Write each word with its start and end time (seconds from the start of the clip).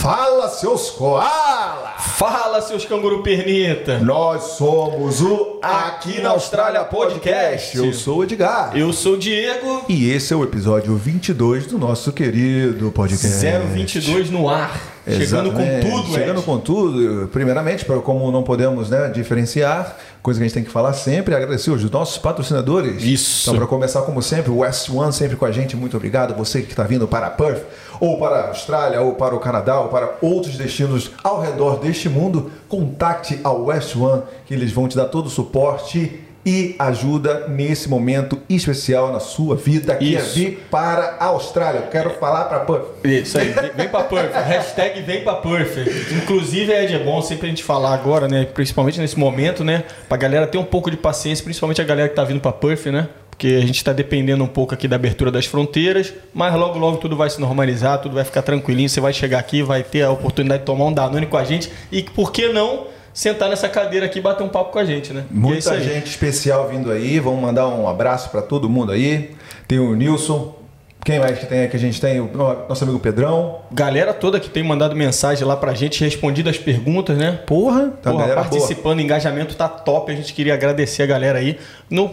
Fala, 0.00 0.48
seus 0.48 0.90
koala! 0.90 1.94
Fala, 1.98 2.60
seus 2.62 2.84
canguru 2.84 3.22
pernita! 3.22 3.98
Nós 3.98 4.42
somos 4.58 5.20
o 5.20 5.58
Aqui 5.62 6.20
na 6.20 6.30
Austrália 6.30 6.82
Podcast. 6.84 7.76
Eu 7.76 7.92
sou 7.92 8.18
o 8.18 8.24
Edgar. 8.24 8.76
Eu 8.76 8.92
sou 8.92 9.14
o 9.14 9.18
Diego. 9.18 9.84
E 9.88 10.10
esse 10.10 10.32
é 10.32 10.36
o 10.36 10.42
episódio 10.42 10.96
22 10.96 11.66
do 11.66 11.78
nosso 11.78 12.12
querido 12.12 12.90
podcast. 12.90 13.46
022 13.74 14.30
no 14.30 14.48
ar. 14.48 14.89
Chegando 15.06 15.52
com 15.52 15.80
tudo, 15.80 16.12
Chegando 16.12 16.38
Ed. 16.38 16.46
com 16.46 16.58
tudo. 16.58 17.28
Primeiramente, 17.28 17.84
como 17.84 18.30
não 18.30 18.42
podemos 18.42 18.90
né, 18.90 19.08
diferenciar, 19.08 19.96
coisa 20.22 20.38
que 20.38 20.44
a 20.44 20.46
gente 20.46 20.54
tem 20.54 20.64
que 20.64 20.70
falar 20.70 20.92
sempre, 20.92 21.34
agradecer 21.34 21.70
os 21.70 21.90
nossos 21.90 22.18
patrocinadores. 22.18 23.02
Isso. 23.02 23.48
Então, 23.48 23.58
para 23.58 23.66
começar, 23.66 24.02
como 24.02 24.22
sempre, 24.22 24.50
o 24.50 24.58
West 24.58 24.90
One 24.90 25.12
sempre 25.12 25.36
com 25.36 25.44
a 25.44 25.52
gente. 25.52 25.76
Muito 25.76 25.96
obrigado. 25.96 26.34
Você 26.34 26.62
que 26.62 26.70
está 26.70 26.84
vindo 26.84 27.08
para 27.08 27.30
Perth, 27.30 27.62
ou 27.98 28.18
para 28.18 28.36
a 28.36 28.48
Austrália, 28.48 29.00
ou 29.00 29.14
para 29.14 29.34
o 29.34 29.40
Canadá, 29.40 29.80
ou 29.80 29.88
para 29.88 30.16
outros 30.20 30.56
destinos 30.56 31.12
ao 31.24 31.40
redor 31.40 31.78
deste 31.78 32.08
mundo, 32.08 32.50
contacte 32.68 33.40
a 33.42 33.50
West 33.50 33.96
One, 33.96 34.22
que 34.46 34.54
eles 34.54 34.70
vão 34.72 34.86
te 34.86 34.96
dar 34.96 35.06
todo 35.06 35.26
o 35.26 35.30
suporte 35.30 36.20
e 36.44 36.74
ajuda 36.78 37.48
nesse 37.48 37.88
momento 37.88 38.40
especial 38.48 39.12
na 39.12 39.20
sua 39.20 39.56
vida, 39.56 39.94
que 39.96 40.16
é 40.16 40.20
Isso. 40.20 40.34
vir 40.34 40.66
para 40.70 41.16
a 41.20 41.26
Austrália. 41.26 41.80
Eu 41.80 41.86
quero 41.88 42.10
falar 42.10 42.44
para 42.44 42.60
Perth. 42.60 43.04
Isso 43.04 43.38
aí, 43.38 43.48
vem, 43.48 43.70
vem 43.76 43.88
pra 43.88 44.04
Perth. 44.04 44.32
Hashtag 44.46 45.02
vem 45.02 45.22
pra 45.22 45.34
Perth. 45.34 45.76
Inclusive, 46.12 46.72
Ed, 46.72 46.94
é 46.94 46.98
bom 46.98 47.20
sempre 47.20 47.46
a 47.46 47.50
gente 47.50 47.62
falar 47.62 47.92
agora, 47.94 48.26
né? 48.26 48.46
Principalmente 48.46 48.98
nesse 48.98 49.18
momento, 49.18 49.62
né? 49.62 49.84
Pra 50.08 50.16
galera 50.16 50.46
ter 50.46 50.58
um 50.58 50.64
pouco 50.64 50.90
de 50.90 50.96
paciência, 50.96 51.44
principalmente 51.44 51.80
a 51.80 51.84
galera 51.84 52.08
que 52.08 52.14
tá 52.14 52.24
vindo 52.24 52.40
pra 52.40 52.52
Perth, 52.52 52.86
né? 52.86 53.08
Porque 53.30 53.58
a 53.62 53.66
gente 53.66 53.82
tá 53.82 53.92
dependendo 53.92 54.44
um 54.44 54.46
pouco 54.46 54.74
aqui 54.74 54.86
da 54.86 54.96
abertura 54.96 55.30
das 55.30 55.46
fronteiras, 55.46 56.12
mas 56.34 56.54
logo, 56.54 56.78
logo 56.78 56.98
tudo 56.98 57.16
vai 57.16 57.30
se 57.30 57.40
normalizar, 57.40 57.98
tudo 57.98 58.14
vai 58.14 58.24
ficar 58.24 58.42
tranquilinho. 58.42 58.88
Você 58.88 59.00
vai 59.00 59.14
chegar 59.14 59.38
aqui, 59.38 59.62
vai 59.62 59.82
ter 59.82 60.02
a 60.02 60.10
oportunidade 60.10 60.60
de 60.60 60.66
tomar 60.66 60.86
um 60.86 60.92
Danone 60.92 61.26
com 61.26 61.38
a 61.38 61.44
gente 61.44 61.70
e, 61.90 62.02
por 62.02 62.32
que 62.32 62.48
não, 62.48 62.86
sentar 63.12 63.48
nessa 63.48 63.68
cadeira 63.68 64.06
aqui 64.06 64.18
e 64.18 64.22
bater 64.22 64.42
um 64.42 64.48
papo 64.48 64.72
com 64.72 64.78
a 64.78 64.84
gente, 64.84 65.12
né? 65.12 65.24
É 65.30 65.34
Muita 65.34 65.72
aí. 65.72 65.82
gente 65.82 66.06
especial 66.06 66.68
vindo 66.68 66.90
aí. 66.90 67.18
Vamos 67.18 67.40
mandar 67.40 67.68
um 67.68 67.88
abraço 67.88 68.30
para 68.30 68.42
todo 68.42 68.68
mundo 68.68 68.92
aí. 68.92 69.34
Tem 69.66 69.78
o 69.78 69.94
Nilson. 69.94 70.59
Quem 71.04 71.18
mais 71.18 71.38
que 71.38 71.46
tem 71.46 71.64
aqui? 71.64 71.76
A 71.76 71.80
gente 71.80 71.98
tem 72.00 72.20
o 72.20 72.30
nosso 72.68 72.84
amigo 72.84 72.98
Pedrão. 73.00 73.60
Galera 73.72 74.12
toda 74.12 74.38
que 74.38 74.50
tem 74.50 74.62
mandado 74.62 74.94
mensagem 74.94 75.46
lá 75.46 75.56
pra 75.56 75.72
gente, 75.72 76.04
respondido 76.04 76.50
as 76.50 76.58
perguntas, 76.58 77.16
né? 77.16 77.40
Porra, 77.46 77.90
tá 78.02 78.10
Porra, 78.10 78.24
boa. 78.24 78.34
participando, 78.36 78.98
o 78.98 79.00
engajamento 79.00 79.54
tá 79.54 79.66
top. 79.66 80.12
A 80.12 80.14
gente 80.14 80.34
queria 80.34 80.52
agradecer 80.54 81.02
a 81.02 81.06
galera 81.06 81.38
aí. 81.38 81.58
No, 81.88 82.10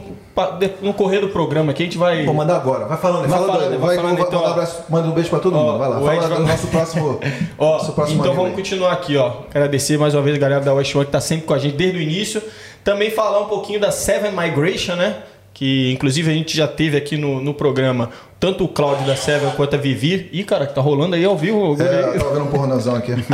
no 0.82 0.94
correr 0.94 1.20
do 1.20 1.28
programa 1.30 1.72
aqui, 1.72 1.84
a 1.84 1.86
gente 1.86 1.98
vai. 1.98 2.24
Vou 2.26 2.34
mandar 2.34 2.56
agora. 2.56 2.86
Vai 2.86 2.98
falando, 2.98 3.28
Vai 3.28 3.30
fala 3.40 3.54
falando, 3.54 3.72
do- 3.74 3.80
vai 3.80 3.88
vai, 3.88 3.96
falando, 3.98 4.18
vai, 4.18 4.28
então, 4.28 4.40
manda 4.40 4.48
um 4.48 4.50
ó. 4.50 4.54
abraço, 4.54 4.84
manda 4.90 5.08
um 5.10 5.12
beijo 5.12 5.30
pra 5.30 5.40
todo 5.40 5.58
Ó, 5.58 5.64
mundo. 5.64 5.78
Vai 5.80 5.90
lá, 5.90 5.96
fala 6.00 6.14
Ed 6.16 6.24
do 6.24 6.30
vai- 6.30 6.40
nosso 6.40 6.68
próximo. 6.68 7.20
Ó, 7.60 7.72
nosso 7.74 7.92
próximo 7.92 8.22
então 8.22 8.34
vamos 8.34 8.52
aí. 8.52 8.56
continuar 8.56 8.94
aqui, 8.94 9.18
ó. 9.18 9.32
Agradecer 9.54 9.98
mais 9.98 10.14
uma 10.16 10.22
vez 10.22 10.36
a 10.38 10.40
galera 10.40 10.62
da 10.62 10.74
West 10.74 10.96
One 10.96 11.06
que 11.06 11.12
tá 11.12 11.20
sempre 11.20 11.46
com 11.46 11.54
a 11.54 11.58
gente 11.60 11.76
desde 11.76 11.98
o 11.98 12.02
início. 12.02 12.42
Também 12.86 13.12
falar 13.12 13.42
um 13.42 13.46
pouquinho 13.50 13.82
da 13.82 13.92
Seven 13.92 14.32
Migration, 14.32 14.96
né? 14.96 15.18
Que 15.58 15.92
inclusive 15.92 16.30
a 16.30 16.34
gente 16.36 16.56
já 16.56 16.68
teve 16.68 16.96
aqui 16.96 17.18
no, 17.18 17.42
no 17.42 17.52
programa 17.52 18.12
tanto 18.40 18.64
o 18.64 18.68
Cláudio 18.68 19.08
da 19.08 19.16
Seven 19.16 19.50
quanto 19.56 19.76
a 19.76 19.80
Vivi. 19.80 20.30
Ih, 20.32 20.44
cara, 20.44 20.68
que 20.68 20.76
tá 20.76 20.82
rolando 20.82 21.16
aí 21.16 21.26
ao 21.26 21.36
vivo. 21.36 21.76
É, 21.82 22.16
eu 22.16 22.20
tava 22.20 22.34
vendo 22.36 22.44
um 22.44 22.52
pornozão 22.52 22.96
aqui. 22.96 23.14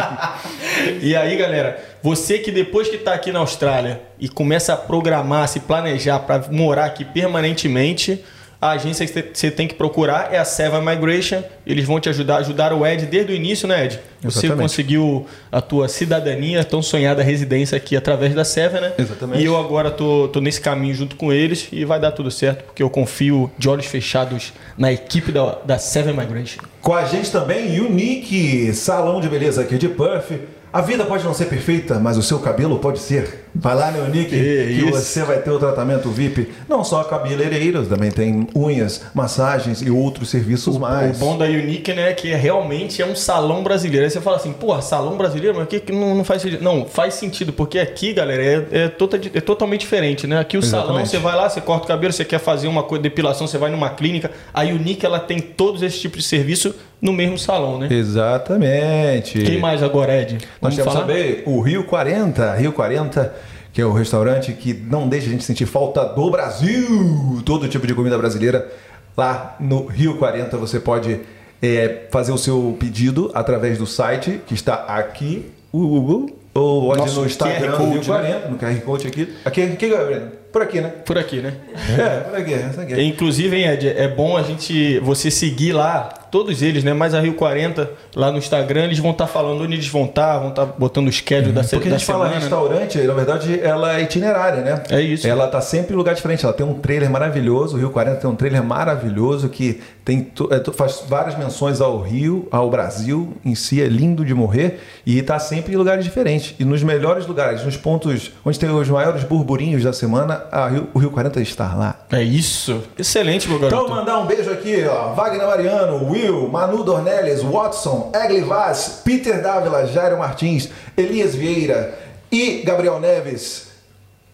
E 1.01 1.15
aí, 1.15 1.37
galera, 1.37 1.81
você 2.01 2.39
que 2.39 2.51
depois 2.51 2.89
que 2.89 2.95
está 2.95 3.13
aqui 3.13 3.31
na 3.31 3.39
Austrália 3.39 4.01
e 4.19 4.27
começa 4.27 4.73
a 4.73 4.77
programar, 4.77 5.47
se 5.47 5.59
planejar 5.61 6.19
para 6.19 6.45
morar 6.49 6.85
aqui 6.85 7.05
permanentemente, 7.05 8.23
a 8.63 8.71
agência 8.71 9.05
que 9.05 9.29
você 9.33 9.51
tem 9.51 9.67
que 9.67 9.73
procurar 9.73 10.33
é 10.33 10.39
a 10.39 10.45
Seven 10.45 10.81
Migration. 10.81 11.43
Eles 11.67 11.83
vão 11.85 11.99
te 11.99 12.07
ajudar, 12.07 12.37
ajudar 12.37 12.71
o 12.71 12.87
Ed 12.87 13.05
desde 13.07 13.33
o 13.33 13.35
início, 13.35 13.67
né, 13.67 13.83
Ed? 13.83 13.99
Você 14.21 14.45
Exatamente. 14.45 14.61
conseguiu 14.61 15.27
a 15.51 15.59
tua 15.59 15.89
cidadania, 15.89 16.63
tão 16.63 16.81
sonhada 16.81 17.21
residência 17.21 17.75
aqui 17.75 17.97
através 17.97 18.33
da 18.33 18.45
Seven, 18.45 18.79
né? 18.79 18.93
Exatamente. 18.97 19.41
E 19.41 19.45
eu 19.45 19.57
agora 19.57 19.91
tô, 19.91 20.29
tô 20.29 20.39
nesse 20.39 20.61
caminho 20.61 20.95
junto 20.95 21.17
com 21.17 21.33
eles 21.33 21.67
e 21.73 21.83
vai 21.83 21.99
dar 21.99 22.13
tudo 22.13 22.31
certo, 22.31 22.63
porque 22.63 22.81
eu 22.81 22.89
confio 22.89 23.51
de 23.57 23.67
olhos 23.67 23.85
fechados 23.85 24.53
na 24.77 24.93
equipe 24.93 25.29
da, 25.29 25.57
da 25.65 25.77
Seven 25.77 26.15
Migration. 26.15 26.61
Com 26.81 26.93
a 26.93 27.03
gente 27.03 27.29
também, 27.29 27.77
Unique, 27.81 28.73
salão 28.73 29.19
de 29.19 29.27
beleza 29.27 29.61
aqui 29.61 29.77
de 29.77 29.89
Puff. 29.89 30.39
A 30.73 30.81
vida 30.81 31.05
pode 31.05 31.23
não 31.23 31.35
ser 31.35 31.45
perfeita, 31.45 31.99
mas 31.99 32.17
o 32.17 32.23
seu 32.23 32.39
cabelo 32.39 32.79
pode 32.79 32.97
ser. 32.97 33.45
Vai 33.53 33.75
lá 33.75 33.91
no 33.91 34.05
Unique 34.05 34.31
Que 34.31 34.79
que, 34.79 34.91
você 34.91 35.21
vai 35.21 35.37
ter 35.37 35.51
o 35.51 35.59
tratamento 35.59 36.09
VIP. 36.09 36.51
Não 36.67 36.83
só 36.83 37.03
cabeleireiros, 37.03 37.87
também 37.87 38.09
tem 38.09 38.47
unhas, 38.55 39.03
massagens 39.13 39.83
e 39.83 39.91
outros 39.91 40.31
serviços 40.31 40.75
mais. 40.79 41.17
O 41.17 41.19
bom 41.19 41.37
da 41.37 41.45
Unique, 41.45 41.93
né, 41.93 42.13
que 42.13 42.31
é 42.31 42.35
realmente 42.35 43.03
é 43.03 43.05
um 43.05 43.15
salão 43.15 43.61
brasileiro. 43.61 44.05
Aí 44.05 44.09
você 44.09 44.19
fala 44.19 44.37
assim, 44.37 44.51
porra, 44.51 44.81
salão 44.81 45.15
brasileiro, 45.15 45.55
mas 45.55 45.65
o 45.65 45.67
que, 45.67 45.79
que 45.79 45.91
não, 45.91 46.15
não 46.15 46.23
faz 46.23 46.41
sentido? 46.41 46.63
Não, 46.63 46.87
faz 46.87 47.13
sentido, 47.13 47.53
porque 47.53 47.77
aqui, 47.77 48.11
galera, 48.11 48.43
é, 48.43 48.67
é, 48.71 48.87
tota- 48.87 49.21
é 49.31 49.41
totalmente 49.41 49.81
diferente, 49.81 50.25
né? 50.25 50.39
Aqui 50.39 50.57
o 50.57 50.63
salão, 50.63 50.85
Exatamente. 50.85 51.09
você 51.11 51.17
vai 51.19 51.35
lá, 51.35 51.47
você 51.47 51.61
corta 51.61 51.85
o 51.85 51.87
cabelo, 51.87 52.11
você 52.11 52.25
quer 52.25 52.39
fazer 52.39 52.67
uma 52.67 52.81
coisa, 52.81 53.03
depilação, 53.03 53.45
você 53.45 53.59
vai 53.59 53.69
numa 53.69 53.91
clínica. 53.91 54.31
A 54.51 54.63
Unique, 54.63 55.05
ela 55.05 55.19
tem 55.19 55.39
todos 55.39 55.83
esses 55.83 56.01
tipos 56.01 56.23
de 56.23 56.27
serviço 56.27 56.73
no 57.03 57.11
mesmo 57.11 57.37
salão, 57.37 57.77
né? 57.77 57.89
Exatamente. 57.91 59.43
Quem 59.43 59.59
mais 59.59 59.83
agora, 59.83 60.21
Ed? 60.21 60.35
Nós 60.61 60.73
Vamos 60.73 60.75
temos 60.77 60.93
falar? 60.93 61.05
também 61.05 61.43
o 61.45 61.59
Rio 61.59 61.83
40. 61.83 62.55
Rio 62.55 62.71
40, 62.71 63.35
que 63.73 63.81
é 63.81 63.85
o 63.85 63.91
restaurante 63.91 64.53
que 64.53 64.73
não 64.73 65.09
deixa 65.09 65.27
a 65.27 65.31
gente 65.31 65.43
sentir 65.43 65.65
falta 65.65 66.05
do 66.05 66.31
Brasil. 66.31 67.41
Todo 67.45 67.67
tipo 67.67 67.85
de 67.85 67.93
comida 67.93 68.17
brasileira. 68.17 68.71
Lá 69.17 69.57
no 69.59 69.85
Rio 69.85 70.17
40 70.17 70.57
você 70.57 70.79
pode 70.79 71.19
é, 71.61 72.03
fazer 72.09 72.31
o 72.31 72.37
seu 72.37 72.77
pedido 72.79 73.29
através 73.33 73.77
do 73.77 73.85
site 73.85 74.39
que 74.47 74.53
está 74.53 74.85
aqui, 74.87 75.51
o 75.73 75.85
Google, 75.85 76.29
ou 76.53 76.87
pode 76.87 76.99
Nosso 76.99 77.19
no 77.19 77.25
Instagram 77.25 77.71
QR 77.73 77.77
do 77.77 77.89
Rio 77.89 77.95
Code, 77.95 78.09
né? 78.09 78.39
40, 78.39 78.47
no 78.47 78.57
QR 78.57 78.81
Code 78.81 79.07
aqui. 79.07 79.33
Aqui, 79.43 79.61
aqui 79.61 79.89
Gabriel? 79.89 80.21
por 80.53 80.61
aqui, 80.61 80.79
né? 80.79 80.93
Por 81.05 81.17
aqui, 81.17 81.41
né? 81.41 81.53
É, 81.97 82.19
por 82.21 82.37
aqui, 82.37 82.53
essa 82.53 82.81
aqui. 82.81 83.01
Inclusive, 83.01 83.57
hein, 83.57 83.67
Ed, 83.71 83.89
é 83.89 84.07
bom 84.07 84.37
a 84.37 84.43
gente 84.43 84.99
você 84.99 85.29
seguir 85.31 85.73
lá, 85.73 86.22
todos 86.33 86.63
eles, 86.63 86.83
né? 86.83 86.93
Mas 86.93 87.13
a 87.13 87.19
Rio 87.21 87.35
40, 87.35 87.91
lá 88.15 88.31
no 88.31 88.39
Instagram, 88.39 88.85
eles 88.85 88.97
vão 88.97 89.11
estar 89.11 89.27
falando 89.27 89.61
onde 89.61 89.73
eles 89.75 89.87
vão 89.87 90.05
estar, 90.05 90.39
vão 90.39 90.49
estar 90.49 90.65
botando 90.65 91.07
o 91.07 91.11
schedule 91.11 91.53
da, 91.53 91.61
se- 91.61 91.75
Porque 91.75 91.89
a 91.89 91.91
gente 91.91 92.05
fala 92.05 92.23
semana. 92.25 92.35
né? 92.35 92.41
restaurante, 92.41 92.97
na 92.97 93.13
verdade, 93.13 93.59
ela 93.61 93.99
é 93.99 94.01
itinerária, 94.01 94.61
né? 94.63 94.81
É 94.89 94.99
isso. 94.99 95.27
Ela 95.27 95.47
tá 95.47 95.61
sempre 95.61 95.93
em 95.93 95.95
lugar 95.95 96.15
diferente. 96.15 96.43
Ela 96.43 96.53
tem 96.53 96.65
um 96.65 96.73
trailer 96.73 97.07
maravilhoso. 97.11 97.75
O 97.75 97.79
Rio 97.79 97.91
40 97.91 98.17
tem 98.19 98.27
um 98.29 98.35
trailer 98.35 98.63
maravilhoso 98.63 99.47
que 99.47 99.79
tem 100.05 100.31
é, 100.51 100.71
faz 100.73 101.03
várias 101.07 101.37
menções 101.37 101.79
ao 101.79 102.01
Rio, 102.01 102.47
ao 102.51 102.69
Brasil 102.69 103.33
em 103.45 103.55
si. 103.55 103.81
É 103.81 103.87
lindo 103.87 104.25
de 104.25 104.33
morrer. 104.33 104.81
E 105.05 105.21
tá 105.21 105.39
sempre 105.39 105.73
em 105.73 105.75
lugares 105.77 106.03
diferentes. 106.03 106.55
E 106.59 106.65
nos 106.65 106.83
melhores 106.83 107.25
lugares, 107.25 107.63
nos 107.63 107.77
pontos 107.77 108.31
onde 108.45 108.59
tem 108.59 108.69
os 108.69 108.89
maiores 108.89 109.23
burburinhos 109.23 109.83
da 109.83 109.93
semana, 109.93 110.43
Rio- 110.71 110.87
o 110.93 110.99
Rio 110.99 111.11
40 111.11 111.41
está 111.41 111.73
lá. 111.73 112.05
É 112.11 112.21
isso. 112.21 112.81
Excelente, 112.97 113.47
meu 113.49 113.59
garoto. 113.59 113.83
Então, 113.83 113.95
mandar 113.95 114.19
um 114.19 114.25
beijo 114.25 114.49
aqui, 114.51 114.83
ó. 114.85 115.13
Wagner 115.13 115.47
Mariano, 115.47 116.09
Will, 116.09 116.47
Manu 116.49 116.83
Dornelles, 116.83 117.41
Watson, 117.41 118.11
Egli 118.13 118.41
Vaz, 118.41 119.01
Peter 119.03 119.41
Dávila, 119.41 119.85
Jairo 119.87 120.17
Martins, 120.17 120.69
Elias 120.97 121.33
Vieira 121.35 121.97
e 122.31 122.61
Gabriel 122.65 122.99
Neves. 122.99 123.72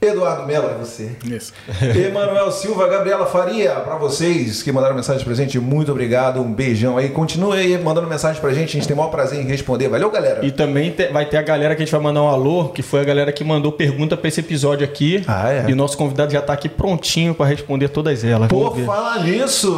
Eduardo 0.02 0.48
Mello, 0.48 0.70
é 0.70 0.76
você. 0.76 1.12
Isso. 1.26 1.52
Emanuel 2.08 2.50
Silva, 2.54 2.88
Gabriela 2.88 3.26
Faria, 3.26 3.72
pra 3.82 3.98
vocês 3.98 4.64
que 4.64 4.72
mandaram 4.72 4.96
mensagem 4.96 5.26
pra 5.26 5.34
gente, 5.34 5.60
muito 5.60 5.92
obrigado, 5.92 6.40
um 6.40 6.54
beijão 6.54 6.98
aí. 6.98 7.10
Continue 7.10 7.58
aí 7.58 7.78
mandando 7.78 8.08
mensagem 8.08 8.40
pra 8.40 8.54
gente, 8.54 8.70
a 8.70 8.72
gente 8.80 8.88
tem 8.88 8.94
o 8.94 8.98
maior 8.98 9.10
prazer 9.10 9.42
em 9.42 9.46
responder. 9.46 9.90
Valeu, 9.90 10.10
galera. 10.10 10.46
E 10.46 10.52
também 10.52 10.92
te- 10.92 11.10
vai 11.10 11.26
ter 11.26 11.36
a 11.36 11.42
galera 11.42 11.76
que 11.76 11.82
a 11.82 11.86
gente 11.86 11.92
vai 11.92 12.00
mandar 12.00 12.24
um 12.24 12.30
alô, 12.30 12.70
que 12.70 12.82
foi 12.82 13.02
a 13.02 13.04
galera 13.04 13.30
que 13.34 13.44
mandou 13.44 13.74
pergunta 13.74 14.16
pra 14.16 14.30
esse 14.30 14.40
episódio 14.40 14.86
aqui. 14.86 15.22
Ah, 15.28 15.52
é? 15.52 15.66
E 15.68 15.74
o 15.74 15.76
nosso 15.76 15.98
convidado 15.98 16.32
já 16.32 16.42
tá 16.42 16.54
aqui 16.54 16.70
prontinho 16.70 17.36
pra 17.36 17.46
responder 17.46 17.90
todas 17.90 18.24
elas. 18.24 18.48
Por 18.48 18.70
Vamos 18.70 18.86
falar 18.86 19.22
nisso, 19.26 19.70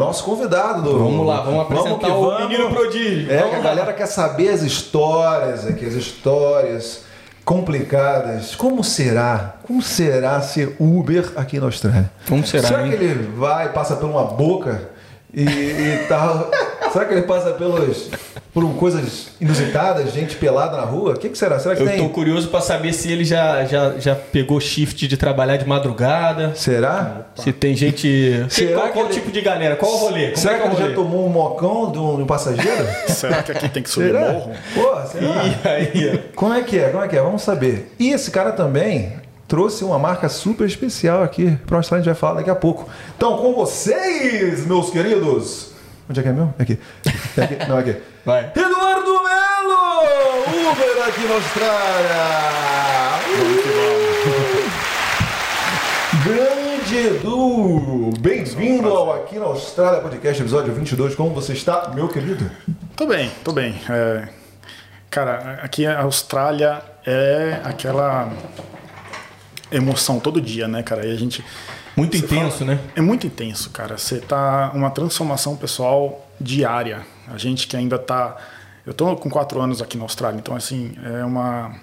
nosso 0.00 0.24
convidado. 0.24 0.80
do- 0.80 0.98
Vamos 0.98 1.26
lá, 1.26 1.42
vamos 1.42 1.60
apresentar 1.60 2.06
que 2.06 2.12
o 2.12 2.30
vamos. 2.30 2.48
menino 2.48 2.70
prodígio. 2.70 3.30
É, 3.30 3.36
Vamos 3.40 3.50
que 3.50 3.56
a 3.56 3.58
lá. 3.58 3.64
galera 3.64 3.92
quer 3.92 4.06
saber 4.06 4.48
as 4.48 4.62
histórias 4.62 5.66
aqui, 5.66 5.84
as 5.84 5.92
histórias 5.92 7.04
complicadas. 7.46 8.56
Como 8.56 8.82
será? 8.82 9.54
Como 9.62 9.80
será 9.80 10.42
ser 10.42 10.74
Uber 10.80 11.32
aqui 11.36 11.60
na 11.60 11.66
Austrália? 11.66 12.10
Como 12.28 12.44
será, 12.44 12.66
Será 12.66 12.86
hein? 12.86 12.98
que 12.98 13.04
ele 13.04 13.30
vai, 13.36 13.72
passa 13.72 13.94
por 13.94 14.10
uma 14.10 14.24
boca 14.24 14.90
e, 15.32 15.44
e 15.44 16.06
tal? 16.08 16.50
será 16.92 17.04
que 17.04 17.14
ele 17.14 17.22
passa 17.22 17.52
pelos, 17.52 18.10
por 18.56 18.66
coisas 18.76 19.26
inusitadas, 19.38 20.14
gente 20.14 20.34
pelada 20.36 20.78
na 20.78 20.82
rua? 20.84 21.12
O 21.12 21.18
que, 21.18 21.28
que 21.28 21.36
será? 21.36 21.58
Será 21.58 21.76
que 21.76 21.82
Eu 21.82 21.86
tem? 21.88 21.98
tô 21.98 22.08
curioso 22.08 22.48
pra 22.48 22.62
saber 22.62 22.94
se 22.94 23.12
ele 23.12 23.22
já, 23.22 23.66
já, 23.66 23.98
já 23.98 24.14
pegou 24.14 24.58
shift 24.58 25.06
de 25.06 25.14
trabalhar 25.18 25.58
de 25.58 25.68
madrugada. 25.68 26.54
Será? 26.54 27.26
Se 27.36 27.52
tem 27.52 27.76
gente. 27.76 28.46
Será 28.48 28.72
qual 28.78 28.86
que 28.86 28.92
qual 28.94 29.04
ele- 29.04 29.14
tipo 29.14 29.30
de 29.30 29.42
galera? 29.42 29.76
Qual 29.76 29.92
o 29.92 29.96
rolê? 29.98 30.28
Como 30.28 30.36
será 30.38 30.54
é 30.54 30.56
que 30.60 30.62
é 30.68 30.70
ele 30.70 30.88
já 30.88 30.94
tomou 30.94 31.26
um 31.26 31.28
mocão 31.28 31.92
de 31.92 31.98
um, 31.98 32.16
de 32.16 32.22
um 32.22 32.26
passageiro? 32.26 32.86
Será 33.08 33.42
que 33.42 33.52
aqui 33.52 33.68
tem 33.68 33.82
que 33.82 33.90
subir 33.90 34.06
será? 34.06 34.32
morro? 34.32 34.52
Pô, 34.74 35.06
será? 35.06 35.44
E 35.46 35.68
aí? 36.08 36.18
Como 36.34 36.54
é 36.54 36.62
que 36.62 36.78
é? 36.78 36.88
Como 36.88 37.04
é 37.04 37.08
que 37.08 37.16
é? 37.16 37.20
Vamos 37.20 37.42
saber. 37.42 37.94
E 37.98 38.08
esse 38.10 38.30
cara 38.30 38.52
também 38.52 39.12
trouxe 39.46 39.84
uma 39.84 39.98
marca 39.98 40.30
super 40.30 40.66
especial 40.66 41.22
aqui 41.22 41.58
para 41.66 41.76
a 41.76 41.78
Austrália, 41.80 42.00
a 42.00 42.04
gente 42.04 42.12
vai 42.14 42.18
falar 42.18 42.38
daqui 42.38 42.48
a 42.48 42.54
pouco. 42.54 42.88
Então, 43.18 43.36
com 43.36 43.52
vocês, 43.52 44.66
meus 44.66 44.88
queridos. 44.88 45.72
Onde 46.08 46.20
é 46.20 46.22
que 46.22 46.28
é 46.30 46.32
meu? 46.32 46.54
É 46.58 46.62
Aqui. 46.62 46.78
Aqui, 47.36 47.68
não, 47.68 47.76
aqui. 47.76 47.96
Vai. 48.26 48.50
Eduardo 48.56 49.22
Melo! 49.22 50.72
Uber 50.72 51.06
aqui 51.08 51.20
na 51.28 51.34
Austrália! 51.36 52.16
Grande 56.26 56.96
Edu! 56.96 58.10
Bem-vindo 58.18 58.88
ao 58.88 59.12
Aqui 59.14 59.38
na 59.38 59.44
Austrália 59.44 60.00
Podcast, 60.00 60.42
episódio 60.42 60.74
22. 60.74 61.14
Como 61.14 61.32
você 61.32 61.52
está, 61.52 61.92
meu 61.94 62.08
querido? 62.08 62.50
Tô 62.96 63.06
bem, 63.06 63.30
tô 63.44 63.52
bem. 63.52 63.80
É, 63.88 64.26
cara, 65.08 65.60
aqui 65.62 65.86
a 65.86 66.00
Austrália 66.02 66.82
é 67.06 67.60
aquela 67.62 68.32
emoção 69.70 70.18
todo 70.18 70.40
dia, 70.40 70.66
né, 70.66 70.82
cara? 70.82 71.06
E 71.06 71.12
a 71.12 71.16
gente. 71.16 71.44
Muito 71.96 72.16
intenso, 72.16 72.58
fala- 72.58 72.72
né? 72.74 72.80
É 72.96 73.00
muito 73.00 73.24
intenso, 73.24 73.70
cara. 73.70 73.96
Você 73.96 74.18
tá 74.18 74.72
uma 74.74 74.90
transformação 74.90 75.54
pessoal 75.56 76.28
diária. 76.40 77.06
A 77.32 77.38
gente 77.38 77.66
que 77.66 77.76
ainda 77.76 77.98
tá. 77.98 78.36
Eu 78.86 78.94
tô 78.94 79.16
com 79.16 79.28
quatro 79.28 79.60
anos 79.60 79.82
aqui 79.82 79.96
na 79.96 80.04
Austrália, 80.04 80.38
então 80.38 80.54
assim, 80.54 80.92
é 81.04 81.24
uma 81.24 81.74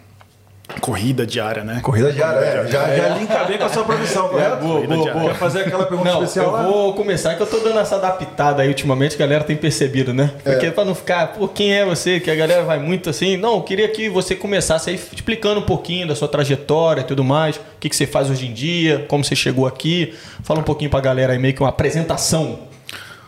corrida 0.80 1.25
diária, 1.28 1.62
né? 1.63 1.81
Corrida 1.84 2.12
diária, 2.13 2.40
é. 2.40 2.68
Já, 2.72 2.95
já 2.95 3.10
linka 3.18 3.44
bem 3.44 3.57
com 3.57 3.66
a 3.66 3.69
sua 3.69 3.84
profissão, 3.84 4.30
correto? 4.30 4.56
boa, 4.57 4.75
Corrida 4.75 4.94
boa, 4.95 5.04
diária. 5.04 5.19
boa. 5.22 5.34
Quer 5.34 5.38
fazer 5.40 5.60
aquela 5.62 5.86
pergunta 5.86 6.10
Não, 6.10 6.24
especial 6.24 6.45
eu 6.45 6.51
lá? 6.54 6.63
vou 6.63 6.94
começar 6.94 7.36
que 7.36 7.44
eu 7.44 7.48
tô 7.48 7.60
dando 7.60 7.78
essa 7.80 7.98
adaptada 7.98 8.62
aí 8.62 8.69
ultimamente, 8.69 9.18
que 9.18 9.22
a 9.22 9.25
galera 9.28 9.44
tem 9.44 9.57
percebido, 9.57 10.13
né? 10.13 10.31
Porque 10.44 10.72
pra 10.72 10.86
não 10.86 10.95
ficar, 10.95 11.34
pô, 11.34 11.48
quem 11.50 11.74
é 11.74 11.86
você? 11.86 12.22
Que 12.22 12.31
a 12.31 12.36
galera 12.36 12.63
vai 12.63 12.80
muito 12.80 13.10
assim. 13.10 13.36
Não, 13.36 13.56
eu 13.56 13.62
queria 13.63 13.90
que 13.90 14.07
você 14.10 14.34
começasse 14.36 14.90
aí 14.90 14.95
explicando 14.95 15.60
um 15.60 15.66
pouquinho 15.66 16.07
da 16.07 16.16
sua 16.16 16.30
trajetória 16.30 17.01
e 17.01 17.04
tudo 17.04 17.24
mais, 17.24 17.57
o 17.57 17.62
que, 17.81 17.90
que 17.90 17.95
você 17.95 18.07
faz 18.07 18.30
hoje 18.30 18.48
em 18.48 18.54
dia, 18.54 19.06
como 19.10 19.25
você 19.25 19.36
chegou 19.36 19.68
aqui. 19.68 20.16
Fala 20.44 20.62
um 20.62 20.63
pouquinho 20.63 20.90
pra 20.90 21.01
galera 21.01 21.34
aí, 21.34 21.40
meio 21.40 21.54
que 21.54 21.62
uma 21.62 21.69
apresentação. 21.69 22.60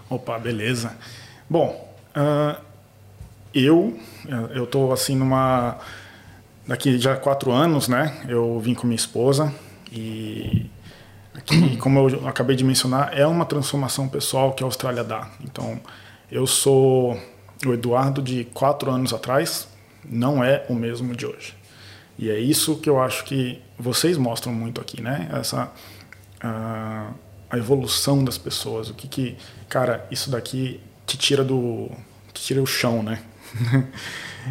Opa, 0.10 0.40
beleza. 0.40 0.94
Bom, 1.50 1.85
ah, 2.16 2.60
eu 3.54 3.98
eu 4.54 4.66
tô 4.66 4.92
assim 4.92 5.16
numa 5.16 5.78
daqui 6.68 6.98
já 6.98 7.16
quatro 7.16 7.52
anos, 7.52 7.88
né? 7.88 8.22
Eu 8.28 8.60
vim 8.60 8.74
com 8.74 8.88
minha 8.88 8.96
esposa 8.96 9.54
e 9.92 10.70
aqui, 11.34 11.78
como 11.78 12.10
eu 12.10 12.28
acabei 12.28 12.56
de 12.56 12.64
mencionar, 12.64 13.18
é 13.18 13.26
uma 13.26 13.46
transformação 13.46 14.08
pessoal 14.08 14.54
que 14.54 14.64
a 14.64 14.66
Austrália 14.66 15.04
dá. 15.04 15.30
Então, 15.42 15.80
eu 16.32 16.48
sou 16.48 17.20
o 17.66 17.74
Eduardo 17.74 18.22
de 18.22 18.46
quatro 18.46 18.92
anos 18.92 19.14
atrás, 19.14 19.68
não 20.04 20.44
é 20.44 20.66
o 20.70 20.74
mesmo 20.74 21.16
de 21.16 21.26
hoje. 21.26 21.56
E 22.18 22.30
é 22.30 22.40
isso 22.40 22.78
que 22.78 22.90
eu 22.90 23.02
acho 23.02 23.26
que 23.26 23.62
vocês 23.78 24.18
mostram 24.18 24.54
muito 24.54 24.80
aqui, 24.80 25.02
né? 25.02 25.30
Essa 25.34 25.72
a, 26.42 27.12
a 27.50 27.58
evolução 27.58 28.24
das 28.24 28.38
pessoas, 28.38 28.90
o 28.90 28.94
que 28.94 29.08
que, 29.08 29.38
cara, 29.68 30.06
isso 30.10 30.30
daqui 30.32 30.80
te 31.06 31.18
tira 31.18 31.44
do, 31.44 31.90
te 32.34 32.42
tira 32.44 32.62
o 32.62 32.66
chão, 32.66 33.04
né? 33.04 33.20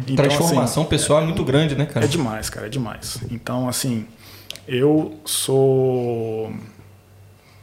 Então, 0.01 0.27
Transformação 0.27 0.83
pessoal 0.83 1.21
é 1.21 1.23
muito 1.23 1.41
grande, 1.45 1.73
né, 1.73 1.85
cara? 1.85 2.05
é 2.05 2.09
demais, 2.09 2.49
cara, 2.49 2.65
é 2.65 2.69
demais. 2.69 3.17
Então, 3.31 3.69
assim, 3.69 4.05
eu 4.67 5.17
sou. 5.23 6.51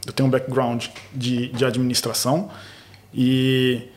Eu 0.05 0.11
tenho 0.13 0.27
um 0.27 0.31
background 0.31 0.85
de, 1.13 1.49
de 1.49 1.63
administração 1.63 2.49
e 3.13 3.87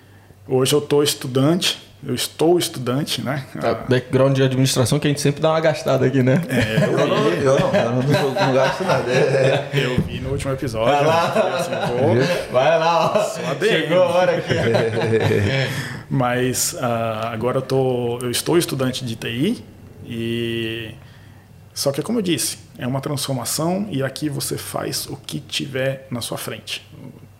hoje 0.46 0.72
eu 0.72 0.78
estou 0.80 1.02
estudante, 1.02 1.82
eu 2.04 2.14
estou 2.14 2.58
estudante, 2.58 3.22
né? 3.22 3.44
Background 3.88 4.34
de 4.36 4.42
administração 4.42 4.98
que 4.98 5.06
a 5.06 5.10
gente 5.10 5.20
sempre 5.20 5.40
dá 5.40 5.50
uma 5.50 5.60
gastada 5.60 6.06
aqui, 6.06 6.22
né? 6.22 6.40
Eu 6.82 7.06
não, 7.06 7.28
eu 7.28 7.58
não, 7.60 7.74
eu 7.74 7.90
não, 7.92 8.34
não 8.34 8.54
gasto 8.54 8.84
nada. 8.84 9.10
É, 9.10 9.16
é. 9.16 9.70
Eu 9.84 10.00
vi 10.02 10.20
no 10.20 10.30
último 10.30 10.52
episódio. 10.52 10.92
Vai 10.94 11.04
lá. 11.04 11.32
eu 11.36 11.56
assim, 11.56 11.70
vou- 11.70 12.52
Vai 12.52 12.78
lá. 12.78 13.34
Chegou 13.60 14.02
a 14.02 14.08
hora 14.08 14.36
aqui. 14.36 14.54
Mas 16.08 16.76
ah, 16.80 17.30
agora 17.32 17.58
eu, 17.58 17.62
tô, 17.62 18.18
eu 18.20 18.30
estou 18.30 18.56
estudante 18.56 19.04
de 19.04 19.16
TI 19.16 19.64
e 20.04 20.94
só 21.74 21.90
que 21.90 22.00
como 22.00 22.18
eu 22.18 22.22
disse, 22.22 22.58
é 22.78 22.86
uma 22.86 23.00
transformação 23.00 23.88
e 23.90 24.02
aqui 24.02 24.28
você 24.28 24.56
faz 24.56 25.06
o 25.06 25.16
que 25.16 25.40
tiver 25.40 26.06
na 26.10 26.20
sua 26.20 26.38
frente. 26.38 26.86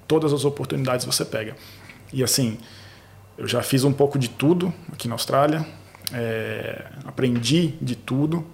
Todas 0.08 0.32
as 0.32 0.44
oportunidades 0.44 1.06
você 1.06 1.24
pega. 1.24 1.54
E 2.12 2.24
assim, 2.24 2.58
eu 3.38 3.46
já 3.46 3.62
fiz 3.62 3.84
um 3.84 3.92
pouco 3.92 4.18
de 4.18 4.28
tudo 4.28 4.72
aqui 4.92 5.08
na 5.08 5.14
Austrália, 5.14 5.64
é, 6.12 6.82
aprendi 7.04 7.74
de 7.80 7.94
tudo. 7.96 8.44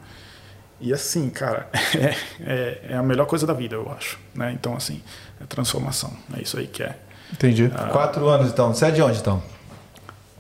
E 0.81 0.93
assim, 0.93 1.31
cara, 1.31 1.69
é, 1.97 2.15
é, 2.45 2.81
é 2.91 2.97
a 2.97 3.03
melhor 3.03 3.27
coisa 3.27 3.47
da 3.47 3.53
vida, 3.53 3.77
eu 3.77 3.91
acho. 3.97 4.19
Né? 4.35 4.53
Então, 4.53 4.75
assim, 4.75 5.01
é 5.41 5.45
transformação. 5.47 6.13
É 6.37 6.43
isso 6.43 6.59
aí 6.59 6.67
que 6.67 6.83
é. 6.83 6.97
Entendi. 7.33 7.71
Quatro 7.93 8.29
anos 8.29 8.49
então. 8.51 8.75
Você 8.75 8.87
é 8.87 8.91
de 8.91 9.01
onde 9.01 9.19
então? 9.19 9.43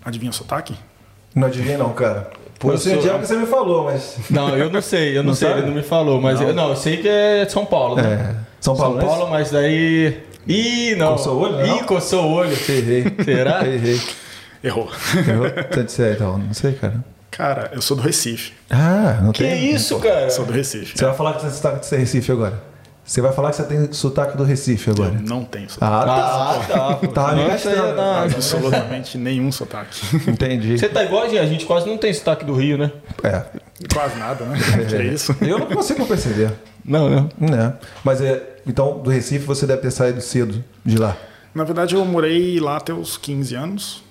Adivinha 0.04 0.30
o 0.30 0.34
sotaque? 0.34 0.74
Não 1.34 1.46
adivinhei 1.46 1.76
não, 1.76 1.92
cara. 1.92 2.30
Pô, 2.58 2.72
eu 2.72 2.78
sei 2.78 3.00
sou- 3.00 3.14
onde 3.14 3.26
você 3.26 3.36
me 3.36 3.46
falou, 3.46 3.84
mas. 3.84 4.16
Não, 4.30 4.56
eu 4.56 4.68
não 4.70 4.82
sei, 4.82 5.12
eu 5.16 5.22
não, 5.22 5.28
Não 5.30 5.34
sei, 5.34 5.48
sabe? 5.48 5.60
ele 5.60 5.68
não 5.68 5.74
me 5.76 5.82
falou, 5.82 6.20
mas 6.20 6.40
eu, 6.40 6.52
não, 6.52 6.68
eu 6.70 6.76
sei 6.76 6.98
que 6.98 7.08
é 7.08 7.48
São 7.48 7.64
Paulo, 7.64 7.96
né? 7.96 8.36
É. 8.38 8.52
São 8.60 8.76
Paulo, 8.76 9.00
São 9.00 9.08
Paulo, 9.08 9.30
mas 9.30 9.50
daí. 9.50 10.22
Ih, 10.46 10.94
não. 10.96 11.12
Coçou 11.12 11.36
o 11.36 11.40
olho, 11.40 11.66
não? 11.66 11.76
Ih, 11.78 11.82
coçou 11.84 12.24
o 12.24 12.32
olho. 12.34 12.52
Errei. 12.52 13.04
Será? 13.24 13.66
Errei. 13.66 14.00
Errou. 14.62 14.90
Errou? 15.28 15.46
Você 15.70 15.82
disse 15.84 16.02
aí, 16.02 16.12
então. 16.14 16.38
Não 16.38 16.54
sei, 16.54 16.72
cara. 16.74 17.04
Cara, 17.30 17.70
eu 17.72 17.80
sou 17.80 17.96
do 17.96 18.02
Recife. 18.02 18.52
Ah, 18.70 19.18
não 19.22 19.32
Que 19.32 19.42
tem. 19.42 19.72
isso, 19.74 19.98
cara? 19.98 20.28
Sou 20.30 20.44
do 20.44 20.52
Recife. 20.52 20.96
Você 20.98 21.04
vai 21.04 21.14
falar 21.14 21.32
que 21.34 21.40
você 21.40 21.46
tem 21.48 21.56
sotaque 21.56 21.88
de 21.90 21.96
Recife 21.96 22.32
agora. 22.32 22.62
Você 23.04 23.20
vai 23.20 23.32
falar 23.32 23.50
que 23.50 23.56
você 23.56 23.64
tem 23.64 23.92
sotaque 23.92 24.36
do 24.36 24.44
Recife 24.44 24.88
Eu 24.88 24.94
agora. 24.94 25.20
não 25.26 25.42
tenho 25.44 25.68
sotaque. 25.68 25.92
Ah, 25.92 26.04
tá. 26.04 26.14
Ah, 26.14 26.66
tá. 26.68 26.94
pô. 26.96 27.08
Tá 27.08 27.34
gastando. 27.34 27.96
não. 27.96 28.18
Absolutamente 28.24 29.18
nenhum 29.18 29.50
sotaque. 29.50 29.98
Entendi. 30.28 30.78
Você 30.78 30.88
tá 30.88 31.02
igual 31.02 31.24
a 31.24 31.28
gente, 31.28 31.38
a 31.38 31.46
gente 31.46 31.66
quase 31.66 31.86
não 31.88 31.98
tem 31.98 32.12
sotaque 32.14 32.44
do 32.44 32.54
Rio, 32.54 32.78
né? 32.78 32.92
É. 33.24 33.42
Quase 33.92 34.16
nada, 34.16 34.44
né? 34.44 34.56
Que 34.88 34.94
é 34.94 35.04
isso? 35.04 35.34
Eu 35.40 35.58
não 35.58 35.66
consigo 35.66 36.06
perceber. 36.06 36.52
Não, 36.84 37.08
não. 37.10 37.28
Né? 37.40 37.74
Mas 38.04 38.20
é. 38.20 38.40
Então, 38.66 38.98
do 39.00 39.10
Recife 39.10 39.44
você 39.46 39.66
deve 39.66 39.82
ter 39.82 39.90
saído 39.90 40.20
cedo 40.20 40.62
de 40.84 40.96
lá. 40.98 41.16
Na 41.54 41.64
verdade, 41.64 41.94
eu 41.96 42.04
morei 42.04 42.60
lá 42.60 42.76
até 42.76 42.92
os 42.94 43.16
15 43.16 43.54
anos. 43.56 44.04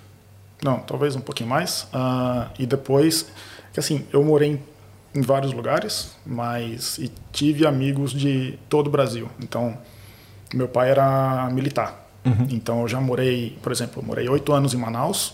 Não, 0.63 0.79
talvez 0.79 1.15
um 1.15 1.21
pouquinho 1.21 1.49
mais. 1.49 1.87
Ah, 1.93 2.47
e 2.59 2.65
depois, 2.65 3.27
que 3.73 3.79
assim, 3.79 4.05
eu 4.13 4.23
morei 4.23 4.49
em, 5.13 5.19
em 5.19 5.21
vários 5.21 5.51
lugares, 5.53 6.15
mas 6.25 6.97
e 6.97 7.11
tive 7.31 7.65
amigos 7.65 8.11
de 8.11 8.57
todo 8.69 8.87
o 8.87 8.89
Brasil. 8.89 9.27
Então, 9.39 9.77
meu 10.53 10.67
pai 10.67 10.89
era 10.91 11.49
militar. 11.51 11.99
Então, 12.51 12.81
eu 12.81 12.87
já 12.87 13.01
morei, 13.01 13.57
por 13.63 13.71
exemplo, 13.71 13.99
eu 14.01 14.05
morei 14.05 14.29
oito 14.29 14.53
anos 14.53 14.75
em 14.75 14.77
Manaus. 14.77 15.33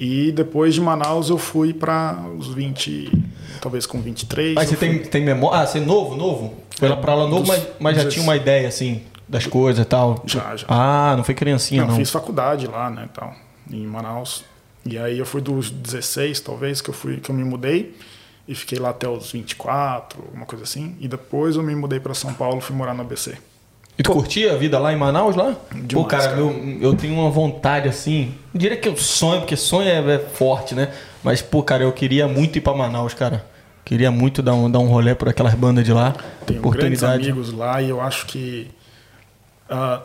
E 0.00 0.32
depois 0.32 0.74
de 0.74 0.80
Manaus, 0.80 1.30
eu 1.30 1.38
fui 1.38 1.72
para 1.72 2.18
os 2.36 2.48
20, 2.52 3.12
talvez 3.60 3.86
com 3.86 4.00
23. 4.00 4.54
Mas 4.56 4.68
você 4.68 4.76
fui- 4.76 4.88
tem, 4.88 4.98
tem 5.04 5.24
memória. 5.24 5.60
Ah, 5.60 5.66
você 5.66 5.78
é 5.78 5.80
novo, 5.80 6.16
novo? 6.16 6.54
Foi 6.76 6.88
lá 6.88 6.96
pra 6.96 7.14
lá 7.14 7.28
novo, 7.28 7.42
Dos- 7.42 7.48
mas, 7.48 7.66
mas 7.78 7.96
já 7.96 8.02
dos- 8.02 8.12
tinha 8.12 8.24
uma 8.24 8.34
ideia, 8.34 8.66
assim, 8.66 9.02
das 9.28 9.46
coisas 9.46 9.84
e 9.86 9.88
tal. 9.88 10.20
Já, 10.26 10.56
já. 10.56 10.66
Ah, 10.68 11.14
não 11.16 11.22
foi 11.22 11.32
criancinha, 11.34 11.82
Não, 11.82 11.90
não. 11.90 11.96
fiz 11.96 12.10
faculdade 12.10 12.66
lá, 12.66 12.90
né, 12.90 13.08
tal, 13.14 13.32
em 13.70 13.86
Manaus. 13.86 14.44
E 14.84 14.98
aí 14.98 15.18
eu 15.18 15.26
fui 15.26 15.40
dos 15.40 15.70
16, 15.70 16.40
talvez, 16.40 16.80
que 16.80 16.90
eu 16.90 16.94
fui 16.94 17.18
que 17.18 17.30
eu 17.30 17.34
me 17.34 17.44
mudei 17.44 17.96
e 18.46 18.54
fiquei 18.54 18.78
lá 18.78 18.90
até 18.90 19.08
os 19.08 19.32
24, 19.32 20.22
alguma 20.22 20.44
coisa 20.44 20.64
assim. 20.64 20.94
E 21.00 21.08
depois 21.08 21.56
eu 21.56 21.62
me 21.62 21.74
mudei 21.74 21.98
para 21.98 22.12
São 22.14 22.34
Paulo, 22.34 22.60
fui 22.60 22.76
morar 22.76 22.94
no 22.94 23.00
ABC. 23.00 23.36
E 23.96 24.02
tu 24.02 24.12
curtia 24.12 24.52
a 24.52 24.56
vida 24.56 24.78
lá 24.78 24.92
em 24.92 24.96
Manaus, 24.96 25.36
lá? 25.36 25.52
Pô, 25.52 25.78
Demais, 25.78 26.08
cara, 26.08 26.28
cara. 26.28 26.40
Eu, 26.40 26.78
eu 26.80 26.94
tenho 26.96 27.14
uma 27.14 27.30
vontade 27.30 27.88
assim. 27.88 28.34
Não 28.52 28.58
diria 28.58 28.76
que 28.76 28.88
eu 28.88 28.96
sonho, 28.96 29.40
porque 29.40 29.56
sonho 29.56 29.88
é, 29.88 30.14
é 30.14 30.18
forte, 30.18 30.74
né? 30.74 30.92
Mas, 31.22 31.40
pô, 31.40 31.62
cara, 31.62 31.84
eu 31.84 31.92
queria 31.92 32.26
muito 32.26 32.58
ir 32.58 32.60
pra 32.60 32.74
Manaus, 32.74 33.14
cara. 33.14 33.46
Queria 33.84 34.10
muito 34.10 34.42
dar 34.42 34.54
um, 34.54 34.68
dar 34.68 34.80
um 34.80 34.88
rolê 34.88 35.14
por 35.14 35.28
aquelas 35.28 35.54
bandas 35.54 35.84
de 35.84 35.92
lá. 35.92 36.12
Tenho 36.44 36.60
grandes 36.60 37.02
Oportunidade. 37.02 37.30
amigos 37.30 37.52
lá 37.52 37.80
e 37.80 37.88
eu 37.88 38.00
acho 38.00 38.26
que 38.26 38.68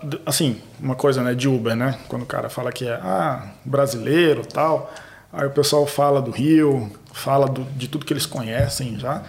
d- 0.04 0.20
assim, 0.26 0.62
uma 0.80 0.96
coisa, 0.96 1.22
né, 1.24 1.34
de 1.34 1.48
Uber, 1.48 1.76
né? 1.76 1.98
Quando 2.08 2.24
o 2.24 2.26
cara 2.26 2.50
fala 2.50 2.72
que 2.72 2.88
é 2.88 2.94
ah, 2.96 3.52
brasileiro, 3.66 4.46
tal, 4.46 4.92
aí 5.32 5.46
o 5.48 5.52
pessoal 5.52 5.86
fala 5.86 6.22
do 6.22 6.32
Rio, 6.32 6.92
fala 7.14 7.48
do- 7.48 7.64
de 7.76 7.88
tudo 7.88 8.06
que 8.06 8.14
eles 8.14 8.26
conhecem 8.26 8.98
já. 9.00 9.24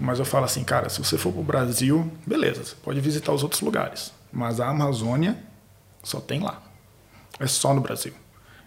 Mas 0.00 0.18
eu 0.18 0.24
falo 0.24 0.44
assim, 0.44 0.64
cara, 0.64 0.88
se 0.88 0.98
você 1.02 1.16
for 1.16 1.32
pro 1.32 1.42
Brasil, 1.42 2.10
beleza, 2.26 2.64
você 2.64 2.74
pode 2.82 3.00
visitar 3.00 3.32
os 3.32 3.42
outros 3.42 3.60
lugares, 3.60 4.12
mas 4.32 4.58
a 4.60 4.68
Amazônia 4.68 5.36
só 6.02 6.18
tem 6.20 6.40
lá. 6.40 6.60
É 7.38 7.46
só 7.46 7.72
no 7.72 7.80
Brasil. 7.80 8.12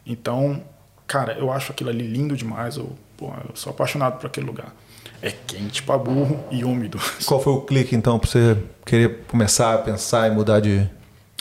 Então, 0.06 0.62
cara, 1.08 1.34
eu 1.34 1.52
acho 1.52 1.72
aquilo 1.72 1.90
ali 1.90 2.06
lindo 2.08 2.38
demais. 2.38 2.78
Eu, 2.78 2.96
pô, 3.18 3.28
eu 3.50 3.56
sou 3.56 3.72
apaixonado 3.72 4.18
por 4.20 4.28
aquele 4.28 4.46
lugar. 4.46 4.74
É 5.22 5.32
quente 5.32 5.82
pra 5.84 5.98
burro 5.98 6.44
e 6.52 6.64
úmido. 6.64 7.00
Qual 7.26 7.42
foi 7.42 7.54
o 7.54 7.62
clique, 7.62 7.96
então, 7.96 8.18
pra 8.20 8.30
você 8.30 8.58
querer 8.86 9.24
começar 9.28 9.74
a 9.74 9.78
pensar 9.80 10.28
e 10.30 10.32
mudar 10.34 10.60
de, 10.60 10.90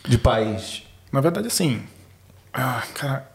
de 0.06 0.18
país? 0.18 0.82
Na 1.12 1.20
verdade, 1.20 1.46
assim, 1.46 1.82
ah, 2.52 2.82
cara, 2.94 3.30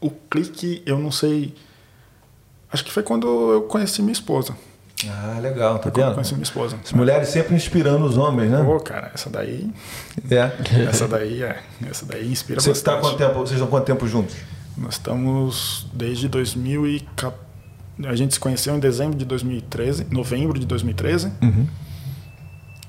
o 0.00 0.10
clique, 0.10 0.82
eu 0.86 0.98
não 0.98 1.10
sei. 1.10 1.54
Acho 2.72 2.84
que 2.84 2.92
foi 2.92 3.02
quando 3.02 3.26
eu 3.52 3.62
conheci 3.62 4.02
minha 4.02 4.12
esposa. 4.12 4.56
Ah, 5.08 5.38
legal, 5.40 5.78
tá 5.78 5.90
vendo? 5.90 6.14
conheci 6.14 6.32
minha 6.34 6.44
esposa. 6.44 6.78
As 6.82 6.92
mulheres 6.92 7.28
sempre 7.28 7.54
inspirando 7.54 8.04
os 8.04 8.16
homens, 8.16 8.50
né? 8.50 8.62
Pô, 8.64 8.78
cara, 8.80 9.10
essa 9.14 9.28
daí. 9.28 9.70
É. 10.30 10.50
Essa 10.88 11.06
daí 11.06 11.42
é. 11.42 11.62
Essa 11.90 12.06
daí 12.06 12.30
inspira 12.30 12.60
Você 12.60 12.70
tá 12.70 12.92
bastante. 12.92 13.00
quanto 13.00 13.18
tempo, 13.18 13.34
vocês 13.34 13.52
estão 13.52 13.66
quanto 13.66 13.84
tempo 13.84 14.06
juntos? 14.06 14.34
Nós 14.76 14.94
estamos 14.94 15.86
desde 15.92 16.28
2014. 16.28 17.44
A 18.06 18.16
gente 18.16 18.34
se 18.34 18.40
conheceu 18.40 18.74
em 18.74 18.80
dezembro 18.80 19.16
de 19.16 19.24
2013, 19.24 20.06
novembro 20.10 20.58
de 20.58 20.66
2013. 20.66 21.32
Uhum. 21.42 21.66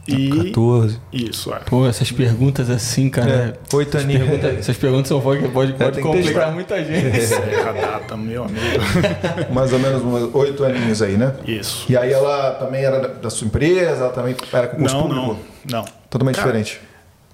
E 0.07 0.29
14. 0.51 0.99
isso, 1.11 1.51
é. 1.53 1.59
Pô, 1.59 1.87
essas 1.87 2.11
perguntas 2.11 2.69
assim, 2.69 3.09
cara. 3.09 3.57
É, 3.71 3.75
oito 3.75 3.89
essas, 3.97 4.03
aninhos. 4.03 4.23
perguntas, 4.29 4.59
essas 4.59 4.77
perguntas 4.77 5.07
são 5.07 5.19
pode, 5.19 5.47
pode, 5.49 5.73
pode 5.73 5.91
tem 5.93 6.03
que 6.03 6.09
complicar 6.09 6.51
muita 6.51 6.83
gente. 6.83 7.33
É 7.33 7.61
a 7.67 7.71
data, 7.71 8.15
meu 8.15 8.43
amigo. 8.43 8.61
Mais 9.51 9.73
ou 9.73 9.79
menos 9.79 10.03
uns 10.03 10.35
oito 10.35 10.63
aninhos 10.63 11.01
aí, 11.01 11.17
né? 11.17 11.33
Isso. 11.47 11.91
E 11.91 11.97
aí 11.97 12.13
ela 12.13 12.51
também 12.51 12.83
era 12.83 12.99
da- 12.99 13.07
da 13.07 13.29
sua 13.31 13.47
empresa, 13.47 14.03
ela 14.03 14.13
também 14.13 14.35
era 14.53 14.67
concurso 14.67 14.95
Não, 14.95 15.01
público? 15.03 15.37
não, 15.67 15.79
não. 15.79 15.85
Totalmente 16.09 16.35
Cara, 16.35 16.47
diferente. 16.47 16.81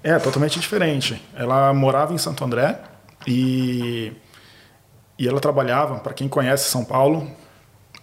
É, 0.02 0.18
totalmente 0.18 0.58
diferente. 0.58 1.22
Ela 1.36 1.74
morava 1.74 2.14
em 2.14 2.18
Santo 2.18 2.42
André 2.42 2.78
e, 3.26 4.12
e 5.18 5.28
ela 5.28 5.40
trabalhava, 5.40 5.96
para 5.96 6.14
quem 6.14 6.26
conhece 6.26 6.70
São 6.70 6.84
Paulo, 6.84 7.28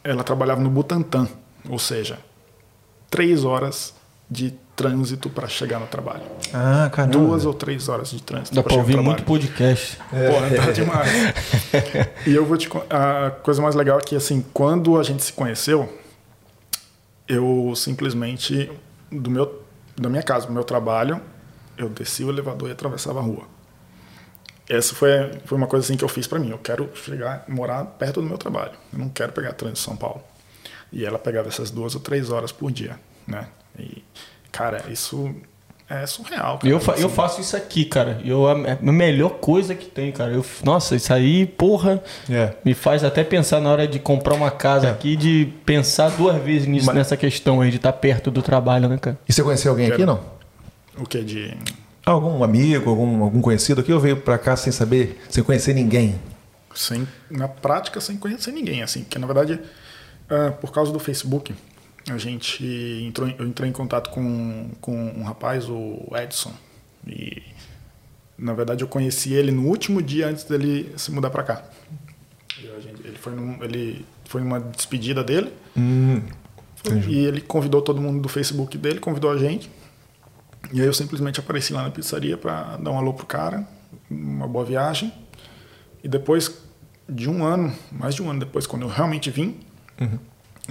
ela 0.04 0.24
trabalhava 0.24 0.62
no 0.62 0.70
Butantã, 0.70 1.28
ou 1.68 1.80
seja, 1.80 2.20
três 3.10 3.44
horas 3.44 3.94
de 4.30 4.54
trânsito 4.76 5.30
para 5.30 5.48
chegar 5.48 5.80
no 5.80 5.88
trabalho. 5.88 6.24
Ah, 6.54 6.90
caramba. 6.94 7.18
Duas 7.18 7.46
ou 7.46 7.54
três 7.54 7.90
horas 7.90 8.12
de 8.12 8.22
trânsito 8.22 8.56
Dá 8.56 8.62
chegar 8.62 8.76
ouvir 8.76 8.96
no 8.96 9.04
muito 9.04 9.24
podcast. 9.24 9.98
Porra, 9.98 10.56
tá 10.56 10.72
demais. 10.72 11.10
e 12.28 12.34
eu 12.34 12.46
vou 12.46 12.58
te 12.58 12.70
a 12.90 13.32
coisa 13.44 13.62
mais 13.62 13.76
legal 13.76 13.98
é 13.98 14.02
que 14.02 14.16
assim, 14.16 14.46
quando 14.54 15.00
a 15.00 15.04
gente 15.04 15.24
se 15.24 15.34
conheceu, 15.34 15.92
eu 17.28 17.74
simplesmente 17.76 18.72
do 19.12 19.30
meu 19.30 19.64
da 19.98 20.08
minha 20.08 20.24
casa, 20.24 20.48
do 20.48 20.54
meu 20.54 20.64
trabalho, 20.64 21.20
eu 21.78 21.90
desci 21.90 22.24
o 22.24 22.30
elevador 22.30 22.70
e 22.70 22.72
atravessava 22.72 23.20
a 23.20 23.22
rua. 23.22 23.44
Essa 24.70 24.94
foi, 24.94 25.10
foi 25.46 25.58
uma 25.58 25.68
coisa 25.68 25.86
assim 25.86 25.98
que 25.98 26.04
eu 26.04 26.08
fiz 26.08 26.28
pra 26.28 26.40
mim. 26.40 26.52
Eu 26.52 26.58
quero 26.60 26.90
chegar, 26.96 27.44
morar 27.50 27.84
perto 27.84 28.22
do 28.22 28.28
meu 28.28 28.38
trabalho. 28.38 28.74
Eu 28.94 29.00
não 29.00 29.10
quero 29.10 29.34
pegar 29.34 29.54
trânsito 29.54 29.82
em 29.82 29.84
São 29.84 29.98
Paulo. 29.98 30.22
E 30.92 31.04
ela 31.04 31.20
pegava 31.20 31.48
essas 31.48 31.70
duas 31.72 31.96
ou 31.96 32.02
três 32.02 32.30
horas 32.30 32.52
por 32.52 32.72
dia, 32.72 32.98
né? 33.28 33.48
E, 33.82 34.04
cara, 34.52 34.84
isso 34.90 35.34
é 35.90 36.06
surreal. 36.06 36.60
Cara. 36.60 36.72
Eu, 36.74 36.80
fa- 36.80 36.94
eu 36.94 37.08
Assim, 37.08 37.16
faço 37.16 37.42
isso 37.42 37.58
aqui, 37.58 37.84
cara. 37.86 38.22
Eu, 38.24 38.48
a, 38.48 38.52
a 38.52 38.92
melhor 38.92 39.32
coisa 39.40 39.74
que 39.74 39.86
tem, 39.88 40.12
cara. 40.12 40.32
Eu, 40.34 40.46
nossa, 40.64 40.96
isso 40.96 41.12
aí, 41.14 41.46
porra, 41.46 42.02
É. 42.30 42.54
me 42.64 42.74
faz 42.74 43.04
até 43.04 43.24
pensar 43.24 43.60
na 43.60 43.72
hora 43.72 43.88
de 43.88 43.98
comprar 44.00 44.36
uma 44.36 44.52
casa 44.52 44.92
aqui, 44.92 45.16
de 45.16 45.52
pensar 45.66 46.10
duas 46.12 46.42
vezes 46.44 46.68
nisso, 46.68 46.86
Mas- 46.86 46.96
nessa 46.96 47.18
questão 47.18 47.62
aí 47.62 47.70
de 47.72 47.78
estar 47.78 47.94
perto 47.94 48.30
do 48.30 48.42
trabalho, 48.42 48.88
né, 48.88 48.98
cara? 48.98 49.18
E 49.28 49.34
você 49.34 49.42
conheceu 49.42 49.72
alguém 49.72 49.92
aqui, 49.92 50.06
não? 50.06 50.20
O 50.98 51.06
que 51.06 51.24
de 51.24 51.58
Algum 52.06 52.44
amigo, 52.44 52.90
algum, 52.90 53.22
algum 53.24 53.40
conhecido 53.42 53.82
aqui 53.82 53.94
ou 53.94 54.00
veio 54.00 54.18
pra 54.18 54.38
cá 54.38 54.56
sem 54.56 54.72
saber, 54.74 55.22
sem 55.30 55.44
conhecer 55.44 55.74
ninguém? 55.74 56.16
sem, 56.74 57.08
na 57.30 57.48
prática 57.48 58.00
sem 58.00 58.16
conhecer 58.16 58.52
ninguém, 58.52 58.82
assim, 58.84 59.02
porque 59.04 59.20
na 59.20 59.26
verdade, 59.28 59.60
ah, 60.30 60.52
por 60.52 60.72
causa 60.72 60.92
do 60.94 61.00
Facebook, 61.00 61.54
a 62.14 62.18
gente 62.18 62.64
entrou, 63.08 63.28
em- 63.28 63.36
eu 63.38 63.46
entrei 63.48 63.70
em 63.70 63.74
contato 63.74 64.10
com, 64.10 64.70
com 64.82 64.96
um 64.96 65.24
rapaz, 65.24 65.70
o 65.70 66.06
Edson, 66.16 66.52
e 67.08 67.42
na 68.38 68.54
verdade 68.54 68.84
eu 68.84 68.88
conheci 68.88 69.34
ele 69.34 69.52
no 69.52 69.68
último 69.68 70.02
dia 70.02 70.28
antes 70.28 70.44
dele 70.44 70.92
se 70.98 71.12
mudar 71.12 71.30
para 71.30 71.44
cá. 71.44 71.64
Gente- 72.82 73.06
ele 73.08 73.18
foi 73.18 73.34
num, 73.34 73.64
ele 73.64 74.06
foi 74.26 74.42
numa 74.42 74.60
despedida 74.60 75.24
dele 75.24 75.52
Hum, 75.78 76.22
e 77.10 77.18
ele 77.26 77.42
convidou 77.42 77.82
todo 77.82 78.00
mundo 78.02 78.22
do 78.22 78.30
Facebook 78.30 78.78
dele, 78.78 79.00
convidou 79.00 79.32
a 79.32 79.38
gente. 79.38 79.70
E 80.72 80.80
aí 80.82 80.86
eu 80.88 80.94
simplesmente 80.94 81.40
apareci 81.40 81.74
lá 81.74 81.84
na 81.84 81.90
pizzaria 81.90 82.38
para 82.38 82.78
dar 82.78 82.92
um 82.92 82.98
alô 82.98 83.14
pro 83.14 83.26
cara, 83.26 83.68
uma 84.10 84.48
boa 84.48 84.64
viagem. 84.66 85.12
E 86.04 86.08
depois 86.08 86.62
de 87.08 87.30
um 87.30 87.44
ano, 87.44 87.74
mais 87.92 88.14
de 88.16 88.22
um 88.22 88.30
ano 88.30 88.40
depois, 88.40 88.68
quando 88.68 88.84
eu 88.84 88.88
realmente 88.90 89.30
vim, 89.32 89.58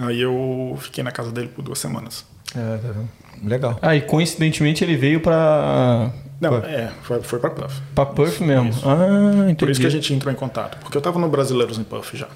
aí 0.01 0.21
eu 0.21 0.77
fiquei 0.81 1.03
na 1.05 1.11
casa 1.11 1.31
dele 1.33 1.49
por 1.49 1.63
duas 1.63 1.79
semanas. 1.79 2.25
é, 2.55 2.77
tá 2.79 2.89
vendo? 2.93 3.09
Legal. 3.45 3.79
Ah, 3.81 3.95
e 3.95 4.01
coincidentemente 4.01 4.83
ele 4.83 4.97
veio 4.97 5.21
pra, 5.21 6.11
Não, 6.41 6.61
Pô. 6.61 6.67
é, 6.67 6.91
foi, 7.03 7.23
foi 7.23 7.39
para 7.39 7.51
Puff. 7.51 7.81
pra 7.95 8.05
Perth 8.07 8.41
mesmo. 8.41 8.71
Isso. 8.71 8.83
Ah, 8.89 9.43
entendi. 9.45 9.55
Por 9.57 9.71
isso 9.71 9.81
que 9.81 9.87
a 9.87 9.91
gente 9.91 10.13
entrou 10.13 10.33
em 10.33 10.37
contato, 10.37 10.77
porque 10.81 10.97
eu 10.97 11.01
tava 11.01 11.19
no 11.21 11.29
Brasileiros 11.29 11.79
em 11.79 11.85
Puff 11.85 12.17
já. 12.17 12.27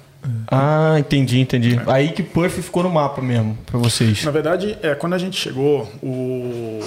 Ah, 0.49 0.95
entendi, 0.97 1.39
entendi. 1.41 1.75
É. 1.77 1.91
Aí 1.91 2.11
que 2.13 2.23
Perth 2.23 2.53
ficou 2.61 2.83
no 2.83 2.89
mapa 2.89 3.21
mesmo, 3.21 3.57
pra 3.65 3.77
vocês. 3.77 4.23
Na 4.23 4.31
verdade, 4.31 4.77
é, 4.81 4.95
quando 4.95 5.11
a 5.13 5.17
gente 5.17 5.35
chegou, 5.37 5.91
o... 6.01 6.79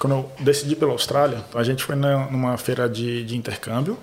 quando 0.00 0.14
eu 0.14 0.32
decidi 0.40 0.74
pela 0.74 0.90
Austrália, 0.90 1.38
a 1.54 1.62
gente 1.62 1.84
foi 1.84 1.94
na- 1.94 2.26
numa 2.28 2.56
feira 2.56 2.88
de, 2.88 3.24
de 3.24 3.36
intercâmbio 3.36 3.96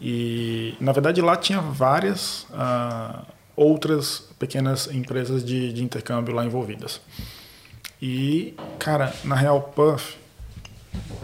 e, 0.00 0.74
na 0.80 0.92
verdade, 0.92 1.20
lá 1.20 1.36
tinha 1.36 1.60
várias 1.60 2.46
ah, 2.54 3.22
outras 3.56 4.28
pequenas 4.38 4.88
empresas 4.92 5.44
de, 5.44 5.72
de 5.72 5.82
intercâmbio 5.82 6.34
lá 6.34 6.44
envolvidas. 6.44 7.00
E, 8.00 8.54
cara, 8.78 9.14
na 9.24 9.34
real, 9.34 9.62
Puff, 9.62 10.16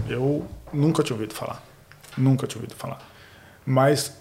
eu 0.09 0.47
nunca 0.73 1.03
tinha 1.03 1.15
ouvido 1.15 1.35
falar. 1.35 1.63
Nunca 2.17 2.47
tinha 2.47 2.59
ouvido 2.59 2.77
falar. 2.77 2.99
Mas 3.67 4.17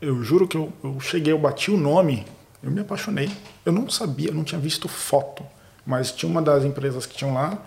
eu 0.00 0.22
juro 0.22 0.46
que 0.46 0.56
eu, 0.56 0.72
eu 0.84 1.00
cheguei, 1.00 1.32
eu 1.32 1.38
bati 1.38 1.70
o 1.70 1.76
nome, 1.76 2.26
eu 2.62 2.70
me 2.70 2.80
apaixonei. 2.80 3.30
Eu 3.64 3.72
não 3.72 3.88
sabia, 3.88 4.28
eu 4.28 4.34
não 4.34 4.44
tinha 4.44 4.60
visto 4.60 4.88
foto, 4.88 5.44
mas 5.84 6.12
tinha 6.12 6.30
uma 6.30 6.42
das 6.42 6.64
empresas 6.64 7.06
que 7.06 7.16
tinham 7.16 7.34
lá, 7.34 7.62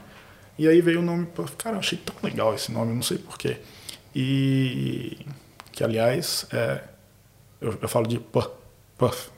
e 0.57 0.67
aí 0.67 0.81
veio 0.81 0.99
o 0.99 1.03
nome 1.03 1.25
Puff. 1.25 1.55
Cara, 1.55 1.75
eu 1.75 1.79
achei 1.79 1.97
tão 1.97 2.15
legal 2.23 2.53
esse 2.53 2.71
nome, 2.71 2.93
não 2.93 3.01
sei 3.01 3.17
porquê. 3.17 3.57
E 4.15 5.17
que, 5.71 5.83
aliás, 5.83 6.45
é, 6.51 6.83
eu, 7.61 7.77
eu 7.81 7.87
falo 7.87 8.07
de 8.07 8.19
Puff. 8.19 8.49
Puff. 8.97 9.29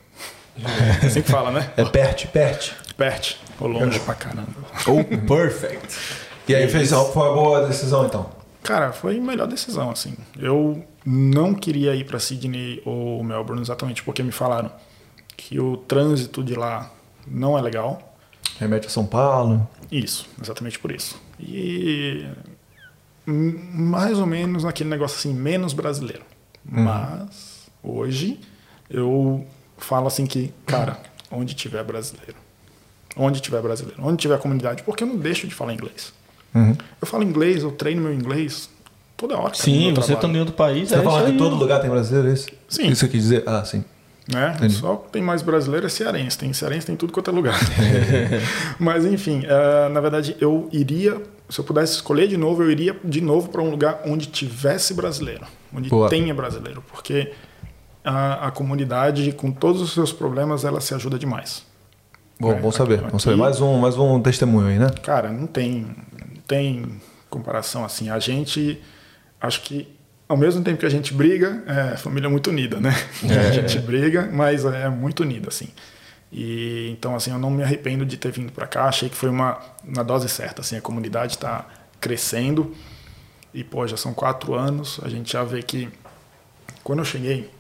É 0.57 1.07
assim 1.07 1.21
que 1.21 1.31
fala, 1.31 1.51
né? 1.51 1.71
É 1.77 1.85
Pert, 1.85 2.27
Pert. 2.27 2.71
Pert. 2.97 3.35
Ô, 3.59 3.67
longe 3.67 3.99
pra 3.99 4.15
caramba. 4.15 4.53
Ou 4.87 5.03
Perfect. 5.03 5.97
E 6.47 6.55
aí 6.55 6.67
fez, 6.67 6.89
foi 6.89 7.27
uma 7.27 7.33
boa 7.33 7.67
decisão 7.67 8.05
então. 8.05 8.29
Cara, 8.63 8.91
foi 8.91 9.17
a 9.17 9.21
melhor 9.21 9.47
decisão, 9.47 9.89
assim. 9.89 10.15
Eu 10.37 10.85
não 11.05 11.53
queria 11.53 11.95
ir 11.95 12.05
para 12.05 12.19
Sydney 12.19 12.81
ou 12.85 13.23
Melbourne 13.23 13.61
exatamente 13.61 14.03
porque 14.03 14.21
me 14.21 14.31
falaram 14.31 14.71
que 15.35 15.59
o 15.59 15.77
trânsito 15.77 16.43
de 16.43 16.53
lá 16.53 16.91
não 17.25 17.57
é 17.57 17.61
legal. 17.61 18.15
Remete 18.59 18.87
a 18.87 18.89
São 18.89 19.05
Paulo. 19.05 19.67
Isso, 19.91 20.27
exatamente 20.41 20.77
por 20.77 20.91
isso. 20.91 21.19
E 21.39 22.27
hum, 23.27 23.59
mais 23.73 24.19
ou 24.19 24.25
menos 24.25 24.63
naquele 24.63 24.89
negócio 24.89 25.17
assim, 25.17 25.33
menos 25.33 25.73
brasileiro. 25.73 26.23
Mas 26.63 27.69
hoje 27.81 28.39
eu 28.89 29.45
falo 29.85 30.07
assim 30.07 30.25
que, 30.25 30.53
cara, 30.65 30.99
onde 31.31 31.53
tiver 31.53 31.83
brasileiro, 31.83 32.35
onde 33.15 33.41
tiver 33.41 33.61
brasileiro, 33.61 34.01
onde 34.03 34.17
tiver 34.17 34.37
comunidade, 34.39 34.83
porque 34.83 35.03
eu 35.03 35.07
não 35.07 35.17
deixo 35.17 35.47
de 35.47 35.55
falar 35.55 35.73
inglês. 35.73 36.13
Uhum. 36.53 36.75
Eu 36.99 37.07
falo 37.07 37.23
inglês, 37.23 37.63
eu 37.63 37.71
treino 37.71 38.01
meu 38.01 38.13
inglês 38.13 38.69
toda 39.15 39.37
hora. 39.37 39.53
Sim, 39.53 39.93
você 39.93 40.13
tá 40.13 40.19
trabalho. 40.19 40.37
em 40.37 40.39
outro 40.39 40.55
país. 40.55 40.89
Você 40.89 40.95
tá 40.95 41.01
é 41.01 41.05
isso 41.05 41.31
que 41.31 41.37
todo 41.37 41.55
lugar 41.55 41.79
tem 41.79 41.89
brasileiro, 41.89 42.29
é 42.29 42.33
isso? 42.33 42.47
Sim. 42.67 42.87
Isso 42.89 43.07
quis 43.07 43.23
dizer? 43.23 43.43
Ah, 43.45 43.63
sim. 43.63 43.83
né? 44.27 44.53
Entendi. 44.55 44.73
Só 44.75 44.95
que 44.97 45.11
tem 45.11 45.21
mais 45.21 45.41
brasileiro 45.41 45.85
é 45.85 45.89
cearense, 45.89 46.37
tem 46.37 46.51
cearense 46.51 46.87
tem 46.87 46.95
tudo 46.95 47.13
quanto 47.13 47.29
é 47.29 47.33
lugar. 47.33 47.57
Mas 48.79 49.05
enfim, 49.05 49.43
eh, 49.45 49.89
na 49.89 50.01
verdade 50.01 50.35
eu 50.39 50.67
iria, 50.71 51.21
se 51.49 51.59
eu 51.59 51.63
pudesse 51.63 51.93
escolher 51.93 52.27
de 52.27 52.37
novo, 52.37 52.63
eu 52.63 52.71
iria 52.71 52.99
de 53.03 53.21
novo 53.21 53.49
para 53.49 53.61
um 53.61 53.69
lugar 53.69 54.01
onde 54.05 54.27
tivesse 54.27 54.93
brasileiro, 54.93 55.45
onde 55.73 55.89
Boa. 55.89 56.09
tenha 56.09 56.33
brasileiro, 56.33 56.83
porque 56.91 57.31
a, 58.03 58.47
a 58.47 58.51
comunidade 58.51 59.31
com 59.33 59.51
todos 59.51 59.81
os 59.81 59.93
seus 59.93 60.11
problemas 60.11 60.63
ela 60.65 60.81
se 60.81 60.93
ajuda 60.93 61.17
demais. 61.19 61.65
Bom, 62.39 62.51
É, 62.53 62.55
bom 62.55 62.71
saber. 62.71 62.99
aqui- 62.99 63.11
Bom 63.11 63.19
saber. 63.19 63.35
Mais 63.37 63.61
um, 63.61 63.77
mais 63.79 63.97
um 63.97 64.19
testemunho 64.21 64.67
aí, 64.67 64.79
né? 64.79 64.89
Cara, 65.03 65.29
não 65.31 65.45
tem, 65.47 65.95
não 66.35 66.41
tem 66.47 66.99
comparação 67.29 67.85
assim. 67.85 68.09
A 68.09 68.17
gente, 68.19 68.81
acho 69.39 69.61
que 69.61 69.87
ao 70.27 70.35
mesmo 70.37 70.63
tempo 70.63 70.79
que 70.79 70.85
a 70.85 70.89
gente 70.89 71.13
briga, 71.13 71.61
é 71.67 71.97
família 71.97 72.29
muito 72.29 72.49
unida, 72.49 72.79
né? 72.79 72.91
A 73.47 73.51
gente 73.51 73.77
briga, 73.79 74.29
mas 74.31 74.63
é 74.65 74.87
muito 74.89 75.19
unida, 75.23 75.49
assim. 75.49 75.67
E 76.31 76.89
então, 76.91 77.13
assim, 77.15 77.31
eu 77.31 77.37
não 77.37 77.51
me 77.51 77.61
arrependo 77.61 78.05
de 78.05 78.15
ter 78.15 78.31
vindo 78.31 78.51
para 78.53 78.65
cá. 78.65 78.85
Achei 78.85 79.09
que 79.09 79.15
foi 79.15 79.29
uma, 79.29 79.59
uma 79.85 80.03
dose 80.03 80.29
certa, 80.29 80.61
assim. 80.61 80.77
A 80.77 80.81
comunidade 80.81 81.33
está 81.33 81.65
crescendo 81.99 82.73
e, 83.53 83.61
pô, 83.63 83.85
já 83.85 83.97
são 83.97 84.13
quatro 84.13 84.53
anos. 84.55 84.99
A 85.03 85.09
gente 85.09 85.33
já 85.33 85.43
vê 85.43 85.61
que 85.61 85.89
quando 86.81 86.99
eu 86.99 87.05
cheguei, 87.05 87.51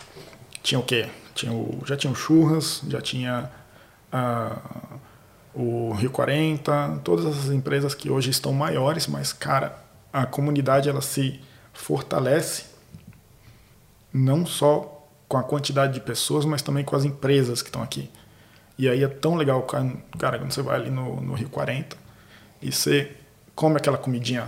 tinha 0.63 0.79
o 0.79 0.83
quê? 0.83 1.09
Tinha 1.33 1.51
o, 1.51 1.81
já 1.85 1.95
tinha 1.95 2.11
o 2.11 2.15
Churras, 2.15 2.81
já 2.87 3.01
tinha 3.01 3.51
ah, 4.11 4.57
o 5.53 5.93
Rio 5.93 6.11
40, 6.11 7.01
todas 7.03 7.25
essas 7.25 7.51
empresas 7.51 7.93
que 7.93 8.09
hoje 8.09 8.29
estão 8.29 8.53
maiores, 8.53 9.07
mas, 9.07 9.33
cara, 9.33 9.77
a 10.11 10.25
comunidade 10.25 10.89
ela 10.89 11.01
se 11.01 11.39
fortalece 11.73 12.65
não 14.13 14.45
só 14.45 15.07
com 15.27 15.37
a 15.37 15.43
quantidade 15.43 15.93
de 15.93 16.01
pessoas, 16.01 16.43
mas 16.43 16.61
também 16.61 16.83
com 16.83 16.95
as 16.95 17.05
empresas 17.05 17.61
que 17.61 17.69
estão 17.69 17.81
aqui. 17.81 18.09
E 18.77 18.89
aí 18.89 19.03
é 19.03 19.07
tão 19.07 19.35
legal, 19.35 19.61
cara, 19.63 20.39
quando 20.39 20.51
você 20.51 20.61
vai 20.61 20.75
ali 20.75 20.89
no, 20.89 21.21
no 21.21 21.33
Rio 21.33 21.49
40 21.49 21.95
e 22.61 22.71
você 22.71 23.15
come 23.55 23.77
aquela 23.77 23.97
comidinha 23.97 24.47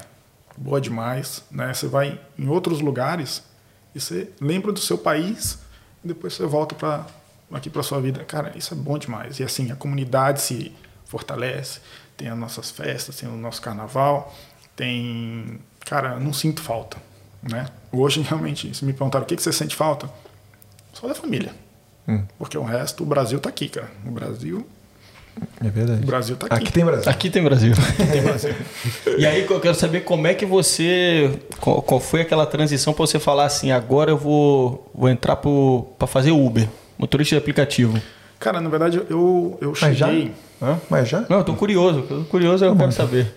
boa 0.57 0.81
demais, 0.81 1.43
né? 1.49 1.73
Você 1.73 1.87
vai 1.87 2.19
em 2.37 2.47
outros 2.47 2.81
lugares 2.81 3.43
e 3.95 3.99
você 3.99 4.31
lembra 4.41 4.71
do 4.71 4.79
seu 4.79 4.97
país 4.97 5.59
depois 6.03 6.33
você 6.33 6.45
volta 6.45 6.75
para 6.75 7.05
aqui 7.51 7.69
para 7.69 7.83
sua 7.83 8.01
vida. 8.01 8.23
Cara, 8.23 8.51
isso 8.55 8.73
é 8.73 8.77
bom 8.77 8.97
demais. 8.97 9.39
E 9.39 9.43
assim, 9.43 9.71
a 9.71 9.75
comunidade 9.75 10.41
se 10.41 10.73
fortalece, 11.05 11.79
tem 12.17 12.27
as 12.27 12.37
nossas 12.37 12.71
festas, 12.71 13.15
tem 13.17 13.29
o 13.29 13.35
nosso 13.35 13.61
carnaval, 13.61 14.33
tem, 14.75 15.59
cara, 15.85 16.19
não 16.19 16.33
sinto 16.33 16.61
falta, 16.61 16.97
né? 17.41 17.67
Hoje 17.91 18.21
realmente, 18.27 18.73
se 18.75 18.83
me 18.83 18.93
perguntaram 18.93 19.23
o 19.23 19.27
que 19.27 19.35
que 19.35 19.43
você 19.43 19.53
sente 19.53 19.75
falta, 19.75 20.09
só 20.91 21.07
da 21.07 21.15
família. 21.15 21.53
Hum. 22.07 22.25
Porque 22.37 22.57
o 22.57 22.63
resto, 22.63 23.03
o 23.03 23.05
Brasil 23.05 23.39
tá 23.39 23.49
aqui, 23.49 23.69
cara. 23.69 23.91
O 24.05 24.11
Brasil, 24.11 24.67
É 25.63 25.69
verdade. 25.69 26.03
o 26.03 26.05
Brasil 26.05 26.35
tá 26.35 26.45
aqui. 26.47 26.55
Aqui 26.55 26.71
tem 26.71 26.85
Brasil. 26.85 27.11
Aqui 27.11 27.29
tem 27.31 27.41
Brasil. 27.41 27.73
e 29.17 29.25
aí 29.25 29.45
eu 29.49 29.59
quero 29.59 29.75
saber 29.75 30.01
como 30.01 30.27
é 30.27 30.33
que 30.33 30.45
você. 30.45 31.39
Qual, 31.59 31.99
foi 31.99 32.21
aquela 32.21 32.45
transição 32.45 32.93
para 32.93 33.05
você 33.05 33.19
falar 33.19 33.45
assim, 33.45 33.71
agora 33.71 34.11
eu 34.11 34.17
vou, 34.17 34.89
vou 34.93 35.09
entrar 35.09 35.37
para 35.37 36.07
fazer 36.07 36.31
Uber, 36.31 36.67
motorista 36.97 37.35
de 37.35 37.39
aplicativo. 37.41 37.99
Cara, 38.39 38.59
na 38.59 38.69
verdade, 38.69 39.01
eu, 39.09 39.57
eu 39.61 39.73
Mas 39.81 39.97
já? 39.97 40.07
cheguei... 40.07 40.31
Hã? 40.61 40.79
Mas 40.89 41.07
já? 41.09 41.25
Não, 41.29 41.37
eu 41.39 41.43
tô 41.43 41.53
curioso. 41.53 41.99
Eu 42.09 42.19
tô 42.19 42.23
curioso, 42.25 42.63
eu 42.65 42.75
quero 42.75 42.91
saber. 42.91 43.33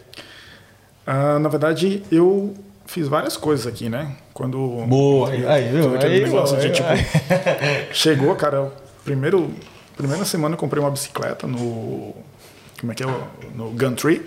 Ah, 1.06 1.38
na 1.38 1.48
verdade, 1.48 2.02
eu 2.10 2.54
fiz 2.86 3.06
várias 3.08 3.36
coisas 3.36 3.66
aqui, 3.66 3.88
né? 3.88 4.16
Quando 4.34 4.58
Boa, 4.86 5.30
aí, 5.30 5.46
aquele 5.46 6.14
Aí, 6.14 6.24
negócio 6.24 6.56
de, 6.58 6.66
aí, 6.66 6.72
tipo, 6.72 6.88
aí. 6.88 7.06
chegou, 7.92 8.34
cara, 8.34 8.56
eu- 8.58 8.72
primeiro, 9.04 9.50
primeira 9.96 10.24
semana 10.24 10.54
eu 10.54 10.58
comprei 10.58 10.82
uma 10.82 10.90
bicicleta 10.90 11.46
no, 11.46 12.14
como 12.80 12.92
é 12.92 12.94
que 12.94 13.02
é, 13.02 13.06
no 13.54 13.70
Gumtree, 13.70 14.22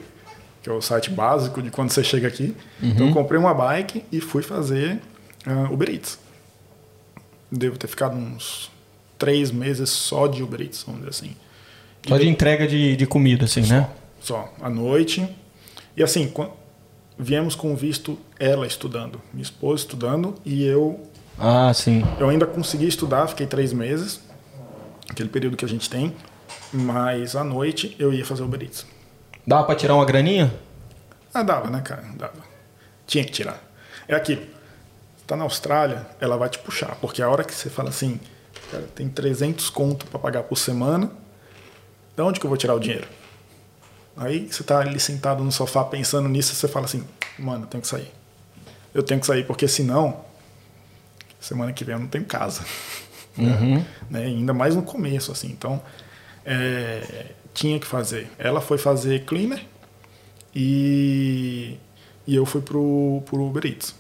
que 0.64 0.70
é 0.70 0.74
o 0.74 0.82
site 0.82 1.10
básico 1.10 1.62
de 1.62 1.70
quando 1.70 1.92
você 1.92 2.04
chega 2.04 2.28
aqui. 2.28 2.56
Então 2.82 3.04
Uhum. 3.06 3.10
eu 3.10 3.14
comprei 3.14 3.40
uma 3.40 3.54
bike 3.54 4.04
e 4.12 4.20
fui 4.20 4.42
fazer 4.44 5.00
ah, 5.46 5.68
Uber 5.72 5.90
Eats. 5.90 6.20
Devo 7.52 7.78
ter 7.78 7.88
ficado 7.88 8.16
uns 8.16 8.70
três 9.18 9.52
meses 9.52 9.90
só 9.90 10.28
de 10.28 10.44
Uber 10.44 10.62
Eats, 10.62 10.84
vamos 10.84 11.02
dizer 11.02 11.10
assim. 11.12 11.36
Só 12.08 12.18
de 12.18 12.28
entrega 12.28 12.68
de, 12.68 12.96
de 12.96 13.06
comida, 13.06 13.46
assim, 13.46 13.62
né? 13.62 13.90
Só, 14.22 14.54
à 14.62 14.70
noite. 14.70 15.28
E 15.98 16.04
assim, 16.04 16.32
viemos 17.18 17.56
com 17.56 17.76
visto 17.76 18.18
ela 18.40 18.66
estudando, 18.66 19.20
minha 19.34 19.44
esposa 19.44 19.82
estudando 19.84 20.36
e 20.46 20.64
eu 20.66 21.00
Ah, 21.38 21.72
sim. 21.74 22.04
Eu 22.20 22.30
ainda 22.30 22.46
consegui 22.46 22.88
estudar, 22.88 23.28
fiquei 23.28 23.46
três 23.48 23.74
meses, 23.74 24.22
aquele 25.10 25.30
período 25.30 25.58
que 25.58 25.66
a 25.66 25.68
gente 25.68 25.90
tem, 25.90 26.16
mas 26.72 27.36
à 27.36 27.44
noite 27.44 27.96
eu 28.00 28.14
ia 28.14 28.26
fazer 28.26 28.44
Uber 28.44 28.62
Eats. 28.62 28.86
Dá 29.46 29.64
pra 29.64 29.76
tirar 29.76 29.96
uma 29.96 30.06
graninha? 30.06 30.54
Ah, 31.34 31.44
dava, 31.44 31.70
né, 31.70 31.82
cara? 31.82 32.04
Dava. 32.16 32.44
Tinha 33.08 33.24
que 33.24 33.32
tirar. 33.32 33.62
É 34.08 34.16
aquilo. 34.16 34.46
Tá 35.26 35.36
na 35.36 35.44
Austrália, 35.44 36.08
ela 36.20 36.38
vai 36.38 36.50
te 36.50 36.60
puxar, 36.60 36.96
porque 36.96 37.22
a 37.22 37.30
hora 37.30 37.44
que 37.44 37.54
você 37.54 37.70
fala 37.70 37.90
assim, 37.90 38.20
cara, 38.72 38.88
tem 38.96 39.08
300 39.08 39.70
conto 39.70 40.06
para 40.08 40.20
pagar 40.20 40.44
por 40.44 40.58
semana, 40.58 41.12
de 42.16 42.24
onde 42.24 42.40
que 42.40 42.46
eu 42.46 42.50
vou 42.50 42.58
tirar 42.58 42.74
o 42.74 42.80
dinheiro? 42.80 43.08
Aí 44.18 44.52
você 44.52 44.64
tá 44.64 44.80
ali 44.80 45.00
sentado 45.00 45.44
no 45.44 45.52
sofá 45.52 45.84
pensando 45.84 46.28
nisso, 46.28 46.54
você 46.54 46.68
fala 46.68 46.86
assim, 46.86 47.06
mano, 47.38 47.64
eu 47.64 47.68
tenho 47.68 47.82
que 47.82 47.88
sair. 47.88 48.12
Eu 48.94 49.04
tenho 49.04 49.20
que 49.20 49.28
sair, 49.28 49.46
porque 49.46 49.68
senão, 49.68 50.26
semana 51.40 51.72
que 51.72 51.86
vem 51.86 51.94
eu 51.94 52.00
não 52.00 52.08
tenho 52.08 52.26
casa. 52.26 52.66
Uhum. 53.44 53.84
né? 54.10 54.24
Ainda 54.26 54.54
mais 54.54 54.76
no 54.76 54.82
começo, 54.82 55.32
assim. 55.32 55.48
Então, 55.48 55.82
é, 56.46 57.26
tinha 57.54 57.80
que 57.80 57.86
fazer. 57.86 58.30
Ela 58.38 58.62
foi 58.62 58.78
fazer 58.78 59.26
cleaner 59.26 59.62
e, 60.56 61.78
e 62.26 62.36
eu 62.36 62.46
fui 62.46 62.62
pro, 62.62 63.22
pro 63.26 63.44
Uber 63.44 63.66
Eats. 63.66 63.96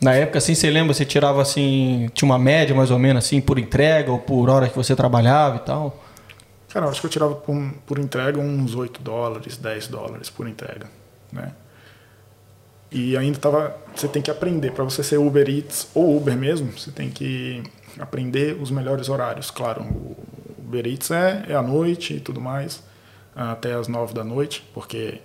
Na 0.00 0.12
época, 0.14 0.38
assim, 0.38 0.54
você 0.54 0.68
lembra, 0.70 0.92
você 0.92 1.04
tirava 1.04 1.40
assim, 1.40 2.10
tinha 2.12 2.28
uma 2.28 2.38
média 2.38 2.74
mais 2.74 2.90
ou 2.90 2.98
menos 2.98 3.24
assim, 3.24 3.40
por 3.40 3.58
entrega 3.58 4.12
ou 4.12 4.18
por 4.18 4.50
hora 4.50 4.68
que 4.68 4.76
você 4.76 4.94
trabalhava 4.94 5.56
e 5.56 5.60
tal? 5.60 6.04
Cara, 6.68 6.86
eu 6.86 6.90
acho 6.90 7.00
que 7.00 7.06
eu 7.06 7.10
tirava 7.10 7.34
por, 7.34 7.72
por 7.86 7.98
entrega 7.98 8.38
uns 8.38 8.74
8 8.74 9.00
dólares, 9.00 9.56
10 9.56 9.88
dólares 9.88 10.28
por 10.28 10.46
entrega, 10.46 10.86
né? 11.32 11.52
E 12.92 13.16
ainda 13.16 13.38
tava, 13.38 13.76
você 13.94 14.06
tem 14.06 14.22
que 14.22 14.30
aprender 14.30 14.72
para 14.72 14.84
você 14.84 15.02
ser 15.02 15.18
Uber 15.18 15.48
Eats 15.48 15.88
ou 15.94 16.16
Uber 16.16 16.36
mesmo, 16.36 16.70
você 16.78 16.90
tem 16.90 17.10
que 17.10 17.62
aprender 17.98 18.56
os 18.60 18.70
melhores 18.70 19.08
horários. 19.08 19.50
Claro, 19.50 19.82
o 19.82 20.16
Uber 20.58 20.86
Eats 20.86 21.10
é, 21.10 21.44
é 21.48 21.54
à 21.54 21.62
noite 21.62 22.14
e 22.14 22.20
tudo 22.20 22.40
mais, 22.40 22.82
até 23.34 23.74
as 23.74 23.88
9 23.88 24.14
da 24.14 24.24
noite, 24.24 24.64
porque 24.74 25.20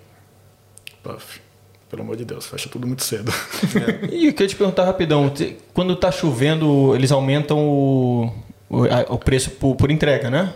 puff, 1.03 1.41
pelo 1.89 2.03
amor 2.03 2.15
de 2.15 2.25
Deus, 2.25 2.45
fecha 2.45 2.69
tudo 2.69 2.87
muito 2.87 3.03
cedo. 3.03 3.31
E 4.11 4.27
eu 4.27 4.33
queria 4.33 4.47
te 4.47 4.55
perguntar 4.55 4.85
rapidão, 4.85 5.31
quando 5.73 5.95
tá 5.95 6.11
chovendo, 6.11 6.95
eles 6.95 7.11
aumentam 7.11 7.67
o, 7.67 8.33
o, 8.69 8.83
o 9.09 9.17
preço 9.17 9.51
por, 9.51 9.75
por 9.75 9.91
entrega, 9.91 10.29
né? 10.29 10.53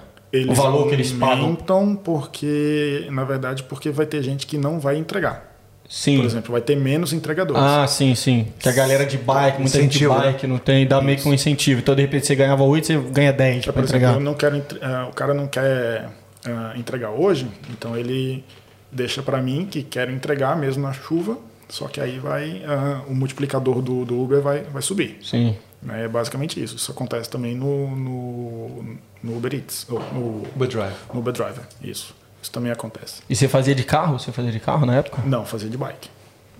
o 0.50 0.54
valor 0.54 0.88
que 0.90 0.94
eles 0.94 1.12
pagam. 1.14 1.46
aumentam 1.46 1.96
porque, 1.96 3.08
na 3.10 3.24
verdade, 3.24 3.64
porque 3.64 3.90
vai 3.90 4.06
ter 4.06 4.22
gente 4.22 4.46
que 4.46 4.58
não 4.58 4.80
vai 4.80 4.98
entregar. 4.98 5.55
Sim. 5.88 6.18
Por 6.18 6.26
exemplo, 6.26 6.52
vai 6.52 6.62
ter 6.62 6.76
menos 6.76 7.14
entregadores. 7.14 7.62
Ah, 7.62 7.86
sim, 7.88 8.16
sim. 8.16 8.48
Que 8.60 8.68
a 8.68 8.72
galera 8.72 9.06
de 9.06 9.18
bike, 9.18 9.62
muita 9.62 9.80
gente 9.80 9.92
de 9.92 10.06
Incentivo, 10.06 10.16
né? 10.20 10.32
bike 10.32 10.48
não 10.48 10.58
tem, 10.58 10.88
dá 10.88 11.00
meio 11.02 11.18
que 11.20 11.28
um 11.30 11.34
incentivo. 11.34 11.80
Então, 11.82 11.96
de 11.96 12.02
repente, 12.02 12.26
você 12.26 12.36
ganhava 12.36 12.64
8, 12.64 12.88
você 12.88 12.98
ganha 13.12 13.32
10 13.32 13.58
É, 13.58 13.62
pra 13.64 13.74
por 13.74 13.84
exemplo, 13.84 13.98
entregar. 13.98 14.14
eu 14.16 14.20
não 14.20 14.34
quero, 14.34 14.56
entre- 14.56 14.80
ah, 14.82 15.08
o 15.10 15.14
cara 15.14 15.34
não 15.34 15.48
quer 15.48 16.10
ah, 16.46 16.74
entregar 16.76 17.12
hoje, 17.12 17.48
então 17.70 17.96
ele 17.96 18.44
deixa 18.92 19.22
para 19.22 19.42
mim 19.42 19.68
que 19.70 19.84
quero 19.84 20.12
entregar 20.12 20.56
mesmo 20.58 20.82
na 20.84 20.94
chuva, 20.94 21.38
só 21.70 21.88
que 21.88 22.00
aí 22.02 22.18
vai 22.20 22.64
ah, 22.68 23.02
o 23.08 23.14
multiplicador 23.14 23.82
do, 23.82 24.06
do 24.06 24.20
Uber 24.22 24.42
vai, 24.42 24.62
vai 24.64 24.82
subir. 24.82 25.18
Sim. 25.22 25.56
né? 25.84 26.06
É 26.06 26.08
basicamente 26.08 26.62
isso. 26.64 26.76
Isso 26.78 26.92
acontece 26.92 27.30
também 27.30 27.54
no, 27.56 27.96
no, 27.96 28.96
no 29.22 29.38
Uber 29.38 29.54
Eats, 29.54 29.86
ou 29.90 30.00
no, 30.14 30.44
Uber 30.56 30.68
Drive. 30.68 30.94
no 31.14 31.20
Uber 31.20 31.34
Driver. 31.34 31.64
Isso. 31.84 32.16
Isso 32.46 32.52
também 32.52 32.72
acontece. 32.72 33.24
E 33.28 33.36
você 33.36 33.48
fazia 33.48 33.74
de 33.74 33.84
carro? 33.84 34.20
Você 34.20 34.32
fazia 34.32 34.52
de 34.52 34.60
carro 34.60 34.86
na 34.86 34.98
época? 34.98 35.20
Não, 35.26 35.44
fazia 35.44 35.68
de 35.68 35.76
bike. 35.76 36.12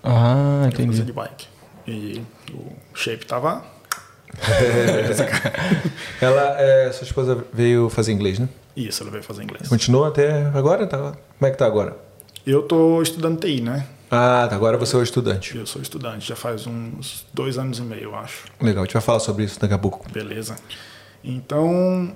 Ah, 0.04 0.64
Eu 0.66 0.72
fazia 0.72 0.86
entendi. 0.86 1.04
de 1.04 1.14
bike. 1.14 1.48
E 1.88 2.24
o 2.52 2.72
shape 2.96 3.24
tava. 3.28 3.64
Ela, 6.20 6.60
é, 6.60 6.92
sua 6.92 7.06
esposa 7.06 7.46
veio 7.54 7.88
fazer 7.88 8.14
inglês, 8.14 8.40
né? 8.40 8.50
Isso, 8.76 9.04
ela 9.04 9.12
veio 9.12 9.22
fazer 9.24 9.44
inglês. 9.44 9.68
Continua 9.70 10.08
até 10.08 10.48
agora? 10.56 10.88
Tá? 10.88 10.98
Como 10.98 11.48
é 11.48 11.52
que 11.52 11.58
tá 11.58 11.68
agora? 11.68 11.96
Eu 12.48 12.64
tô 12.64 13.00
estudando 13.04 13.40
TI, 13.40 13.62
né? 13.62 13.86
Ah, 14.10 14.48
tá, 14.50 14.56
agora 14.56 14.78
você 14.80 14.96
é 14.96 15.00
o 15.00 15.04
estudante. 15.04 15.56
Eu 15.56 15.68
sou 15.68 15.84
estudante, 15.84 16.28
já 16.28 16.36
faz 16.36 16.66
uns 16.66 17.28
dois 17.32 17.60
anos 17.60 17.78
e 17.78 17.82
meio, 17.84 18.06
eu 18.06 18.16
acho. 18.16 18.46
Legal, 18.60 18.82
a 18.82 18.86
gente 18.88 18.94
vai 18.94 19.04
falar 19.04 19.20
sobre 19.20 19.44
isso 19.44 19.60
daqui 19.60 19.74
a 19.76 19.78
pouco. 19.78 20.12
Beleza. 20.12 20.56
Então, 21.24 22.12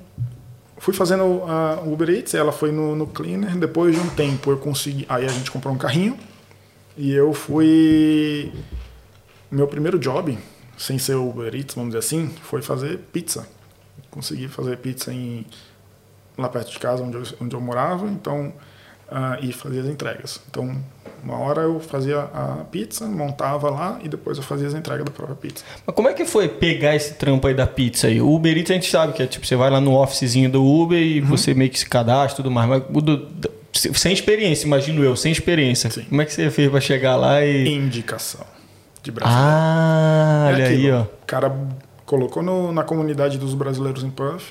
fui 0.79 0.93
fazendo 0.93 1.43
a 1.43 1.81
Uber 1.85 2.09
Eats, 2.09 2.33
ela 2.33 2.51
foi 2.51 2.71
no, 2.71 2.95
no 2.95 3.05
Cleaner. 3.05 3.55
Depois 3.57 3.93
de 3.93 4.01
um 4.01 4.09
tempo, 4.09 4.49
eu 4.51 4.57
consegui. 4.57 5.05
Aí 5.07 5.25
a 5.25 5.29
gente 5.29 5.51
comprou 5.51 5.73
um 5.73 5.77
carrinho 5.77 6.17
e 6.97 7.13
eu 7.13 7.33
fui. 7.33 8.51
Meu 9.51 9.67
primeiro 9.67 9.99
job, 9.99 10.37
sem 10.77 10.97
ser 10.97 11.15
Uber 11.15 11.53
Eats, 11.53 11.75
vamos 11.75 11.89
dizer 11.89 11.99
assim, 11.99 12.33
foi 12.43 12.61
fazer 12.61 12.97
pizza. 13.11 13.47
Consegui 14.09 14.47
fazer 14.47 14.77
pizza 14.77 15.13
em, 15.13 15.45
lá 16.37 16.49
perto 16.49 16.71
de 16.71 16.79
casa, 16.79 17.03
onde 17.03 17.17
eu, 17.17 17.23
onde 17.41 17.55
eu 17.55 17.61
morava, 17.61 18.07
então, 18.07 18.53
ah, 19.09 19.37
e 19.41 19.51
fazia 19.51 19.81
as 19.81 19.87
entregas. 19.87 20.41
Então, 20.49 20.83
uma 21.23 21.37
hora 21.39 21.61
eu 21.61 21.79
fazia 21.79 22.19
a 22.19 22.65
pizza, 22.71 23.05
montava 23.07 23.69
lá 23.69 23.99
e 24.03 24.07
depois 24.09 24.37
eu 24.37 24.43
fazia 24.43 24.67
as 24.67 24.73
entregas 24.73 25.05
da 25.05 25.11
própria 25.11 25.35
pizza. 25.35 25.63
Mas 25.85 25.95
como 25.95 26.07
é 26.07 26.13
que 26.13 26.25
foi 26.25 26.47
pegar 26.47 26.95
esse 26.95 27.13
trampo 27.15 27.47
aí 27.47 27.53
da 27.53 27.67
pizza 27.67 28.07
aí? 28.07 28.21
O 28.21 28.33
Uber 28.33 28.57
Eats 28.57 28.71
a 28.71 28.73
gente 28.75 28.89
sabe 28.89 29.13
que 29.13 29.21
é 29.23 29.27
tipo, 29.27 29.45
você 29.45 29.55
vai 29.55 29.69
lá 29.69 29.79
no 29.81 29.95
officezinho 29.95 30.49
do 30.49 30.63
Uber 30.65 30.97
e 31.01 31.19
você 31.21 31.53
meio 31.53 31.69
que 31.69 31.79
se 31.79 31.87
cadastra 31.87 32.33
e 32.33 32.43
tudo 32.43 32.51
mais. 32.51 32.69
Mas 32.69 32.83
o 32.93 33.01
do- 33.01 33.27
sem 33.71 34.11
experiência, 34.11 34.65
imagino 34.65 35.03
eu, 35.03 35.15
sem 35.15 35.31
experiência. 35.31 35.89
Sim. 35.89 36.03
Como 36.09 36.21
é 36.21 36.25
que 36.25 36.33
você 36.33 36.49
fez 36.49 36.69
pra 36.71 36.81
chegar 36.81 37.15
lá 37.15 37.43
e. 37.45 37.67
Indicação 37.69 38.41
de 39.03 39.11
brasileiro. 39.11 39.47
Ah, 39.47 40.47
É 40.49 40.53
olha 40.53 40.65
aí, 40.65 40.73
aquilo. 40.75 40.97
ó. 40.97 41.01
O 41.03 41.25
cara 41.27 41.55
colocou 42.05 42.41
no- 42.43 42.71
na 42.71 42.83
comunidade 42.83 43.37
dos 43.37 43.53
brasileiros 43.53 44.03
em 44.03 44.09
Perth 44.09 44.45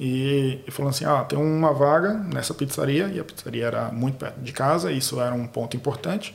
e, 0.00 0.60
e 0.66 0.70
falou 0.70 0.90
assim: 0.90 1.04
ah, 1.04 1.22
tem 1.24 1.38
uma 1.38 1.72
vaga 1.72 2.14
nessa 2.14 2.52
pizzaria, 2.54 3.06
e 3.08 3.20
a 3.20 3.24
pizzaria 3.24 3.66
era 3.66 3.90
muito 3.92 4.16
perto 4.18 4.40
de 4.40 4.52
casa, 4.52 4.90
isso 4.92 5.20
era 5.20 5.34
um 5.34 5.46
ponto 5.46 5.76
importante. 5.76 6.34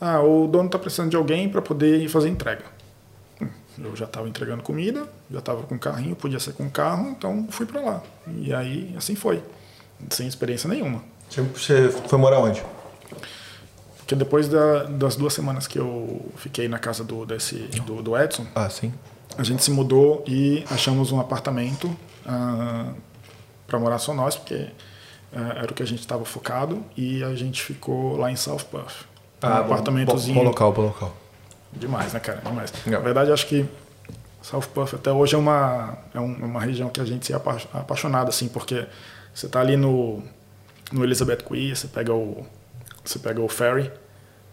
Ah, 0.00 0.20
o 0.20 0.46
dono 0.46 0.66
está 0.66 0.78
precisando 0.78 1.10
de 1.10 1.16
alguém 1.16 1.48
para 1.48 1.60
poder 1.60 2.08
fazer 2.08 2.28
entrega. 2.28 2.64
Hum, 3.42 3.48
Eu 3.78 3.96
já 3.96 4.04
estava 4.04 4.28
entregando 4.28 4.62
comida, 4.62 5.06
já 5.30 5.40
estava 5.40 5.62
com 5.64 5.78
carrinho, 5.78 6.14
podia 6.14 6.38
ser 6.38 6.52
com 6.52 6.68
carro, 6.70 7.08
então 7.10 7.46
fui 7.50 7.66
para 7.66 7.80
lá. 7.80 8.02
E 8.40 8.52
aí, 8.54 8.94
assim 8.96 9.14
foi, 9.16 9.42
sem 10.10 10.26
experiência 10.28 10.68
nenhuma. 10.68 11.02
Você 11.30 11.88
foi 11.90 12.18
morar 12.18 12.38
onde? 12.38 12.62
Porque 13.98 14.14
depois 14.14 14.48
da- 14.48 14.84
das 14.84 15.16
duas 15.16 15.34
semanas 15.34 15.66
que 15.66 15.78
eu 15.78 16.24
fiquei 16.36 16.66
na 16.68 16.78
casa 16.78 17.04
do, 17.04 17.26
desse, 17.26 17.56
do, 17.84 18.00
do 18.02 18.16
Edson, 18.16 18.46
Ah, 18.54 18.70
sim. 18.70 18.92
a 19.36 19.42
gente 19.42 19.62
se 19.62 19.70
mudou 19.70 20.24
e 20.26 20.64
achamos 20.70 21.12
um 21.12 21.20
apartamento 21.20 21.94
para 23.66 23.78
morar 23.78 23.98
só 23.98 24.12
nós, 24.14 24.36
porque 24.36 24.68
ah, 25.34 25.54
era 25.56 25.70
o 25.70 25.74
que 25.74 25.82
a 25.82 25.86
gente 25.86 26.00
estava 26.00 26.24
focado, 26.24 26.82
e 26.96 27.22
a 27.24 27.34
gente 27.34 27.62
ficou 27.62 28.16
lá 28.16 28.30
em 28.30 28.36
South 28.36 28.64
Perth. 28.70 29.06
um 29.42 29.46
apartamentozinho. 29.46 30.34
Bom, 30.34 30.40
bom 30.44 30.48
local, 30.48 30.72
bom 30.72 30.82
local. 30.82 31.16
Demais, 31.72 32.12
né, 32.12 32.20
cara? 32.20 32.40
Demais. 32.44 32.72
Legal. 32.84 33.00
Na 33.00 33.04
verdade, 33.04 33.30
acho 33.32 33.46
que 33.46 33.64
South 34.42 34.62
Puff 34.74 34.94
até 34.94 35.12
hoje 35.12 35.34
é 35.34 35.38
uma, 35.38 35.98
é 36.14 36.18
um- 36.20 36.44
uma 36.46 36.60
região 36.60 36.88
que 36.88 37.00
a 37.00 37.04
gente 37.04 37.26
se 37.26 37.34
apa- 37.34 37.58
apaixonado, 37.74 38.28
assim, 38.30 38.48
porque 38.48 38.86
você 39.34 39.48
tá 39.48 39.60
ali 39.60 39.76
no, 39.76 40.22
no 40.90 41.04
Elizabeth 41.04 41.42
Quay, 41.46 41.74
você 41.76 41.86
pega 41.86 42.12
o, 42.14 42.44
você 43.04 43.18
pega 43.18 43.40
o 43.40 43.48
ferry 43.48 43.92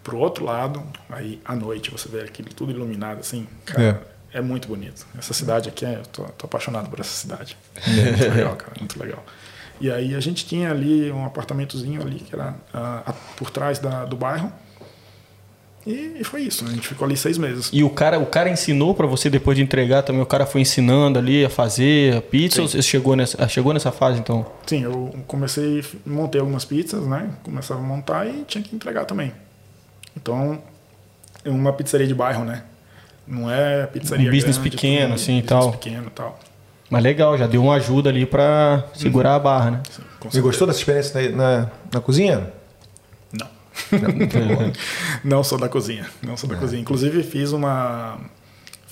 pro 0.04 0.18
outro 0.18 0.44
lado, 0.46 0.84
aí 1.10 1.42
à 1.46 1.56
noite 1.56 1.90
você 1.90 2.10
vê 2.10 2.22
aquilo 2.22 2.50
tudo 2.50 2.72
iluminado, 2.72 3.20
assim, 3.22 3.48
cara, 3.66 3.84
é, 3.84 4.02
muito 4.42 4.68
bonito. 4.68 5.06
Essa 5.18 5.34
cidade 5.34 5.70
aqui, 5.70 5.86
é, 5.86 5.96
eu 5.96 6.06
tô, 6.08 6.24
tô 6.24 6.46
apaixonado 6.46 6.90
por 6.90 7.00
essa 7.00 7.10
cidade. 7.12 7.58
muito 7.88 8.36
legal, 8.36 8.56
cara, 8.56 8.74
muito 8.80 9.00
legal. 9.00 9.24
E 9.80 9.92
aí 9.92 10.16
a 10.16 10.20
gente 10.20 10.46
tinha 10.46 10.72
ali 10.72 11.12
um 11.12 11.26
apartamentozinho 11.26 12.02
ali 12.02 12.16
que 12.20 12.34
era 12.34 12.56
a- 12.74 13.14
por 13.36 13.50
trás 13.50 13.78
da, 13.80 14.06
do 14.06 14.16
bairro. 14.16 14.52
E, 15.86 16.18
e 16.20 16.24
foi 16.24 16.42
isso, 16.42 16.64
né? 16.64 16.72
a 16.72 16.74
gente 16.74 16.88
ficou 16.88 17.06
ali 17.06 17.16
seis 17.16 17.38
meses. 17.38 17.70
E 17.72 17.84
o 17.84 17.90
cara, 17.92 18.18
o 18.18 18.26
cara 18.26 18.50
ensinou 18.50 18.96
pra 18.96 19.06
você 19.06 19.30
depois 19.30 19.56
de 19.56 19.64
entregar 19.64 20.02
também, 20.02 20.20
o 20.22 20.26
cara 20.26 20.44
foi 20.46 20.62
ensinando 20.62 21.20
ali 21.20 21.46
a 21.46 21.50
fazer 21.50 22.16
a 22.18 22.22
pizza, 22.22 22.56
Sim. 22.56 22.62
ou 22.64 22.68
você 22.68 22.82
chegou 22.82 23.16
nessa, 23.16 23.44
ah, 23.44 23.48
chegou 23.48 23.72
nessa 23.72 23.92
fase 23.92 24.20
então? 24.20 24.46
Sim, 24.66 24.82
eu 24.84 25.14
comecei, 25.28 25.86
montei 26.04 26.42
algumas 26.42 26.66
pizzas, 26.66 27.06
né? 27.06 27.30
Começava 27.44 27.80
a 27.82 27.84
montar 27.84 28.26
e 28.26 28.44
tinha 28.46 28.64
que 28.64 28.76
entregar 28.76 29.06
também. 29.06 29.32
Então, 30.18 30.60
é 31.44 31.50
uma 31.52 31.72
pizzaria 31.72 32.08
de 32.08 32.16
bairro, 32.16 32.44
né? 32.44 32.64
Não 33.28 33.50
é 33.50 33.86
pizzaria 33.88 34.28
Um 34.30 34.32
business 34.32 34.58
grande, 34.58 34.70
pequeno, 34.72 35.06
tudo, 35.06 35.14
assim, 35.16 35.38
e 35.38 35.42
business 35.42 35.60
tal. 35.64 35.72
pequeno 35.72 36.08
e 36.08 36.12
tal. 36.12 36.40
Mas 36.90 37.04
legal, 37.04 37.38
já 37.38 37.48
deu 37.48 37.64
uma 37.64 37.76
ajuda 37.76 38.10
ali 38.10 38.26
pra 38.26 38.86
segurar 38.94 39.36
a 39.36 39.40
barra, 39.40 39.72
né? 39.72 39.82
Sim, 39.90 40.04
E 40.38 40.42
gostou 40.42 40.68
dessa 40.68 40.80
experiência 40.80 41.32
na, 41.32 41.38
na, 41.62 41.72
na 41.94 42.02
cozinha? 42.02 42.52
Não. 43.34 43.48
não 45.24 45.44
sou 45.44 45.58
da 45.58 45.68
cozinha. 45.68 46.06
Não 46.22 46.38
sou 46.38 46.48
da 46.48 46.56
cozinha. 46.56 46.82
Inclusive 46.82 47.24
fiz 47.24 47.52
uma 47.52 48.18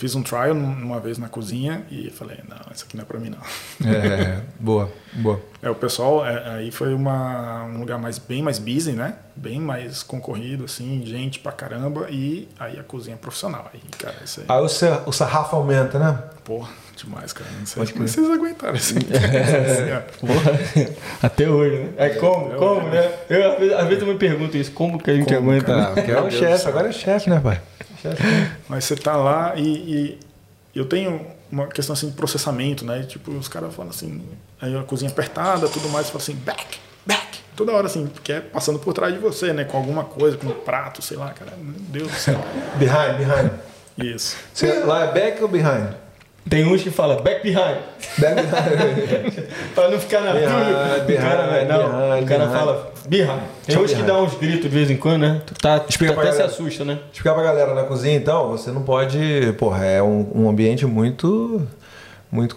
fiz 0.04 0.16
um 0.16 0.22
trial 0.22 0.52
uma 0.52 1.00
vez 1.00 1.18
na 1.18 1.30
cozinha 1.30 1.86
e 1.90 2.10
falei, 2.10 2.38
não, 2.50 2.58
isso 2.76 2.84
aqui 2.84 2.98
não 2.98 3.04
é 3.04 3.06
pra 3.06 3.18
mim 3.22 3.30
não. 3.30 3.90
É, 3.90 4.42
boa, 4.60 4.92
boa. 5.14 5.40
É, 5.62 5.70
o 5.70 5.76
pessoal, 5.76 6.26
é, 6.26 6.56
aí 6.56 6.72
foi 6.72 6.94
uma, 6.94 7.64
um 7.64 7.80
lugar 7.80 7.98
mais, 7.98 8.18
bem 8.18 8.42
mais 8.44 8.60
busy, 8.60 8.92
né? 8.92 9.16
Bem 9.34 9.62
mais 9.62 10.04
concorrido, 10.04 10.66
assim, 10.66 11.02
gente 11.06 11.40
pra 11.40 11.54
caramba. 11.54 12.08
E 12.10 12.50
aí 12.60 12.78
a 12.78 12.84
cozinha 12.84 13.14
é 13.16 13.18
profissional. 13.18 13.72
Aí, 13.74 13.80
cara, 13.98 14.16
isso 14.26 14.42
aí, 14.42 14.46
Aí 14.50 14.62
o, 14.62 14.68
sa- 14.68 15.04
o 15.06 15.14
sarrafo 15.14 15.56
aumenta, 15.56 15.98
né? 15.98 16.20
porra, 16.44 16.70
demais, 16.98 17.32
cara. 17.32 17.50
Não 17.58 17.66
sei 17.66 17.80
Pode 17.80 17.94
como 17.94 18.06
vocês 18.06 18.30
aguentaram 18.30 18.76
isso. 18.76 18.96
aí. 18.98 20.02
Porra, 20.20 20.60
até 21.22 21.50
hoje, 21.50 21.78
né? 21.78 21.90
É 21.96 22.10
como, 22.10 22.50
como, 22.56 22.90
né? 22.90 23.10
Eu, 23.30 23.54
às, 23.54 23.60
vezes, 23.60 23.74
às 23.76 23.88
vezes 23.88 24.02
eu 24.04 24.08
me 24.10 24.20
pergunto 24.20 24.58
isso, 24.58 24.72
como 24.74 25.02
que 25.02 25.10
a 25.10 25.16
gente 25.16 25.34
Como, 25.34 25.50
aguenta? 25.50 25.66
cara? 25.68 25.78
né? 25.78 25.88
Ah, 25.88 25.92
porque 25.94 26.12
é 26.12 26.22
o 26.22 26.30
chefe, 26.30 26.68
agora 26.68 26.90
é 26.90 26.92
chefe, 26.92 27.30
né, 27.30 27.40
pai? 27.40 27.62
Mas 28.68 28.86
você 28.86 28.96
tá 28.96 29.16
lá 29.16 29.54
e, 29.56 29.62
e 29.64 30.20
eu 30.76 30.86
tenho 30.86 31.26
uma 31.52 31.68
questão 31.68 31.94
assim 31.94 32.10
de 32.10 32.16
processamento, 32.16 32.84
né? 32.84 33.04
Tipo, 33.04 33.32
os 33.32 33.48
caras 33.48 33.74
falam 33.74 33.92
assim, 33.92 34.24
aí 34.60 34.76
a 34.76 34.84
cozinha 34.84 35.12
apertada, 35.12 35.68
tudo 35.68 35.88
mais, 35.90 36.08
fala 36.08 36.22
assim, 36.22 36.36
back, 36.36 36.80
back. 37.06 37.40
Toda 37.56 37.72
hora 37.72 37.86
assim, 37.86 38.08
porque 38.08 38.34
é 38.34 38.42
passando 38.42 38.80
por 38.80 38.94
trás 38.94 39.14
de 39.14 39.20
você, 39.20 39.54
né? 39.54 39.64
Com 39.64 39.78
alguma 39.78 40.04
coisa, 40.04 40.38
com 40.38 40.48
um 40.48 40.54
prato, 40.54 41.02
sei 41.02 41.18
lá, 41.18 41.30
cara. 41.30 41.54
Meu 41.58 41.74
Deus 41.80 42.12
do 42.12 42.18
céu. 42.18 42.44
Behind, 42.78 43.18
behind. 43.18 43.52
Isso. 43.98 44.36
Você, 44.52 44.80
lá 44.80 45.06
é 45.06 45.14
back 45.14 45.42
ou 45.44 45.48
behind? 45.48 45.94
Tem 46.50 46.66
uns 46.66 46.84
que 46.84 46.92
falam 46.92 47.22
back 47.22 47.42
behind. 47.42 47.78
Back 48.18 48.36
behind. 48.36 49.48
pra 49.74 49.90
não 49.90 50.00
ficar 50.00 50.22
na 50.22 50.34
Behind, 50.34 51.06
behind, 51.06 51.20
o 51.24 51.30
cara, 51.30 51.48
vai- 51.48 51.66
não, 51.66 51.78
behind, 51.80 52.24
o 52.24 52.28
cara 52.28 52.46
behind. 52.46 52.52
fala 52.60 52.94
behind. 53.08 53.40
Tem 53.66 53.78
uns 53.78 53.90
que 53.90 53.96
behind. 53.96 54.08
dá 54.08 54.22
uns 54.22 54.34
gritos 54.36 54.62
de 54.64 54.68
vez 54.70 54.92
em 54.92 54.98
quando, 54.98 55.22
né? 55.22 55.42
Tu 55.46 55.54
tá, 55.56 55.80
tu 55.80 55.86
até 55.86 55.98
se 55.98 56.06
galera. 56.14 56.46
assusta, 56.46 56.84
né? 56.86 57.00
Explicar 57.12 57.34
pra 57.34 57.44
galera 57.44 57.74
na 57.74 57.84
cozinha, 57.84 58.16
então, 58.16 58.50
você 58.50 58.72
não 58.72 58.82
pode. 58.84 59.18
Porra, 59.58 59.86
é 59.86 60.04
um, 60.04 60.28
um 60.36 60.50
ambiente 60.50 60.86
muito. 60.86 61.66
Muito. 62.34 62.56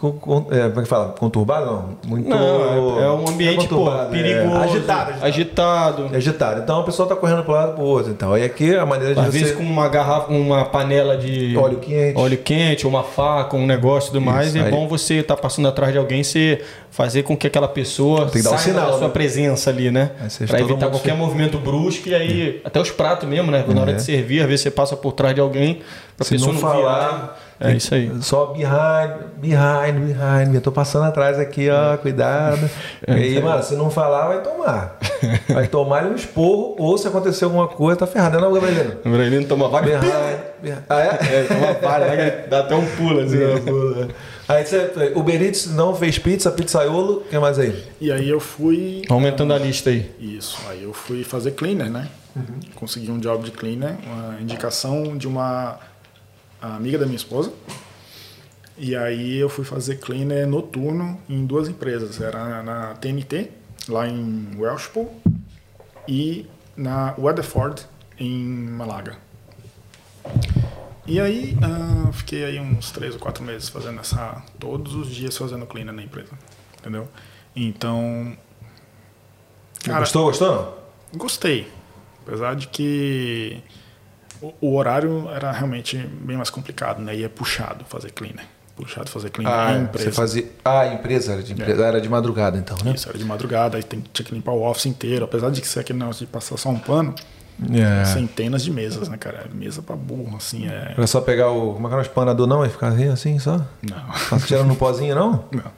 é, 0.50 0.68
como 0.68 0.80
é 0.80 0.82
que 0.82 0.88
fala? 0.88 1.08
Conturbado? 1.18 1.66
Não. 1.66 1.96
Muito. 2.06 2.28
Não, 2.28 2.98
é, 2.98 3.04
é 3.04 3.10
um 3.10 3.28
ambiente, 3.28 3.68
pô, 3.68 3.92
é 3.92 4.06
perigoso. 4.06 4.56
agitado, 4.56 5.10
agitado. 5.12 5.24
agitado. 5.26 6.08
É 6.12 6.16
agitado. 6.16 6.60
Então 6.62 6.80
a 6.80 6.82
pessoa 6.84 7.06
tá 7.06 7.14
correndo 7.14 7.42
pro 7.44 7.52
lado 7.52 7.74
pro 7.74 7.84
outro. 7.84 8.10
Então, 8.10 8.32
aí 8.32 8.42
aqui 8.44 8.74
a 8.74 8.86
maneira 8.86 9.14
de 9.14 9.20
Às 9.20 9.26
você. 9.26 9.38
vezes 9.38 9.54
com 9.54 9.62
uma 9.62 9.86
garrafa, 9.88 10.32
uma 10.32 10.64
panela 10.64 11.16
de 11.16 11.54
Óleo 11.56 11.78
quente. 11.78 12.18
óleo 12.18 12.38
quente, 12.38 12.86
uma 12.86 13.02
faca, 13.02 13.54
um 13.54 13.66
negócio 13.66 14.08
e 14.08 14.12
tudo 14.12 14.22
mais. 14.22 14.48
Isso, 14.48 14.58
é 14.58 14.62
aí. 14.62 14.70
bom 14.70 14.88
você 14.88 15.16
estar 15.16 15.36
passando 15.36 15.68
atrás 15.68 15.92
de 15.92 15.98
alguém, 15.98 16.24
você 16.24 16.62
fazer 16.90 17.22
com 17.24 17.36
que 17.36 17.46
aquela 17.46 17.68
pessoa 17.68 18.26
Tem 18.26 18.40
que 18.40 18.48
dar 18.48 18.54
um 18.54 18.58
sinal, 18.58 18.86
da 18.92 18.92
sua 18.98 19.08
né? 19.08 19.12
presença 19.12 19.68
ali, 19.68 19.90
né? 19.90 20.12
Todo 20.48 20.58
evitar 20.70 20.88
qualquer 20.88 21.12
se- 21.12 21.18
movimento 21.18 21.58
brusco 21.58 22.08
e 22.08 22.14
aí 22.14 22.60
até 22.64 22.80
os 22.80 22.90
pratos 22.90 23.28
mesmo, 23.28 23.50
né? 23.50 23.62
Na 23.68 23.80
hora 23.82 23.90
É. 23.90 23.94
de 23.96 24.02
servir, 24.02 24.40
às 24.40 24.46
vezes 24.46 24.62
você 24.62 24.70
passa 24.70 24.96
por 24.96 25.12
trás 25.12 25.34
de 25.34 25.40
alguém 25.40 25.80
pra 26.16 26.24
Se 26.24 26.30
pessoa 26.32 26.54
não 26.54 26.60
não 26.60 26.66
falar- 26.66 26.76
virar. 27.10 27.38
É 27.59 27.73
isso 27.75 27.95
aí. 27.95 28.11
Só 28.21 28.47
behind, 28.47 29.11
behind, 29.38 29.99
behind. 29.99 30.55
Eu 30.55 30.61
tô 30.61 30.71
passando 30.71 31.05
atrás 31.05 31.38
aqui, 31.38 31.69
ó, 31.71 31.97
cuidado. 31.97 32.69
É, 33.07 33.12
e 33.12 33.37
aí, 33.37 33.42
mano, 33.42 33.62
se 33.62 33.77
não 33.77 33.90
falar, 33.90 34.27
vai 34.27 34.42
tomar. 34.42 34.99
Vai 35.49 35.69
tomar 35.69 36.05
um 36.07 36.14
esporro, 36.14 36.75
ou 36.79 36.99
se 36.99 37.07
acontecer 37.07 37.45
alguma 37.45 37.69
coisa, 37.69 38.01
tá 38.01 38.07
ferrado, 38.07 38.40
não, 38.40 38.53
Gabrielino? 38.53 38.97
O 39.05 39.11
Brasil 39.11 39.47
toma 39.47 39.69
vários. 39.69 40.01
Behind, 40.01 40.38
behind. 40.61 40.79
Ah, 40.88 41.01
é? 41.01 41.09
É, 41.09 41.45
toma 41.45 41.73
vários, 41.75 42.11
né? 42.16 42.45
dá 42.49 42.61
até 42.61 42.75
um 42.75 42.85
pulo 42.97 43.21
assim. 43.21 43.38
Aí 44.49 44.64
você, 44.64 45.12
Uber 45.14 45.42
Eats 45.42 45.66
não 45.66 45.95
fez 45.95 46.19
pizza, 46.19 46.51
pizzaiolo, 46.51 47.19
o 47.19 47.21
que 47.23 47.38
mais 47.38 47.59
aí? 47.59 47.85
E 48.01 48.11
aí 48.11 48.29
eu 48.29 48.40
fui. 48.40 49.03
Aumentando 49.09 49.53
a 49.53 49.59
lista 49.59 49.90
aí. 49.90 50.11
Isso. 50.19 50.59
Aí 50.69 50.83
eu 50.83 50.92
fui 50.92 51.23
fazer 51.23 51.53
cleaner, 51.53 51.90
né? 51.90 52.09
Consegui 52.75 53.11
um 53.11 53.19
job 53.19 53.45
de 53.45 53.51
cleaner, 53.51 53.97
uma 54.07 54.40
indicação 54.40 55.16
de 55.16 55.27
uma 55.27 55.79
amiga 56.61 56.99
da 56.99 57.07
minha 57.07 57.16
esposa. 57.16 57.53
E 58.79 58.95
aí 58.95 59.38
eu 59.38 59.49
fui 59.49 59.64
fazer 59.64 59.97
cleaner 59.97 60.47
noturno 60.47 61.19
em 61.29 61.47
duas 61.47 61.69
empresas. 61.69 62.21
Era 62.21 62.62
na 62.62 62.95
TNT, 62.95 63.51
lá 63.88 64.07
em 64.07 64.51
Welshpool, 64.59 65.14
e 66.07 66.47
na 66.77 67.14
Weatherford, 67.19 67.87
em 68.19 68.45
Malaga. 68.45 69.16
E 71.07 71.21
aí 71.21 71.57
ah, 71.62 72.12
fiquei 72.12 72.45
aí 72.45 72.61
uns 72.61 72.90
três 72.90 73.14
ou 73.14 73.21
quatro 73.21 73.42
meses 73.42 73.69
fazendo 73.69 74.01
essa. 74.01 74.42
Todos 74.59 74.95
os 74.95 75.09
dias 75.09 75.37
fazendo 75.37 75.64
cleaner 75.64 75.95
na 75.95 76.03
empresa. 76.03 76.33
Entendeu? 76.79 77.09
Então. 77.55 78.37
Cara, 79.85 80.01
gostou, 80.01 80.25
gostou? 80.27 80.90
Gostei. 81.14 81.71
Apesar 82.27 82.57
de 82.57 82.66
que 82.66 83.62
o, 84.42 84.53
o 84.61 84.77
horário 84.77 85.29
era 85.35 85.51
realmente 85.53 85.96
bem 85.96 86.37
mais 86.37 86.51
complicado, 86.51 87.01
né? 87.01 87.14
E 87.16 87.25
é 87.25 87.29
puxado 87.29 87.85
fazer 87.88 88.11
cleaner. 88.12 88.44
Puxado 88.77 89.09
fazer 89.09 89.31
cleaner 89.31 89.59
Ah, 89.59 89.72
em 89.72 89.83
empresa. 89.85 90.11
você 90.11 90.16
fazia. 90.16 90.46
Ah, 90.64 90.81
a 90.81 90.94
empresa 90.94 91.33
era 91.33 91.42
de, 91.42 91.53
empresa, 91.53 91.87
era 91.87 92.01
de 92.01 92.09
madrugada, 92.09 92.59
então, 92.59 92.77
né? 92.85 92.92
Isso, 92.94 93.09
era 93.09 93.16
de 93.16 93.25
madrugada, 93.25 93.77
aí 93.79 93.83
tem, 93.83 94.05
tinha 94.12 94.27
que 94.27 94.35
limpar 94.35 94.53
o 94.53 94.62
office 94.68 94.87
inteiro. 94.87 95.25
Apesar 95.25 95.51
de 95.51 95.61
que 95.61 95.66
ser 95.68 95.81
aquele 95.81 95.99
negócio 95.99 96.27
de 96.27 96.31
passar 96.31 96.59
só 96.59 96.68
um 96.68 96.79
pano, 96.79 97.14
É. 97.72 98.05
centenas 98.05 98.62
de 98.62 98.70
mesas, 98.70 99.09
né, 99.09 99.16
cara? 99.16 99.46
Mesa 99.55 99.81
pra 99.81 99.96
burro, 99.96 100.37
assim, 100.37 100.68
é. 100.68 100.92
Era 100.94 101.07
só 101.07 101.22
pegar 101.22 101.51
o. 101.51 101.72
Como 101.72 101.87
é 101.87 101.88
que 101.88 101.94
era 101.94 102.03
o 102.03 102.07
espanador, 102.07 102.46
não? 102.46 102.66
E 102.66 102.68
ficar 102.68 102.88
assim, 102.88 103.09
assim 103.09 103.38
só? 103.38 103.62
Não. 103.81 104.38
Tirando 104.40 104.66
no 104.68 104.77
pozinho, 104.77 105.14
não? 105.14 105.44
Não. 105.51 105.72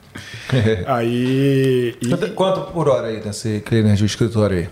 Aí. 0.86 1.96
e- 2.02 2.08
Quanto, 2.08 2.30
quanto 2.32 2.60
por 2.72 2.88
hora 2.88 3.08
aí 3.08 3.22
nesse 3.24 3.60
cleaner 3.60 3.94
de 3.94 4.04
escritório 4.04 4.58
aí? 4.58 4.68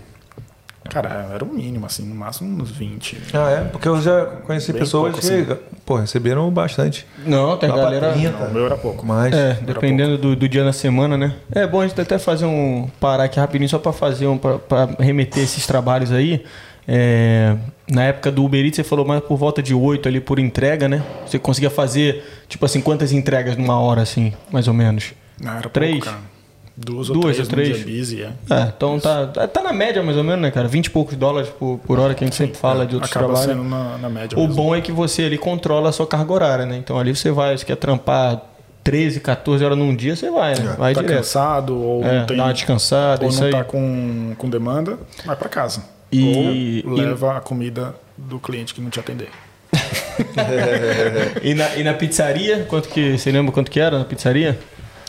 Cara, 0.88 1.28
era 1.32 1.44
o 1.44 1.48
mínimo, 1.52 1.86
assim, 1.86 2.04
no 2.04 2.14
máximo 2.14 2.62
uns 2.62 2.70
20. 2.70 3.18
Ah, 3.34 3.50
é? 3.50 3.60
Porque 3.64 3.88
eu 3.88 4.00
já 4.00 4.24
conheci 4.46 4.72
Bem 4.72 4.80
pessoas 4.80 5.12
pouco, 5.12 5.26
que, 5.26 5.56
pô, 5.84 5.96
receberam 5.96 6.50
bastante. 6.50 7.06
Não, 7.24 7.56
tem 7.56 7.68
Lá 7.68 7.76
galera. 7.76 8.12
30, 8.12 8.30
Não, 8.38 8.46
o 8.48 8.52
meu 8.52 8.66
era 8.66 8.76
pouco. 8.76 9.04
mais. 9.04 9.34
É, 9.34 9.54
dependendo 9.62 10.18
do, 10.18 10.36
do 10.36 10.48
dia 10.48 10.64
na 10.64 10.72
semana, 10.72 11.16
né? 11.16 11.34
É 11.52 11.66
bom 11.66 11.80
a 11.80 11.86
gente 11.86 12.00
até 12.00 12.18
fazer 12.18 12.46
um. 12.46 12.88
parar 13.00 13.24
aqui 13.24 13.38
rapidinho 13.38 13.68
só 13.68 13.78
pra 13.78 13.92
fazer 13.92 14.26
um. 14.26 14.38
pra, 14.38 14.58
pra 14.58 14.88
remeter 14.98 15.42
esses 15.42 15.66
trabalhos 15.66 16.12
aí. 16.12 16.44
É, 16.88 17.56
na 17.90 18.04
época 18.04 18.30
do 18.30 18.44
Uber 18.44 18.64
Eats, 18.64 18.76
você 18.76 18.84
falou 18.84 19.04
mais 19.04 19.20
por 19.22 19.36
volta 19.36 19.62
de 19.62 19.74
8 19.74 20.08
ali 20.08 20.20
por 20.20 20.38
entrega, 20.38 20.88
né? 20.88 21.02
Você 21.26 21.38
conseguia 21.38 21.70
fazer, 21.70 22.24
tipo 22.48 22.64
assim, 22.64 22.80
quantas 22.80 23.12
entregas 23.12 23.56
numa 23.56 23.78
hora, 23.80 24.02
assim, 24.02 24.32
mais 24.52 24.68
ou 24.68 24.74
menos? 24.74 25.12
Não, 25.40 25.52
era 25.58 25.68
Três? 25.68 25.92
pouco, 25.92 26.06
cara. 26.06 26.35
Duas 26.78 27.08
ou 27.08 27.14
Duas 27.18 27.36
três, 27.36 27.40
ou 27.40 27.46
três? 27.46 27.82
busy, 27.84 28.22
é. 28.22 28.32
É, 28.54 28.72
então 28.76 29.00
tá, 29.00 29.26
tá 29.26 29.62
na 29.62 29.72
média 29.72 30.02
mais 30.02 30.16
ou 30.18 30.22
menos, 30.22 30.40
né, 30.42 30.50
cara? 30.50 30.68
20 30.68 30.86
e 30.86 30.90
poucos 30.90 31.16
dólares 31.16 31.48
por, 31.48 31.78
por 31.78 31.98
hora 31.98 32.14
que 32.14 32.22
a 32.22 32.26
gente 32.26 32.36
sempre 32.36 32.58
fala 32.58 32.84
de 32.84 32.94
outros 32.96 33.10
Acaba 33.10 33.32
trabalhos. 33.32 33.50
sendo 33.50 33.64
na, 33.66 33.96
na 33.96 34.08
média 34.10 34.36
O 34.38 34.42
mesmo. 34.42 34.54
bom 34.54 34.76
é 34.76 34.82
que 34.82 34.92
você 34.92 35.22
ali 35.24 35.38
controla 35.38 35.88
a 35.88 35.92
sua 35.92 36.06
carga 36.06 36.30
horária, 36.32 36.66
né? 36.66 36.76
Então 36.76 36.98
ali 36.98 37.16
você 37.16 37.30
vai, 37.30 37.56
você 37.56 37.64
quer 37.64 37.76
trampar 37.76 38.42
13, 38.84 39.20
14 39.20 39.64
horas 39.64 39.78
num 39.78 39.96
dia, 39.96 40.14
você 40.14 40.30
vai, 40.30 40.54
né? 40.58 40.74
Vai 40.78 40.94
tá 40.94 41.00
direto. 41.00 41.16
cansado 41.16 41.80
ou 41.80 42.04
É, 42.04 42.18
não 42.20 42.26
tem 42.26 42.36
dá 42.36 42.44
uma 42.44 42.52
descansada, 42.52 43.24
ou 43.24 43.30
isso 43.30 43.42
não 43.42 43.50
tá 43.50 43.64
com, 43.64 44.34
com 44.36 44.50
demanda, 44.50 44.98
vai 45.24 45.34
para 45.34 45.48
casa. 45.48 45.82
E- 46.12 46.84
ou 46.86 46.92
leva 46.92 47.38
a 47.38 47.40
comida 47.40 47.94
do 48.18 48.38
cliente 48.38 48.74
que 48.74 48.82
não 48.82 48.90
te 48.90 49.00
atender. 49.00 49.28
E 51.42 51.54
na, 51.54 51.76
e 51.76 51.84
na 51.84 51.94
pizzaria, 51.94 52.64
quanto 52.68 52.88
que. 52.88 53.18
Você 53.18 53.30
lembra 53.30 53.52
quanto 53.52 53.70
que 53.70 53.78
era 53.80 53.98
na 53.98 54.04
pizzaria? 54.04 54.58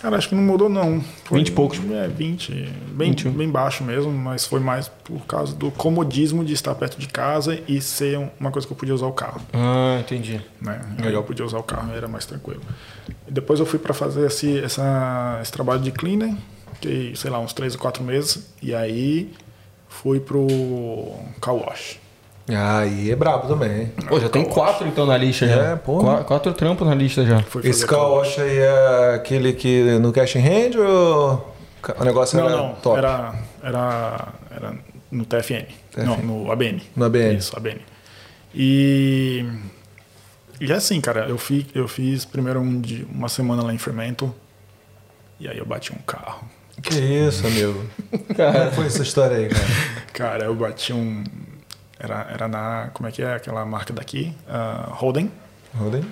Cara, 0.02 0.16
acho 0.18 0.30
que 0.30 0.36
não 0.36 0.44
mudou 0.44 0.70
não. 0.70 1.02
Foi, 1.26 1.40
20 1.40 1.48
e 1.48 1.52
poucos. 1.52 1.80
É, 1.92 2.08
20. 2.08 2.52
Bem, 2.92 3.10
21. 3.10 3.32
bem 3.32 3.50
baixo 3.50 3.84
mesmo, 3.84 4.12
mas 4.12 4.46
foi 4.46 4.60
mais 4.60 4.88
por 4.88 5.20
causa 5.26 5.56
do 5.56 5.72
comodismo 5.72 6.46
de 6.46 6.54
estar 6.54 6.76
perto 6.76 7.00
de 7.00 7.08
casa 7.08 7.60
e 7.68 7.82
ser 7.82 8.18
um- 8.20 8.30
uma 8.40 8.52
coisa 8.52 8.68
que 8.68 8.74
eu 8.74 8.78
podia 8.78 8.94
usar 8.94 9.08
o 9.08 9.12
carro. 9.14 9.42
Ah, 9.54 9.98
entendi. 10.00 10.40
Né? 10.62 10.80
Aí 11.00 11.14
eu 11.14 11.24
podia 11.24 11.44
usar 11.46 11.58
o 11.58 11.64
carro, 11.64 11.92
era 11.94 12.08
mais 12.08 12.26
tranquilo. 12.26 12.62
E 13.28 13.32
depois 13.32 13.60
eu 13.60 13.66
fui 13.66 13.80
para 13.80 13.94
fazer 13.94 14.28
esse, 14.28 14.60
essa, 14.60 15.40
esse 15.42 15.52
trabalho 15.52 15.82
de 15.82 15.92
cleaner, 15.92 16.34
que 16.80 17.14
sei 17.16 17.32
lá, 17.32 17.40
uns 17.40 17.54
3 17.54 17.74
ou 17.74 17.80
4 17.82 18.04
meses, 18.04 18.54
e 18.62 18.76
aí 18.76 19.34
fui 19.90 20.20
pro 20.20 20.46
car 21.42 21.56
wash. 21.56 22.00
Aí 22.50 23.12
é 23.12 23.16
brabo 23.16 23.48
também? 23.48 23.88
Pô, 24.08 24.20
já 24.20 24.30
tem 24.30 24.46
quatro 24.46 24.88
então 24.88 25.06
na 25.06 25.18
lista 25.18 25.46
já. 25.48 25.72
É, 25.72 25.76
pô. 25.76 26.00
Qua- 26.00 26.24
Quatro 26.24 26.54
trampos 26.54 26.88
na 26.88 26.96
lista 26.96 27.26
já. 27.26 27.40
Esse 27.40 27.82
fazer 27.82 27.88
car 27.88 28.08
wash 28.10 28.40
aí 28.40 28.58
é 28.58 29.16
aquele 29.16 29.52
que 29.54 29.84
no 30.00 30.14
cash 30.14 30.36
in 30.38 30.40
hand 30.40 30.76
ou 30.78 31.54
o 32.00 32.04
negócio 32.06 32.38
Não, 32.40 32.48
era 32.48 32.56
não, 32.58 32.74
top? 32.76 32.98
era, 32.98 33.36
era, 33.62 34.28
era 34.50 34.74
no 35.12 35.26
TFN. 35.26 35.66
Não, 35.98 36.18
no 36.18 36.52
ABN. 36.52 36.82
No 36.96 37.06
ABN. 37.06 37.36
Isso, 37.38 37.56
ABN. 37.58 37.82
E, 38.56 39.46
e 40.62 40.72
é 40.72 40.76
assim, 40.76 41.02
cara, 41.02 41.28
eu 41.28 41.38
fiz, 41.38 41.66
eu 41.76 41.88
fiz 41.88 42.24
primeiro 42.24 42.60
um 42.62 42.80
de, 42.80 43.06
uma 43.12 43.28
semana 43.30 43.62
lá 43.62 43.74
em 43.74 43.78
Fremantle, 43.78 44.34
e 45.40 45.48
aí 45.48 45.58
eu 45.58 45.66
bati 45.66 45.92
um 45.94 45.98
carro. 46.08 46.48
Que 46.82 46.96
isso, 47.00 47.46
amigo? 47.46 47.84
Como 48.36 48.72
foi 48.72 48.86
essa 48.86 49.02
história 49.04 49.38
aí, 49.38 49.50
cara? 49.50 49.66
Cara, 50.14 50.46
eu 50.46 50.56
bati 50.56 50.94
um. 50.94 51.24
Era, 52.00 52.28
era 52.32 52.48
na. 52.48 52.90
Como 52.94 53.08
é 53.10 53.12
que 53.12 53.22
é 53.22 53.34
aquela 53.36 53.66
marca 53.66 53.94
daqui? 53.94 54.34
Ah, 54.48 54.90
Holden. 54.92 55.32
Rolei. 55.76 56.04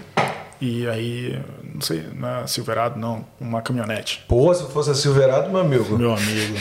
E 0.62 0.88
aí, 0.88 1.40
não 1.74 1.82
sei, 1.82 2.08
na 2.14 2.48
Silverado, 2.48 2.98
não, 3.00 3.26
uma 3.40 3.62
caminhonete. 3.62 4.24
Pô, 4.28 4.54
se 4.54 4.64
fosse 4.72 4.90
a 4.90 4.96
Silverado, 4.96 5.50
meu 5.50 5.60
amigo. 5.60 5.98
Meu 5.98 6.14
amigo. 6.14 6.58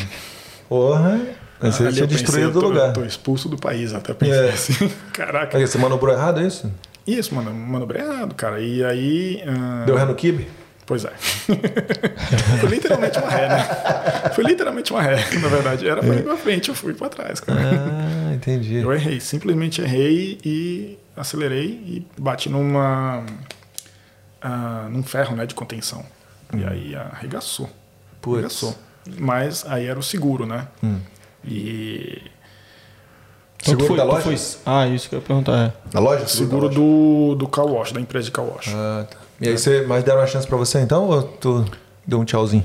Porra. 0.69 1.21
Você 1.61 1.85
Ali 1.87 1.95
tinha 1.95 2.07
destruído 2.07 2.51
eu 2.51 2.59
o 2.59 2.61
tô- 2.61 2.69
lugar. 2.69 2.93
Tô 2.93 3.05
expulso 3.05 3.49
do 3.49 3.57
país, 3.57 3.95
até 3.95 4.13
pensei 4.13 4.49
É. 4.49 4.51
assim. 4.53 4.91
Caraca. 5.15 5.57
Aí, 5.57 5.67
você 5.67 5.79
manobrou 5.79 6.13
errado, 6.13 6.41
é 6.41 6.47
isso? 6.47 6.71
Isso, 7.07 7.35
mano, 7.35 7.53
manobrado, 7.55 8.35
cara. 8.35 8.61
E 8.61 8.85
aí. 8.85 9.43
ah, 9.47 9.85
Deu 9.87 9.95
ré 9.97 10.05
no 10.05 10.15
kibe? 10.15 10.49
Pois 10.87 11.05
é. 11.05 11.13
Foi 12.61 12.69
literalmente 12.69 13.19
uma 13.19 13.31
ré, 13.31 13.49
né? 13.49 13.65
Foi 14.35 14.45
literalmente 14.45 14.93
uma 14.93 15.01
ré, 15.03 15.17
na 15.41 15.49
verdade. 15.49 15.89
Era 15.89 16.03
pra 16.03 16.15
ir 16.15 16.23
pra 16.23 16.37
frente, 16.37 16.69
eu 16.69 16.75
fui 16.75 16.93
pra 16.93 17.09
trás, 17.09 17.41
cara. 17.41 17.59
Ah, 17.61 18.35
entendi. 18.35 18.77
Eu 18.77 18.93
errei, 18.93 19.19
simplesmente 19.21 19.81
errei 19.81 20.39
e 20.45 20.99
acelerei 21.17 21.67
e 21.87 22.07
bati 22.21 22.49
numa. 22.51 23.25
ah, 24.43 24.87
num 24.91 25.03
ferro, 25.03 25.35
né, 25.35 25.47
de 25.47 25.55
contenção. 25.55 26.05
E 26.55 26.63
aí 26.65 26.95
arregaçou. 26.95 27.69
Putz. 28.21 28.35
Arregaçou. 28.39 28.75
Mas 29.19 29.65
aí 29.67 29.87
era 29.87 29.99
o 29.99 30.03
seguro, 30.03 30.45
né? 30.47 30.69
E. 31.45 32.23
Então, 33.57 33.73
Seguro 33.73 33.87
foi- 33.87 33.97
da 33.97 34.05
loja? 34.05 34.21
foi- 34.23 34.37
Ah, 34.67 34.87
isso 34.87 35.09
que 35.09 35.15
eu 35.15 35.21
ia 35.21 35.25
perguntar. 35.25 35.59
É. 35.59 35.73
Na 35.95 36.01
loja? 36.01 36.27
Seguro 36.27 36.69
da 36.69 36.75
loja. 36.75 36.79
do, 36.79 37.35
do 37.37 37.49
car 37.49 37.65
wash, 37.65 37.93
da 37.93 38.01
empresa 38.01 38.27
de 38.27 38.31
car 38.33 38.45
wash. 38.45 38.69
Ah, 38.69 39.07
tá. 39.11 39.17
E 39.41 39.49
aí, 39.49 39.59
você, 39.59 39.83
mas 39.83 40.05
deram 40.05 40.21
uma 40.21 40.27
chance 40.27 40.47
pra 40.47 40.57
você 40.57 40.81
então 40.81 41.09
ou 41.09 41.23
tu 41.23 41.65
deu 42.07 42.21
um 42.21 42.25
tchauzinho? 42.25 42.65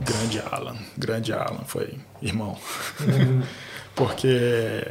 Grande 0.00 0.42
Alan, 0.50 0.76
grande 0.96 1.32
Alan, 1.32 1.64
foi 1.66 1.98
irmão. 2.22 2.56
Porque, 3.94 4.86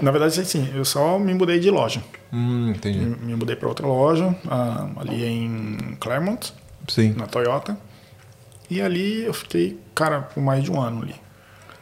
na 0.00 0.10
verdade, 0.10 0.40
assim, 0.40 0.70
eu 0.74 0.84
só 0.84 1.18
me 1.18 1.32
mudei 1.34 1.58
de 1.58 1.70
loja. 1.70 2.02
Hum, 2.32 2.70
entendi. 2.70 2.98
Me, 2.98 3.16
me 3.16 3.36
mudei 3.36 3.56
para 3.56 3.68
outra 3.68 3.86
loja, 3.86 4.34
ah, 4.48 4.88
ali 4.96 5.24
em 5.24 5.96
Claremont, 5.98 6.52
Sim. 6.88 7.14
na 7.16 7.26
Toyota. 7.26 7.76
E 8.68 8.80
ali 8.80 9.24
eu 9.24 9.34
fiquei, 9.34 9.80
cara, 9.94 10.22
por 10.22 10.42
mais 10.42 10.62
de 10.62 10.70
um 10.70 10.80
ano 10.80 11.02
ali. 11.02 11.14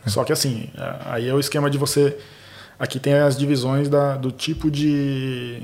Só 0.07 0.25
que 0.25 0.33
assim, 0.33 0.71
ah, 0.77 1.15
aí 1.15 1.29
é 1.29 1.35
o 1.35 1.41
esquema 1.41 1.69
de 1.69 1.77
você. 1.77 2.17
Aqui 2.79 2.99
tem 3.01 3.15
as 3.15 3.37
divisões 3.37 3.89
da, 3.89 4.17
do 4.17 4.31
tipo 4.31 4.71
de, 4.71 5.63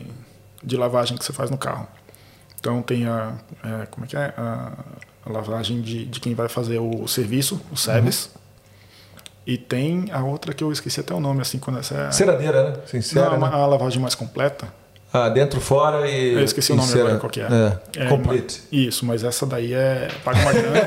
de 0.62 0.76
lavagem 0.76 1.16
que 1.16 1.24
você 1.24 1.32
faz 1.32 1.50
no 1.50 1.56
carro. 1.56 1.86
Então 2.64 2.80
tem 2.80 3.06
a. 3.06 3.34
é, 3.62 3.86
como 3.90 4.06
é 4.06 4.08
que 4.08 4.16
é? 4.16 4.32
A, 4.38 4.72
a 5.26 5.30
lavagem 5.30 5.82
de, 5.82 6.06
de 6.06 6.18
quem 6.18 6.34
vai 6.34 6.48
fazer 6.48 6.78
o 6.78 7.06
serviço, 7.06 7.60
o 7.70 7.76
service. 7.76 8.30
E 9.46 9.58
tem 9.58 10.06
a 10.10 10.24
outra 10.24 10.54
que 10.54 10.64
eu 10.64 10.72
esqueci 10.72 10.98
até 10.98 11.12
o 11.12 11.20
nome, 11.20 11.42
assim, 11.42 11.58
quando 11.58 11.80
essa 11.80 11.94
é. 11.94 12.10
Ceradeira, 12.10 12.70
né? 12.70 12.76
Não, 12.78 12.86
Sincera, 12.86 13.34
a, 13.34 13.38
né? 13.38 13.46
a 13.52 13.66
lavagem 13.66 14.00
mais 14.00 14.14
completa. 14.14 14.66
Ah, 15.12 15.28
dentro, 15.28 15.60
fora 15.60 16.08
e. 16.08 16.32
Eu 16.32 16.42
esqueci 16.42 16.72
o 16.72 16.76
nome 16.76 16.90
agora 16.90 17.18
qual 17.18 17.28
que 17.28 17.42
é. 17.42 17.78
É, 17.98 18.06
complete. 18.08 18.62
ma- 18.62 18.66
Isso, 18.72 19.04
mas 19.04 19.22
essa 19.22 19.44
daí 19.44 19.74
é. 19.74 20.08
Paga 20.24 20.38
uma 20.40 20.52
grana. 20.54 20.78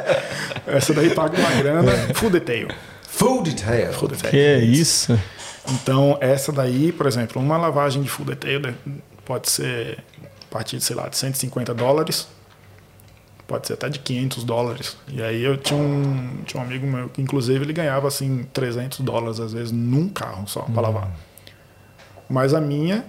essa 0.68 0.94
daí 0.94 1.14
paga 1.14 1.38
uma 1.38 1.50
grana. 1.50 1.92
Full 2.14 2.30
detail. 2.30 2.68
Full 3.02 3.42
detail. 3.42 3.92
Full 3.92 4.08
detail. 4.08 4.30
Que 4.30 4.38
é 4.38 4.58
isso? 4.58 5.20
Então, 5.70 6.16
essa 6.22 6.50
daí, 6.50 6.90
por 6.92 7.06
exemplo, 7.06 7.42
uma 7.42 7.58
lavagem 7.58 8.02
de 8.02 8.08
full 8.08 8.24
detail 8.24 8.60
né, 8.60 8.74
pode 9.26 9.50
ser 9.50 9.98
a 10.50 10.52
partir 10.52 10.78
de, 10.78 10.84
sei 10.84 10.96
lá, 10.96 11.08
de 11.08 11.16
150 11.16 11.72
dólares. 11.72 12.26
Pode 13.46 13.66
ser 13.66 13.74
até 13.74 13.88
de 13.88 14.00
500 14.00 14.44
dólares. 14.44 14.96
E 15.08 15.22
aí 15.22 15.42
eu 15.42 15.56
tinha 15.56 15.78
um, 15.80 16.42
tinha 16.44 16.60
um 16.60 16.66
amigo 16.66 16.86
meu 16.86 17.08
que, 17.08 17.22
inclusive, 17.22 17.64
ele 17.64 17.72
ganhava, 17.72 18.08
assim, 18.08 18.44
300 18.52 19.00
dólares, 19.00 19.40
às 19.40 19.52
vezes, 19.52 19.72
num 19.72 20.08
carro 20.08 20.46
só, 20.46 20.62
para 20.62 20.82
lavar. 20.82 21.10
Mas 22.28 22.52
a 22.54 22.60
minha... 22.60 23.04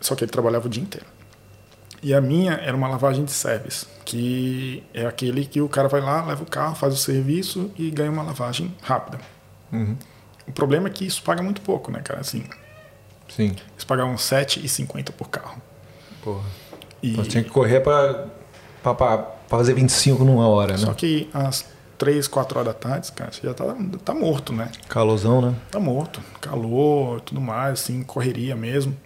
Só 0.00 0.14
que 0.14 0.24
ele 0.24 0.30
trabalhava 0.30 0.66
o 0.66 0.70
dia 0.70 0.82
inteiro. 0.82 1.06
E 2.02 2.14
a 2.14 2.20
minha 2.20 2.52
era 2.52 2.74
uma 2.74 2.88
lavagem 2.88 3.24
de 3.24 3.30
service, 3.30 3.86
que 4.06 4.82
é 4.94 5.04
aquele 5.04 5.44
que 5.44 5.60
o 5.60 5.68
cara 5.68 5.88
vai 5.88 6.00
lá, 6.00 6.24
leva 6.24 6.42
o 6.42 6.46
carro, 6.46 6.74
faz 6.74 6.94
o 6.94 6.96
serviço 6.96 7.70
e 7.76 7.90
ganha 7.90 8.10
uma 8.10 8.22
lavagem 8.22 8.74
rápida. 8.82 9.20
O 10.46 10.52
problema 10.52 10.88
é 10.88 10.90
que 10.90 11.06
isso 11.06 11.22
paga 11.22 11.42
muito 11.42 11.60
pouco, 11.60 11.92
né, 11.92 12.00
cara? 12.00 12.20
Assim, 12.20 12.44
Sim. 13.28 13.54
eles 13.72 13.84
pagavam 13.86 14.12
R$ 14.12 14.18
7,50 14.18 15.12
por 15.12 15.28
carro. 15.28 15.60
Porra. 16.22 16.44
E, 17.02 17.12
Então, 17.12 17.24
tinha 17.24 17.42
que 17.42 17.50
correr 17.50 17.80
pra 17.80 18.26
fazer 19.48 19.74
25 19.74 20.24
numa 20.24 20.46
hora, 20.48 20.72
né? 20.72 20.78
Só 20.78 20.92
que 20.94 21.28
às 21.32 21.64
3, 21.98 22.26
4 22.28 22.58
horas 22.58 22.72
da 22.72 22.78
tarde, 22.78 23.12
cara, 23.12 23.30
você 23.32 23.40
já 23.46 23.52
tá, 23.54 23.64
tá 24.04 24.14
morto, 24.14 24.52
né? 24.52 24.70
Calosão, 24.88 25.40
né? 25.42 25.54
Tá 25.70 25.78
morto. 25.80 26.20
Calor, 26.40 27.20
tudo 27.20 27.40
mais, 27.40 27.80
assim, 27.80 28.02
correria 28.02 28.54
mesmo. 28.56 28.96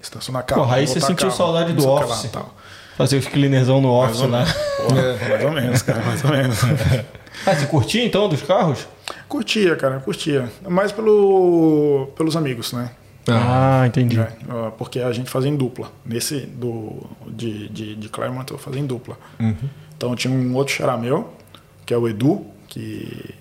Estacionar 0.00 0.44
carro. 0.44 0.62
Porra, 0.62 0.76
aí 0.76 0.86
você 0.86 1.00
sentiu 1.00 1.28
carro, 1.28 1.36
saudade 1.36 1.72
do 1.72 1.84
lá, 1.86 2.04
office. 2.04 2.30
tal. 2.30 2.54
Fazer 2.96 3.18
os 3.18 3.26
cleanerzão 3.26 3.80
no 3.80 3.90
office 3.92 4.20
lá. 4.20 4.28
menos. 4.38 4.52
Porra, 4.52 5.28
mais 5.28 5.44
ou 5.44 5.52
menos, 5.52 5.82
cara, 5.82 6.02
mais 6.04 6.24
ou 6.24 6.30
menos. 6.30 6.58
Ah, 7.44 7.54
você 7.54 7.66
curtia 7.66 8.02
então 8.02 8.30
dos 8.30 8.40
carros? 8.42 8.88
curtia, 9.28 9.76
cara, 9.76 10.00
curtia. 10.00 10.50
Mais 10.66 10.90
pelo, 10.90 12.08
pelos 12.16 12.34
amigos, 12.34 12.72
né? 12.72 12.90
Ah, 13.28 13.84
entendi. 13.86 14.18
É, 14.18 14.28
ah, 14.48 14.70
porque 14.76 15.00
a 15.00 15.12
gente 15.12 15.28
fazia 15.30 15.50
em 15.50 15.56
dupla. 15.56 15.90
Nesse 16.04 16.40
do, 16.40 17.06
de, 17.26 17.68
de, 17.68 17.96
de 17.96 18.08
Claremont 18.08 18.50
eu 18.50 18.58
fazia 18.58 18.80
em 18.80 18.86
dupla. 18.86 19.16
Então 19.96 20.14
tinha 20.14 20.32
um 20.32 20.54
outro 20.54 20.74
xará 20.74 20.96
meu, 20.96 21.32
que 21.84 21.92
é 21.92 21.98
o 21.98 22.06
Edu, 22.08 22.46
que 22.68 23.34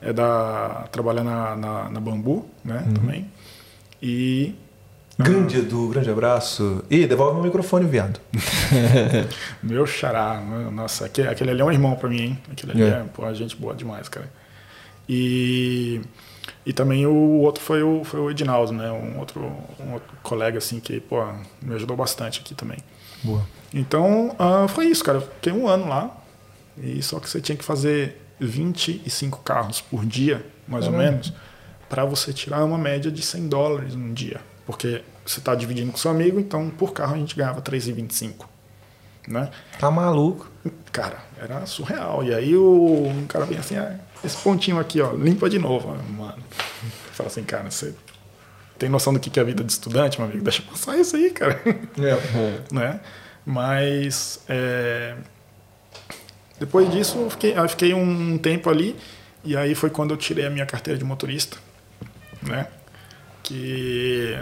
é 0.00 0.12
da. 0.12 0.86
trabalha 0.92 1.24
na, 1.24 1.56
na, 1.56 1.90
na 1.90 2.00
Bambu, 2.00 2.46
né? 2.64 2.86
Também. 2.94 3.30
E 4.02 4.54
Grande 5.18 5.58
Edu, 5.60 5.88
grande 5.88 6.10
abraço. 6.10 6.84
Ih, 6.90 7.06
devolve 7.06 7.36
meu 7.36 7.44
microfone, 7.44 7.86
viado. 7.86 8.20
meu 9.62 9.86
xará, 9.86 10.38
nossa, 10.70 11.06
aquele, 11.06 11.28
aquele 11.28 11.50
ali 11.52 11.60
é 11.62 11.64
um 11.64 11.72
irmão 11.72 11.96
pra 11.96 12.08
mim, 12.08 12.20
hein? 12.20 12.38
Aquele 12.52 12.72
ali 12.72 12.82
É. 12.82 12.86
é, 12.88 13.04
pô, 13.14 13.32
gente 13.32 13.56
boa 13.56 13.74
demais, 13.74 14.10
cara. 14.10 14.30
E, 15.08 16.02
e 16.64 16.72
também 16.72 17.06
o 17.06 17.40
outro 17.40 17.62
foi 17.62 17.82
o, 17.82 18.04
foi 18.04 18.20
o 18.20 18.30
Edinaldo, 18.30 18.72
né? 18.72 18.90
Um 18.90 19.18
outro, 19.18 19.40
um 19.80 19.92
outro 19.92 20.16
colega, 20.22 20.58
assim, 20.58 20.80
que, 20.80 21.00
pô, 21.00 21.24
me 21.62 21.74
ajudou 21.74 21.96
bastante 21.96 22.40
aqui 22.40 22.54
também. 22.54 22.78
Boa. 23.22 23.46
Então, 23.72 24.34
ah, 24.38 24.66
foi 24.68 24.86
isso, 24.86 25.04
cara. 25.04 25.18
Eu 25.18 25.22
fiquei 25.22 25.52
um 25.52 25.68
ano 25.68 25.88
lá. 25.88 26.16
E 26.78 27.02
só 27.02 27.18
que 27.18 27.28
você 27.28 27.40
tinha 27.40 27.56
que 27.56 27.64
fazer 27.64 28.20
25 28.38 29.40
carros 29.40 29.80
por 29.80 30.04
dia, 30.04 30.44
mais 30.68 30.86
ou 30.86 30.92
menos, 30.92 31.32
para 31.88 32.04
você 32.04 32.32
tirar 32.32 32.64
uma 32.64 32.76
média 32.76 33.10
de 33.10 33.22
100 33.22 33.48
dólares 33.48 33.94
num 33.94 34.12
dia. 34.12 34.40
Porque 34.66 35.02
você 35.24 35.38
está 35.38 35.54
dividindo 35.54 35.90
com 35.92 35.98
seu 35.98 36.10
amigo, 36.10 36.38
então 36.38 36.68
por 36.70 36.92
carro 36.92 37.14
a 37.14 37.18
gente 37.18 37.34
ganhava 37.34 37.62
3,25. 37.62 38.46
Né? 39.28 39.50
Tá 39.78 39.90
maluco. 39.90 40.50
Cara, 40.92 41.18
era 41.40 41.64
surreal. 41.66 42.24
E 42.24 42.34
aí 42.34 42.56
o 42.56 43.08
um 43.08 43.26
cara 43.26 43.46
bem 43.46 43.58
assim, 43.58 43.76
ah, 43.76 43.98
esse 44.26 44.36
pontinho 44.36 44.78
aqui, 44.78 45.00
ó, 45.00 45.12
limpa 45.12 45.48
de 45.48 45.58
novo. 45.58 45.88
Mano, 45.88 46.42
fala 47.12 47.28
assim, 47.28 47.44
cara, 47.44 47.70
você 47.70 47.94
tem 48.78 48.88
noção 48.88 49.12
do 49.12 49.20
que 49.20 49.38
é 49.38 49.42
a 49.42 49.46
vida 49.46 49.64
de 49.64 49.72
estudante, 49.72 50.18
meu 50.18 50.28
amigo? 50.28 50.44
Deixa 50.44 50.62
passar 50.62 50.96
isso 50.98 51.16
aí, 51.16 51.30
cara. 51.30 51.60
né? 52.70 53.00
Mas 53.44 54.40
é, 54.48 55.14
depois 56.58 56.90
disso 56.90 57.18
eu 57.18 57.30
fiquei, 57.30 57.56
eu 57.56 57.68
fiquei 57.68 57.94
um 57.94 58.36
tempo 58.38 58.68
ali 58.68 58.96
e 59.44 59.56
aí 59.56 59.74
foi 59.74 59.88
quando 59.90 60.10
eu 60.10 60.16
tirei 60.16 60.46
a 60.46 60.50
minha 60.50 60.66
carteira 60.66 60.98
de 60.98 61.04
motorista, 61.04 61.56
né? 62.42 62.66
Que 63.42 64.36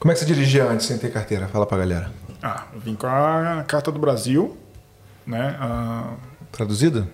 Como 0.00 0.10
é 0.10 0.14
que 0.14 0.20
você 0.20 0.26
dirigia 0.26 0.64
antes 0.64 0.86
sem 0.86 0.98
ter 0.98 1.12
carteira? 1.12 1.46
Fala 1.46 1.64
pra 1.64 1.78
galera. 1.78 2.10
ah, 2.42 2.66
eu 2.74 2.80
vim 2.80 2.94
com 2.96 3.06
a 3.06 3.62
carta 3.66 3.92
do 3.92 3.98
Brasil, 3.98 4.56
né? 5.24 5.56
Ah, 5.60 6.14
Traduzida? 6.50 7.06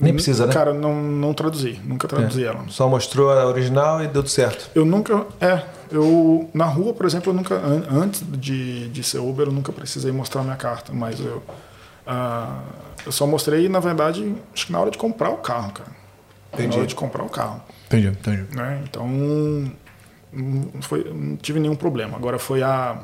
Nem 0.00 0.14
precisa, 0.14 0.46
né? 0.46 0.52
Cara, 0.52 0.72
não, 0.72 0.94
não 1.02 1.34
traduzi, 1.34 1.78
nunca 1.84 2.08
traduzi 2.08 2.44
É. 2.44 2.48
ela. 2.48 2.64
Só 2.68 2.88
mostrou 2.88 3.30
a 3.30 3.46
original 3.46 3.98
e 4.02 4.04
deu 4.04 4.22
tudo 4.22 4.28
certo. 4.30 4.70
Eu 4.74 4.84
nunca. 4.84 5.26
É, 5.40 5.62
eu. 5.92 6.48
Na 6.54 6.64
rua, 6.64 6.92
por 6.94 7.04
exemplo, 7.06 7.30
eu 7.30 7.36
nunca. 7.36 7.54
an- 7.56 7.84
Antes 7.90 8.22
de, 8.26 8.88
de 8.88 9.02
ser 9.02 9.18
Uber, 9.18 9.46
eu 9.48 9.52
nunca 9.52 9.70
precisei 9.72 10.10
mostrar 10.12 10.42
minha 10.42 10.56
carta, 10.56 10.92
mas 10.92 11.20
eu. 11.20 11.42
ah, 12.06 12.60
eu 13.04 13.12
só 13.12 13.26
mostrei, 13.26 13.68
na 13.68 13.80
verdade, 13.80 14.34
acho 14.54 14.66
que 14.66 14.72
na 14.72 14.80
hora 14.80 14.90
de 14.90 14.98
comprar 14.98 15.30
o 15.30 15.36
carro, 15.38 15.72
cara. 15.72 15.90
Entendi. 16.52 16.68
Na 16.70 16.76
hora 16.78 16.86
de 16.86 16.94
comprar 16.94 17.22
o 17.24 17.28
carro. 17.28 17.60
Entendi, 17.86 18.08
entendi. 18.08 18.44
Né? 18.56 18.82
Então. 18.84 19.06
Não, 20.32 20.80
foi, 20.82 21.04
não 21.12 21.36
tive 21.36 21.58
nenhum 21.60 21.74
problema. 21.76 22.16
Agora 22.16 22.38
foi 22.38 22.62
a. 22.62 23.00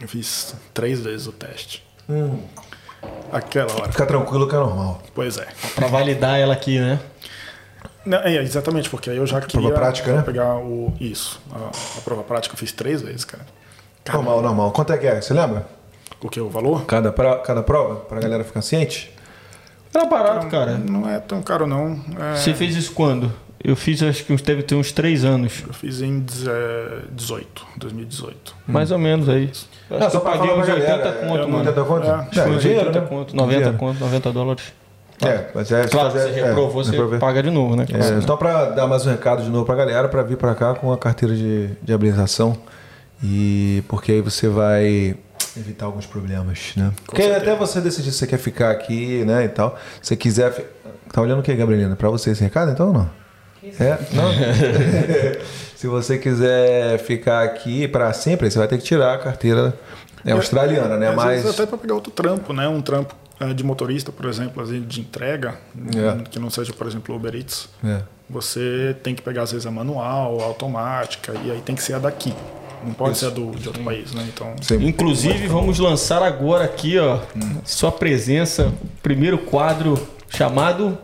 Eu 0.00 0.08
fiz 0.08 0.54
três 0.72 1.00
vezes 1.00 1.26
o 1.28 1.32
teste. 1.32 1.84
Aquela 3.32 3.72
hora. 3.72 3.90
Fica 3.90 4.06
tranquilo 4.06 4.48
que 4.48 4.54
é 4.54 4.58
normal. 4.58 5.02
Pois 5.14 5.38
é. 5.38 5.46
Pra 5.74 5.86
validar 5.88 6.38
ela 6.38 6.54
aqui, 6.54 6.78
né? 6.78 7.00
Não, 8.04 8.18
é, 8.18 8.36
exatamente, 8.36 8.88
porque 8.90 9.10
aí 9.10 9.16
eu 9.16 9.26
já 9.26 9.40
queria 9.40 9.68
Prova 9.68 9.74
prática, 9.80 10.12
né? 10.14 10.22
pegar 10.22 10.56
o. 10.56 10.92
Isso. 11.00 11.40
A, 11.52 11.98
a 11.98 12.00
prova 12.02 12.22
prática 12.22 12.54
eu 12.54 12.58
fiz 12.58 12.70
três 12.70 13.00
vezes, 13.02 13.24
cara. 13.24 13.44
Normal, 14.12 14.42
normal. 14.42 14.70
Quanto 14.72 14.92
é 14.92 14.98
que 14.98 15.06
é? 15.06 15.20
Você 15.20 15.32
lembra? 15.32 15.66
O 16.20 16.28
que? 16.28 16.38
O 16.40 16.50
valor? 16.50 16.84
Cada, 16.84 17.10
pra, 17.10 17.38
cada 17.38 17.62
prova? 17.62 17.96
Pra 17.96 18.20
galera 18.20 18.44
ficar 18.44 18.60
ciente? 18.62 19.12
Era 19.92 20.04
barato, 20.06 20.46
cara. 20.48 20.76
Não 20.76 21.08
é 21.08 21.18
tão 21.18 21.40
caro, 21.42 21.66
não. 21.66 21.98
É, 22.20 22.36
Você 22.36 22.52
fez 22.52 22.76
isso 22.76 22.92
quando? 22.92 23.32
Eu 23.64 23.74
fiz, 23.74 24.02
acho 24.02 24.24
que 24.24 24.32
uns, 24.32 24.42
deve 24.42 24.62
ter 24.62 24.74
uns 24.74 24.92
três 24.92 25.24
anos. 25.24 25.64
Eu 25.66 25.72
fiz 25.72 26.02
em 26.02 26.20
deze- 26.20 26.50
18, 27.12 27.66
2018. 27.78 28.54
Mais 28.66 28.90
ou 28.90 28.98
menos 28.98 29.26
aí. 29.28 29.50
Acho 29.50 29.66
Não, 29.90 29.98
que 30.00 30.10
só 30.12 30.18
eu 30.18 30.20
paguei 30.20 30.50
uns 30.52 30.64
pra 30.66 30.74
80 30.74 30.96
galera, 30.96 31.12
conto, 31.26 31.34
é, 31.42 31.46
mano. 31.46 31.58
80 31.58 31.84
conto? 31.84 32.06
É, 32.06 32.40
É, 32.40 32.58
dinheiro, 32.58 32.86
80 32.88 33.00
né? 33.00 33.06
conto, 33.08 33.34
90 33.36 33.56
Dinheiro. 33.56 33.78
conto, 33.78 34.00
90 34.00 34.32
dólares. 34.32 34.64
É, 35.24 35.44
mas 35.54 35.72
é, 35.72 35.86
Claro, 35.86 36.10
fazer- 36.10 36.32
você 36.34 36.40
é, 36.40 36.44
reprovou, 36.48 36.84
você 36.84 36.90
reprovei. 36.90 37.18
paga 37.18 37.42
de 37.42 37.50
novo, 37.50 37.74
né? 37.76 37.86
É, 37.90 38.18
então, 38.22 38.36
para 38.36 38.66
dar 38.70 38.86
mais 38.86 39.06
um 39.06 39.10
recado 39.10 39.42
de 39.42 39.48
novo 39.48 39.64
para 39.64 39.74
a 39.74 39.78
galera, 39.78 40.08
para 40.08 40.22
vir 40.22 40.36
para 40.36 40.54
cá 40.54 40.74
com 40.74 40.92
a 40.92 40.98
carteira 40.98 41.34
de, 41.34 41.68
de 41.82 41.92
habilitação. 41.92 42.58
E 43.22 43.82
porque 43.88 44.12
aí 44.12 44.20
você 44.20 44.48
vai 44.48 45.16
evitar 45.56 45.86
alguns 45.86 46.04
problemas, 46.04 46.72
né? 46.76 46.92
Porque 47.06 47.22
certeza. 47.22 47.52
até 47.52 47.56
você 47.58 47.80
decidir 47.80 48.10
se 48.12 48.18
você 48.18 48.26
quer 48.26 48.38
ficar 48.38 48.70
aqui, 48.70 49.24
né, 49.24 49.44
e 49.44 49.48
tal. 49.48 49.78
Se 50.02 50.08
você 50.08 50.16
quiser... 50.16 50.52
Tá 51.12 51.22
olhando 51.22 51.38
o 51.38 51.42
que, 51.42 51.54
Gabrielina? 51.54 51.94
Para 51.94 52.10
você 52.10 52.30
esse 52.32 52.42
recado, 52.42 52.72
então, 52.72 52.88
ou 52.88 52.92
não? 52.92 53.23
É? 53.80 53.98
Não? 54.12 54.30
se 55.76 55.86
você 55.86 56.18
quiser 56.18 56.98
ficar 56.98 57.42
aqui 57.42 57.88
para 57.88 58.12
sempre, 58.12 58.50
você 58.50 58.58
vai 58.58 58.68
ter 58.68 58.78
que 58.78 58.84
tirar 58.84 59.14
a 59.14 59.18
carteira 59.18 59.74
é, 60.24 60.32
australiana, 60.32 60.96
né? 60.96 61.08
Às 61.08 61.16
Mas... 61.16 61.42
vezes 61.42 61.58
até 61.58 61.66
para 61.66 61.78
pegar 61.78 61.94
outro 61.94 62.10
trampo, 62.10 62.52
né? 62.52 62.66
Um 62.68 62.80
trampo 62.80 63.14
eh, 63.40 63.52
de 63.52 63.64
motorista, 63.64 64.12
por 64.12 64.26
exemplo, 64.26 64.64
vezes 64.64 64.86
de 64.86 65.00
entrega, 65.00 65.54
É. 65.94 66.22
que 66.30 66.38
não 66.38 66.50
seja, 66.50 66.72
por 66.72 66.86
exemplo, 66.86 67.14
Uber 67.14 67.34
Eats. 67.34 67.68
É. 67.84 68.00
Você 68.30 68.96
tem 69.02 69.14
que 69.14 69.22
pegar, 69.22 69.42
às 69.42 69.52
vezes, 69.52 69.66
a 69.66 69.70
manual, 69.70 70.40
a 70.40 70.44
automática, 70.44 71.34
e 71.44 71.50
aí 71.50 71.60
tem 71.60 71.74
que 71.74 71.82
ser 71.82 71.94
a 71.94 71.98
daqui. 71.98 72.32
Não 72.84 72.92
pode 72.92 73.12
Isso. 73.12 73.20
ser 73.20 73.26
a 73.26 73.30
do, 73.30 73.50
de 73.52 73.66
outro 73.66 73.82
país, 73.82 74.12
né? 74.12 74.26
Então, 74.32 74.54
Sim. 74.60 74.86
Inclusive, 74.86 75.46
vamos 75.46 75.78
lançar 75.78 76.22
agora 76.22 76.64
aqui, 76.64 76.98
ó, 76.98 77.18
sua 77.64 77.90
presença, 77.90 78.72
primeiro 79.02 79.38
quadro 79.38 80.08
chamado 80.28 80.96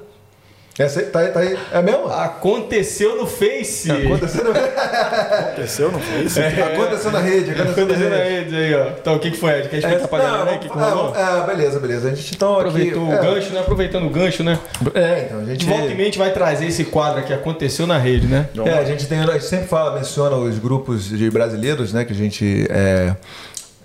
Essa 0.83 1.01
aí, 1.01 1.07
tá, 1.07 1.19
aí- 1.21 1.29
tá 1.29 1.41
aí. 1.41 1.59
É 1.73 1.83
mesmo? 1.83 2.07
Aconteceu 2.11 3.17
no 3.17 3.27
Face. 3.27 3.91
Aconteceu 3.91 4.45
na, 4.45 4.51
aconteceu, 4.51 5.93
não 5.93 6.01
foi 6.01 6.21
isso? 6.23 6.41
aconteceu 6.41 7.11
na 7.13 7.19
rede. 7.21 7.51
Aconteceu, 7.51 7.83
Aconteceu 7.85 8.11
na 8.11 8.17
na 8.17 8.23
rede. 8.25 8.51
rede 8.51 8.57
aí, 8.57 8.75
ó. 8.75 8.87
Então, 9.01 9.15
o 9.15 9.19
que, 9.19 9.31
que 9.31 9.37
foi, 9.37 9.59
Ed? 9.59 9.69
Quer 9.69 9.79
explicar 9.79 10.09
pra 10.09 10.19
galera 10.19 10.51
aí 10.51 10.57
o 10.57 10.61
que, 10.61 10.69
que 10.69 10.77
rolou? 10.79 11.13
ah, 11.15 11.45
beleza, 11.47 11.79
beleza. 11.81 12.09
A 12.09 12.15
gente 12.15 12.35
então 12.35 12.55
Aproveitou 12.55 13.03
aqui, 13.05 13.13
o 13.13 13.15
é, 13.15 13.23
gancho, 13.35 13.53
né? 13.53 13.61
Aproveitando 13.61 14.07
o 14.07 14.11
gancho, 14.11 14.43
né? 14.43 14.59
É, 14.95 15.25
então 15.27 15.39
a 15.39 15.43
De 15.43 15.51
gente. 15.51 15.67
volta 15.67 15.85
e 15.85 15.89
meia 15.89 16.01
a 16.01 16.05
gente 16.05 16.19
vai 16.19 16.33
trazer 16.33 16.67
esse 16.67 16.85
quadro 16.85 17.21
aqui, 17.21 17.33
Aconteceu 17.33 17.87
na 17.87 17.99
Rede, 17.99 18.27
né? 18.27 18.49
É, 18.65 18.73
a 18.79 18.85
gente 18.85 19.07
tem, 19.07 19.19
a 19.21 19.27
gente 19.33 19.45
sempre 19.45 19.67
fala, 19.67 19.95
menciona 19.99 20.37
os 20.37 20.59
grupos 20.59 21.09
de 21.09 21.31
brasileiros, 21.31 21.93
né? 21.93 22.05
Que 22.05 22.13
a 22.13 22.17
gente. 22.17 22.67
É... 22.71 23.15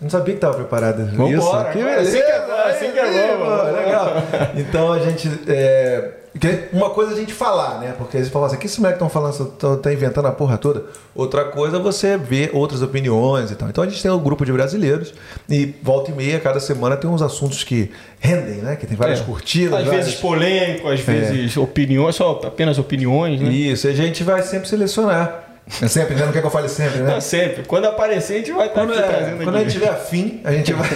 Não 0.01 0.09
sabia 0.09 0.33
que 0.33 0.37
estava 0.37 0.53
preparado 0.55 1.01
isso. 1.03 1.15
Vambora, 1.15 1.71
Que 1.71 1.79
agora, 1.79 2.01
assim 2.01 2.11
que 2.21 2.31
é 2.31 2.39
bom, 2.45 2.69
assim 2.69 2.91
que 2.91 2.99
é 2.99 3.01
Aí, 3.01 3.37
bom, 3.37 3.45
mano. 3.45 3.73
Legal. 3.77 4.13
Então 4.55 4.93
a 4.93 4.99
gente. 4.99 5.29
É... 5.47 6.09
que 6.39 6.67
Uma 6.73 6.89
coisa 6.89 7.11
é 7.11 7.15
a 7.15 7.17
gente 7.17 7.33
falar, 7.33 7.79
né? 7.79 7.93
Porque 7.97 8.17
eles 8.17 8.29
falam 8.29 8.47
assim, 8.47 8.57
que 8.57 8.65
esse 8.65 8.79
moleque 8.79 8.95
estão 8.97 9.09
falando, 9.09 9.45
tão- 9.57 9.77
tá 9.77 9.93
inventando 9.93 10.25
a 10.27 10.31
porra 10.31 10.57
toda. 10.57 10.83
Outra 11.15 11.45
coisa 11.45 11.77
é 11.77 11.79
você 11.79 12.17
ver 12.17 12.49
outras 12.53 12.81
opiniões 12.81 13.51
e 13.51 13.55
tal. 13.55 13.69
Então 13.69 13.83
a 13.83 13.87
gente 13.87 14.01
tem 14.01 14.11
um 14.11 14.19
grupo 14.19 14.45
de 14.45 14.51
brasileiros 14.51 15.13
e 15.49 15.73
volta 15.81 16.11
e 16.11 16.13
meia, 16.13 16.39
cada 16.39 16.59
semana 16.59 16.97
tem 16.97 17.09
uns 17.09 17.21
assuntos 17.21 17.63
que 17.63 17.89
rendem, 18.19 18.57
né? 18.57 18.75
Que 18.75 18.85
tem 18.85 18.97
várias 18.97 19.21
É. 19.21 19.23
curtidas. 19.23 19.79
Às 19.79 19.85
várias- 19.85 20.05
vezes 20.05 20.19
polêmico, 20.19 20.89
às 20.89 20.99
vezes 20.99 21.55
opiniões, 21.57 22.15
só 22.15 22.41
apenas 22.43 22.77
opiniões, 22.77 23.39
né? 23.39 23.49
Isso, 23.49 23.87
e 23.87 23.91
a 23.91 23.93
gente 23.93 24.23
vai 24.23 24.41
sempre 24.43 24.67
selecionar. 24.67 25.43
É 25.81 25.87
sempre, 25.87 26.13
né? 26.15 26.25
Não 26.25 26.31
quer 26.31 26.41
que 26.41 26.45
eu 26.47 26.51
fale 26.51 26.69
sempre, 26.69 26.99
né? 26.99 27.13
Não, 27.13 27.21
sempre. 27.21 27.63
Quando 27.63 27.85
aparecer, 27.85 28.33
a 28.33 28.37
gente 28.37 28.51
vai 28.51 28.67
estar 28.67 28.81
Quando, 28.85 28.93
aqui 28.99 29.01
é, 29.09 29.37
quando 29.43 29.55
a 29.55 29.59
gente 29.61 29.71
tiver 29.71 29.89
afim, 29.89 30.41
a 30.43 30.51
gente 30.51 30.71
vai 30.73 30.87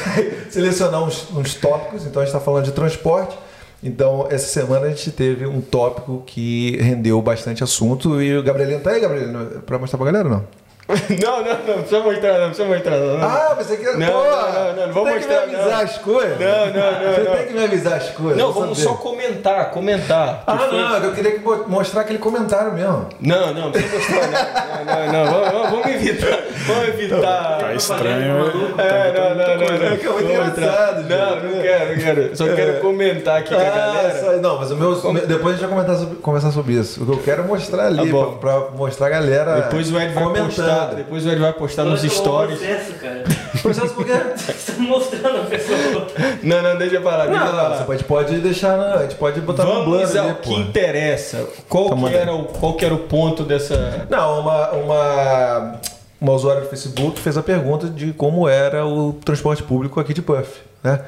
selecionar 0.52 1.02
uns, 1.04 1.28
uns 1.32 1.56
tópicos. 1.56 2.06
Então 2.06 2.22
a 2.22 2.26
gente 2.26 2.36
está 2.36 2.40
falando 2.44 2.66
de 2.66 2.72
transporte. 2.72 3.36
Então, 3.82 4.28
essa 4.30 4.48
semana 4.48 4.88
a 4.88 4.90
gente 4.90 5.12
teve 5.12 5.46
um 5.46 5.62
tópico 5.62 6.24
que 6.26 6.78
rendeu 6.78 7.22
bastante 7.22 7.64
assunto. 7.64 8.22
E 8.22 8.38
o 8.38 8.44
Gabrielino 8.44 8.82
tá 8.82 8.92
aí, 8.92 9.00
Gabrielino, 9.00 9.62
para 9.66 9.80
mostrar 9.80 9.98
pra 9.98 10.06
galera 10.06 10.28
ou 10.28 10.44
não? 10.90 11.00
Não, 11.30 11.44
não, 11.44 11.54
não, 11.68 11.74
precisa 11.84 12.00
mostrar, 12.02 12.40
não, 12.40 12.48
precisa 12.48 12.68
mostrar. 12.68 12.98
Não, 12.98 13.24
Ah, 13.24 13.56
você 13.58 13.78
quer. 13.78 13.96
Não, 13.98 14.08
Pô, 14.08 14.24
não, 14.24 14.24
não, 14.54 14.76
não, 14.76 14.88
não 14.88 14.94
vou 14.94 15.04
você 15.06 15.12
tem 15.12 15.20
mostrar, 15.20 15.42
que 15.42 15.48
me 15.50 15.56
avisar 15.56 15.78
não. 15.78 15.84
as 15.84 15.98
coisas. 16.00 16.40
Não, 16.40 16.66
não, 16.66 16.74
não, 16.74 17.14
Você 17.14 17.22
não. 17.22 17.36
tem 17.36 17.46
que 17.48 17.54
me 17.54 17.64
avisar 17.64 17.94
as 17.94 18.10
coisas. 18.10 18.38
não 18.38 18.52
vamos 18.52 18.78
saber. 18.80 18.90
só 18.90 18.96
comentar, 18.96 19.72
comentar. 19.72 20.44
Ah, 20.48 20.58
foi- 20.58 20.78
não, 20.78 20.98
eu 20.98 21.12
queria 21.14 21.32
que 21.34 21.40
mo- 21.40 21.66
mostrar 21.68 22.02
aquele 22.02 22.18
comentário 22.20 22.74
mesmo. 22.74 23.08
Não, 23.22 23.54
não, 23.54 23.62
não 23.66 23.72
precisa 23.72 23.96
mostrar, 23.98 24.28
não. 24.28 24.86
Não, 24.86 25.06
não, 25.06 25.26
não, 25.26 25.32
vamos, 25.32 25.52
vamos- 25.52 25.70
vamos 25.70 25.88
evitar. 25.88 26.40
Vamos 26.68 26.88
evitar. 26.90 27.58
Tá 27.60 27.74
estranho. 27.74 28.52
É, 28.78 29.14
não, 29.14 29.30
não, 29.30 29.58
não, 29.58 29.80
não. 29.80 29.94
É 29.94 29.98
que 29.98 30.06
é 30.08 30.10
muito 30.10 30.32
engraçado, 30.32 31.02
Não, 31.04 31.42
gente. 31.42 31.56
não 31.56 31.62
quero, 31.62 31.90
não 31.96 32.04
quero. 32.04 32.38
Só 32.38 32.46
quero 32.56 32.80
comentar 32.82 33.40
aqui 33.40 33.50
com 33.54 33.60
a 33.62 33.64
Ah, 33.64 33.70
galera. 33.70 34.20
só- 34.20 34.32
não, 34.34 34.58
mas 34.60 34.72
o 34.72 34.76
meu. 34.76 34.96
Depois 35.28 35.56
a 35.56 35.58
gente 35.58 35.68
vai 35.68 35.70
comentar 35.70 35.96
sobre, 35.98 36.16
conversar 36.18 36.52
sobre 36.52 36.74
isso. 36.74 37.04
O 37.04 37.06
que 37.06 37.12
eu 37.12 37.18
quero 37.24 37.44
é 37.44 37.46
mostrar 37.46 37.86
ali, 37.88 38.12
Tá 38.12 38.26
pra, 38.40 38.60
pra 38.60 38.70
mostrar 38.76 39.08
a 39.08 39.10
galera. 39.10 39.56
Depois 39.62 39.92
o 39.92 40.00
Ed 40.00 40.14
vai 40.14 40.24
comentando. 40.24 40.79
Postar. 40.88 40.96
Depois 40.96 41.26
o 41.26 41.30
Ed 41.30 41.40
vai 41.40 41.54
postar 41.54 41.84
nos 41.86 42.00
Agora 42.04 42.08
um 42.14 42.16
stories. 42.24 42.60
processo, 42.60 42.92
cara. 42.94 43.24
Processo 43.62 43.94
por 43.94 44.06
quê? 44.06 44.14
Você 44.36 44.72
tá 44.72 44.80
mostrando 44.80 45.38
a 45.42 45.46
pessoa. 45.46 46.08
Não, 46.44 46.62
não, 46.62 46.78
deixa 46.78 47.02
pra 47.02 47.18
lá, 47.18 47.26
deixa 47.26 47.40
pra 47.42 47.52
Não, 47.52 47.56
lá. 47.70 47.78
você 47.78 47.84
pode, 47.84 48.04
pode 48.04 48.40
deixar. 48.40 48.78
na- 48.78 48.94
A 48.96 49.02
gente 49.04 49.16
pode 49.16 49.42
botar 49.42 49.64
no 49.66 49.70
Vamos 49.72 49.86
blur 49.86 50.18
ao 50.20 50.26
ali, 50.26 50.36
que 50.36 50.50
pô. 50.50 50.60
interessa. 50.60 51.46
Qual, 51.68 51.86
Então 51.88 52.04
que 52.10 52.16
era 52.16 52.34
o, 52.34 52.44
qual 52.46 52.74
que 52.74 52.86
era 52.86 52.94
o 52.94 53.00
ponto 53.00 53.44
dessa. 53.44 54.06
Não, 54.10 54.40
uma, 54.42 54.70
uma, 54.72 55.80
uma 56.22 56.32
usuária 56.34 56.62
do 56.62 56.68
Facebook 56.70 57.20
fez 57.20 57.38
a 57.38 57.44
pergunta 57.44 57.88
de 57.88 58.14
como 58.14 58.48
era 58.48 58.86
o 58.86 59.14
transporte 59.26 59.64
público 59.64 60.00
aqui 60.00 60.14
de 60.14 60.22
Puff, 60.22 60.50
né? 60.84 61.02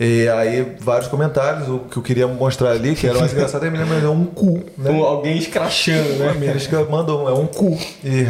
E 0.00 0.26
aí, 0.30 0.74
vários 0.80 1.06
comentários, 1.06 1.68
o 1.68 1.78
que 1.80 1.96
eu 1.96 2.02
queria 2.02 2.26
mostrar 2.26 2.70
ali, 2.70 2.96
que 2.96 3.06
era 3.06 3.18
mais 3.20 3.32
engraçado, 3.32 3.64
é 3.66 3.70
me 3.70 3.78
lembra, 3.78 3.98
é 3.98 4.08
um 4.08 4.24
cu, 4.24 4.60
né? 4.76 4.98
alguém 5.00 5.36
escrachando, 5.36 6.24
A 6.24 6.32
né? 6.32 6.34
minha 6.34 6.54
que 6.54 6.74
mandou, 6.90 7.28
é 7.28 7.32
um 7.32 7.46
cu. 7.46 7.78
E, 8.02 8.26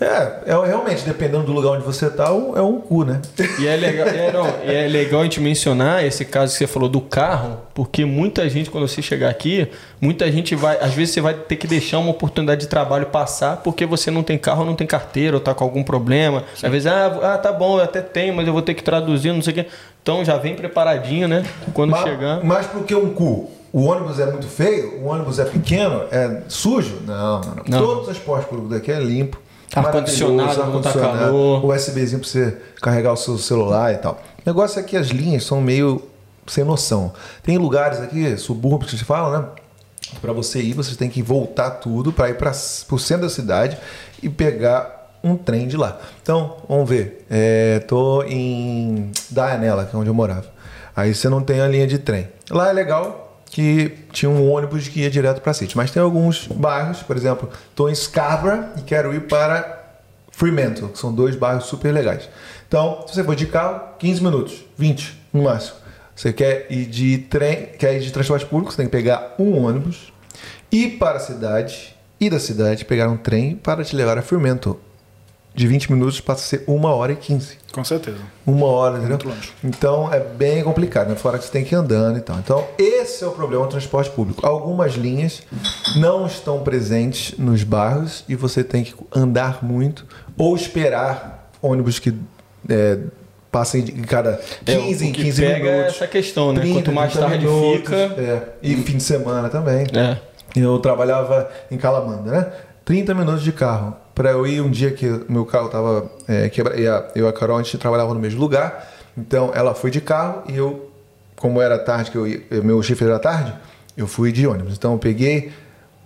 é, 0.00 0.52
é, 0.52 0.66
realmente, 0.66 1.04
dependendo 1.04 1.42
do 1.42 1.52
lugar 1.52 1.72
onde 1.72 1.84
você 1.84 2.08
tá, 2.08 2.26
é 2.26 2.62
um 2.62 2.80
cu, 2.80 3.04
né? 3.04 3.20
E 3.58 3.66
é, 3.66 3.74
legal, 3.74 4.06
é, 4.06 4.32
não, 4.32 4.46
e 4.64 4.72
é 4.72 4.86
legal 4.86 5.22
a 5.22 5.24
gente 5.24 5.40
mencionar 5.40 6.04
esse 6.04 6.24
caso 6.24 6.52
que 6.52 6.58
você 6.58 6.68
falou 6.68 6.88
do 6.88 7.00
carro, 7.00 7.58
porque 7.74 8.04
muita 8.04 8.48
gente, 8.48 8.70
quando 8.70 8.86
você 8.86 9.02
chegar 9.02 9.28
aqui, 9.28 9.68
muita 10.00 10.30
gente 10.30 10.54
vai. 10.54 10.78
Às 10.78 10.94
vezes 10.94 11.14
você 11.14 11.20
vai 11.20 11.34
ter 11.34 11.56
que 11.56 11.66
deixar 11.66 11.98
uma 11.98 12.12
oportunidade 12.12 12.60
de 12.60 12.68
trabalho 12.68 13.06
passar 13.06 13.56
porque 13.56 13.84
você 13.84 14.08
não 14.08 14.22
tem 14.22 14.38
carro, 14.38 14.64
não 14.64 14.76
tem 14.76 14.86
carteira, 14.86 15.36
ou 15.36 15.40
tá 15.40 15.52
com 15.52 15.64
algum 15.64 15.82
problema. 15.82 16.44
Às 16.54 16.70
vezes, 16.70 16.86
ah, 16.86 17.34
ah, 17.34 17.38
tá 17.38 17.52
bom, 17.52 17.78
eu 17.78 17.84
até 17.84 18.00
tenho, 18.00 18.32
mas 18.34 18.46
eu 18.46 18.52
vou 18.52 18.62
ter 18.62 18.74
que 18.74 18.84
traduzir, 18.84 19.32
não 19.32 19.42
sei 19.42 19.52
o 19.52 19.54
quê. 19.56 19.66
Então 20.00 20.24
já 20.24 20.36
vem 20.36 20.54
preparadinho, 20.54 21.26
né? 21.26 21.44
Quando 21.74 21.90
Mas, 21.90 22.02
chegar. 22.02 22.44
mas 22.44 22.66
porque 22.66 22.94
um 22.94 23.12
cu? 23.12 23.50
O 23.72 23.84
ônibus 23.84 24.18
é 24.18 24.26
muito 24.26 24.46
feio? 24.46 25.02
O 25.02 25.08
ônibus 25.08 25.38
é 25.38 25.44
pequeno? 25.44 26.04
É 26.10 26.42
sujo? 26.48 27.00
Não, 27.04 27.40
não, 27.40 27.54
não. 27.56 27.64
Não. 27.66 27.78
Todo 27.80 28.00
o 28.00 28.04
transporte 28.04 28.46
público 28.48 28.70
daqui 28.70 28.90
é 28.90 28.98
limpo. 28.98 29.38
Ar-condicionado, 29.74 30.64
não 30.66 30.80
tá 30.80 30.92
calor. 30.92 31.64
USBzinho 31.64 32.20
pra 32.20 32.28
você 32.28 32.56
carregar 32.80 33.12
o 33.12 33.16
seu 33.16 33.36
celular 33.38 33.92
e 33.92 33.98
tal. 33.98 34.14
O 34.14 34.42
negócio 34.46 34.80
é 34.80 34.82
que 34.82 34.96
as 34.96 35.08
linhas 35.08 35.44
são 35.44 35.60
meio 35.60 36.02
sem 36.46 36.64
noção. 36.64 37.12
Tem 37.42 37.58
lugares 37.58 38.00
aqui, 38.00 38.36
subúrbios 38.36 38.90
que 38.90 38.98
se 38.98 39.04
fala, 39.04 39.38
né? 39.38 39.46
Para 40.20 40.32
você 40.32 40.60
ir, 40.60 40.72
você 40.72 40.94
tem 40.94 41.10
que 41.10 41.22
voltar 41.22 41.70
tudo 41.72 42.12
para 42.12 42.30
ir 42.30 42.34
para 42.34 42.50
o 42.50 42.98
centro 42.98 43.24
da 43.24 43.28
cidade 43.28 43.76
e 44.22 44.28
pegar 44.28 44.98
um 45.22 45.36
trem 45.36 45.68
de 45.68 45.76
lá. 45.76 45.98
Então, 46.22 46.56
vamos 46.68 46.88
ver. 46.88 47.26
É, 47.28 47.80
tô 47.80 48.22
em 48.22 49.10
Dianella, 49.30 49.84
que 49.84 49.94
é 49.94 49.98
onde 49.98 50.08
eu 50.08 50.14
morava. 50.14 50.46
Aí 50.96 51.14
você 51.14 51.28
não 51.28 51.42
tem 51.42 51.60
a 51.60 51.68
linha 51.68 51.86
de 51.86 51.98
trem. 51.98 52.28
Lá 52.50 52.70
é 52.70 52.72
legal 52.72 53.27
que 53.50 53.96
tinha 54.12 54.30
um 54.30 54.50
ônibus 54.50 54.88
que 54.88 55.00
ia 55.00 55.10
direto 55.10 55.40
para 55.40 55.52
City, 55.52 55.76
mas 55.76 55.90
tem 55.90 56.02
alguns 56.02 56.46
bairros, 56.46 57.02
por 57.02 57.16
exemplo, 57.16 57.48
estou 57.70 57.90
em 57.90 57.94
Scarborough 57.94 58.64
e 58.76 58.82
quero 58.82 59.14
ir 59.14 59.22
para 59.22 59.78
Fremantle, 60.30 60.88
que 60.88 60.98
são 60.98 61.12
dois 61.12 61.34
bairros 61.34 61.64
super 61.64 61.92
legais. 61.92 62.28
Então, 62.66 63.04
se 63.06 63.14
você 63.14 63.24
for 63.24 63.34
de 63.34 63.46
carro, 63.46 63.80
15 63.98 64.22
minutos, 64.22 64.64
20 64.76 65.18
no 65.32 65.42
máximo. 65.44 65.76
Você 66.14 66.32
quer 66.32 66.66
ir 66.70 66.86
de 66.86 67.18
trem, 67.18 67.70
quer 67.78 67.96
ir 67.96 68.00
de 68.00 68.12
transporte 68.12 68.44
público, 68.44 68.72
você 68.72 68.78
tem 68.78 68.86
que 68.86 68.92
pegar 68.92 69.34
um 69.38 69.64
ônibus, 69.64 70.12
ir 70.70 70.98
para 70.98 71.16
a 71.16 71.20
cidade, 71.20 71.96
e 72.20 72.28
da 72.28 72.40
cidade 72.40 72.84
pegar 72.84 73.08
um 73.08 73.16
trem 73.16 73.54
para 73.54 73.84
te 73.84 73.94
levar 73.94 74.18
a 74.18 74.22
Fremantle. 74.22 74.80
De 75.58 75.66
20 75.66 75.90
minutos 75.92 76.20
passa 76.20 76.40
a 76.40 76.44
ser 76.58 76.64
uma 76.68 76.94
hora 76.94 77.10
e 77.12 77.16
15. 77.16 77.58
Com 77.72 77.82
certeza. 77.82 78.18
Uma 78.46 78.66
hora, 78.66 78.98
entendeu? 78.98 79.16
Muito 79.16 79.28
longe. 79.28 79.52
Então 79.64 80.08
é 80.12 80.20
bem 80.20 80.62
complicado, 80.62 81.08
né? 81.08 81.16
Fora 81.16 81.36
que 81.36 81.44
você 81.44 81.50
tem 81.50 81.64
que 81.64 81.74
ir 81.74 81.78
andando 81.78 82.16
e 82.16 82.20
tal. 82.20 82.36
Então, 82.38 82.64
esse 82.78 83.24
é 83.24 83.26
o 83.26 83.32
problema 83.32 83.64
do 83.64 83.70
transporte 83.70 84.08
público. 84.10 84.46
Algumas 84.46 84.94
linhas 84.94 85.42
não 85.96 86.26
estão 86.26 86.60
presentes 86.62 87.36
nos 87.36 87.64
bairros 87.64 88.24
e 88.28 88.36
você 88.36 88.62
tem 88.62 88.84
que 88.84 88.94
andar 89.12 89.58
muito 89.64 90.06
ou 90.36 90.54
esperar 90.54 91.50
ônibus 91.60 91.98
que 91.98 92.14
é, 92.68 92.98
passem 93.50 93.82
de 93.82 93.92
cada 94.02 94.40
15 94.64 95.04
É, 95.04 95.06
em 95.08 95.10
o 95.10 95.12
que 95.12 95.24
15 95.24 95.42
pega 95.42 95.68
é 95.68 95.72
minutos. 95.72 95.94
essa 95.96 96.06
questão, 96.06 96.52
né? 96.52 96.60
30, 96.60 96.74
Quanto 96.78 96.92
mais 96.92 97.12
30 97.12 97.28
tarde 97.28 97.44
minutos, 97.46 97.78
fica. 97.80 97.96
é. 97.96 98.48
E 98.62 98.76
fim 98.76 98.96
de 98.98 99.02
semana 99.02 99.48
também. 99.48 99.86
É. 99.92 100.18
Eu 100.54 100.78
trabalhava 100.78 101.50
em 101.68 101.76
Calamanda, 101.76 102.30
né? 102.30 102.52
30 102.84 103.12
minutos 103.12 103.42
de 103.42 103.50
carro. 103.52 103.96
Para 104.18 104.32
eu 104.32 104.44
ir 104.44 104.60
um 104.60 104.68
dia 104.68 104.90
que 104.90 105.06
meu 105.28 105.46
carro 105.46 105.68
tava 105.68 106.10
é, 106.26 106.48
quebrado. 106.48 106.76
Eu 107.14 107.24
e 107.24 107.28
a 107.28 107.32
Carol, 107.32 107.56
a 107.56 107.62
gente 107.62 107.78
trabalhava 107.78 108.12
no 108.12 108.18
mesmo 108.18 108.40
lugar. 108.40 108.92
Então 109.16 109.52
ela 109.54 109.76
foi 109.76 109.92
de 109.92 110.00
carro 110.00 110.42
e 110.48 110.56
eu, 110.56 110.90
como 111.36 111.62
era 111.62 111.78
tarde, 111.78 112.10
que 112.10 112.18
eu 112.18 112.26
ia, 112.26 112.42
meu 112.64 112.82
shift 112.82 113.04
era 113.04 113.20
tarde, 113.20 113.54
eu 113.96 114.08
fui 114.08 114.32
de 114.32 114.44
ônibus. 114.44 114.74
Então 114.74 114.94
eu 114.94 114.98
peguei 114.98 115.52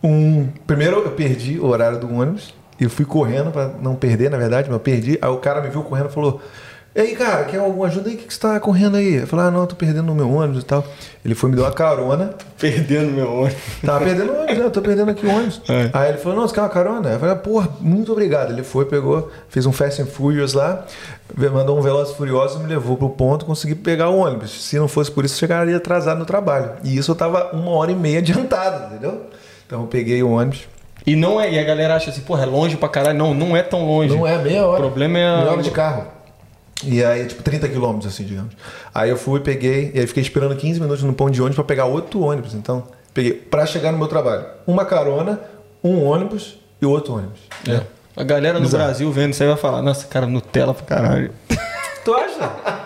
um. 0.05 0.47
Primeiro 0.67 0.99
eu 0.99 1.13
perdi 1.13 1.59
o 1.59 1.65
horário 1.65 1.99
do 1.99 2.15
ônibus. 2.15 2.55
E 2.79 2.87
fui 2.87 3.07
correndo 3.07 3.51
para 3.51 3.69
não 3.81 3.95
perder, 3.95 4.31
na 4.31 4.37
verdade, 4.37 4.69
mas 4.69 4.75
eu 4.75 4.81
perdi. 4.81 5.19
Aí 5.23 5.31
o 5.31 5.39
cara 5.39 5.63
me 5.63 5.71
viu 5.71 5.83
correndo 5.83 6.11
e 6.11 6.13
falou: 6.13 6.43
Ei, 6.95 7.15
cara, 7.15 7.45
quer 7.45 7.59
alguma 7.59 7.87
ajuda 7.87 8.11
aí? 8.11 8.17
O 8.17 8.19
que, 8.19 8.27
que 8.27 8.35
você 8.35 8.41
tá 8.41 8.61
correndo 8.61 8.99
aí? 8.99 9.15
Eu 9.15 9.27
falei: 9.27 9.47
Ah, 9.47 9.51
não, 9.51 9.61
eu 9.61 9.67
tô 9.67 9.75
perdendo 9.75 10.13
o 10.13 10.15
meu 10.15 10.31
ônibus 10.31 10.63
e 10.63 10.67
tal. 10.67 10.85
Ele 11.25 11.35
foi 11.35 11.49
me 11.49 11.57
dar 11.57 11.63
uma 11.63 11.73
carona. 11.73 12.35
Perdendo 12.59 13.13
meu 13.13 13.33
ônibus. 13.33 13.57
Tava 13.85 14.05
perdendo 14.05 14.31
o 14.31 14.37
ônibus, 14.37 14.59
né? 14.59 14.65
Eu 14.65 14.71
tô 14.71 14.83
perdendo 14.83 15.11
aqui 15.11 15.27
o 15.27 15.31
ônibus. 15.31 15.63
É. 15.69 15.91
Aí 15.93 16.11
ele 16.11 16.19
falou, 16.19 16.39
não, 16.39 16.47
você 16.47 16.55
quer 16.55 16.61
uma 16.61 16.69
carona? 16.69 17.11
Eu 17.11 17.19
falei, 17.19 17.35
porra, 17.37 17.69
muito 17.81 18.13
obrigado. 18.13 18.53
Ele 18.53 18.63
foi, 18.63 18.85
pegou, 18.85 19.31
fez 19.49 19.65
um 19.67 19.73
Fast 19.73 20.03
and 20.03 20.07
Furious 20.07 20.53
lá, 20.53 20.85
mandou 21.37 21.79
um 21.79 21.83
Velozes 21.83 22.13
e 22.13 22.17
Furiosos 22.17 22.61
e 22.61 22.63
me 22.63 22.69
levou 22.69 22.97
pro 22.97 23.09
ponto, 23.09 23.47
consegui 23.47 23.75
pegar 23.75 24.11
o 24.11 24.19
ônibus. 24.19 24.51
Se 24.65 24.79
não 24.79 24.87
fosse 24.87 25.11
por 25.11 25.25
isso, 25.25 25.35
eu 25.35 25.39
chegaria 25.39 25.77
atrasado 25.77 26.19
no 26.19 26.27
trabalho. 26.27 26.73
E 26.85 26.97
isso 26.97 27.11
eu 27.11 27.17
tava 27.17 27.51
uma 27.53 27.71
hora 27.73 27.91
e 27.91 27.97
meia 27.97 28.19
adiantado, 28.19 28.87
entendeu? 28.87 29.23
Então 29.67 29.81
eu 29.81 29.87
peguei 29.87 30.23
o 30.23 30.31
ônibus. 30.31 30.69
E 31.07 31.17
não 31.17 31.41
é, 31.41 31.53
e 31.53 31.59
a 31.59 31.65
galera 31.65 31.97
acha 31.97 32.11
assim, 32.11 32.21
porra, 32.21 32.45
é 32.45 32.47
longe 32.47 32.77
pra 32.77 32.89
caralho. 32.89 33.19
Não, 33.19 33.35
não 33.35 33.57
é 33.57 33.63
tão 33.63 33.85
longe. 33.87 34.15
Não 34.15 34.27
é 34.27 34.39
meia 34.39 34.67
hora. 34.67 34.79
O 34.79 34.83
problema 34.83 35.19
é 35.19 35.37
Meia 35.37 35.51
hora 35.51 35.63
de 35.63 35.71
carro. 35.71 36.22
E 36.85 37.05
aí, 37.05 37.27
tipo, 37.27 37.43
30 37.43 37.69
quilômetros, 37.69 38.13
assim, 38.13 38.25
digamos. 38.25 38.55
Aí 38.95 39.11
eu 39.11 39.17
fui, 39.17 39.41
peguei, 39.41 39.91
e 39.95 40.01
aí 40.01 40.07
fiquei 40.07 40.23
esperando 40.23 40.57
15 40.57 40.81
minutos 40.81 41.03
no 41.03 41.13
ponto 41.13 41.31
de 41.31 41.41
ônibus 41.41 41.57
pra 41.57 41.65
pegar 41.65 41.85
outro 41.87 42.21
ônibus. 42.21 42.55
Então, 42.55 42.85
peguei 43.13 43.33
pra 43.33 43.67
chegar 43.67 43.93
no 43.93 43.99
meu 43.99 44.09
trabalho. 44.09 44.45
Uma 44.67 44.85
carona, 44.85 45.41
um 45.83 46.03
ônibus 46.05 46.59
e 46.81 46.87
outro 46.87 47.15
ônibus. 47.15 47.41
É. 47.69 47.83
A 48.17 48.25
galera 48.25 48.61
no. 48.61 48.69
Brasil 48.69 49.11
vendo 49.11 49.33
isso 49.33 49.43
aí 49.43 49.49
vai 49.49 49.59
falar, 49.59 49.83
nossa, 49.83 50.07
cara, 50.07 50.27
Nutella 50.27 50.75
pra 50.75 50.85
caralho. 50.85 51.31
Tu 52.05 52.13
acha? 52.15 52.82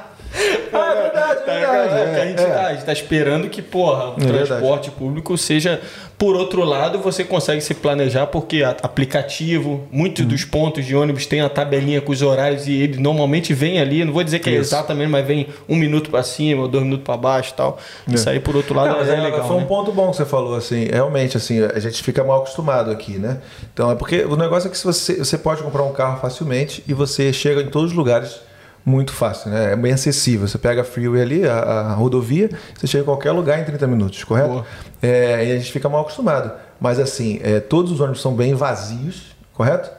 É 1.57 1.67
verdade, 1.67 1.93
é 1.93 2.05
verdade. 2.05 2.17
é, 2.19 2.23
a, 2.23 2.27
gente, 2.27 2.41
é. 2.43 2.47
tá, 2.51 2.67
a 2.67 2.73
gente 2.75 2.85
tá 2.85 2.93
esperando 2.93 3.49
que, 3.49 3.63
porra, 3.63 4.11
o 4.11 4.15
É 4.17 4.21
verdade. 4.27 4.47
transporte 4.47 4.91
público 4.91 5.37
seja. 5.39 5.81
Por 6.19 6.35
outro 6.35 6.65
lado, 6.65 6.99
você 7.01 7.23
consegue 7.25 7.61
se 7.61 7.75
planejar 7.75 8.27
porque 8.29 8.63
aplicativo, 8.83 9.87
muitos 9.93 10.23
Uhum. 10.23 10.29
dos 10.31 10.45
pontos 10.47 10.85
de 10.87 10.97
ônibus 10.97 11.27
tem 11.27 11.43
a 11.43 11.49
tabelinha 11.49 12.01
com 12.01 12.11
os 12.11 12.23
horários 12.23 12.67
e 12.67 12.73
ele 12.73 12.99
normalmente 12.99 13.53
vem 13.53 13.79
ali. 13.81 14.03
Não 14.05 14.15
vou 14.15 14.25
dizer 14.25 14.39
que 14.39 14.49
é 14.49 14.53
Isso. 14.55 14.75
exatamente, 14.75 15.11
mas 15.11 15.27
vem 15.27 15.47
um 15.69 15.77
minuto 15.77 16.09
pra 16.11 16.23
cima, 16.23 16.63
ou 16.63 16.69
dois 16.69 16.83
minutos 16.85 17.05
pra 17.05 17.17
baixo 17.19 17.51
e 17.53 17.55
tal. 17.57 17.79
Isso 18.09 18.29
aí, 18.31 18.41
por 18.41 18.57
outro 18.57 18.75
lado, 18.75 18.89
Não, 18.93 18.99
mas 18.99 19.09
é, 19.11 19.21
legal. 19.21 19.47
foi 19.47 19.57
um 19.57 19.61
né? 19.61 19.67
ponto 19.67 19.93
bom 19.93 20.11
que 20.11 20.17
você 20.17 20.25
falou, 20.25 20.55
assim, 20.57 20.87
realmente, 20.91 21.37
assim, 21.37 21.63
a 21.63 21.79
gente 21.79 22.03
fica 22.03 22.25
mal 22.25 22.39
acostumado 22.39 22.91
aqui, 22.91 23.19
né? 23.19 23.41
Então 23.75 23.91
é 23.91 23.95
porque 23.95 24.25
o 24.25 24.37
negócio 24.37 24.69
é 24.69 24.71
que 24.71 24.79
se 24.79 24.85
você, 24.85 25.17
você 25.19 25.37
pode 25.37 25.63
comprar 25.63 25.83
um 25.83 25.93
carro 25.93 26.19
facilmente 26.21 26.83
e 26.89 26.95
você 26.95 27.31
chega 27.33 27.61
em 27.61 27.69
todos 27.69 27.91
os 27.91 27.97
lugares 27.97 28.41
muito 28.87 29.13
fácil, 29.13 29.51
né? 29.51 29.73
É 29.73 29.77
bem 29.77 29.93
acessível. 29.93 30.47
Você 30.47 30.57
pega 30.57 30.83
a 30.83 30.85
freeway 30.85 31.21
ali, 31.21 31.49
a, 31.49 31.59
a 31.59 31.93
rodovia, 31.95 32.49
você 32.73 32.87
chega 32.87 33.03
em 33.03 33.05
qualquer 33.05 33.33
lugar 33.33 33.59
em 33.59 33.65
30 33.65 33.85
minutos, 33.89 34.23
correto? 34.23 34.65
É, 35.03 35.45
e 35.45 35.53
a 35.53 35.59
gente 35.59 35.73
fica 35.73 35.89
mal 35.89 36.03
acostumado. 36.03 36.53
Mas 36.81 37.01
assim, 37.01 37.41
é, 37.43 37.59
todos 37.59 37.91
os 37.91 38.01
ônibus 38.01 38.23
são 38.23 38.35
bem 38.35 38.55
vazios, 38.55 39.37
correto? 39.53 39.91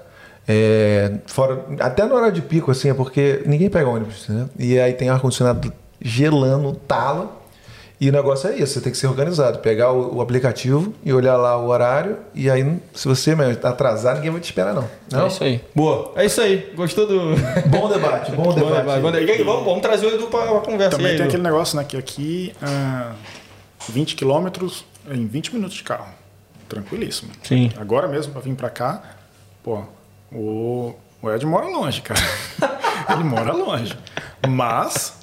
É, 0.48 1.16
fora, 1.26 1.66
até 1.82 2.06
na 2.06 2.16
hora 2.16 2.32
de 2.32 2.42
pico, 2.42 2.72
assim, 2.72 2.90
é 2.90 2.94
porque 2.94 3.44
ninguém 3.46 3.70
pega 3.70 3.90
ônibus, 3.90 4.30
né? 4.30 4.48
E 4.58 4.80
aí 4.80 4.94
tem 4.94 5.10
ar-condicionado 5.10 5.74
gelando, 6.02 6.74
tala. 6.88 7.36
E 8.00 8.10
o 8.10 8.12
negócio 8.12 8.48
é 8.50 8.56
isso, 8.56 8.74
você 8.74 8.82
tem 8.82 8.92
que 8.92 8.98
ser 8.98 9.08
organizado, 9.08 9.58
pegar 9.58 9.92
o, 9.92 10.18
o 10.18 10.22
aplicativo 10.22 10.94
e 11.04 11.12
olhar 11.12 11.36
lá 11.36 11.58
o 11.58 11.68
horário, 11.68 12.18
e 12.36 12.48
aí, 12.48 12.80
se 12.94 13.08
você 13.08 13.36
mesmo 13.36 13.56
tá 13.56 13.70
atrasado, 13.70 14.18
ninguém 14.18 14.30
vai 14.30 14.40
te 14.40 14.46
esperar, 14.46 14.72
não. 14.76 14.88
não? 15.12 15.24
É 15.24 15.28
isso 15.28 15.44
aí. 15.44 15.66
Boa. 15.74 16.12
É 16.16 16.24
isso 16.26 16.40
aí. 16.40 16.72
Gostou 16.76 17.08
do. 17.08 17.20
Bom 17.68 17.90
debate, 17.90 18.32
bom 18.34 18.44
Bom 18.44 18.54
debate. 18.54 18.76
debate, 18.78 19.02
bom 19.02 19.12
debate. 19.12 19.30
E 19.30 19.32
aí, 19.32 19.44
Vamos, 19.44 19.66
vamos 19.66 19.82
trazer 19.82 20.06
o 20.06 20.14
Edu 20.14 20.28
pra, 20.28 20.46
pra 20.46 20.60
conversa. 20.60 20.92
Também 20.98 21.14
aí, 21.14 21.18
tem 21.18 21.26
Edu? 21.26 21.30
aquele 21.30 21.44
negócio, 21.44 21.76
né? 21.76 21.84
Que 21.84 21.98
aqui, 21.98 22.54
ah, 22.62 23.14
20 23.90 24.16
quilômetros 24.16 24.86
em 25.10 25.26
20 25.26 25.56
minutos 25.56 25.76
de 25.78 25.84
carro. 25.84 26.14
Tranquilíssimo. 26.70 27.32
Sim. 27.42 27.72
Agora 27.80 28.08
mesmo, 28.08 28.32
pra 28.32 28.42
vir 28.42 28.54
pra 28.54 28.70
cá, 28.70 29.02
pô, 29.64 29.82
o, 30.32 30.94
o 31.22 31.32
Ed 31.32 31.44
mora 31.48 31.66
longe, 31.66 32.02
cara. 32.02 32.20
Ele 33.10 33.24
mora 33.24 33.54
longe. 33.54 33.98
Mas, 34.48 35.18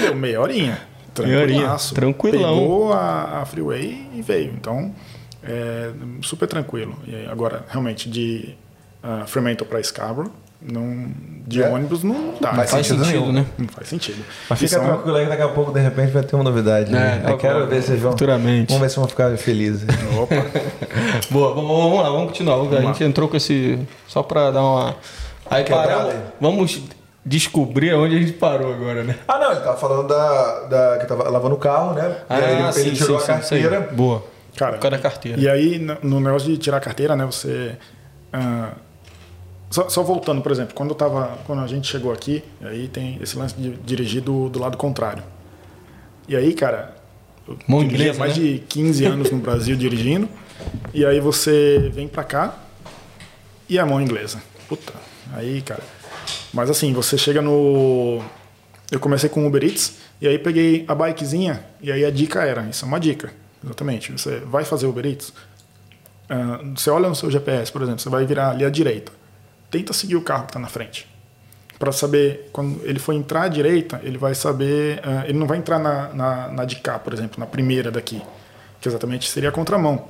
deu 0.00 0.14
meia 0.16 0.40
horinha. 0.40 0.80
Tranquilaço. 1.22 1.94
tranquilão. 1.94 2.58
Pegou 2.58 2.92
a, 2.92 3.40
a 3.42 3.44
freeway 3.46 4.08
e 4.14 4.22
veio. 4.22 4.52
Então, 4.58 4.92
é 5.42 5.90
super 6.22 6.46
tranquilo. 6.48 6.96
E 7.06 7.26
agora, 7.30 7.64
realmente, 7.68 8.08
de 8.08 8.54
uh, 9.02 9.26
Fremantle 9.26 9.66
pra 9.66 9.82
Scarborough, 9.82 10.30
não, 10.60 11.08
de 11.46 11.62
É. 11.62 11.68
ônibus 11.68 12.02
não 12.02 12.34
dá. 12.40 12.54
Faz 12.54 12.70
Faz 12.70 12.86
sentido 12.86 13.04
sentido, 13.04 13.20
nenhum. 13.26 13.32
né? 13.32 13.46
Não 13.58 13.68
faz 13.68 13.88
sentido. 13.88 14.24
Mas 14.48 14.58
fica 14.58 14.70
são- 14.76 14.84
tranquilo 14.84 15.16
aí 15.16 15.24
que 15.24 15.30
daqui 15.30 15.42
a 15.42 15.48
pouco, 15.48 15.70
de 15.70 15.80
repente, 15.80 16.10
vai 16.12 16.22
ter 16.22 16.34
uma 16.34 16.42
novidade. 16.44 16.90
né? 16.90 17.22
É, 17.24 17.30
Eu 17.30 17.36
quero 17.36 17.66
ver 17.66 17.82
se 17.82 17.88
vocês 17.88 18.00
vão. 18.00 18.12
futuramente. 18.12 18.68
Vamos 18.72 18.82
ver 18.82 18.88
se 18.90 18.96
vão 18.96 19.06
ficar 19.06 19.36
felizes. 19.36 19.86
Opa, 20.18 20.34
Boa, 21.30 21.54
vamos, 21.54 21.68
vamos 21.70 21.98
lá, 22.02 22.10
vamos 22.10 22.28
continuar. 22.28 22.54
a 22.54 22.62
lá. 22.62 22.80
gente 22.80 23.04
entrou 23.04 23.28
com 23.28 23.36
esse. 23.36 23.78
Só 24.08 24.22
pra 24.22 24.50
dar 24.50 24.62
uma. 24.62 24.96
Aí 25.48 25.62
paramos. 25.64 26.14
Vamos 26.40 26.82
descobrir 27.26 27.92
onde 27.94 28.16
a 28.16 28.20
gente 28.20 28.32
parou 28.34 28.72
agora, 28.72 29.02
né? 29.02 29.16
Ah, 29.26 29.36
não, 29.38 29.50
ele 29.50 29.60
tava 29.60 29.76
falando 29.76 30.06
da, 30.06 30.60
da 30.68 30.98
que 30.98 31.06
tava 31.06 31.28
lavando 31.28 31.56
o 31.56 31.58
carro, 31.58 31.92
né? 31.94 32.18
e 32.30 32.32
aí 32.32 32.52
ele, 32.80 32.88
ele 32.88 32.96
tirou 32.96 33.16
a 33.16 33.20
Ah, 33.20 33.38
isso 33.40 33.54
aí. 33.54 33.62
carteira. 33.62 33.80
Boa. 33.92 34.24
Cara, 34.56 34.78
Por 34.78 34.98
carteira. 34.98 35.38
E 35.38 35.48
aí, 35.48 35.78
no- 35.78 35.98
negócio 36.20 36.48
de 36.48 36.56
tirar 36.56 36.76
a 36.78 36.80
carteira, 36.80 37.14
né, 37.16 37.26
você... 37.26 37.76
ah, 38.32 38.70
só, 39.68 39.88
só 39.88 40.02
voltando, 40.04 40.40
por 40.40 40.52
exemplo, 40.52 40.72
quando, 40.74 40.90
eu 40.90 40.94
tava, 40.94 41.36
quando 41.46 41.60
a 41.62 41.66
gente 41.66 41.86
chegou 41.88 42.12
aqui, 42.12 42.42
aí 42.62 42.86
tem 42.88 43.18
esse 43.20 43.36
lance 43.36 43.54
de 43.56 43.70
dirigir 43.70 44.22
do, 44.22 44.48
do 44.48 44.60
lado 44.60 44.76
contrário. 44.78 45.22
E 46.28 46.36
aí, 46.36 46.54
cara, 46.54 46.94
eu 47.46 47.58
inglesa, 47.82 48.16
há 48.16 48.20
mais 48.20 48.36
né? 48.38 48.44
de 48.44 48.58
15 48.68 49.04
anos 49.04 49.30
no 49.32 49.38
Brasil 49.38 49.76
dirigindo, 49.76 50.28
e 50.94 51.04
aí 51.04 51.18
você 51.20 51.90
vem 51.92 52.06
pra 52.08 52.22
cá 52.24 52.54
e 53.68 53.78
a 53.78 53.84
mão 53.84 54.00
inglesa. 54.00 54.40
Puta, 54.68 54.92
aí, 55.34 55.60
cara... 55.60 55.82
Mas 56.56 56.70
assim, 56.70 56.94
você 56.94 57.18
chega 57.18 57.42
no... 57.42 58.22
Eu 58.90 58.98
comecei 58.98 59.28
com 59.28 59.46
Uber 59.46 59.62
Eats, 59.62 59.98
e 60.22 60.26
aí 60.26 60.38
peguei 60.38 60.86
a 60.88 60.94
bikezinha, 60.94 61.62
e 61.82 61.92
aí 61.92 62.02
a 62.02 62.10
dica 62.10 62.42
era, 62.44 62.62
isso 62.62 62.82
é 62.84 62.88
uma 62.88 62.98
dica, 62.98 63.30
exatamente, 63.62 64.12
você 64.12 64.38
vai 64.38 64.64
fazer 64.64 64.86
Uber 64.86 65.04
Eats, 65.04 65.34
ah, 66.30 66.60
você 66.74 66.88
olha 66.88 67.08
no 67.08 67.14
seu 67.14 67.30
GPS, 67.30 67.70
por 67.70 67.82
exemplo, 67.82 68.00
você 68.00 68.08
vai 68.08 68.24
virar 68.24 68.52
ali 68.52 68.64
à 68.64 68.70
direita, 68.70 69.12
tenta 69.70 69.92
seguir 69.92 70.16
o 70.16 70.22
carro 70.22 70.44
que 70.44 70.50
está 70.50 70.60
na 70.60 70.68
frente, 70.68 71.06
para 71.78 71.92
saber, 71.92 72.48
quando 72.52 72.80
ele 72.84 73.00
for 73.00 73.12
entrar 73.12 73.42
à 73.42 73.48
direita, 73.48 74.00
ele 74.02 74.16
vai 74.16 74.34
saber, 74.34 75.00
ah, 75.02 75.24
ele 75.26 75.38
não 75.38 75.48
vai 75.48 75.58
entrar 75.58 75.78
na, 75.78 76.14
na, 76.14 76.48
na 76.48 76.64
de 76.64 76.76
cá, 76.76 76.98
por 76.98 77.12
exemplo, 77.12 77.38
na 77.38 77.46
primeira 77.46 77.90
daqui, 77.90 78.22
que 78.80 78.88
exatamente 78.88 79.28
seria 79.28 79.48
a 79.48 79.52
contramão, 79.52 80.06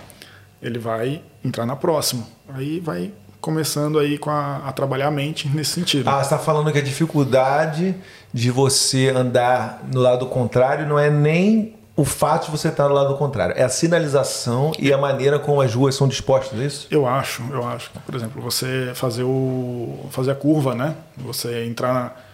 ele 0.63 0.79
vai 0.79 1.23
entrar 1.43 1.67
na 1.67 1.75
próxima, 1.75 2.25
aí 2.51 2.79
vai 2.79 3.11
começando 3.41 3.99
aí 3.99 4.19
com 4.19 4.31
a, 4.31 4.59
a 4.67 4.73
trabalhar 4.73 5.09
a 5.09 5.11
mente 5.11 5.49
nesse 5.55 5.73
sentido. 5.73 6.09
Ah, 6.09 6.23
você 6.23 6.31
tá 6.31 6.39
falando 6.39 6.71
que 6.73 6.79
a 6.79 6.83
dificuldade 6.83 7.95
de 8.33 8.51
você 8.51 9.09
andar 9.09 9.83
no 9.93 10.01
lado 10.01 10.27
contrário 10.27 10.87
não 10.87 10.99
é 10.99 11.11
nem 11.11 11.77
o 11.97 12.05
fato 12.05 12.47
de 12.47 12.51
você 12.51 12.69
estar 12.69 12.89
no 12.89 12.95
lado 12.95 13.17
contrário, 13.17 13.55
é 13.57 13.63
a 13.63 13.71
sinalização 13.71 14.73
e 14.79 14.93
a 14.93 14.99
maneira 14.99 15.39
como 15.39 15.63
as 15.63 15.75
ruas 15.75 15.95
são 15.95 16.07
dispostas, 16.07 16.61
é 16.61 16.65
isso? 16.65 16.87
Eu 16.91 17.07
acho, 17.07 17.43
eu 17.51 17.67
acho. 17.67 17.91
Por 18.05 18.15
exemplo, 18.15 18.43
você 18.43 18.93
fazer 18.95 19.23
o 19.23 20.07
fazer 20.11 20.33
a 20.33 20.35
curva, 20.35 20.75
né? 20.75 20.95
Você 21.17 21.65
entrar 21.65 22.26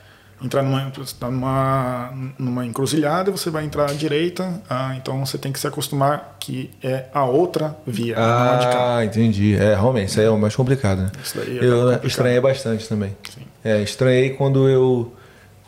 entrar 0.42 0.62
numa 0.62 0.92
numa 1.30 2.12
numa 2.38 2.66
encruzilhada, 2.66 3.30
você 3.30 3.50
vai 3.50 3.64
entrar 3.64 3.90
à 3.90 3.94
direita, 3.94 4.60
ah, 4.68 4.94
então 4.96 5.24
você 5.24 5.38
tem 5.38 5.52
que 5.52 5.58
se 5.60 5.66
acostumar 5.66 6.36
que 6.38 6.70
é 6.82 7.06
a 7.12 7.24
outra 7.24 7.76
via. 7.86 8.14
Ah, 8.18 9.04
entendi. 9.04 9.54
É, 9.56 9.74
realmente, 9.74 10.08
isso 10.08 10.20
aí 10.20 10.26
é 10.26 10.30
o 10.30 10.38
mais 10.38 10.54
complicado, 10.56 11.02
né? 11.02 11.10
Isso 11.22 11.36
daí 11.36 11.58
é 11.58 11.64
eu 11.64 11.78
complicado. 11.78 12.06
estranhei 12.06 12.40
bastante 12.40 12.88
também. 12.88 13.16
Sim. 13.32 13.42
É, 13.64 13.80
estranhei 13.82 14.30
quando 14.30 14.68
eu 14.68 15.12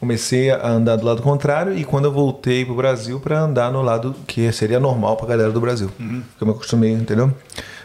comecei 0.04 0.50
a 0.50 0.68
andar 0.68 0.96
do 0.96 1.06
lado 1.06 1.22
contrário 1.22 1.76
e 1.76 1.82
quando 1.82 2.04
eu 2.04 2.12
voltei 2.12 2.62
pro 2.62 2.74
Brasil 2.74 3.18
para 3.18 3.40
andar 3.40 3.72
no 3.72 3.80
lado 3.80 4.14
que 4.26 4.52
seria 4.52 4.78
normal 4.78 5.16
pra 5.16 5.26
galera 5.26 5.50
do 5.50 5.60
Brasil. 5.60 5.90
Uhum. 5.98 6.22
Que 6.36 6.42
eu 6.42 6.46
me 6.46 6.52
acostumei, 6.52 6.92
entendeu? 6.92 7.34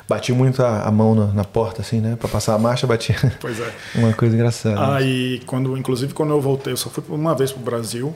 Bati 0.07 0.33
muito 0.33 0.61
a, 0.61 0.83
a 0.83 0.91
mão 0.91 1.15
na, 1.15 1.27
na 1.27 1.43
porta, 1.45 1.81
assim, 1.81 2.01
né? 2.01 2.17
Pra 2.19 2.27
passar 2.27 2.55
a 2.55 2.59
marcha, 2.59 2.85
bati. 2.85 3.15
Pois 3.39 3.57
é. 3.59 3.73
Uma 3.95 4.11
coisa 4.11 4.35
engraçada. 4.35 4.95
Aí, 4.95 5.41
quando, 5.45 5.77
inclusive, 5.77 6.13
quando 6.13 6.31
eu 6.31 6.41
voltei, 6.41 6.73
eu 6.73 6.77
só 6.77 6.89
fui 6.89 7.03
uma 7.07 7.33
vez 7.33 7.53
pro 7.53 7.61
Brasil, 7.61 8.13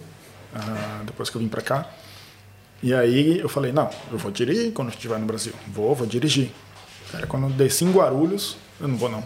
ah, 0.53 1.01
depois 1.05 1.29
que 1.29 1.37
eu 1.37 1.41
vim 1.41 1.47
pra 1.47 1.61
cá. 1.61 1.87
E 2.81 2.93
aí 2.93 3.39
eu 3.39 3.47
falei, 3.47 3.71
não, 3.71 3.89
eu 4.11 4.17
vou 4.17 4.31
dirigir 4.31 4.73
quando 4.73 4.89
eu 4.89 4.93
estiver 4.93 5.17
no 5.17 5.25
Brasil. 5.25 5.53
Vou, 5.67 5.95
vou 5.95 6.05
dirigir. 6.05 6.51
Aí 7.13 7.25
quando 7.25 7.43
eu 7.43 7.49
desci 7.51 7.85
em 7.85 7.91
Guarulhos, 7.91 8.57
eu 8.81 8.87
não 8.89 8.97
vou 8.97 9.09
não. 9.09 9.23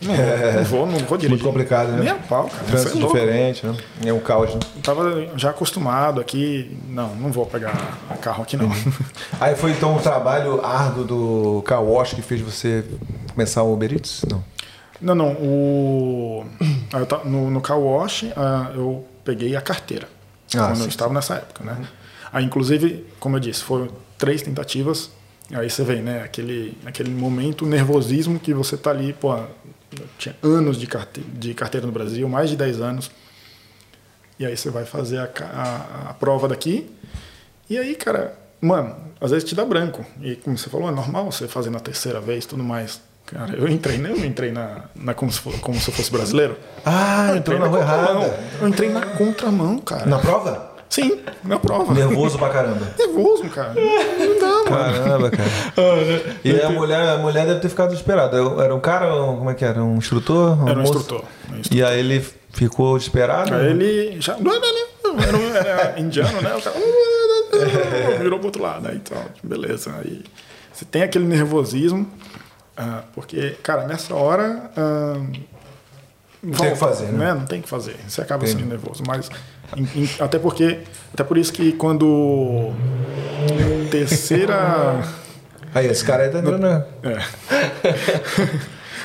Não, 0.00 0.14
vou, 0.14 0.26
não 0.52 0.64
vou, 0.64 0.86
não 0.86 0.98
vou 1.06 1.18
dirigir. 1.18 1.30
Muito 1.30 1.44
complicado, 1.44 1.92
né? 1.92 2.00
Nem 2.00 2.08
a 2.10 2.14
pau, 2.16 2.48
cara. 2.48 2.64
Trânsito 2.64 2.98
é 2.98 3.00
diferente, 3.00 3.66
né? 3.66 3.76
É 4.04 4.12
um 4.12 4.20
caos, 4.20 4.54
né? 4.54 4.60
Eu 4.76 4.82
tava 4.82 5.28
já 5.36 5.50
acostumado 5.50 6.20
aqui. 6.20 6.76
Não, 6.88 7.14
não 7.16 7.30
vou 7.30 7.46
pegar 7.46 7.98
carro 8.20 8.42
aqui 8.42 8.56
não. 8.56 8.70
Aí 9.40 9.54
foi 9.54 9.72
então 9.72 9.96
o 9.96 10.00
trabalho 10.00 10.64
árduo 10.64 11.04
do 11.04 11.62
car 11.62 11.82
wash 11.82 12.14
que 12.14 12.22
fez 12.22 12.40
você 12.40 12.84
começar 13.32 13.62
o 13.62 13.72
Uber 13.72 13.92
Eats? 13.92 14.24
Não. 14.30 14.42
Não, 15.00 15.14
não. 15.14 15.32
O, 15.32 16.46
ah, 16.92 17.20
no, 17.24 17.50
no 17.50 17.60
car 17.60 17.78
wash, 17.78 18.26
ah, 18.36 18.70
eu 18.74 19.04
peguei 19.24 19.54
a 19.54 19.60
carteira. 19.60 20.08
Ah, 20.54 20.68
quando 20.68 20.76
sim, 20.76 20.82
eu 20.82 20.88
estava 20.88 21.12
nessa 21.12 21.34
época, 21.34 21.64
né? 21.64 21.76
Aí, 22.32 22.44
inclusive, 22.44 23.06
como 23.20 23.36
eu 23.36 23.40
disse, 23.40 23.62
foram 23.62 23.88
três 24.18 24.42
tentativas. 24.42 25.10
Aí 25.52 25.68
você 25.68 25.84
vê, 25.84 25.96
né? 25.96 26.22
Aquele, 26.22 26.76
aquele 26.86 27.10
momento, 27.10 27.66
nervosismo 27.66 28.38
que 28.38 28.54
você 28.54 28.76
tá 28.76 28.90
ali, 28.90 29.12
pô, 29.12 29.36
tinha 30.18 30.34
anos 30.42 30.78
de 30.78 30.86
carteira, 30.86 31.28
de 31.34 31.54
carteira 31.54 31.86
no 31.86 31.92
Brasil, 31.92 32.28
mais 32.28 32.50
de 32.50 32.56
10 32.56 32.80
anos. 32.80 33.10
E 34.38 34.44
aí 34.44 34.56
você 34.56 34.70
vai 34.70 34.84
fazer 34.84 35.18
a, 35.18 35.28
a, 35.40 36.10
a 36.10 36.14
prova 36.14 36.48
daqui. 36.48 36.90
E 37.70 37.78
aí, 37.78 37.94
cara, 37.94 38.36
mano, 38.60 38.94
às 39.20 39.30
vezes 39.30 39.48
te 39.48 39.54
dá 39.54 39.64
branco. 39.64 40.04
E 40.20 40.36
como 40.36 40.58
você 40.58 40.68
falou, 40.68 40.88
é 40.88 40.92
normal 40.92 41.30
você 41.30 41.46
fazer 41.46 41.70
na 41.70 41.80
terceira 41.80 42.20
vez 42.20 42.44
tudo 42.46 42.62
mais. 42.64 43.00
Cara, 43.26 43.54
eu 43.56 43.66
entrei, 43.68 43.96
né? 43.96 44.10
eu 44.10 44.22
entrei 44.24 44.52
na, 44.52 44.84
na 44.94 45.14
como, 45.14 45.32
se, 45.32 45.40
fo- 45.40 45.56
como 45.60 45.80
se 45.80 45.88
eu 45.88 45.94
fosse 45.94 46.10
brasileiro. 46.10 46.58
Ah, 46.84 47.28
Eu 47.30 47.36
entrou 47.36 47.56
entrei 47.56 47.58
na 47.58 47.66
rua 47.66 47.80
errada. 47.80 48.40
Eu 48.60 48.68
entrei 48.68 48.88
na 48.90 49.00
contramão, 49.16 49.78
cara. 49.78 50.04
Na 50.04 50.18
prova? 50.18 50.73
Sim, 50.94 51.20
na 51.42 51.58
prova. 51.58 51.92
Nervoso 51.92 52.38
pra 52.38 52.50
caramba. 52.50 52.86
Nervoso, 52.96 53.44
cara. 53.50 53.74
Não 53.74 54.38
dá, 54.38 54.46
mano. 54.46 54.64
Caramba, 54.94 55.30
cara. 55.30 55.48
E 56.44 56.60
a 56.60 56.70
mulher, 56.70 57.08
a 57.08 57.18
mulher 57.18 57.46
deve 57.46 57.60
ter 57.60 57.68
ficado 57.68 57.88
desesperada. 57.90 58.36
Era 58.62 58.72
um 58.74 58.78
cara, 58.80 59.12
um- 59.14 59.36
como 59.38 59.50
é 59.50 59.54
que 59.54 59.64
era? 59.64 59.82
Um 59.82 59.96
instrutor? 59.96 60.56
Era 60.68 60.78
um 60.78 60.82
moço? 60.82 60.98
instrutor. 60.98 61.24
um 61.52 61.58
instrutor. 61.58 61.76
E 61.76 61.82
aí 61.82 61.98
ele 61.98 62.24
ficou 62.52 62.96
desesperado? 62.96 63.52
Aí 63.54 63.66
ele 63.70 64.20
já. 64.20 64.36
Não, 64.36 64.52
não, 64.52 65.14
não, 65.16 65.20
era, 65.20 65.36
um- 65.36 65.54
era 65.56 66.00
indiano, 66.00 66.40
né? 66.40 66.54
O 66.54 66.62
cara. 66.62 66.76
Virou 68.20 68.38
pro 68.38 68.46
outro 68.48 68.62
lado. 68.62 68.86
Aí, 68.88 68.96
então, 68.96 69.18
beleza. 69.42 69.92
Aí 69.98 70.22
você 70.72 70.84
tem 70.84 71.02
aquele 71.02 71.24
nervosismo. 71.26 72.08
ah, 72.76 73.02
porque, 73.14 73.56
cara, 73.62 73.86
nessa 73.86 74.14
hora. 74.14 74.70
ah, 74.76 75.20
tem 76.40 76.68
o 76.68 76.72
que 76.72 76.76
fazer, 76.78 77.06
né? 77.06 77.32
Não 77.34 77.46
tem 77.46 77.60
o 77.60 77.62
que 77.62 77.68
fazer. 77.68 77.96
Você 78.06 78.20
acaba 78.20 78.44
Entendi. 78.44 78.60
sendo 78.60 78.70
nervoso. 78.70 79.02
Mas. 79.06 79.28
Em- 79.76 80.02
em- 80.02 80.10
até 80.20 80.38
porque. 80.38 80.78
Até 81.12 81.22
por 81.24 81.36
isso 81.38 81.52
que 81.52 81.72
quando. 81.72 82.72
Terceira. 83.90 85.02
Aí, 85.74 85.86
esse 85.86 86.04
cara 86.04 86.24
aí 86.24 86.30
tá 86.30 86.38
entrando. 86.38 86.60
na- 86.60 86.84
É. 87.02 87.18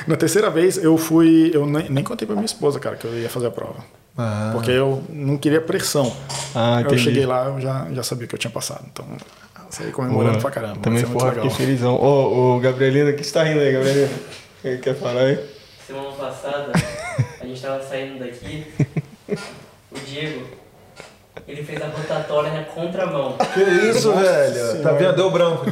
Na 0.06 0.16
terceira 0.16 0.48
vez 0.50 0.76
eu 0.82 0.96
fui. 0.96 1.50
Eu 1.52 1.66
nem, 1.66 1.88
nem 1.90 2.02
contei 2.04 2.26
pra 2.26 2.34
minha 2.34 2.46
esposa, 2.46 2.80
cara, 2.80 2.96
que 2.96 3.04
eu 3.04 3.18
ia 3.18 3.28
fazer 3.28 3.48
a 3.48 3.50
prova. 3.50 3.84
Ah. 4.16 4.50
Porque 4.52 4.70
eu 4.70 5.02
não 5.10 5.36
queria 5.36 5.60
pressão. 5.60 6.14
Ah, 6.54 6.82
eu 6.88 6.96
cheguei 6.98 7.26
lá, 7.26 7.46
eu 7.46 7.60
já, 7.60 7.86
já 7.92 8.02
sabia 8.02 8.26
que 8.26 8.34
eu 8.34 8.38
tinha 8.38 8.50
passado. 8.50 8.84
Então, 8.90 9.04
saí 9.68 9.90
comemorando 9.92 10.32
Boa. 10.38 10.40
pra 10.42 10.50
caramba. 10.50 10.76
Também 10.80 11.02
é 11.02 11.06
foi 11.06 11.22
legal. 11.30 11.46
aqui 11.46 11.54
felizão. 11.56 11.94
Ô, 11.96 12.56
ô, 12.56 12.60
Gabrielina, 12.60 13.12
que 13.12 13.22
está 13.22 13.42
rindo 13.44 13.60
aí, 13.60 13.72
Gabrielina? 13.72 14.08
Quer 14.82 14.94
falar 14.96 15.20
aí? 15.22 15.38
Semana 15.86 16.10
passada, 16.12 16.72
a 17.40 17.44
gente 17.46 17.60
tava 17.60 17.82
saindo 17.82 18.18
daqui, 18.20 18.64
o 19.90 19.98
Diego, 20.06 20.44
ele 21.48 21.62
fez 21.62 21.80
a 21.82 21.86
rotatória 21.86 22.52
na 22.52 22.64
contramão. 22.64 23.36
Que 23.54 23.60
isso, 23.60 24.12
velho? 24.12 24.82
Tá 24.82 24.92
vendo? 24.92 25.16
Deu 25.16 25.30
branco. 25.30 25.66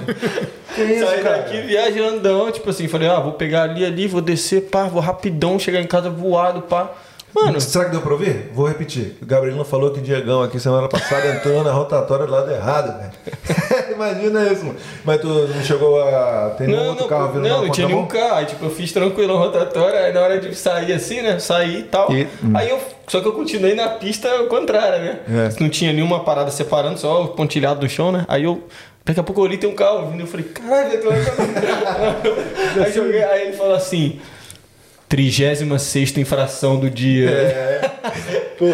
Que 0.75 0.83
isso, 0.83 1.07
Saí 1.07 1.23
cara? 1.23 1.39
daqui 1.39 1.61
viajandão, 1.63 2.51
tipo 2.53 2.71
assim, 2.71 2.89
falei, 2.89 3.09
ah, 3.09 3.21
vou 3.21 3.33
pegar 3.33 3.63
ali, 3.63 3.85
ali, 3.85 4.07
vou 4.07 4.21
descer, 4.21 4.63
pá, 4.63 4.85
vou 4.85 5.01
rapidão, 5.01 5.59
chegar 5.59 5.81
em 5.81 5.87
casa 5.87 6.11
voado, 6.11 6.63
pá. 6.63 6.91
Mano, 7.35 7.61
Será 7.61 7.85
que 7.85 7.91
deu 7.91 8.01
pra 8.01 8.13
ouvir? 8.13 8.51
Vou 8.55 8.67
repetir. 8.67 9.17
O 9.21 9.27
Gabrielino 9.27 9.65
falou 9.65 9.91
que 9.91 9.99
o 9.99 10.03
Diegão 10.03 10.43
aqui 10.43 10.59
semana 10.59 10.89
passada 10.89 11.27
entrou 11.29 11.63
na 11.63 11.71
rotatória 11.71 12.27
do 12.27 12.33
lado 12.33 12.51
errado, 12.51 12.99
velho. 12.99 13.93
Imagina 13.95 14.45
isso, 14.51 14.65
mano. 14.65 14.79
Mas 15.05 15.21
tu 15.21 15.29
não 15.29 15.63
chegou 15.63 16.03
a. 16.03 16.55
Tem 16.57 16.67
nenhum 16.67 16.81
não, 16.81 16.89
outro 16.89 17.03
não, 17.03 17.09
carro 17.09 17.33
vindo 17.33 17.49
não, 17.49 17.63
não 17.65 17.71
tinha 17.71 17.87
nenhum 17.87 18.07
carro. 18.07 18.35
Aí, 18.35 18.47
tipo, 18.47 18.65
eu 18.65 18.71
fiz 18.71 18.93
tranquilo 18.93 19.35
a 19.37 19.39
rotatória, 19.39 20.01
aí 20.01 20.13
na 20.13 20.21
hora 20.21 20.41
de 20.41 20.55
sair 20.55 20.93
assim, 20.93 21.21
né? 21.21 21.39
Sair 21.39 21.81
e 21.81 21.83
tal. 21.85 22.11
E- 22.13 22.27
hum. 22.43 22.53
Aí 22.55 22.71
eu. 22.71 22.81
Só 23.07 23.21
que 23.21 23.29
eu 23.29 23.33
continuei 23.33 23.75
na 23.75 23.89
pista 23.89 24.29
contrária, 24.49 24.99
né? 24.99 25.19
É. 25.29 25.61
Não 25.63 25.69
tinha 25.69 25.93
nenhuma 25.93 26.21
parada 26.21 26.51
separando, 26.51 26.99
só 26.99 27.25
o 27.25 27.29
pontilhado 27.29 27.83
no 27.83 27.89
chão, 27.89 28.11
né? 28.13 28.25
Aí 28.29 28.45
eu. 28.45 28.63
Daqui 29.05 29.21
a 29.21 29.23
pouco 29.23 29.41
eu 29.41 29.45
olhei 29.45 29.57
tem 29.57 29.69
um 29.71 29.75
carro 29.75 30.11
vindo. 30.11 30.21
Eu 30.21 30.27
falei, 30.27 30.45
caralho, 30.47 30.93
eu 30.93 31.01
tô 31.01 31.09
Aí 32.85 32.93
joguei, 32.93 33.23
aí 33.25 33.49
ele 33.49 33.57
falou 33.57 33.75
assim. 33.75 34.21
36 35.09 36.17
infração 36.19 36.79
do 36.79 36.91
dia. 36.91 37.31
É. 37.31 37.91
Pô, 38.59 38.67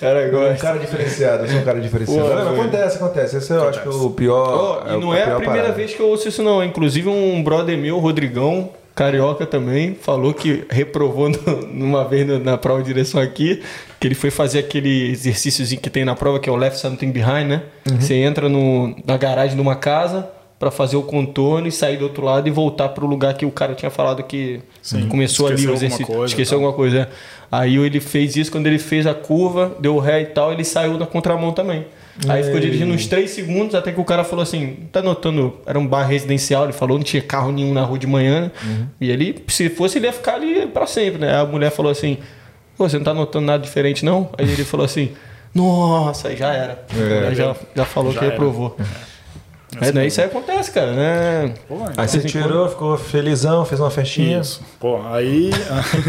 Cara, 0.00 0.20
é 0.20 0.28
um 0.28 0.30
gosta. 0.30 0.56
cara 0.66 0.78
diferenciado, 0.78 1.44
eu 1.44 1.48
sou 1.50 1.58
um 1.60 1.64
cara 1.64 1.80
diferenciado. 1.80 2.28
Pô, 2.28 2.34
Não, 2.34 2.52
acontece, 2.54 2.96
acontece. 2.96 3.36
Esse 3.36 3.52
eu 3.52 3.68
acho 3.68 3.82
que 3.82 3.88
é 3.88 3.90
o 3.90 4.10
pior. 4.10 4.82
Ó, 4.86 4.94
e 4.94 5.00
não 5.00 5.12
é 5.14 5.22
a 5.22 5.26
pior 5.26 5.36
primeira 5.38 5.62
parada. 5.64 5.74
vez 5.76 5.94
que 5.94 6.00
eu 6.00 6.06
ouço 6.08 6.28
isso, 6.28 6.42
não. 6.42 6.62
Inclusive, 6.64 7.08
um 7.08 7.42
brother 7.42 7.76
meu, 7.76 7.98
Rodrigão, 7.98 8.70
carioca 8.94 9.44
também, 9.46 9.94
falou 10.00 10.32
que 10.32 10.64
reprovou 10.70 11.28
no- 11.28 11.66
numa 11.72 12.04
vez 12.04 12.26
na 12.42 12.56
prova 12.56 12.80
de 12.82 12.86
direção 12.88 13.20
aqui, 13.20 13.62
que 13.98 14.06
ele 14.06 14.14
foi 14.14 14.30
fazer 14.30 14.60
aquele 14.60 15.10
exercíciozinho 15.10 15.80
que 15.80 15.90
tem 15.90 16.04
na 16.04 16.14
prova, 16.14 16.38
que 16.38 16.48
é 16.48 16.52
o 16.52 16.56
left 16.56 16.78
something 16.78 17.10
behind, 17.10 17.48
né? 17.48 17.62
Uhum. 17.90 18.00
Você 18.00 18.14
entra 18.14 18.48
no, 18.48 18.94
na 19.04 19.16
garagem 19.16 19.56
de 19.56 19.60
uma 19.62 19.74
casa 19.76 20.28
para 20.62 20.70
fazer 20.70 20.96
o 20.96 21.02
contorno 21.02 21.66
e 21.66 21.72
sair 21.72 21.96
do 21.96 22.04
outro 22.04 22.24
lado 22.24 22.46
e 22.46 22.50
voltar 22.52 22.90
pro 22.90 23.04
lugar 23.04 23.34
que 23.34 23.44
o 23.44 23.50
cara 23.50 23.74
tinha 23.74 23.90
falado 23.90 24.22
que 24.22 24.60
Sim, 24.80 25.08
começou 25.08 25.48
ali 25.48 25.56
esqueceu 25.56 25.70
o 25.70 25.74
alguma 25.74 25.86
exercício. 25.88 26.06
coisa, 26.06 26.26
Esqueceu 26.32 26.50
tá. 26.50 26.54
alguma 26.64 26.72
coisa, 26.72 26.98
é. 27.00 27.08
Aí 27.50 27.76
ele 27.78 27.98
fez 27.98 28.36
isso 28.36 28.48
quando 28.52 28.68
ele 28.68 28.78
fez 28.78 29.04
a 29.04 29.12
curva, 29.12 29.72
deu 29.80 29.98
ré 29.98 30.20
e 30.20 30.26
tal, 30.26 30.52
ele 30.52 30.62
saiu 30.62 30.96
na 30.96 31.04
contramão 31.04 31.50
também. 31.50 31.84
Aí 32.28 32.44
ficou 32.44 32.60
dirigindo 32.60 32.94
uns 32.94 33.08
3 33.08 33.28
segundos 33.28 33.74
até 33.74 33.90
que 33.90 34.00
o 34.00 34.04
cara 34.04 34.22
falou 34.22 34.44
assim: 34.44 34.76
tá 34.92 35.02
notando? 35.02 35.54
Era 35.66 35.76
um 35.80 35.84
bar 35.86 36.04
residencial, 36.04 36.62
ele 36.62 36.72
falou, 36.72 36.96
não 36.96 37.04
tinha 37.04 37.20
carro 37.20 37.50
nenhum 37.50 37.74
na 37.74 37.82
rua 37.82 37.98
de 37.98 38.06
manhã. 38.06 38.42
né? 38.64 38.86
E 39.00 39.10
ele, 39.10 39.42
se 39.48 39.68
fosse, 39.68 39.98
ele 39.98 40.06
ia 40.06 40.12
ficar 40.12 40.34
ali 40.36 40.64
pra 40.68 40.86
sempre, 40.86 41.18
né? 41.22 41.28
Aí 41.34 41.40
a 41.40 41.44
mulher 41.44 41.72
falou 41.72 41.90
assim: 41.90 42.18
Pô, 42.78 42.88
você 42.88 42.98
não 42.98 43.04
tá 43.04 43.12
notando 43.12 43.46
nada 43.46 43.60
diferente, 43.64 44.04
não? 44.04 44.30
Aí 44.38 44.48
ele 44.48 44.62
falou 44.62 44.86
assim: 44.86 45.10
Nossa, 45.52 46.28
aí 46.28 46.36
já 46.36 46.52
era. 46.54 46.84
É. 46.96 47.34
Já, 47.34 47.56
já 47.74 47.84
falou 47.84 48.12
Já 48.12 48.20
que 48.20 48.26
era. 48.26 48.36
É, 49.80 49.90
né? 49.90 50.06
Isso 50.06 50.20
aí 50.20 50.26
acontece, 50.26 50.70
cara, 50.70 50.92
né? 50.92 51.54
Pô, 51.66 51.76
Aí 51.96 52.06
você 52.08 52.18
Assim, 52.18 52.28
tirou, 52.28 52.68
ficou 52.68 52.96
felizão, 52.98 53.64
fez 53.64 53.80
uma 53.80 53.90
festinha. 53.90 54.40
Isso. 54.40 54.62
Pô, 54.78 55.00
aí. 55.06 55.50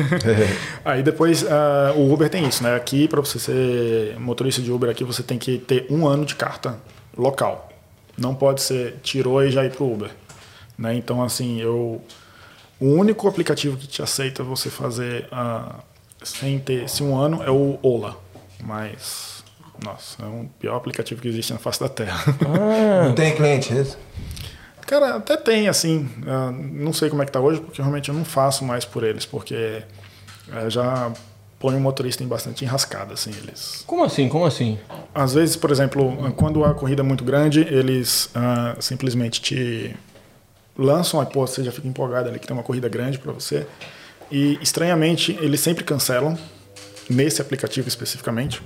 aí 0.84 1.02
depois 1.02 1.46
ah, 1.50 1.94
o 1.96 2.12
Uber 2.12 2.30
tem 2.30 2.46
isso, 2.46 2.62
né? 2.62 2.76
Aqui, 2.76 3.08
para 3.08 3.22
você 3.22 3.40
ser 3.40 4.20
motorista 4.20 4.62
de 4.62 4.72
Uber 4.72 4.90
aqui, 4.90 5.04
você 5.04 5.24
tem 5.24 5.38
que 5.38 5.58
ter 5.58 5.88
um 5.90 6.06
ano 6.06 6.26
de 6.26 6.36
carta 6.36 6.78
local. 7.18 7.70
Não 8.18 8.36
pode 8.36 8.62
ser 8.62 8.98
tirou 9.02 9.42
e 9.44 9.50
já 9.50 9.64
ir 9.64 9.72
pro 9.72 9.92
Uber. 9.92 10.12
Né? 10.78 10.96
Então, 10.96 11.24
assim, 11.24 11.62
eu. 11.62 12.02
O 12.80 12.88
único 12.88 13.28
aplicativo 13.30 13.78
que 13.78 13.88
te 13.88 14.02
aceita 14.02 14.44
você 14.44 14.70
fazer 14.70 15.26
ah, 15.32 15.76
sem 16.22 16.60
ter 16.60 16.84
esse 16.84 17.02
um 17.02 17.16
ano 17.16 17.42
é 17.44 17.50
o 17.50 17.80
Ola. 17.82 18.18
Mas. 18.62 19.33
Nossa, 19.84 20.22
é 20.24 20.26
o 20.26 20.50
pior 20.60 20.76
aplicativo 20.76 21.22
que 21.22 21.28
existe 21.28 21.54
na 21.54 21.60
face 21.60 21.80
da 21.80 21.90
Terra. 21.90 22.24
Não 23.06 23.14
tem 23.14 23.36
cliente, 23.36 23.74
é 23.74 23.82
isso? 23.82 23.98
Cara, 24.86 25.16
até 25.16 25.38
tem, 25.38 25.68
assim. 25.68 26.10
ah, 26.28 26.52
não 26.52 26.94
sei 26.94 27.10
como 27.10 27.22
é 27.22 27.26
que 27.26 27.32
tá 27.32 27.40
hoje, 27.40 27.62
porque 27.62 27.82
realmente 27.82 28.10
eu 28.10 28.16
não 28.16 28.26
faço 28.26 28.64
mais 28.64 28.86
por 28.86 29.04
eles, 29.04 29.26
porque 29.26 29.82
eh, 30.52 30.70
já 30.70 31.12
põe 31.60 31.76
o 31.76 31.80
motorista 31.80 32.24
em 32.24 32.28
bastante 32.28 32.66
enrascada, 32.66 33.14
assim, 33.14 33.32
eles. 33.32 33.84
Como 33.88 34.04
assim? 34.04 34.28
Como 34.28 34.46
assim? 34.46 34.78
Às 35.16 35.34
vezes, 35.34 35.56
por 35.56 35.72
exemplo, 35.72 36.34
quando 36.36 36.64
a 36.66 36.74
corrida 36.74 37.02
é 37.02 37.06
muito 37.06 37.24
grande, 37.24 37.62
eles 37.62 38.30
ah, 38.36 38.76
simplesmente 38.80 39.42
te 39.42 39.96
lançam, 40.78 41.22
aí, 41.22 41.26
pô, 41.26 41.48
você 41.48 41.64
já 41.64 41.72
fica 41.72 41.88
empolgado 41.88 42.30
ali 42.30 42.38
que 42.38 42.46
tem 42.46 42.56
uma 42.56 42.64
corrida 42.64 42.90
grande 42.90 43.18
para 43.18 43.32
você. 43.32 43.66
E, 44.30 44.60
estranhamente, 44.62 45.38
eles 45.40 45.62
sempre 45.62 45.84
cancelam, 45.84 46.38
nesse 47.10 47.42
aplicativo 47.42 47.88
especificamente, 47.88 48.62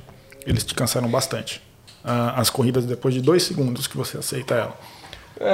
eles 0.47 0.63
te 0.63 0.73
cancelam 0.73 1.09
bastante. 1.09 1.61
Ah, 2.03 2.35
as 2.39 2.49
corridas 2.49 2.85
depois 2.85 3.13
de 3.13 3.21
dois 3.21 3.43
segundos 3.43 3.85
que 3.85 3.97
você 3.97 4.17
aceita 4.17 4.55
ela. 4.55 4.77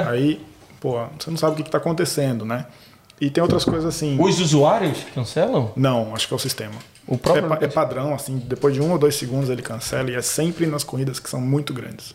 Aí, 0.08 0.40
pô, 0.80 1.04
você 1.18 1.30
não 1.30 1.36
sabe 1.36 1.52
o 1.52 1.56
que 1.56 1.62
está 1.62 1.78
acontecendo, 1.78 2.44
né? 2.44 2.66
E 3.20 3.28
tem 3.28 3.42
outras 3.42 3.64
coisas 3.64 3.84
assim. 3.84 4.16
Os 4.20 4.40
usuários 4.40 4.98
cancelam? 5.14 5.72
Não, 5.76 6.14
acho 6.14 6.26
que 6.26 6.34
é 6.34 6.36
o 6.36 6.40
sistema. 6.40 6.74
O 7.06 7.18
próprio 7.18 7.52
é, 7.60 7.64
é 7.64 7.68
padrão, 7.68 8.14
assim, 8.14 8.38
depois 8.46 8.72
de 8.72 8.80
um 8.80 8.92
ou 8.92 8.98
dois 8.98 9.14
segundos 9.14 9.50
ele 9.50 9.62
cancela 9.62 10.10
e 10.10 10.14
é 10.14 10.22
sempre 10.22 10.66
nas 10.66 10.82
corridas 10.82 11.20
que 11.20 11.28
são 11.28 11.40
muito 11.40 11.74
grandes. 11.74 12.14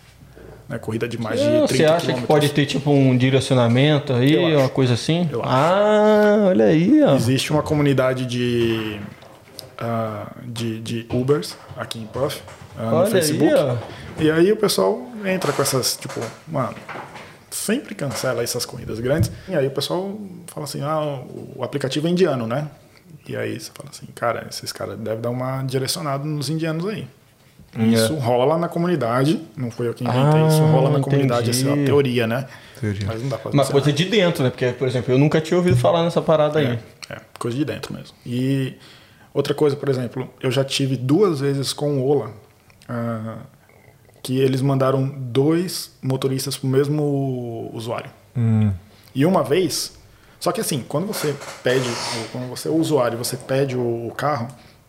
Né? 0.68 0.78
Corrida 0.78 1.08
de 1.08 1.18
mais 1.18 1.40
de 1.40 1.46
Não, 1.48 1.68
30 1.68 1.76
Você 1.76 1.86
acha 1.86 2.14
que 2.14 2.22
pode 2.22 2.50
ter 2.50 2.66
tipo 2.66 2.92
um 2.92 3.18
direcionamento 3.18 4.14
aí, 4.14 4.34
Eu 4.34 4.58
uma 4.58 4.66
acho. 4.66 4.70
coisa 4.74 4.94
assim? 4.94 5.28
Eu 5.32 5.42
acho. 5.42 5.52
Ah, 5.52 6.46
olha 6.48 6.66
aí, 6.66 7.04
ó. 7.04 7.16
Existe 7.16 7.52
uma 7.52 7.64
comunidade 7.64 8.26
de, 8.26 9.00
ah, 9.78 10.32
de, 10.46 10.80
de 10.82 11.08
Ubers 11.12 11.56
aqui 11.78 12.00
em 12.00 12.06
Puff, 12.06 12.42
no 12.80 12.96
Olha 12.96 13.12
Facebook. 13.12 13.54
aí. 13.54 13.78
E 14.26 14.32
aí 14.32 14.52
o 14.52 14.58
pessoal 14.58 15.02
entra 15.26 15.52
com 15.54 15.62
essas, 15.62 15.98
tipo, 15.98 16.20
mano, 16.48 16.76
sempre 17.50 17.96
cancela 17.96 18.44
essas 18.44 18.66
corridas 18.66 19.00
grandes. 19.00 19.32
E 19.48 19.56
aí 19.56 19.68
o 19.68 19.72
pessoal 19.72 20.18
fala 20.48 20.66
assim, 20.66 20.82
ah, 20.82 21.24
o 21.56 21.64
aplicativo 21.64 22.08
é 22.08 22.10
indiano, 22.10 22.48
né? 22.48 22.68
E 23.28 23.36
aí 23.36 23.60
você 23.60 23.72
fala 23.74 23.90
assim, 23.92 24.08
cara, 24.16 24.48
esses 24.50 24.72
caras 24.72 24.98
devem 24.98 25.22
dar 25.22 25.30
uma 25.30 25.62
direcionada 25.64 26.26
nos 26.26 26.50
indianos 26.50 26.86
aí. 26.88 27.08
Isso 27.78 28.16
rola 28.16 28.58
na 28.58 28.68
comunidade, 28.68 29.40
não 29.56 29.70
foi 29.70 29.88
eu 29.88 29.94
que 29.94 30.04
inventei, 30.04 30.42
Ah, 30.42 30.48
isso 30.48 30.62
rola 30.66 30.90
na 30.90 31.00
comunidade, 31.00 31.52
essa 31.52 31.70
é 31.70 31.74
a 31.74 31.86
teoria, 31.86 32.26
né? 32.26 32.48
Teoria. 32.82 33.06
Mas 33.06 33.22
não 33.22 33.30
dá 33.30 33.38
pra 33.38 33.52
Uma 33.52 33.66
coisa 33.66 33.94
de 33.94 34.06
dentro, 34.06 34.44
né? 34.44 34.50
Porque, 34.50 34.72
por 34.72 34.88
exemplo, 34.88 35.14
eu 35.14 35.20
nunca 35.20 35.40
tinha 35.40 35.56
ouvido 35.56 35.78
falar 35.78 36.04
nessa 36.04 36.20
parada 36.22 36.58
aí. 36.58 36.80
É, 37.10 37.18
coisa 37.38 37.56
de 37.56 37.64
dentro 37.64 37.94
mesmo. 37.94 38.16
E 38.26 38.74
outra 39.32 39.54
coisa, 39.54 39.76
por 39.76 39.88
exemplo, 39.88 40.28
eu 40.42 40.50
já 40.50 40.64
tive 40.64 40.98
duas 40.98 41.42
vezes 41.42 41.72
com 41.72 42.00
o 42.00 42.08
Ola 42.08 42.32
ah, 42.90 43.38
que 44.24 44.40
eles 44.40 44.62
mandaram 44.62 45.08
dois 45.08 45.96
motoristas 46.02 46.58
pro 46.58 46.68
mesmo 46.68 47.70
usuário. 47.74 48.12
E 49.14 49.26
uma 49.26 49.44
vez, 49.44 49.98
só 50.40 50.52
que 50.52 50.60
assim, 50.60 50.84
quando 50.88 51.08
você 51.08 51.36
pede, 51.64 51.90
quando 52.32 52.50
você 52.50 52.68
é 52.68 52.72
o 52.72 52.76
usuário, 52.76 53.18
você 53.18 53.38
pede 53.38 53.78
o 53.78 54.12
carro, 54.18 54.48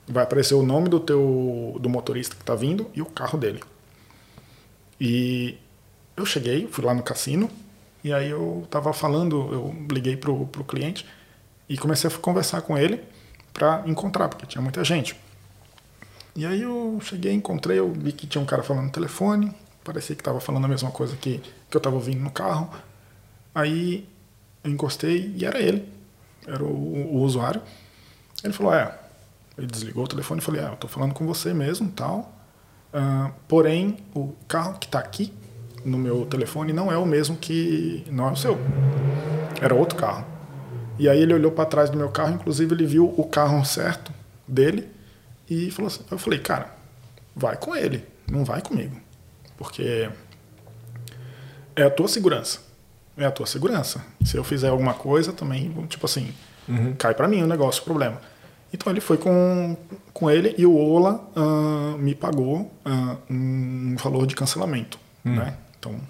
vai 0.08 0.24
aparecer 0.24 0.54
o 0.54 0.62
nome 0.62 0.88
do 0.88 0.98
teu 0.98 1.76
do 1.80 1.88
motorista 1.88 2.34
que 2.34 2.44
tá 2.44 2.54
vindo 2.54 2.86
e 2.94 3.02
o 3.02 3.06
carro 3.06 3.38
dele. 3.38 3.60
E 5.00 5.58
eu 6.16 6.26
cheguei, 6.26 6.66
fui 6.66 6.84
lá 6.84 6.94
no 6.94 7.02
cassino, 7.02 7.50
e 8.02 8.12
aí 8.12 8.30
eu 8.30 8.66
tava 8.70 8.92
falando, 8.92 9.36
eu 9.52 9.74
liguei 9.90 10.16
pro, 10.16 10.46
pro 10.46 10.64
cliente 10.64 11.06
e 11.68 11.76
comecei 11.76 12.10
a 12.10 12.12
conversar 12.12 12.62
com 12.62 12.76
ele 12.76 13.02
para 13.52 13.82
encontrar, 13.86 14.28
porque 14.28 14.46
tinha 14.46 14.62
muita 14.62 14.82
gente. 14.84 15.16
E 16.34 16.46
aí 16.46 16.62
eu 16.62 16.98
cheguei, 17.02 17.32
encontrei, 17.32 17.78
eu 17.78 17.92
vi 17.92 18.12
que 18.12 18.26
tinha 18.26 18.40
um 18.40 18.46
cara 18.46 18.62
falando 18.62 18.84
no 18.86 18.92
telefone, 18.92 19.54
parecia 19.84 20.14
que 20.14 20.22
tava 20.22 20.40
falando 20.40 20.64
a 20.64 20.68
mesma 20.68 20.90
coisa 20.90 21.16
que, 21.16 21.40
que 21.68 21.76
eu 21.76 21.80
tava 21.80 21.96
ouvindo 21.96 22.20
no 22.20 22.30
carro. 22.30 22.70
Aí 23.54 24.08
eu 24.62 24.70
encostei 24.70 25.34
e 25.36 25.44
era 25.44 25.60
ele, 25.60 25.88
era 26.46 26.62
o, 26.62 27.16
o 27.16 27.22
usuário. 27.22 27.60
Ele 28.44 28.52
falou, 28.52 28.72
é, 28.72 28.96
ele 29.58 29.66
desligou 29.66 30.04
o 30.04 30.08
telefone 30.08 30.40
e 30.40 30.44
falei, 30.44 30.62
ah, 30.62 30.70
eu 30.70 30.76
tô 30.76 30.86
falando 30.86 31.12
com 31.12 31.26
você 31.26 31.52
mesmo, 31.52 31.90
tal. 31.90 32.32
Ah, 32.92 33.32
porém, 33.48 33.98
o 34.14 34.32
carro 34.46 34.78
que 34.78 34.86
tá 34.86 34.98
aqui 34.98 35.32
no 35.84 35.98
meu 35.98 36.26
telefone 36.26 36.72
não 36.72 36.92
é 36.92 36.96
o 36.96 37.06
mesmo 37.06 37.36
que 37.36 38.04
não 38.08 38.28
é 38.28 38.32
o 38.32 38.36
seu. 38.36 38.56
Era 39.60 39.74
outro 39.74 39.98
carro. 39.98 40.24
E 40.98 41.08
aí 41.08 41.20
ele 41.20 41.34
olhou 41.34 41.50
para 41.50 41.64
trás 41.64 41.90
do 41.90 41.96
meu 41.96 42.10
carro, 42.10 42.34
inclusive 42.34 42.74
ele 42.74 42.86
viu 42.86 43.12
o 43.16 43.24
carro 43.24 43.64
certo 43.64 44.12
dele 44.46 44.99
e 45.50 45.70
falou 45.70 45.88
assim, 45.88 46.00
eu 46.10 46.16
falei, 46.18 46.38
cara, 46.38 46.72
vai 47.34 47.56
com 47.56 47.74
ele, 47.74 48.06
não 48.30 48.44
vai 48.44 48.62
comigo. 48.62 48.96
Porque 49.58 50.08
é 51.76 51.82
a 51.82 51.90
tua 51.90 52.08
segurança. 52.08 52.60
É 53.16 53.24
a 53.26 53.30
tua 53.30 53.46
segurança. 53.46 54.02
Se 54.24 54.36
eu 54.36 54.44
fizer 54.44 54.68
alguma 54.68 54.94
coisa 54.94 55.32
também, 55.32 55.70
tipo 55.88 56.06
assim, 56.06 56.32
cai 56.96 57.14
para 57.14 57.26
mim 57.28 57.42
o 57.42 57.46
negócio, 57.46 57.82
o 57.82 57.84
problema. 57.84 58.20
Então 58.72 58.92
ele 58.92 59.00
foi 59.00 59.18
com, 59.18 59.76
com 60.12 60.30
ele 60.30 60.54
e 60.56 60.64
o 60.64 60.76
Ola 60.76 61.28
ah, 61.34 61.96
me 61.98 62.14
pagou 62.14 62.72
ah, 62.84 63.16
um 63.28 63.96
valor 63.96 64.26
de 64.26 64.34
cancelamento, 64.36 64.98
né? 65.24 65.56
Então, 65.78 66.00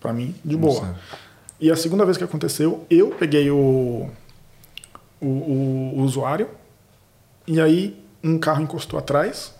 para 0.00 0.12
mim, 0.12 0.34
de 0.44 0.56
boa. 0.56 0.98
E 1.60 1.70
a 1.70 1.76
segunda 1.76 2.04
vez 2.04 2.16
que 2.18 2.24
aconteceu, 2.24 2.84
eu 2.90 3.10
peguei 3.10 3.50
o, 3.50 4.10
o, 5.20 5.26
o- 5.26 5.92
o 5.98 6.02
usuário 6.02 6.48
e 7.46 7.60
aí 7.60 8.02
um 8.22 8.38
carro 8.38 8.62
encostou 8.62 8.98
atrás, 8.98 9.54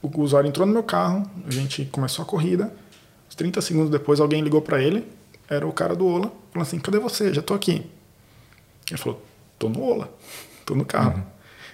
o 0.00 0.20
usuário 0.20 0.48
entrou 0.48 0.66
no 0.66 0.72
meu 0.72 0.82
carro, 0.82 1.28
a 1.46 1.50
gente 1.50 1.84
começou 1.86 2.22
a 2.22 2.26
corrida. 2.26 2.72
Uns 3.28 3.34
30 3.34 3.60
segundos 3.60 3.90
depois, 3.90 4.20
alguém 4.20 4.42
ligou 4.42 4.62
para 4.62 4.80
ele, 4.82 5.06
era 5.48 5.66
o 5.66 5.72
cara 5.72 5.94
do 5.94 6.06
Ola, 6.06 6.32
falou 6.52 6.62
assim: 6.62 6.78
cadê 6.78 6.98
você? 6.98 7.32
Já 7.32 7.42
tô 7.42 7.54
aqui. 7.54 7.84
Ele 8.88 8.98
falou: 8.98 9.22
tô 9.58 9.68
no 9.68 9.82
Ola, 9.82 10.12
tô 10.64 10.74
no 10.74 10.84
carro. 10.84 11.22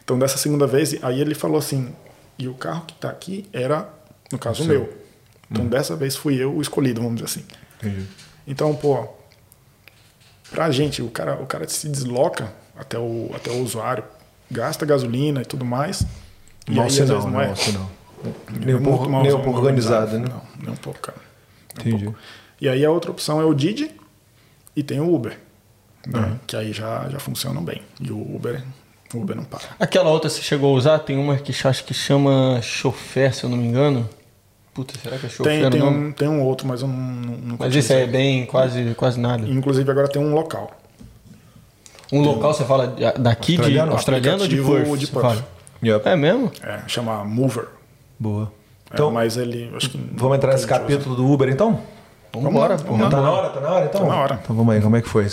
Então, 0.03 0.18
dessa 0.18 0.36
segunda 0.36 0.66
vez, 0.66 1.03
aí 1.03 1.20
ele 1.20 1.34
falou 1.34 1.59
assim: 1.59 1.95
e 2.38 2.49
o 2.49 2.55
carro 2.55 2.84
que 2.86 2.95
tá 2.95 3.11
aqui 3.11 3.47
era, 3.53 3.88
no 4.32 4.38
caso, 4.38 4.64
o 4.64 4.66
meu. 4.66 4.92
Então, 5.51 5.66
dessa 5.66 5.95
vez 5.95 6.16
fui 6.16 6.42
eu 6.42 6.55
o 6.55 6.61
escolhido, 6.61 7.01
vamos 7.01 7.16
dizer 7.16 7.26
assim. 7.26 7.47
Entendi. 7.78 8.07
Então, 8.47 8.74
pô, 8.74 9.07
pra 10.51 10.70
gente, 10.70 11.03
o 11.03 11.11
cara, 11.11 11.40
o 11.40 11.47
cara 11.47 11.68
se 11.68 11.88
desloca 11.88 12.53
até 12.76 12.99
o, 12.99 13.30
até 13.34 13.51
o 13.51 13.62
usuário, 13.62 14.05
gasta 14.51 14.84
gasolina 14.86 15.42
e 15.42 15.45
tudo 15.45 15.64
mais. 15.64 16.05
E 16.68 16.72
Mau 16.72 16.82
aí, 16.84 16.88
às 16.88 16.95
sinal, 16.95 17.16
vezes, 17.16 17.32
não 17.32 17.40
é. 17.40 17.47
mau 17.47 17.57
sinal. 17.57 17.90
Nem 18.64 18.74
um 18.74 18.82
pouco, 18.82 19.09
mal 19.09 19.22
nem 19.22 19.32
um 19.34 19.42
pouco 19.42 19.59
organizado, 19.59 20.18
né? 20.18 20.26
Não, 20.28 20.42
nem 20.62 20.72
um 20.72 20.76
pouco, 20.76 20.99
cara. 21.01 21.18
Nem 21.76 21.86
um 21.86 21.88
Entendi. 21.97 22.05
pouco. 22.05 22.18
E 22.61 22.68
aí 22.68 22.84
a 22.84 22.90
outra 22.90 23.11
opção 23.11 23.40
é 23.40 23.45
o 23.45 23.53
Didi 23.53 23.90
e 24.74 24.82
tem 24.82 25.01
o 25.01 25.14
Uber, 25.14 25.38
né? 26.07 26.18
Uhum. 26.20 26.38
que 26.47 26.57
aí 26.57 26.72
já, 26.72 27.09
já 27.11 27.18
funcionam 27.18 27.62
bem. 27.62 27.82
E 28.01 28.11
o 28.11 28.18
Uber, 28.18 28.62
o 29.12 29.18
Uber 29.18 29.36
não 29.36 29.45
para. 29.45 29.64
Aquela 29.78 30.09
outra 30.11 30.30
você 30.30 30.40
chegou 30.40 30.72
a 30.74 30.78
usar? 30.78 30.99
Tem 31.01 31.18
uma 31.18 31.36
que 31.36 31.53
acho 31.66 31.84
que 31.84 31.92
chama 31.92 32.61
chofer, 32.62 33.34
se 33.34 33.45
eu 33.45 33.51
não 33.51 33.59
me 33.59 33.66
engano. 33.66 34.09
Puta, 34.72 34.95
será 34.99 35.18
que 35.18 35.26
é 35.26 35.28
chofer 35.28 35.61
Tem, 35.61 35.70
tem, 35.70 35.82
um, 35.82 36.12
tem 36.12 36.28
um 36.28 36.42
outro, 36.42 36.66
mas 36.66 36.80
eu 36.82 36.88
não, 36.88 36.97
não, 36.97 37.36
não 37.36 37.57
Mas 37.59 37.68
utilizei. 37.68 38.03
é 38.03 38.07
bem 38.07 38.47
quase, 38.47 38.95
quase 38.95 39.20
nada. 39.20 39.47
Inclusive 39.47 39.88
agora 39.90 40.09
tem 40.09 40.20
um 40.22 40.34
local. 40.34 40.74
Um 42.19 42.23
local, 42.23 42.53
você 42.55 42.65
fala 42.65 42.95
daqui 43.19 43.53
Australiano? 43.57 43.91
de 43.91 43.95
australiano 43.97 44.43
ou 44.43 44.49
de 44.49 44.57
Perth? 44.57 44.99
de 44.99 45.07
Perth. 45.09 45.45
Yep. 45.83 46.09
É 46.09 46.17
mesmo? 46.17 46.51
É, 46.62 46.81
chama 46.87 47.25
Mover. 47.25 47.67
Boa. 48.19 48.51
Então, 48.87 49.07
Então, 49.07 49.11
mas 49.11 49.37
ele, 49.37 49.73
acho 49.77 49.91
que 49.91 49.99
vamos 50.15 50.37
entrar 50.37 50.53
nesse 50.53 50.67
capítulo 50.67 51.15
do 51.17 51.27
Uber, 51.31 51.49
então? 51.49 51.81
Vamos 52.33 52.51
embora. 52.51 52.77
Tá 52.77 52.91
na 53.21 53.31
hora? 53.31 53.49
Tá 53.51 53.61
na 53.61 53.71
hora, 53.71 53.85
então? 53.87 54.01
Tá 54.01 54.07
na 54.09 54.17
hora. 54.17 54.41
Então 54.43 54.57
vamos 54.57 54.75
aí, 54.75 54.81
como 54.81 54.97
é 54.97 55.03
que 55.03 55.09
foi? 55.09 55.27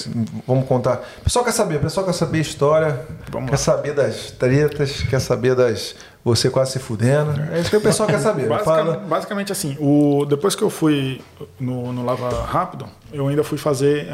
Vamos 0.45 0.67
contar. 0.67 1.01
O 1.19 1.23
pessoal 1.23 1.43
quer 1.43 1.51
saber, 1.51 1.77
o 1.77 1.79
pessoal 1.79 2.05
quer 2.05 2.13
saber 2.13 2.37
a 2.37 2.41
história, 2.41 3.05
Vamos 3.31 3.47
quer 3.49 3.55
lá. 3.55 3.57
saber 3.57 3.93
das 3.93 4.31
tretas, 4.31 5.01
quer 5.03 5.19
saber 5.19 5.55
das... 5.55 5.95
Você 6.23 6.51
quase 6.51 6.73
se 6.73 6.79
fudendo. 6.79 7.31
É 7.51 7.59
isso 7.59 7.71
que 7.71 7.77
o 7.77 7.81
pessoal 7.81 8.07
quer 8.07 8.19
saber. 8.19 8.47
Basicamente, 8.47 8.85
Fala. 8.85 8.97
basicamente 9.07 9.51
assim, 9.51 9.75
o, 9.79 10.23
depois 10.25 10.53
que 10.53 10.61
eu 10.61 10.69
fui 10.69 11.19
no, 11.59 11.91
no 11.91 12.05
Lava 12.05 12.43
Rápido, 12.45 12.85
eu 13.11 13.27
ainda 13.27 13.43
fui 13.43 13.57
fazer, 13.57 14.07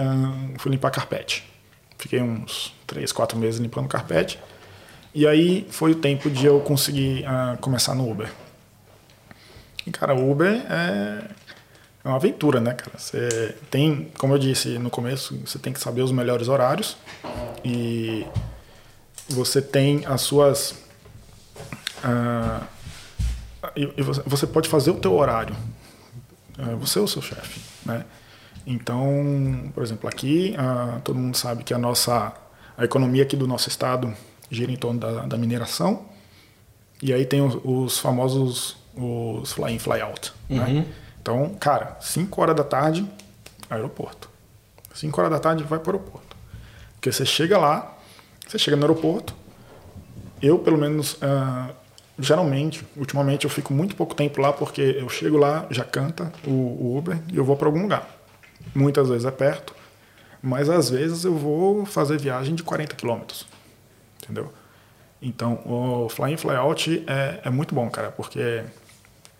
fui 0.57 0.71
limpar 0.71 0.89
carpete. 0.91 1.43
Fiquei 1.97 2.21
uns 2.21 2.73
3, 2.85 3.11
4 3.11 3.37
meses 3.37 3.59
limpando 3.59 3.87
carpete. 3.87 4.39
E 5.13 5.25
aí 5.25 5.67
foi 5.71 5.91
o 5.91 5.95
tempo 5.95 6.29
de 6.29 6.45
eu 6.45 6.59
conseguir 6.59 7.25
ah, 7.25 7.57
começar 7.59 7.95
no 7.95 8.09
Uber. 8.09 8.31
E, 9.85 9.91
cara, 9.91 10.13
o 10.13 10.31
Uber 10.31 10.53
é, 10.69 11.23
é 12.03 12.07
uma 12.07 12.17
aventura, 12.17 12.59
né, 12.59 12.73
cara? 12.73 12.97
Você 12.97 13.55
tem, 13.71 14.11
como 14.17 14.33
eu 14.33 14.37
disse 14.37 14.77
no 14.77 14.89
começo, 14.89 15.37
você 15.45 15.57
tem 15.57 15.73
que 15.73 15.79
saber 15.79 16.01
os 16.01 16.11
melhores 16.11 16.47
horários. 16.47 16.97
E 17.63 18.25
você 19.29 19.61
tem 19.61 20.05
as 20.05 20.21
suas... 20.21 20.75
ah, 22.03 22.61
e, 23.75 24.01
você, 24.01 24.21
você 24.25 24.47
pode 24.47 24.69
fazer 24.69 24.91
o 24.91 24.95
teu 24.95 25.13
horário. 25.13 25.55
É, 26.57 26.75
Você 26.75 26.99
é 26.99 27.01
o 27.01 27.07
seu 27.07 27.21
chefe, 27.21 27.61
né? 27.85 28.03
Então, 28.69 29.71
por 29.73 29.81
exemplo, 29.81 30.09
aqui 30.09 30.53
ah, 30.57 30.99
todo 31.01 31.17
mundo 31.17 31.37
sabe 31.37 31.63
que 31.63 31.73
a 31.73 31.77
nossa 31.77 32.33
a 32.77 32.83
economia 32.83 33.23
aqui 33.23 33.37
do 33.37 33.47
nosso 33.47 33.69
estado 33.69 34.13
gira 34.51 34.69
em 34.69 34.75
torno 34.75 34.99
da, 34.99 35.25
da 35.25 35.37
mineração 35.37 36.05
e 37.01 37.13
aí 37.13 37.25
tem 37.25 37.41
os, 37.41 37.57
os 37.63 37.97
famosos 37.97 38.75
os 38.93 39.53
fly 39.53 39.73
in 39.73 39.79
fly 39.79 40.01
out, 40.01 40.33
né? 40.49 40.85
Então, 41.21 41.55
cara, 41.59 41.97
5 42.01 42.41
horas 42.41 42.55
da 42.55 42.63
tarde 42.63 43.09
aeroporto. 43.69 44.29
5 44.93 45.19
horas 45.21 45.31
da 45.31 45.39
tarde 45.39 45.63
vai 45.63 45.79
para 45.79 45.91
o 45.91 45.95
aeroporto. 45.95 46.35
Porque 46.95 47.11
você 47.11 47.25
chega 47.25 47.57
lá, 47.57 47.97
você 48.45 48.59
chega 48.59 48.75
no 48.75 48.83
aeroporto, 48.83 49.33
eu, 50.41 50.59
pelo 50.59 50.77
menos, 50.77 51.17
ah, 51.21 51.69
geralmente, 52.19 52.85
ultimamente, 52.97 53.45
eu 53.45 53.49
fico 53.49 53.73
muito 53.73 53.95
pouco 53.95 54.13
tempo 54.13 54.41
lá 54.41 54.51
porque 54.51 54.81
eu 54.81 55.07
chego 55.07 55.37
lá, 55.37 55.65
já 55.69 55.85
canta 55.85 56.33
o, 56.45 56.51
o 56.51 56.97
Uber 56.97 57.17
e 57.31 57.37
eu 57.37 57.45
vou 57.45 57.55
para 57.55 57.67
algum 57.67 57.81
lugar. 57.81 58.16
Muitas 58.77 59.09
vezes 59.09 59.25
é 59.25 59.31
perto, 59.31 59.73
mas 60.41 60.69
às 60.69 60.89
vezes 60.89 61.23
eu 61.25 61.35
vou 61.35 61.85
fazer 61.85 62.19
viagem 62.19 62.53
de 62.53 62.63
40 62.63 62.95
quilômetros. 62.95 63.47
Entendeu? 64.23 64.53
Então, 65.21 65.59
o 65.65 66.07
Fly 66.09 66.33
in 66.33 66.37
Fly 66.37 66.55
Out 66.55 67.03
é, 67.07 67.39
é 67.45 67.49
muito 67.49 67.73
bom, 67.73 67.89
cara, 67.89 68.11
porque 68.11 68.63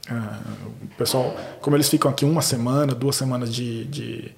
ah, 0.09 0.39
o 0.81 0.87
pessoal, 0.97 1.35
como 1.61 1.75
eles 1.75 1.87
ficam 1.87 2.09
aqui 2.09 2.25
uma 2.25 2.41
semana, 2.41 2.95
duas 2.95 3.15
semanas 3.15 3.53
de, 3.53 3.85
de- 3.85 4.31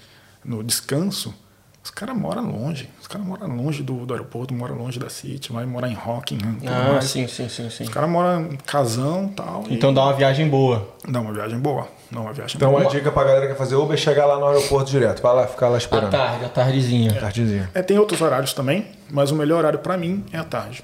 no 0.44 0.62
descanso, 0.64 1.34
os 1.82 1.90
caras 1.92 2.18
moram 2.18 2.44
longe. 2.52 2.90
Os 3.00 3.08
caras 3.08 3.26
moram 3.26 3.48
longe 3.56 3.82
do, 3.84 4.06
do 4.06 4.14
aeroporto, 4.14 4.54
moram 4.54 4.76
longe 4.76 5.00
da 5.00 5.10
City, 5.10 5.54
vai 5.54 5.66
morar 5.66 5.88
em 5.90 5.94
Rockingham. 5.94 6.58
Ah, 6.68 6.94
mais. 6.94 7.06
sim, 7.06 7.26
sim, 7.28 7.48
sim, 7.48 7.70
sim. 7.70 7.84
Os 7.84 7.90
caras 7.90 8.10
moram 8.10 8.52
em 8.52 8.58
casão 8.58 9.28
e 9.32 9.36
tal. 9.36 9.64
e 9.70 9.76
Então 9.76 9.94
dá 9.94 10.04
uma 10.04 10.14
viagem 10.14 10.50
boa. 10.50 10.94
Dá 11.08 11.22
uma 11.22 11.32
viagem 11.32 11.58
boa. 11.58 11.88
Dá 12.12 12.20
uma 12.22 12.34
viagem 12.34 12.56
Então, 12.58 12.72
boa. 12.72 12.82
uma 12.82 12.90
dica 12.90 13.12
pra 13.12 13.24
galera 13.24 13.42
que 13.42 13.54
quer 13.54 13.58
fazer 13.58 13.76
Uber 13.76 13.94
é 13.94 13.98
chegar 13.98 14.26
lá 14.26 14.40
no 14.40 14.48
aeroporto 14.48 14.90
direto. 14.90 15.22
Vai 15.22 15.36
lá, 15.36 15.48
ficar 15.48 15.68
lá 15.70 15.76
À 15.76 15.78
esperando. 15.78 16.10
tarde, 16.12 16.46
à 16.46 16.50
tardezinha. 16.50 17.14
Tardezinha. 17.20 17.70
É, 17.74 17.82
tem 17.84 18.00
outros 18.00 18.20
horários 18.22 18.54
também, 18.54 18.88
mas 19.12 19.30
o 19.32 19.36
melhor 19.36 19.60
horário 19.60 19.80
pra 19.80 19.96
mim 19.98 20.26
é 20.32 20.38
a 20.38 20.44
tarde. 20.44 20.84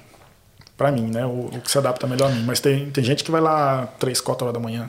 Pra 0.76 0.92
mim, 0.92 1.10
né? 1.12 1.24
O, 1.26 1.46
o 1.52 1.60
que 1.60 1.70
se 1.70 1.78
adapta 1.78 2.06
melhor 2.06 2.30
a 2.30 2.34
mim. 2.34 2.44
Mas 2.44 2.60
tem, 2.60 2.90
tem 2.90 3.02
gente 3.02 3.24
que 3.24 3.30
vai 3.30 3.40
lá 3.40 3.88
3, 3.98 4.20
4 4.20 4.46
horas 4.46 4.54
da 4.54 4.60
manhã. 4.60 4.88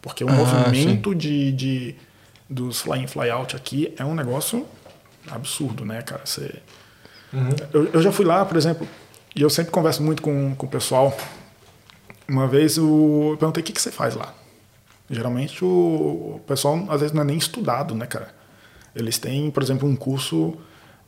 Porque 0.00 0.22
o 0.22 0.28
Ah, 0.28 0.32
movimento 0.32 1.14
de, 1.14 1.50
de, 1.52 1.94
dos 2.48 2.80
fly-in, 2.82 3.06
fly-out 3.06 3.56
aqui 3.56 3.92
é 3.98 4.04
um 4.04 4.14
negócio 4.14 4.66
absurdo, 5.30 5.84
né, 5.84 6.02
cara? 6.02 6.22
Você... 6.24 6.54
Eu, 7.72 7.88
eu 7.94 8.02
já 8.02 8.12
fui 8.12 8.24
lá, 8.26 8.44
por 8.44 8.56
exemplo, 8.58 8.86
e 9.34 9.40
eu 9.40 9.48
sempre 9.48 9.72
converso 9.72 10.02
muito 10.02 10.20
com, 10.22 10.54
com 10.54 10.66
o 10.66 10.68
pessoal. 10.68 11.16
Uma 12.28 12.46
vez 12.46 12.76
o- 12.78 13.30
eu 13.32 13.36
perguntei 13.38 13.62
o 13.62 13.64
que, 13.64 13.72
que 13.72 13.80
você 13.80 13.90
faz 13.90 14.14
lá. 14.14 14.34
Geralmente 15.12 15.62
o, 15.62 16.40
pessoal 16.46 16.86
às 16.88 17.00
vezes 17.00 17.12
não 17.12 17.20
é 17.20 17.24
nem 17.26 17.36
estudado, 17.36 17.94
né, 17.94 18.06
cara? 18.06 18.34
Eles 18.96 19.18
têm, 19.18 19.50
por 19.50 19.62
exemplo, 19.62 19.86
um 19.86 19.94
curso 19.94 20.56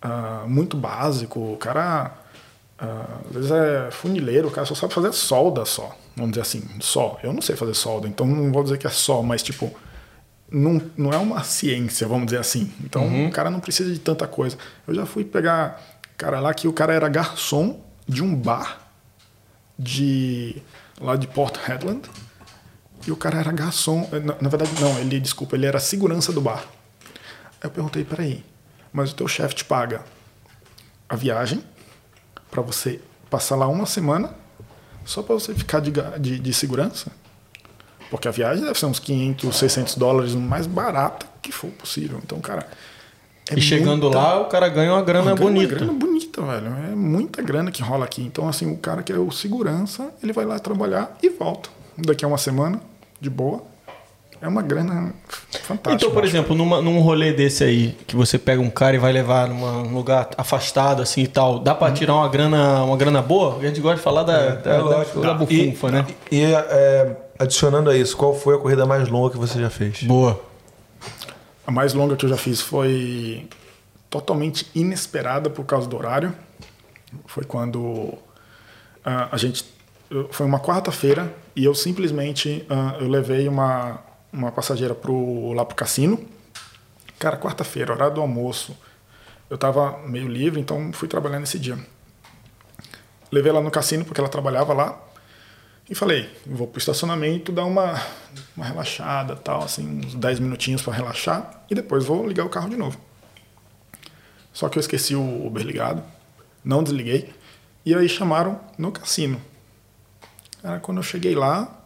ah, 0.00 0.44
muito 0.46 0.76
básico. 0.76 1.40
O 1.54 1.56
cara 1.56 2.12
ah, 2.78 3.18
às 3.26 3.34
vezes 3.34 3.50
é 3.50 3.90
funileiro, 3.90 4.48
o 4.48 4.50
cara 4.50 4.66
só 4.66 4.74
sabe 4.74 4.92
fazer 4.92 5.12
solda 5.12 5.64
só. 5.64 5.96
Vamos 6.14 6.32
dizer 6.32 6.42
assim, 6.42 6.62
só. 6.80 7.18
Eu 7.22 7.32
não 7.32 7.40
sei 7.40 7.56
fazer 7.56 7.72
solda, 7.72 8.06
então 8.06 8.26
não 8.26 8.52
vou 8.52 8.62
dizer 8.62 8.76
que 8.76 8.86
é 8.86 8.90
só, 8.90 9.22
mas 9.22 9.42
tipo, 9.42 9.74
não, 10.50 10.80
não 10.98 11.10
é 11.10 11.16
uma 11.16 11.42
ciência, 11.42 12.06
vamos 12.06 12.26
dizer 12.26 12.40
assim. 12.40 12.70
Então 12.84 13.26
o 13.26 13.30
cara 13.30 13.50
não 13.50 13.58
precisa 13.58 13.90
de 13.90 13.98
tanta 13.98 14.26
coisa. 14.26 14.58
Eu 14.86 14.94
já 14.94 15.06
fui 15.06 15.24
pegar 15.24 15.80
cara 16.16 16.40
lá 16.40 16.52
que 16.52 16.68
o 16.68 16.72
cara 16.74 16.92
era 16.92 17.08
garçom 17.08 17.80
de 18.06 18.22
um 18.22 18.34
bar 18.34 18.80
de 19.78 20.62
lá 21.00 21.16
de 21.16 21.26
Port 21.26 21.56
Hedland. 21.68 22.02
E 23.06 23.10
o 23.12 23.16
cara 23.16 23.38
era 23.38 23.52
garçom. 23.52 24.08
Na, 24.12 24.36
na 24.40 24.48
verdade, 24.48 24.70
não, 24.80 24.98
ele, 24.98 25.20
desculpa, 25.20 25.56
ele 25.56 25.66
era 25.66 25.78
segurança 25.78 26.32
do 26.32 26.40
bar. 26.40 26.64
Aí 27.60 27.64
eu 27.64 27.70
perguntei, 27.70 28.04
peraí, 28.04 28.44
mas 28.92 29.12
o 29.12 29.14
teu 29.14 29.28
chefe 29.28 29.54
te 29.56 29.64
paga 29.64 30.02
a 31.08 31.16
viagem 31.16 31.62
para 32.50 32.62
você 32.62 33.00
passar 33.30 33.56
lá 33.56 33.66
uma 33.68 33.86
semana 33.86 34.30
só 35.04 35.22
para 35.22 35.34
você 35.34 35.54
ficar 35.54 35.80
de, 35.80 35.92
de, 36.18 36.38
de 36.38 36.54
segurança? 36.54 37.10
Porque 38.10 38.28
a 38.28 38.30
viagem 38.30 38.64
deve 38.64 38.78
ser 38.78 38.86
uns 38.86 38.98
500, 38.98 39.56
600 39.56 39.94
dólares, 39.96 40.34
mais 40.34 40.66
barata 40.66 41.26
que 41.42 41.50
for 41.52 41.68
possível. 41.70 42.20
Então, 42.22 42.38
cara. 42.40 42.66
é 43.50 43.58
E 43.58 43.60
chegando 43.60 44.02
muita- 44.04 44.18
lá, 44.18 44.40
o 44.40 44.44
cara 44.46 44.68
ganha 44.68 44.92
uma 44.92 45.02
grana 45.02 45.34
grana- 45.34 45.40
bonita. 45.40 45.74
Uma 45.74 45.78
grana 45.78 45.92
bonita, 45.92 46.42
velho. 46.42 46.66
É 46.92 46.94
muita 46.94 47.42
grana 47.42 47.70
que 47.70 47.82
rola 47.82 48.04
aqui. 48.04 48.22
Então, 48.22 48.48
assim, 48.48 48.70
o 48.70 48.76
cara 48.78 49.02
que 49.02 49.12
é 49.12 49.18
o 49.18 49.30
segurança, 49.30 50.10
ele 50.22 50.32
vai 50.32 50.44
lá 50.44 50.58
trabalhar 50.58 51.16
e 51.22 51.28
volta. 51.28 51.68
Daqui 51.98 52.24
a 52.24 52.28
uma 52.28 52.38
semana, 52.38 52.80
de 53.24 53.30
boa. 53.30 53.62
É 54.40 54.46
uma 54.46 54.60
grana 54.60 55.14
fantástica. 55.62 55.92
Então, 55.94 56.10
por 56.10 56.22
exemplo, 56.22 56.54
numa, 56.54 56.82
num 56.82 57.00
rolê 57.00 57.32
desse 57.32 57.64
aí, 57.64 57.96
que 58.06 58.14
você 58.14 58.38
pega 58.38 58.60
um 58.60 58.68
cara 58.68 58.94
e 58.94 58.98
vai 58.98 59.10
levar 59.10 59.48
numa- 59.48 59.82
num 59.84 59.94
lugar 59.94 60.28
afastado 60.36 61.00
assim 61.00 61.22
e 61.22 61.26
tal, 61.26 61.58
dá 61.60 61.74
pra 61.74 61.90
tirar 61.92 62.14
uma 62.14 62.28
grana, 62.28 62.84
uma 62.84 62.96
grana 62.96 63.22
boa? 63.22 63.56
A 63.58 63.66
gente 63.66 63.80
gosta 63.80 63.96
de 63.96 64.02
falar 64.02 64.22
da, 64.22 64.56
da, 64.56 64.82
da, 64.82 65.04
da 65.04 65.34
bufunfa, 65.34 65.88
e, 65.88 65.92
né? 65.92 66.06
E 66.30 66.42
é, 66.44 67.16
adicionando 67.38 67.88
a 67.88 67.96
isso, 67.96 68.14
qual 68.16 68.34
foi 68.34 68.56
a 68.56 68.58
corrida 68.58 68.84
mais 68.84 69.08
longa 69.08 69.30
que 69.30 69.38
você 69.38 69.58
já 69.58 69.70
fez? 69.70 70.02
Boa. 70.02 70.38
A 71.66 71.70
mais 71.70 71.94
longa 71.94 72.14
que 72.14 72.26
eu 72.26 72.28
já 72.28 72.36
fiz 72.36 72.60
foi 72.60 73.48
totalmente 74.10 74.66
inesperada 74.74 75.48
por 75.48 75.64
causa 75.64 75.88
do 75.88 75.96
horário. 75.96 76.34
Foi 77.26 77.44
quando 77.44 78.12
ah, 79.02 79.28
a 79.32 79.38
gente 79.38 79.64
foi 80.30 80.44
uma 80.44 80.60
quarta-feira 80.60 81.32
e 81.54 81.64
eu 81.64 81.74
simplesmente 81.74 82.64
ah, 82.68 82.96
eu 83.00 83.08
levei 83.08 83.48
uma 83.48 84.00
uma 84.34 84.50
passageira 84.50 84.94
pro 84.94 85.52
lá 85.52 85.64
pro 85.64 85.76
cassino. 85.76 86.26
Cara, 87.18 87.36
quarta-feira, 87.36 87.92
horário 87.92 88.16
do 88.16 88.20
almoço. 88.20 88.76
Eu 89.48 89.56
tava 89.56 90.00
meio 90.08 90.26
livre, 90.26 90.60
então 90.60 90.92
fui 90.92 91.06
trabalhar 91.06 91.38
nesse 91.38 91.58
dia. 91.58 91.78
Levei 93.30 93.50
ela 93.50 93.60
no 93.60 93.70
cassino 93.70 94.04
porque 94.04 94.20
ela 94.20 94.28
trabalhava 94.28 94.72
lá. 94.72 95.00
E 95.88 95.94
falei, 95.94 96.28
vou 96.46 96.66
pro 96.66 96.78
estacionamento 96.78 97.52
dar 97.52 97.64
uma, 97.64 98.02
uma 98.56 98.64
relaxada, 98.64 99.36
tal, 99.36 99.62
assim, 99.62 99.86
uns 99.86 100.14
10 100.14 100.40
minutinhos 100.40 100.82
para 100.82 100.94
relaxar 100.94 101.62
e 101.70 101.74
depois 101.74 102.04
vou 102.04 102.26
ligar 102.26 102.44
o 102.44 102.48
carro 102.48 102.70
de 102.70 102.76
novo. 102.76 102.98
Só 104.52 104.68
que 104.68 104.78
eu 104.78 104.80
esqueci 104.80 105.14
o 105.14 105.46
Uber 105.46 105.62
ligado, 105.62 106.02
não 106.64 106.82
desliguei, 106.82 107.34
e 107.84 107.94
aí 107.94 108.08
chamaram 108.08 108.58
no 108.78 108.90
cassino. 108.90 109.40
Cara, 110.64 110.80
quando 110.80 110.96
eu 110.96 111.02
cheguei 111.02 111.34
lá, 111.34 111.78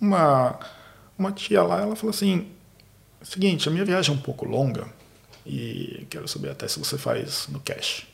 uma, 0.00 0.58
uma 1.18 1.30
tia 1.32 1.62
lá, 1.62 1.82
ela 1.82 1.94
falou 1.94 2.14
assim, 2.14 2.48
seguinte, 3.22 3.68
a 3.68 3.70
minha 3.70 3.84
viagem 3.84 4.14
é 4.14 4.18
um 4.18 4.22
pouco 4.22 4.46
longa 4.46 4.88
e 5.44 6.06
quero 6.08 6.26
saber 6.26 6.48
até 6.48 6.66
se 6.66 6.78
você 6.78 6.96
faz 6.96 7.46
no 7.48 7.60
cash. 7.60 8.06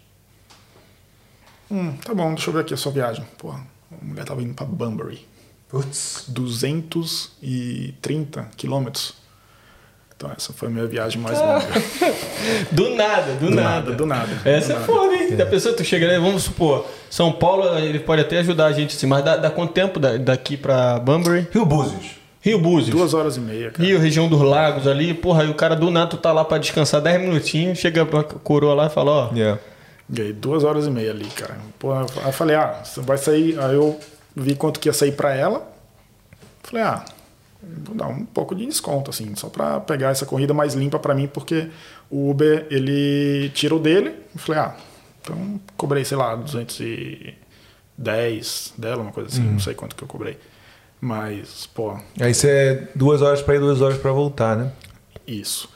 Hum, 1.71 1.97
tá 1.99 2.13
bom, 2.13 2.35
deixa 2.35 2.51
eu 2.51 2.55
ver 2.55 2.63
aqui 2.63 2.75
a 2.75 2.77
sua 2.77 2.91
viagem. 2.91 3.25
Porra, 3.39 3.65
a 3.93 4.05
mulher 4.05 4.25
tava 4.25 4.43
indo 4.43 4.55
pra 4.55 4.67
Bunbury. 4.67 5.25
Putz. 5.69 6.25
230 6.27 8.51
quilômetros. 8.57 9.15
Então 10.19 10.33
essa 10.37 10.53
foi 10.53 10.67
a 10.67 10.71
minha 10.73 10.85
viagem 10.85 11.23
mais 11.23 11.39
longa. 11.39 11.65
Do 12.73 12.91
nada, 12.97 13.35
do, 13.35 13.47
Do 13.51 13.55
nada. 13.55 13.69
nada, 13.71 13.93
do 13.93 14.05
nada. 14.07 14.29
Essa 14.45 14.67
do 14.69 14.73
é 14.73 14.75
nada. 14.81 14.85
foda, 14.87 15.15
hein? 15.15 15.37
Da 15.37 15.47
pessoa 15.47 15.77
tu 15.77 15.85
chega, 15.85 16.09
né? 16.09 16.19
Vamos 16.19 16.43
supor, 16.43 16.87
São 17.09 17.31
Paulo, 17.31 17.79
ele 17.79 18.01
pode 18.01 18.23
até 18.23 18.39
ajudar 18.39 18.67
a 18.67 18.73
gente 18.73 18.97
assim, 18.97 19.07
mas 19.07 19.25
dá, 19.25 19.37
dá 19.37 19.49
quanto 19.49 19.73
tempo 19.73 20.01
da- 20.01 20.17
daqui 20.17 20.57
pra 20.57 20.99
Bunbury? 20.99 21.47
Rio 21.53 21.65
Búzios. 21.65 22.19
Rio 22.41 22.59
Búzios. 22.59 22.91
Duas 22.91 23.15
horas 23.15 23.37
e 23.37 23.41
meia, 23.41 23.71
cara. 23.71 23.87
Rio, 23.89 24.01
região 24.01 24.29
dos 24.29 24.41
lagos 24.41 24.89
ali, 24.89 25.15
porra, 25.15 25.43
aí 25.45 25.51
o 25.51 25.55
cara 25.55 25.77
do 25.77 25.89
Nato 25.89 26.17
tá 26.17 26.33
lá 26.33 26.45
pra 26.45 26.59
descansar 26.59 27.01
10 27.01 27.21
minutinhos, 27.21 27.79
chega 27.79 28.05
pra 28.05 28.25
coroa 28.25 28.75
lá 28.75 28.87
e 28.87 28.91
fala, 28.91 29.11
ó, 29.13 29.31
Yeah. 29.35 29.61
Ganhei 30.11 30.33
duas 30.33 30.65
horas 30.65 30.87
e 30.87 30.91
meia 30.91 31.13
ali, 31.13 31.27
cara. 31.27 31.59
Pô, 31.79 31.93
aí 31.93 32.05
eu 32.25 32.33
falei, 32.33 32.57
ah, 32.57 32.81
você 32.83 33.01
vai 33.03 33.19
sair. 33.19 33.57
Aí 33.61 33.75
eu 33.77 34.01
vi 34.35 34.55
quanto 34.57 34.81
que 34.81 34.89
ia 34.89 34.93
sair 34.93 35.13
pra 35.13 35.33
ela. 35.35 35.71
Falei, 36.63 36.83
ah, 36.85 37.05
vou 37.63 37.95
dar 37.95 38.07
um 38.07 38.25
pouco 38.25 38.55
de 38.55 38.65
desconto, 38.67 39.11
assim, 39.11 39.35
só 39.35 39.49
pra 39.49 39.81
pegar 39.81 40.11
essa 40.11 40.25
corrida 40.25 40.55
mais 40.55 40.75
limpa 40.75 40.99
pra 40.99 41.15
mim, 41.15 41.27
porque 41.27 41.69
o 42.11 42.31
Uber, 42.31 42.67
ele 42.71 43.51
tira 43.55 43.75
o 43.75 43.79
dele. 43.79 44.15
Eu 44.35 44.41
falei, 44.41 44.61
ah, 44.61 44.77
então 45.21 45.61
cobrei, 45.77 46.05
sei 46.05 46.17
lá, 46.17 46.35
210 46.37 48.75
dela, 48.79 49.03
uma 49.03 49.13
coisa 49.13 49.29
assim, 49.29 49.43
não 49.43 49.59
sei 49.59 49.75
quanto 49.75 49.97
que 49.97 50.03
eu 50.03 50.09
cobrei. 50.09 50.39
Mas, 51.01 51.67
pô, 51.67 51.97
Aí 52.21 52.35
você 52.35 52.51
é 52.51 52.89
duas 52.95 53.23
horas 53.23 53.41
pra 53.41 53.55
ir, 53.55 53.61
duas 53.61 53.81
horas 53.81 53.99
pra 53.99 54.11
voltar, 54.11 54.57
né? 54.57 54.73
Isso. 55.27 55.69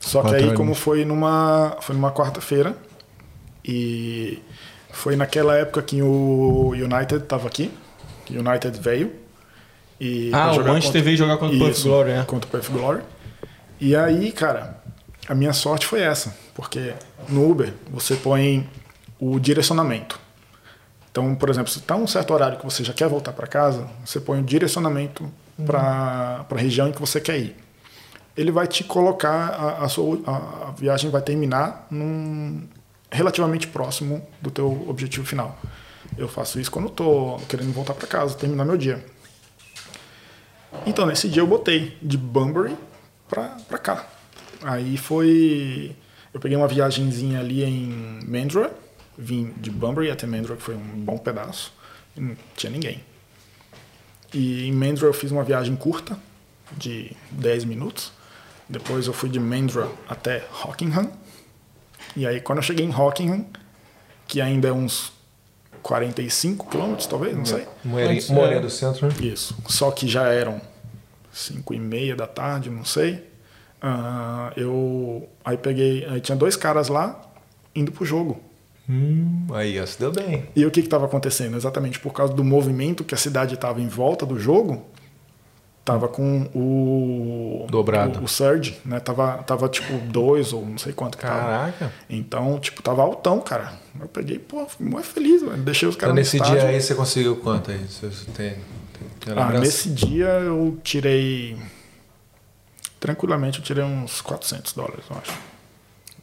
Só 0.00 0.20
que 0.20 0.28
Quatro 0.28 0.38
aí, 0.38 0.44
anos. 0.44 0.56
como 0.56 0.74
foi 0.74 1.04
numa, 1.04 1.76
foi 1.80 1.94
numa 1.94 2.12
quarta-feira, 2.12 2.76
e 3.64 4.42
foi 4.90 5.14
naquela 5.14 5.56
época 5.56 5.82
que 5.82 6.00
o 6.00 6.70
United 6.70 7.22
estava 7.22 7.46
aqui, 7.46 7.70
que 8.24 8.36
o 8.36 8.40
United 8.40 8.78
veio. 8.80 9.12
E 10.00 10.30
Ah, 10.32 10.52
o 10.52 10.64
Manchester 10.64 11.02
veio 11.02 11.16
jogar 11.16 11.36
contra 11.38 11.56
o 11.56 11.68
Isso, 11.68 11.88
Glory, 11.88 12.10
né? 12.10 12.24
Contra 12.26 12.48
o 12.48 12.50
Puff 12.50 12.72
Glory. 12.72 13.02
E 13.80 13.94
aí, 13.96 14.30
cara, 14.32 14.80
a 15.28 15.34
minha 15.34 15.52
sorte 15.52 15.86
foi 15.86 16.00
essa, 16.00 16.36
porque 16.54 16.94
no 17.28 17.48
Uber 17.50 17.72
você 17.90 18.14
põe 18.16 18.68
o 19.18 19.38
direcionamento. 19.38 20.18
Então, 21.10 21.34
por 21.34 21.50
exemplo, 21.50 21.70
se 21.70 21.78
está 21.78 21.96
um 21.96 22.06
certo 22.06 22.32
horário 22.32 22.58
que 22.58 22.64
você 22.64 22.84
já 22.84 22.92
quer 22.92 23.08
voltar 23.08 23.32
para 23.32 23.46
casa, 23.46 23.88
você 24.04 24.20
põe 24.20 24.40
o 24.40 24.42
direcionamento 24.42 25.28
para 25.66 26.46
a 26.48 26.56
região 26.56 26.88
em 26.88 26.92
que 26.92 27.00
você 27.00 27.20
quer 27.20 27.38
ir. 27.38 27.56
Ele 28.36 28.52
vai 28.52 28.68
te 28.68 28.84
colocar, 28.84 29.48
a, 29.48 29.84
a 29.84 29.88
sua, 29.88 30.20
a, 30.24 30.68
a 30.68 30.70
viagem 30.70 31.10
vai 31.10 31.20
terminar 31.20 31.86
num, 31.90 32.62
relativamente 33.10 33.66
próximo 33.66 34.24
do 34.40 34.50
teu 34.50 34.86
objetivo 34.88 35.26
final. 35.26 35.58
Eu 36.16 36.28
faço 36.28 36.60
isso 36.60 36.70
quando 36.70 36.88
estou 36.88 37.38
querendo 37.48 37.72
voltar 37.72 37.94
para 37.94 38.06
casa, 38.06 38.34
terminar 38.36 38.64
meu 38.64 38.76
dia. 38.76 39.04
Então, 40.86 41.06
nesse 41.06 41.28
dia 41.28 41.42
eu 41.42 41.46
botei 41.46 41.96
de 42.02 42.16
Bunbury 42.16 42.76
pra, 43.28 43.56
pra 43.68 43.78
cá. 43.78 44.06
Aí 44.62 44.96
foi. 44.96 45.94
Eu 46.32 46.40
peguei 46.40 46.56
uma 46.56 46.68
viagenzinha 46.68 47.40
ali 47.40 47.64
em 47.64 48.20
Mandurah, 48.26 48.70
vim 49.16 49.52
de 49.56 49.70
Bunbury 49.70 50.10
até 50.10 50.26
Mandurah, 50.26 50.56
que 50.56 50.62
foi 50.62 50.74
um 50.74 51.04
bom 51.04 51.16
pedaço, 51.16 51.72
e 52.16 52.20
não 52.20 52.36
tinha 52.56 52.70
ninguém. 52.70 53.02
E 54.32 54.66
em 54.66 54.72
Mandurah 54.72 55.08
eu 55.08 55.14
fiz 55.14 55.30
uma 55.30 55.42
viagem 55.42 55.74
curta, 55.74 56.18
de 56.76 57.12
10 57.30 57.64
minutos. 57.64 58.12
Depois 58.68 59.06
eu 59.06 59.12
fui 59.12 59.30
de 59.30 59.40
Mandurah 59.40 59.88
até 60.08 60.44
Rockingham. 60.50 61.10
E 62.14 62.26
aí 62.26 62.40
quando 62.40 62.58
eu 62.58 62.62
cheguei 62.62 62.84
em 62.84 62.90
Rockingham, 62.90 63.46
que 64.26 64.40
ainda 64.40 64.68
é 64.68 64.72
uns 64.72 65.12
45 65.88 66.68
quilômetros, 66.68 67.06
talvez, 67.06 67.34
não 67.34 67.46
sei. 67.46 67.66
Moerinha 67.82 68.58
é. 68.58 68.60
do 68.60 68.68
centro, 68.68 69.08
né? 69.08 69.14
Isso. 69.22 69.56
Só 69.68 69.90
que 69.90 70.06
já 70.06 70.28
eram 70.28 70.60
5 71.32 71.72
e 71.72 71.80
meia 71.80 72.14
da 72.14 72.26
tarde, 72.26 72.68
não 72.68 72.84
sei. 72.84 73.26
Ah, 73.80 74.52
eu 74.54 75.26
aí 75.42 75.56
peguei, 75.56 76.04
aí 76.04 76.20
tinha 76.20 76.36
dois 76.36 76.56
caras 76.56 76.88
lá 76.88 77.18
indo 77.74 77.90
pro 77.90 78.04
jogo. 78.04 78.38
Hum, 78.86 79.46
aí, 79.54 79.80
ó, 79.80 79.86
se 79.86 79.98
deu 79.98 80.12
bem. 80.12 80.46
E 80.54 80.66
o 80.66 80.70
que 80.70 80.80
estava 80.80 81.06
acontecendo? 81.06 81.56
Exatamente 81.56 81.98
por 81.98 82.12
causa 82.12 82.34
do 82.34 82.44
movimento 82.44 83.02
que 83.02 83.14
a 83.14 83.18
cidade 83.18 83.54
estava 83.54 83.80
em 83.80 83.88
volta 83.88 84.26
do 84.26 84.38
jogo, 84.38 84.84
tava 85.88 86.06
com 86.06 86.42
o. 86.54 87.66
Dobrado. 87.70 88.20
O, 88.20 88.24
o 88.24 88.28
surge, 88.28 88.78
né? 88.84 89.00
Tava, 89.00 89.38
tava 89.38 89.70
tipo 89.70 89.96
dois 90.06 90.52
ou 90.52 90.66
não 90.66 90.76
sei 90.76 90.92
quanto 90.92 91.16
que 91.16 91.24
tava. 91.24 91.40
Caraca. 91.40 91.92
Então, 92.10 92.60
tipo, 92.60 92.82
tava 92.82 93.00
altão, 93.00 93.40
cara. 93.40 93.72
Eu 93.98 94.06
peguei, 94.06 94.38
pô, 94.38 94.66
fiquei 94.66 94.86
muito 94.86 95.06
feliz, 95.06 95.42
mano. 95.42 95.62
Deixei 95.64 95.88
os 95.88 95.96
caras 95.96 96.12
Então, 96.12 96.14
nesse 96.14 96.38
dia 96.38 96.68
aí 96.68 96.78
você 96.78 96.94
conseguiu 96.94 97.36
quanto 97.36 97.70
aí? 97.70 97.78
Você 97.88 98.08
tem, 98.32 98.50
tem, 98.50 99.34
tem 99.34 99.42
Ah, 99.42 99.58
nesse 99.58 99.88
dia 99.88 100.26
eu 100.26 100.78
tirei. 100.84 101.56
Tranquilamente 103.00 103.60
eu 103.60 103.64
tirei 103.64 103.82
uns 103.82 104.20
400 104.20 104.74
dólares, 104.74 105.04
eu 105.10 105.16
acho. 105.16 105.32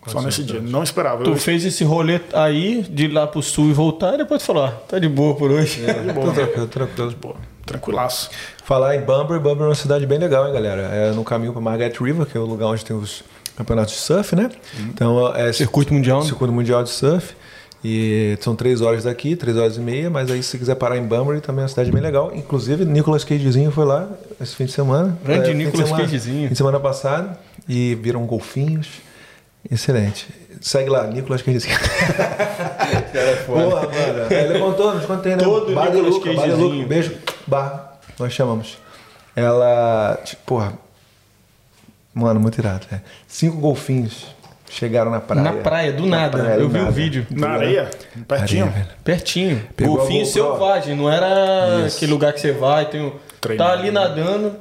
Só 0.08 0.14
400 0.22 0.26
nesse 0.26 0.44
dia. 0.44 0.62
Não 0.62 0.84
esperava. 0.84 1.24
Tu 1.24 1.30
Eu, 1.32 1.36
fez 1.38 1.66
esse 1.66 1.84
rolê 1.84 2.20
aí, 2.34 2.84
de 2.90 3.06
ir 3.06 3.08
lá 3.14 3.26
pro 3.28 3.42
sul 3.42 3.70
e 3.70 3.74
voltar, 3.74 4.14
e 4.16 4.18
depois 4.18 4.42
tu 4.42 4.46
falou, 4.46 4.66
ah, 4.66 4.72
tá 4.88 5.00
de 5.00 5.10
boa 5.10 5.36
por 5.36 5.52
hoje. 5.52 5.82
de 5.82 6.14
boa, 6.14 6.28
Tô 6.28 6.32
tranquilo, 6.34 6.68
tranquilo. 6.68 7.14
pô, 7.20 7.36
tranquilaço. 7.66 8.30
Falar 8.64 8.96
em 8.96 9.02
Bumber, 9.02 9.40
Bumber 9.40 9.64
é 9.66 9.70
uma 9.70 9.76
cidade 9.76 10.06
bem 10.06 10.18
legal, 10.20 10.48
hein, 10.48 10.54
galera? 10.54 10.82
É 10.84 11.12
no 11.12 11.24
caminho 11.24 11.52
para 11.54 11.62
Margaret 11.62 11.94
River, 12.00 12.26
que 12.26 12.38
é 12.38 12.40
o 12.40 12.46
lugar 12.46 12.68
onde 12.68 12.84
tem 12.86 12.96
os 12.96 13.24
campeonatos 13.56 13.94
de 13.94 14.00
surf, 14.00 14.36
né? 14.36 14.50
Então 14.80 15.34
é 15.36 15.52
Circuito 15.54 15.94
mundial, 15.94 16.20
né? 16.22 16.26
circuito 16.26 16.54
mundial 16.54 16.84
de 16.84 16.90
surf. 16.90 17.34
E 17.88 18.36
são 18.42 18.56
três 18.56 18.82
horas 18.82 19.04
daqui, 19.04 19.36
três 19.36 19.56
horas 19.56 19.78
e 19.78 19.80
meia, 19.80 20.10
mas 20.10 20.32
aí 20.32 20.42
se 20.42 20.50
você 20.50 20.58
quiser 20.58 20.74
parar 20.76 20.98
em 20.98 21.04
Bunbury 21.04 21.40
também 21.40 21.62
é 21.62 21.64
uma 21.64 21.68
cidade 21.70 21.92
bem 21.92 22.02
legal. 22.02 22.32
Inclusive, 22.34 22.84
Nicolas 22.84 23.24
Cagezinho 23.24 23.70
foi 23.70 23.86
lá 23.86 24.10
esse 24.42 24.56
fim 24.56 24.66
de 24.66 24.72
semana. 24.72 25.16
Grande 25.24 25.50
É, 25.50 25.52
de 25.52 25.54
Nicolas 25.54 25.88
semana- 25.88 26.04
Cagezinho. 26.04 26.48
Fim 26.48 26.52
de 26.54 26.58
semana 26.58 26.80
passada. 26.80 27.38
E 27.70 27.94
viram 28.02 28.26
golfinhos. 28.26 28.88
Excelente. 29.72 30.28
Segue 30.62 30.90
lá, 30.90 31.06
Nicolas 31.08 31.42
Cagezinho. 31.44 31.78
Porra, 33.46 33.82
mano. 33.82 34.32
Ele 34.34 34.60
contou, 34.60 34.94
nos 34.96 35.06
contei, 35.06 35.36
né? 35.36 35.44
Todo 35.44 35.74
Bar 35.74 35.92
de 35.92 35.98
Nicolas 36.02 36.14
Luca, 36.16 36.26
Bar 36.28 36.34
de 36.34 36.42
Cagezinho. 36.42 36.68
Luca. 36.70 36.88
Beijo. 36.88 37.16
Bar, 37.48 38.00
nós 38.20 38.34
chamamos. 38.34 38.78
Ela, 39.36 40.20
tipo, 40.24 40.42
porra. 40.46 40.74
Mano, 42.14 42.40
muito 42.40 42.58
irado, 42.58 42.86
velho. 42.90 43.02
Cinco 43.28 43.58
golfinhos 43.58 44.26
chegaram 44.70 45.12
na 45.12 45.20
praia. 45.20 45.44
Na 45.44 45.54
praia, 45.54 45.92
do 45.92 46.06
Na 46.06 46.18
nada. 46.22 46.38
praia, 46.40 46.54
eu 46.56 46.62
do 46.62 46.70
vi 46.70 46.78
o 46.78 46.82
nada. 46.82 46.92
vídeo. 46.92 47.28
Na 47.32 47.50
areia, 47.50 47.90
pertinho. 48.28 48.66
Areia. 48.66 48.88
Pertinho. 49.04 49.62
Pegou 49.76 49.96
a 49.96 49.98
Golfinho 50.00 50.26
selvagem, 50.26 50.96
não 50.96 51.12
era 51.12 51.86
Isso. 51.86 51.98
aquele 51.98 52.12
lugar 52.12 52.32
que 52.34 52.40
você 52.40 52.52
vai, 52.54 52.86
tem 52.86 53.02
um... 53.02 53.12
Treinado. 53.42 53.70
Tá 53.74 53.78
ali 53.80 53.92
nadando. 53.92 54.56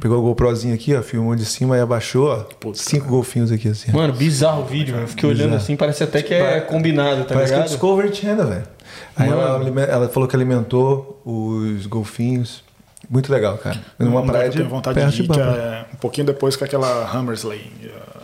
Pegou 0.00 0.18
a 0.18 0.20
GoProzinha 0.20 0.74
aqui, 0.74 0.94
ó, 0.94 1.02
filmou 1.02 1.34
de 1.34 1.44
cima 1.44 1.76
e 1.76 1.80
abaixou, 1.80 2.28
ó. 2.28 2.36
Puta, 2.60 2.78
cinco 2.78 3.08
golfinhos 3.08 3.50
aqui, 3.50 3.68
assim. 3.68 3.90
Mano, 3.90 4.12
bizarro 4.12 4.62
o 4.62 4.64
vídeo. 4.64 4.96
Eu 4.96 5.08
Fiquei 5.08 5.28
olhando 5.28 5.42
Bizarro. 5.46 5.62
assim, 5.62 5.76
parece 5.76 6.04
até 6.04 6.22
que 6.22 6.32
é 6.34 6.60
combinado, 6.60 7.24
tá 7.24 7.34
Parece 7.34 7.46
que 7.52 7.54
é 7.54 7.56
ligado? 7.62 7.68
Discovery 7.68 8.14
Channel, 8.14 8.46
velho. 8.46 8.62
Aí 9.16 9.28
Mano. 9.28 9.68
ela, 9.68 9.82
ela 9.82 10.08
falou 10.08 10.28
que 10.28 10.36
alimentou 10.36 11.20
os 11.24 11.86
golfinhos. 11.86 12.62
Muito 13.10 13.32
legal, 13.32 13.56
cara. 13.58 13.78
Numa 13.98 14.20
Um 14.20 14.26
praia 14.26 14.46
eu 14.46 14.50
de 14.50 14.56
tenho 14.58 14.68
vontade 14.68 14.94
perto 15.00 15.10
de 15.14 15.22
ir, 15.22 15.28
de 15.28 15.40
é 15.40 15.84
um 15.92 15.96
pouquinho 15.96 16.26
depois 16.26 16.56
com 16.56 16.64
aquela 16.64 17.10
Hammersley. 17.12 17.70
uh, 17.84 18.18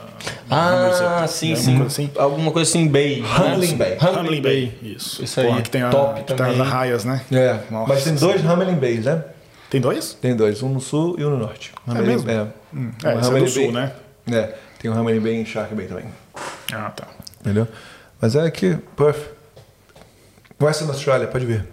Ah, 0.50 0.74
Hammersley, 0.74 1.28
sim, 1.28 1.50
né? 1.50 1.56
sim. 1.56 1.70
Uma 1.70 1.78
coisa 1.80 1.86
assim. 1.92 2.10
Alguma 2.16 2.50
coisa 2.52 2.70
assim, 2.70 2.88
Bay. 2.88 3.20
né? 3.22 3.28
Hamlin 3.36 3.76
Bay. 3.76 3.96
Hamlin 4.00 4.42
Bay. 4.42 4.78
Isso. 4.82 5.24
Isso 5.24 5.40
aí, 5.40 5.46
Porra, 5.46 5.62
que 5.62 5.70
tem 5.70 5.82
a, 5.82 5.90
top 5.90 6.20
que 6.20 6.26
tem 6.26 6.36
também. 6.36 6.54
as 6.54 6.60
arraias, 6.60 7.04
né? 7.04 7.20
É, 7.32 7.58
Nossa. 7.70 7.92
mas 7.92 8.04
tem 8.04 8.14
dois 8.14 8.44
Hamelin 8.44 8.74
Bays, 8.76 9.04
né? 9.06 9.22
Tem 9.74 9.80
dois? 9.80 10.14
Tem 10.14 10.36
dois, 10.36 10.62
um 10.62 10.68
no 10.68 10.80
sul 10.80 11.16
e 11.18 11.24
um 11.24 11.30
no 11.30 11.38
norte. 11.38 11.72
É 11.88 11.94
mesmo? 12.00 12.30
É, 12.30 12.46
Hum, 12.72 12.90
Um 13.04 13.08
é, 13.08 13.18
esse 13.18 13.30
é 13.34 13.38
do 13.40 13.48
sul, 13.48 13.72
Bay- 13.72 13.72
né? 13.72 13.92
É, 14.38 14.54
tem 14.80 14.90
um 14.90 14.94
Hamelin 14.98 15.20
Bay 15.20 15.34
em 15.34 15.44
Shark 15.44 15.74
Bay 15.74 15.86
também. 15.86 16.04
Ah, 16.72 16.90
tá. 16.90 17.06
Entendeu? 17.40 17.66
Mas 18.20 18.36
é 18.36 18.42
aqui, 18.42 18.76
Perth. 18.96 19.18
Western 20.60 20.92
Australia, 20.92 21.26
pode 21.26 21.44
ver. 21.44 21.64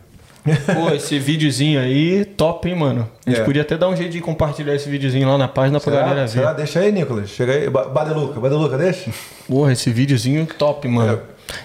Pô, 0.74 0.90
esse 0.90 1.20
videozinho 1.20 1.80
aí, 1.80 2.26
top, 2.26 2.68
hein, 2.68 2.76
mano? 2.76 3.08
A 3.26 3.30
gente 3.30 3.42
É. 3.42 3.44
podia 3.44 3.62
até 3.62 3.78
dar 3.78 3.88
um 3.90 3.96
jeito 3.96 4.12
de 4.12 4.22
compartilhar 4.22 4.74
esse 4.74 4.90
videozinho 4.90 5.28
lá 5.30 5.38
na 5.38 5.48
página 5.48 5.80
pra 5.80 5.94
galera 5.94 6.22
ver. 6.22 6.28
Será? 6.30 6.54
Deixa 6.54 6.80
aí, 6.80 6.92
Nicolas. 6.92 7.30
Chega 7.30 7.54
aí. 7.54 7.70
Ba- 7.70 7.86
Badeluca, 7.88 8.40
Badeluca, 8.40 8.76
deixa. 8.78 9.12
Porra, 9.48 9.72
esse 9.72 9.92
videozinho 9.92 10.46
top, 10.48 10.88
mano. 10.88 11.22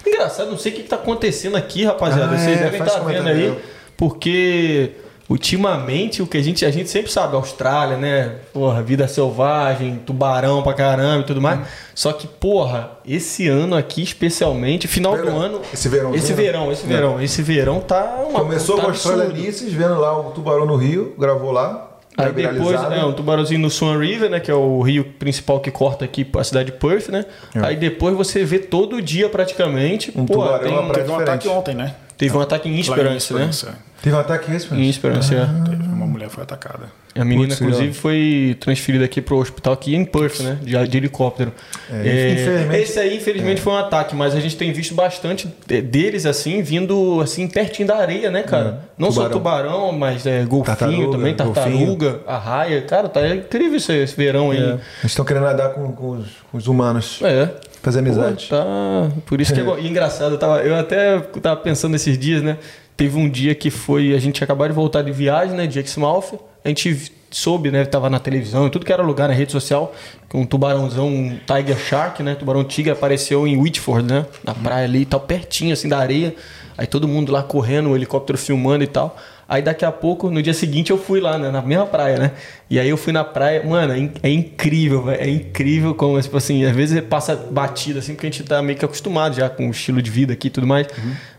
Engraçado, 0.06 0.50
não 0.50 0.58
sei 0.58 0.72
o 0.72 0.74
que, 0.76 0.82
que 0.82 0.88
tá 0.90 0.96
acontecendo 0.96 1.56
aqui, 1.56 1.84
rapaziada. 1.84 2.34
Ah, 2.34 2.38
Vocês 2.38 2.58
é, 2.60 2.64
devem 2.64 2.80
estar 2.82 2.98
vendo 3.00 3.04
comentário. 3.22 3.52
aí, 3.54 3.58
porque 3.96 4.90
ultimamente 5.28 6.22
o 6.22 6.26
que 6.26 6.36
a 6.36 6.42
gente, 6.42 6.64
a 6.64 6.70
gente 6.70 6.88
sempre 6.88 7.10
sabe, 7.10 7.34
Austrália, 7.34 7.96
né? 7.96 8.36
Porra, 8.52 8.82
vida 8.82 9.06
selvagem, 9.08 10.00
tubarão 10.04 10.62
pra 10.62 10.72
caramba 10.74 11.22
e 11.22 11.26
tudo 11.26 11.40
mais. 11.40 11.60
Hum. 11.60 11.64
Só 11.94 12.12
que, 12.12 12.26
porra, 12.26 12.92
esse 13.06 13.48
ano 13.48 13.76
aqui, 13.76 14.02
especialmente, 14.02 14.86
final 14.86 15.16
do 15.16 15.24
Verão. 15.24 15.38
ano. 15.40 15.60
Esse 15.72 15.88
verãozinho, 15.88 16.18
Esse 16.18 16.32
verão, 16.32 16.72
esse 16.72 16.86
verão. 16.86 17.22
Esse 17.22 17.42
verão 17.42 17.80
tá 17.80 18.24
uma. 18.28 18.40
Começou 18.40 18.76
tá 18.76 18.82
com 18.82 18.90
a. 18.90 19.22
Alices, 19.22 19.72
vendo 19.72 19.98
lá 19.98 20.18
o 20.18 20.30
tubarão 20.30 20.66
no 20.66 20.76
Rio, 20.76 21.14
gravou 21.18 21.50
lá. 21.50 21.92
Aí 22.18 22.32
tá 22.32 22.50
depois, 22.52 22.80
é, 22.92 23.04
um 23.04 23.12
tubarãozinho 23.12 23.60
no 23.60 23.68
Swan 23.68 23.98
River, 23.98 24.30
né? 24.30 24.40
Que 24.40 24.50
é 24.50 24.54
o 24.54 24.80
rio 24.80 25.04
principal 25.18 25.60
que 25.60 25.70
corta 25.70 26.04
aqui 26.06 26.26
a 26.34 26.44
cidade 26.44 26.72
de 26.72 26.78
Perth, 26.78 27.08
né? 27.08 27.26
Aí 27.54 27.76
depois 27.76 28.16
você 28.16 28.42
vê 28.42 28.58
todo 28.58 29.02
dia 29.02 29.28
praticamente. 29.28 30.12
Um 30.16 30.24
pô, 30.24 30.34
tubarão 30.34 30.58
tem 30.60 30.72
na 30.74 30.80
um-. 30.80 30.92
Teve 30.92 31.10
um 31.10 31.18
ataque 31.18 31.48
ontem, 31.48 31.74
né? 31.74 31.94
Teve 32.16 32.36
um 32.36 32.40
ataque 32.40 32.68
em 32.68 32.72
Lá 32.72 32.76
em 32.78 32.80
Esperance, 32.80 33.34
né? 33.34 33.46
Esperance, 33.48 33.66
Teve 34.02 34.14
um 34.14 34.20
ataque 34.20 34.52
esse, 34.54 34.72
Em 34.74 34.88
Esperance, 34.88 35.34
é. 35.34 35.38
é. 35.38 35.46
Teve- 35.70 35.82
Uma 35.82 36.06
mulher 36.06 36.28
foi 36.28 36.42
atacada. 36.44 36.84
A 37.18 37.24
menina, 37.24 37.48
Putz, 37.48 37.60
inclusive, 37.60 37.86
legal. 37.86 38.00
foi 38.00 38.56
transferida 38.60 39.04
aqui 39.06 39.22
pro 39.22 39.38
hospital 39.38 39.72
aqui 39.72 39.96
em 39.96 40.04
Perth, 40.04 40.40
né? 40.40 40.58
De, 40.62 40.86
de 40.86 40.96
helicóptero. 40.98 41.50
É, 41.90 41.94
É, 42.06 42.32
infelizmente- 42.34 42.82
Esse 42.82 42.98
aí, 43.00 43.16
infelizmente, 43.16 43.60
foi 43.62 43.72
um 43.72 43.76
ataque, 43.78 44.14
mas 44.14 44.34
a 44.34 44.40
gente 44.40 44.54
tem 44.54 44.70
visto 44.70 44.94
bastante 44.94 45.48
de- 45.66 45.80
deles, 45.80 46.26
assim, 46.26 46.62
vindo, 46.62 47.20
assim, 47.22 47.48
pertinho 47.48 47.88
da 47.88 47.96
areia, 47.96 48.30
né, 48.30 48.42
cara? 48.42 48.82
Não 48.98 49.10
só 49.10 49.26
Hum. 49.26 49.30
Tubarão. 49.30 49.72
tubarão, 49.72 49.92
mas 49.92 50.26
é, 50.26 50.44
golfinho 50.44 50.64
Tartaruga, 50.76 51.10
também, 51.10 51.34
tartaruga, 51.34 52.20
arraia. 52.26 52.82
Cara, 52.82 53.08
tá 53.08 53.26
incrível 53.34 53.76
esse, 53.78 53.92
esse 53.94 54.14
verão 54.14 54.50
aí. 54.50 54.58
É. 54.58 54.62
Eles 54.72 54.80
estão 55.06 55.24
querendo 55.24 55.44
nadar 55.44 55.70
com, 55.72 55.90
com 55.92 56.10
os, 56.10 56.26
com 56.52 56.58
os 56.58 56.66
humanos. 56.66 57.18
É. 57.22 57.48
Fazer 57.86 58.00
amizade. 58.00 58.48
Pô, 58.50 58.56
tá... 58.56 59.12
Por 59.26 59.40
isso 59.40 59.54
que 59.54 59.60
é 59.60 59.80
engraçado, 59.86 60.32
eu, 60.32 60.38
tava, 60.38 60.60
eu 60.62 60.74
até 60.74 61.20
tava 61.40 61.60
pensando 61.60 61.94
esses 61.94 62.18
dias, 62.18 62.42
né? 62.42 62.58
Teve 62.96 63.16
um 63.16 63.30
dia 63.30 63.54
que 63.54 63.70
foi. 63.70 64.12
A 64.12 64.18
gente 64.18 64.42
acabou 64.42 64.66
de 64.66 64.74
voltar 64.74 65.02
de 65.02 65.12
viagem, 65.12 65.54
né? 65.54 65.68
De 65.68 65.78
Exmouth. 65.78 66.36
A 66.64 66.68
gente 66.68 67.12
soube, 67.30 67.70
né? 67.70 67.84
Tava 67.84 68.10
na 68.10 68.18
televisão, 68.18 68.66
em 68.66 68.70
tudo 68.70 68.84
que 68.84 68.92
era 68.92 69.04
lugar 69.04 69.28
na 69.28 69.34
rede 69.34 69.52
social, 69.52 69.94
que 70.28 70.36
um 70.36 70.44
tubarãozão, 70.44 71.06
um 71.06 71.38
Tiger 71.46 71.78
Shark, 71.78 72.24
né? 72.24 72.34
Tubarão 72.34 72.64
tigre 72.64 72.90
apareceu 72.90 73.46
em 73.46 73.56
Whitford, 73.56 74.12
né? 74.12 74.26
Na 74.42 74.52
praia 74.52 74.84
ali 74.84 75.02
e 75.02 75.06
tal, 75.06 75.20
pertinho 75.20 75.72
assim 75.72 75.88
da 75.88 75.98
areia. 75.98 76.34
Aí 76.76 76.88
todo 76.88 77.06
mundo 77.06 77.30
lá 77.30 77.44
correndo, 77.44 77.90
o 77.90 77.94
helicóptero 77.94 78.36
filmando 78.36 78.82
e 78.82 78.88
tal. 78.88 79.16
Aí 79.48 79.62
daqui 79.62 79.84
a 79.84 79.92
pouco, 79.92 80.28
no 80.28 80.42
dia 80.42 80.52
seguinte, 80.52 80.90
eu 80.90 80.98
fui 80.98 81.20
lá, 81.20 81.38
né? 81.38 81.50
Na 81.50 81.62
mesma 81.62 81.86
praia, 81.86 82.18
né? 82.18 82.32
E 82.68 82.80
aí 82.80 82.88
eu 82.88 82.96
fui 82.96 83.12
na 83.12 83.22
praia, 83.22 83.62
mano, 83.64 83.92
é, 83.92 84.28
é 84.28 84.30
incrível, 84.30 85.04
velho. 85.04 85.20
É 85.20 85.28
incrível 85.28 85.94
como, 85.94 86.20
tipo 86.20 86.36
assim, 86.36 86.64
às 86.64 86.74
vezes 86.74 87.00
passa 87.02 87.36
batida, 87.36 88.00
assim, 88.00 88.14
porque 88.14 88.26
a 88.26 88.30
gente 88.30 88.42
tá 88.42 88.60
meio 88.60 88.76
que 88.76 88.84
acostumado 88.84 89.36
já 89.36 89.48
com 89.48 89.68
o 89.68 89.70
estilo 89.70 90.02
de 90.02 90.10
vida 90.10 90.32
aqui 90.32 90.48
e 90.48 90.50
tudo 90.50 90.66
mais. 90.66 90.88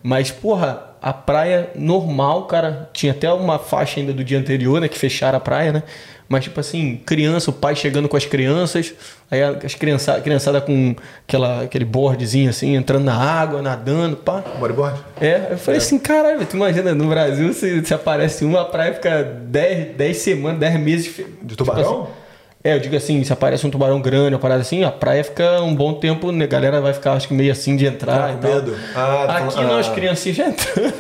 Mas, 0.02 0.32
porra, 0.32 0.96
a 1.02 1.12
praia 1.12 1.70
normal, 1.76 2.46
cara, 2.46 2.90
tinha 2.94 3.12
até 3.12 3.32
uma 3.32 3.60
faixa 3.60 4.00
ainda 4.00 4.14
do 4.14 4.24
dia 4.24 4.40
anterior, 4.40 4.80
né? 4.80 4.88
Que 4.88 4.98
fecharam 4.98 5.38
a 5.38 5.42
praia, 5.42 5.74
né? 5.74 5.84
Mas, 6.30 6.44
tipo 6.44 6.60
assim, 6.60 7.00
criança, 7.06 7.50
o 7.50 7.54
pai 7.54 7.76
chegando 7.76 8.10
com 8.10 8.18
as 8.18 8.26
crianças, 8.26 8.94
aí 9.32 9.42
as 9.42 9.76
criançadas 9.76 10.22
criançada 10.24 10.60
com 10.60 10.96
aquela, 11.28 11.64
aquele 11.64 11.86
boardzinho 11.86 12.50
assim, 12.50 12.76
entrando 12.76 13.06
na 13.06 13.16
água, 13.16 13.62
nadando, 13.62 14.18
pá. 14.18 14.44
Bodyboard? 14.60 15.00
É, 15.22 15.48
eu 15.52 15.58
falei 15.58 15.78
assim, 15.78 15.98
caralho, 15.98 16.46
tu 16.46 16.58
imagina, 16.58 16.94
no 16.94 17.08
Brasil, 17.08 17.54
se, 17.54 17.86
se 17.86 17.94
aparece 17.94 18.44
uma, 18.44 18.66
praia 18.66 18.94
fica 18.94 19.24
10, 19.24 19.96
10 19.96 20.18
semanas, 20.18 20.60
10 20.60 20.80
meses. 20.80 21.16
De 21.42 21.56
tubarão? 21.56 21.82
tipo 21.84 22.02
assim, 22.04 22.12
é, 22.64 22.74
eu 22.76 22.80
digo 22.80 22.96
assim, 22.98 23.24
se 23.24 23.32
aparece 23.32 23.66
um 23.66 23.70
tubarão 23.70 24.02
grande, 24.02 24.34
uma 24.34 24.40
parada 24.40 24.60
assim, 24.62 24.84
a 24.84 24.92
praia 24.92 25.24
fica 25.24 25.62
um 25.62 25.74
bom 25.74 25.94
tempo, 25.94 26.34
né? 26.34 26.44
A 26.44 26.48
galera 26.48 26.82
vai 26.82 26.92
ficar, 26.92 27.14
acho 27.14 27.30
que 27.30 27.34
meio 27.34 27.52
assim 27.52 27.78
de 27.78 27.86
entrar 27.86 28.20
Tá 28.20 28.32
e 28.32 28.36
com 28.36 28.48
medo? 28.56 28.76
Ah, 28.94 29.24
tá 29.28 29.38
Aqui 29.38 29.54
falando- 29.54 29.70
não, 29.70 29.78
ah. 29.78 29.80
as 29.80 29.88
criancinhas 29.90 30.36
já 30.38 30.48
entrando. 30.50 30.94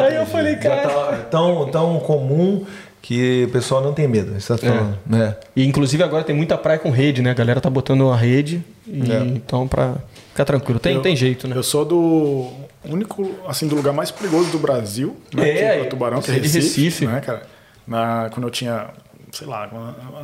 Aí 0.00 0.16
eu 0.16 0.26
falei, 0.26 0.54
Já 0.54 0.58
cara... 0.60 0.88
tá 0.88 1.16
tão, 1.30 1.66
tão 1.70 2.00
comum 2.00 2.64
que 3.02 3.44
o 3.48 3.50
pessoal 3.52 3.82
não 3.82 3.92
tem 3.92 4.06
medo. 4.08 4.32
Você 4.40 4.46
tá 4.48 4.56
falando, 4.58 4.96
né? 5.04 5.36
E 5.56 5.66
inclusive 5.66 6.02
agora 6.02 6.22
tem 6.24 6.34
muita 6.34 6.56
praia 6.56 6.78
com 6.78 6.88
rede, 6.90 7.20
né? 7.20 7.32
A 7.32 7.34
galera 7.34 7.60
tá 7.60 7.68
botando 7.68 8.02
uma 8.02 8.16
rede, 8.16 8.62
e, 8.86 9.10
É. 9.12 9.18
então 9.34 9.66
pra 9.68 9.96
ficar 10.30 10.44
tranquilo. 10.44 10.78
Tem, 10.78 10.94
Eu- 10.94 11.02
tem 11.02 11.14
jeito, 11.16 11.46
né? 11.48 11.56
Eu 11.56 11.62
sou 11.64 11.84
do 11.84 12.48
único, 12.84 13.28
assim, 13.46 13.66
do 13.68 13.74
lugar 13.74 13.92
mais 13.92 14.10
perigoso 14.10 14.50
do 14.50 14.58
Brasil, 14.58 15.16
né? 15.34 15.48
É, 15.50 15.52
que 15.54 15.62
é 15.64 15.82
o 15.82 15.88
Tubarão, 15.88 16.22
que 16.22 16.30
é 16.30 16.34
é 16.34 16.38
Recife, 16.38 16.58
Recife. 16.84 17.06
né, 17.06 17.20
cara? 17.20 17.42
Na, 17.86 18.30
quando 18.32 18.46
eu 18.46 18.50
tinha, 18.50 18.86
sei 19.32 19.46
lá, 19.48 19.68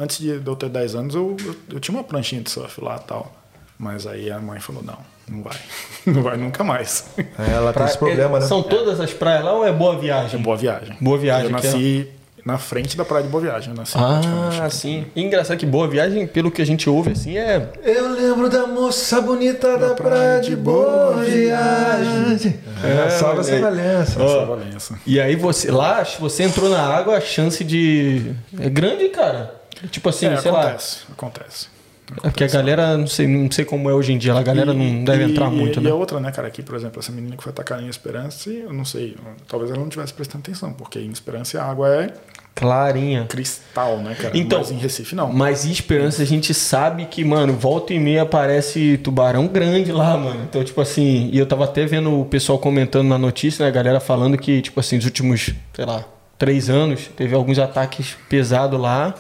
antes 0.01 0.19
de 0.19 0.29
eu 0.45 0.57
ter 0.57 0.69
10 0.69 0.95
anos, 0.95 1.15
eu, 1.17 1.37
eu, 1.45 1.57
eu 1.75 1.81
tinha 1.81 1.97
uma 1.97 2.05
pranchinha 2.05 2.41
de 2.41 2.49
surf 2.51 2.81
lá 2.81 2.97
e 3.03 3.07
tal. 3.09 3.35
Mas 3.77 4.07
aí 4.07 4.31
a 4.31 4.39
mãe 4.41 4.59
falou, 4.61 4.83
não, 4.83 4.99
não 5.29 5.43
vai. 5.43 5.57
Não 6.07 6.23
vai 6.23 6.37
nunca 6.39 6.65
mais. 6.65 7.05
Ela 7.39 7.65
tem 7.67 7.73
Pra- 7.75 7.85
esse 7.87 7.99
problema, 7.99 8.39
é, 8.39 8.41
né? 8.41 8.47
São 8.47 8.63
todas 8.63 8.99
as 8.99 9.13
praias 9.13 9.45
lá 9.45 9.53
ou 9.53 9.65
é 9.67 9.71
boa 9.73 9.99
viagem? 9.99 10.41
Boa 10.41 10.57
viagem. 10.57 10.97
Boa 11.01 11.19
viagem, 11.19 11.51
Eu 11.51 11.59
é- 11.59 11.63
nasci 11.63 12.09
na 12.49 12.57
frente 12.57 12.97
da 12.97 13.05
praia 13.05 13.23
de 13.23 13.29
Boa 13.29 13.43
Viagem. 13.43 13.75
Nasci 13.75 13.93
praticamente. 13.93 14.61
Ah, 14.63 14.71
sim. 14.71 15.05
E 15.15 15.23
engraçado 15.23 15.59
que 15.59 15.67
Boa 15.67 15.87
Viagem, 15.87 16.27
pelo 16.27 16.51
que 16.51 16.63
a 16.63 16.65
gente 16.65 16.89
ouve, 16.89 17.13
assim, 17.13 17.37
é... 17.37 17.69
Eu 17.85 18.11
lembro 18.11 18.49
da 18.49 18.67
moça 18.67 19.21
bonita 19.21 19.77
da, 19.77 19.95
praia 19.95 20.41
de 20.41 20.57
boa 20.57 21.17
viagem. 21.23 22.59
É, 22.83 23.11
salve 23.11 23.41
essa 23.41 23.51
olha 23.51 23.57
aí. 23.57 23.61
Valença. 23.61 24.23
Essa 24.23 24.45
Valença. 24.47 24.99
E 25.07 25.21
aí 25.21 25.37
você... 25.37 25.71
Lá, 25.71 26.03
você 26.19 26.45
entrou 26.45 26.71
na 26.71 26.81
água, 26.81 27.19
a 27.19 27.21
chance 27.21 27.63
de... 27.63 28.33
É 28.59 28.71
grande, 28.71 29.11
cara. 29.11 29.55
Tipo 29.91 30.09
assim, 30.09 30.27
É, 30.27 30.39
sei 30.39 30.51
acontece, 30.51 31.01
acontece. 31.13 31.67
lá... 31.71 31.78
É 32.25 32.31
porque 32.31 32.45
a 32.45 32.49
galera, 32.49 32.97
não 32.97 33.07
sei, 33.07 33.27
não 33.27 33.51
sei 33.51 33.65
como 33.65 33.89
é 33.91 33.93
hoje 33.95 34.13
em 34.13 34.19
dia, 34.19 34.33
a 34.35 34.43
galera 34.43 34.73
não 34.73 35.05
deve 35.05 35.25
e- 35.25 35.31
entrar 35.31 35.51
muito, 35.51 35.79
e 35.79 35.83
né? 35.83 35.91
a 35.91 35.95
outra, 35.95 36.19
né, 36.21 36.31
cara, 36.33 36.49
aqui, 36.49 36.63
por 36.63 36.75
exemplo, 36.75 37.01
essa 37.01 37.13
menina 37.13 37.37
que 37.37 37.43
foi 37.43 37.51
atacar 37.53 37.83
em 37.83 37.89
Esperança, 37.89 38.49
eu 38.51 38.73
não 38.73 38.85
sei, 38.85 39.17
talvez 39.47 39.71
ela 39.71 39.81
não 39.81 39.89
tivesse 39.89 40.13
prestando 40.15 40.43
atenção, 40.45 40.73
porque 40.73 40.99
em 40.99 41.11
Esperança 41.11 41.61
a 41.61 41.71
água 41.71 41.89
é 41.89 42.13
Clarinha. 42.55 43.27
cristal, 43.29 43.99
né, 43.99 44.15
cara? 44.17 44.37
Então, 44.37 44.59
Mas 44.59 44.71
em 44.73 44.77
Recife 44.79 45.15
não. 45.15 45.33
Mas 45.33 45.65
em 45.65 45.71
Esperança 45.71 46.23
a 46.23 46.27
gente 46.27 46.53
sabe 46.53 47.05
que, 47.07 47.25
mano, 47.25 47.53
volta 47.53 47.95
e 47.95 48.01
meia 48.01 48.23
aparece 48.23 48.99
tubarão 48.99 49.47
grande 49.47 49.93
lá, 49.93 50.17
mano. 50.17 50.41
Então, 50.49 50.65
tipo 50.65 50.81
assim, 50.81 51.31
e 51.33 51.39
eu 51.39 51.47
tava 51.47 51.65
até 51.65 51.87
vendo 51.87 52.21
o 52.21 52.25
pessoal 52.25 52.59
comentando 52.59 53.07
na 53.07 53.17
notícia, 53.19 53.63
né? 53.63 53.69
A 53.69 53.73
galera 53.73 54.01
falando 54.01 54.37
que, 54.37 54.61
tipo 54.61 54.81
assim, 54.81 54.97
nos 54.97 55.05
últimos, 55.05 55.51
sei 55.73 55.85
lá, 55.85 56.05
três 56.37 56.69
anos, 56.69 57.09
teve 57.17 57.33
alguns 57.35 57.59
ataques 57.61 58.17
pesados 58.29 58.81
lá. 58.81 59.15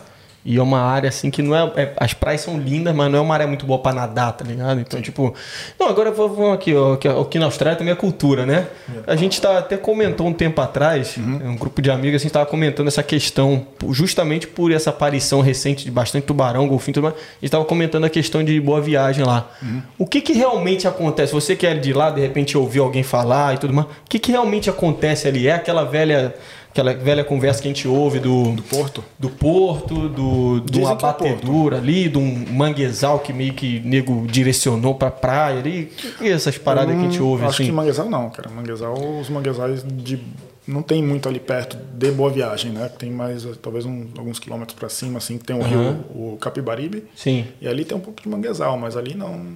E 0.44 0.56
é 0.56 0.62
uma 0.62 0.80
área 0.80 1.08
assim 1.08 1.30
que 1.30 1.42
não 1.42 1.54
é, 1.54 1.70
é- 1.76 1.92
As 1.98 2.14
praias 2.14 2.40
são 2.40 2.58
lindas, 2.58 2.94
mas 2.94 3.10
não 3.10 3.18
é 3.18 3.22
uma 3.22 3.34
área 3.34 3.46
muito 3.46 3.66
boa 3.66 3.78
pra 3.80 3.92
nadar, 3.92 4.32
tá 4.32 4.44
ligado? 4.44 4.80
Então, 4.80 5.00
tipo. 5.02 5.34
Não, 5.78 5.88
agora 5.88 6.10
vamos 6.10 6.54
aqui, 6.54 6.74
ó. 6.74 6.94
Aqui, 6.94 7.08
ó, 7.08 7.20
aqui 7.20 7.38
na 7.38 7.44
Austrália 7.46 7.76
também 7.76 7.92
é 7.92 7.96
cultura, 7.96 8.46
né? 8.46 8.66
A 9.06 9.14
gente 9.16 9.40
tá, 9.40 9.58
até 9.58 9.76
comentou 9.76 10.26
um 10.26 10.32
tempo 10.32 10.60
atrás, 10.60 11.16
um 11.18 11.56
grupo 11.56 11.82
de 11.82 11.90
amigos, 11.90 12.20
a 12.20 12.22
gente 12.22 12.32
tava 12.32 12.46
comentando 12.46 12.86
essa 12.88 13.02
questão, 13.02 13.66
justamente 13.90 14.46
por 14.46 14.72
essa 14.72 14.90
aparição 14.90 15.40
recente 15.40 15.84
de 15.84 15.90
bastante 15.90 16.24
tubarão, 16.24 16.66
golfinho 16.68 16.92
e 16.92 16.94
tudo 16.94 17.04
mais. 17.04 17.14
A 17.16 17.40
gente 17.42 17.50
tava 17.50 17.64
comentando 17.64 18.04
a 18.04 18.10
questão 18.10 18.42
de 18.42 18.58
boa 18.60 18.80
viagem 18.80 19.24
lá. 19.24 19.50
O 19.98 20.06
que 20.06 20.20
que 20.20 20.32
realmente 20.32 20.86
acontece? 20.88 21.32
Você 21.32 21.56
que 21.56 21.66
é 21.66 21.74
de 21.74 21.92
lá, 21.92 22.10
de 22.10 22.20
repente 22.20 22.56
ouviu 22.56 22.84
alguém 22.84 23.02
falar 23.02 23.54
e 23.54 23.58
tudo 23.58 23.74
mais. 23.74 23.86
O 23.88 23.90
que 24.08 24.18
que 24.18 24.30
realmente 24.32 24.70
acontece 24.70 25.26
ali? 25.28 25.46
É 25.48 25.52
aquela 25.52 25.84
velha. 25.84 26.34
Aquela 26.70 26.94
velha 26.94 27.24
conversa 27.24 27.60
que 27.62 27.68
a 27.68 27.72
gente 27.72 27.88
ouve 27.88 28.20
do, 28.20 28.52
Do 28.52 28.62
Porto? 28.62 29.04
do 29.18 29.28
porto, 29.30 30.08
do, 30.08 30.60
de 30.60 30.78
uma 30.80 30.94
que 30.96 31.24
é 31.26 31.76
ali, 31.76 32.08
de 32.08 32.18
um 32.18 32.44
manguezal 32.52 33.18
que 33.18 33.32
meio 33.32 33.52
que 33.54 33.80
nego 33.80 34.26
direcionou 34.28 34.94
pra 34.94 35.10
praia 35.10 35.58
ali. 35.58 35.86
Que, 35.96 36.12
que 36.12 36.24
é 36.28 36.32
essas 36.32 36.56
paradas 36.58 36.94
que 36.94 37.00
a 37.00 37.04
gente 37.04 37.20
Hum, 37.22 37.26
ouve 37.26 37.44
Acho 37.44 37.54
assim? 37.54 37.66
que 37.66 37.72
manguezal 37.72 38.08
não, 38.08 38.30
cara. 38.30 38.48
Manguezal, 38.50 38.94
os 39.20 39.28
manguezais 39.28 39.82
de. 39.84 40.20
Não 40.68 40.82
tem 40.82 41.02
muito 41.02 41.26
ali 41.28 41.40
perto 41.40 41.76
de 41.76 42.10
Boa 42.10 42.28
Viagem, 42.30 42.70
né? 42.72 42.88
Tem 42.90 43.10
mais, 43.10 43.46
talvez, 43.62 43.86
um- 43.86 44.06
alguns 44.18 44.38
quilômetros 44.38 44.78
pra 44.78 44.88
cima, 44.90 45.16
assim, 45.16 45.38
que 45.38 45.44
tem 45.44 45.56
o 45.58 45.62
rio, 45.62 46.04
o 46.10 46.36
Capibaribe. 46.38 47.04
Sim. 47.16 47.46
E 47.60 47.66
ali 47.66 47.86
tem 47.86 47.96
um 47.96 48.00
pouco 48.00 48.20
de 48.22 48.28
manguezal, 48.28 48.76
mas 48.76 48.94
ali 48.96 49.14
não. 49.14 49.46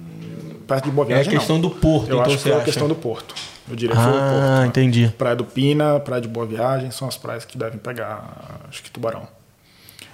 Perto 0.67 0.85
de 0.85 0.91
Boa 0.91 1.05
É 1.05 1.11
a 1.11 1.15
Viagem. 1.17 1.33
questão 1.37 1.57
não. 1.57 1.61
do 1.61 1.69
porto, 1.69 2.09
Eu 2.09 2.19
então 2.19 2.33
acho 2.33 2.43
que 2.43 2.49
é 2.51 2.55
a 2.57 2.61
questão 2.61 2.87
do 2.87 2.95
porto. 2.95 3.35
Eu 3.69 3.75
diria 3.75 3.95
que 3.95 4.01
foi 4.01 4.11
o 4.11 4.15
porto. 4.15 4.25
Ah, 4.25 4.59
né? 4.61 4.67
entendi. 4.67 5.13
Praia 5.17 5.35
do 5.35 5.43
Pina, 5.45 5.99
Praia 5.99 6.21
de 6.21 6.27
Boa 6.27 6.45
Viagem 6.45 6.89
são 6.89 7.07
as 7.07 7.15
praias 7.17 7.45
que 7.45 7.57
devem 7.57 7.77
pegar, 7.77 8.61
acho 8.67 8.81
que 8.81 8.89
tubarão. 8.89 9.27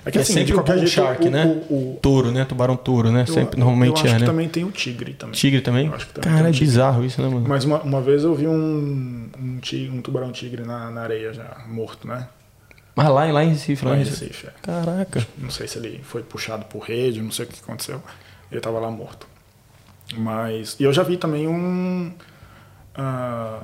É 0.06 0.24
sempre 0.24 0.54
o 0.56 0.64
bull 0.64 0.88
shark, 0.88 1.28
o- 1.28 1.32
né? 1.32 1.46
o- 1.46 1.74
o- 1.94 2.00
Touro, 2.02 2.32
né? 2.32 2.46
Tubarão 2.46 2.76
touro, 2.78 3.12
né? 3.12 3.22
eu- 3.28 3.34
Sempre, 3.34 3.60
normalmente 3.60 3.90
eu 3.90 3.94
acho 3.96 4.08
é, 4.08 4.14
que 4.14 4.20
né? 4.22 4.26
também 4.26 4.48
tem 4.50 4.64
o 4.64 4.72
tigre 4.72 5.14
também. 5.14 5.34
Tigre 5.36 5.62
também? 5.62 5.88
Eu 5.88 5.94
acho 5.96 6.08
que 6.08 6.14
também 6.14 6.32
Cara, 6.32 6.50
é 6.50 6.52
bizarro 6.52 7.06
isso, 7.06 7.22
né, 7.22 7.28
mano? 7.28 7.46
Mas 7.48 7.66
uma, 7.66 7.82
uma 7.82 8.02
vez 8.02 8.24
eu 8.24 8.34
vi 8.34 8.48
um, 8.48 9.30
um, 9.38 9.60
tigre, 9.60 9.90
um 9.96 10.02
tubarão 10.02 10.32
tigre 10.32 10.64
na, 10.64 10.90
na 10.90 11.02
areia 11.02 11.34
já, 11.34 11.64
morto, 11.68 12.08
né? 12.08 12.28
Mas 12.96 13.08
lá, 13.08 13.26
lá 13.32 13.44
em 13.44 13.50
Recife, 13.50 13.86
lá 13.86 13.92
Lá 13.92 13.98
em 13.98 14.04
Recife. 14.04 14.48
É. 14.48 14.52
Caraca. 14.62 15.26
Não 15.38 15.50
sei 15.50 15.68
se 15.68 15.78
ele 15.78 16.02
foi 16.04 16.22
puxado 16.24 16.66
por 16.66 16.80
rede, 16.84 17.22
não 17.22 17.32
sei 17.32 17.46
o 17.46 17.48
que 17.48 17.60
aconteceu. 17.62 18.02
Ele 18.52 18.60
tava 18.60 18.80
lá 18.80 18.90
morto. 18.92 19.28
Mas. 20.18 20.76
E 20.80 20.84
eu 20.84 20.92
já 20.92 21.04
vi 21.04 21.16
também 21.18 21.48
um. 21.48 22.12
ah, 22.96 23.62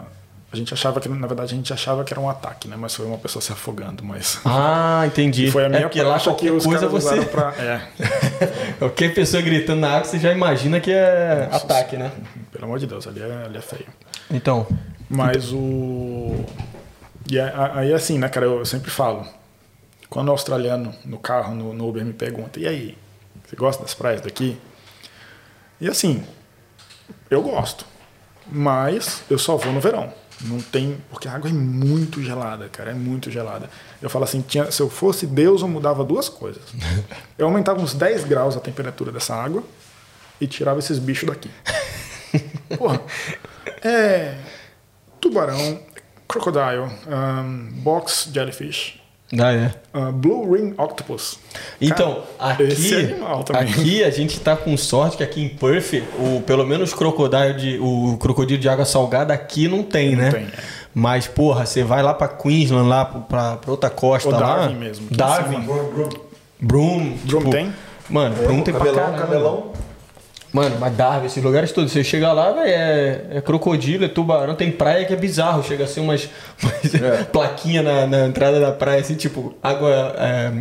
a 0.56 0.58
gente 0.58 0.74
achava 0.74 1.00
que, 1.00 1.10
na 1.10 1.28
verdade, 1.28 1.54
a 1.54 1.58
gente 1.58 1.72
achava 1.72 2.04
que 2.04 2.14
era 2.14 2.20
um 2.20 2.30
ataque, 2.30 2.68
né? 2.68 2.76
Mas 2.78 2.96
foi 2.96 3.06
uma 3.06 3.18
pessoa 3.18 3.42
se 3.42 3.52
afogando, 3.52 4.04
mas. 4.04 4.40
Ah, 4.46 5.04
entendi. 5.06 5.52
Foi 5.52 5.66
a 5.66 5.70
minha 5.70 5.82
é 5.82 5.84
lá 5.84 5.90
prancha 5.90 6.24
qualquer 6.26 6.46
que 6.46 6.52
os 6.52 6.66
coisa 6.66 6.88
caras 6.88 7.04
você... 7.04 7.26
pra. 7.26 7.54
É, 7.66 7.82
Qualquer 8.80 9.14
pessoa 9.14 9.42
gritando 9.42 9.82
na 9.82 9.90
água, 9.90 10.04
você 10.06 10.20
já 10.20 10.32
imagina 10.32 10.80
que 10.80 10.92
é 10.92 11.50
ataque, 11.52 11.96
né? 11.98 12.12
pelo 12.52 12.66
amor 12.66 12.80
de 12.80 12.88
Deus, 12.88 13.08
ali 13.08 13.22
é, 13.22 13.46
ali 13.46 13.58
é 13.58 13.62
feio. 13.62 13.88
Então, 14.32 14.66
Mas 15.10 15.52
o. 15.52 16.46
E 17.30 17.40
aí, 17.40 17.94
assim, 17.94 18.18
né, 18.18 18.30
cara, 18.30 18.46
eu 18.46 18.66
sempre 18.66 18.90
falo. 18.90 19.26
Quando 20.10 20.30
o 20.30 20.32
australiano 20.32 20.94
no 21.04 21.18
carro, 21.18 21.54
no, 21.54 21.74
no 21.74 21.90
Uber, 21.90 22.06
me 22.06 22.14
pergunta: 22.14 22.60
e 22.60 22.68
aí, 22.68 22.98
você 23.46 23.56
gosta 23.56 23.84
das 23.84 23.94
praias 23.94 24.22
daqui? 24.22 24.58
E 25.80 25.88
assim, 25.88 26.24
eu 27.30 27.42
gosto. 27.42 27.86
Mas 28.48 29.24
eu 29.30 29.38
só 29.38 29.58
vou 29.58 29.74
no 29.74 29.80
verão. 29.80 30.14
Não 30.42 30.60
tem. 30.60 30.98
Porque 31.10 31.28
a 31.28 31.34
água 31.34 31.50
é 31.50 31.54
muito 31.54 32.22
gelada, 32.22 32.68
cara. 32.70 32.92
É 32.92 32.94
muito 32.94 33.32
gelada. 33.32 33.70
Eu 34.02 34.10
falo 34.10 34.26
assim: 34.26 34.42
tinha, 34.42 34.72
se 34.72 34.82
eu 34.82 34.90
fosse 34.90 35.26
Deus, 35.26 35.62
eu 35.62 35.68
mudava 35.68 36.04
duas 36.04 36.30
coisas. 36.30 36.62
Eu 37.38 37.48
aumentava 37.48 37.82
uns 37.82 37.94
10 37.94 38.24
graus 38.26 38.56
a 38.56 38.60
temperatura 38.60 39.12
dessa 39.12 39.36
água 39.36 39.64
e 40.40 40.48
tirava 40.48 40.80
esses 40.80 41.00
bichos 41.00 41.28
daqui. 41.28 41.50
Porra. 42.78 43.02
É. 43.84 44.38
Tubarão, 45.20 45.82
crocodile, 46.28 46.90
um, 47.08 47.82
box 47.82 48.30
jellyfish, 48.32 49.02
ah, 49.34 49.52
é. 49.52 49.72
uh, 49.98 50.12
blue 50.12 50.54
ring 50.54 50.74
octopus. 50.78 51.40
Então, 51.82 52.24
Cara, 52.38 52.54
aqui, 52.54 53.16
também. 53.46 53.64
aqui 53.64 54.04
a 54.04 54.10
gente 54.12 54.40
tá 54.40 54.56
com 54.56 54.78
sorte 54.78 55.18
que 55.18 55.24
aqui 55.24 55.42
em 55.42 55.50
Perth, 55.50 56.04
o, 56.20 56.42
pelo 56.42 56.66
menos 56.66 56.94
crocodilo 56.94 57.54
de, 57.54 57.80
o 57.80 58.18
crocodilo 58.18 58.60
de 58.60 58.70
água 58.70 58.86
salgada 58.86 59.34
aqui 59.34 59.68
não 59.68 59.82
tem, 59.82 60.16
né? 60.16 60.32
tem, 60.32 60.44
é. 60.44 60.52
Mas, 60.94 61.28
porra, 61.28 61.66
você 61.66 61.84
vai 61.84 62.02
lá 62.02 62.14
pra 62.14 62.28
Queensland, 62.28 62.88
lá 62.88 63.04
pra, 63.04 63.58
pra 63.58 63.72
outra 63.72 63.90
costa 63.90 64.30
Ou 64.30 64.34
lá. 64.36 64.40
Darwin 64.40 64.76
mesmo, 64.76 65.08
Darwin. 65.12 65.68
Broom. 66.62 67.18
Broom 67.24 67.40
tipo, 67.40 67.50
tem? 67.50 67.74
Mano, 68.10 68.36
Broom 68.36 68.62
tem 68.62 68.74
pra 68.74 68.86
cabelão, 68.86 69.04
caramba. 69.06 69.22
cabelão. 69.22 69.74
Mano, 70.56 70.78
mas 70.80 70.96
Darwin, 70.96 71.26
esses 71.26 71.44
lugares 71.44 71.72
todos. 71.72 71.92
Você 71.92 72.04
chega 72.04 72.32
lá, 72.32 72.52
velho, 72.52 72.68
é, 72.70 73.22
é 73.38 73.42
crocodilo, 73.42 74.06
é 74.06 74.08
tubarão, 74.08 74.56
tem 74.56 74.72
praia 74.72 75.04
que 75.06 75.12
é 75.14 75.16
bizarro. 75.18 75.62
Chega 75.64 75.84
a 75.84 75.88
ser 75.88 76.00
umas, 76.00 76.30
umas 76.64 76.96
É. 76.96 77.24
plaquinha 77.32 77.82
na, 77.84 78.08
na 78.08 78.26
entrada 78.28 78.60
da 78.60 78.72
praia, 78.72 79.02
assim, 79.02 79.16
tipo, 79.16 79.54
água. 79.62 79.90
é, 80.18 80.52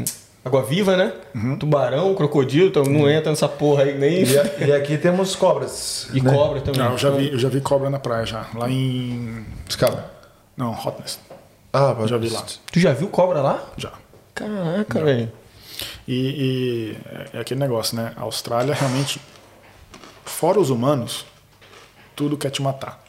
água 0.45 0.63
viva, 0.63 0.97
né? 0.97 1.13
Uhum. 1.35 1.57
Tubarão, 1.57 2.15
crocodilo, 2.15 2.69
então 2.69 2.83
não 2.83 3.09
entra 3.09 3.31
nessa 3.31 3.49
porra 3.49 3.85
aí 3.85 3.97
nem. 3.97 4.25
E, 4.25 4.39
a- 4.39 4.51
e 4.67 4.73
aqui 4.73 4.99
temos 4.99 5.37
cobras. 5.37 6.09
E 6.13 6.21
né? 6.21 6.33
cobra 6.33 6.61
também. 6.61 6.81
Não, 6.83 6.93
eu 6.93 6.99
já, 6.99 7.11
vi, 7.11 7.33
eu 7.33 7.39
já 7.39 7.49
vi 7.49 7.61
cobra 7.61 7.89
na 7.89 7.99
praia 8.01 8.27
já. 8.27 8.47
Lá 8.55 8.69
em. 8.69 9.47
Escala. 9.69 10.13
Não, 10.57 10.73
Hotness. 10.73 11.19
Ah, 11.73 11.95
Eu 11.99 12.07
já 12.09 12.19
vi 12.19 12.29
lá. 12.29 12.43
Tu 12.73 12.79
já 12.81 12.93
viu 12.93 13.09
cobra 13.09 13.41
lá? 13.41 13.63
Já. 13.77 13.93
Caraca, 14.35 15.03
velho. 15.03 15.31
E, 16.07 16.95
e 17.33 17.37
é 17.37 17.41
aquele 17.41 17.59
negócio, 17.61 17.97
né? 17.97 18.13
A 18.17 18.23
Austrália 18.23 18.75
realmente, 18.79 19.21
fora 20.35 20.59
os 20.61 20.71
humanos, 20.71 21.25
tudo 22.17 22.37
quer 22.37 22.51
te 22.51 22.61
matar. 22.61 23.03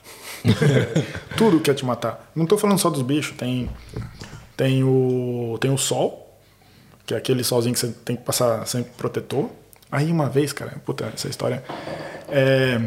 tudo 1.36 1.60
quer 1.60 1.74
te 1.74 1.84
matar. 1.86 2.32
Não 2.36 2.46
tô 2.46 2.58
falando 2.58 2.78
só 2.80 2.90
dos 2.90 3.02
bichos, 3.02 3.36
tem, 3.36 3.70
tem, 4.56 4.84
o, 4.84 5.58
tem 5.60 5.72
o 5.72 5.78
sol, 5.78 6.40
que 7.06 7.14
é 7.14 7.18
aquele 7.18 7.44
solzinho 7.44 7.74
que 7.74 7.80
você 7.80 7.90
tem 7.90 8.16
que 8.16 8.24
passar 8.24 8.66
sempre 8.68 8.92
protetor. 8.98 9.50
Aí 9.92 10.12
uma 10.12 10.30
vez, 10.30 10.54
cara, 10.54 10.80
puta, 10.86 11.12
essa 11.14 11.28
história. 11.28 11.64
É, 12.30 12.80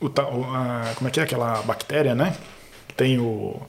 o, 0.00 0.06
a- 0.54 0.92
como 0.96 1.08
é 1.08 1.10
que 1.10 1.20
é 1.20 1.22
aquela 1.22 1.62
bactéria, 1.62 2.14
né? 2.14 2.36
Tem 2.96 3.18
o. 3.18 3.60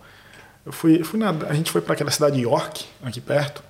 Eu 0.65 0.71
fui, 0.71 1.03
fui 1.03 1.19
nadar, 1.19 1.51
a 1.51 1.53
gente 1.53 1.69
foi 1.71 1.81
para 1.81 1.93
aquela 1.93 2.11
cidade 2.11 2.37
de 2.37 2.43
York, 2.43 2.85
aqui 3.01 3.19
perto, 3.19 3.61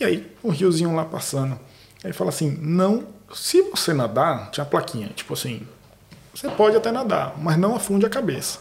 e 0.00 0.04
aí 0.04 0.32
um 0.42 0.50
riozinho 0.50 0.94
lá 0.94 1.04
passando. 1.04 1.58
Aí 2.02 2.12
fala 2.12 2.30
assim: 2.30 2.56
não, 2.60 3.04
se 3.34 3.62
você 3.62 3.92
nadar, 3.92 4.50
tinha 4.50 4.64
plaquinha, 4.64 5.08
tipo 5.14 5.34
assim, 5.34 5.66
você 6.34 6.48
pode 6.48 6.76
até 6.76 6.90
nadar, 6.90 7.34
mas 7.38 7.56
não 7.56 7.74
afunde 7.74 8.06
a 8.06 8.10
cabeça. 8.10 8.60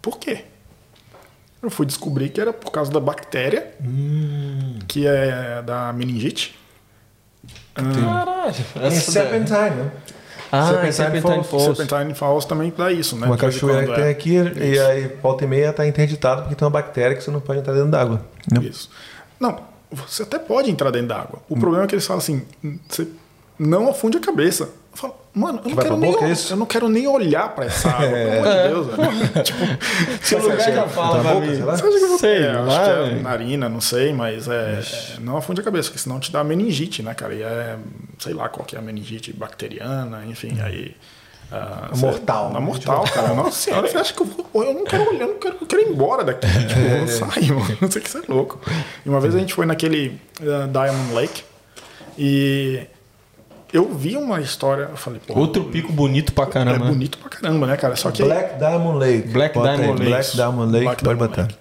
Por 0.00 0.18
quê? 0.18 0.44
Eu 1.62 1.70
fui 1.70 1.86
descobrir 1.86 2.28
que 2.28 2.40
era 2.40 2.52
por 2.52 2.70
causa 2.70 2.92
da 2.92 3.00
bactéria, 3.00 3.74
que 4.86 5.06
é 5.06 5.62
da 5.62 5.92
meningite. 5.92 6.58
Caralho. 7.74 8.54
Em 8.82 8.90
Serpentine, 8.90 9.70
né? 9.70 9.90
Ah, 10.52 10.66
Serpentine 10.66 10.92
Serpentine 10.92 11.22
Falls. 11.22 11.48
Falls. 11.48 11.76
Serpentine 11.76 12.14
Falls 12.14 12.46
também 12.46 12.72
dá 12.76 12.92
isso, 12.92 13.16
né? 13.16 13.26
Uma 13.26 13.36
cachoeira 13.36 13.86
que 13.86 13.94
tem 13.94 14.04
é. 14.04 14.10
aqui 14.10 14.34
e 14.34 14.78
aí 14.78 15.16
volta 15.22 15.44
e 15.44 15.46
meia 15.48 15.72
tá 15.72 15.86
interditado 15.86 16.42
porque 16.42 16.54
tem 16.54 16.64
uma 16.64 16.70
bactéria 16.70 17.16
que 17.16 17.24
você 17.24 17.30
não 17.30 17.40
pode 17.40 17.60
entrar 17.60 17.72
dentro 17.72 17.90
d'água. 17.90 18.24
Isso. 18.60 18.90
Não, 19.40 19.58
você 19.90 20.22
até 20.22 20.38
pode 20.38 20.70
entrar 20.70 20.90
dentro 20.90 21.08
d'água. 21.08 21.42
O 21.48 21.58
problema 21.58 21.84
é 21.84 21.86
que 21.88 21.94
eles 21.94 22.06
falam 22.06 22.18
assim: 22.18 22.42
você 22.88 23.08
não 23.58 23.88
afunde 23.88 24.16
a 24.16 24.20
cabeça. 24.20 24.64
Eu 24.92 24.98
falo, 24.98 25.14
Mano, 25.34 25.60
eu 25.64 25.70
não, 25.70 25.76
quero 25.76 25.96
nem, 25.96 26.12
boca, 26.12 26.24
é 26.24 26.30
isso? 26.30 26.52
eu 26.52 26.56
não 26.56 26.66
quero 26.66 26.88
nem 26.88 27.08
olhar 27.08 27.52
pra 27.52 27.64
essa 27.64 27.88
água, 27.90 28.08
pelo 28.08 28.30
amor 28.38 28.46
de 28.46 28.68
Deus, 28.68 28.86
velho. 28.86 29.42
tipo, 29.42 29.58
Se 30.22 30.34
o 30.36 30.42
lugar 30.42 30.58
já 30.72 30.86
fala 30.88 31.16
na 31.22 31.30
pra 31.32 31.40
mim. 31.40 31.54
Você 31.56 31.62
acha 31.70 31.82
que 31.82 31.88
eu 31.88 32.08
vou 32.08 32.18
Sei 32.18 32.42
é, 32.44 32.52
lá, 32.52 32.80
acho 32.80 32.84
que 32.84 33.10
é 33.18 33.20
narina, 33.20 33.68
não 33.68 33.80
sei, 33.80 34.12
mas 34.12 34.46
é, 34.46 34.80
é, 34.80 35.20
não 35.20 35.36
afunde 35.36 35.60
a 35.60 35.64
cabeça, 35.64 35.88
porque 35.88 36.00
senão 36.00 36.20
te 36.20 36.30
dá 36.30 36.44
meningite, 36.44 37.02
né, 37.02 37.12
cara? 37.14 37.34
E 37.34 37.42
é, 37.42 37.76
sei 38.20 38.32
lá 38.32 38.48
qual 38.48 38.64
que 38.64 38.76
é 38.76 38.78
a 38.78 38.82
meningite 38.82 39.32
bacteriana, 39.32 40.22
enfim, 40.24 40.56
aí. 40.62 40.94
ah, 41.50 41.88
É 41.92 41.96
mortal, 41.96 42.50
É 42.50 42.54
né? 42.54 42.60
mortal, 42.60 43.02
cara. 43.12 43.34
Nossa 43.34 43.58
senhora, 43.58 43.88
você 43.88 43.98
acha 43.98 44.14
que 44.14 44.22
eu 44.22 44.26
vou. 44.26 44.64
Eu 44.64 44.72
não 44.74 44.84
quero 44.84 45.08
olhar, 45.10 45.22
eu 45.22 45.28
não 45.32 45.38
quero, 45.40 45.56
eu 45.60 45.66
quero 45.66 45.82
ir 45.82 45.88
embora 45.88 46.22
daqui. 46.22 46.46
Tipo, 46.46 46.78
eu 46.80 47.00
não 47.00 47.08
saio, 47.08 47.58
mano. 47.58 47.78
Não 47.80 47.90
sei 47.90 48.00
que 48.00 48.08
você 48.08 48.18
é 48.18 48.22
louco. 48.28 48.60
E 49.04 49.08
uma 49.08 49.18
vez 49.18 49.34
a 49.34 49.38
gente 49.40 49.52
foi 49.52 49.66
naquele 49.66 50.20
ah, 50.40 50.68
Diamond 50.70 51.12
Lake 51.12 51.42
e 52.16 52.82
eu 53.72 53.92
vi 53.92 54.16
uma 54.16 54.40
história, 54.40 54.88
eu 54.90 54.96
falei, 54.96 55.20
pô. 55.26 55.38
Outro 55.38 55.64
pico 55.64 55.92
bonito 55.92 56.32
pra 56.32 56.44
é 56.44 56.46
caramba. 56.48 56.84
né? 56.84 56.90
bonito 56.90 57.18
pra 57.18 57.28
caramba, 57.28 57.66
né, 57.66 57.76
cara? 57.76 57.96
Só 57.96 58.10
que. 58.10 58.22
Black 58.22 58.58
Diamond 58.58 58.98
Lake. 58.98 59.28
Black 59.28 59.54
Bota 59.54 59.76
Diamond 59.76 59.98
Lake. 59.98 60.10
Black 60.10 60.32
Diamond 60.36 60.72
Lake, 60.72 60.84
Black 60.84 61.04
pode 61.04 61.16
Diamond 61.18 61.28
botar. 61.36 61.42
Lake. 61.42 61.54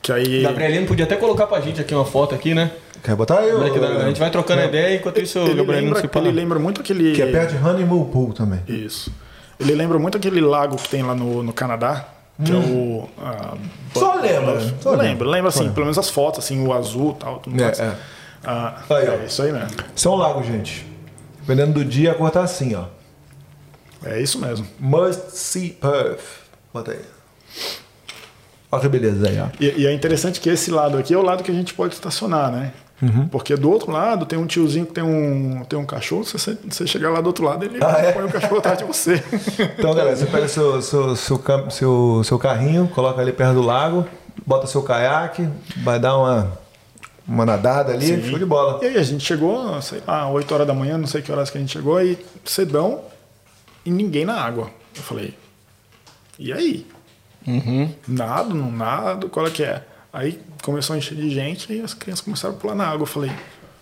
Que 0.00 0.12
aí. 0.12 0.42
Gabrielino 0.42 0.86
podia 0.86 1.04
até 1.04 1.16
colocar 1.16 1.46
pra 1.46 1.60
gente 1.60 1.80
aqui 1.80 1.94
uma 1.94 2.04
foto 2.04 2.34
aqui, 2.34 2.54
né? 2.54 2.70
Quer 3.02 3.14
botar 3.16 3.42
ô- 3.42 3.58
Black 3.58 3.78
Diamond. 3.78 4.02
A 4.02 4.06
gente 4.08 4.20
vai 4.20 4.30
trocando 4.30 4.62
ideia 4.62 4.96
enquanto 4.96 5.20
isso 5.20 5.38
o 5.38 5.42
Ele 5.42 5.54
Gabrielino 5.54 5.86
lembra, 5.94 6.00
se 6.00 6.08
fala. 6.08 6.28
ele 6.28 6.36
lembra 6.36 6.58
muito 6.58 6.80
aquele. 6.80 7.12
Que 7.14 7.22
é 7.22 7.26
perto 7.30 7.54
de 7.56 7.64
Honeymoon 7.64 8.04
Pool 8.04 8.32
também. 8.32 8.60
Isso. 8.68 9.12
Ele 9.60 9.74
lembra 9.74 9.98
muito 9.98 10.16
aquele 10.16 10.40
lago 10.40 10.76
que 10.76 10.88
tem 10.88 11.02
lá 11.02 11.14
no, 11.14 11.42
no 11.42 11.52
Canadá, 11.52 12.06
que 12.44 12.52
é 12.52 12.54
o. 12.54 13.08
ah, 13.20 13.54
Só 13.92 14.14
lembra, 14.14 14.60
só 14.80 14.90
lembra, 14.92 15.28
lembra. 15.28 15.48
assim, 15.48 15.68
pelo 15.70 15.86
menos 15.86 15.98
as 15.98 16.08
fotos, 16.08 16.44
assim, 16.44 16.64
o 16.64 16.72
azul 16.72 17.16
e 17.18 17.20
tal. 17.24 17.38
Tudo 17.40 17.60
É, 17.60 17.64
mais. 17.64 17.80
é. 17.80 17.92
Ah, 18.44 18.76
Aí, 18.90 19.08
ó. 19.08 19.12
é 19.14 19.24
isso 19.26 19.42
aí 19.42 19.50
mesmo. 19.52 19.70
Isso 19.96 20.06
é 20.08 20.10
um 20.12 20.14
lago, 20.14 20.42
gente. 20.44 20.86
Dependendo 21.48 21.72
do 21.72 21.82
dia, 21.82 22.12
a 22.12 22.14
cor 22.14 22.30
tá 22.30 22.42
assim, 22.42 22.74
ó. 22.74 22.84
É 24.04 24.20
isso 24.20 24.38
mesmo. 24.38 24.66
Must 24.78 25.30
see 25.30 25.70
Perth. 25.70 26.20
Bota 26.74 26.90
aí. 26.90 27.00
Olha 28.70 28.82
que 28.82 28.88
beleza 28.90 29.26
aí, 29.26 29.40
ó. 29.40 29.46
E, 29.58 29.80
e 29.80 29.86
é 29.86 29.94
interessante 29.94 30.40
que 30.40 30.50
esse 30.50 30.70
lado 30.70 30.98
aqui 30.98 31.14
é 31.14 31.16
o 31.16 31.22
lado 31.22 31.42
que 31.42 31.50
a 31.50 31.54
gente 31.54 31.72
pode 31.72 31.94
estacionar, 31.94 32.52
né? 32.52 32.72
Uhum. 33.00 33.28
Porque 33.28 33.56
do 33.56 33.70
outro 33.70 33.90
lado 33.90 34.26
tem 34.26 34.38
um 34.38 34.46
tiozinho 34.46 34.84
que 34.84 34.92
tem 34.92 35.02
um, 35.02 35.64
tem 35.66 35.78
um 35.78 35.86
cachorro, 35.86 36.22
se 36.22 36.34
você, 36.34 36.58
você 36.68 36.86
chegar 36.86 37.08
lá 37.08 37.22
do 37.22 37.28
outro 37.28 37.42
lado, 37.46 37.64
ele 37.64 37.78
Ah, 37.82 37.96
é? 37.98 38.12
põe 38.12 38.24
o 38.24 38.28
cachorro 38.30 38.58
atrás 38.58 38.76
de 38.76 38.84
você. 38.84 39.14
Então, 39.78 39.94
galera, 39.94 40.14
você 40.16 40.26
pega 40.26 40.48
seu, 40.48 40.82
seu, 40.82 41.16
seu, 41.16 41.40
seu, 41.70 42.22
seu 42.24 42.38
carrinho, 42.38 42.88
coloca 42.88 43.22
ali 43.22 43.32
perto 43.32 43.54
do 43.54 43.62
lago, 43.62 44.06
bota 44.46 44.66
seu 44.66 44.82
caiaque, 44.82 45.48
vai 45.82 45.98
dar 45.98 46.18
uma, 46.18 46.58
uma 47.28 47.44
nadada 47.44 47.92
ali, 47.92 48.06
Sim. 48.06 48.22
show 48.30 48.38
de 48.38 48.46
bola. 48.46 48.82
E 48.82 48.88
aí 48.88 48.96
a 48.96 49.02
gente 49.02 49.22
chegou, 49.24 49.80
sei 49.82 50.02
lá, 50.06 50.28
8 50.30 50.52
horas 50.54 50.66
da 50.66 50.72
manhã, 50.74 50.96
não 50.96 51.06
sei 51.06 51.20
que 51.20 51.30
horas 51.30 51.50
que 51.50 51.58
a 51.58 51.60
gente 51.60 51.72
chegou, 51.72 51.96
aí 51.98 52.18
cedão 52.44 53.02
e 53.84 53.90
ninguém 53.90 54.24
na 54.24 54.40
água. 54.40 54.70
Eu 54.96 55.02
falei, 55.02 55.34
e 56.38 56.52
aí? 56.52 56.86
Uhum. 57.46 57.92
Nado, 58.06 58.54
não 58.54 58.70
nado, 58.70 59.28
qual 59.28 59.46
é 59.46 59.50
que 59.50 59.62
é? 59.62 59.82
Aí 60.12 60.40
começou 60.62 60.94
a 60.94 60.98
encher 60.98 61.16
de 61.16 61.30
gente 61.30 61.72
e 61.72 61.80
as 61.82 61.94
crianças 61.94 62.24
começaram 62.24 62.54
a 62.54 62.58
pular 62.58 62.74
na 62.74 62.86
água. 62.86 63.02
Eu 63.02 63.06
falei, 63.06 63.30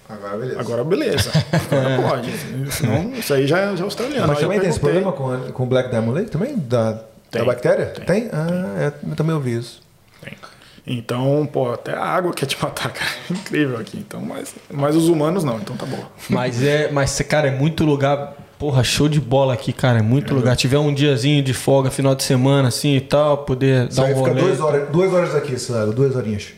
Agora, 0.09 0.36
beleza. 0.36 0.61
agora 0.61 0.84
beleza, 0.84 1.30
agora 1.53 2.09
pode. 2.09 2.30
Senão, 2.72 3.12
isso 3.14 3.34
aí 3.34 3.47
já, 3.47 3.74
já 3.74 3.82
é 3.82 3.84
australiano. 3.84 4.26
Mas 4.28 4.36
Aí 4.38 4.42
também 4.44 4.61
tem 4.61 4.68
esse 4.68 4.78
problema 4.78 5.12
com, 5.12 5.36
com 5.53 5.62
o 5.64 5.66
Black 5.66 5.90
Diamond 5.90 6.18
Lake 6.18 6.30
também? 6.30 6.57
Da, 6.57 7.01
Tem, 7.30 7.40
da 7.40 7.44
bactéria? 7.44 7.86
tem. 7.86 8.28
Ah, 8.32 8.74
é, 8.78 8.92
eu 9.11 9.16
também 9.16 9.34
ouvi 9.34 9.57
isso. 9.57 9.82
Tem. 10.22 10.34
Então, 10.87 11.49
pô, 11.53 11.72
até 11.72 11.93
a 11.95 12.05
água 12.05 12.32
quer 12.32 12.47
te 12.47 12.57
matar, 12.62 12.93
cara. 12.93 13.11
É 13.28 13.32
incrível 13.32 13.78
aqui. 13.78 13.99
Então, 13.99 14.20
mas, 14.20 14.55
mas 14.70 14.95
os 14.95 15.09
humanos 15.09 15.43
não, 15.43 15.57
então 15.59 15.76
tá 15.76 15.84
bom. 15.87 16.05
Mas 16.28 16.62
é, 16.62 16.91
mas 16.93 17.20
cara, 17.22 17.49
é 17.49 17.51
muito 17.51 17.84
lugar, 17.84 18.34
porra, 18.59 18.84
show 18.84 19.09
de 19.09 19.20
bola 19.20 19.55
aqui, 19.55 19.72
cara, 19.72 19.99
é 19.99 20.03
muito 20.03 20.32
lugar. 20.34 20.55
Tiver 20.55 20.78
um 20.78 20.95
diazinho 20.95 21.43
de 21.43 21.53
folga, 21.53 21.91
final 21.91 22.14
de 22.14 22.22
semana 22.22 22.68
assim 22.68 22.95
e 22.97 23.01
tal, 23.01 23.39
poder 23.39 23.89
Isso 23.89 23.97
dar 23.97 24.05
um 24.05 24.09
fica 24.09 24.20
rolê. 24.20 24.41
duas 24.43 24.61
horas, 24.61 24.89
duas 24.91 25.12
horas 25.12 25.34
aqui, 25.34 25.55
esse 25.55 25.72
lago, 25.72 25.93
duas 25.93 26.14
horinhas. 26.14 26.49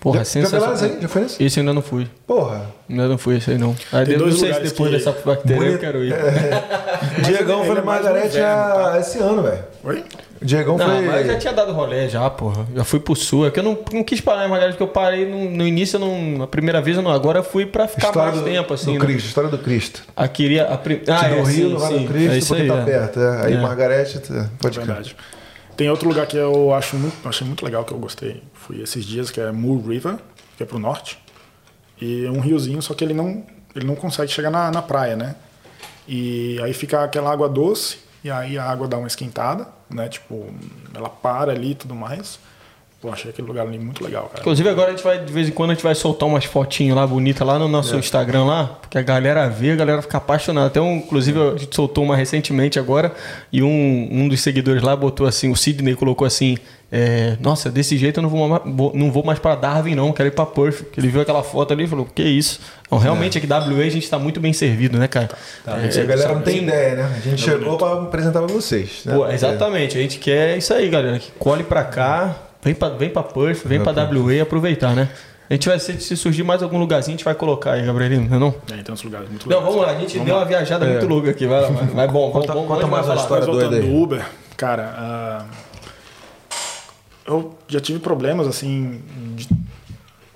Porra, 0.00 0.24
já, 0.24 0.24
já 0.24 0.30
foi 0.32 0.40
lá 0.42 0.48
sensacional. 0.48 0.74
isso 0.74 0.84
aí? 0.84 1.02
Já 1.02 1.08
foi 1.08 1.22
nesse? 1.22 1.42
Esse 1.44 1.58
eu 1.58 1.62
ainda 1.62 1.72
não 1.74 1.82
fui. 1.82 2.08
Porra. 2.26 2.66
Ainda 2.90 3.06
não 3.08 3.16
fui 3.18 3.36
esse 3.36 3.52
aí 3.52 3.58
não. 3.58 3.76
Aí 3.92 4.04
Tem 4.04 4.14
eu 4.14 4.18
não 4.20 4.26
dois 4.28 4.40
sei 4.40 4.48
se 4.48 4.54
lugares 4.54 4.72
depois 4.72 4.90
que- 4.90 4.96
dessa 4.96 5.12
bactéria 5.24 5.54
eu 5.54 5.60
Bonito. 5.64 5.78
quero 5.80 6.04
ir. 6.04 6.14
Diegão 7.24 7.58
ele 7.64 7.66
foi 7.66 7.70
é 7.70 7.74
no 7.74 7.80
no 7.80 7.86
Margarete 7.86 8.38
a- 8.40 8.90
tá? 8.92 8.98
esse 8.98 9.18
ano, 9.18 9.42
velho. 9.44 9.64
Oi? 9.84 10.04
O 10.42 10.44
Diegão 10.44 10.76
Não, 10.76 10.86
foi. 10.86 11.06
mas 11.06 11.26
eu 11.26 11.32
já 11.32 11.38
tinha 11.38 11.52
dado 11.52 11.72
rolê 11.72 12.08
já, 12.08 12.28
porra. 12.28 12.66
Já 12.74 12.84
fui 12.84 13.00
pro 13.00 13.14
sul. 13.14 13.46
É 13.46 13.50
que 13.50 13.60
eu 13.60 13.62
não, 13.62 13.78
não 13.92 14.02
quis 14.04 14.20
parar 14.20 14.44
em 14.46 14.48
Margarete, 14.50 14.76
porque 14.76 14.82
eu 14.82 14.92
parei 14.94 15.24
no, 15.24 15.50
no 15.50 15.66
início, 15.66 15.98
não, 15.98 16.42
a 16.42 16.46
primeira 16.46 16.80
vez 16.82 16.96
eu 16.96 17.02
não. 17.02 17.10
Agora 17.10 17.38
eu 17.38 17.44
fui 17.44 17.64
pra 17.66 17.86
ficar 17.88 18.08
História 18.08 18.32
mais 18.32 18.44
do, 18.44 18.50
tempo, 18.50 18.74
assim, 18.74 18.94
do 18.94 18.98
né? 18.98 19.06
Cristo, 19.06 19.26
história 19.28 19.50
do 19.50 19.58
Cristo. 19.58 20.02
A 20.16 20.28
queria. 20.28 20.66
A 20.66 20.76
prim... 20.76 21.00
Ah, 21.08 21.28
é, 21.28 21.42
Rio, 21.42 21.46
sim, 21.46 21.74
vai 21.76 21.92
sim. 21.92 22.00
no 22.00 22.08
Cristo, 22.08 22.32
é 22.32 22.38
isso 22.38 22.48
porque 22.48 22.62
aí, 22.62 22.68
tá 22.68 22.74
é. 22.78 22.84
perto. 22.84 23.20
é. 23.20 23.46
Aí 23.46 23.52
É. 23.54 23.60
Margarete, 23.60 24.18
tá- 24.18 24.50
pode 24.60 24.78
É 24.78 24.84
verdade. 24.84 25.16
Tem 25.76 25.88
outro 25.88 26.08
lugar 26.08 26.26
que 26.26 26.36
eu 26.36 26.74
acho 26.74 26.96
muito, 26.96 27.26
achei 27.26 27.46
muito 27.46 27.64
legal, 27.64 27.84
que 27.84 27.92
eu 27.92 27.98
gostei. 27.98 28.42
Fui 28.52 28.82
esses 28.82 29.04
dias, 29.04 29.30
que 29.30 29.40
é 29.40 29.50
Moore 29.50 29.88
River, 29.94 30.16
que 30.56 30.62
é 30.62 30.66
pro 30.66 30.78
norte. 30.78 31.18
E 32.00 32.26
é 32.26 32.30
um 32.30 32.40
riozinho, 32.40 32.82
só 32.82 32.92
que 32.94 33.02
ele 33.02 33.14
não, 33.14 33.42
ele 33.74 33.86
não 33.86 33.94
consegue 33.94 34.30
chegar 34.30 34.50
na, 34.50 34.70
na 34.70 34.82
praia, 34.82 35.16
né? 35.16 35.34
E 36.06 36.60
aí 36.62 36.72
fica 36.72 37.04
aquela 37.04 37.32
água 37.32 37.48
doce, 37.48 37.98
e 38.24 38.30
aí 38.30 38.56
a 38.58 38.64
água 38.64 38.86
dá 38.86 38.96
uma 38.96 39.06
esquentada, 39.06 39.66
né? 39.90 40.08
Tipo, 40.08 40.46
ela 40.94 41.08
para 41.08 41.52
ali 41.52 41.72
e 41.72 41.74
tudo 41.74 41.94
mais. 41.94 42.38
Pô, 43.02 43.10
achei 43.10 43.32
aquele 43.32 43.48
lugar 43.48 43.66
ali 43.66 43.80
muito 43.80 44.04
legal, 44.04 44.28
cara. 44.28 44.40
Inclusive 44.40 44.68
agora 44.68 44.88
a 44.88 44.90
gente 44.92 45.02
vai, 45.02 45.18
de 45.24 45.32
vez 45.32 45.48
em 45.48 45.50
quando, 45.50 45.72
a 45.72 45.74
gente 45.74 45.82
vai 45.82 45.92
soltar 45.92 46.28
umas 46.28 46.44
fotinhas 46.44 46.94
lá 46.94 47.04
bonitas 47.04 47.44
lá 47.44 47.58
no 47.58 47.66
nosso 47.66 47.96
Instagram 47.96 48.44
lá, 48.44 48.78
porque 48.80 48.96
a 48.96 49.02
galera 49.02 49.48
vê, 49.48 49.72
a 49.72 49.76
galera 49.76 50.00
fica 50.00 50.18
apaixonada. 50.18 50.68
Até 50.68 50.80
um, 50.80 50.98
inclusive 50.98 51.36
a 51.40 51.56
gente 51.56 51.74
soltou 51.74 52.04
uma 52.04 52.14
recentemente 52.14 52.78
agora 52.78 53.12
e 53.50 53.60
um, 53.60 54.08
um 54.08 54.28
dos 54.28 54.40
seguidores 54.40 54.84
lá 54.84 54.94
botou 54.94 55.26
assim, 55.26 55.50
o 55.50 55.56
Sidney 55.56 55.96
colocou 55.96 56.24
assim, 56.24 56.56
é, 56.94 57.38
nossa, 57.40 57.70
desse 57.70 57.96
jeito 57.96 58.18
eu 58.18 58.22
não 58.22 58.28
vou, 58.28 58.46
ma- 58.46 58.60
vou- 58.66 58.92
não 58.94 59.10
vou 59.10 59.24
mais 59.24 59.38
pra 59.38 59.54
Darwin 59.54 59.94
não, 59.94 60.12
quero 60.12 60.28
ir 60.28 60.32
pra 60.32 60.44
Perth. 60.44 60.82
Que 60.92 61.00
ele 61.00 61.08
viu 61.08 61.22
aquela 61.22 61.42
foto 61.42 61.72
ali 61.72 61.84
e 61.84 61.86
falou, 61.86 62.04
que 62.14 62.22
isso? 62.22 62.60
Então, 62.86 62.98
realmente 62.98 63.38
aqui 63.38 63.46
WA 63.46 63.84
a 63.86 63.88
gente 63.88 64.08
tá 64.10 64.18
muito 64.18 64.38
bem 64.38 64.52
servido, 64.52 64.98
né, 64.98 65.08
cara? 65.08 65.30
É, 65.66 65.86
Isso 65.88 65.98
a 66.00 66.04
galera 66.04 66.34
não 66.34 66.42
tem 66.42 66.58
sim. 66.58 66.62
ideia, 66.64 66.94
né? 66.96 67.12
A 67.16 67.20
gente 67.20 67.40
chegou 67.40 67.78
pra 67.78 67.94
apresentar 67.94 68.40
pra 68.42 68.52
vocês. 68.52 69.00
Né? 69.06 69.14
Pô, 69.14 69.26
exatamente, 69.28 69.96
a 69.96 70.00
gente 70.02 70.18
quer 70.18 70.58
isso 70.58 70.74
aí, 70.74 70.90
galera. 70.90 71.18
Que 71.18 71.30
colhe 71.38 71.64
pra 71.64 71.82
cá, 71.82 72.36
vem 72.62 72.74
pra, 72.74 72.90
vem 72.90 73.08
pra 73.08 73.22
Perth, 73.22 73.62
vem 73.64 73.80
pra 73.80 73.92
WA 73.92 74.34
e 74.34 74.40
aproveitar, 74.42 74.94
né? 74.94 75.08
A 75.48 75.54
gente 75.54 75.68
vai, 75.68 75.78
se, 75.78 75.98
se 76.00 76.16
surgir 76.16 76.42
mais 76.42 76.62
algum 76.62 76.78
lugarzinho, 76.78 77.14
a 77.14 77.16
gente 77.16 77.24
vai 77.24 77.34
colocar 77.34 77.72
aí, 77.72 77.84
Gabrielino, 77.86 78.26
não 78.28 78.36
é 78.36 78.40
não? 78.40 78.54
É, 78.78 78.82
tem 78.82 78.92
uns 78.94 79.02
lugares 79.02 79.28
muito 79.28 79.48
Não, 79.48 79.58
legais. 79.58 79.74
vamos 79.74 79.86
lá, 79.86 79.92
a 79.96 80.00
gente 80.00 80.18
deu 80.18 80.34
uma 80.36 80.44
viajada 80.44 80.86
muito 80.86 81.06
louca 81.06 81.30
aqui, 81.30 81.46
vai 81.46 81.60
lá, 81.62 81.68
vai, 81.68 81.86
vai 81.86 82.08
bom, 82.08 82.30
Conta- 82.30 82.52
vamos, 82.54 82.68
conta 82.68 82.80
vamos 82.86 82.90
mais 83.06 83.10
a 83.10 83.14
história. 83.20 83.46
Mas 83.46 83.54
voltando 83.54 83.70
doida 83.70 83.84
aí. 83.86 83.90
do 83.90 83.96
Uber, 84.02 84.24
cara, 84.56 84.94
ah, 84.96 85.44
eu 87.26 87.54
já 87.68 87.80
tive 87.80 87.98
problemas 87.98 88.46
assim 88.46 89.00
de, 89.36 89.48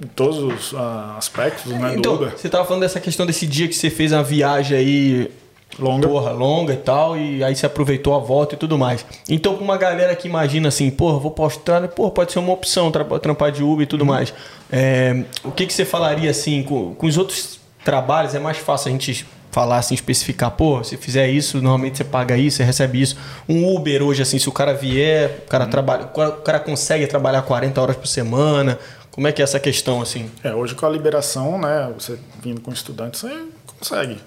em 0.03 0.07
todos 0.14 0.39
os 0.39 0.74
ah, 0.74 1.14
aspectos 1.18 1.72
né, 1.72 1.93
do 1.93 1.99
Então, 1.99 2.14
Uber. 2.14 2.32
você 2.37 2.49
tava 2.49 2.64
falando 2.64 2.82
dessa 2.82 3.01
questão 3.01 3.24
desse 3.26 3.47
dia 3.47 3.66
que 3.68 3.74
você 3.74 3.91
fez 3.91 4.12
uma 4.12 4.22
viagem 4.22 4.76
aí 4.76 5.30
Longa. 5.78 6.09
porra, 6.09 6.30
longa 6.30 6.72
e 6.72 6.76
tal, 6.76 7.18
e 7.18 7.43
aí 7.45 7.55
você 7.55 7.66
aproveitou 7.66 8.14
a 8.14 8.18
volta 8.18 8.55
e 8.55 8.59
tudo 8.59 8.78
mais. 8.78 9.05
Então, 9.28 9.55
pra 9.57 9.64
uma 9.64 9.76
galera 9.76 10.14
que 10.16 10.26
imagina 10.28 10.68
assim, 10.68 10.91
porra, 10.91 11.18
vou 11.18 11.30
pra 11.32 11.45
Austrália, 11.45 11.89
porra, 11.89 12.11
pode 12.12 12.32
ser 12.32 12.39
uma 12.39 12.53
opção 12.53 12.91
tra- 12.91 13.05
trampar 13.18 13.51
de 13.53 13.62
Uber 13.62 13.82
e 13.82 13.87
tudo 13.87 14.07
mais. 14.07 14.32
É, 14.72 15.24
o 15.45 15.51
que, 15.51 15.66
que 15.66 15.74
você 15.74 15.84
falaria 15.84 16.30
assim, 16.30 16.62
com, 16.62 16.95
com 16.95 17.07
os 17.07 17.18
outros 17.18 17.59
trabalhos, 17.84 18.34
é 18.34 18.39
mais 18.39 18.57
fácil 18.57 18.89
a 18.89 18.93
gente 18.93 19.26
falar 19.57 19.79
assim, 19.79 19.95
especificar, 19.95 20.51
pô, 20.51 20.85
se 20.85 20.99
fizer 20.99 21.29
isso, 21.30 21.63
normalmente 21.63 21.97
você 21.97 22.05
paga 22.05 22.37
isso, 22.37 22.59
você 22.59 22.63
recebe 22.64 23.01
isso. 23.01 23.17
Um 23.49 23.75
Uber 23.75 24.03
hoje, 24.03 24.21
assim, 24.21 24.39
se 24.39 24.47
o 24.51 24.53
cara 24.53 24.75
vier, 24.75 25.45
o 25.47 25.49
cara 25.49 25.64
trabalha, 25.67 26.05
o 26.05 26.09
cara- 26.09 26.29
o 26.29 26.43
cara 26.43 26.61
consegue 26.61 27.07
trabalhar 27.07 27.41
40 27.41 27.80
horas 27.80 27.97
por 27.97 28.07
semana. 28.07 28.79
Como 29.11 29.26
é 29.26 29.33
que 29.33 29.41
é 29.41 29.45
essa 29.45 29.59
questão, 29.59 30.03
assim? 30.03 30.30
É, 30.45 30.55
hoje 30.55 30.75
com 30.75 30.85
a 30.85 30.91
liberação, 30.91 31.59
né, 31.59 31.91
você 31.99 32.18
vindo 32.43 32.61
com 32.61 32.71
estudante, 32.71 33.17
você 33.17 33.47
consegue. 33.79 34.18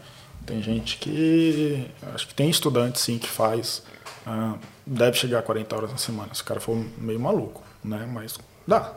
Tem 0.48 0.64
gente 0.64 0.98
que. 0.98 1.86
Acho 2.16 2.28
que 2.28 2.34
tem 2.34 2.49
estudante 2.49 2.99
sim 2.99 3.20
que 3.20 3.30
faz. 3.30 3.84
ah, 4.26 4.56
deve 4.84 5.16
chegar 5.16 5.38
a 5.40 5.41
40 5.44 5.76
horas 5.76 5.91
na 5.91 5.98
semana. 5.98 6.30
Se 6.34 6.41
o 6.41 6.45
cara 6.45 6.60
for 6.60 6.76
meio 6.98 7.20
maluco, 7.20 7.62
né? 7.84 8.10
Mas 8.12 8.34
dá. 8.68 8.94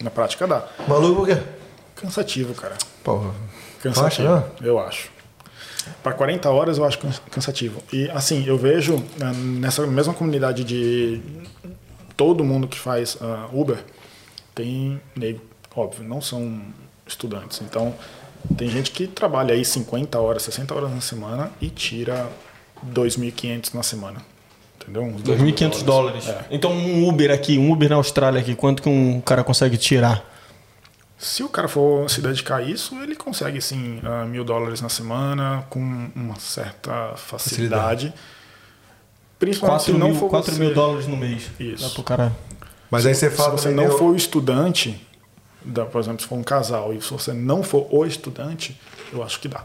Na 0.00 0.08
prática 0.10 0.46
dá. 0.46 0.64
Maluco 0.88 1.16
por 1.16 1.26
quê? 1.28 1.36
Cansativo, 1.96 2.54
cara. 2.54 2.76
Porra. 3.04 3.30
Cansativo, 3.82 4.28
Acha, 4.36 4.46
eu 4.62 4.78
acho. 4.78 5.14
Para 6.02 6.12
40 6.12 6.50
horas 6.50 6.78
eu 6.78 6.84
acho 6.84 6.98
cansa- 6.98 7.20
cansativo. 7.30 7.82
E 7.92 8.08
assim, 8.10 8.44
eu 8.46 8.56
vejo 8.56 8.96
né, 9.18 9.32
nessa 9.34 9.86
mesma 9.86 10.14
comunidade 10.14 10.64
de 10.64 11.20
todo 12.16 12.44
mundo 12.44 12.66
que 12.66 12.78
faz 12.78 13.16
ah, 13.20 13.48
Uber, 13.52 13.78
tem 14.54 15.00
nego, 15.14 15.40
óbvio, 15.74 16.04
não 16.04 16.20
são 16.20 16.60
estudantes. 17.06 17.60
Então, 17.60 17.94
tem 18.56 18.68
gente 18.68 18.90
que 18.90 19.06
trabalha 19.06 19.54
aí 19.54 19.64
50 19.64 20.18
horas, 20.18 20.42
60 20.42 20.74
horas 20.74 20.90
na 20.90 21.00
semana 21.00 21.50
e 21.60 21.68
tira 21.68 22.26
2.500 22.92 23.74
na 23.74 23.82
semana. 23.82 24.16
Entendeu? 24.80 25.02
Uns 25.02 25.22
2.500 25.22 25.82
dólares. 25.82 26.28
É. 26.28 26.44
Então, 26.50 26.72
um 26.72 27.08
Uber 27.08 27.30
aqui, 27.30 27.58
um 27.58 27.72
Uber 27.72 27.88
na 27.90 27.96
Austrália 27.96 28.40
aqui, 28.40 28.54
quanto 28.54 28.82
que 28.82 28.88
um 28.88 29.20
cara 29.20 29.42
consegue 29.42 29.76
tirar? 29.76 30.24
Se 31.18 31.42
o 31.42 31.48
cara 31.48 31.66
for 31.66 32.08
se 32.10 32.20
dedicar 32.20 32.56
a 32.56 32.62
isso, 32.62 32.94
ele 33.02 33.16
consegue 33.16 33.60
sim 33.60 34.00
ah, 34.04 34.24
mil 34.26 34.44
dólares 34.44 34.80
na 34.82 34.88
semana 34.88 35.64
com 35.70 35.80
uma 36.14 36.38
certa 36.38 37.14
facilidade. 37.16 38.12
Principalmente 39.38 39.78
4 39.84 39.92
se 39.92 39.98
não 39.98 40.08
mil, 40.10 40.18
for 40.18 40.28
4 40.30 40.52
você, 40.52 40.58
mil 40.60 40.74
dólares 40.74 41.06
no 41.06 41.16
mês. 41.16 41.50
Isso. 41.58 41.84
Dá 41.84 41.90
pro 41.90 42.02
cara. 42.02 42.36
Mas 42.90 43.06
aí 43.06 43.14
você 43.14 43.30
Se 43.30 43.36
fala 43.36 43.56
você 43.56 43.70
também, 43.70 43.86
não 43.86 43.96
for 43.98 44.12
o 44.12 44.16
estudante, 44.16 45.06
da- 45.64 45.84
por 45.86 46.00
exemplo, 46.00 46.20
se 46.22 46.28
for 46.28 46.36
um 46.36 46.42
casal 46.42 46.92
e 46.94 47.00
se 47.02 47.10
você 47.10 47.32
não 47.32 47.62
for 47.62 47.86
o 47.90 48.04
estudante, 48.06 48.78
eu 49.12 49.22
acho 49.22 49.40
que 49.40 49.48
dá. 49.48 49.64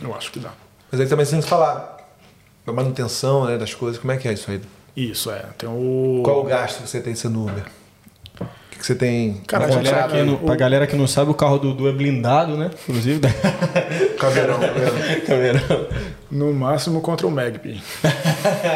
Eu 0.00 0.14
acho 0.14 0.30
que 0.30 0.38
dá. 0.38 0.52
Mas 0.90 1.00
aí 1.00 1.06
também 1.06 1.24
você 1.24 1.32
tem 1.32 1.40
que 1.40 1.48
falar 1.48 1.96
a 2.66 2.72
manutenção 2.72 3.46
né, 3.46 3.56
das 3.58 3.74
coisas, 3.74 3.98
como 4.00 4.12
é 4.12 4.16
que 4.18 4.28
é 4.28 4.32
isso 4.32 4.50
aí? 4.50 4.60
Isso, 4.96 5.30
é. 5.30 5.42
Tem 5.58 5.68
o. 5.68 6.22
Qual 6.24 6.40
o 6.40 6.44
gasto 6.44 6.82
que 6.82 6.88
você 6.88 7.00
tem 7.00 7.14
sendo 7.14 7.42
Uber? 7.42 7.64
Que, 8.76 8.80
que 8.80 8.86
você 8.86 8.94
tem? 8.94 9.34
Cara, 9.46 9.66
Pra 9.66 9.76
galera, 9.76 10.00
sabe, 10.02 10.12
que 10.12 10.22
não, 10.22 10.36
pra 10.36 10.56
galera 10.56 10.86
que 10.86 10.96
não 10.96 11.06
sabe, 11.06 11.30
o 11.30 11.34
carro 11.34 11.58
do 11.58 11.72
Dudu 11.72 11.88
é 11.88 11.92
blindado, 11.92 12.56
né? 12.56 12.70
Inclusive. 12.88 13.20
Caveirão, 14.18 14.58
caveirão. 14.60 14.94
Caveirão. 15.26 15.86
No 16.30 16.52
máximo 16.52 17.00
contra 17.00 17.26
o 17.26 17.30
Magpie. 17.30 17.80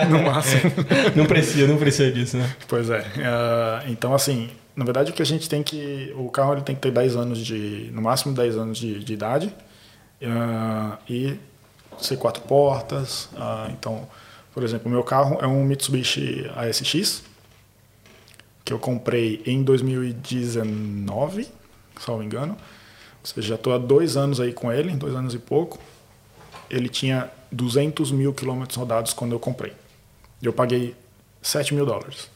no 0.08 0.22
máximo. 0.22 0.72
Não 1.16 1.26
precisa, 1.26 1.66
não 1.66 1.76
precisa 1.78 2.10
disso, 2.10 2.36
né? 2.36 2.48
Pois 2.68 2.88
é. 2.88 3.04
Ah, 3.24 3.82
então, 3.88 4.14
assim, 4.14 4.48
na 4.76 4.84
verdade, 4.84 5.10
o 5.10 5.14
que 5.14 5.20
a 5.22 5.26
gente 5.26 5.48
tem 5.48 5.62
que. 5.62 6.14
O 6.16 6.30
carro 6.30 6.52
ele 6.54 6.62
tem 6.62 6.74
que 6.76 6.80
ter 6.80 6.92
10 6.92 7.16
anos 7.16 7.38
de. 7.38 7.90
No 7.92 8.00
máximo 8.02 8.32
10 8.34 8.56
anos 8.56 8.78
de, 8.78 9.02
de 9.02 9.12
idade. 9.12 9.52
ah, 10.24 10.96
e 11.08 11.34
ser 11.98 12.16
quatro 12.16 12.42
portas. 12.44 13.28
ah, 13.36 13.68
então, 13.72 14.08
por 14.54 14.62
exemplo, 14.62 14.86
o 14.88 14.90
meu 14.90 15.02
carro 15.02 15.38
é 15.42 15.46
um 15.46 15.64
Mitsubishi 15.64 16.48
ASX. 16.56 17.22
Que 18.64 18.72
eu 18.72 18.78
comprei 18.78 19.42
em 19.46 19.62
2019, 19.62 21.44
se 21.44 22.08
não 22.08 22.18
me 22.18 22.24
engano. 22.24 22.52
Ou 22.52 23.26
seja, 23.26 23.48
já 23.48 23.54
estou 23.54 23.74
há 23.74 23.78
dois 23.78 24.16
anos 24.16 24.40
aí 24.40 24.52
com 24.52 24.72
ele, 24.72 24.92
dois 24.92 25.14
anos 25.14 25.34
e 25.34 25.38
pouco. 25.38 25.78
Ele 26.68 26.88
tinha 26.88 27.30
200 27.50 28.12
mil 28.12 28.32
quilômetros 28.32 28.76
rodados 28.76 29.12
quando 29.12 29.32
eu 29.32 29.40
comprei. 29.40 29.72
Eu 30.42 30.52
paguei 30.52 30.94
7 31.42 31.74
mil 31.74 31.84
dólares 31.84 32.30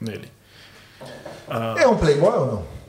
nele. 0.00 0.28
É 1.78 1.86
um 1.86 1.96
Playboy 1.96 2.32
ou 2.32 2.46
não? 2.46 2.80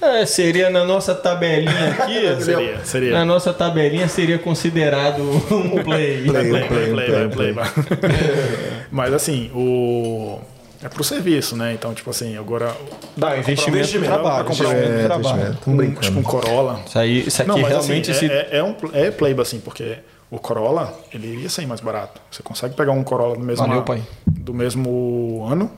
É, 0.00 0.24
seria 0.26 0.70
na 0.70 0.84
nossa 0.84 1.14
tabelinha 1.14 1.90
aqui. 1.98 2.42
Seria, 2.44 2.84
seria. 2.84 3.12
Na 3.12 3.24
nossa 3.24 3.52
tabelinha 3.52 4.06
seria 4.08 4.38
considerado 4.38 5.22
um 5.22 5.82
play. 5.82 6.22
Play. 6.22 6.24
Play, 6.24 6.50
play, 6.50 6.68
play, 6.68 6.92
play, 6.92 7.28
play, 7.28 7.54
play. 7.54 8.10
Mas 8.92 9.12
assim, 9.12 9.50
o. 9.54 10.38
É 10.82 10.88
pro 10.88 11.02
serviço, 11.02 11.56
né? 11.56 11.72
Então, 11.72 11.92
tipo 11.92 12.08
assim, 12.10 12.36
agora. 12.36 12.74
Dá 13.16 13.36
investimento, 13.36 13.78
investimento, 13.78 14.12
trabalho. 14.12 14.44
pra 14.44 14.44
comprar 14.44 14.68
um 14.68 14.72
investimento, 14.72 15.14
investimento, 15.14 15.58
trabalho. 15.58 15.90
Um, 15.90 15.94
tipo 16.00 16.18
um 16.20 16.22
Corolla. 16.22 16.80
Isso 16.86 16.98
aí, 16.98 17.26
isso 17.26 17.42
aqui 17.42 17.48
Não, 17.48 17.58
mas 17.58 17.68
realmente 17.68 18.10
assim, 18.10 18.28
se 18.28 18.32
é, 18.32 18.48
é, 18.52 18.56
é 18.58 18.62
um 18.64 18.76
é 18.92 19.10
playba 19.10 19.42
assim, 19.42 19.58
porque 19.58 19.98
o 20.30 20.38
Corolla, 20.38 20.96
ele 21.12 21.26
iria 21.26 21.48
sair 21.50 21.66
mais 21.66 21.80
barato. 21.80 22.20
Você 22.30 22.42
consegue 22.42 22.74
pegar 22.74 22.92
um 22.92 23.02
Corolla 23.02 23.34
do 23.36 23.42
mesmo, 23.42 23.66
Valeu, 23.66 23.82
pai. 23.82 24.02
do 24.26 24.54
mesmo 24.54 25.44
ano 25.50 25.70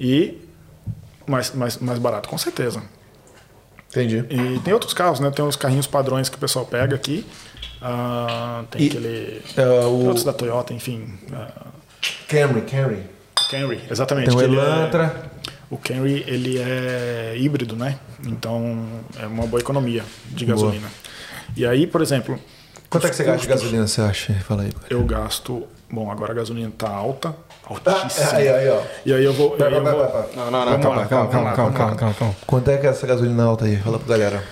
e 0.00 0.38
mais, 1.26 1.52
mais, 1.52 1.76
mais 1.78 1.98
barato, 2.00 2.28
com 2.28 2.38
certeza. 2.38 2.82
Entendi. 3.90 4.24
E 4.28 4.58
tem 4.60 4.74
outros 4.74 4.92
carros, 4.92 5.20
né? 5.20 5.30
Tem 5.30 5.44
os 5.44 5.56
carrinhos 5.56 5.86
padrões 5.86 6.28
que 6.28 6.36
o 6.36 6.40
pessoal 6.40 6.66
pega 6.66 6.96
aqui. 6.96 7.24
Ah, 7.80 8.64
tem 8.70 8.82
E- 8.82 8.86
aquele. 8.88 9.42
É, 9.56 9.64
o 9.86 10.06
Outros 10.06 10.24
da 10.24 10.32
Toyota, 10.32 10.74
enfim. 10.74 11.14
ah, 11.32 11.66
Camry, 12.28 12.62
Camry. 12.62 13.15
Camry, 13.50 13.80
exatamente. 13.90 14.28
Tem 14.28 14.36
o 14.36 14.42
ele 14.42 14.56
é- 14.56 14.60
Elantra. 14.60 15.30
o 15.70 15.76
Camry, 15.76 16.24
ele 16.26 16.58
é 16.58 17.34
híbrido, 17.36 17.76
né? 17.76 17.98
Então, 18.26 18.84
é 19.20 19.26
uma 19.26 19.46
boa 19.46 19.60
economia 19.60 20.04
de 20.28 20.44
Boa. 20.44 20.56
gasolina. 20.56 20.88
E 21.56 21.64
aí, 21.66 21.86
por 21.86 22.00
exemplo... 22.02 22.38
Quanto 22.90 23.06
é 23.06 23.10
que 23.10 23.16
você 23.16 23.24
gasta 23.24 23.42
de 23.42 23.48
gasolina, 23.48 23.86
você 23.86 24.00
acha? 24.00 24.32
Fala 24.46 24.62
aí. 24.62 24.72
Eu 24.90 25.02
gasto... 25.04 25.66
Bom, 25.90 26.10
agora 26.10 26.32
a 26.32 26.34
gasolina 26.34 26.72
tá 26.76 26.88
alta. 26.90 27.28
Ah, 27.64 27.68
Altíssima. 27.92 28.32
aí, 28.32 28.48
aí, 28.48 28.68
ó. 28.68 28.82
E 29.04 29.12
aí 29.14 29.24
eu 29.24 29.32
vou... 29.32 29.52
eu 29.52 29.58
vai, 29.58 29.70
vou- 29.70 29.82
vai. 29.82 30.26
Não, 30.34 30.50
não, 30.50 30.64
não, 30.66 30.80
calma, 30.80 30.96
lá, 31.02 31.06
calma, 31.06 31.28
calma, 31.28 31.28
calma, 31.28 31.52
calma, 31.72 31.96
calma, 31.96 32.14
calma. 32.14 32.36
Quanto 32.44 32.70
é 32.70 32.76
que 32.76 32.86
é 32.86 32.90
essa 32.90 33.06
gasolina 33.06 33.44
alta 33.44 33.64
aí? 33.66 33.76
Fala 33.76 33.98
pra 34.00 34.08
galera. 34.08 34.42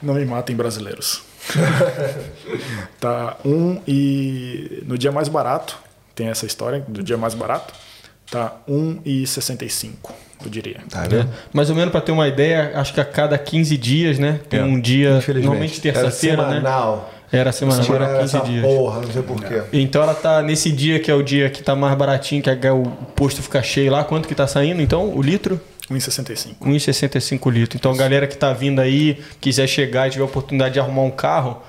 Não 0.00 0.14
me 0.14 0.24
matem 0.24 0.54
brasileiros. 0.54 1.22
tá 3.00 3.36
um 3.44 3.80
e... 3.86 4.82
No 4.86 4.96
dia 4.96 5.10
mais 5.12 5.28
barato, 5.28 5.76
tem 6.14 6.28
essa 6.28 6.46
história 6.46 6.84
do 6.86 7.02
dia 7.02 7.16
mais 7.16 7.34
barato, 7.34 7.74
tá 8.30 8.56
1,65, 8.68 9.90
eu 10.44 10.50
diria. 10.50 10.80
Tá 10.90 11.04
É. 11.04 11.08
vendo? 11.08 11.28
Mais 11.52 11.70
ou 11.70 11.76
menos 11.76 11.90
para 11.92 12.00
ter 12.00 12.12
uma 12.12 12.26
ideia, 12.28 12.72
acho 12.74 12.92
que 12.94 13.00
a 13.00 13.04
cada 13.04 13.36
15 13.38 13.76
dias, 13.76 14.18
né? 14.18 14.40
Tem 14.48 14.62
um 14.62 14.80
dia, 14.80 15.20
normalmente 15.42 15.80
terça-feira, 15.80 16.42
Era 16.42 16.50
né? 16.50 16.56
semanal. 16.56 17.12
Era 17.32 17.50
semana, 17.50 17.82
agora 17.82 18.20
15 18.20 18.36
essa 18.36 18.46
dias. 18.46 18.62
porra, 18.64 19.00
não 19.00 19.10
sei 19.12 19.22
porquê. 19.22 19.62
Então 19.72 20.00
ela 20.02 20.14
tá 20.14 20.40
nesse 20.42 20.70
dia 20.70 21.00
que 21.00 21.10
é 21.10 21.14
o 21.14 21.22
dia 21.22 21.50
que 21.50 21.60
tá 21.62 21.74
mais 21.74 21.96
baratinho, 21.96 22.40
que 22.40 22.48
é 22.50 22.72
o 22.72 22.84
posto 23.16 23.42
fica 23.42 23.60
cheio 23.62 23.90
lá. 23.90 24.04
Quanto 24.04 24.28
que 24.28 24.34
tá 24.34 24.46
saindo? 24.46 24.80
Então, 24.80 25.08
o 25.10 25.20
litro? 25.20 25.60
1,65. 25.90 26.54
1,65 26.64 27.50
litro. 27.50 27.76
Então, 27.76 27.92
a 27.92 27.96
galera 27.96 28.26
que 28.28 28.36
tá 28.36 28.52
vindo 28.52 28.80
aí, 28.80 29.18
quiser 29.40 29.66
chegar 29.66 30.06
e 30.06 30.10
tiver 30.10 30.22
a 30.22 30.26
oportunidade 30.26 30.74
de 30.74 30.80
arrumar 30.80 31.02
um 31.02 31.10
carro, 31.10 31.62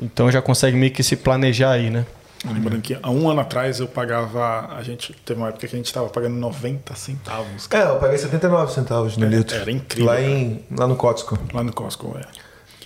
então 0.00 0.30
já 0.32 0.40
consegue 0.40 0.76
meio 0.76 0.92
que 0.92 1.02
se 1.02 1.16
planejar 1.16 1.72
aí, 1.72 1.90
né? 1.90 2.06
Lembrando 2.44 2.80
que 2.82 2.98
há 3.00 3.10
um 3.10 3.30
ano 3.30 3.40
atrás 3.40 3.78
eu 3.78 3.86
pagava. 3.86 4.68
A 4.76 4.82
gente 4.82 5.12
teve 5.24 5.38
uma 5.40 5.48
época 5.48 5.66
que 5.68 5.74
a 5.74 5.78
gente 5.78 5.86
estava 5.86 6.08
pagando 6.08 6.34
90 6.36 6.94
centavos 6.94 7.68
É, 7.70 7.82
eu 7.82 7.96
paguei 7.96 8.18
79 8.18 8.72
centavos 8.72 9.16
no 9.16 9.24
É, 9.26 9.28
litro. 9.28 9.56
era 9.56 9.70
incrível, 9.70 10.06
Lá, 10.06 10.14
cara. 10.16 10.26
em, 10.26 10.64
lá 10.76 10.86
no 10.88 10.96
Costco. 10.96 11.38
lá 11.54 11.62
no 11.62 11.72
Costco. 11.72 12.16
É. 12.18 12.22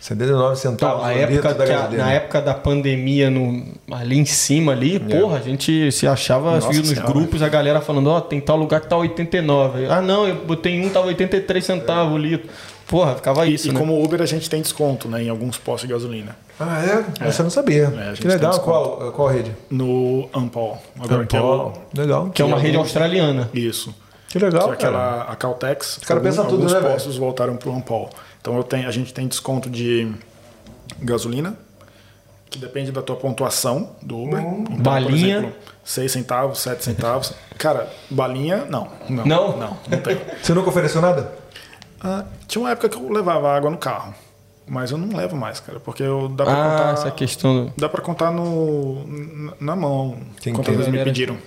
79 0.00 0.36
Então, 0.52 0.56
centavos 0.72 1.02
a 1.04 1.06
no 1.08 1.12
época 1.14 1.48
litro 1.50 1.54
da 1.66 1.84
a- 1.84 1.88
na 1.90 2.12
época 2.12 2.40
da 2.42 2.54
pandemia, 2.54 3.28
no, 3.30 3.66
ali 3.90 4.18
em 4.18 4.24
cima 4.24 4.70
ali, 4.72 5.00
porra, 5.00 5.38
a 5.38 5.40
gente 5.40 5.90
se 5.90 6.06
achava 6.06 6.52
Nossa 6.52 6.68
assim, 6.68 6.78
nos 6.78 6.88
Senhora. 6.90 7.08
grupos, 7.12 7.42
a 7.42 7.48
galera 7.48 7.80
falando, 7.80 8.08
ó, 8.10 8.20
tem 8.20 8.40
tal 8.40 8.56
lugar 8.56 8.80
que 8.82 8.88
tá 8.88 8.96
89. 8.96 9.86
Ah, 9.86 10.00
não, 10.00 10.28
eu 10.28 10.36
botei 10.44 10.78
um, 10.80 10.88
tava 10.90 11.06
83 11.08 11.64
centavos 11.64 12.12
o 12.14 12.18
litro. 12.18 12.48
Porra, 12.88 13.16
ficava 13.16 13.46
isso, 13.46 13.68
E 13.68 13.72
né? 13.72 13.78
como 13.80 14.00
Uber 14.02 14.22
a 14.22 14.26
gente 14.26 14.48
tem 14.48 14.62
desconto 14.62 15.08
né, 15.08 15.22
em 15.24 15.28
alguns 15.28 15.58
postos 15.58 15.88
de 15.88 15.92
gasolina. 15.94 16.36
Ah, 16.58 16.82
é? 17.20 17.26
Essa 17.28 17.42
eu 17.42 17.44
não 17.44 17.50
sabia. 17.50 17.92
É, 17.98 18.12
que 18.14 18.26
legal. 18.26 18.58
Qual, 18.60 19.12
qual 19.12 19.28
rede? 19.28 19.52
No 19.68 20.28
Ampol. 20.32 20.78
Agora 20.98 21.26
que 21.26 21.36
é 21.36 21.40
o- 21.40 21.44
Ampol. 21.52 21.72
Legal. 21.96 22.30
Que 22.30 22.42
é 22.42 22.44
uma 22.44 22.58
rede 22.58 22.76
australiana. 22.76 23.50
Isso. 23.52 23.94
Que 24.28 24.38
legal, 24.38 24.64
que 24.64 24.70
é 24.70 24.74
aquela 24.74 25.22
a 25.22 25.34
Caltex. 25.36 25.98
cara 26.06 26.20
pensa 26.20 26.40
alguns- 26.42 26.50
tudo, 26.52 26.60
alguns 26.62 26.72
né, 26.74 26.80
velho? 26.80 26.92
postos 26.92 27.16
voltaram 27.16 27.56
para 27.56 27.68
o 27.70 27.74
Ampol. 27.76 28.10
Então 28.40 28.56
eu 28.56 28.62
tenho, 28.62 28.86
a 28.88 28.92
gente 28.92 29.12
tem 29.12 29.26
desconto 29.26 29.68
de 29.68 30.12
gasolina, 31.00 31.54
que 32.48 32.58
depende 32.58 32.92
da 32.92 33.02
tua 33.02 33.16
pontuação 33.16 33.90
do 34.02 34.22
Uber. 34.22 34.38
Hum. 34.40 34.64
Então, 34.70 34.76
Balinha. 34.78 35.36
Por 35.40 35.46
exemplo, 35.48 35.52
6 35.84 36.12
centavos, 36.12 36.58
7 36.60 36.84
centavos. 36.84 37.32
Cara, 37.58 37.88
balinha, 38.10 38.64
não. 38.68 38.88
Não? 39.08 39.24
Não? 39.26 39.56
Não, 39.56 39.76
não 39.88 39.98
tem. 40.00 40.16
Você 40.42 40.52
nunca 40.54 40.68
ofereceu 40.68 41.00
nada? 41.00 41.32
Ah, 42.08 42.24
tinha 42.46 42.62
uma 42.62 42.70
época 42.70 42.88
que 42.88 42.96
eu 42.96 43.10
levava 43.10 43.50
água 43.54 43.68
no 43.70 43.76
carro. 43.78 44.14
Mas 44.68 44.90
eu 44.90 44.98
não 44.98 45.16
levo 45.16 45.36
mais, 45.36 45.60
cara. 45.60 45.78
Porque 45.80 46.02
eu 46.02 46.28
dá 46.28 46.44
pra 46.44 46.52
Ah, 46.54 46.70
contar. 46.70 46.92
essa 46.94 47.10
questão 47.10 47.66
do... 47.66 47.72
Dá 47.76 47.88
pra 47.88 48.00
contar 48.02 48.30
no, 48.32 49.04
na- 49.60 49.76
mão. 49.76 50.16
Tem 50.42 50.52
quantas 50.52 50.74
vezes 50.76 50.90
me 50.92 51.02
pediram. 51.04 51.34
O 51.34 51.38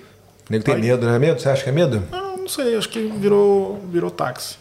nego 0.51 0.63
tem 0.63 0.77
medo, 0.79 1.05
não 1.05 1.13
é 1.13 1.19
medo? 1.19 1.39
Você 1.39 1.49
acha 1.49 1.63
que 1.63 1.69
é 1.69 1.71
medo? 1.73 2.01
Ah, 2.11 2.35
não 2.37 2.47
sei, 2.47 2.75
acho 2.77 2.89
que 2.89 3.07
virou, 3.17 3.79
virou 3.91 4.09
táxi. 4.09 4.57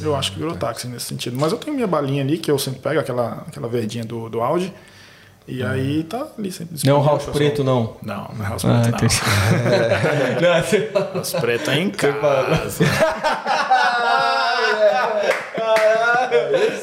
Eu 0.00 0.16
acho 0.16 0.32
que 0.32 0.38
virou 0.38 0.54
táxi 0.56 0.86
nesse 0.88 1.04
sentido. 1.06 1.36
Mas 1.38 1.52
eu 1.52 1.58
tenho 1.58 1.74
minha 1.76 1.86
balinha 1.86 2.22
ali, 2.22 2.38
que 2.38 2.50
eu 2.50 2.58
sempre 2.58 2.80
pego, 2.80 2.98
aquela, 2.98 3.44
aquela 3.46 3.68
verdinha 3.68 4.04
do, 4.04 4.28
do 4.30 4.40
Audi. 4.40 4.72
E 5.46 5.60
aí 5.62 6.04
tá 6.04 6.28
ali 6.38 6.52
sempre 6.52 6.76
Não 6.86 6.96
é 6.96 6.98
o 7.00 7.04
house 7.04 7.24
preto, 7.26 7.64
não. 7.64 7.96
Não, 8.00 8.30
não 8.36 8.44
é 8.46 8.48
house 8.48 8.64
Ah, 8.64 8.80
preto, 8.82 9.04
entendi. 9.04 9.20
não. 10.40 10.48
Não, 10.54 10.62
você- 10.62 10.90
House 11.14 11.32
preto 11.34 11.70
é 11.70 11.78
em 11.80 11.90
casa. 11.90 12.84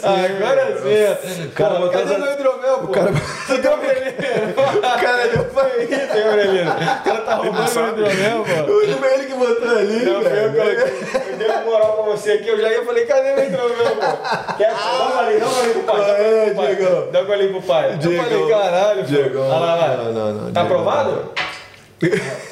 Agora 0.10 0.78
sim. 0.82 1.46
O 1.46 1.52
cara 1.52 1.76
botou 1.76 1.90
cadê 1.92 2.04
essa- 2.04 2.18
meu 2.20 2.32
hidromel, 2.34 2.78
pô? 2.80 2.86
O 2.86 2.90
cara... 2.90 3.12
O 3.50 5.02
cara 5.02 5.28
deu 5.28 5.44
isso, 5.84 6.18
hein, 6.18 6.24
Aurelino? 6.30 6.72
O 6.72 7.04
cara 7.04 7.22
tá 7.22 7.36
roubando 7.36 7.74
meu 7.76 7.90
hidromel, 7.90 8.44
pô. 8.46 8.98
Foi 9.00 9.14
ele 9.14 9.26
que 9.26 9.34
botou 9.34 9.70
ali, 9.78 10.06
Não, 10.06 10.22
foi 10.22 10.46
eu 10.46 10.54
coloquei. 10.54 11.32
Eu 11.32 11.38
dei 11.38 11.48
uma 11.48 11.62
moral 11.62 11.94
pra 11.94 12.04
você 12.12 12.32
aqui, 12.34 12.48
eu 12.50 12.60
já 12.62 12.70
ia 12.70 12.86
falei, 12.86 13.06
cadê 13.06 13.34
meu 13.36 13.46
hidromel, 13.46 13.96
pô? 13.96 14.54
Quer? 14.58 14.74
Dá 14.74 15.06
um 15.06 15.12
golinho, 15.18 15.40
dá 15.40 15.46
um 15.48 15.54
golinho 15.54 15.74
pro 15.74 15.84
pai. 15.84 16.00
dá 16.02 16.12
golinho 16.14 16.46
pro 16.46 16.56
pai. 16.56 16.76
Diegão. 16.76 17.08
Dá 17.12 17.22
um 17.22 17.26
golinho 17.26 17.52
pro 17.52 17.62
pai. 17.62 17.94
Eu 18.04 18.24
falei, 18.24 18.50
caralho, 18.50 19.00
pô. 19.00 19.06
Diegão. 19.06 19.48
Olha 19.50 19.60
lá, 19.60 19.76
lá. 19.76 19.88
Não, 19.98 20.12
não, 20.14 20.34
não, 20.34 20.52
Tá 20.54 20.62
aprovado? 20.62 21.32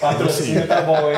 Patrocínio 0.01 0.67
tá 0.67 0.81
bom, 0.81 1.09
hein? 1.11 1.17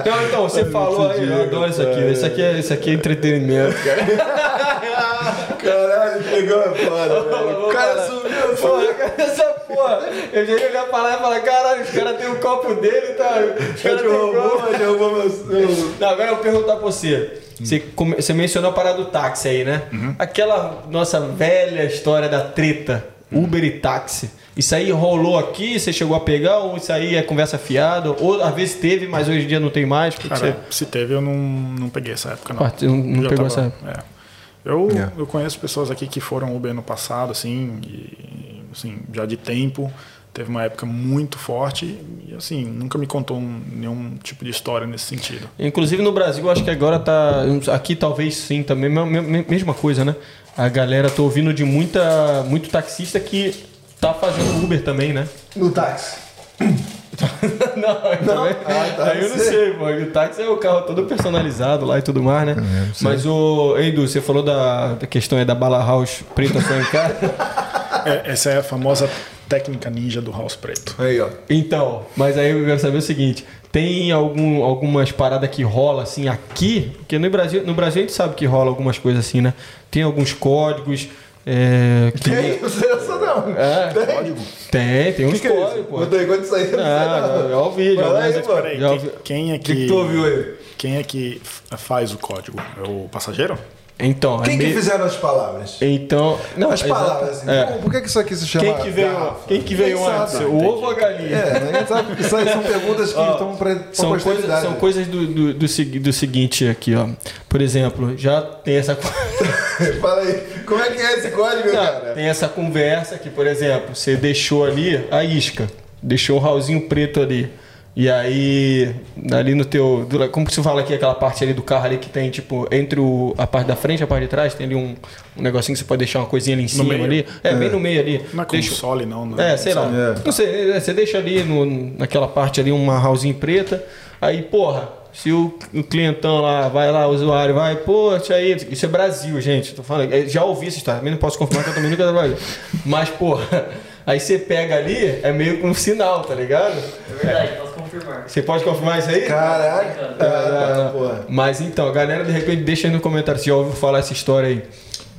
Então, 0.00 0.22
então 0.26 0.42
você 0.48 0.64
falou 0.64 1.10
aí, 1.10 1.28
eu 1.28 1.42
adoro 1.42 1.70
isso 1.70 1.82
aqui. 1.82 2.00
Isso 2.12 2.26
aqui 2.26 2.42
é, 2.42 2.52
isso 2.58 2.72
aqui 2.72 2.90
é 2.90 2.92
entretenimento, 2.94 3.76
cara. 3.84 4.02
Caralho, 5.56 6.22
Negão 6.30 6.62
é 6.62 6.74
foda. 6.74 7.20
O 7.66 7.68
cara 7.68 8.06
sumiu, 8.06 8.56
Porra, 8.60 8.84
essa 9.18 9.44
porra? 9.66 10.00
Eu 10.32 10.46
já 10.46 10.52
ia 10.54 10.68
olhar 10.70 10.84
pra 10.86 11.02
lá 11.02 11.14
e 11.14 11.18
falar, 11.18 11.40
caralho, 11.40 11.82
os 11.82 11.90
caras 11.90 12.16
têm 12.18 12.28
o 12.30 12.36
copo 12.36 12.74
dele, 12.74 13.14
tá? 13.14 13.34
Os 13.74 13.80
Já 13.80 13.90
caras 13.90 14.02
têm 14.02 14.10
copo. 14.10 14.78
já 14.78 14.86
roubou 14.86 15.12
meu... 15.14 15.94
Não, 16.00 16.08
agora 16.08 16.28
eu 16.30 16.34
vou 16.34 16.42
perguntar 16.44 16.72
pra 16.76 16.82
você. 16.84 17.38
Você, 17.60 17.80
come- 17.80 18.16
você 18.16 18.32
mencionou 18.32 18.70
a 18.70 18.74
parada 18.74 18.98
do 18.98 19.06
táxi 19.06 19.48
aí, 19.48 19.64
né? 19.64 19.82
Aquela 20.18 20.82
nossa 20.90 21.20
velha 21.20 21.84
história 21.84 22.28
da 22.28 22.40
treta, 22.40 23.04
Uber 23.32 23.62
e 23.64 23.70
táxi. 23.80 24.30
Isso 24.56 24.74
aí 24.74 24.90
rolou 24.90 25.38
aqui, 25.38 25.78
você 25.78 25.92
chegou 25.92 26.16
a 26.16 26.20
pegar, 26.20 26.58
ou 26.60 26.76
isso 26.78 26.90
aí 26.90 27.14
é 27.14 27.22
conversa 27.22 27.58
fiada? 27.58 28.10
Ou 28.10 28.42
às 28.42 28.54
vezes 28.54 28.76
teve, 28.76 29.06
mas 29.06 29.28
hoje 29.28 29.44
em 29.44 29.46
dia 29.48 29.60
não 29.60 29.68
tem 29.68 29.84
mais? 29.84 30.14
Que 30.14 30.22
que 30.22 30.28
Cara, 30.30 30.58
se 30.70 30.86
teve, 30.86 31.12
eu 31.12 31.20
não, 31.20 31.34
não 31.34 31.88
peguei 31.90 32.14
essa 32.14 32.30
época, 32.30 32.54
não. 32.54 32.64
Ah, 32.64 32.72
você 32.74 32.86
não- 32.86 32.96
não 32.96 33.28
pegou 33.28 33.46
tava- 33.46 33.46
essa 33.48 33.72
é. 33.86 34.16
Eu, 34.64 34.88
É. 34.90 35.12
eu 35.20 35.26
conheço 35.26 35.58
pessoas 35.60 35.90
aqui 35.90 36.06
que 36.06 36.20
foram 36.20 36.56
Uber 36.56 36.72
no 36.74 36.82
passado, 36.82 37.30
assim, 37.32 37.78
e, 37.86 38.62
assim, 38.72 38.98
já 39.12 39.26
de 39.26 39.36
tempo. 39.36 39.92
Teve 40.32 40.50
uma 40.50 40.64
época 40.64 40.84
muito 40.84 41.38
forte 41.38 41.84
e, 42.28 42.34
assim, 42.34 42.64
nunca 42.64 42.98
me 42.98 43.06
contou 43.06 43.36
um- 43.38 43.60
nenhum 43.72 44.16
tipo 44.22 44.44
de 44.44 44.50
história 44.50 44.86
nesse 44.86 45.04
sentido. 45.04 45.48
Inclusive 45.58 46.02
no 46.02 46.12
Brasil, 46.12 46.44
eu 46.44 46.50
acho 46.50 46.62
que 46.64 46.70
agora 46.70 46.98
tá. 46.98 47.42
Aqui 47.72 47.94
talvez 47.96 48.36
sim 48.36 48.62
também, 48.62 48.90
me- 48.90 49.20
me- 49.22 49.46
mesma 49.48 49.72
coisa, 49.72 50.04
né? 50.04 50.14
A 50.56 50.68
galera 50.68 51.08
tô 51.08 51.22
ouvindo 51.24 51.54
de 51.54 51.64
muita, 51.64 52.42
muito 52.48 52.68
taxista 52.68 53.18
que 53.20 53.54
tá 54.00 54.14
fazendo 54.14 54.64
Uber 54.64 54.82
também, 54.82 55.12
né? 55.12 55.26
No 55.54 55.70
táxi. 55.70 56.18
não, 57.76 58.10
aí 58.10 58.18
também. 58.18 58.56
Ah, 58.66 58.94
tá, 58.96 59.10
aí 59.10 59.22
eu 59.22 59.30
não 59.30 59.36
sei. 59.38 59.48
sei, 59.48 59.70
pô. 59.72 59.86
O 59.86 60.06
táxi 60.10 60.42
é 60.42 60.48
o 60.48 60.56
carro 60.58 60.82
todo 60.82 61.04
personalizado 61.04 61.84
lá 61.86 61.98
e 61.98 62.02
tudo 62.02 62.22
mais, 62.22 62.46
né? 62.46 62.56
É, 62.58 62.88
Mas 63.00 63.24
o. 63.26 63.76
Edu, 63.78 64.06
você 64.06 64.20
falou 64.20 64.42
da, 64.42 64.94
da 64.94 65.06
questão 65.06 65.38
aí 65.38 65.44
da 65.44 65.54
bala 65.54 65.78
house 65.78 66.22
preta 66.34 66.60
só 66.60 66.74
em 66.74 66.84
casa. 66.84 67.16
É, 68.06 68.30
essa 68.30 68.50
é 68.50 68.58
a 68.58 68.62
famosa 68.62 69.10
técnica 69.48 69.90
ninja 69.90 70.22
do 70.22 70.30
House 70.30 70.54
Preto. 70.54 70.94
Aí, 70.96 71.20
ó. 71.20 71.28
Então, 71.50 72.06
mas 72.16 72.38
aí 72.38 72.52
eu 72.52 72.64
quero 72.64 72.78
saber 72.78 72.98
o 72.98 73.02
seguinte: 73.02 73.44
tem 73.72 74.12
algum, 74.12 74.62
algumas 74.62 75.10
paradas 75.10 75.50
que 75.50 75.64
rola 75.64 76.04
assim 76.04 76.28
aqui? 76.28 76.92
Porque 76.98 77.18
no 77.18 77.28
Brasil, 77.28 77.64
no 77.66 77.74
Brasil 77.74 78.02
a 78.02 78.06
gente 78.06 78.14
sabe 78.14 78.36
que 78.36 78.46
rola 78.46 78.68
algumas 78.68 78.96
coisas 78.96 79.26
assim, 79.26 79.40
né? 79.40 79.54
Tem 79.90 80.04
alguns 80.04 80.32
códigos. 80.32 81.08
É, 81.48 82.12
que... 82.12 82.28
Tem, 82.28 82.60
não 82.60 82.68
sei 82.68 82.90
essa 82.90 83.16
não. 83.18 83.54
É, 83.56 83.92
Tem. 83.92 84.34
tem, 84.70 85.12
tem 85.12 85.26
uns 85.26 85.34
que, 85.34 85.40
que 85.40 85.46
é 85.46 85.64
isso? 85.74 85.84
quando 86.26 86.44
sair. 86.44 86.66
não 86.72 86.78
sei 86.78 86.84
Ah, 86.84 87.40
não. 87.42 87.48
já 87.50 87.58
ouvi, 87.58 87.94
já 87.94 88.06
ouvi. 88.08 88.20
aí. 88.38 88.42
Peraí, 88.42 88.80
já 88.80 88.88
quem, 88.88 88.98
ouvi. 88.98 89.10
quem 89.22 89.52
é 89.52 89.54
O 89.54 89.58
que, 89.60 89.64
que, 89.74 89.80
que 89.82 89.86
tu 89.86 89.96
ouviu 89.96 90.24
aí? 90.24 90.54
quem 90.76 90.96
é 90.96 91.02
que 91.04 91.40
faz 91.76 92.12
o 92.12 92.18
código? 92.18 92.58
É 92.76 92.88
o 92.88 93.08
passageiro? 93.08 93.56
Então, 93.98 94.42
Quem 94.42 94.54
é 94.54 94.56
que 94.58 94.62
meio- 94.64 94.76
fizeram 94.76 95.06
as 95.06 95.16
palavras? 95.16 95.78
Então, 95.80 96.38
não, 96.54 96.70
As 96.70 96.82
palavras, 96.82 97.38
assim. 97.38 97.50
É. 97.50 97.64
Por, 97.64 97.78
por 97.84 97.92
que, 97.92 98.02
que 98.02 98.08
isso 98.08 98.18
aqui 98.18 98.36
se 98.36 98.46
chama 98.46 98.64
Quem 98.66 98.74
que 98.84 98.90
veio, 98.90 99.10
garrafa? 99.10 99.40
quem 99.48 99.60
que 99.62 99.74
veio 99.74 99.98
Ninguém 99.98 100.14
antes? 100.20 100.34
O 100.34 100.54
ovo 100.54 100.82
ou 100.84 100.90
a 100.90 100.94
galinha? 100.94 101.34
É, 101.34 101.60
ninguém 101.60 101.86
sabe. 101.86 102.20
Isso 102.22 102.36
aí 102.36 102.46
são 102.46 102.62
perguntas 102.62 103.12
que 103.14 103.18
Ó, 103.18 103.32
estão 103.32 103.56
para 103.56 103.76
São 103.92 104.18
coisas, 104.18 104.60
são 104.60 104.74
coisas 104.74 105.06
do, 105.06 105.26
do, 105.26 105.54
do, 105.54 105.66
do 106.00 106.12
seguinte 106.12 106.68
aqui, 106.68 106.94
ó. 106.94 107.08
Por 107.48 107.62
exemplo, 107.62 108.18
já 108.18 108.42
tem 108.42 108.76
essa, 108.76 108.94
Fala 110.00 110.20
aí, 110.20 110.42
como 110.66 110.82
é 110.82 110.90
que 110.90 111.00
é 111.00 111.14
esse 111.18 111.30
código, 111.30 111.72
cara? 111.72 112.12
tem 112.14 112.26
essa 112.26 112.48
conversa 112.48 113.16
que, 113.18 113.30
por 113.30 113.46
exemplo, 113.46 113.94
você 113.94 114.14
deixou 114.14 114.64
ali 114.66 115.06
a 115.10 115.24
isca, 115.24 115.66
deixou 116.02 116.36
o 116.36 116.40
rauzinho 116.40 116.82
preto 116.88 117.20
ali. 117.22 117.50
E 117.98 118.10
aí, 118.10 118.94
ali 119.32 119.54
no 119.54 119.64
teu. 119.64 120.06
Como 120.30 120.50
se 120.50 120.62
fala 120.62 120.82
aqui, 120.82 120.92
aquela 120.92 121.14
parte 121.14 121.42
ali 121.42 121.54
do 121.54 121.62
carro 121.62 121.86
ali 121.86 121.96
que 121.96 122.10
tem, 122.10 122.28
tipo, 122.30 122.68
entre 122.70 123.00
o, 123.00 123.34
a 123.38 123.46
parte 123.46 123.66
da 123.68 123.74
frente 123.74 124.00
e 124.00 124.04
a 124.04 124.06
parte 124.06 124.24
de 124.24 124.28
trás, 124.28 124.52
tem 124.52 124.66
ali 124.66 124.74
um, 124.74 124.94
um 125.34 125.40
negocinho 125.42 125.74
que 125.74 125.78
você 125.78 125.84
pode 125.86 126.00
deixar 126.00 126.18
uma 126.18 126.26
coisinha 126.26 126.54
ali 126.54 126.64
em 126.64 126.68
cima 126.68 126.84
meio? 126.84 127.04
ali. 127.04 127.26
É, 127.42 127.54
bem 127.54 127.70
no 127.70 127.80
meio 127.80 127.98
ali. 127.98 128.22
Não 128.34 128.42
é 128.42 128.46
Deixa- 128.46 128.68
console, 128.68 129.06
não. 129.06 129.24
né? 129.24 129.54
É, 129.54 129.56
sei 129.56 129.72
lá. 129.72 129.86
É. 129.86 130.22
Não 130.22 130.30
sei, 130.30 130.72
é, 130.72 130.78
você 130.78 130.92
deixa 130.92 131.16
ali 131.16 131.42
no- 131.42 131.94
naquela 131.98 132.28
parte 132.28 132.60
ali 132.60 132.70
uma 132.70 133.00
house 133.00 133.24
preta. 133.40 133.82
Aí, 134.20 134.42
porra, 134.42 134.90
se 135.10 135.32
o, 135.32 135.58
o 135.72 135.82
clientão 135.82 136.42
lá, 136.42 136.68
vai 136.68 136.92
lá, 136.92 137.06
o 137.08 137.14
usuário, 137.14 137.54
vai, 137.54 137.76
poxa, 137.76 138.34
aí, 138.34 138.54
isso 138.70 138.84
é 138.84 138.88
Brasil, 138.90 139.40
gente. 139.40 139.74
Tô 139.74 139.82
falando, 139.82 140.12
é, 140.12 140.26
já 140.26 140.44
ouvi 140.44 140.66
essa 140.66 140.76
história, 140.76 140.98
também 140.98 141.12
não 141.14 141.18
posso 141.18 141.38
confirmar 141.38 141.64
que 141.64 141.70
eu 141.70 141.74
também 141.74 141.90
nunca 141.90 142.02
trabalhei. 142.02 142.36
Mas, 142.84 143.08
porra, 143.08 143.68
aí 144.06 144.20
você 144.20 144.38
pega 144.38 144.76
ali, 144.76 145.18
é 145.22 145.32
meio 145.32 145.60
com 145.62 145.68
um 145.70 145.74
sinal, 145.74 146.22
tá 146.24 146.34
ligado? 146.34 146.76
É 147.10 147.24
verdade, 147.24 147.52
posso 147.58 147.65
confirmar. 147.98 148.28
Você 148.28 148.42
pode 148.42 148.64
confirmar 148.64 148.98
isso 148.98 149.08
aí? 149.08 149.22
Caraca. 149.22 150.16
Ah, 150.18 150.74
tá, 150.74 150.90
porra. 150.92 151.24
Mas 151.28 151.60
então, 151.60 151.92
galera, 151.92 152.24
de 152.24 152.32
repente, 152.32 152.62
deixa 152.62 152.88
aí 152.88 152.92
no 152.92 153.00
comentário 153.00 153.40
se 153.40 153.46
já 153.46 153.54
ouviu 153.54 153.74
falar 153.74 153.98
essa 153.98 154.12
história 154.12 154.48
aí. 154.48 154.62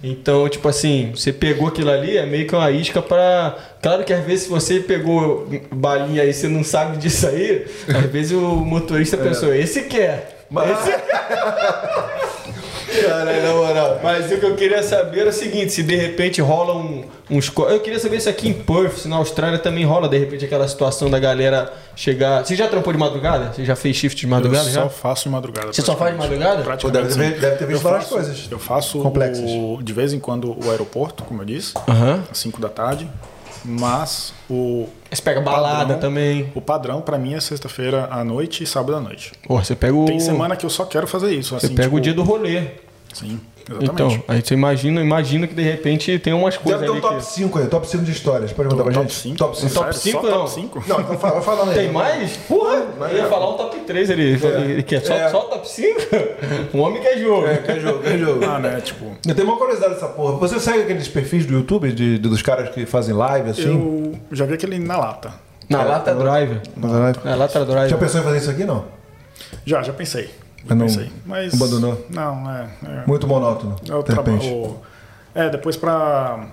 Então, 0.04 0.48
tipo 0.48 0.68
assim, 0.68 1.12
você 1.16 1.34
pegou 1.34 1.68
aquilo 1.68 1.90
ali, 1.90 2.18
é 2.18 2.26
meio 2.26 2.48
que 2.48 2.56
uma 2.56 2.70
isca 2.70 3.02
pra. 3.02 3.56
Claro 3.82 4.04
que 4.04 4.14
às 4.14 4.24
vezes 4.24 4.44
se 4.44 4.50
você 4.50 4.80
pegou 4.80 5.48
balinha 5.72 6.22
aí 6.22 6.30
e 6.30 6.34
você 6.34 6.48
não 6.48 6.64
sabe 6.64 6.98
disso 6.98 7.28
aí, 7.28 7.66
às 7.88 8.06
vezes 8.06 8.32
o 8.32 8.56
motorista 8.58 9.18
pensou, 9.18 9.54
esse 9.54 9.84
quer. 9.84 10.46
Esse... 10.52 10.94
Caralho, 12.88 13.44
na 13.44 13.54
moral. 13.54 14.00
Mas 14.04 14.32
o 14.32 14.38
que 14.38 14.46
eu 14.46 14.56
queria 14.56 14.82
saber 14.84 15.20
era 15.22 15.30
o 15.30 15.34
seguinte, 15.34 15.74
se 15.74 15.84
de 15.84 15.96
repente 15.96 16.42
rola 16.42 16.76
um, 16.76 17.04
uns. 17.30 17.52
Eu 17.70 17.80
queria 17.80 18.00
saber 18.00 18.20
se 18.22 18.30
aqui 18.30 18.48
em 18.50 18.54
Perth, 18.54 18.98
se 19.00 19.08
na 19.08 19.18
Austrália 19.18 19.60
também 19.60 19.84
rola 19.86 20.08
de 20.08 20.18
repente 20.18 20.46
aquela 20.46 20.68
situação 20.68 21.10
da 21.10 21.20
galera 21.20 21.72
chegar. 21.96 22.46
Você 22.46 22.56
já 22.56 22.68
trampou 22.68 22.94
de 22.94 23.00
madrugada? 23.00 23.52
Você 23.54 23.66
já 23.66 23.76
fez 23.76 23.96
shift 23.96 24.18
de 24.20 24.26
Eu 24.26 24.30
madrugada? 24.30 24.64
só 24.66 24.84
já? 24.84 24.90
faço 24.90 25.24
de 25.24 25.30
madrugada. 25.30 25.74
Você 25.74 25.82
só 25.82 25.96
faz 25.96 26.14
de 26.14 26.18
madrugada? 26.20 26.56
Deve, 26.58 26.64
Praticamente. 26.64 27.16
ter, 27.16 27.40
deve 27.40 27.56
ter 27.58 27.66
visto 27.68 27.80
eu 27.86 27.90
várias 27.92 28.04
faço, 28.04 28.14
coisas. 28.16 28.48
Eu 28.50 28.60
faço 28.60 29.00
complexas. 29.02 29.44
o- 29.50 29.80
de 29.82 29.94
vez 29.94 30.14
em 30.14 30.20
quando 30.20 30.56
o 30.66 30.72
aeroporto, 30.72 31.24
como 31.24 31.42
eu 31.42 31.46
disse, 31.46 31.74
Aham. 31.88 32.24
às 32.32 32.38
5 32.38 32.62
da 32.62 32.70
tarde. 32.70 33.08
Mas 33.66 34.34
o, 34.50 34.88
Você 35.12 35.22
pega 35.22 35.42
balada 35.42 35.80
Padrão. 35.94 36.00
também. 36.00 36.52
o 36.56 36.62
padrão 36.62 37.02
pra 37.02 37.18
mim 37.18 37.34
é 37.34 37.40
sexta-feira 37.40 38.08
à 38.12 38.24
noite 38.24 38.64
e 38.64 38.68
sábado 38.68 38.96
à 38.96 39.00
noite. 39.02 39.32
Pô, 39.46 39.58
você 39.62 39.76
pega 39.76 39.96
o. 39.96 40.06
Tem 40.06 40.20
semana 40.20 40.56
que 40.56 40.66
eu 40.66 40.70
só 40.70 40.86
quero 40.86 41.08
fazer 41.08 41.34
isso. 41.34 41.58
Você 41.60 41.66
assim, 41.68 41.76
pega 41.76 41.88
tipo, 41.88 41.98
o 41.98 42.02
dia 42.02 42.14
do 42.14 42.24
rolê. 42.24 42.68
Sim, 43.14 43.40
exatamente. 43.70 44.16
Então, 44.16 44.24
aí 44.28 44.42
você 44.42 44.54
imagina, 44.54 45.02
imagina 45.02 45.48
que 45.48 45.54
de 45.56 45.62
repente 45.62 46.18
tem 46.20 46.34
umas 46.34 46.58
coisas 46.58 46.82
Deve 46.82 46.94
ter 46.94 47.06
um 47.06 47.08
ali 47.08 47.16
top 47.16 47.26
que... 47.26 47.34
5 47.34 47.60
aí, 47.60 47.68
top 47.68 47.88
5 47.90 48.04
de 48.04 48.12
histórias. 48.12 48.54
Pode 48.54 48.70
mandar 48.70 48.84
pra 48.84 48.94
top 48.94 49.06
gente? 49.10 49.16
5? 49.22 49.38
Top 49.38 49.58
5. 49.60 49.74
top 49.74 49.86
Sério? 49.96 50.00
cinco, 50.00 50.22
Só 50.22 50.32
não. 50.32 50.38
top 50.40 50.52
5? 50.52 50.84
Não, 50.88 51.02
então 51.02 51.18
fala, 51.18 51.34
vai 51.36 51.44
falando 51.44 51.70
aí. 51.70 51.76
Tem 51.76 51.92
mais? 51.92 52.38
Porra! 52.38 52.86
Eu 53.12 53.18
ia 53.18 53.26
falar 53.28 53.50
um 53.54 53.58
top 53.58 53.80
3 53.82 54.10
ele, 54.10 54.40
ele 54.72 54.84
quer 54.84 55.02
só, 55.02 55.14
É. 55.14 55.30
só 55.30 55.40
top 55.42 55.68
5? 55.70 56.00
Um 56.74 56.82
homem 56.82 57.02
quer 57.02 57.18
jogo. 57.18 57.48
É, 57.48 57.58
quer 57.58 57.80
jogo, 57.80 58.00
quer 58.04 58.18
jogo. 58.18 58.46
Ah, 58.46 58.60
né? 58.60 58.82
Tipo, 58.82 59.06
Eu 59.28 59.36
tenho 59.36 59.48
uma 59.48 59.58
curiosidade 59.58 59.94
dessa 59.96 60.08
porra. 60.08 60.38
Você 60.38 60.60
segue 60.60 60.82
aqueles 60.84 61.08
perfis 61.08 61.46
do 61.46 61.54
YouTube 61.54 61.92
de, 61.92 62.18
de- 62.18 62.30
dos 62.30 62.42
caras 62.42 62.70
que 62.70 62.86
fazem 62.86 63.14
live 63.16 63.50
assim? 63.50 64.20
eu 64.30 64.36
já 64.36 64.46
vi 64.46 64.54
aquele 64.54 64.80
na 64.80 64.98
lata. 64.98 65.34
Na 65.70 65.84
lata 65.84 66.14
drive. 66.16 66.62
Na 66.78 67.36
lata 67.36 67.66
drive. 67.66 67.90
Já 67.90 67.98
pensou 67.98 68.22
em 68.22 68.24
fazer 68.24 68.38
isso 68.38 68.50
aqui, 68.50 68.64
não? 68.64 68.86
Já, 69.66 69.82
já 69.84 69.92
pensei. 69.94 70.30
Mas 70.68 70.78
não 70.78 70.86
pensei. 70.88 71.12
Mas. 71.26 71.54
abandonou? 71.54 72.06
Não, 72.10 72.52
é. 72.52 72.68
é 72.86 73.04
Muito 73.08 73.28
monótono, 73.28 73.76
É 73.88 73.96
o 73.96 74.04
trabalho. 74.04 74.78
É, 75.34 75.50
depois 75.50 75.78
pra. 75.78 76.48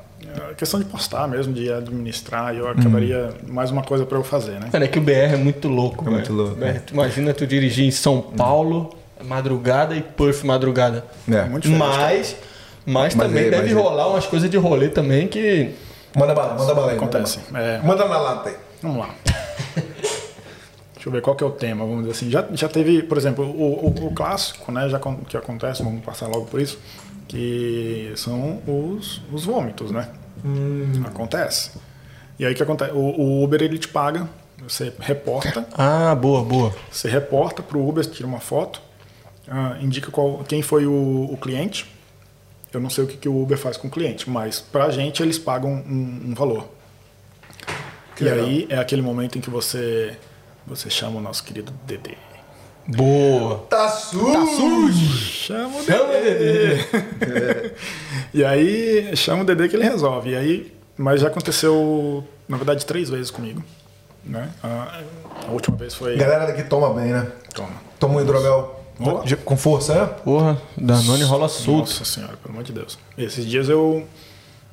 é, 0.50 0.54
questão 0.54 0.78
de 0.78 0.86
postar 0.86 1.26
mesmo, 1.26 1.52
de 1.52 1.72
administrar, 1.72 2.54
eu 2.54 2.68
acabaria 2.68 3.30
mais 3.46 3.70
uma 3.70 3.82
coisa 3.82 4.04
pra 4.04 4.18
eu 4.18 4.24
fazer, 4.24 4.60
né? 4.60 4.68
Cara, 4.70 4.84
é 4.84 4.88
que 4.88 4.98
o 4.98 5.02
BR 5.02 5.32
é 5.32 5.36
muito 5.36 5.68
louco, 5.68 6.06
É 6.06 6.10
muito 6.10 6.32
louco, 6.32 6.54
BR, 6.54 6.80
tu 6.86 6.94
imagina 6.94 7.32
tu 7.32 7.46
dirigir 7.46 7.86
em 7.86 7.90
São 7.90 8.20
Paulo, 8.20 8.94
madrugada 9.24 9.94
e 9.96 10.02
Perth 10.02 10.44
madrugada. 10.44 11.04
É. 11.30 11.44
Muito 11.44 11.68
diferente. 11.68 11.96
Mas, 11.96 12.36
mas, 12.86 13.14
Mas 13.14 13.26
também 13.26 13.46
é, 13.46 13.50
deve 13.50 13.62
mas 13.62 13.72
é. 13.72 13.74
rolar 13.74 14.08
umas 14.08 14.26
coisas 14.26 14.50
de 14.50 14.56
rolê 14.56 14.88
também 14.88 15.26
que... 15.26 15.70
Manda 16.14 16.34
bala, 16.34 16.54
manda 16.54 16.74
bala 16.74 16.92
aí. 16.92 16.96
manda 16.96 17.06
Acontece. 17.06 17.40
É, 17.54 17.78
bala. 17.78 17.82
Manda 17.82 18.08
na 18.08 18.18
lata 18.18 18.50
aí. 18.50 18.56
vamos 18.82 18.98
lá. 18.98 19.08
Deixa 21.04 21.08
eu 21.10 21.12
ver 21.12 21.20
qual 21.20 21.36
que 21.36 21.44
é 21.44 21.46
o 21.46 21.50
tema, 21.50 21.84
vamos 21.84 22.06
dizer 22.06 22.12
assim. 22.12 22.30
Já, 22.30 22.46
já 22.54 22.66
teve, 22.66 23.02
por 23.02 23.18
exemplo, 23.18 23.44
o, 23.44 23.88
o, 23.88 24.06
o 24.06 24.14
clássico, 24.14 24.72
né? 24.72 24.88
Já 24.88 24.98
que 25.28 25.36
acontece, 25.36 25.82
vamos 25.82 26.02
passar 26.02 26.28
logo 26.28 26.46
por 26.46 26.58
isso, 26.58 26.78
que 27.28 28.10
são 28.16 28.62
os, 28.66 29.20
os 29.30 29.44
vômitos, 29.44 29.90
né? 29.90 30.08
Acontece. 31.04 31.72
E 32.38 32.46
aí 32.46 32.54
o 32.54 32.56
que 32.56 32.62
acontece? 32.62 32.92
O, 32.92 33.20
o 33.20 33.44
Uber 33.44 33.60
ele 33.60 33.78
te 33.78 33.86
paga, 33.86 34.26
você 34.66 34.90
reporta, 34.98 35.68
Ah, 35.74 36.14
boa, 36.14 36.42
boa. 36.42 36.74
Você 36.90 37.06
reporta 37.06 37.62
para 37.62 37.76
o 37.76 37.86
Uber, 37.86 38.06
tira 38.06 38.26
uma 38.26 38.40
foto, 38.40 38.80
ah, 39.46 39.76
indica 39.82 40.10
qual, 40.10 40.42
quem 40.48 40.62
foi 40.62 40.86
o, 40.86 41.28
o 41.30 41.36
cliente. 41.36 41.86
Eu 42.72 42.80
não 42.80 42.88
sei 42.88 43.04
o 43.04 43.06
que, 43.06 43.18
que 43.18 43.28
o 43.28 43.42
Uber 43.42 43.58
faz 43.58 43.76
com 43.76 43.88
o 43.88 43.90
cliente, 43.90 44.30
mas 44.30 44.58
para 44.58 44.86
a 44.86 44.90
gente 44.90 45.22
eles 45.22 45.38
pagam 45.38 45.70
um, 45.70 46.30
um 46.30 46.34
valor. 46.34 46.66
Que 48.16 48.24
e 48.24 48.28
legal. 48.30 48.46
aí 48.46 48.66
é 48.70 48.78
aquele 48.78 49.02
momento 49.02 49.36
em 49.36 49.42
que 49.42 49.50
você, 49.50 50.16
você 50.66 50.88
chama 50.90 51.18
o 51.18 51.22
nosso 51.22 51.42
querido 51.44 51.72
Dedê. 51.86 52.14
Boa. 52.86 53.58
Tá 53.70 53.88
sujo! 53.88 55.16
Chama 55.16 55.78
o 55.78 55.82
Chama 55.84 56.04
o 56.04 56.12
Dedê. 56.12 56.84
e 58.34 58.44
aí 58.44 59.16
chama 59.16 59.42
o 59.42 59.44
Dedê 59.46 59.68
que 59.68 59.76
ele 59.76 59.84
resolve. 59.84 60.30
E 60.30 60.36
aí, 60.36 60.76
mas 60.96 61.20
já 61.22 61.28
aconteceu, 61.28 62.22
na 62.48 62.56
verdade, 62.56 62.84
três 62.84 63.08
vezes 63.08 63.30
comigo. 63.30 63.62
Né? 64.24 64.50
A, 64.62 65.00
a 65.48 65.50
última 65.50 65.76
vez 65.76 65.94
foi. 65.94 66.16
Galera 66.16 66.46
daqui 66.46 66.62
toma 66.64 66.92
bem, 66.94 67.12
né? 67.12 67.30
Toma. 67.54 67.70
Toma 67.98 68.20
um. 68.20 69.24
De- 69.24 69.36
Com 69.36 69.56
força, 69.56 69.92
é? 69.94 70.06
Porra, 70.06 70.60
Danone 70.76 71.24
rola 71.24 71.48
solto. 71.48 71.88
Nossa 71.90 72.04
senhora, 72.04 72.36
pelo 72.36 72.54
amor 72.54 72.64
de 72.64 72.72
Deus. 72.72 72.98
Esses 73.18 73.44
dias 73.44 73.68
eu 73.68 74.06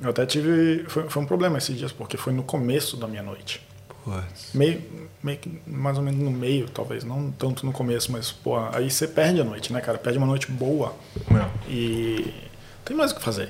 Eu 0.01 0.09
até 0.09 0.26
tive. 0.26 0.85
Foi, 0.88 1.09
foi 1.09 1.22
um 1.23 1.26
problema 1.26 1.57
esses 1.57 1.77
dias, 1.77 1.91
porque 1.91 2.18
foi 2.18 2.31
no 2.34 2.43
começo 2.43 2.95
da 2.97 3.07
minha 3.07 3.23
noite. 3.23 3.61
Putz. 4.03 4.53
Meio, 4.53 4.82
meio 5.23 5.38
que 5.38 5.61
mais 5.68 5.98
ou 5.98 6.03
menos 6.03 6.19
no 6.19 6.32
meio, 6.32 6.68
talvez, 6.69 7.03
não 7.03 7.32
tanto 7.32 7.65
no 7.65 7.72
começo, 7.72 8.11
mas, 8.11 8.32
pô, 8.32 8.57
aí 8.57 8.90
você 8.90 9.07
perde 9.07 9.41
a 9.41 9.44
noite, 9.44 9.72
né, 9.72 9.80
cara? 9.82 9.98
Perde 9.98 10.18
uma 10.18 10.28
noite 10.28 10.52
boa. 10.52 10.95
É. 11.30 11.69
E 11.69 12.34
tem 12.84 12.95
mais 12.95 13.11
o 13.11 13.15
que 13.15 13.22
fazer. 13.22 13.49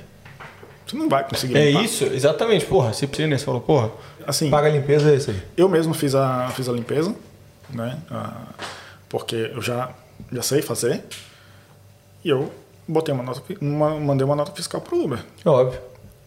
Você 0.86 0.96
não 0.96 1.08
vai 1.08 1.26
conseguir. 1.26 1.56
É 1.56 1.70
limpar. 1.70 1.84
isso, 1.84 2.04
exatamente. 2.04 2.66
Porra, 2.66 2.92
você 2.92 3.06
precisa, 3.06 3.28
né? 3.28 3.38
Você 3.38 3.44
falou, 3.44 3.60
porra. 3.60 3.90
Assim, 4.26 4.50
Paga 4.50 4.68
a 4.68 4.70
limpeza 4.70 5.10
é 5.10 5.16
isso 5.16 5.30
aí. 5.30 5.42
eu 5.56 5.68
mesmo 5.68 5.94
fiz 5.94 6.14
a, 6.14 6.48
fiz 6.50 6.68
a 6.68 6.72
limpeza, 6.72 7.14
né? 7.70 7.98
ah, 8.10 8.48
porque 9.08 9.50
eu 9.54 9.62
já, 9.62 9.90
já 10.30 10.42
sei 10.42 10.60
fazer. 10.60 11.02
E 12.24 12.28
eu 12.28 12.52
botei 12.86 13.14
uma 13.14 13.22
nota, 13.22 13.42
uma, 13.60 13.98
mandei 13.98 14.24
uma 14.24 14.36
nota 14.36 14.52
fiscal 14.52 14.80
pro 14.80 15.02
Uber. 15.02 15.24
Óbvio. 15.44 15.80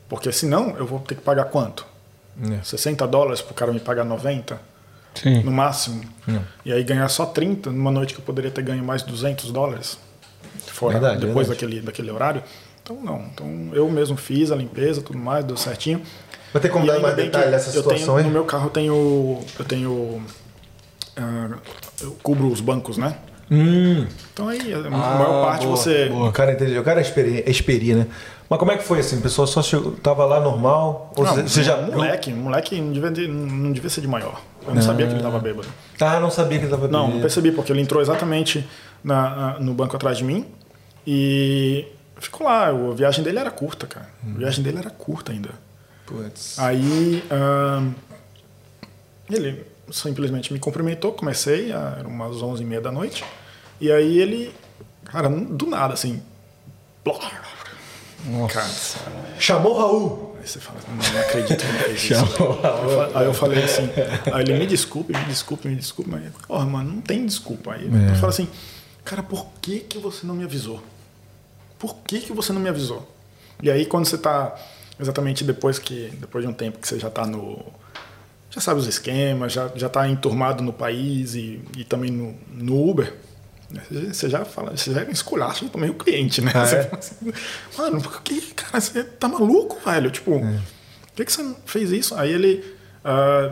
Porque 0.09 0.31
senão 0.31 0.75
eu 0.77 0.85
vou 0.85 0.99
ter 0.99 1.15
que 1.15 1.21
pagar 1.21 1.45
quanto? 1.45 1.85
É. 2.41 2.63
60 2.63 3.07
dólares 3.07 3.41
pro 3.41 3.53
cara 3.53 3.71
me 3.71 3.79
pagar 3.79 4.03
90? 4.03 4.59
Sim. 5.15 5.43
no 5.43 5.51
máximo. 5.51 6.01
E 6.65 6.73
aí 6.73 6.83
ganhar 6.83 7.07
só 7.07 7.25
30 7.25 7.71
numa 7.71 7.89
noite 7.89 8.13
que 8.13 8.19
eu 8.19 8.25
poderia 8.25 8.51
ter 8.51 8.61
ganho 8.61 8.83
mais 8.83 9.01
200 9.01 9.49
dólares. 9.51 9.97
Fora 10.67 10.99
Verdade, 10.99 11.25
depois 11.25 11.47
verdade. 11.47 11.65
Daquele, 11.65 11.81
daquele 11.85 12.11
horário. 12.11 12.43
Então, 12.83 12.99
não. 13.01 13.21
Então, 13.33 13.69
eu 13.73 13.89
mesmo 13.89 14.17
fiz 14.17 14.51
a 14.51 14.55
limpeza, 14.55 15.01
tudo 15.01 15.17
mais, 15.17 15.45
deu 15.45 15.55
certinho. 15.55 16.01
Vai 16.51 16.61
ter 16.61 16.69
como 16.69 16.85
E 16.85 16.87
dar 16.87 16.99
mais 16.99 17.15
bem 17.15 17.25
que 17.25 17.31
detalhe 17.31 17.51
dessa 17.51 17.69
eu 17.69 17.81
situação 17.81 18.15
tenho? 18.15 18.27
No 18.27 18.33
meu 18.33 18.43
carro 18.45 18.65
eu 18.67 18.69
tenho. 18.69 19.39
Eu 19.57 19.65
tenho. 19.65 20.21
ah, 21.17 21.57
eu 22.01 22.11
cubro 22.21 22.47
os 22.47 22.59
bancos, 22.59 22.97
né? 22.97 23.15
Hum. 23.49 24.05
Então 24.33 24.47
aí, 24.49 24.73
a 24.73 24.77
Ah, 24.79 24.89
maior 24.89 25.45
parte 25.45 25.65
boa, 25.65 25.77
você. 25.77 26.09
O 26.09 26.31
cara 26.31 26.53
entendeu. 26.53 26.81
O 26.81 26.85
cara 26.85 26.99
é 26.99 27.03
experi, 27.03 27.43
é 27.45 27.49
experi, 27.49 27.93
né? 27.93 28.07
Mas 28.49 28.59
como 28.59 28.71
é 28.71 28.77
que 28.77 28.83
foi 28.83 28.99
assim? 28.99 29.17
O 29.17 29.21
pessoal 29.21 29.47
só 29.47 29.61
chegou, 29.63 29.93
tava 29.93 30.23
lá 30.25 30.39
normal? 30.39 31.11
Ou 31.17 31.23
Não, 31.23 31.35
você, 31.35 31.63
já. 31.63 31.77
moleque, 31.81 32.31
moleque 32.31 32.79
não 32.79 32.91
devia, 32.91 33.09
de- 33.11 33.27
não 33.27 33.71
devia 33.71 33.89
ser 33.89 34.01
de 34.01 34.07
maior. 34.07 34.39
Eu 34.67 34.75
não 34.75 34.81
sabia 34.81 35.05
que 35.07 35.13
ele 35.13 35.19
estava 35.19 35.39
bêbado. 35.39 35.67
Ah, 35.99 36.19
não 36.19 36.29
sabia 36.29 36.59
que 36.59 36.65
ele 36.65 36.71
tava 36.71 36.87
Não, 36.87 36.99
não 36.99 37.05
bebendo. 37.07 37.21
percebi, 37.21 37.51
porque 37.51 37.71
ele 37.71 37.81
entrou 37.81 38.01
exatamente 38.01 38.67
na- 39.03 39.57
no 39.59 39.73
banco 39.73 39.95
atrás 39.95 40.17
de 40.17 40.23
mim 40.23 40.45
e 41.07 41.87
ficou 42.17 42.45
lá. 42.47 42.67
A 42.67 42.93
viagem 42.93 43.23
dele 43.23 43.39
era 43.39 43.49
curta, 43.51 43.87
cara. 43.87 44.07
A 44.23 44.37
viagem 44.37 44.63
dele 44.63 44.77
era 44.77 44.89
curta 44.91 45.31
ainda. 45.31 45.49
Putz. 46.05 46.59
Aí 46.59 47.23
ahn, 47.31 47.93
ele 49.29 49.65
simplesmente 49.91 50.53
me 50.53 50.59
cumprimentou, 50.59 51.11
comecei, 51.13 51.71
ah, 51.71 51.95
eram 51.99 52.09
umas 52.11 52.41
11 52.41 52.61
e 52.61 52.65
meia 52.65 52.81
da 52.81 52.91
noite. 52.91 53.23
E 53.81 53.91
aí 53.91 54.19
ele, 54.19 54.53
cara, 55.05 55.27
do 55.29 55.65
nada, 55.65 55.93
assim. 55.95 56.21
blá, 57.03 57.19
Cara, 58.51 58.69
Chamou 59.39 59.77
Raul. 59.77 60.35
Aí 60.39 60.47
você 60.47 60.59
fala, 60.59 60.79
não 60.87 61.21
acredito 61.21 61.57
que 61.57 61.83
fez 61.83 62.03
isso. 62.03 62.13
Aí 62.15 62.23
eu 62.23 62.53
fa- 63.11 63.19
Aí 63.19 63.25
eu 63.25 63.33
falei 63.33 63.63
assim, 63.63 63.89
aí 64.31 64.41
ele 64.43 64.53
me 64.59 64.67
desculpe, 64.67 65.11
me 65.11 65.25
desculpe, 65.25 65.67
me 65.67 65.75
desculpe, 65.75 66.09
mas, 66.11 66.23
porra, 66.47 66.65
mano, 66.65 66.91
não 66.93 67.01
tem 67.01 67.25
desculpa. 67.25 67.73
Aí 67.73 67.85
É. 67.85 68.11
eu 68.11 68.15
falo 68.15 68.29
assim, 68.29 68.47
cara, 69.03 69.23
por 69.23 69.47
que 69.61 69.79
que 69.79 69.97
você 69.97 70.25
não 70.27 70.35
me 70.35 70.43
avisou? 70.43 70.81
Por 71.79 71.95
que 72.07 72.19
que 72.19 72.31
você 72.33 72.53
não 72.53 72.61
me 72.61 72.69
avisou? 72.69 73.11
E 73.61 73.71
aí 73.71 73.85
quando 73.85 74.05
você 74.05 74.17
tá, 74.17 74.55
exatamente 74.99 75.43
depois 75.43 75.79
que, 75.79 76.09
depois 76.19 76.43
de 76.45 76.49
um 76.49 76.53
tempo 76.53 76.77
que 76.79 76.87
você 76.87 76.99
já 76.99 77.09
tá 77.09 77.25
no, 77.25 77.59
já 78.51 78.61
sabe 78.61 78.79
os 78.79 78.87
esquemas, 78.87 79.51
já, 79.51 79.69
já 79.75 79.89
tá 79.89 80.07
enturmado 80.07 80.63
no 80.63 80.71
país 80.73 81.33
e, 81.35 81.61
e 81.75 81.83
também 81.83 82.11
no, 82.11 82.35
no 82.53 82.87
Uber, 82.89 83.13
você- 84.11 84.29
já 84.29 84.43
fala, 84.45 84.75
você 84.75 84.91
já 84.93 85.03
esculacha 85.03 85.65
também 85.69 85.89
o 85.89 85.93
cliente, 85.95 86.41
né? 86.41 86.51
Ah, 86.53 86.65
Você 86.65 86.75
é? 86.77 86.83
fala 86.83 86.97
assim, 86.99 87.15
Mano, 87.77 88.01
por 88.01 88.21
que, 88.21 88.41
cara, 88.53 88.79
você 88.79 89.03
tá 89.03 89.27
maluco, 89.27 89.77
velho? 89.85 90.09
Tipo, 90.11 90.35
É. 90.35 90.39
por 91.07 91.15
que, 91.15 91.25
que 91.25 91.31
você 91.31 91.55
fez 91.65 91.91
isso? 91.91 92.15
Aí 92.15 92.31
ele 92.31 92.63
ah, 93.03 93.51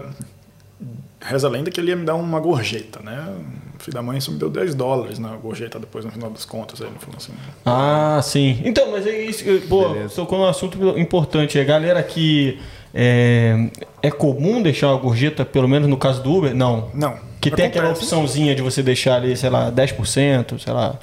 reza 1.22 1.48
a 1.48 1.50
lenda 1.50 1.70
que 1.72 1.80
ele 1.80 1.90
ia 1.91 1.95
me 1.95 2.06
dar 2.06 2.16
uma 2.16 2.40
gorjeta, 2.40 3.00
né? 3.02 3.34
O 3.80 3.84
filho 3.84 3.94
da 3.95 4.02
mãe 4.02 4.20
só 4.20 4.32
me 4.32 4.38
deu 4.38 4.50
10 4.50 4.76
dólares 4.76 5.20
na 5.20 5.30
gorjeta 5.36 5.78
depois, 5.80 6.04
no 6.06 6.12
final 6.12 6.30
das 6.30 6.45
contas. 6.45 6.82
Aí 6.82 6.88
ele 6.88 6.98
falou 7.00 7.18
assim, 7.18 7.34
Ah, 7.66 8.20
sim. 8.24 8.62
Então, 8.66 8.91
mas 8.91 9.06
é 9.08 9.24
isso. 9.24 9.44
eu- 9.44 9.62
Pô, 9.62 9.94
tocou 10.16 10.40
num 10.40 10.45
assunto 10.45 10.78
importante. 10.98 11.58
A 11.60 11.64
galera 11.64 12.02
que. 12.04 12.60
É, 12.95 13.70
é 14.04 14.12
comum 14.12 14.62
deixar 14.62 14.90
uma 14.91 15.00
gorjeta, 15.00 15.44
pelo 15.44 15.68
menos 15.68 15.88
no 15.90 15.98
caso 15.98 16.22
do 16.22 16.32
Uber? 16.32 16.54
Não. 16.56 16.91
não. 16.94 17.18
Que 17.49 17.56
tem 17.56 17.65
aquela 17.65 17.86
acontece. 17.88 18.06
opçãozinha 18.06 18.56
de 18.56 18.61
você 18.61 18.82
deixar 18.84 19.15
ali, 19.15 19.36
sei 19.36 19.49
lá, 19.49 19.72
10%, 19.72 20.60
sei 20.60 20.74
lá. 20.74 20.99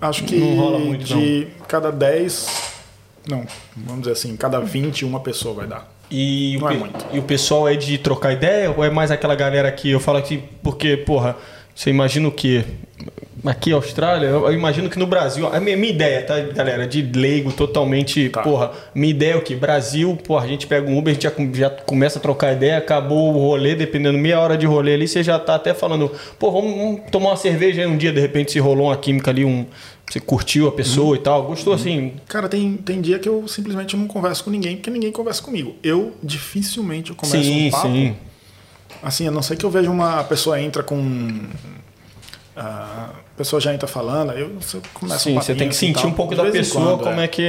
Acho 0.00 0.24
que 0.24 0.36
Não 0.36 0.56
rola 0.56 0.78
muito, 0.78 1.04
de 1.04 1.48
cada 1.66 1.90
10, 1.90 2.72
não, 3.28 3.44
vamos 3.76 4.02
dizer 4.02 4.12
assim, 4.12 4.36
cada 4.36 4.60
20, 4.60 5.04
uma 5.04 5.20
pessoa 5.20 5.54
vai 5.54 5.66
dar. 5.66 5.92
E 6.10 6.56
o, 6.56 6.60
Não 6.60 6.68
é 6.70 6.72
pe- 6.72 6.78
muito. 6.78 7.06
e 7.12 7.18
o 7.18 7.22
pessoal 7.22 7.68
é 7.68 7.74
de 7.76 7.98
trocar 7.98 8.32
ideia 8.32 8.70
ou 8.70 8.82
é 8.84 8.88
mais 8.90 9.10
aquela 9.10 9.34
galera 9.34 9.70
que 9.72 9.90
eu 9.90 10.00
falo 10.00 10.18
aqui, 10.18 10.42
porque, 10.62 10.96
porra, 10.96 11.36
você 11.74 11.90
imagina 11.90 12.26
o 12.28 12.32
quê? 12.32 12.64
Aqui, 13.44 13.70
Austrália, 13.72 14.26
eu 14.26 14.52
imagino 14.52 14.90
que 14.90 14.98
no 14.98 15.06
Brasil, 15.06 15.46
a 15.46 15.60
minha, 15.60 15.76
minha 15.76 15.92
ideia, 15.92 16.22
tá, 16.22 16.40
galera, 16.40 16.86
de 16.86 17.02
leigo 17.02 17.52
totalmente, 17.52 18.28
Tá. 18.30 18.42
porra, 18.42 18.72
minha 18.94 19.10
ideia 19.10 19.32
é 19.34 19.36
o 19.36 19.42
quê? 19.42 19.54
Brasil, 19.54 20.16
porra, 20.26 20.44
a 20.44 20.48
gente 20.48 20.66
pega 20.66 20.90
um 20.90 20.98
Uber, 20.98 21.10
a 21.10 21.14
gente 21.14 21.22
já, 21.22 21.32
já 21.54 21.70
começa 21.70 22.18
a 22.18 22.22
trocar 22.22 22.52
ideia, 22.52 22.78
acabou 22.78 23.32
o 23.32 23.38
rolê, 23.38 23.74
dependendo 23.74 24.18
meia 24.18 24.40
hora 24.40 24.56
de 24.58 24.66
rolê 24.66 24.94
ali, 24.94 25.06
você 25.06 25.22
já 25.22 25.38
tá 25.38 25.54
até 25.54 25.72
falando, 25.72 26.10
pô, 26.38 26.50
vamos, 26.50 26.74
vamos 26.76 27.00
tomar 27.10 27.30
uma 27.30 27.36
cerveja 27.36 27.82
aí 27.82 27.86
um 27.86 27.96
dia, 27.96 28.12
de 28.12 28.20
repente 28.20 28.50
se 28.52 28.58
rolou 28.58 28.86
uma 28.88 28.96
química 28.96 29.30
ali, 29.30 29.44
um, 29.44 29.66
você 30.10 30.18
curtiu 30.18 30.66
a 30.66 30.72
pessoa 30.72 31.14
e 31.16 31.20
tal, 31.20 31.44
gostou 31.44 31.72
assim, 31.72 32.14
Cara, 32.26 32.48
tem, 32.48 32.76
tem 32.78 33.00
dia 33.00 33.18
que 33.18 33.28
eu 33.28 33.46
simplesmente 33.46 33.96
não 33.96 34.06
converso 34.08 34.42
com 34.42 34.50
ninguém, 34.50 34.76
porque 34.76 34.90
ninguém 34.90 35.12
conversa 35.12 35.42
comigo. 35.42 35.76
Eu 35.82 36.12
dificilmente 36.22 37.10
eu 37.10 37.16
começo 37.16 37.42
sim, 37.42 37.68
um 37.68 37.70
papo. 37.70 37.86
sim. 37.88 38.16
Assim, 39.02 39.28
a 39.28 39.30
não 39.30 39.42
ser 39.42 39.56
que 39.56 39.64
eu 39.64 39.70
veja 39.70 39.90
uma 39.90 40.24
pessoa 40.24 40.60
entra 40.60 40.82
com. 40.82 41.40
A 42.56 43.10
pessoa 43.38 43.60
já 43.60 43.72
entra 43.72 43.86
falando, 43.86 44.32
aí 44.32 44.40
eu 44.40 44.60
você 44.60 44.80
começa 44.92 45.20
Sim, 45.20 45.36
um 45.36 45.40
você 45.40 45.54
tem 45.54 45.68
que 45.68 45.74
assim 45.74 45.86
e 45.86 45.88
sentir 45.88 46.02
tal. 46.02 46.10
um 46.10 46.14
pouco 46.14 46.34
De 46.34 46.42
da 46.42 46.50
pessoa, 46.50 46.96
quando, 46.98 47.04
como 47.04 47.20
é, 47.20 47.28
que. 47.28 47.42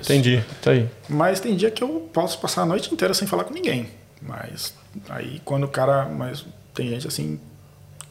Isso. 0.00 0.12
Entendi, 0.12 0.44
tá 0.60 0.72
aí. 0.72 0.88
Mas 1.08 1.40
tem 1.40 1.56
dia 1.56 1.70
que 1.70 1.82
eu 1.82 2.08
posso 2.12 2.38
passar 2.38 2.62
a 2.62 2.66
noite 2.66 2.92
inteira 2.92 3.14
sem 3.14 3.26
falar 3.26 3.44
com 3.44 3.54
ninguém. 3.54 3.88
Mas 4.20 4.74
aí 5.08 5.40
quando 5.44 5.64
o 5.64 5.68
cara. 5.68 6.06
Mas 6.06 6.44
tem 6.74 6.88
gente 6.88 7.06
assim, 7.06 7.40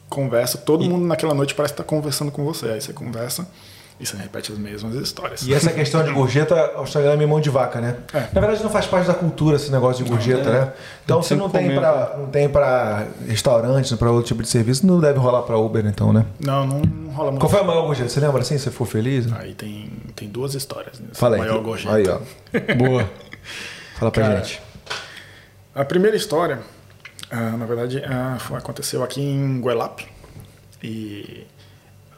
conversa, 0.08 0.58
todo 0.58 0.84
mundo 0.84 1.06
naquela 1.06 1.34
noite 1.34 1.54
parece 1.54 1.74
estar 1.74 1.84
conversando 1.84 2.32
com 2.32 2.44
você. 2.44 2.66
Aí 2.70 2.80
você 2.80 2.92
conversa 2.92 3.46
e 4.00 4.06
você 4.06 4.16
repete 4.16 4.52
as 4.52 4.58
mesmas 4.58 4.94
histórias. 4.94 5.42
E 5.42 5.52
essa 5.52 5.72
questão 5.72 6.04
de 6.04 6.12
gorjeta, 6.12 6.54
australiano 6.76 7.14
é 7.14 7.16
meio 7.16 7.28
mão 7.28 7.40
de 7.40 7.50
vaca, 7.50 7.80
né? 7.80 7.96
É. 8.14 8.28
Na 8.32 8.40
verdade, 8.40 8.62
não 8.62 8.70
faz 8.70 8.86
parte 8.86 9.06
da 9.08 9.14
cultura 9.14 9.56
esse 9.56 9.70
negócio 9.72 10.04
de 10.04 10.10
gorjeta, 10.10 10.50
né? 10.50 10.72
Então, 11.04 11.20
se 11.22 11.28
Sempre 11.30 11.42
não 11.44 11.50
tem, 11.50 11.74
pra, 11.74 12.14
não 12.16 12.26
tem 12.26 12.48
pra 12.48 13.06
restaurantes, 13.26 13.92
pra 13.94 14.10
outro 14.10 14.28
tipo 14.28 14.42
de 14.42 14.48
serviço, 14.48 14.86
não 14.86 15.00
deve 15.00 15.18
rolar 15.18 15.42
pra 15.42 15.58
Uber, 15.58 15.84
então, 15.84 16.12
né? 16.12 16.24
Não, 16.38 16.66
não, 16.66 16.80
não 16.80 17.10
rola 17.12 17.30
muito. 17.32 17.40
Qual 17.42 17.50
foi 17.50 17.60
a 17.60 17.64
maior 17.64 17.82
gorjeta? 17.86 18.08
Você 18.08 18.20
lembra 18.20 18.40
assim, 18.40 18.56
você 18.56 18.70
for 18.70 18.86
feliz? 18.86 19.32
Aí 19.32 19.52
tem, 19.54 19.90
tem 20.14 20.28
duas 20.28 20.54
histórias. 20.54 21.00
Nessa 21.00 21.14
Fala 21.14 21.34
aí. 21.36 21.40
maior 21.42 21.60
gorjeta. 21.60 21.94
Aí, 21.94 22.04
ó. 22.08 22.74
Boa. 22.78 23.10
Fala 23.98 24.12
pra 24.12 24.22
Cara, 24.22 24.36
gente. 24.36 24.62
A 25.74 25.84
primeira 25.84 26.16
história, 26.16 26.60
ah, 27.30 27.56
na 27.56 27.66
verdade, 27.66 28.02
ah, 28.06 28.36
foi- 28.38 28.58
aconteceu 28.58 29.02
aqui 29.02 29.20
em 29.20 29.60
Guelap. 29.60 30.00
E 30.82 31.44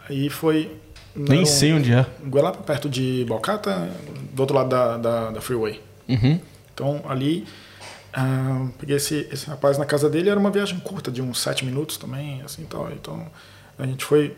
aí 0.08 0.28
foi. 0.28 0.76
Nem 1.14 1.42
um- 1.42 1.46
sei 1.46 1.72
onde 1.72 1.92
é. 1.92 2.06
Guelap, 2.24 2.62
perto 2.64 2.88
de 2.88 3.24
Balcata, 3.28 3.90
do 4.32 4.40
outro 4.40 4.56
lado 4.56 4.68
da, 4.68 4.96
da, 4.96 5.30
da 5.32 5.40
freeway. 5.40 5.80
Uhum. 6.08 6.40
Então 6.72 7.02
ali, 7.08 7.46
ah, 8.12 8.66
peguei 8.78 8.96
esse, 8.96 9.28
esse 9.32 9.46
rapaz 9.46 9.76
na 9.78 9.84
casa 9.84 10.08
dele, 10.08 10.30
era 10.30 10.38
uma 10.38 10.50
viagem 10.50 10.78
curta, 10.80 11.10
de 11.10 11.20
uns 11.20 11.40
sete 11.40 11.64
minutos 11.64 11.96
também, 11.96 12.42
assim 12.42 12.64
tal. 12.64 12.90
Então 12.92 13.26
a 13.78 13.86
gente 13.86 14.04
foi. 14.04 14.36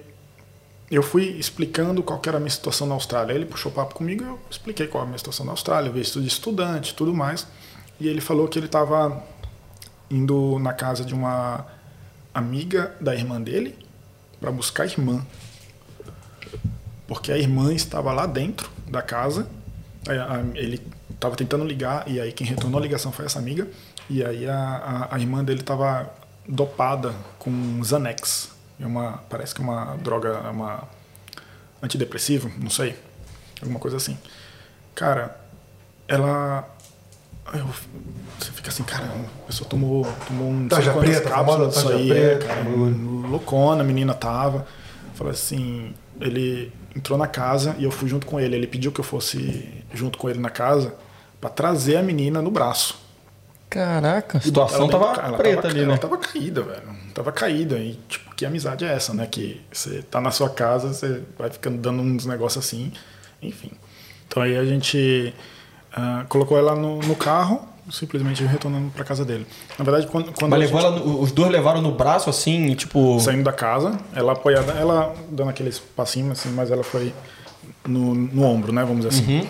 Eu 0.90 1.02
fui 1.02 1.24
explicando 1.38 2.02
qual 2.02 2.18
que 2.18 2.28
era 2.28 2.36
a 2.36 2.40
minha 2.40 2.50
situação 2.50 2.86
na 2.86 2.94
Austrália. 2.94 3.32
Ele 3.32 3.46
puxou 3.46 3.72
papo 3.72 3.94
comigo, 3.94 4.24
eu 4.24 4.38
expliquei 4.50 4.86
qual 4.86 5.02
era 5.02 5.06
a 5.06 5.10
minha 5.10 5.18
situação 5.18 5.46
na 5.46 5.52
Austrália, 5.52 5.90
visto 5.90 6.20
de 6.20 6.28
estudante, 6.28 6.94
tudo 6.94 7.14
mais. 7.14 7.46
E 7.98 8.08
ele 8.08 8.20
falou 8.20 8.46
que 8.46 8.58
ele 8.58 8.66
estava 8.66 9.22
indo 10.10 10.58
na 10.58 10.72
casa 10.74 11.02
de 11.04 11.14
uma 11.14 11.64
amiga 12.34 12.94
da 13.00 13.14
irmã 13.14 13.40
dele 13.40 13.74
para 14.40 14.50
buscar 14.50 14.82
a 14.82 14.86
irmã. 14.86 15.24
Porque 17.06 17.30
a 17.32 17.38
irmã 17.38 17.72
estava 17.72 18.12
lá 18.12 18.26
dentro 18.26 18.70
da 18.86 19.02
casa. 19.02 19.46
Ele 20.54 20.80
estava 21.10 21.36
tentando 21.36 21.64
ligar 21.64 22.04
e 22.08 22.20
aí 22.20 22.32
quem 22.32 22.46
retornou 22.46 22.78
a 22.78 22.82
ligação 22.82 23.12
foi 23.12 23.24
essa 23.26 23.38
amiga. 23.38 23.68
E 24.10 24.24
aí 24.24 24.48
a, 24.48 25.08
a, 25.10 25.16
a 25.16 25.18
irmã 25.20 25.44
dele 25.44 25.60
estava 25.60 26.10
dopada 26.48 27.12
com 27.38 27.80
Xanax. 27.84 28.50
É 28.80 28.86
uma, 28.86 29.18
parece 29.28 29.54
que 29.54 29.60
é 29.60 29.64
uma 29.64 29.96
droga, 29.96 30.40
é 30.44 30.48
uma 30.50 30.88
antidepressivo, 31.82 32.50
não 32.58 32.70
sei. 32.70 32.96
Alguma 33.60 33.78
coisa 33.78 33.96
assim. 33.96 34.18
Cara, 34.94 35.38
ela. 36.08 36.68
eu- 37.54 37.68
você 38.38 38.50
fica 38.50 38.70
assim, 38.70 38.82
cara, 38.82 39.04
a 39.04 39.46
pessoa 39.46 39.68
tomou, 39.68 40.04
tomou 40.26 40.48
um. 40.50 40.68
quantas 40.68 40.88
preta, 40.96 41.30
cápsulas 41.30 41.74
disso 41.74 41.82
tarja 41.88 41.98
aí, 41.98 42.08
preta, 42.08 42.46
cara, 42.46 42.64
loucona, 43.28 43.82
a 43.82 43.84
menina 43.86 44.14
tava. 44.14 44.66
Falei 45.14 45.32
assim, 45.32 45.94
ele 46.20 46.72
entrou 46.94 47.18
na 47.18 47.26
casa 47.26 47.74
e 47.78 47.84
eu 47.84 47.90
fui 47.90 48.08
junto 48.08 48.26
com 48.26 48.38
ele. 48.38 48.56
Ele 48.56 48.66
pediu 48.66 48.92
que 48.92 49.00
eu 49.00 49.04
fosse 49.04 49.82
junto 49.92 50.18
com 50.18 50.28
ele 50.28 50.38
na 50.38 50.50
casa 50.50 50.94
pra 51.40 51.50
trazer 51.50 51.96
a 51.96 52.02
menina 52.02 52.40
no 52.40 52.50
braço. 52.50 53.00
Caraca, 53.68 54.36
a 54.38 54.40
situação 54.40 54.82
ela 54.82 54.90
tava. 54.90 55.26
Ela 55.26 55.38
preta 55.38 55.62
tava- 55.62 55.68
ali, 55.74 55.80
né? 55.80 55.86
Ela 55.86 55.98
tava 55.98 56.18
caída, 56.18 56.62
velho. 56.62 57.02
Tava 57.14 57.32
caída. 57.32 57.78
E, 57.78 57.98
tipo, 58.08 58.34
que 58.34 58.44
amizade 58.44 58.84
é 58.84 58.92
essa, 58.92 59.14
né? 59.14 59.26
Que 59.26 59.60
você 59.72 60.02
tá 60.02 60.20
na 60.20 60.30
sua 60.30 60.50
casa, 60.50 60.92
você 60.92 61.22
vai 61.38 61.48
ficando 61.50 61.78
dando 61.78 62.02
uns 62.02 62.26
negócios 62.26 62.64
assim. 62.64 62.92
Enfim. 63.40 63.70
Então 64.28 64.42
aí 64.42 64.56
a 64.56 64.64
gente 64.64 65.34
ah, 65.92 66.24
colocou 66.28 66.58
ela 66.58 66.74
no, 66.74 66.98
no 67.00 67.16
carro, 67.16 67.66
simplesmente 67.92 68.42
retornando 68.44 68.90
pra 68.90 69.04
casa 69.04 69.24
dele. 69.24 69.46
Na 69.78 69.84
verdade, 69.84 70.06
quando, 70.06 70.32
quando 70.32 70.50
Mas 70.50 70.62
gente- 70.68 70.76
ela, 70.78 71.00
os 71.02 71.30
dois 71.30 71.50
levaram 71.50 71.80
no 71.82 71.92
braço 71.92 72.30
assim, 72.30 72.74
tipo. 72.74 73.20
saindo 73.20 73.44
da 73.44 73.52
casa, 73.52 73.98
ela 74.14 74.32
apoiada, 74.32 74.72
ela 74.72 75.14
dando 75.30 75.50
aqueles 75.50 75.78
passinhos 75.78 76.32
assim, 76.38 76.50
mas 76.50 76.70
ela 76.70 76.82
foi 76.82 77.12
no, 77.86 78.14
no 78.14 78.42
ombro, 78.44 78.72
né? 78.72 78.82
Vamos 78.84 79.04
dizer 79.04 79.22
assim. 79.22 79.48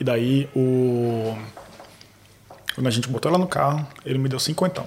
E 0.00 0.04
daí 0.04 0.48
o. 0.54 1.36
Quando 2.74 2.86
a 2.86 2.90
gente 2.90 3.08
botou 3.08 3.30
ela 3.30 3.38
no 3.38 3.46
carro, 3.48 3.86
ele 4.04 4.18
me 4.18 4.28
deu 4.28 4.38
cinquentão 4.38 4.84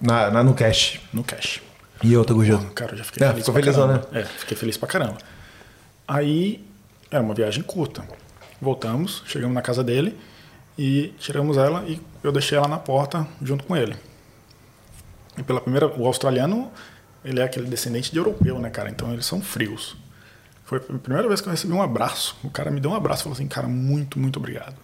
Na, 0.00 0.30
na, 0.30 0.44
no 0.44 0.54
cash. 0.54 1.00
no 1.12 1.24
cash. 1.24 1.60
E 2.02 2.12
eu, 2.12 2.24
tô 2.24 2.34
Gugel? 2.34 2.58
Cara, 2.74 2.92
eu 2.92 2.98
já 2.98 3.04
fiquei 3.04 3.26
É, 3.26 3.30
feliz 3.30 3.44
ficou 3.46 3.54
pra 3.54 3.62
felizão, 3.62 3.88
caramba. 3.88 4.08
É, 4.12 4.22
fiquei 4.24 4.56
feliz 4.56 4.76
pra 4.76 4.86
caramba. 4.86 5.16
Aí, 6.06 6.64
era 7.10 7.22
uma 7.22 7.34
viagem 7.34 7.62
curta. 7.64 8.04
Voltamos, 8.60 9.22
chegamos 9.26 9.54
na 9.54 9.62
casa 9.62 9.82
dele 9.82 10.16
e 10.78 11.14
tiramos 11.18 11.56
ela 11.56 11.84
e 11.86 12.00
eu 12.22 12.32
deixei 12.32 12.56
ela 12.58 12.68
na 12.68 12.78
porta 12.78 13.26
junto 13.42 13.64
com 13.64 13.76
ele. 13.76 13.96
E 15.38 15.42
pela 15.42 15.60
primeira, 15.60 15.86
o 15.98 16.06
australiano, 16.06 16.70
ele 17.24 17.40
é 17.40 17.44
aquele 17.44 17.66
descendente 17.66 18.10
de 18.10 18.18
europeu, 18.18 18.58
né, 18.58 18.70
cara? 18.70 18.88
Então 18.90 19.12
eles 19.12 19.26
são 19.26 19.40
frios. 19.40 19.96
Foi 20.64 20.78
a 20.78 20.98
primeira 20.98 21.28
vez 21.28 21.40
que 21.40 21.46
eu 21.46 21.50
recebi 21.52 21.72
um 21.72 21.82
abraço. 21.82 22.36
O 22.42 22.50
cara 22.50 22.70
me 22.70 22.80
deu 22.80 22.90
um 22.90 22.94
abraço 22.94 23.20
e 23.20 23.24
falou 23.24 23.34
assim, 23.36 23.46
cara, 23.46 23.68
muito, 23.68 24.18
muito 24.18 24.38
obrigado. 24.38 24.74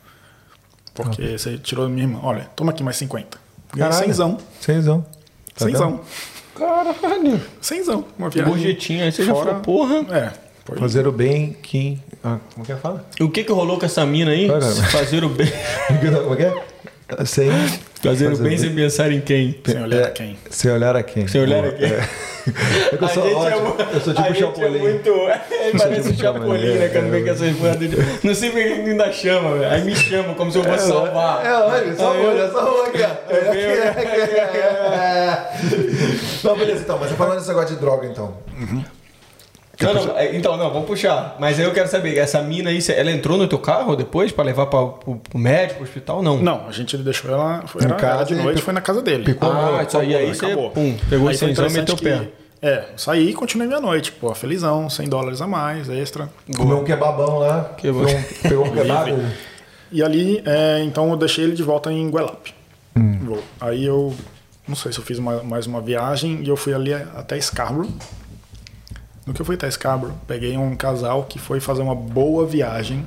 Porque 0.94 1.38
você 1.38 1.56
tirou 1.58 1.86
da 1.86 1.90
minha 1.90 2.04
irmã. 2.04 2.20
Olha, 2.22 2.44
toma 2.54 2.70
aqui 2.70 2.82
mais 2.82 2.96
50. 2.98 3.38
Ganhei 3.74 3.88
Caralho. 3.90 4.06
cenzão. 4.06 4.38
Cenzão. 4.60 5.06
Tá 5.56 5.64
Cenzão. 5.66 6.00
Caralho. 6.54 7.40
Cenzão. 7.60 8.04
Uma 8.18 8.28
viagem. 8.28 8.52
Gorjetinha, 8.52 9.04
aí 9.04 9.12
você 9.12 9.24
já 9.24 9.32
fora- 9.32 9.46
falou, 9.50 9.62
porra. 9.62 9.94
É. 10.16 10.32
Fazer 10.78 11.06
o 11.08 11.12
bem 11.12 11.56
que... 11.60 11.98
Ah, 12.22 12.38
como 12.54 12.64
que 12.64 12.72
é 12.72 12.74
que 12.76 12.80
fala? 12.80 13.04
E 13.18 13.22
o 13.24 13.30
que 13.30 13.42
que 13.44 13.52
rolou 13.52 13.78
com 13.78 13.84
essa 13.86 14.06
mina 14.06 14.30
aí? 14.30 14.46
Caramba. 14.46 14.82
Fazer 14.84 15.24
o 15.24 15.28
bem. 15.28 15.50
Como 16.24 16.36
que 16.36 16.42
é? 16.44 16.54
Sem... 17.26 17.50
Fazer 18.02 18.26
o 18.28 18.30
Fazer 18.30 18.42
bem 18.44 18.54
o 18.54 18.58
sem 18.58 18.74
pensar 18.74 19.12
em 19.12 19.20
quem? 19.20 19.60
Sem 19.66 19.82
olhar 19.82 20.00
É, 20.00 20.04
a 20.04 20.10
quem. 20.10 20.36
Sem 20.50 20.70
olhar 20.72 20.96
a 20.96 21.02
quem. 21.02 21.28
Sem 21.28 21.40
olhar 21.42 21.64
a 21.64 21.72
quem. 21.72 21.86
é. 21.86 22.08
É 22.92 22.96
que 22.96 23.04
eu 23.04 23.08
sou 23.08 23.36
ótimo. 23.36 23.76
eu 23.94 24.00
sou 24.00 24.12
tipo 24.14 24.30
o 24.30 24.34
Chapolin. 24.34 24.78
É 24.78 24.80
muito... 24.80 25.12
Parece 25.78 26.00
o 26.00 26.12
tipo 26.12 26.22
Chapolin, 26.22 26.74
né? 26.74 26.88
Quando 26.88 27.06
é. 27.06 27.10
vem 27.10 27.22
com 27.22 27.30
essas 27.30 27.78
de- 27.78 28.26
Não 28.26 28.34
sei 28.34 28.50
porque 28.50 28.66
ele 28.68 28.90
ainda 28.90 29.12
chama, 29.12 29.58
velho. 29.58 29.70
Aí 29.72 29.84
me 29.84 29.94
chama 29.94 30.34
como 30.34 30.50
se 30.50 30.58
eu 30.58 30.64
fosse 30.64 30.88
salvar. 30.88 31.46
É, 31.46 31.52
olha, 31.54 31.94
só 31.96 32.10
olha, 32.10 32.50
só 32.50 32.82
olha. 32.82 33.20
Não, 36.42 36.56
beleza, 36.56 36.82
então, 36.82 36.98
mas 36.98 37.10
você 37.10 37.16
falando 37.16 37.36
desse 37.36 37.48
negócio 37.48 37.74
de 37.76 37.80
droga, 37.80 38.06
então. 38.08 38.34
Não, 39.82 40.06
não, 40.06 40.18
é, 40.18 40.36
então, 40.36 40.56
não, 40.56 40.70
vamos 40.70 40.86
puxar. 40.86 41.36
Mas 41.38 41.58
aí 41.58 41.64
eu 41.64 41.72
quero 41.72 41.88
saber, 41.88 42.16
essa 42.18 42.40
mina 42.42 42.70
aí, 42.70 42.78
ela 42.96 43.10
entrou 43.10 43.36
no 43.38 43.46
teu 43.48 43.58
carro 43.58 43.94
depois 43.96 44.30
pra 44.32 44.44
levar 44.44 44.66
pra, 44.66 44.86
pro, 44.86 45.16
pro 45.16 45.38
médico, 45.38 45.76
pro 45.80 45.84
hospital? 45.84 46.22
Não. 46.22 46.38
Não, 46.38 46.66
a 46.68 46.72
gente 46.72 46.96
deixou 46.98 47.30
ela. 47.30 47.62
Foi 47.66 47.82
era, 47.84 47.94
casa 47.94 48.24
de 48.24 48.34
noite, 48.34 48.60
foi 48.62 48.72
na 48.74 48.80
casa 48.80 49.00
dele. 49.02 49.24
picou 49.24 49.50
Ah, 49.50 49.82
isso 49.86 49.98
aí, 49.98 50.14
aí 50.14 50.34
você, 50.34 50.46
Acabou. 50.46 50.70
pum, 50.70 50.96
pegou 51.10 51.28
Aí 51.28 51.34
o 51.34 51.38
cenzão 51.38 51.66
e 51.66 51.70
meteu 51.72 51.94
o 51.94 51.98
pé. 51.98 52.28
É, 52.64 52.84
saí 52.96 53.30
e 53.30 53.34
continuei 53.34 53.66
minha 53.66 53.80
noite. 53.80 54.12
Pô, 54.12 54.32
felizão, 54.34 54.88
100 54.88 55.08
dólares 55.08 55.40
a 55.42 55.46
mais, 55.48 55.88
extra. 55.88 56.28
Comeu 56.56 56.78
um 56.78 56.84
kebabão 56.84 57.38
lá. 57.38 57.72
Que 57.76 57.90
bom. 57.90 58.04
pegou 58.04 58.18
um- 58.18 58.22
Pegou 58.48 58.66
um 58.66 58.70
kebab. 58.76 59.26
E 59.90 60.02
ali, 60.02 60.42
é, 60.46 60.80
então 60.84 61.10
eu 61.10 61.16
deixei 61.16 61.44
ele 61.44 61.54
de 61.54 61.62
volta 61.62 61.92
em 61.92 62.08
Guelap. 62.10 62.46
Vou. 63.24 63.42
Aí 63.60 63.84
eu, 63.84 64.14
não 64.68 64.76
sei 64.76 64.92
se 64.92 64.98
eu 65.00 65.04
fiz 65.04 65.18
uma- 65.18 65.42
mais 65.42 65.66
uma 65.66 65.80
viagem 65.80 66.40
e 66.42 66.48
eu 66.48 66.56
fui 66.56 66.72
ali 66.72 66.94
até 66.94 67.40
Scarborough. 67.40 67.90
No 69.26 69.32
que 69.32 69.40
eu 69.40 69.46
fui 69.46 69.54
até 69.54 69.70
Scarborough, 69.70 70.16
peguei 70.26 70.56
um 70.56 70.74
casal 70.74 71.24
que 71.24 71.38
foi 71.38 71.60
fazer 71.60 71.82
uma 71.82 71.94
boa 71.94 72.46
viagem 72.46 73.06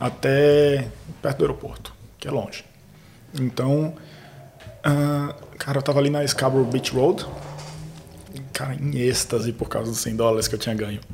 até 0.00 0.88
perto 1.20 1.38
do 1.38 1.44
aeroporto, 1.44 1.94
que 2.18 2.26
é 2.26 2.30
longe. 2.30 2.64
Então, 3.34 3.94
ah, 4.82 5.34
cara, 5.58 5.78
eu 5.78 5.82
tava 5.82 5.98
ali 5.98 6.10
na 6.10 6.26
Scarborough 6.26 6.66
Beach 6.66 6.92
Road, 6.92 7.26
cara, 8.52 8.74
em 8.74 8.96
êxtase 8.98 9.52
por 9.52 9.68
causa 9.68 9.90
dos 9.90 10.00
100 10.00 10.16
dólares 10.16 10.48
que 10.48 10.54
eu 10.54 10.58
tinha 10.58 10.74
ganho. 10.74 11.00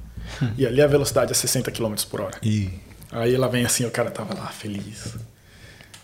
E 0.56 0.64
ali 0.64 0.80
a 0.80 0.86
velocidade 0.86 1.32
é 1.32 1.34
60 1.34 1.72
km 1.72 1.94
por 2.08 2.20
hora. 2.20 2.38
Ih. 2.42 2.70
Aí 3.10 3.34
ela 3.34 3.48
vem 3.48 3.64
assim, 3.64 3.84
o 3.84 3.90
cara 3.90 4.10
tava 4.12 4.32
lá 4.34 4.46
feliz. 4.46 5.16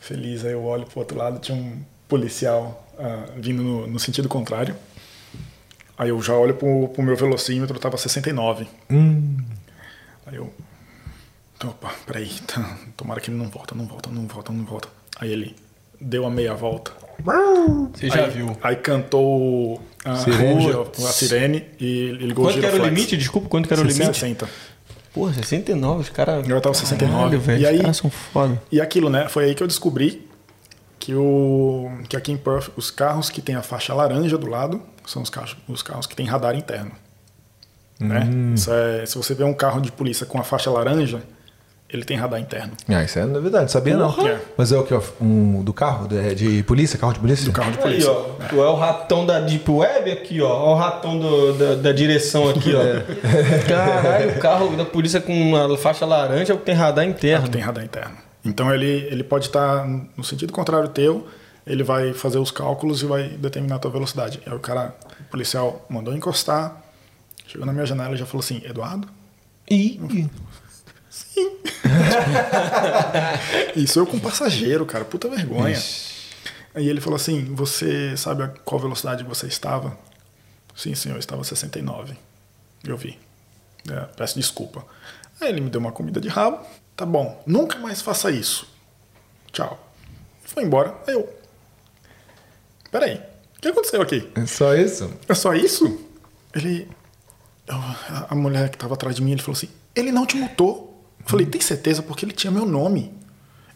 Feliz, 0.01 0.45
aí 0.45 0.53
eu 0.53 0.65
olho 0.65 0.85
pro 0.85 0.99
outro 0.99 1.17
lado, 1.17 1.39
tinha 1.39 1.57
um 1.57 1.81
policial 2.09 2.85
ah, 2.99 3.27
vindo 3.37 3.63
no, 3.63 3.87
no 3.87 3.99
sentido 4.01 4.29
contrário. 4.29 4.75
Aí 5.99 6.11
eu 6.11 6.21
já 6.21 6.35
olho 6.35 6.55
pro, 6.55 6.89
pro 6.89 7.03
meu 7.03 7.17
velocímetro, 7.17 7.79
tava 7.79 7.97
69. 7.97 8.67
Hum. 8.91 9.37
Aí 10.27 10.37
eu. 10.37 10.53
Opa, 11.65 11.91
peraí, 12.07 12.29
tá, 12.47 12.77
tomara 12.97 13.21
que 13.21 13.31
ele 13.31 13.39
não 13.39 13.49
volta, 13.49 13.75
não 13.75 13.87
volta, 13.87 14.11
não 14.11 14.27
volta, 14.27 14.53
não 14.53 14.65
volta. 14.65 14.89
Aí 15.19 15.33
ele 15.33 15.57
deu 15.99 16.27
a 16.27 16.31
meia 16.31 16.55
volta. 16.55 16.93
Você 17.95 18.11
já 18.11 18.27
aí, 18.27 18.31
viu. 18.31 18.57
Aí 18.63 18.77
cantou 18.77 19.81
a 20.05 20.17
Sirene. 20.17 20.67
a 20.71 21.13
sirene 21.13 21.65
e 21.81 21.87
ele 21.87 22.27
ligou 22.27 22.45
Quanto 22.45 22.59
o 22.59 22.61
que 22.61 22.67
era 22.67 22.77
o 22.83 22.85
limite? 22.85 23.17
Desculpa, 23.17 23.49
quanto 23.49 23.67
que 23.69 23.73
era 23.73 23.81
o 23.83 23.87
limite? 23.87 24.05
60. 24.05 24.47
Pô, 25.15 25.33
69, 25.33 26.03
os 26.03 26.09
caras... 26.11 26.47
Eu 26.47 26.61
tava 26.61 26.75
69. 26.75 27.17
Caralho, 27.17 27.41
velho, 27.41 27.59
E 27.59 27.63
os 27.65 27.69
aí- 27.71 27.79
caras 27.81 27.97
são 27.97 28.11
foda. 28.11 28.63
E 28.71 28.79
aquilo, 28.83 29.09
né? 29.09 29.31
Foi 29.31 29.45
aí 29.47 29.55
que 29.55 29.63
eu 29.63 29.67
descobri 29.67 30.26
que, 31.07 31.15
o, 31.15 31.89
que 32.09 32.17
aqui 32.17 32.33
em 32.33 32.37
Perth, 32.37 32.69
os 32.77 32.91
carros 32.91 33.31
que 33.31 33.41
tem 33.41 33.55
a 33.55 33.63
faixa 33.63 33.95
laranja 33.95 34.37
do 34.37 34.49
lado 34.49 34.83
são 35.07 35.23
os 35.23 35.31
carros, 35.31 35.57
os 35.69 35.81
carros 35.81 36.05
que 36.05 36.17
tem 36.17 36.27
radar 36.27 36.57
interno. 36.57 36.91
Né? 38.01 38.29
Isso 38.57 38.73
é, 38.73 39.07
se 39.07 39.17
você 39.17 39.33
vê 39.33 39.45
um 39.45 39.55
carro 39.55 39.81
de 39.81 39.93
polícia 39.93 40.27
com 40.27 40.37
a 40.41 40.43
faixa 40.43 40.69
laranja, 40.69 41.23
ele 41.89 42.05
tem 42.05 42.17
radar 42.17 42.41
interno. 42.41 42.73
Ah, 42.89 43.05
isso 43.05 43.21
é 43.21 43.25
novidade, 43.25 43.71
sabia 43.71 43.97
não. 43.97 44.13
Porra. 44.13 44.41
Mas 44.57 44.73
é 44.73 44.77
o 44.77 44.83
que? 44.83 44.93
Um, 45.21 45.63
do 45.63 45.73
carro? 45.73 46.09
De, 46.09 46.35
de 46.35 46.63
polícia? 46.65 46.99
Carro 46.99 47.13
de 47.13 47.21
polícia? 47.21 47.45
Do 47.45 47.53
carro 47.53 47.71
de 47.71 47.77
Aí, 47.79 47.83
polícia. 47.85 48.11
ó, 48.11 48.23
tu 48.49 48.61
é 48.61 48.69
o 48.69 48.75
ratão 48.75 49.25
da 49.25 49.39
Deep 49.39 49.71
Web 49.71 50.11
aqui, 50.11 50.43
ó. 50.43 50.49
Ó 50.49 50.73
o 50.75 50.77
ratão 50.77 51.17
do- 51.17 51.53
da, 51.53 51.75
da 51.77 51.93
direção 51.93 52.49
aqui, 52.51 52.73
ó. 52.75 52.81
Caralho, 53.69 54.31
o 54.33 54.39
carro 54.41 54.77
da 54.77 54.85
polícia 54.85 55.21
com 55.21 55.33
uma 55.33 55.79
faixa 55.79 56.05
laranja 56.05 56.53
é 56.53 56.57
o 56.57 56.59
que 56.59 56.65
tem 56.65 56.75
radar 56.75 57.05
interno. 57.07 57.45
que 57.45 57.51
tem 57.51 57.63
radar 57.63 57.85
interno. 57.85 58.26
Então 58.47 58.73
ele, 58.73 58.87
ele 58.87 59.25
pode 59.25 59.47
estar 59.47 59.87
no 60.17 60.23
sentido 60.23 60.53
contrário 60.53 60.89
teu, 60.89 61.27
ele 61.67 61.83
vai 61.83 62.13
fazer 62.13 62.39
os 62.39 62.53
cálculos 62.53 63.03
e 63.03 63.07
vai 63.07 63.29
determinar 63.31 63.77
a 63.77 63.79
tua 63.81 63.91
velocidade. 63.91 64.41
Aí 64.47 64.55
o 64.55 64.61
cara, 64.61 64.97
o 65.21 65.25
policial, 65.25 65.85
mandou 65.91 66.15
encostar, 66.15 66.81
chegou 67.47 67.67
na 67.67 67.73
minha 67.73 67.85
janela 67.85 68.15
e 68.15 68.17
já 68.17 68.25
falou 68.25 68.41
assim: 68.41 68.63
Eduardo? 68.65 69.09
Ih, 69.69 70.31
Isso 73.75 73.99
eu 73.99 74.07
com 74.07 74.19
passageiro, 74.21 74.87
cara, 74.87 75.05
puta 75.05 75.29
vergonha. 75.29 75.79
Aí 76.75 76.89
ele 76.89 77.01
falou 77.01 77.17
assim: 77.17 77.53
Você 77.55 78.17
sabe 78.17 78.45
a 78.45 78.49
qual 78.49 78.81
velocidade 78.81 79.25
você 79.25 79.49
estava? 79.49 79.99
Sim, 80.75 80.95
senhor, 80.95 81.17
eu 81.17 81.21
estava 81.21 81.41
a 81.41 81.45
69. 81.45 82.15
Eu 82.85 82.97
vi. 82.97 83.19
É, 83.91 84.01
peço 84.17 84.39
desculpa. 84.39 84.85
Aí 85.41 85.49
ele 85.49 85.61
me 85.61 85.71
deu 85.71 85.81
uma 85.81 85.91
comida 85.91 86.21
de 86.21 86.29
rabo. 86.29 86.65
Tá 86.97 87.05
bom, 87.05 87.43
nunca 87.47 87.79
mais 87.79 88.01
faça 88.01 88.31
isso. 88.31 88.67
Tchau. 89.53 89.79
Foi 90.45 90.63
embora. 90.65 90.95
Eu. 91.07 91.29
Peraí, 92.91 93.21
o 93.57 93.61
que 93.61 93.69
aconteceu 93.69 94.01
aqui? 94.01 94.31
É 94.35 94.47
só 94.47 94.75
isso? 94.75 95.13
É 95.29 95.35
só 95.35 95.55
isso? 95.55 96.01
Ele. 96.55 96.89
a- 97.69 98.35
mulher 98.35 98.71
que 98.71 98.77
estava 98.77 98.95
atrás 98.95 99.17
de 99.17 99.23
mim, 99.23 99.33
ele 99.33 99.43
falou 99.43 99.57
assim: 99.57 99.69
Ele 99.95 100.11
não 100.11 100.25
te 100.25 100.37
multou. 100.37 101.05
Eu 101.21 101.27
falei: 101.29 101.45
Tem 101.47 101.61
certeza? 101.61 102.03
Porque 102.03 102.25
ele 102.25 102.33
tinha 102.33 102.51
meu 102.51 102.65
nome. 102.65 103.13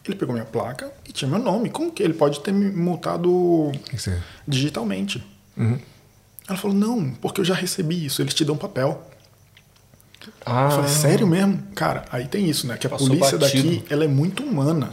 Ele 0.03 0.15
pegou 0.15 0.33
minha 0.33 0.45
placa 0.45 0.91
e 1.07 1.11
tinha 1.11 1.29
meu 1.29 1.37
nome. 1.37 1.69
Como 1.69 1.91
que 1.91 2.01
ele 2.01 2.13
pode 2.15 2.39
ter 2.39 2.51
me 2.51 2.71
multado 2.71 3.71
digitalmente? 4.47 5.23
Ela 6.47 6.57
falou: 6.57 6.75
Não, 6.75 7.11
porque 7.11 7.41
eu 7.41 7.45
já 7.45 7.53
recebi 7.53 8.03
isso. 8.05 8.19
Eles 8.21 8.33
te 8.33 8.43
dão 8.43 8.57
papel. 8.57 9.07
Ah, 10.45 10.65
Eu 10.65 10.71
falei: 10.71 10.89
Sério 10.89 11.27
mesmo? 11.27 11.61
Cara, 11.75 12.05
aí 12.11 12.25
tem 12.27 12.49
isso, 12.49 12.67
né? 12.67 12.77
Que 12.77 12.87
a 12.87 12.89
Passou 12.89 13.07
polícia 13.07 13.37
batido. 13.37 13.69
daqui 13.75 13.83
ela 13.93 14.03
é 14.03 14.07
muito 14.07 14.43
humana. 14.43 14.89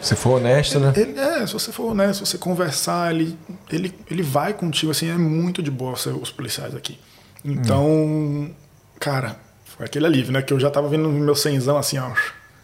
Se 0.00 0.14
for 0.16 0.38
honesto, 0.38 0.78
né? 0.80 0.92
Ele, 0.96 1.18
é, 1.18 1.46
se 1.46 1.52
você 1.52 1.72
for 1.72 1.84
honesto, 1.92 2.24
se 2.26 2.32
você 2.32 2.38
conversar, 2.38 3.14
ele, 3.14 3.38
ele, 3.70 3.94
ele 4.10 4.22
vai 4.22 4.52
contigo, 4.52 4.90
assim, 4.92 5.08
é 5.08 5.14
muito 5.16 5.62
de 5.62 5.70
boa 5.70 5.96
ser 5.96 6.10
os 6.10 6.30
policiais 6.30 6.74
aqui. 6.74 6.98
Então, 7.44 8.50
cara, 9.00 9.36
foi 9.64 9.86
aquele 9.86 10.04
alívio, 10.06 10.32
né? 10.32 10.42
Que 10.42 10.52
eu 10.52 10.60
já 10.60 10.70
tava 10.70 10.88
vendo 10.88 11.08
meu 11.08 11.34
cenzão 11.34 11.76
assim, 11.78 11.98
ó, 11.98 12.10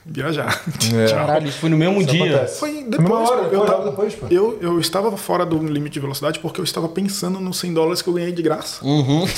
viajar. 0.04 0.62
É. 0.94 1.10
Caralho, 1.10 1.48
isso 1.48 1.58
foi 1.58 1.70
no 1.70 1.76
mesmo 1.76 2.00
Isso 2.00 2.10
dia. 2.10 2.24
acontece. 2.24 2.58
Foi 2.60 2.84
depois, 2.84 3.08
uma 3.08 3.18
hora, 3.20 3.42
eu, 3.42 3.50
depois, 3.50 3.70
tava, 3.70 3.90
depois, 3.90 4.14
pô. 4.14 4.26
eu, 4.30 4.58
eu 4.60 4.80
estava 4.80 5.16
fora 5.16 5.44
do 5.44 5.58
limite 5.58 5.94
de 5.94 6.00
velocidade 6.00 6.38
porque 6.38 6.60
eu 6.60 6.64
estava 6.64 6.88
pensando 6.88 7.38
nos 7.40 7.58
100 7.58 7.74
dólares 7.74 8.02
que 8.02 8.08
eu 8.08 8.14
ganhei 8.14 8.32
de 8.32 8.42
graça. 8.42 8.84
Uhum. 8.84 9.24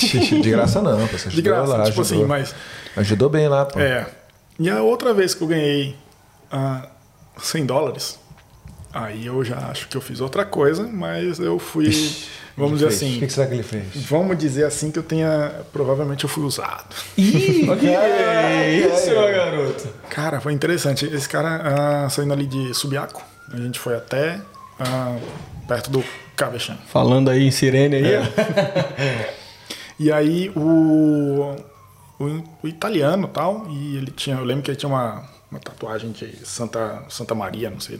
De 0.43 0.49
graça 0.49 0.81
não, 0.81 1.07
pô, 1.07 1.17
você 1.17 1.29
De 1.29 1.41
graça, 1.41 1.77
lá, 1.77 1.83
tipo 1.85 2.01
ajudou. 2.01 2.01
assim, 2.01 2.25
mas... 2.25 2.55
Ajudou 2.95 3.29
bem 3.29 3.47
lá, 3.47 3.65
pô. 3.65 3.79
É. 3.79 4.07
E 4.59 4.69
a 4.69 4.81
outra 4.81 5.13
vez 5.13 5.33
que 5.33 5.43
eu 5.43 5.47
ganhei 5.47 5.95
ah, 6.51 6.87
100 7.37 7.65
dólares, 7.65 8.19
Aí 8.93 9.25
eu 9.25 9.43
já 9.43 9.57
acho 9.69 9.87
que 9.87 9.97
eu 9.97 10.01
fiz 10.01 10.21
outra 10.21 10.45
coisa, 10.45 10.87
mas 10.87 11.39
eu 11.39 11.57
fui, 11.57 11.89
vamos 12.55 12.73
dizer 12.79 12.89
Fez. 12.91 13.01
assim, 13.01 13.17
O 13.17 13.19
que 13.21 13.29
será 13.33 13.47
que 13.47 13.53
ele 13.55 13.63
fez? 13.63 13.85
vamos 14.07 14.37
dizer 14.37 14.65
assim 14.65 14.91
que 14.91 14.99
eu 14.99 15.03
tenha, 15.03 15.51
provavelmente 15.73 16.23
eu 16.23 16.29
fui 16.29 16.43
usado. 16.43 16.95
Ih, 17.17 17.65
que 17.79 18.87
isso, 18.95 19.09
meu 19.09 19.33
garoto. 19.33 19.87
Cara, 20.09 20.39
foi 20.39 20.53
interessante. 20.53 21.05
Esse 21.05 21.27
cara 21.27 22.03
ah, 22.05 22.09
saindo 22.09 22.33
ali 22.33 22.45
de 22.45 22.71
Subiaco, 22.75 23.23
a 23.51 23.57
gente 23.57 23.79
foi 23.79 23.95
até 23.95 24.39
ah, 24.79 25.17
perto 25.67 25.89
do 25.89 26.03
Cavechan. 26.35 26.77
Falando 26.87 27.31
aí 27.31 27.47
em 27.47 27.51
sirene 27.51 27.95
aí, 27.95 28.17
ó. 28.17 29.33
E 29.99 30.11
aí 30.11 30.51
o, 30.55 31.55
o, 32.19 32.43
o 32.63 32.67
italiano 32.67 33.27
tal, 33.27 33.67
e 33.69 33.97
ele 33.97 34.11
tinha, 34.11 34.35
eu 34.35 34.43
lembro 34.43 34.63
que 34.63 34.71
ele 34.71 34.77
tinha 34.77 34.89
uma, 34.89 35.23
uma 35.49 35.59
tatuagem 35.59 36.11
de 36.11 36.45
Santa, 36.45 37.03
Santa 37.09 37.35
Maria, 37.35 37.69
não 37.69 37.79
sei 37.79 37.95
é 37.95 37.99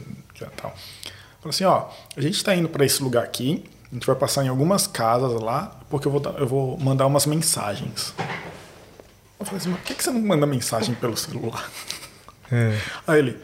tal. 0.56 0.74
Falou 1.40 1.50
assim, 1.50 1.64
ó, 1.64 1.88
a 2.16 2.20
gente 2.20 2.36
está 2.36 2.54
indo 2.54 2.68
para 2.68 2.84
esse 2.84 3.02
lugar 3.02 3.24
aqui, 3.24 3.64
a 3.90 3.94
gente 3.94 4.06
vai 4.06 4.16
passar 4.16 4.44
em 4.44 4.48
algumas 4.48 4.86
casas 4.86 5.40
lá, 5.40 5.78
porque 5.90 6.08
eu 6.08 6.12
vou, 6.12 6.22
eu 6.38 6.46
vou 6.46 6.78
mandar 6.78 7.06
umas 7.06 7.26
mensagens. 7.26 8.14
Eu 9.38 9.44
falei 9.44 9.60
assim, 9.60 9.70
mas 9.70 9.80
por 9.80 9.86
que, 9.86 9.94
que 9.94 10.02
você 10.02 10.10
não 10.10 10.20
manda 10.20 10.46
mensagem 10.46 10.94
pelo 10.94 11.16
celular? 11.16 11.70
Aí 13.06 13.18
ele, 13.18 13.38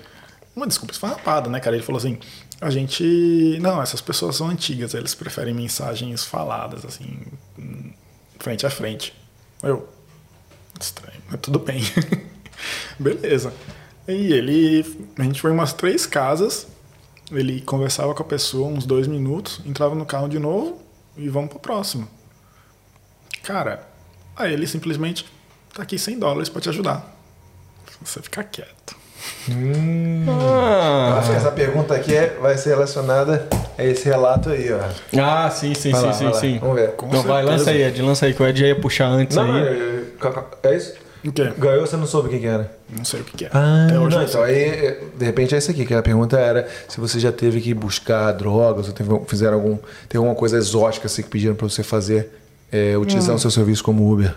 uma 0.55 0.67
desculpa 0.67 0.93
esfarrapada, 0.93 1.49
né, 1.49 1.61
cara? 1.61 1.77
Ele 1.77 1.85
falou 1.85 1.99
assim: 1.99 2.19
a 2.61 2.71
gente. 2.71 3.59
Não, 3.61 3.81
essas 3.81 4.01
pessoas 4.01 4.37
são 4.37 4.49
antigas, 4.49 4.95
eles 4.95 5.15
preferem 5.15 5.55
mensagens 5.55 6.25
faladas, 6.25 6.85
assim, 6.85 7.19
frente 8.39 8.67
a 8.67 8.71
frente. 8.71 9.15
Eu, 9.62 9.89
estranho, 10.79 11.21
mas 11.31 11.41
tudo 11.41 11.59
bem. 11.59 11.83
Beleza. 12.99 13.53
E 14.07 14.33
ele. 14.33 14.85
A 15.19 15.23
gente 15.23 15.41
foi 15.41 15.51
em 15.51 15.55
umas 15.55 15.73
três 15.73 16.05
casas, 16.05 16.67
ele 17.31 17.61
conversava 17.62 18.15
com 18.15 18.23
a 18.23 18.27
pessoa 18.27 18.69
uns 18.69 18.85
dois 18.86 19.07
minutos, 19.07 19.61
entrava 19.66 19.94
no 19.94 20.05
carro 20.07 20.28
de 20.28 20.39
novo 20.39 20.81
e 21.16 21.28
vamos 21.28 21.51
pro 21.51 21.59
próximo. 21.59 22.09
Cara, 23.43 23.82
aí 24.36 24.52
ele 24.52 24.66
simplesmente 24.66 25.24
tá 25.74 25.82
aqui 25.82 25.98
100 25.98 26.19
dólares 26.19 26.48
pra 26.48 26.61
te 26.61 26.69
ajudar. 26.69 27.16
Você 28.02 28.20
ficar 28.23 28.44
quieto. 28.44 28.97
Ah, 30.28 31.19
Acho 31.19 31.31
que 31.31 31.36
essa 31.36 31.51
pergunta 31.52 31.94
aqui 31.94 32.15
é- 32.16 32.36
vai 32.40 32.57
ser 32.57 32.70
relacionada 32.70 33.48
a 33.78 33.85
esse 33.85 34.05
relato 34.07 34.51
aí, 34.51 34.69
ó. 34.73 34.81
ah 35.20 35.51
sim, 35.51 35.74
sim, 35.74 35.90
Vai 35.90 36.01
sim, 36.01 36.07
lá, 36.07 36.12
sim, 36.12 36.24
vai 36.24 36.35
sim. 36.35 36.59
Vamos 36.59 36.77
ver. 36.77 36.93
Com 36.93 37.07
Não, 37.07 37.23
vai, 37.23 37.43
certeza. 37.43 37.51
lança 37.59 37.70
aí, 37.70 37.82
Ed, 37.82 38.02
lança 38.02 38.27
aí, 38.27 38.35
que 38.35 38.43
o 38.43 38.47
Ed 38.47 38.65
ia 38.65 38.77
puxar 38.81 39.07
antes 39.09 39.36
Não, 39.36 39.44
aí. 39.55 39.62
é, 39.62 40.69
é 40.69 40.77
isso? 40.77 40.94
O 41.25 41.33
quê? 41.33 41.53
Ganhou, 41.59 41.87
você 41.87 41.97
não 41.97 42.07
soube 42.07 42.29
o 42.29 42.31
que 42.31 42.39
que 42.39 42.47
era. 42.47 42.73
Não 42.97 43.05
sei 43.05 43.21
o 43.21 43.25
que, 43.25 43.37
que 43.37 43.45
é. 43.45 43.51
Ah, 43.53 43.87
não, 43.93 44.09
eu 44.11 44.23
então 44.23 44.43
aí, 44.43 44.97
de 45.19 45.25
repente 45.25 45.55
é 45.55 45.59
isso 45.59 45.71
aqui, 45.71 45.85
que 45.85 45.93
a 45.95 46.03
pergunta 46.03 46.39
era 46.39 46.69
se 46.89 46.99
você 47.01 47.21
já 47.21 47.31
teve 47.31 47.61
que 47.61 47.75
buscar 47.75 48.33
drogas, 48.33 48.89
ou 48.89 48.93
teve, 48.95 49.11
fizeram 49.27 49.55
algum, 49.59 49.77
tem 50.09 50.19
alguma 50.19 50.35
coisa 50.35 50.57
exótica 50.57 51.07
assim, 51.07 51.23
que 51.23 51.29
pediram 51.29 51.55
pra 51.55 51.69
você 51.69 51.83
fazer, 51.83 52.31
é, 52.73 52.97
utilizando 52.97 53.37
o 53.37 53.41
seu 53.41 53.51
serviço 53.51 53.85
como 53.85 54.11
Uber. 54.11 54.35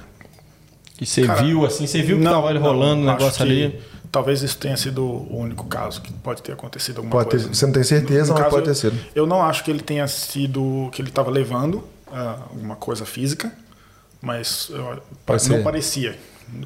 Que 0.98 1.06
você 1.06 1.26
Cara, 1.26 1.42
viu, 1.42 1.66
assim, 1.66 1.88
você 1.88 2.02
viu 2.02 2.18
que 2.18 2.24
tava 2.24 2.48
ali 2.48 2.60
rolando 2.60 3.02
o 3.02 3.06
negócio 3.06 3.42
ali. 3.44 3.80
Talvez 4.12 4.44
isso 4.44 4.58
tenha 4.60 4.78
sido 4.78 5.04
o 5.04 5.38
único 5.40 5.66
caso 5.66 6.00
que 6.00 6.14
pode 6.14 6.44
ter 6.44 6.52
acontecido 6.52 6.98
alguma 6.98 7.12
Pode 7.14 7.30
ter, 7.32 7.38
coisa. 7.38 7.54
você 7.54 7.66
não 7.66 7.74
tem 7.74 7.82
certeza, 7.84 8.28
No 8.28 8.34
mas 8.34 8.44
caso, 8.44 8.56
pode 8.56 8.66
ter 8.68 8.76
sido. 8.76 8.96
Eu 9.16 9.26
não 9.26 9.42
acho 9.42 9.64
que 9.64 9.72
ele 9.72 9.82
tenha 9.82 10.08
sido. 10.08 10.90
que 10.92 11.02
ele 11.02 11.10
estava 11.10 11.32
levando 11.32 11.84
ah, 12.12 12.38
alguma 12.52 12.76
coisa 12.76 13.06
física, 13.06 13.52
mas 14.22 14.68
eu- 14.70 15.02
Pode 15.26 15.50
não 15.50 15.58
ser. 15.58 15.64
parecia 15.64 16.16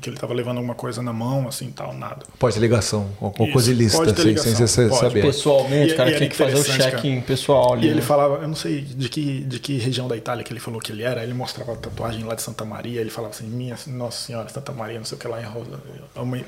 que 0.01 0.09
ele 0.09 0.17
estava 0.17 0.33
levando 0.33 0.57
alguma 0.57 0.75
coisa 0.75 1.01
na 1.01 1.13
mão, 1.13 1.47
assim 1.47 1.71
tal, 1.71 1.93
nada. 1.93 2.25
Pode 2.39 2.55
ter 2.55 2.61
ligação, 2.61 3.09
alguma 3.21 3.45
Isso, 3.45 3.53
coisa 3.53 3.71
ilícita, 3.71 4.05
ter 4.13 4.15
sem, 4.15 4.25
ligação, 4.25 4.53
sem 4.53 4.67
você 4.67 4.87
pode. 4.89 5.01
saber. 5.01 5.21
Pessoalmente, 5.21 5.89
E- 5.91 5.93
o 5.93 5.97
cara 5.97 6.11
e 6.11 6.15
tinha 6.17 6.29
que 6.29 6.35
fazer 6.35 6.55
o 6.55 6.63
check-in 6.63 7.21
pessoal 7.21 7.73
ali. 7.73 7.85
E 7.87 7.89
ele 7.89 7.95
né? 7.97 8.01
falava, 8.01 8.35
eu 8.41 8.47
não 8.47 8.55
sei 8.55 8.81
de 8.81 9.09
que, 9.09 9.41
de 9.43 9.59
que 9.59 9.77
região 9.77 10.07
da 10.07 10.15
Itália 10.17 10.43
que 10.43 10.51
ele 10.53 10.59
falou 10.59 10.79
que 10.79 10.91
ele 10.91 11.03
era, 11.03 11.23
ele 11.23 11.33
mostrava 11.33 11.73
a 11.73 11.75
tatuagem 11.75 12.23
lá 12.23 12.35
de 12.35 12.41
Santa 12.41 12.65
Maria, 12.65 12.99
ele 13.01 13.09
falava 13.09 13.33
assim, 13.33 13.47
minha 13.47 13.75
Nossa 13.87 14.25
Senhora, 14.25 14.49
Santa 14.49 14.71
Maria, 14.71 14.97
não 14.97 15.05
sei 15.05 15.17
o 15.17 15.21
que 15.21 15.27
lá 15.27 15.41
em 15.41 15.45
Rosa. 15.45 15.79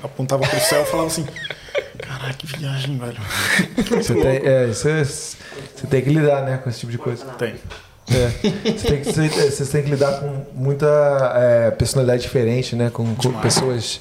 Apontava 0.02 0.46
pro 0.46 0.60
céu 0.60 0.82
e 0.82 0.86
falava 0.86 1.08
assim, 1.08 1.26
caraca, 1.98 2.34
que 2.34 2.46
viagem, 2.46 2.98
velho. 2.98 3.16
Você 4.02 4.14
tem, 4.14 4.26
é, 4.46 4.64
é- 4.64 4.66
você 4.68 5.86
tem 5.88 6.02
que 6.02 6.10
lidar 6.10 6.42
né, 6.44 6.58
com 6.58 6.68
esse 6.70 6.80
tipo 6.80 6.92
de 6.92 6.98
coisa. 6.98 7.24
Tem. 7.38 7.54
É. 8.08 8.28
Você, 8.72 8.86
tem 8.88 9.28
que, 9.28 9.40
você 9.50 9.64
tem 9.66 9.82
que 9.82 9.90
lidar 9.90 10.20
com 10.20 10.44
muita 10.54 10.86
é, 11.36 11.70
personalidade 11.72 12.22
diferente, 12.22 12.74
né? 12.76 12.90
Com, 12.92 13.14
com 13.14 13.32
pessoas 13.40 14.00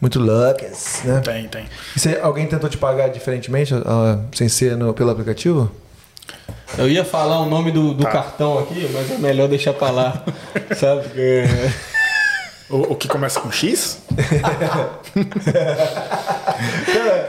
muito 0.00 0.18
loucas, 0.18 1.00
né? 1.04 1.20
Tem, 1.24 1.48
tem. 1.48 1.64
E 1.96 2.00
você- 2.00 2.18
alguém 2.22 2.46
tentou 2.46 2.68
te 2.68 2.76
pagar 2.76 3.08
diferentemente, 3.08 3.72
ah, 3.74 4.18
sem 4.34 4.48
ser 4.48 4.76
no- 4.76 4.92
pelo 4.92 5.10
aplicativo? 5.10 5.70
Eu 6.76 6.88
ia 6.88 7.04
falar 7.04 7.40
o 7.40 7.48
nome 7.48 7.70
do, 7.70 7.94
do 7.94 8.02
Tá. 8.02 8.10
cartão 8.10 8.58
aqui, 8.58 8.90
mas 8.92 9.10
é 9.10 9.16
melhor 9.18 9.48
deixar 9.48 9.72
pra 9.72 9.90
lá. 9.90 10.22
Sabe? 10.76 11.02
Porque- 11.04 11.44
O, 12.68 12.92
o 12.92 12.96
que 12.96 13.06
começa 13.06 13.38
com 13.40 13.50
X? 13.50 14.00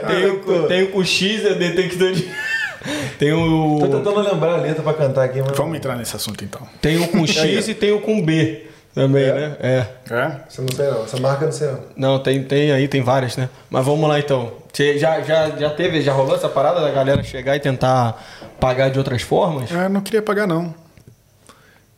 Tem, 0.06 0.26
o, 0.30 0.66
tem 0.68 0.82
o 0.84 0.90
com 0.92 1.04
X, 1.04 1.44
é 1.44 1.54
detector 1.54 2.12
de. 2.12 2.28
Tem 3.18 3.32
o. 3.32 3.78
Tô 3.80 3.88
tentando 3.88 4.20
lembrar 4.20 4.54
a 4.54 4.56
letra 4.58 4.82
pra 4.82 4.94
cantar 4.94 5.24
aqui, 5.24 5.40
mas. 5.40 5.56
Vamos 5.56 5.76
entrar 5.76 5.96
nesse 5.96 6.14
assunto 6.16 6.44
então. 6.44 6.66
Tem 6.80 6.98
o 7.00 7.08
com 7.08 7.24
X 7.26 7.68
e 7.68 7.74
tem 7.74 7.92
o 7.92 8.00
com 8.00 8.22
B 8.24 8.66
também, 8.94 9.24
É? 9.24 9.32
né? 9.34 9.56
É. 9.60 9.86
É? 10.14 10.40
Você 10.48 10.60
não 10.62 10.68
sei 10.68 10.86
não, 10.90 11.04
essa 11.04 11.20
marca 11.20 11.44
não 11.44 11.52
sei 11.52 11.68
não. 11.68 11.80
Não, 11.96 12.18
tem, 12.22 12.42
tem 12.44 12.72
aí, 12.72 12.88
tem 12.88 13.02
várias, 13.02 13.36
né? 13.36 13.48
Mas 13.70 13.84
vamos 13.84 14.08
lá 14.08 14.18
então. 14.18 14.52
Você 14.72 14.98
já, 14.98 15.20
já, 15.22 15.50
já 15.50 15.70
teve, 15.70 16.00
já 16.02 16.12
rolou 16.12 16.36
essa 16.36 16.48
parada 16.48 16.80
da 16.80 16.90
galera 16.90 17.22
chegar 17.24 17.56
e 17.56 17.60
tentar 17.60 18.22
pagar 18.60 18.90
de 18.90 18.98
outras 18.98 19.22
formas? 19.22 19.70
É, 19.72 19.88
não 19.88 20.00
queria 20.00 20.22
pagar, 20.22 20.46
não. 20.46 20.72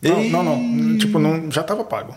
Não, 0.02 0.24
não, 0.24 0.42
não. 0.42 0.98
Tipo, 0.98 1.18
não, 1.18 1.50
já 1.50 1.62
tava 1.62 1.84
pago. 1.84 2.14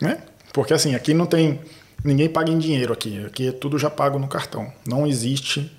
Né? 0.00 0.18
Porque 0.52 0.74
assim, 0.74 0.94
aqui 0.94 1.14
não 1.14 1.24
tem. 1.26 1.60
Ninguém 2.04 2.28
paga 2.28 2.50
em 2.50 2.58
dinheiro 2.58 2.92
aqui. 2.92 3.24
Aqui 3.24 3.48
é 3.48 3.52
tudo 3.52 3.78
já 3.78 3.88
pago 3.88 4.18
no 4.18 4.28
cartão. 4.28 4.70
Não 4.86 5.06
existe. 5.06 5.72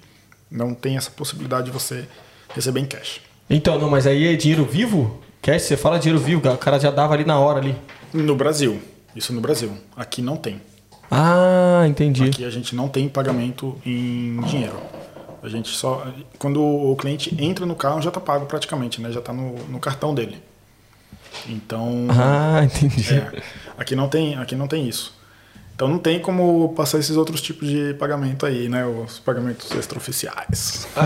Não 0.50 0.74
tem 0.74 0.98
essa 0.98 1.12
possibilidade 1.12 1.68
de 1.68 1.72
você 1.72 2.06
receber 2.54 2.80
em 2.80 2.86
cash. 2.86 3.22
Então, 3.50 3.78
não, 3.80 3.90
mas 3.90 4.08
aí 4.08 4.34
é 4.34 4.36
dinheiro 4.36 4.66
vivo? 4.66 5.22
Cash, 5.42 5.64
você 5.64 5.78
fala 5.78 6.00
dinheiro 6.00 6.24
vivo, 6.24 6.50
o 6.50 6.58
cara 6.58 6.80
já 6.80 6.92
dava 6.92 7.14
ali 7.14 7.26
na 7.26 7.40
hora 7.40 7.60
ali. 7.60 7.76
No 8.14 8.36
Brasil. 8.36 8.82
Isso 9.16 9.34
no 9.34 9.42
Brasil. 9.42 9.72
Aqui 9.96 10.22
não 10.22 10.38
tem. 10.38 10.62
Ah, 11.10 11.86
entendi. 11.88 12.26
Aqui 12.26 12.46
a 12.46 12.50
gente 12.50 12.76
não 12.76 12.88
tem 12.88 13.08
pagamento 13.08 13.78
em 13.86 14.40
dinheiro. 14.42 14.78
A 15.42 15.48
gente 15.48 15.70
só. 15.70 16.06
Quando 16.38 16.62
o 16.62 16.96
cliente 16.96 17.36
entra 17.42 17.66
no 17.66 17.76
carro, 17.76 18.02
já 18.02 18.10
está 18.10 18.20
pago 18.20 18.46
praticamente, 18.46 19.02
né? 19.02 19.12
Já 19.12 19.20
está 19.20 19.32
no, 19.32 19.54
no 19.68 19.80
cartão 19.80 20.14
dele. 20.14 20.42
Então. 21.48 22.08
Ah, 22.10 22.64
entendi. 22.66 23.14
é, 23.14 23.42
aqui, 23.78 23.96
não 23.96 24.10
tem, 24.10 24.36
aqui 24.36 24.56
não 24.56 24.68
tem 24.68 24.88
isso. 24.88 25.17
Então 25.78 25.88
não 25.88 26.00
tem 26.00 26.20
como 26.20 26.74
passar 26.76 26.98
esses 26.98 27.16
outros 27.16 27.40
tipos 27.40 27.70
de 27.70 27.94
pagamento 28.00 28.48
aí, 28.48 28.68
né? 28.68 28.84
Os 28.84 29.20
pagamentos 29.20 29.70
extraoficiais. 29.72 30.88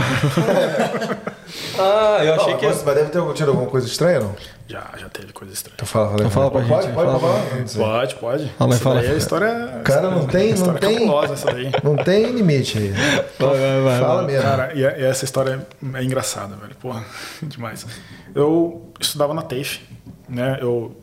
Ah, 1.77 2.19
eu 2.23 2.33
achei 2.35 2.53
Não, 2.53 2.59
que. 2.59 2.65
mas, 2.65 2.83
mas 2.83 2.95
deve 2.95 3.09
ter 3.09 3.33
tido 3.33 3.49
alguma 3.49 3.67
coisa 3.69 3.85
estranha, 3.85 4.21
não? 4.21 4.33
Já, 4.69 4.89
já 4.97 5.09
teve 5.09 5.33
coisa 5.33 5.53
estranha. 5.53 5.73
Então 5.75 5.85
fala, 5.85 6.05
fala, 6.07 6.19
Então 6.21 6.31
fala 6.31 6.49
pra 6.51 6.61
pode, 6.61 6.69
gente, 6.85 6.93
Pode, 6.93 7.07
fala 7.07 7.19
pode, 7.19 7.33
pra 7.33 7.43
pode. 7.51 8.15
Pode. 8.15 8.49
Fala 8.57 8.73
Essa 8.73 8.83
fala. 8.83 8.95
daí 9.01 9.07
é 9.07 9.11
a 9.11 9.17
história. 9.17 9.81
Cara, 9.83 10.09
não 10.11 10.27
tem, 10.27 10.53
não 10.53 10.73
tem. 10.75 10.93
cabulosa 10.99 11.33
essa 11.33 11.51
daí. 11.51 11.71
Não 11.83 11.95
tem 11.97 12.31
limite 12.31 12.77
aí. 12.77 12.89
Vai, 12.91 13.49
vai, 13.49 13.81
vai, 13.81 13.99
Fala 13.99 14.15
vai. 14.23 14.25
mesmo. 14.27 14.41
Cara, 14.43 14.73
e, 14.73 14.79
e 14.79 15.03
essa 15.03 15.25
história 15.25 15.67
é 15.93 16.03
engraçada, 16.03 16.55
velho. 16.55 16.75
Porra, 16.75 17.03
demais. 17.43 17.85
Eu 18.33 18.89
estudava 18.99 19.33
na 19.33 19.41
TAFE, 19.41 19.81
né? 20.29 20.57
Eu, 20.61 20.95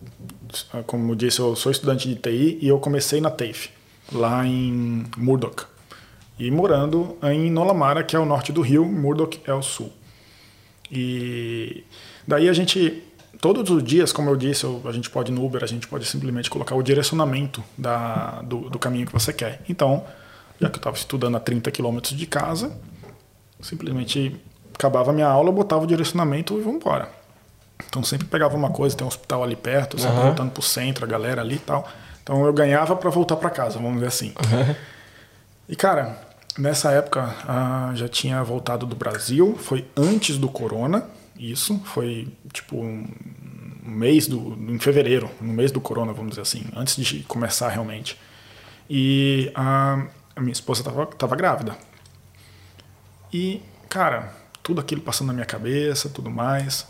como 0.86 1.12
eu 1.12 1.14
disse, 1.14 1.40
eu 1.40 1.54
sou 1.56 1.70
estudante 1.72 2.08
de 2.08 2.14
TI 2.16 2.58
e 2.60 2.68
eu 2.68 2.78
comecei 2.78 3.20
na 3.20 3.30
TAFE, 3.30 3.70
lá 4.12 4.46
em 4.46 5.04
Murdoch. 5.16 5.64
E 6.38 6.50
morando 6.50 7.16
em 7.22 7.50
Nolamara, 7.50 8.04
que 8.04 8.14
é 8.14 8.18
o 8.18 8.24
norte 8.24 8.52
do 8.52 8.60
Rio, 8.60 8.84
Murdoch 8.84 9.40
é 9.44 9.52
o 9.52 9.62
sul. 9.62 9.92
E 10.90 11.84
daí 12.26 12.48
a 12.48 12.52
gente, 12.52 13.02
todos 13.40 13.68
os 13.70 13.82
dias, 13.82 14.12
como 14.12 14.30
eu 14.30 14.36
disse, 14.36 14.64
a 14.84 14.92
gente 14.92 15.10
pode 15.10 15.32
no 15.32 15.44
Uber, 15.44 15.64
a 15.64 15.66
gente 15.66 15.88
pode 15.88 16.04
simplesmente 16.06 16.48
colocar 16.48 16.74
o 16.76 16.82
direcionamento 16.82 17.62
da, 17.76 18.40
do, 18.42 18.70
do 18.70 18.78
caminho 18.78 19.06
que 19.06 19.12
você 19.12 19.32
quer. 19.32 19.62
Então, 19.68 20.04
já 20.60 20.68
que 20.68 20.76
eu 20.76 20.80
estava 20.80 20.96
estudando 20.96 21.36
a 21.36 21.40
30 21.40 21.70
quilômetros 21.70 22.16
de 22.16 22.26
casa, 22.26 22.76
simplesmente 23.60 24.36
acabava 24.72 25.10
a 25.10 25.14
minha 25.14 25.26
aula, 25.26 25.50
botava 25.50 25.82
o 25.82 25.86
direcionamento 25.86 26.56
e 26.56 26.62
vamos 26.62 26.80
embora. 26.80 27.17
Então 27.86 28.02
sempre 28.02 28.26
pegava 28.26 28.56
uma 28.56 28.70
coisa, 28.70 28.96
tem 28.96 29.04
um 29.04 29.08
hospital 29.08 29.44
ali 29.44 29.56
perto, 29.56 29.98
sempre 29.98 30.16
Aham. 30.16 30.26
voltando 30.26 30.50
pro 30.50 30.62
centro, 30.62 31.04
a 31.04 31.08
galera 31.08 31.40
ali 31.40 31.56
e 31.56 31.60
tal. 31.60 31.88
Então 32.22 32.44
eu 32.44 32.52
ganhava 32.52 32.94
para 32.96 33.10
voltar 33.10 33.36
para 33.36 33.50
casa, 33.50 33.78
vamos 33.78 33.94
dizer 33.94 34.06
assim. 34.06 34.34
E 35.68 35.76
cara, 35.76 36.18
nessa 36.58 36.90
época 36.92 37.34
ah, 37.46 37.92
já 37.94 38.08
tinha 38.08 38.42
voltado 38.42 38.84
do 38.84 38.96
Brasil, 38.96 39.56
foi 39.58 39.86
antes 39.96 40.36
do 40.38 40.48
corona, 40.48 41.04
isso, 41.38 41.80
foi 41.84 42.28
tipo 42.52 42.76
um 42.76 43.06
mês 43.82 44.26
do, 44.26 44.54
em 44.70 44.78
fevereiro, 44.78 45.30
no 45.40 45.52
mês 45.52 45.70
do 45.72 45.80
corona, 45.80 46.12
vamos 46.12 46.30
dizer 46.30 46.42
assim, 46.42 46.64
antes 46.76 46.96
de 46.96 47.22
começar 47.22 47.68
realmente. 47.68 48.18
E 48.90 49.50
a, 49.54 50.06
a 50.34 50.40
minha 50.40 50.52
esposa 50.52 50.80
estava 50.80 51.06
tava 51.06 51.36
grávida. 51.36 51.76
E, 53.32 53.62
cara, 53.88 54.32
tudo 54.62 54.80
aquilo 54.80 55.00
passando 55.00 55.28
na 55.28 55.34
minha 55.34 55.46
cabeça, 55.46 56.08
tudo 56.08 56.30
mais. 56.30 56.86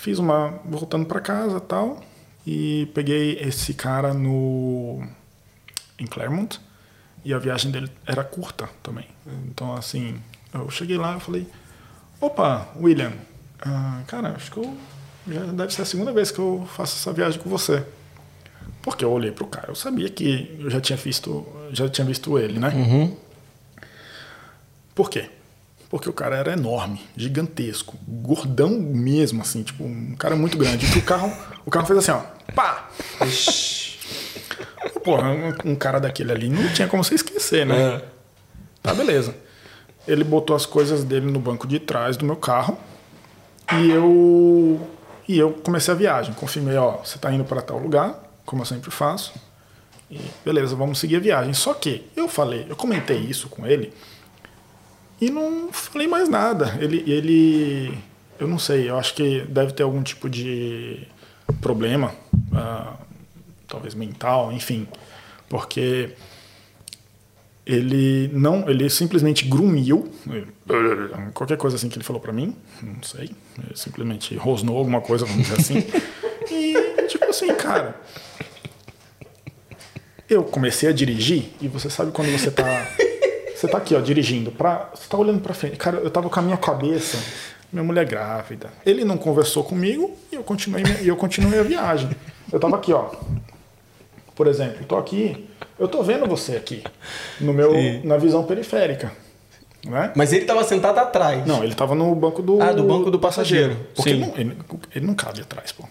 Fiz 0.00 0.18
uma 0.18 0.58
voltando 0.64 1.04
para 1.04 1.20
casa, 1.20 1.60
tal, 1.60 2.02
e 2.46 2.88
peguei 2.94 3.38
esse 3.38 3.74
cara 3.74 4.14
no 4.14 5.06
em 5.98 6.06
Claremont 6.06 6.58
e 7.22 7.34
a 7.34 7.38
viagem 7.38 7.70
dele 7.70 7.90
era 8.06 8.24
curta 8.24 8.66
também. 8.82 9.06
Então 9.44 9.76
assim, 9.76 10.18
eu 10.54 10.70
cheguei 10.70 10.96
lá 10.96 11.18
e 11.18 11.20
falei: 11.20 11.46
"Opa, 12.18 12.68
William, 12.80 13.12
ah, 13.60 14.02
cara, 14.06 14.30
acho 14.30 14.50
que 14.50 14.56
eu 14.56 14.74
já 15.28 15.44
deve 15.44 15.74
ser 15.74 15.82
a 15.82 15.84
segunda 15.84 16.12
vez 16.14 16.30
que 16.30 16.38
eu 16.38 16.66
faço 16.74 16.96
essa 16.96 17.12
viagem 17.12 17.38
com 17.38 17.50
você." 17.50 17.84
Porque 18.80 19.04
eu 19.04 19.10
olhei 19.12 19.30
pro 19.32 19.46
cara, 19.46 19.68
eu 19.68 19.74
sabia 19.74 20.08
que 20.08 20.56
eu 20.58 20.70
já 20.70 20.80
tinha 20.80 20.96
visto, 20.96 21.46
já 21.72 21.86
tinha 21.90 22.06
visto 22.06 22.38
ele, 22.38 22.58
né? 22.58 22.70
Por 24.94 25.10
quê? 25.10 25.28
Porque 25.90 26.08
o 26.08 26.12
cara 26.12 26.36
era 26.36 26.52
enorme, 26.52 27.00
gigantesco, 27.16 27.98
gordão 28.06 28.70
mesmo, 28.70 29.42
assim, 29.42 29.64
tipo, 29.64 29.82
um 29.82 30.14
cara 30.14 30.36
muito 30.36 30.56
grande. 30.56 30.86
E 30.86 31.00
o 31.00 31.02
carro, 31.02 31.32
o 31.66 31.70
carro 31.70 31.84
fez 31.84 31.98
assim, 31.98 32.12
ó, 32.12 32.22
pá! 32.54 32.88
Porra, 35.02 35.30
um, 35.30 35.72
um 35.72 35.74
cara 35.74 35.98
daquele 35.98 36.30
ali 36.30 36.48
não 36.48 36.72
tinha 36.72 36.86
como 36.86 37.02
você 37.02 37.16
esquecer, 37.16 37.66
né? 37.66 38.02
Tá, 38.80 38.94
beleza. 38.94 39.34
Ele 40.06 40.22
botou 40.22 40.54
as 40.54 40.64
coisas 40.64 41.02
dele 41.02 41.26
no 41.26 41.40
banco 41.40 41.66
de 41.66 41.80
trás 41.80 42.16
do 42.16 42.24
meu 42.24 42.36
carro 42.36 42.78
e 43.72 43.90
eu 43.90 44.88
e 45.26 45.38
eu 45.38 45.52
comecei 45.52 45.92
a 45.92 45.96
viagem. 45.96 46.32
Confirmei, 46.34 46.76
ó, 46.76 46.98
você 46.98 47.18
tá 47.18 47.32
indo 47.32 47.44
para 47.44 47.60
tal 47.60 47.78
lugar, 47.78 48.14
como 48.46 48.62
eu 48.62 48.66
sempre 48.66 48.92
faço. 48.92 49.32
E 50.08 50.20
beleza, 50.44 50.76
vamos 50.76 51.00
seguir 51.00 51.16
a 51.16 51.20
viagem. 51.20 51.52
Só 51.52 51.74
que 51.74 52.08
eu 52.16 52.28
falei, 52.28 52.66
eu 52.68 52.76
comentei 52.76 53.18
isso 53.18 53.48
com 53.48 53.66
ele 53.66 53.92
e 55.20 55.30
não 55.30 55.72
falei 55.72 56.08
mais 56.08 56.28
nada. 56.28 56.76
Ele, 56.80 57.04
ele, 57.10 57.98
eu 58.38 58.48
não 58.48 58.58
sei, 58.58 58.88
eu 58.88 58.98
acho 58.98 59.14
que 59.14 59.42
deve 59.42 59.72
ter 59.72 59.82
algum 59.82 60.02
tipo 60.02 60.28
de 60.28 61.06
problema, 61.60 62.14
ah, 62.52 62.94
talvez 63.68 63.94
mental, 63.94 64.52
enfim, 64.52 64.86
porque 65.48 66.10
ele 67.66 68.28
não, 68.32 68.68
ele 68.68 68.88
simplesmente 68.88 69.44
grunhiu, 69.46 70.10
qualquer 71.34 71.56
coisa 71.56 71.76
assim 71.76 71.88
que 71.88 71.96
ele 71.96 72.04
falou 72.04 72.20
pra 72.20 72.32
mim, 72.32 72.56
não 72.82 73.02
sei, 73.02 73.30
simplesmente 73.74 74.34
rosnou 74.36 74.78
alguma 74.78 75.00
coisa, 75.00 75.26
vamos 75.26 75.42
dizer 75.42 75.60
assim. 75.60 75.78
e 76.50 77.06
tipo 77.08 77.26
assim, 77.26 77.54
cara, 77.54 78.00
eu 80.28 80.44
comecei 80.44 80.88
a 80.88 80.92
dirigir 80.92 81.50
e 81.60 81.68
você 81.68 81.90
sabe 81.90 82.12
quando 82.12 82.30
você 82.30 82.50
tá 82.50 82.64
você 83.60 83.68
tá 83.68 83.78
aqui, 83.78 83.94
ó, 83.94 84.00
dirigindo, 84.00 84.50
pra, 84.50 84.90
você 84.94 85.08
tá 85.08 85.16
olhando 85.18 85.40
pra 85.40 85.52
frente. 85.54 85.76
Cara, 85.76 85.98
eu 85.98 86.10
tava 86.10 86.28
com 86.30 86.40
a 86.40 86.42
minha 86.42 86.56
cabeça, 86.56 87.18
minha 87.72 87.84
mulher 87.84 88.06
grávida. 88.06 88.70
Ele 88.86 89.04
não 89.04 89.16
conversou 89.18 89.62
comigo 89.62 90.16
e 90.32 90.36
eu 90.36 90.42
continuei, 90.42 90.82
minha- 90.82 91.00
e 91.00 91.08
eu 91.08 91.16
continuei 91.16 91.58
a 91.60 91.62
viagem. 91.62 92.10
Eu 92.52 92.58
tava 92.58 92.76
aqui, 92.76 92.92
ó. 92.92 93.10
Por 94.34 94.46
exemplo, 94.46 94.78
eu 94.80 94.86
tô 94.86 94.96
aqui, 94.96 95.46
eu 95.78 95.86
tô 95.86 96.02
vendo 96.02 96.26
você 96.26 96.56
aqui, 96.56 96.82
no 97.40 97.52
meu, 97.52 97.72
na 98.04 98.16
visão 98.16 98.42
periférica. 98.44 99.12
Né? 99.84 100.12
Mas 100.14 100.32
ele 100.32 100.44
tava 100.44 100.62
sentado 100.64 100.98
atrás. 100.98 101.46
Não, 101.46 101.62
ele 101.64 101.74
tava 101.74 101.94
no 101.94 102.14
banco 102.14 102.42
do, 102.42 102.60
Ah, 102.62 102.72
do 102.72 102.82
banco 102.84 103.10
do 103.10 103.18
passageiro. 103.18 103.76
Porque 103.94 104.10
Sim. 104.10 104.16
ele 104.16 104.26
não, 104.26 104.36
ele, 104.38 104.56
ele 104.94 105.06
não 105.06 105.14
cabe 105.14 105.40
atrás, 105.40 105.72
pô. 105.72 105.84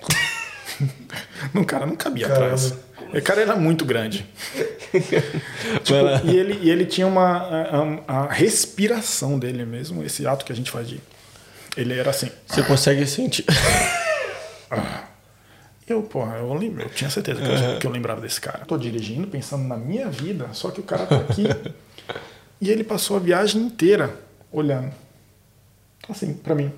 o 1.60 1.66
cara 1.66 1.86
não 1.86 1.96
cabia 1.96 2.28
atrás. 2.28 2.74
O 3.14 3.22
cara 3.22 3.42
era 3.42 3.56
muito 3.56 3.86
grande. 3.86 4.26
Tipo, 5.84 6.28
e, 6.28 6.36
ele, 6.36 6.60
e 6.64 6.70
ele 6.72 6.86
tinha 6.86 7.06
uma. 7.06 8.02
A, 8.08 8.14
a 8.22 8.32
respiração 8.32 9.38
dele 9.38 9.64
mesmo, 9.66 10.04
esse 10.04 10.26
ato 10.26 10.44
que 10.44 10.52
a 10.52 10.56
gente 10.56 10.72
faz 10.72 10.88
de. 10.88 11.00
Ele 11.78 11.94
era 11.94 12.10
assim. 12.10 12.32
Você 12.48 12.64
consegue 12.64 13.06
sentir. 13.06 13.46
Eu, 15.88 16.04
porra, 16.04 16.38
eu, 16.38 16.54
lembro, 16.54 16.84
eu 16.84 16.90
tinha 16.90 17.10
certeza 17.10 17.42
que, 17.42 17.48
eu, 17.48 17.80
que 17.80 17.88
eu 17.88 17.90
lembrava 17.90 18.22
desse 18.22 18.40
cara. 18.40 18.64
Tô 18.64 18.78
dirigindo, 18.78 19.26
pensando 19.26 19.64
na 19.64 19.76
minha 19.76 20.08
vida, 20.08 20.48
só 20.54 20.70
que 20.70 20.80
o 20.80 20.84
cara 20.84 21.08
tá 21.08 21.16
aqui. 21.16 21.46
e 22.62 22.70
ele 22.70 22.84
passou 22.84 23.18
a 23.18 23.20
viagem 23.20 23.60
inteira 23.60 24.14
olhando. 24.52 24.94
Assim, 26.08 26.36
pra 26.36 26.54
mim. 26.54 26.72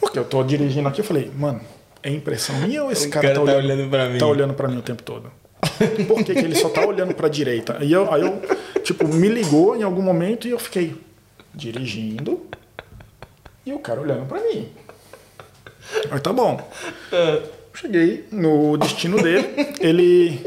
Porque 0.00 0.18
eu 0.18 0.24
tô 0.24 0.42
dirigindo 0.42 0.88
aqui, 0.88 1.02
eu 1.02 1.04
falei, 1.04 1.30
mano, 1.36 1.60
é 2.08 2.12
impressão 2.12 2.56
minha 2.60 2.84
ou 2.84 2.90
esse 2.90 3.06
O 3.06 3.10
cara, 3.10 3.28
cara 3.28 3.40
tá, 3.40 3.44
tá 3.44 3.58
olhando, 3.58 3.64
olhando 3.72 3.90
pra 3.90 4.08
mim? 4.08 4.18
Tá 4.18 4.26
olhando 4.26 4.54
pra 4.54 4.68
mim 4.68 4.78
o 4.78 4.82
tempo 4.82 5.02
todo. 5.02 5.30
Por 6.06 6.24
que, 6.24 6.32
que 6.32 6.38
ele 6.40 6.54
só 6.54 6.68
tá 6.68 6.86
olhando 6.86 7.14
pra 7.14 7.28
direita? 7.28 7.76
Aí 7.78 7.92
eu, 7.92 8.12
aí 8.12 8.22
eu, 8.22 8.40
tipo, 8.82 9.06
me 9.06 9.28
ligou 9.28 9.76
em 9.76 9.82
algum 9.82 10.02
momento 10.02 10.46
e 10.48 10.50
eu 10.50 10.58
fiquei 10.58 10.94
dirigindo 11.54 12.40
e 13.66 13.72
o 13.72 13.78
cara 13.78 14.00
olhando 14.00 14.26
pra 14.26 14.40
mim. 14.40 14.68
Aí 16.10 16.20
tá 16.20 16.32
bom. 16.32 16.60
Cheguei 17.74 18.26
no 18.32 18.76
destino 18.76 19.22
dele, 19.22 19.48
ele. 19.80 20.46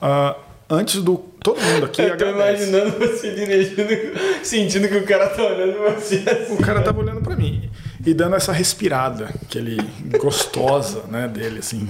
ah, 0.00 0.36
antes 0.68 1.02
do. 1.02 1.16
Todo 1.42 1.60
mundo 1.60 1.86
aqui 1.86 2.02
Eu 2.02 2.08
tô 2.08 2.24
agradece. 2.24 2.64
imaginando 2.68 2.98
você 2.98 3.32
dirigindo, 3.32 4.18
sentindo 4.42 4.88
que 4.88 4.96
o 4.96 5.04
cara 5.06 5.28
tá 5.28 5.44
olhando 5.44 5.78
você 5.78 6.24
assim. 6.28 6.54
O 6.54 6.56
cara 6.60 6.82
tava 6.82 7.00
olhando 7.00 7.20
pra 7.22 7.36
mim 7.36 7.70
e 8.06 8.14
dando 8.14 8.36
essa 8.36 8.52
respirada, 8.52 9.34
aquele 9.42 9.76
gostosa, 10.18 11.02
né, 11.08 11.26
dele 11.26 11.58
assim. 11.58 11.88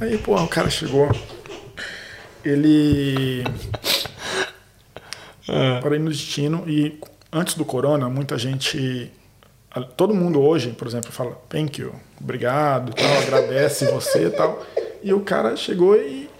Aí, 0.00 0.16
pô, 0.16 0.40
o 0.40 0.48
cara 0.48 0.70
chegou. 0.70 1.10
Ele 2.44 3.42
parei 5.82 5.98
no 5.98 6.10
destino 6.10 6.62
e 6.68 7.00
antes 7.32 7.54
do 7.54 7.64
corona, 7.64 8.08
muita 8.08 8.38
gente 8.38 9.10
todo 9.96 10.14
mundo 10.14 10.40
hoje, 10.40 10.70
por 10.70 10.86
exemplo, 10.86 11.10
fala 11.10 11.32
thank 11.48 11.80
you, 11.80 11.92
obrigado, 12.20 12.94
tal, 12.94 13.18
agradece 13.18 13.90
você, 13.90 14.26
e 14.26 14.30
tal. 14.30 14.64
E 15.02 15.12
o 15.12 15.20
cara 15.20 15.56
chegou 15.56 15.96
e 15.96 16.30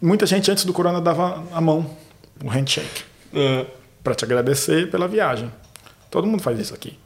muita 0.00 0.24
gente 0.24 0.50
antes 0.50 0.64
do 0.64 0.72
corona 0.72 1.00
dava 1.00 1.42
a 1.52 1.60
mão, 1.60 1.96
o 2.44 2.48
handshake 2.48 3.04
Ah, 3.34 3.66
para 4.04 4.14
te 4.14 4.24
agradecer 4.24 4.90
pela 4.90 5.08
viagem. 5.08 5.50
Todo 6.10 6.26
mundo 6.26 6.42
faz 6.42 6.60
isso 6.60 6.74
aqui. 6.74 7.01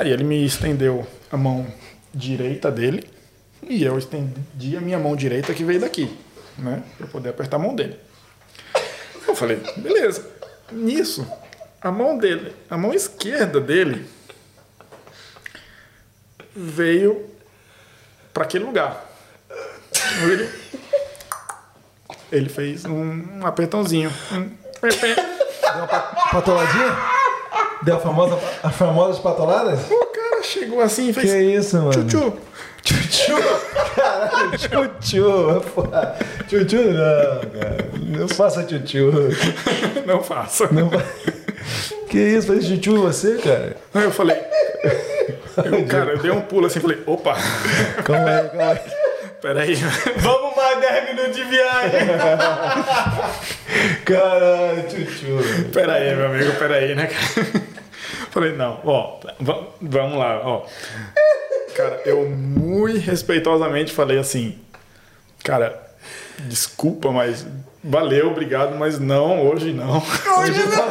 Aí 0.00 0.10
ele 0.10 0.24
me 0.24 0.42
estendeu 0.46 1.06
a 1.30 1.36
mão 1.36 1.66
direita 2.14 2.70
dele 2.70 3.04
e 3.62 3.84
eu 3.84 3.98
estendi 3.98 4.74
a 4.74 4.80
minha 4.80 4.98
mão 4.98 5.14
direita 5.14 5.52
que 5.52 5.62
veio 5.62 5.78
daqui, 5.78 6.18
né, 6.56 6.82
para 6.96 7.06
poder 7.06 7.28
apertar 7.28 7.56
a 7.56 7.60
mão 7.60 7.74
dele. 7.74 8.00
Eu 9.28 9.36
falei, 9.36 9.56
beleza. 9.76 10.26
Nisso, 10.72 11.30
a 11.82 11.92
mão 11.92 12.16
dele, 12.16 12.50
a 12.70 12.78
mão 12.78 12.94
esquerda 12.94 13.60
dele 13.60 14.06
veio 16.56 17.28
para 18.32 18.44
aquele 18.44 18.64
lugar. 18.64 19.04
Ele, 20.22 20.48
ele 22.32 22.48
fez 22.48 22.86
um 22.86 23.44
apertãozinho. 23.46 24.10
Deu 24.30 25.74
uma 25.76 25.86
pa- 25.86 26.00
patoladinha? 26.32 27.19
Deu 27.82 27.96
a 27.96 27.98
famosa, 27.98 28.38
as 28.62 28.74
famosas 28.76 29.18
patoladas? 29.20 29.80
O 29.90 30.06
cara 30.06 30.42
chegou 30.42 30.80
assim 30.80 31.08
e 31.08 31.12
fez. 31.12 31.30
Que 31.30 31.38
isso, 31.38 31.76
mano? 31.78 31.90
Tchutchu. 31.92 32.36
Tchutchu! 32.82 33.34
Caralho, 33.94 34.50
tchutchu! 34.58 35.62
Tchutchu 36.48 36.76
não, 36.76 37.40
cara. 37.60 37.90
Não 38.00 38.28
faça 38.28 38.64
tchutchu. 38.64 39.10
Não 40.06 40.22
faça. 40.22 40.68
Não 40.72 40.90
fa- 40.90 41.04
Que 42.08 42.18
isso, 42.18 42.46
faz 42.48 42.66
tchutchu 42.66 42.92
em 42.92 42.98
você, 42.98 43.36
cara? 43.38 43.76
Aí 43.94 44.04
eu 44.04 44.10
falei. 44.10 44.36
Eu, 45.58 45.86
cara, 45.86 46.12
eu 46.12 46.18
dei 46.18 46.30
um 46.30 46.40
pulo 46.40 46.66
assim 46.66 46.78
e 46.78 46.82
falei: 46.82 47.02
opa, 47.06 47.36
Calma 48.04 48.30
aí, 48.30 48.48
calma 48.48 48.70
aí. 48.72 48.78
Peraí. 49.40 49.74
Vamos 50.18 50.56
mais 50.56 50.80
10 50.80 51.04
minutos 51.14 51.36
de 51.36 51.44
viagem. 51.44 52.00
Caralho, 54.04 54.82
tchutchu. 54.88 55.70
Peraí, 55.72 56.14
meu 56.16 56.26
amigo, 56.26 56.52
peraí, 56.58 56.94
né, 56.94 57.06
cara? 57.06 57.46
Falei: 58.30 58.52
não, 58.52 58.80
ó, 58.84 59.18
va- 59.40 59.66
vamos 59.80 60.18
lá, 60.18 60.40
ó. 60.44 60.62
Cara, 61.74 62.00
eu 62.04 62.28
muito 62.28 62.98
respeitosamente 63.00 63.92
falei 63.92 64.18
assim: 64.18 64.58
cara, 65.42 65.80
desculpa, 66.40 67.10
mas 67.10 67.46
valeu, 67.82 68.28
obrigado, 68.30 68.76
mas 68.76 68.98
não, 68.98 69.46
hoje 69.48 69.72
não. 69.72 69.98
Hoje 70.38 70.62
não. 70.66 70.88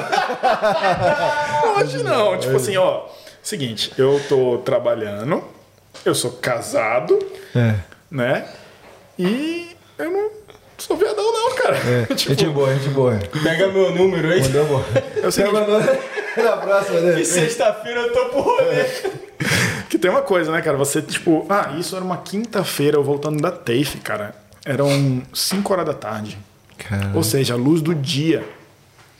hoje 1.77 2.03
não. 2.03 2.37
Tipo 2.39 2.55
assim, 2.57 2.75
ó, 2.77 3.05
seguinte, 3.43 3.91
eu 3.97 4.19
tô 4.27 4.57
trabalhando, 4.59 5.43
eu 6.05 6.15
sou 6.15 6.31
casado, 6.33 7.17
É, 7.55 7.75
né? 8.11 8.45
E 9.17 9.75
eu 9.97 10.09
não 10.11 10.29
sou 10.77 10.95
viadão, 10.97 11.31
não, 11.31 11.55
cara. 11.55 11.77
é. 11.77 12.05
Tipo, 12.15 12.29
Gente 12.33 12.45
boa, 12.47 12.73
gente 12.75 12.89
boa. 12.89 13.19
Pega 13.43 13.67
meu 13.67 13.93
número 13.93 14.29
aí. 14.31 14.41
Mandou 14.41 14.65
bom. 14.65 14.83
é 15.21 15.27
o 15.27 15.31
seguinte, 15.31 15.53
Na 16.41 16.57
próxima, 16.57 16.99
né? 17.01 17.19
E 17.21 17.25
sexta-feira 17.25 17.99
eu 18.01 18.13
tô 18.13 18.25
pro 18.29 18.39
rolê. 18.41 18.85
que 19.89 19.97
tem 19.97 20.09
uma 20.09 20.21
coisa, 20.21 20.51
né, 20.51 20.61
cara? 20.61 20.77
Você, 20.77 21.01
tipo, 21.01 21.45
ah, 21.49 21.75
isso 21.77 21.95
era 21.95 22.05
uma 22.05 22.17
quinta-feira, 22.17 22.95
eu 22.97 23.03
voltando 23.03 23.41
da 23.41 23.51
TAFE, 23.51 23.97
cara. 24.03 24.33
Eram 24.65 25.21
5 25.33 25.73
horas 25.73 25.85
da 25.85 25.93
tarde. 25.93 26.37
Cara, 26.77 27.11
Ou 27.13 27.23
seja, 27.23 27.55
a 27.55 27.57
luz 27.57 27.81
do 27.81 27.93
dia. 27.93 28.45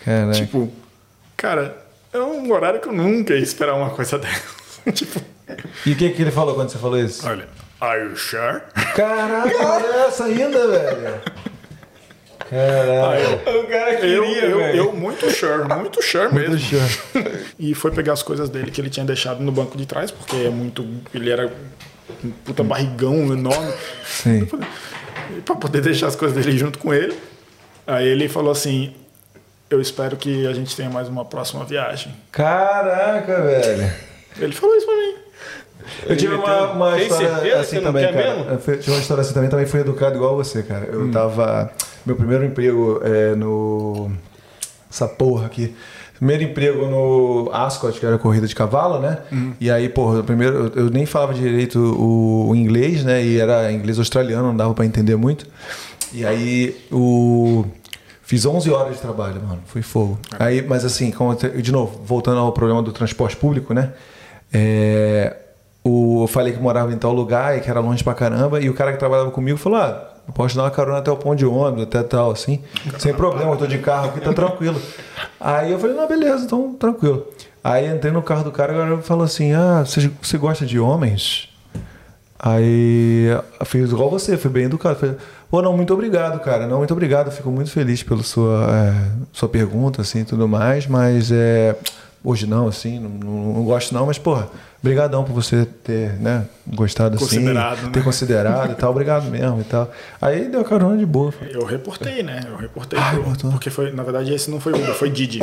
cara. 0.06 0.32
Tipo, 0.32 0.72
cara, 1.36 1.76
É 2.14 2.20
um 2.20 2.52
horário 2.52 2.80
que 2.80 2.88
eu 2.88 2.94
nunca 2.94 3.34
ia 3.34 3.40
esperar 3.42 3.74
uma 3.76 3.90
coisa 3.90 4.18
dessa. 4.20 4.92
tipo, 4.94 5.20
E 5.86 5.92
o 5.92 5.96
que, 5.96 6.10
que 6.12 6.22
ele 6.22 6.32
falou 6.32 6.56
quando 6.56 6.70
você 6.70 6.78
falou 6.78 6.98
isso? 7.00 7.28
olha, 7.28 7.48
are 7.82 8.02
you 8.04 8.16
sure? 8.16 8.62
Caraca, 8.96 9.56
olha 9.68 10.06
essa 10.08 10.26
ainda, 10.26 10.68
velho. 10.68 11.22
Caraca. 12.50 13.50
O 13.60 13.68
cara 13.68 13.94
Eu, 14.06 14.24
queria, 14.24 14.46
eu, 14.46 14.58
velho. 14.58 14.78
eu 14.78 14.94
muito 14.94 15.30
sure, 15.30 15.64
muito 15.76 16.02
sure 16.02 16.34
mesmo. 16.34 16.56
Eu- 17.14 17.40
E 17.60 17.76
foi 17.76 17.92
pegar 17.92 18.14
as 18.14 18.24
coisas 18.24 18.50
dele 18.50 18.72
que 18.72 18.80
ele 18.82 18.90
tinha 18.90 19.06
deixado 19.06 19.42
no 19.42 19.52
banco 19.52 19.78
de 19.78 19.86
trás, 19.86 20.10
porque 20.12 20.36
é 20.36 20.50
muito. 20.50 20.86
Ele 21.14 21.30
era 21.30 21.52
um 22.24 22.32
puta 22.44 22.64
barrigão 22.64 23.32
enorme. 23.34 23.74
Sim. 24.06 24.48
Pra 25.46 25.56
poder 25.56 25.82
deixar 25.82 26.08
as 26.08 26.16
coisas 26.16 26.36
dele 26.44 26.58
junto 26.58 26.80
com 26.80 26.94
ele. 26.94 27.16
Aí 27.86 28.08
ele 28.08 28.28
falou 28.28 28.52
assim: 28.52 28.96
Eu 29.70 29.80
espero 29.80 30.16
que 30.18 30.48
a 30.48 30.54
gente 30.54 30.76
tenha 30.76 30.90
mais 30.90 31.08
uma 31.08 31.26
próxima 31.26 31.64
viagem. 31.66 32.16
Caraca, 32.32 33.42
velho. 33.44 33.94
Ele 34.40 34.54
falou 34.54 34.76
isso 34.76 34.86
pra 34.88 34.96
mim. 34.96 35.16
Eu 36.06 36.18
tive 36.18 36.36
uma, 36.36 36.72
uma 36.72 36.92
Tem 36.94 37.08
história 37.08 37.60
assim 37.60 37.82
também, 37.82 38.14
cara. 38.14 38.36
mesmo? 38.36 38.58
Tive 38.78 38.92
uma 38.92 39.00
história 39.00 39.22
assim 39.22 39.34
também, 39.34 39.50
também 39.50 39.66
fui 39.66 39.80
educado 39.80 40.16
igual 40.16 40.36
você, 40.36 40.64
cara. 40.64 40.86
Eu 40.92 41.12
tava. 41.12 41.72
Meu 42.06 42.16
primeiro 42.16 42.46
emprego 42.46 43.02
é 43.04 43.36
no. 43.36 44.12
Essa 44.90 45.08
porra 45.08 45.46
aqui. 45.46 45.76
Primeiro 46.18 46.44
emprego 46.44 46.86
no 46.88 47.50
Ascot, 47.54 47.98
que 47.98 48.06
era 48.06 48.18
corrida 48.18 48.46
de 48.46 48.54
cavalo, 48.54 49.00
né? 49.00 49.20
E 49.60 49.72
aí, 49.72 49.88
porra, 49.88 50.22
primeiro 50.22 50.70
eu 50.76 50.90
nem 50.90 51.06
falava 51.06 51.34
direito 51.34 51.80
o, 51.80 52.50
o 52.50 52.56
inglês, 52.56 53.06
né? 53.06 53.24
E 53.24 53.40
era 53.40 53.72
inglês 53.72 53.98
australiano, 53.98 54.48
não 54.48 54.58
dava 54.58 54.74
pra 54.74 54.86
entender 54.86 55.16
muito. 55.16 55.46
E 56.12 56.26
aí 56.26 56.76
o 56.92 57.64
fiz 58.22 58.46
11 58.46 58.70
horas 58.70 58.96
de 58.96 59.02
trabalho, 59.02 59.42
mano, 59.42 59.62
foi 59.66 59.82
fogo. 59.82 60.20
Aí, 60.38 60.62
mas 60.62 60.84
assim, 60.84 61.10
como 61.10 61.34
de 61.36 61.72
novo, 61.72 62.02
voltando 62.04 62.40
ao 62.40 62.52
problema 62.52 62.84
do 62.84 62.92
transporte 62.92 63.38
público, 63.38 63.74
né? 63.74 63.94
É, 64.52 65.36
o, 65.90 66.24
eu 66.24 66.28
falei 66.28 66.54
que 66.54 66.60
morava 66.60 66.92
em 66.94 66.98
tal 66.98 67.14
lugar 67.14 67.58
e 67.58 67.62
que 67.62 67.70
era 67.70 67.80
longe 67.80 68.04
pra 68.04 68.14
caramba, 68.14 68.60
e 68.60 68.70
o 68.70 68.74
cara 68.74 68.92
que 68.92 69.00
trabalhava 69.00 69.32
comigo 69.32 69.58
falou: 69.58 69.80
Ah, 69.80 70.10
posso 70.34 70.56
dar 70.56 70.64
uma 70.64 70.72
carona 70.72 71.00
até 71.00 71.12
o 71.12 71.18
ponto 71.18 71.38
de 71.38 71.46
ônibus, 71.46 71.84
até 71.84 72.04
tal, 72.04 72.32
assim, 72.32 72.62
sem 72.98 73.14
problema, 73.14 73.52
eu 73.52 73.58
tô 73.58 73.68
de 73.68 73.78
carro 73.80 74.10
aqui, 74.10 74.22
tá 74.22 74.34
tranquilo. 74.34 74.80
Aí 75.40 75.72
eu 75.72 75.80
falei: 75.80 75.96
Não, 75.96 76.08
beleza, 76.08 76.46
então 76.46 76.74
tranquilo. 76.74 77.26
Aí 77.64 77.88
entrei 77.88 78.12
no 78.12 78.22
carro 78.22 78.44
do 78.44 78.52
cara 78.52 78.74
e 78.74 78.92
o 78.92 79.02
falou 79.02 79.24
assim: 79.24 79.54
Ah, 79.54 79.84
você, 79.86 80.10
você 80.22 80.38
gosta 80.38 80.66
de 80.66 80.80
homens? 80.80 81.50
Aí 82.42 83.28
fiz 83.66 83.92
igual 83.92 84.10
você, 84.10 84.38
fui 84.38 84.50
bem 84.50 84.64
educado. 84.64 84.98
Falei, 84.98 85.18
pô, 85.52 85.62
não, 85.62 85.76
muito 85.76 85.94
obrigado, 85.94 86.40
cara. 86.40 86.66
Não, 86.66 86.78
muito 86.78 86.94
obrigado. 86.94 87.30
Fico 87.32 87.52
muito 87.52 87.70
feliz 87.70 88.02
pela 88.02 88.24
sua, 88.24 88.66
é, 88.72 89.12
sua 89.34 89.50
pergunta, 89.50 90.02
assim, 90.02 90.24
tudo 90.24 90.48
mais, 90.48 90.88
mas 90.88 91.34
é, 91.34 91.76
hoje 92.24 92.48
não, 92.48 92.70
assim, 92.70 92.98
não, 92.98 93.10
não, 93.10 93.54
não 93.56 93.64
gosto 93.66 93.94
não, 93.94 94.06
mas, 94.06 94.18
porra, 94.18 94.48
brigadão 94.82 95.24
por 95.24 95.34
você 95.34 95.66
ter, 95.66 96.14
né, 96.20 96.46
gostado 96.68 97.16
assim, 97.16 97.26
Considerado, 97.26 97.82
né? 97.84 97.90
ter 97.92 98.04
considerado 98.04 98.72
e 98.72 98.76
tal, 98.76 98.92
obrigado 98.92 99.26
mesmo 99.30 99.60
e 99.62 99.64
tal. 99.66 99.92
Aí 100.22 100.48
deu 100.48 100.64
carona 100.64 100.98
de 100.98 101.06
boa. 101.06 101.32
falei, 101.32 101.54
Eu 101.56 101.66
reportei, 101.66 102.24
né? 102.24 102.40
Eu 102.48 102.56
reportei. 102.56 102.98
Ah, 102.98 103.10
pro- 103.12 103.20
reportou. 103.22 103.52
porque 103.52 103.70
foi, 103.70 103.92
na 103.92 104.04
verdade, 104.04 104.34
esse 104.34 104.50
não 104.50 104.60
foi 104.60 104.74
Uber, 104.74 104.94
foi 104.94 105.10
Didi. 105.10 105.42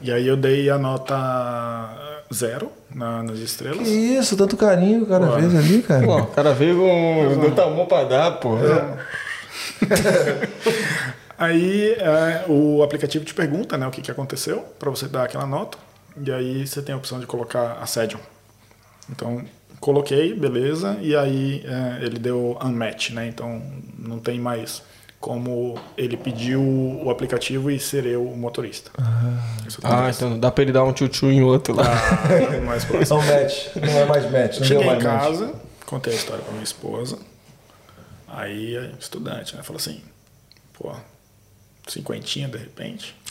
E 0.00 0.10
aí 0.10 0.26
eu 0.26 0.36
dei 0.36 0.70
a 0.70 0.78
nota 0.78 1.16
zero 2.32 2.70
na- 2.94 3.22
nas 3.22 3.36
Que 3.38 3.44
estrelas. 3.44 3.86
isso, 3.88 4.36
tanto 4.36 4.56
carinho 4.56 5.00
que 5.00 5.04
o 5.04 5.08
cara 5.08 5.26
Pô. 5.26 5.32
fez 5.34 5.54
ali, 5.54 5.82
cara. 5.82 6.06
Pô, 6.06 6.16
o 6.18 6.26
cara 6.28 6.54
veio 6.54 6.76
com 6.78 7.34
muito 7.40 7.60
amor 7.60 7.86
pra 7.86 8.04
dar, 8.04 8.30
pô. 8.32 8.56
Aí 11.38 11.92
é, 11.92 12.44
o 12.48 12.82
aplicativo 12.82 13.24
te 13.24 13.32
pergunta 13.32 13.78
né, 13.78 13.86
o 13.86 13.90
que, 13.90 14.02
que 14.02 14.10
aconteceu 14.10 14.58
para 14.78 14.90
você 14.90 15.08
dar 15.08 15.24
aquela 15.24 15.46
nota. 15.46 15.78
E 16.24 16.32
aí 16.32 16.66
você 16.66 16.82
tem 16.82 16.94
a 16.94 16.98
opção 16.98 17.20
de 17.20 17.26
colocar 17.26 17.78
assédio. 17.80 18.18
Então, 19.08 19.44
coloquei, 19.80 20.34
beleza. 20.34 20.96
E 21.00 21.16
aí 21.16 21.64
é, 21.64 22.04
ele 22.04 22.18
deu 22.18 22.58
unmatch, 22.62 23.10
né? 23.10 23.26
Então 23.26 23.62
não 23.98 24.18
tem 24.18 24.38
mais 24.38 24.82
como 25.20 25.78
ele 25.98 26.16
pediu 26.16 26.62
o 26.62 27.10
aplicativo 27.10 27.70
e 27.70 27.78
ser 27.78 28.06
eu 28.06 28.26
o 28.26 28.36
motorista. 28.36 28.90
Ah, 28.98 29.38
acontece. 29.82 30.24
então 30.24 30.38
dá 30.38 30.50
pra 30.50 30.62
ele 30.62 30.72
dar 30.72 30.82
um 30.84 30.92
tchutchu 30.92 31.26
em 31.26 31.42
outro 31.42 31.74
lá. 31.74 31.84
Ah, 31.84 32.60
mais 32.64 32.84
próximo. 32.84 33.18
Não 33.18 33.26
match, 33.26 33.66
não 33.76 33.98
é 33.98 34.04
mais 34.06 34.30
match, 34.30 34.60
não 34.60 34.60
deu 34.60 34.64
Cheguei 34.66 34.82
em 34.82 34.86
mais 34.86 35.02
match. 35.04 35.22
casa, 35.22 35.54
contei 35.84 36.12
a 36.14 36.16
história 36.16 36.42
pra 36.42 36.52
minha 36.52 36.64
esposa. 36.64 37.18
Aí, 38.26 38.78
a 38.78 38.84
estudante, 38.98 39.56
né? 39.56 39.62
Falou 39.62 39.78
assim, 39.78 40.00
pô, 40.72 40.94
cinquentinha 41.86 42.48
de 42.48 42.58
repente. 42.58 43.14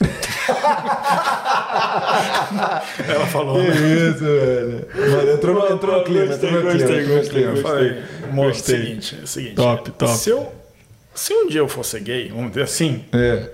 Ela 3.08 3.26
falou, 3.26 3.58
né? 3.58 3.68
Isso, 3.68 4.24
velho. 4.24 4.86
Mano, 4.94 5.30
entrou 5.32 5.72
entrou 5.72 5.98
no 5.98 6.04
clima, 6.04 6.34
entrou 6.34 6.52
no 6.52 6.60
clima. 6.60 6.72
gostei, 6.78 7.04
gostei. 7.06 7.44
Eu 7.46 7.56
falei, 7.56 8.02
Gostei. 8.34 8.76
seguinte, 8.76 9.16
é 9.20 9.24
o 9.24 9.26
seguinte. 9.26 9.54
Top, 9.54 9.90
top. 9.92 10.12
Se, 10.12 10.30
eu, 10.30 10.52
se 11.14 11.32
um 11.34 11.48
dia 11.48 11.60
eu 11.60 11.68
fosse 11.68 11.98
gay, 12.00 12.28
vamos 12.28 12.50
dizer 12.50 12.62
assim, 12.62 13.04
É. 13.12 13.50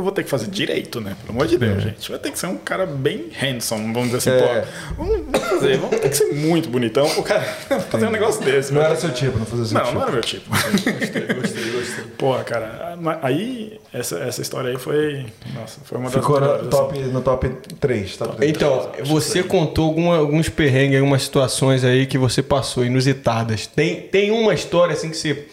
eu 0.00 0.04
vou 0.04 0.12
ter 0.12 0.24
que 0.24 0.30
fazer 0.30 0.48
direito, 0.48 1.00
né? 1.00 1.14
Pelo 1.20 1.32
amor 1.38 1.46
de 1.46 1.56
Deus, 1.58 1.82
gente. 1.82 2.10
Vai 2.10 2.18
ter 2.18 2.30
que 2.32 2.38
ser 2.38 2.46
um 2.46 2.56
cara 2.56 2.86
bem 2.86 3.28
handsome, 3.38 3.92
vamos 3.92 4.10
dizer 4.10 4.16
assim, 4.18 4.30
É. 4.30 4.60
pô. 4.60 5.04
Vamos, 5.04 5.20
vamos 5.30 5.48
fazer, 5.48 5.76
vamos 5.78 6.00
ter 6.00 6.08
que 6.08 6.16
ser 6.16 6.32
muito 6.34 6.68
bonitão 6.68 7.08
pro 7.10 7.22
cara 7.22 7.42
fazer 7.90 8.06
um 8.06 8.10
negócio 8.10 8.42
desse. 8.44 8.72
Não 8.72 8.82
era 8.82 8.96
seu 8.96 9.10
tipo, 9.12 9.38
não 9.38 9.46
fazia 9.46 9.64
seu 9.66 9.78
Não, 9.78 9.84
tipo. 9.84 9.94
não 9.96 10.02
era 10.02 10.12
meu 10.12 10.20
tipo. 10.22 10.50
Gostei, 10.50 10.92
gostei, 11.34 11.70
gostei. 11.72 12.04
Pô, 12.18 12.34
cara, 12.44 12.96
aí, 13.22 13.78
essa, 13.92 14.18
essa 14.18 14.40
história 14.42 14.70
aí 14.70 14.78
foi. 14.78 15.26
Nossa, 15.54 15.80
foi 15.84 15.98
uma 15.98 16.10
das 16.10 16.20
Ficou 16.20 16.40
melhores. 16.40 16.64
no 16.64 16.70
top, 16.70 16.98
no 16.98 17.20
top 17.22 17.48
3. 17.80 18.16
Top 18.16 18.36
3. 18.36 18.50
Então, 18.50 18.92
você 19.04 19.42
contou 19.42 19.86
alguma- 19.86 20.16
alguns 20.16 20.48
perrengues, 20.48 20.98
algumas 20.98 21.22
situações 21.22 21.84
aí 21.84 22.06
que 22.06 22.18
você 22.18 22.42
passou, 22.42 22.84
inusitadas. 22.84 23.66
Tem, 23.66 24.00
tem 24.02 24.30
uma 24.30 24.54
história 24.54 24.92
assim 24.94 25.10
que 25.10 25.16
você. 25.16 25.46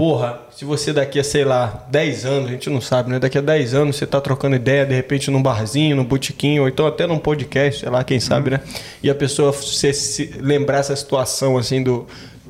Porra, 0.00 0.40
se 0.56 0.64
você 0.64 0.94
daqui 0.94 1.20
a, 1.20 1.22
sei 1.22 1.44
lá, 1.44 1.84
10 1.90 2.24
anos, 2.24 2.48
a 2.48 2.52
gente 2.52 2.70
não 2.70 2.80
sabe, 2.80 3.10
né? 3.10 3.18
Daqui 3.18 3.36
a 3.36 3.42
10 3.42 3.74
anos 3.74 3.96
você 3.96 4.06
tá 4.06 4.18
trocando 4.18 4.56
ideia, 4.56 4.86
de 4.86 4.94
repente 4.94 5.30
num 5.30 5.42
barzinho, 5.42 5.94
num 5.94 6.06
botequim, 6.06 6.58
ou 6.58 6.66
então 6.66 6.86
até 6.86 7.06
num 7.06 7.18
podcast, 7.18 7.80
sei 7.80 7.90
lá, 7.90 8.02
quem 8.02 8.18
sabe, 8.18 8.48
né? 8.48 8.60
E 9.02 9.10
a 9.10 9.14
pessoa 9.14 9.52
você 9.52 9.92
se 9.92 10.38
lembrar 10.40 10.78
essa 10.78 10.96
situação 10.96 11.58
assim 11.58 11.82
do. 11.82 12.06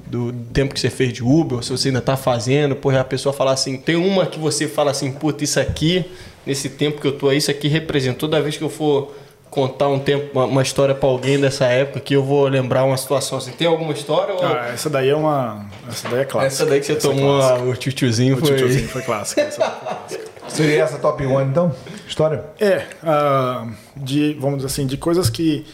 Do 0.06 0.32
tempo 0.52 0.74
que 0.74 0.81
você 0.81 0.90
fez 0.90 1.12
de 1.12 1.22
Uber, 1.22 1.59
ou 1.59 1.62
se 1.62 1.70
você 1.70 1.89
ainda 1.89 2.01
tá 2.01 2.16
fazendo, 2.16 2.74
porra, 2.74 3.01
a 3.01 3.05
pessoa 3.05 3.32
falar 3.32 3.52
assim, 3.52 3.77
tem 3.77 3.94
uma 3.94 4.27
que 4.27 4.40
você 4.40 4.66
fala 4.66 4.90
assim, 4.90 5.12
puta, 5.12 5.44
isso 5.44 5.60
aqui, 5.60 6.05
nesse 6.44 6.68
tempo 6.68 7.01
que 7.01 7.06
eu 7.06 7.12
tô 7.12 7.28
aí, 7.28 7.39
isso 7.39 7.48
aqui 7.48 7.68
representou 7.68 8.28
toda 8.28 8.43
vez 8.43 8.56
que 8.56 8.64
eu 8.64 8.68
for 8.68 9.14
contar 9.51 9.89
um 9.89 9.98
tempo, 9.98 10.31
uma, 10.32 10.44
uma 10.44 10.62
história 10.62 10.94
pra 10.94 11.09
alguém 11.09 11.39
dessa 11.40 11.64
época 11.66 11.98
que 12.01 12.14
eu 12.14 12.22
vou 12.22 12.47
lembrar 12.47 12.85
uma 12.85 12.97
situação 12.97 13.39
assim. 13.39 13.51
Tem 13.52 13.66
alguma 13.66 13.93
história? 13.93 14.35
Ou... 14.35 14.44
Ah, 14.44 14.68
essa 14.72 14.89
daí 14.89 15.09
é 15.09 15.14
uma. 15.16 15.66
Essa 15.89 16.09
daí 16.09 16.20
é 16.20 16.24
clássica. 16.24 16.47
Essa 16.62 16.66
daí 16.66 16.81
que 16.81 16.86
você 16.86 16.93
Essa 16.93 17.09
é 17.09 17.10
tomou 17.10 17.40
a- 17.43 17.59
o 17.59 17.77
tchutchuzinho 17.77 18.36
O 18.36 18.39
foi. 18.39 18.48
tchutchuzinho 18.48 18.89
foi 18.89 19.02
clássica. 19.02 19.48
Seria 20.48 20.82
essa 20.82 20.98
top 20.98 21.24
1 21.24 21.40
então? 21.43 21.72
História? 22.09 22.44
É, 22.60 22.85
ah, 23.05 23.66
de, 23.97 24.35
vamos 24.40 24.56
dizer 24.59 24.66
assim, 24.66 24.86
de 24.86 24.97
coisas 24.97 25.31
que. 25.31 25.64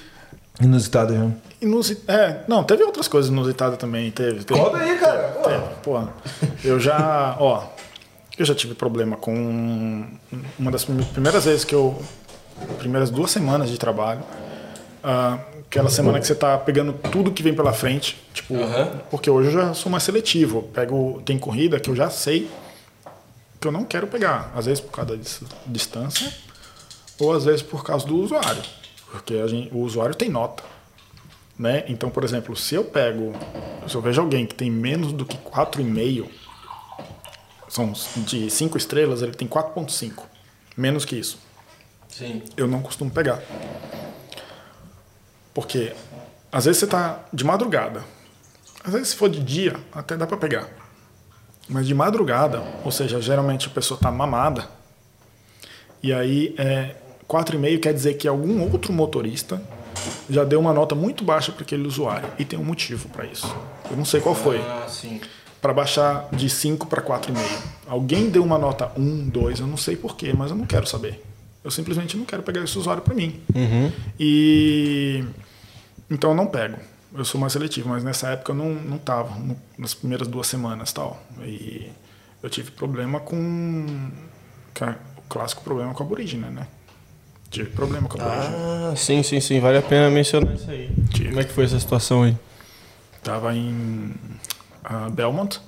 Inusitada, 0.60 1.14
já. 1.14 1.28
Inusit... 1.60 2.02
É, 2.08 2.40
não, 2.48 2.62
teve 2.64 2.82
outras 2.82 3.08
coisas 3.08 3.30
inusitadas 3.30 3.78
também. 3.78 4.10
Teve, 4.10 4.44
teve, 4.44 4.58
Conta 4.60 4.76
aí, 4.78 4.96
cara. 4.98 5.22
Pô. 5.42 5.48
teve. 5.48 5.62
Pô, 5.82 6.02
eu 6.64 6.78
já. 6.80 7.36
Ó, 7.40 7.62
eu 8.38 8.44
já 8.44 8.54
tive 8.54 8.74
problema 8.74 9.16
com. 9.16 10.06
Uma 10.58 10.70
das 10.70 10.84
prime- 10.84 11.04
primeiras 11.04 11.44
vezes 11.44 11.64
que 11.64 11.74
eu. 11.74 11.98
Primeiras 12.78 13.10
duas 13.10 13.30
semanas 13.30 13.70
de 13.70 13.78
trabalho. 13.78 14.22
ah, 15.02 15.38
aquela 15.68 15.90
semana 15.90 16.18
que 16.20 16.26
você 16.26 16.34
tá 16.34 16.56
pegando 16.58 16.92
tudo 17.10 17.30
que 17.32 17.42
vem 17.42 17.52
pela 17.54 17.72
frente. 17.72 18.16
Tipo, 18.32 18.54
porque 19.10 19.28
hoje 19.28 19.48
eu 19.48 19.52
já 19.52 19.74
sou 19.74 19.90
mais 19.90 20.04
seletivo. 20.04 20.62
Pego, 20.72 21.20
tem 21.24 21.38
corrida 21.38 21.78
que 21.80 21.90
eu 21.90 21.96
já 21.96 22.08
sei 22.10 22.48
que 23.60 23.66
eu 23.68 23.72
não 23.72 23.84
quero 23.84 24.06
pegar. 24.06 24.52
Às 24.54 24.66
vezes 24.66 24.80
por 24.80 24.92
causa 24.92 25.10
da 25.10 25.16
dis- 25.16 25.42
distância, 25.66 26.32
ou 27.18 27.32
às 27.34 27.44
vezes 27.44 27.62
por 27.62 27.82
causa 27.84 28.06
do 28.06 28.16
usuário. 28.16 28.62
Porque 29.10 29.34
a 29.34 29.46
gente- 29.46 29.72
o 29.74 29.78
usuário 29.80 30.14
tem 30.14 30.28
nota. 30.28 30.62
Né? 31.58 31.84
Então, 31.88 32.10
por 32.10 32.22
exemplo, 32.22 32.54
se 32.54 32.74
eu 32.74 32.84
pego, 32.84 33.32
se 33.88 33.94
eu 33.94 34.00
vejo 34.02 34.20
alguém 34.20 34.44
que 34.46 34.54
tem 34.54 34.70
menos 34.70 35.12
do 35.12 35.24
que 35.24 35.36
4,5, 35.38 36.28
são 37.68 37.92
de 38.18 38.50
5 38.50 38.76
estrelas, 38.76 39.22
ele 39.22 39.32
tem 39.32 39.48
4,5. 39.48 40.24
Menos 40.76 41.04
que 41.04 41.16
isso. 41.16 41.38
Sim. 42.16 42.42
Eu 42.56 42.66
não 42.66 42.80
costumo 42.80 43.10
pegar. 43.10 43.42
Porque 45.52 45.92
às 46.50 46.64
vezes 46.64 46.80
você 46.80 46.86
tá 46.86 47.20
de 47.30 47.44
madrugada. 47.44 48.02
Às 48.82 48.94
vezes 48.94 49.08
se 49.08 49.16
for 49.16 49.28
de 49.28 49.42
dia, 49.42 49.76
até 49.92 50.16
dá 50.16 50.26
para 50.26 50.38
pegar. 50.38 50.66
Mas 51.68 51.86
de 51.86 51.94
madrugada, 51.94 52.62
ou 52.84 52.90
seja, 52.90 53.20
geralmente 53.20 53.66
a 53.66 53.70
pessoa 53.70 54.00
tá 54.00 54.10
mamada. 54.10 54.66
E 56.02 56.10
aí, 56.10 56.54
é, 56.56 56.94
4,5 57.28 57.80
quer 57.80 57.92
dizer 57.92 58.14
que 58.14 58.26
algum 58.26 58.62
outro 58.62 58.94
motorista 58.94 59.60
já 60.30 60.42
deu 60.42 60.58
uma 60.58 60.72
nota 60.72 60.94
muito 60.94 61.22
baixa 61.22 61.52
para 61.52 61.64
aquele 61.64 61.86
usuário. 61.86 62.30
E 62.38 62.46
tem 62.46 62.58
um 62.58 62.64
motivo 62.64 63.10
para 63.10 63.26
isso. 63.26 63.54
Eu 63.90 63.96
não 63.96 64.06
sei 64.06 64.22
qual 64.22 64.34
foi. 64.34 64.58
Ah, 64.58 64.86
sim. 64.88 65.20
Para 65.60 65.74
baixar 65.74 66.28
de 66.32 66.48
5 66.48 66.86
para 66.86 67.02
4,5. 67.02 67.36
Alguém 67.86 68.30
deu 68.30 68.42
uma 68.42 68.56
nota 68.56 68.90
1, 68.96 69.28
2, 69.28 69.60
eu 69.60 69.66
não 69.66 69.76
sei 69.76 69.96
porquê, 69.96 70.32
mas 70.32 70.50
eu 70.50 70.56
não 70.56 70.64
quero 70.64 70.86
saber. 70.86 71.22
Eu 71.66 71.70
simplesmente 71.72 72.16
não 72.16 72.24
quero 72.24 72.44
pegar 72.44 72.62
esse 72.62 72.78
usuário 72.78 73.02
para 73.02 73.12
mim. 73.12 73.40
E 74.20 75.24
então 76.08 76.30
eu 76.30 76.36
não 76.36 76.46
pego. 76.46 76.76
Eu 77.12 77.24
sou 77.24 77.40
mais 77.40 77.52
seletivo, 77.52 77.88
mas 77.88 78.04
nessa 78.04 78.28
época 78.28 78.52
eu 78.52 78.56
não 78.56 78.70
não 78.72 78.98
tava 78.98 79.36
nas 79.76 79.92
primeiras 79.92 80.28
duas 80.28 80.46
semanas 80.46 80.92
tal. 80.92 81.20
E 81.42 81.90
eu 82.40 82.48
tive 82.48 82.70
problema 82.70 83.18
com 83.18 83.84
a- 84.80 84.94
o 85.18 85.22
clássico 85.28 85.64
problema 85.64 85.92
com 85.92 86.04
a 86.04 86.06
aborígene, 86.06 86.46
né? 86.50 86.68
Tive 87.50 87.70
problema 87.70 88.08
com 88.08 88.16
a 88.20 88.24
aborígene. 88.24 88.54
Ah, 88.56 88.94
sim, 88.96 89.24
sim, 89.24 89.40
sim. 89.40 89.58
Vale 89.58 89.78
a 89.78 89.82
pena 89.82 90.08
mencionar 90.08 90.54
isso 90.54 90.70
aí. 90.70 90.88
Tive. 91.12 91.30
Como 91.30 91.40
é 91.40 91.44
que 91.44 91.52
foi 91.52 91.64
essa 91.64 91.80
situação 91.80 92.22
aí? 92.22 92.36
Tava 93.24 93.52
em 93.56 94.14
ah, 94.84 95.08
Belmont. 95.10 95.60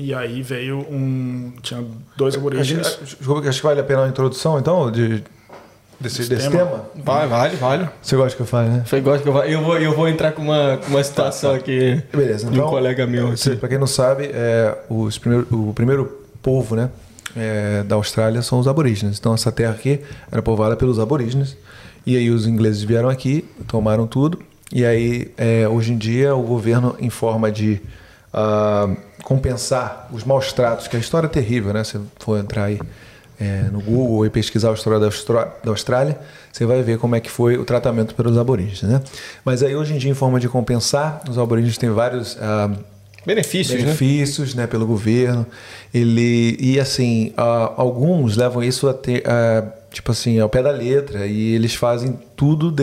E 0.00 0.14
aí 0.14 0.42
veio 0.42 0.78
um. 0.78 1.52
Tinha 1.60 1.84
dois 2.16 2.36
aborígenes. 2.36 2.86
Acho, 2.86 3.16
desculpa, 3.16 3.48
acho 3.48 3.60
que 3.60 3.66
vale 3.66 3.80
a 3.80 3.82
pena 3.82 4.02
uma 4.02 4.08
introdução, 4.08 4.56
então, 4.56 4.92
de, 4.92 5.24
desse, 5.98 6.18
Desse 6.18 6.28
desse 6.28 6.50
tema? 6.50 6.66
tema. 6.66 6.84
Vai, 7.04 7.26
vale, 7.26 7.56
vale. 7.56 7.88
Você 8.00 8.14
gosta 8.14 8.36
que 8.36 8.42
eu 8.42 8.46
fale, 8.46 8.68
né? 8.68 8.84
Foi 8.86 9.00
igual 9.00 9.18
que 9.18 9.26
eu 9.28 9.32
vou, 9.32 9.42
eu 9.42 9.60
vou, 9.60 9.76
eu 9.76 9.96
vou 9.96 10.08
entrar 10.08 10.30
com 10.30 10.42
uma, 10.42 10.76
com 10.76 10.90
uma 10.90 11.02
situação 11.02 11.52
aqui 11.52 12.00
Beleza, 12.12 12.46
de 12.46 12.52
então. 12.52 12.68
um 12.68 12.70
colega 12.70 13.08
meu. 13.08 13.36
Você, 13.36 13.50
Assim. 13.50 13.58
pra 13.58 13.68
quem 13.68 13.76
não 13.76 13.88
sabe, 13.88 14.30
é, 14.32 14.78
os 14.88 15.18
primeiro, 15.18 15.48
o 15.50 15.74
primeiro 15.74 16.22
povo 16.40 16.76
né, 16.76 16.90
é, 17.36 17.82
da 17.82 17.96
Austrália 17.96 18.40
são 18.40 18.60
os 18.60 18.68
aborígenes. 18.68 19.18
Então, 19.18 19.34
essa 19.34 19.50
terra 19.50 19.72
aqui 19.72 19.98
era 20.30 20.40
povoada 20.40 20.76
pelos 20.76 21.00
aborígenes. 21.00 21.56
E 22.06 22.16
aí, 22.16 22.30
os 22.30 22.46
ingleses 22.46 22.84
vieram 22.84 23.08
aqui, 23.08 23.44
tomaram 23.66 24.06
tudo. 24.06 24.38
E 24.72 24.84
aí, 24.84 25.32
é, 25.36 25.66
hoje 25.68 25.92
em 25.92 25.98
dia, 25.98 26.36
o 26.36 26.42
governo, 26.44 26.94
em 27.00 27.10
forma 27.10 27.50
de 27.50 27.80
ah, 28.32 28.88
compensar 29.22 30.08
os 30.12 30.24
maus 30.24 30.52
tratos, 30.52 30.88
que 30.88 30.96
a 30.96 31.00
história 31.00 31.26
é 31.26 31.30
terrível, 31.30 31.72
né? 31.72 31.84
Se 31.84 32.00
for 32.18 32.38
entrar 32.38 32.64
aí 32.64 32.80
é, 33.40 33.64
no 33.70 33.80
Google 33.80 34.26
e 34.26 34.30
pesquisar 34.30 34.70
a 34.70 34.72
história 34.72 34.98
da, 34.98 35.70
Austrália, 35.70 36.18
você 36.52 36.66
vai 36.66 36.82
ver 36.82 36.98
como 36.98 37.14
é 37.14 37.20
que 37.20 37.30
foi 37.30 37.56
o 37.56 37.64
tratamento 37.64 38.14
pelos 38.14 38.36
aborígenes, 38.36 38.82
né? 38.82 39.00
Mas 39.44 39.62
aí, 39.62 39.76
hoje 39.76 39.94
em 39.94 39.98
dia, 39.98 40.10
em 40.10 40.14
forma 40.14 40.40
de 40.40 40.48
compensar, 40.48 41.22
os 41.28 41.38
aborígenes 41.38 41.78
têm 41.78 41.90
vários... 41.90 42.36
ah, 42.40 42.70
Benefícios, 43.26 43.78
né? 43.78 43.84
benefícios 43.84 44.54
né, 44.54 44.66
pelo 44.66 44.86
governo. 44.86 45.44
Ele 45.92 46.56
e 46.58 46.80
assim, 46.80 47.32
ah, 47.36 47.74
alguns 47.76 48.36
levam 48.36 48.62
isso 48.62 48.88
a 48.88 48.94
ter, 48.94 49.22
ah, 49.26 49.64
tipo 49.92 50.12
assim, 50.12 50.38
ao 50.38 50.48
pé 50.48 50.62
da 50.62 50.70
letra 50.70 51.26
e 51.26 51.54
eles 51.54 51.74
fazem 51.74 52.18
tudo, 52.34 52.74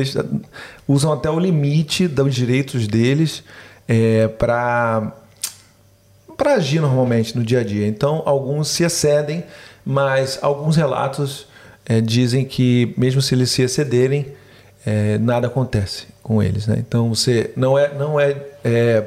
usam 0.88 1.12
até 1.12 1.30
o 1.32 1.40
limite 1.40 2.08
dos 2.08 2.36
direitos 2.36 2.88
deles 2.88 3.44
é, 3.88 4.28
para 4.28 5.14
para 6.38 6.56
agir 6.56 6.80
normalmente 6.80 7.36
no 7.38 7.44
dia 7.44 7.60
a 7.60 7.64
dia. 7.64 7.88
Então, 7.88 8.22
alguns 8.26 8.68
se 8.70 8.84
excedem, 8.84 9.44
mas 9.86 10.40
alguns 10.42 10.76
relatos 10.76 11.48
eh, 11.86 12.02
dizem 12.02 12.44
que, 12.46 12.94
mesmo 12.98 13.22
se 13.22 13.34
eles 13.36 13.50
se 13.52 13.62
excederem, 13.62 14.28
eh, 14.86 15.18
nada 15.20 15.48
acontece 15.48 16.08
com 16.22 16.42
eles. 16.42 16.68
Né? 16.68 16.76
Então, 16.80 17.10
você 17.10 17.52
não 17.56 17.78
é, 17.78 17.94
não 17.94 18.20
é, 18.20 18.36
é, 18.64 19.04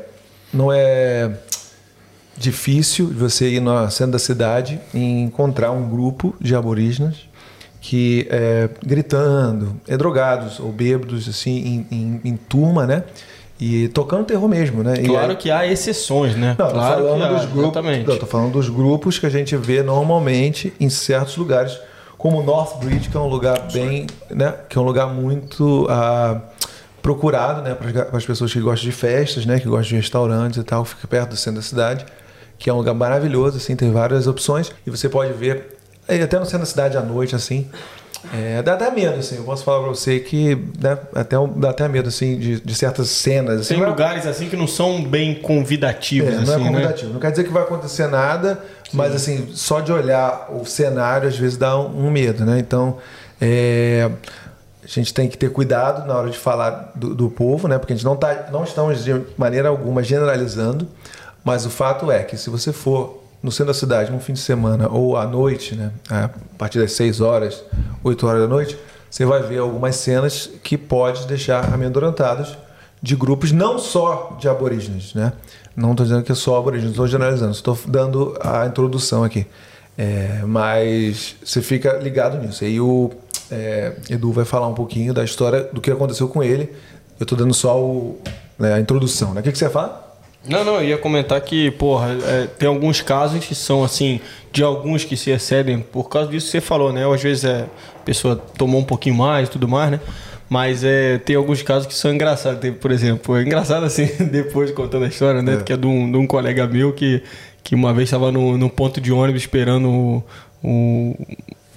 não 0.52 0.72
é 0.72 1.30
difícil 2.36 3.08
você 3.08 3.48
ir 3.50 3.60
no 3.60 3.90
centro 3.90 4.12
da 4.12 4.18
cidade 4.18 4.80
e 4.94 4.98
encontrar 5.22 5.72
um 5.72 5.88
grupo 5.88 6.34
de 6.40 6.54
aborígenes 6.54 7.28
que 7.80 8.26
é, 8.30 8.68
gritando, 8.84 9.80
é 9.86 9.96
drogados 9.96 10.58
ou 10.60 10.70
bêbados 10.72 11.28
assim 11.28 11.86
em, 11.90 11.96
em- 11.96 12.20
em 12.24 12.36
turma, 12.36 12.86
né? 12.86 13.04
E 13.60 13.88
tocando 13.88 14.24
terror 14.24 14.48
mesmo, 14.48 14.84
né? 14.84 14.96
Claro 14.98 15.30
aí- 15.30 15.36
que 15.36 15.50
há 15.50 15.66
exceções, 15.66 16.36
né? 16.36 16.54
não, 16.58 16.70
claro 16.70 17.02
tô 17.02 17.08
falando 17.08 17.18
que 17.18 17.24
há, 17.24 17.38
dos 17.38 17.44
grupos. 17.46 17.62
exatamente. 17.62 18.08
Não, 18.08 18.16
tô 18.16 18.26
falando 18.26 18.52
dos 18.52 18.68
grupos 18.68 19.18
que 19.18 19.26
a 19.26 19.30
gente 19.30 19.56
vê 19.56 19.82
normalmente 19.82 20.72
em 20.78 20.88
certos 20.88 21.36
lugares, 21.36 21.76
como 22.16 22.42
Northbridge, 22.42 23.08
que 23.08 23.16
é 23.16 23.20
um 23.20 23.26
lugar 23.26 23.66
bem, 23.72 24.06
né, 24.30 24.54
que 24.68 24.78
é 24.78 24.80
um 24.80 24.84
lugar 24.84 25.08
muito 25.08 25.86
ah, 25.90 26.40
procurado, 27.02 27.62
né, 27.62 27.74
para 27.74 28.16
as 28.16 28.24
pessoas 28.24 28.52
que 28.52 28.60
gostam 28.60 28.88
de 28.88 28.94
festas, 28.94 29.44
né, 29.44 29.58
que 29.58 29.68
gostam 29.68 29.88
de 29.88 29.96
restaurantes 29.96 30.58
e 30.58 30.62
tal, 30.62 30.84
fica 30.84 31.06
perto 31.08 31.30
do 31.30 31.36
centro 31.36 31.60
da 31.60 31.66
cidade, 31.66 32.06
que 32.58 32.70
é 32.70 32.72
um 32.72 32.76
lugar 32.76 32.94
maravilhoso, 32.94 33.56
assim, 33.56 33.74
tem 33.74 33.90
várias 33.92 34.26
opções 34.28 34.70
e 34.86 34.90
você 34.90 35.08
pode 35.08 35.32
ver 35.32 35.78
até 36.08 36.38
no 36.38 36.44
centro 36.44 36.60
da 36.60 36.66
cidade 36.66 36.96
à 36.96 37.02
noite, 37.02 37.34
assim. 37.36 37.68
É, 38.34 38.60
dá 38.62 38.74
até 38.74 38.90
medo, 38.90 39.18
assim. 39.18 39.36
Eu 39.36 39.44
posso 39.44 39.62
falar 39.64 39.80
pra 39.80 39.88
você 39.88 40.18
que 40.20 40.56
né, 40.80 40.98
até, 41.14 41.36
dá 41.56 41.70
até 41.70 41.86
medo, 41.88 42.08
assim, 42.08 42.38
de, 42.38 42.60
de 42.60 42.74
certas 42.74 43.08
cenas. 43.10 43.60
Assim, 43.60 43.68
Tem 43.74 43.78
Não 43.78 43.86
é- 43.86 43.90
lugares 43.90 44.26
assim 44.26 44.48
que 44.48 44.56
não 44.56 44.66
são 44.66 45.02
bem 45.02 45.34
convidativos, 45.36 46.28
é, 46.30 46.36
não 46.36 46.42
assim, 46.42 46.52
é 46.52 46.58
né? 46.58 46.64
convidativo. 46.70 47.12
Não 47.12 47.20
quer 47.20 47.30
dizer 47.30 47.44
que 47.44 47.50
vai 47.52 47.62
acontecer 47.62 48.08
nada, 48.08 48.60
mas 48.92 49.14
assim, 49.14 49.48
só 49.54 49.80
de 49.80 49.92
olhar 49.92 50.48
o 50.52 50.64
cenário 50.64 51.28
às 51.28 51.36
vezes 51.38 51.56
dá 51.56 51.78
um, 51.78 52.06
um 52.06 52.10
medo, 52.10 52.44
né? 52.44 52.58
Então, 52.58 52.98
é, 53.40 54.10
a 54.82 54.86
gente 54.88 55.14
tem 55.14 55.28
que 55.28 55.38
ter 55.38 55.50
cuidado 55.50 56.06
na 56.06 56.16
hora 56.16 56.30
de 56.30 56.38
falar 56.38 56.92
do, 56.94 57.14
do 57.14 57.30
povo, 57.30 57.68
né? 57.68 57.78
Porque 57.78 57.92
a 57.92 57.96
gente 57.96 58.04
não, 58.04 58.16
tá, 58.16 58.48
não 58.50 58.64
estamos 58.64 59.04
de 59.04 59.20
maneira 59.36 59.68
alguma 59.68 60.02
generalizando, 60.02 60.88
mas 61.44 61.64
o 61.64 61.70
fato 61.70 62.10
é 62.10 62.24
que 62.24 62.36
se 62.36 62.50
você 62.50 62.72
for 62.72 63.17
no 63.42 63.52
centro 63.52 63.72
da 63.72 63.74
cidade 63.74 64.10
no 64.10 64.20
fim 64.20 64.32
de 64.32 64.40
semana 64.40 64.88
ou 64.88 65.16
à 65.16 65.26
noite, 65.26 65.74
né? 65.74 65.92
A 66.10 66.30
partir 66.56 66.78
das 66.78 66.92
6 66.92 67.20
horas, 67.20 67.62
8 68.02 68.26
horas 68.26 68.42
da 68.42 68.48
noite, 68.48 68.78
você 69.10 69.24
vai 69.24 69.42
ver 69.42 69.58
algumas 69.58 69.96
cenas 69.96 70.50
que 70.62 70.76
pode 70.76 71.26
deixar 71.26 71.72
amedrontados 71.72 72.56
de 73.00 73.14
grupos 73.14 73.52
não 73.52 73.78
só 73.78 74.36
de 74.40 74.48
aborígenes, 74.48 75.14
né? 75.14 75.32
Não 75.76 75.92
estou 75.92 76.04
dizendo 76.04 76.24
que 76.24 76.32
é 76.32 76.34
só 76.34 76.58
aborígenes, 76.58 76.90
estou 76.90 77.06
generalizando, 77.06 77.52
estou 77.52 77.78
dando 77.86 78.36
a 78.40 78.66
introdução 78.66 79.22
aqui. 79.22 79.46
É, 79.96 80.42
mas 80.44 81.36
você 81.44 81.62
fica 81.62 81.94
ligado 81.98 82.38
nisso. 82.38 82.64
Aí 82.64 82.80
o 82.80 83.10
é, 83.50 83.94
Edu 84.10 84.32
vai 84.32 84.44
falar 84.44 84.68
um 84.68 84.74
pouquinho 84.74 85.14
da 85.14 85.24
história 85.24 85.64
do 85.72 85.80
que 85.80 85.90
aconteceu 85.90 86.28
com 86.28 86.42
ele. 86.42 86.72
Eu 87.18 87.24
estou 87.24 87.36
dando 87.38 87.54
só 87.54 87.80
o, 87.80 88.20
né, 88.58 88.74
a 88.74 88.80
introdução. 88.80 89.34
Né? 89.34 89.40
O 89.40 89.42
que, 89.42 89.52
que 89.52 89.58
você 89.58 89.64
ia 89.64 89.70
falar? 89.70 90.07
Não, 90.46 90.64
não, 90.64 90.76
eu 90.76 90.84
ia 90.90 90.98
comentar 90.98 91.40
que, 91.40 91.70
porra, 91.72 92.16
é, 92.24 92.46
tem 92.46 92.68
alguns 92.68 93.00
casos 93.02 93.44
que 93.44 93.54
são 93.54 93.84
assim, 93.84 94.20
de 94.52 94.62
alguns 94.62 95.04
que 95.04 95.16
se 95.16 95.30
excedem 95.30 95.80
por 95.80 96.08
causa 96.08 96.30
disso 96.30 96.46
que 96.46 96.52
você 96.52 96.60
falou, 96.60 96.92
né? 96.92 97.06
Ou 97.06 97.12
às 97.12 97.22
vezes 97.22 97.44
é, 97.44 97.66
a 97.96 97.98
pessoa 98.04 98.36
tomou 98.56 98.80
um 98.80 98.84
pouquinho 98.84 99.14
mais 99.16 99.48
e 99.48 99.50
tudo 99.50 99.68
mais, 99.68 99.90
né? 99.90 100.00
Mas 100.48 100.82
é, 100.82 101.18
tem 101.18 101.36
alguns 101.36 101.60
casos 101.60 101.86
que 101.86 101.94
são 101.94 102.14
engraçados. 102.14 102.60
Tem, 102.60 102.72
por 102.72 102.90
exemplo, 102.90 103.36
é 103.36 103.42
engraçado 103.42 103.84
assim, 103.84 104.06
depois 104.32 104.70
contando 104.70 105.04
a 105.04 105.08
história, 105.08 105.42
né? 105.42 105.58
Que 105.62 105.74
é 105.74 105.76
de 105.76 105.86
um, 105.86 106.10
de 106.10 106.16
um 106.16 106.26
colega 106.26 106.66
meu 106.66 106.92
que, 106.94 107.22
que 107.62 107.74
uma 107.74 107.92
vez 107.92 108.08
estava 108.08 108.32
no, 108.32 108.56
no 108.56 108.70
ponto 108.70 109.00
de 109.00 109.12
ônibus 109.12 109.42
esperando 109.42 109.88
o. 109.90 110.24
o- 110.64 111.16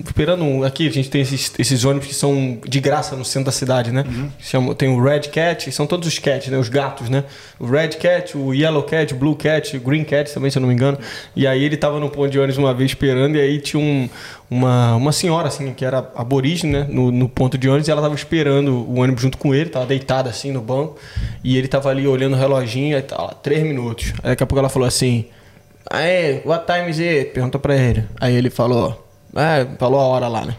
Esperando 0.06 0.44
um- 0.44 0.64
aqui, 0.64 0.88
a 0.88 0.92
gente 0.92 1.10
tem 1.10 1.22
esses, 1.22 1.54
esses 1.58 1.84
ônibus 1.86 2.08
que 2.08 2.16
são 2.16 2.60
de 2.68 2.80
graça 2.80 3.16
no 3.16 3.24
centro 3.26 3.46
da 3.48 3.52
cidade, 3.52 3.92
né? 3.92 4.04
Chama- 4.40 4.74
tem 4.76 4.90
o 4.90 5.02
Red 5.02 5.22
Cat, 5.32 5.72
são 5.72 5.86
todos 5.88 6.08
os 6.08 6.18
cats, 6.20 6.48
né? 6.50 6.58
Os 6.58 6.70
gatos, 6.70 7.10
né? 7.10 7.24
O 7.60 7.66
Red 7.66 7.90
Cat, 7.90 8.38
o 8.38 8.54
Yellow 8.54 8.84
Cat, 8.84 9.14
o 9.14 9.18
Blue 9.18 9.36
Cat, 9.36 9.76
o 9.78 9.80
Green 9.80 10.04
Cat 10.04 10.34
também, 10.34 10.50
se 10.52 10.58
eu 10.58 10.62
não 10.62 10.68
me 10.68 10.74
engano. 10.74 10.98
E 11.36 11.46
aí 11.48 11.64
ele 11.64 11.78
tava 11.78 12.00
no 12.00 12.10
ponto 12.10 12.30
de 12.30 12.38
ônibus 12.40 12.58
uma 12.58 12.74
vez 12.74 12.92
esperando, 12.92 13.36
e 13.36 13.40
aí 13.42 13.60
tinha 13.60 13.82
um- 13.82 14.10
uma, 14.50 14.96
uma 14.96 15.12
senhora, 15.12 15.48
assim, 15.48 15.74
que 15.74 15.86
era 15.86 16.10
aborígene, 16.16 16.74
né? 16.74 16.88
No, 16.90 17.12
no 17.12 17.30
ponto 17.30 17.58
de 17.58 17.70
ônibus, 17.70 17.88
e 17.88 17.92
ela 17.92 18.02
tava 18.02 18.16
esperando 18.16 18.70
o 18.74 19.00
ônibus 19.00 19.22
junto 19.22 19.38
com 19.38 19.54
ele, 19.56 19.70
tava 19.70 19.86
deitada 19.86 20.30
assim 20.30 20.52
no 20.52 20.62
banco, 20.62 20.98
e 21.44 21.58
ele 21.58 21.68
tava 21.68 21.90
ali 21.90 22.06
olhando 22.08 22.34
o 22.36 22.40
reloginho, 22.40 22.96
aí 22.96 23.02
tá 23.02 23.16
lá, 23.22 23.34
três 23.34 23.64
minutos. 23.64 24.14
Aí 24.24 24.32
daqui 24.32 24.44
a 24.44 24.46
pouco 24.46 24.60
ela 24.60 24.70
falou 24.70 24.88
assim. 24.88 25.26
Aí, 25.90 26.42
what 26.46 26.66
time 26.66 26.90
is 26.90 27.00
it? 27.00 27.32
Perguntou 27.34 27.60
pra 27.60 27.76
ele. 27.76 28.06
Aí 28.20 28.36
ele 28.36 28.50
falou, 28.50 29.01
ah, 29.36 29.66
falou 29.78 30.00
a 30.00 30.04
hora 30.06 30.28
lá, 30.28 30.46
né? 30.46 30.56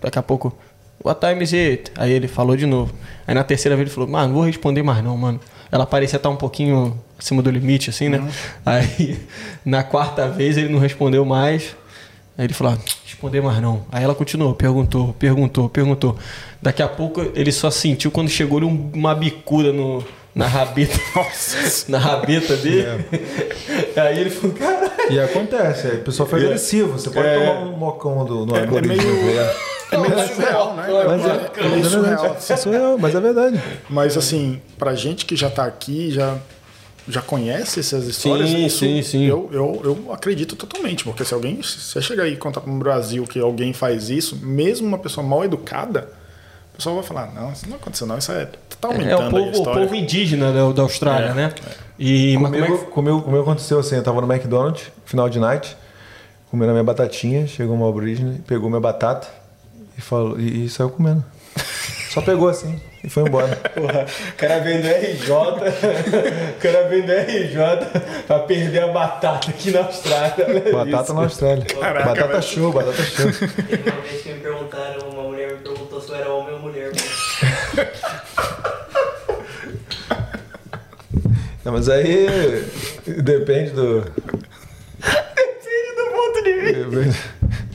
Daqui 0.00 0.18
a 0.18 0.22
pouco, 0.22 0.56
what 1.02 1.20
time 1.20 1.42
is 1.42 1.52
it? 1.52 1.92
Aí 1.96 2.12
ele 2.12 2.28
falou 2.28 2.56
de 2.56 2.66
novo. 2.66 2.92
Aí 3.26 3.34
na 3.34 3.44
terceira 3.44 3.76
vez 3.76 3.88
ele 3.88 3.94
falou, 3.94 4.08
mano, 4.08 4.28
não 4.28 4.34
vou 4.34 4.44
responder 4.44 4.82
mais 4.82 5.02
não, 5.02 5.16
mano. 5.16 5.40
Ela 5.72 5.86
parecia 5.86 6.16
estar 6.18 6.28
um 6.28 6.36
pouquinho 6.36 6.98
acima 7.18 7.42
do 7.42 7.50
limite, 7.50 7.90
assim, 7.90 8.08
né? 8.08 8.26
Aí 8.64 9.18
na 9.64 9.82
quarta 9.82 10.28
vez 10.28 10.56
ele 10.56 10.68
não 10.68 10.78
respondeu 10.78 11.24
mais. 11.24 11.74
Aí 12.36 12.44
ele 12.46 12.54
falou, 12.54 12.74
ah, 12.74 12.78
responder 13.04 13.40
mais 13.40 13.60
não. 13.60 13.82
Aí 13.90 14.02
ela 14.04 14.14
continuou, 14.14 14.54
perguntou, 14.54 15.12
perguntou, 15.14 15.68
perguntou. 15.68 16.18
Daqui 16.60 16.82
a 16.82 16.88
pouco 16.88 17.20
ele 17.34 17.52
só 17.52 17.70
sentiu 17.70 18.10
quando 18.10 18.28
chegou 18.28 18.62
um- 18.62 18.90
uma 18.94 19.14
bicuda 19.14 19.72
no, 19.72 20.04
na 20.34 20.46
rabeta. 20.46 20.98
na 21.88 21.98
rabeta 21.98 22.56
dele. 22.56 23.04
Aí 23.96 24.20
ele 24.20 24.30
falou, 24.30 24.56
caralho. 24.56 24.90
E 25.10 25.20
acontece, 25.20 25.86
o 25.88 25.98
pessoal 26.02 26.28
foi 26.28 26.44
agressivo. 26.44 26.92
Você 26.98 27.10
pode 27.10 27.26
É. 27.28 27.38
tomar 27.46 27.60
um 27.60 27.76
mocão 27.76 28.24
do, 28.24 28.46
no 28.46 28.56
É, 28.56 28.60
é 28.60 28.62
algoritmo. 28.62 28.96
meio, 28.96 29.38
É. 29.40 29.54
é 29.92 29.98
meio 29.98 30.28
surreal, 30.28 30.74
né? 30.74 30.86
Mas 31.06 31.24
é, 31.26 31.50
É 31.64 31.68
meio 31.68 31.84
surreal. 31.84 32.36
é 32.48 32.56
surreal, 32.56 32.98
mas 32.98 33.14
é 33.14 33.20
verdade. 33.20 33.62
Mas 33.88 34.16
assim, 34.16 34.60
pra 34.78 34.94
gente 34.94 35.24
que 35.24 35.36
já 35.36 35.48
tá 35.50 35.64
aqui, 35.64 36.10
já, 36.10 36.36
já 37.08 37.22
conhece 37.22 37.78
essas 37.80 38.06
histórias, 38.06 38.50
Sim, 38.50 38.66
isso 38.66 38.78
sim, 38.78 39.02
sim. 39.02 39.24
Eu, 39.26 39.48
eu, 39.52 39.80
eu 39.84 40.12
acredito 40.12 40.56
totalmente. 40.56 41.04
Porque 41.04 41.24
se 41.24 41.32
alguém, 41.32 41.62
se 41.62 41.78
você 41.78 42.02
chegar 42.02 42.24
aí 42.24 42.32
e 42.32 42.36
contar 42.36 42.60
pro 42.60 42.72
Brasil 42.72 43.24
que 43.24 43.38
alguém 43.38 43.72
faz 43.72 44.10
isso, 44.10 44.36
mesmo 44.42 44.86
uma 44.88 44.98
pessoa 44.98 45.24
mal 45.24 45.44
educada, 45.44 46.08
o 46.74 46.76
pessoal 46.76 46.96
vai 46.96 47.04
falar, 47.04 47.32
não, 47.32 47.52
isso 47.52 47.68
não 47.68 47.76
aconteceu 47.76 48.06
não, 48.06 48.18
isso 48.18 48.32
é, 48.32 48.46
tá 48.80 48.88
aumentando 48.88 49.10
É 49.10 49.16
o 49.16 49.20
aí 49.20 49.26
a 49.26 49.30
povo, 49.30 49.70
o 49.70 49.74
povo 49.74 49.94
indígena 49.94 50.52
da, 50.52 50.72
da 50.72 50.82
Austrália, 50.82 51.28
É, 51.28 51.34
né? 51.34 51.52
E 51.98 52.36
mas 52.38 52.50
como 52.50 52.56
é 52.56 52.66
Comigo, 52.66 52.84
que- 52.84 52.90
comigo, 52.90 53.22
comigo 53.22 53.42
aconteceu 53.42 53.78
assim, 53.78 53.94
eu 53.96 54.02
tava 54.02 54.20
no 54.20 54.30
McDonald's, 54.32 54.90
final 55.04 55.28
de 55.28 55.38
night, 55.38 55.76
comendo 56.50 56.70
a 56.70 56.74
minha 56.74 56.84
batatinha, 56.84 57.46
chegou 57.46 57.74
uma 57.76 57.88
aborígene, 57.88 58.40
pegou 58.46 58.68
minha 58.68 58.80
batata 58.80 59.28
e, 59.96 60.00
falou, 60.00 60.38
e, 60.38 60.64
e 60.64 60.68
saiu 60.68 60.90
comendo. 60.90 61.24
Só 62.10 62.20
pegou 62.20 62.48
assim 62.48 62.80
e 63.02 63.08
foi 63.10 63.24
embora. 63.24 63.56
Porra, 63.74 64.06
o 64.30 64.36
cara 64.36 64.60
vem 64.60 64.80
do 64.80 64.86
RJ, 64.88 65.30
o 66.56 66.60
cara 66.60 66.88
vem 66.88 67.02
do 67.02 67.12
RJ 67.12 67.56
pra 68.26 68.38
perder 68.40 68.84
a 68.84 68.88
batata 68.88 69.50
aqui 69.50 69.70
na 69.72 69.80
Austrália. 69.80 70.32
Batata 70.72 71.02
isso. 71.02 71.14
na 71.14 71.22
Austrália. 71.22 71.64
Caraca, 71.64 72.04
batata 72.06 72.28
velho. 72.28 72.42
show, 72.42 72.72
batata 72.72 73.02
show. 73.04 73.30
Teve 73.68 73.90
uma 73.90 74.00
vez 74.00 74.22
que 74.22 74.32
me 74.32 74.40
perguntaram, 74.40 75.08
uma 75.10 75.22
eu 76.14 76.20
era 76.20 76.32
homem 76.32 76.54
ou 76.54 76.60
mulher. 76.60 76.92
Não, 81.64 81.72
mas 81.72 81.88
aí 81.88 82.26
depende 83.22 83.70
do. 83.70 84.02
Depende 84.02 84.12
do 85.96 86.04
ponto 86.12 86.44
de 86.44 86.52
vista. 86.60 86.84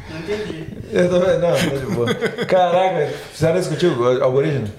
Não 0.09 0.19
entendi. 0.19 0.67
Eu 0.91 1.09
também, 1.09 1.39
não, 1.39 1.51
tá 1.51 1.57
de 1.57 1.85
boa. 1.87 2.13
Caraca, 2.45 3.07
fizeram 3.31 3.59
isso 3.59 3.69
contigo, 3.69 4.23
aborígene? 4.23 4.71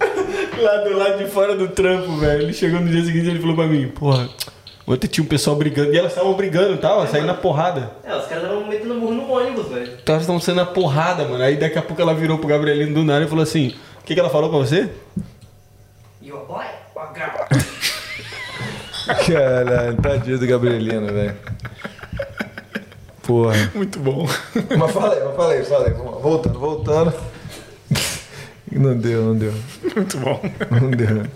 Lá 0.61 0.77
do 0.78 0.97
lado 0.97 1.19
de 1.19 1.31
fora 1.31 1.57
do 1.57 1.69
trampo, 1.69 2.16
velho. 2.19 2.43
Ele 2.43 2.53
chegou 2.53 2.81
no 2.81 2.89
dia 2.89 3.05
seguinte 3.05 3.27
e 3.27 3.31
ele 3.31 3.41
falou 3.41 3.57
pra 3.57 3.66
mim, 3.66 3.89
porra, 3.89 4.28
ontem 4.95 5.07
tinha 5.07 5.25
um 5.25 5.29
pessoal 5.29 5.57
brigando. 5.57 5.93
E 5.93 5.99
elas 5.99 6.12
estavam 6.12 6.35
brigando, 6.35 6.77
tava 6.79 7.07
saindo 7.07 7.27
na 7.27 7.35
porrada. 7.35 7.91
É, 8.05 8.15
os 8.17 8.27
caras 8.27 8.45
estavam 8.45 8.67
metendo 8.67 8.95
burro 8.95 9.15
no 9.15 9.31
ônibus, 9.31 9.69
velho. 9.69 9.93
Então 10.03 10.15
elas 10.15 10.23
estavam 10.23 10.41
saindo 10.41 10.59
na 10.59 10.67
porrada, 10.67 11.25
mano. 11.25 11.43
Aí 11.43 11.57
daqui 11.57 11.79
a 11.79 11.83
pouco 11.83 12.01
ela 12.01 12.15
virou 12.15 12.39
pro 12.39 12.49
Gabrielino 12.49 12.95
do 12.95 13.05
nada 13.05 13.25
e 13.25 13.29
falou 13.29 13.43
assim: 13.43 13.75
O 14.01 14.05
que, 14.05 14.15
que 14.15 14.21
ela 14.21 14.31
falou 14.31 14.51
pra 14.51 14.59
você? 14.59 14.91
You 16.23 16.37
a 16.37 16.45
boy 16.45 16.65
or 16.95 17.03
a 17.03 17.12
girl? 17.15 17.31
Caralho, 19.27 19.97
tadinho 19.97 20.39
do 20.39 20.47
Gabrielino, 20.47 21.07
velho. 21.12 21.37
Porra. 23.23 23.71
Muito 23.75 23.99
bom. 23.99 24.27
Mas 24.79 24.91
falei, 24.93 25.21
mas 25.25 25.37
falei, 25.37 25.62
falei. 25.62 25.93
Voltando, 25.93 26.59
voltando. 26.59 27.15
Não 28.73 28.97
deu, 28.97 29.23
não 29.25 29.37
deu. 29.37 29.53
Muito 29.95 30.19
bom. 30.19 30.41
Não 30.71 30.91
deu. 30.91 31.27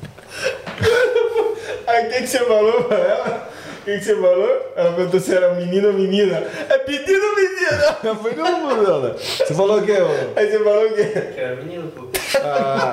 Aí 1.86 2.06
o 2.06 2.10
que, 2.10 2.20
que 2.22 2.26
você 2.26 2.38
falou 2.40 2.84
pra 2.84 2.96
ela? 2.98 3.50
O 3.80 3.84
que, 3.84 3.98
que 3.98 4.04
você 4.04 4.14
falou? 4.14 4.72
Ela 4.76 4.92
perguntou 4.94 5.20
se 5.20 5.34
era 5.34 5.54
menino 5.54 5.88
ou 5.88 5.94
menina. 5.94 6.42
É 6.70 6.78
pedido 6.78 7.20
ou 7.22 7.36
menina? 7.36 7.96
Não 8.02 8.16
foi 8.22 8.34
não, 8.34 8.82
dela. 8.84 9.16
Você 9.18 9.54
falou 9.54 9.78
o 9.78 9.82
quê? 9.84 9.92
ô? 9.92 10.38
Aí 10.38 10.50
você 10.50 10.58
falou 10.58 10.86
o 10.86 10.94
quê? 10.94 11.04
Que 11.34 11.40
era 11.40 11.56
menino, 11.56 11.90
pô. 11.90 12.08
Ah, 12.42 12.92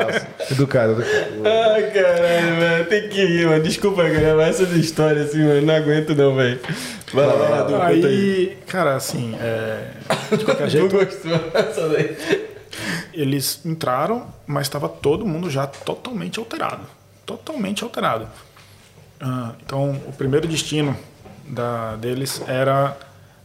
educado, 0.51 0.91
educado. 0.93 1.41
Ai, 1.45 1.91
caralho, 1.91 2.59
velho. 2.59 2.85
Tem 2.87 3.07
que 3.09 3.21
ir, 3.21 3.47
mano. 3.47 3.63
Desculpa, 3.63 4.03
galera, 4.03 4.35
mas 4.35 4.59
essas 4.61 4.75
histórias 4.75 5.29
assim, 5.29 5.45
mano. 5.45 5.61
Não 5.61 5.75
aguento 5.75 6.13
não, 6.13 6.35
velho. 6.35 6.59
Vai 7.13 7.25
lá, 7.25 7.33
vai 7.33 7.49
lá, 7.49 7.61
Du, 7.63 7.71
conta 7.73 7.83
aí. 7.85 8.05
Aí, 8.05 8.57
cara, 8.67 8.95
assim, 8.95 9.35
é, 9.41 10.35
de 10.35 10.43
qualquer 10.45 10.67
Tu 10.67 10.71
jeito, 10.71 10.89
gostou 10.89 11.37
dessa 11.51 11.87
daí? 11.89 12.17
eles 13.13 13.61
entraram, 13.65 14.27
mas 14.45 14.67
estava 14.67 14.87
todo 14.89 15.25
mundo 15.25 15.49
já 15.49 15.67
totalmente 15.67 16.37
alterado. 16.39 16.83
Totalmente 17.25 17.83
alterado. 17.83 18.27
Ah, 19.21 19.53
então, 19.63 19.91
o 20.07 20.13
primeiro 20.13 20.47
destino 20.47 20.97
da, 21.47 21.95
deles 21.95 22.41
era 22.47 22.97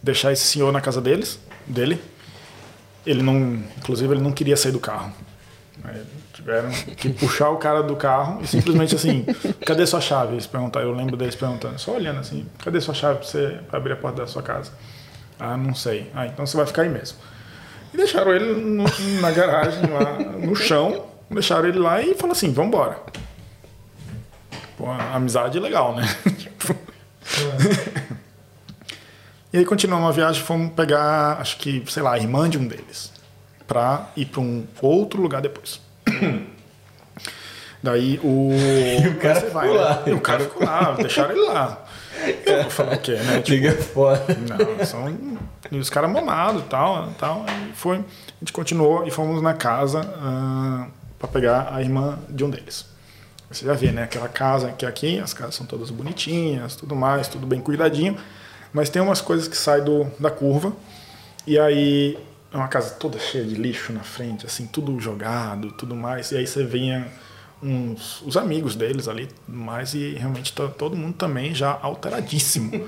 deixar 0.02 0.32
esse 0.32 0.44
senhor 0.44 0.72
na 0.72 0.80
casa 0.80 1.00
deles, 1.00 1.38
dele. 1.66 2.00
Ele 3.04 3.22
não, 3.22 3.36
inclusive, 3.78 4.12
ele 4.14 4.22
não 4.22 4.32
queria 4.32 4.56
sair 4.56 4.72
do 4.72 4.80
carro. 4.80 5.12
Aí 5.84 6.02
tiveram 6.32 6.70
que 6.70 7.10
puxar 7.10 7.50
o 7.50 7.58
cara 7.58 7.82
do 7.82 7.94
carro 7.94 8.40
e 8.42 8.46
simplesmente 8.46 8.94
assim, 8.94 9.24
cadê 9.64 9.86
sua 9.86 10.00
chave? 10.00 10.32
Eles 10.34 10.46
perguntaram, 10.46 10.86
eu 10.88 10.94
lembro 10.94 11.16
deles 11.16 11.34
perguntando, 11.36 11.78
só 11.78 11.92
olhando 11.92 12.18
assim, 12.20 12.46
cadê 12.64 12.80
sua 12.80 12.94
chave 12.94 13.18
para 13.18 13.26
você 13.28 13.60
abrir 13.70 13.92
a 13.92 13.96
porta 13.96 14.22
da 14.22 14.26
sua 14.26 14.42
casa? 14.42 14.72
Ah, 15.38 15.56
não 15.56 15.74
sei. 15.74 16.10
Ah, 16.14 16.26
então 16.26 16.46
você 16.46 16.56
vai 16.56 16.66
ficar 16.66 16.82
aí 16.82 16.88
mesmo. 16.88 17.18
E 17.92 17.96
deixaram 17.96 18.34
ele 18.34 18.54
no- 18.60 18.84
na 19.20 19.30
garagem, 19.30 19.82
lá 19.90 20.18
no 20.38 20.56
chão. 20.56 21.04
Deixaram 21.30 21.68
ele 21.68 21.78
lá 21.78 22.00
e 22.00 22.14
falaram 22.14 22.32
assim: 22.32 22.52
vamos 22.52 22.68
embora. 22.68 22.98
A 24.84 25.16
amizade 25.16 25.58
é 25.58 25.60
legal, 25.60 25.94
né? 25.94 26.02
Tipo, 26.36 26.76
e 29.52 29.58
aí 29.58 29.64
continuamos 29.64 30.08
a 30.08 30.12
viagem, 30.12 30.42
fomos 30.42 30.72
pegar, 30.72 31.38
acho 31.40 31.56
que, 31.56 31.82
sei 31.88 32.02
lá, 32.02 32.12
a 32.14 32.18
irmã 32.18 32.48
de 32.48 32.58
um 32.58 32.66
deles. 32.66 33.12
Pra 33.66 34.10
ir 34.16 34.26
pra 34.26 34.40
um 34.40 34.64
outro 34.80 35.20
lugar 35.20 35.40
depois. 35.42 35.80
Daí 37.82 38.18
o. 38.22 38.50
o 39.10 39.14
cara 39.20 39.40
Você 39.40 39.46
ficou 39.46 39.74
lá. 39.74 39.94
né? 39.94 40.02
E 40.06 40.12
o 40.12 40.20
cara 40.20 40.40
ficou 40.40 40.64
lá, 40.64 40.92
deixaram 40.92 41.30
ele 41.32 41.46
lá. 41.46 41.84
Eu 42.44 42.62
vou 42.62 42.70
falar 42.70 42.94
o 42.94 42.98
quê, 42.98 43.12
né? 43.12 43.40
Tipo, 43.40 43.50
Liga 43.50 43.72
fora. 43.72 44.24
não, 44.48 44.84
são 44.84 45.08
e 45.70 45.78
os 45.78 45.90
caras 45.90 46.10
mamados 46.10 46.62
e 46.62 46.64
tal, 46.66 47.08
tal. 47.18 47.44
E 47.68 47.72
foi, 47.74 47.98
a 47.98 48.02
gente 48.40 48.52
continuou 48.52 49.06
e 49.06 49.10
fomos 49.10 49.42
na 49.42 49.54
casa 49.54 50.00
ah, 50.18 50.86
para 51.18 51.28
pegar 51.28 51.68
a 51.72 51.80
irmã 51.80 52.18
de 52.28 52.44
um 52.44 52.50
deles. 52.50 52.86
Você 53.50 53.64
já 53.64 53.74
vê, 53.74 53.92
né? 53.92 54.04
Aquela 54.04 54.28
casa 54.28 54.72
que 54.72 54.84
aqui, 54.84 55.18
as 55.18 55.32
casas 55.32 55.54
são 55.54 55.66
todas 55.66 55.90
bonitinhas, 55.90 56.74
tudo 56.74 56.96
mais, 56.96 57.28
tudo 57.28 57.46
bem 57.46 57.60
cuidadinho. 57.60 58.16
Mas 58.72 58.90
tem 58.90 59.00
umas 59.00 59.20
coisas 59.20 59.46
que 59.48 59.56
saem 59.56 59.84
do, 59.84 60.04
da 60.18 60.30
curva. 60.30 60.72
E 61.46 61.58
aí 61.58 62.18
é 62.52 62.56
uma 62.56 62.68
casa 62.68 62.94
toda 62.94 63.18
cheia 63.18 63.44
de 63.44 63.54
lixo 63.54 63.92
na 63.92 64.00
frente, 64.00 64.46
assim, 64.46 64.66
tudo 64.66 64.98
jogado, 64.98 65.72
tudo 65.72 65.94
mais. 65.94 66.32
E 66.32 66.36
aí 66.36 66.46
você 66.46 66.64
vinha 66.64 67.06
uns, 67.62 68.20
os 68.22 68.36
amigos 68.36 68.74
deles 68.74 69.08
ali, 69.08 69.28
mais, 69.46 69.94
e 69.94 70.14
realmente 70.14 70.52
tá 70.52 70.68
todo 70.68 70.96
mundo 70.96 71.14
também 71.14 71.54
já 71.54 71.78
alteradíssimo. 71.80 72.70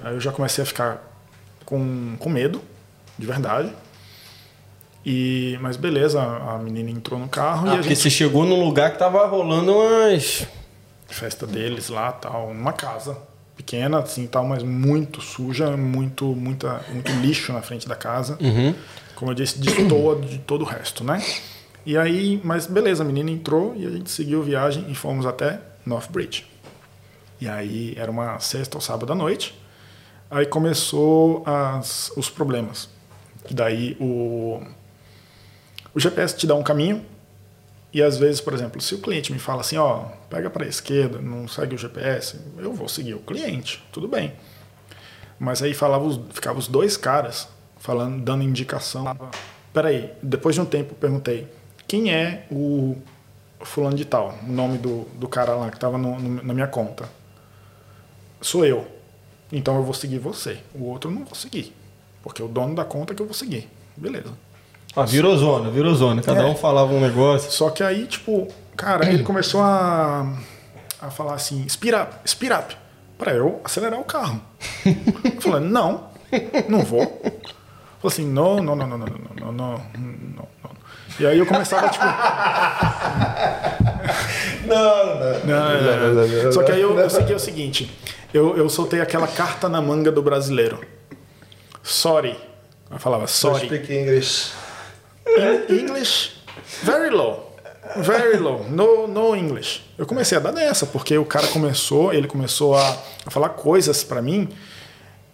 Aí 0.00 0.14
eu 0.14 0.20
já 0.20 0.32
comecei 0.32 0.62
a 0.62 0.66
ficar 0.66 1.02
com, 1.64 2.16
com 2.18 2.28
medo, 2.30 2.62
de 3.18 3.26
verdade. 3.26 3.72
E, 5.08 5.56
mas 5.60 5.76
beleza, 5.76 6.20
a 6.20 6.58
menina 6.58 6.90
entrou 6.90 7.16
no 7.20 7.28
carro 7.28 7.68
Ah, 7.68 7.70
e 7.70 7.72
a 7.74 7.76
porque 7.76 7.90
gente 7.90 8.02
você 8.02 8.10
chegou 8.10 8.44
num 8.44 8.64
lugar 8.64 8.90
que 8.90 8.98
tava 8.98 9.24
rolando 9.24 9.72
umas. 9.72 10.44
festa 11.06 11.46
deles 11.46 11.88
lá, 11.88 12.10
tal, 12.10 12.52
numa 12.52 12.72
casa 12.72 13.16
pequena 13.56 14.00
assim, 14.00 14.26
tal, 14.26 14.44
mas 14.44 14.64
muito 14.64 15.20
suja, 15.20 15.76
muito 15.76 16.24
muita 16.26 16.84
muito 16.92 17.12
lixo 17.12 17.52
na 17.52 17.62
frente 17.62 17.88
da 17.88 17.94
casa. 17.94 18.36
Como 19.14 19.30
eu 19.30 19.34
disse, 19.34 19.60
destoa 19.60 20.16
de 20.16 20.38
todo 20.38 20.62
o 20.62 20.64
resto, 20.64 21.04
né? 21.04 21.22
E 21.86 21.96
aí, 21.96 22.40
mas 22.42 22.66
beleza, 22.66 23.04
a 23.04 23.06
menina 23.06 23.30
entrou 23.30 23.74
e 23.76 23.86
a 23.86 23.90
gente 23.90 24.10
seguiu 24.10 24.42
viagem 24.42 24.86
e 24.88 24.94
fomos 24.96 25.24
até 25.24 25.60
Northbridge. 25.86 26.44
E 27.40 27.48
aí 27.48 27.94
era 27.96 28.10
uma 28.10 28.40
sexta 28.40 28.76
ou 28.76 28.80
sábado 28.80 29.12
à 29.12 29.14
noite. 29.14 29.54
Aí 30.28 30.46
começou 30.46 31.44
as, 31.46 32.10
os 32.16 32.28
problemas. 32.28 32.88
Daí 33.48 33.96
o 34.00 34.60
o 35.96 36.00
GPS 36.00 36.36
te 36.36 36.46
dá 36.46 36.54
um 36.54 36.62
caminho 36.62 37.02
e 37.90 38.02
às 38.02 38.18
vezes, 38.18 38.38
por 38.38 38.52
exemplo, 38.52 38.78
se 38.82 38.94
o 38.94 38.98
cliente 38.98 39.32
me 39.32 39.38
fala 39.38 39.62
assim, 39.62 39.78
ó, 39.78 40.00
pega 40.28 40.50
para 40.50 40.66
a 40.66 40.68
esquerda, 40.68 41.22
não 41.22 41.48
segue 41.48 41.74
o 41.74 41.78
GPS, 41.78 42.38
eu 42.58 42.74
vou 42.74 42.86
seguir 42.86 43.14
o 43.14 43.20
cliente, 43.20 43.82
tudo 43.90 44.06
bem. 44.06 44.34
Mas 45.38 45.62
aí 45.62 45.72
falava 45.72 46.04
ficava 46.34 46.58
os 46.58 46.68
dois 46.68 46.98
caras 46.98 47.48
falando, 47.78 48.22
dando 48.22 48.42
indicação. 48.42 49.16
Peraí, 49.72 50.12
depois 50.22 50.54
de 50.54 50.60
um 50.60 50.66
tempo 50.66 50.92
eu 50.92 50.98
perguntei, 50.98 51.48
quem 51.88 52.12
é 52.12 52.46
o 52.50 52.98
fulano 53.60 53.96
de 53.96 54.04
tal, 54.04 54.38
o 54.46 54.52
nome 54.52 54.76
do, 54.76 55.04
do 55.14 55.26
cara 55.26 55.54
lá 55.54 55.70
que 55.70 55.78
estava 55.78 55.96
na 55.96 56.52
minha 56.52 56.66
conta? 56.66 57.08
Sou 58.42 58.66
eu. 58.66 58.86
Então 59.50 59.76
eu 59.76 59.82
vou 59.82 59.94
seguir 59.94 60.18
você. 60.18 60.58
O 60.74 60.84
outro 60.84 61.10
eu 61.10 61.14
não 61.14 61.24
vou 61.24 61.34
seguir. 61.34 61.74
Porque 62.22 62.42
é 62.42 62.44
o 62.44 62.48
dono 62.48 62.74
da 62.74 62.84
conta 62.84 63.14
que 63.14 63.22
eu 63.22 63.26
vou 63.26 63.34
seguir. 63.34 63.66
Beleza. 63.96 64.34
Ah, 64.96 65.04
virou 65.04 65.36
zona, 65.36 65.70
virou 65.70 65.94
zona. 65.94 66.22
Cada 66.22 66.40
É. 66.42 66.44
um 66.46 66.54
falava 66.56 66.92
um 66.92 67.00
negócio. 67.00 67.50
Só 67.52 67.68
que 67.70 67.82
aí, 67.82 68.06
tipo, 68.06 68.48
cara, 68.76 69.06
ele 69.08 69.22
começou 69.22 69.60
a, 69.60 70.26
a 71.00 71.10
falar 71.10 71.34
assim, 71.34 71.68
speed 71.68 71.94
up, 71.94 72.14
speed 72.28 72.50
up, 72.52 72.74
pra 73.18 73.32
eu 73.34 73.60
acelerar 73.62 74.00
o 74.00 74.04
carro. 74.04 74.40
Eu 74.84 75.40
falei, 75.40 75.68
não, 75.68 76.04
não 76.68 76.82
vou. 76.82 77.04
Falei 77.22 78.04
assim, 78.04 78.26
não, 78.26 78.56
não, 78.62 78.74
não, 78.74 78.86
não, 78.86 78.98
não, 78.98 79.06
não, 79.06 79.16
não, 79.36 79.52
não, 79.52 79.84
não. 80.34 80.46
E 81.18 81.26
aí 81.26 81.38
eu 81.38 81.46
começava, 81.46 81.88
tipo... 81.88 82.04
Não, 84.66 85.06
não. 85.16 86.12
Não, 86.14 86.42
não. 86.44 86.52
Só 86.52 86.62
que 86.62 86.72
aí 86.72 86.80
eu, 86.80 86.98
eu 86.98 87.08
segui 87.10 87.34
o 87.34 87.38
seguinte, 87.38 87.90
eu, 88.34 88.56
eu 88.56 88.68
soltei 88.68 89.00
aquela 89.00 89.26
carta 89.28 89.68
na 89.68 89.80
manga 89.80 90.10
do 90.10 90.22
brasileiro. 90.22 90.80
Sorry. 91.82 92.36
Eu 92.90 92.98
falava, 92.98 93.26
sorry. 93.26 93.66
Speak 93.66 93.92
English. 93.92 94.52
English, 95.68 96.32
very 96.82 97.10
low. 97.10 97.46
Very 97.96 98.36
low. 98.38 98.64
No, 98.68 99.06
no 99.06 99.36
English. 99.36 99.82
Eu 99.96 100.06
comecei 100.06 100.36
a 100.36 100.40
dar 100.40 100.52
nessa, 100.52 100.86
porque 100.86 101.16
o 101.16 101.24
cara 101.24 101.46
começou, 101.48 102.12
ele 102.12 102.26
começou 102.26 102.74
a, 102.74 102.98
a 103.24 103.30
falar 103.30 103.50
coisas 103.50 104.02
pra 104.02 104.20
mim. 104.20 104.48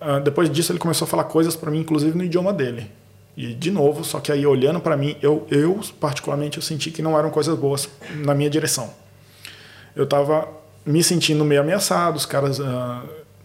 Ah, 0.00 0.18
depois 0.18 0.50
disso, 0.50 0.72
ele 0.72 0.78
começou 0.78 1.06
a 1.06 1.08
falar 1.08 1.24
coisas 1.24 1.56
pra 1.56 1.70
mim, 1.70 1.80
inclusive 1.80 2.16
no 2.16 2.24
idioma 2.24 2.52
dele. 2.52 2.90
E 3.36 3.54
de 3.54 3.70
novo, 3.70 4.04
só 4.04 4.20
que 4.20 4.30
aí 4.30 4.44
olhando 4.44 4.80
pra 4.80 4.96
mim, 4.96 5.16
eu, 5.22 5.46
eu 5.50 5.80
particularmente 5.98 6.58
eu 6.58 6.62
senti 6.62 6.90
que 6.90 7.00
não 7.00 7.18
eram 7.18 7.30
coisas 7.30 7.58
boas 7.58 7.88
na 8.16 8.34
minha 8.34 8.50
direção. 8.50 8.92
Eu 9.96 10.06
tava 10.06 10.48
me 10.84 11.02
sentindo 11.02 11.44
meio 11.44 11.60
ameaçado, 11.60 12.16
os 12.16 12.26
caras 12.26 12.58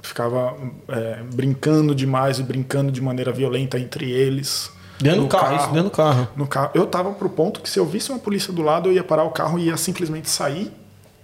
ficavam 0.01 0.73
é, 0.89 1.19
brincando 1.33 1.95
demais 1.95 2.39
e 2.39 2.43
brincando 2.43 2.91
de 2.91 3.01
maneira 3.01 3.31
violenta 3.31 3.79
entre 3.79 4.11
eles. 4.11 4.69
Dentro 4.99 5.19
do 5.19 5.23
no 5.23 5.29
carro, 5.29 5.55
isso 5.55 5.67
dentro 5.67 5.83
do 5.83 5.91
carro. 5.91 6.27
No 6.35 6.47
carro. 6.47 6.71
Eu 6.73 6.85
tava 6.87 7.11
pro 7.11 7.29
ponto 7.29 7.61
que 7.61 7.69
se 7.69 7.79
eu 7.79 7.85
visse 7.85 8.11
uma 8.11 8.19
polícia 8.19 8.51
do 8.51 8.61
lado, 8.61 8.89
eu 8.89 8.93
ia 8.93 9.03
parar 9.03 9.23
o 9.23 9.31
carro 9.31 9.59
e 9.59 9.65
ia 9.65 9.77
simplesmente 9.77 10.29
sair 10.29 10.71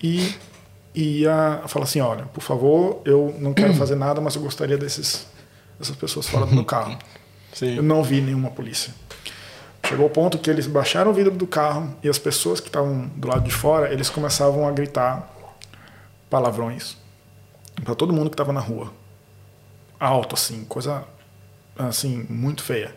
e 0.02 0.34
e 0.96 1.22
ia 1.22 1.64
falar 1.68 1.86
assim, 1.86 2.00
olha, 2.02 2.26
por 2.26 2.42
favor, 2.42 3.02
eu 3.04 3.36
não 3.40 3.54
quero 3.54 3.74
fazer 3.74 3.96
nada, 3.96 4.22
mas 4.22 4.36
eu 4.36 4.42
gostaria 4.42 4.78
desses, 4.78 5.26
dessas 5.80 5.96
pessoas 5.96 6.28
fora 6.28 6.46
do 6.46 6.54
meu 6.54 6.66
carro. 6.66 6.98
Sim. 7.52 7.78
Eu 7.78 7.84
não 7.84 8.04
vi 8.04 8.22
nenhuma 8.22 8.52
polícia. 8.52 8.94
Chegou 9.88 10.06
o 10.06 10.10
ponto 10.10 10.38
que 10.38 10.50
eles 10.50 10.66
baixaram 10.66 11.12
o 11.12 11.14
vidro 11.14 11.32
do 11.32 11.46
carro 11.46 11.96
e 12.02 12.10
as 12.10 12.18
pessoas 12.18 12.60
que 12.60 12.68
estavam 12.68 13.08
do 13.16 13.28
lado 13.28 13.44
de 13.44 13.52
fora, 13.52 13.92
eles 13.92 14.10
começavam 14.10 14.68
a 14.68 14.72
gritar 14.72 15.30
palavrões 16.30 16.96
para 17.84 17.94
todo 17.94 18.14
mundo 18.14 18.30
que 18.30 18.34
estava 18.34 18.54
na 18.54 18.62
rua. 18.62 18.92
Alto 20.00 20.36
assim, 20.36 20.64
coisa 20.66 21.04
assim 21.78 22.26
muito 22.30 22.64
feia. 22.64 22.96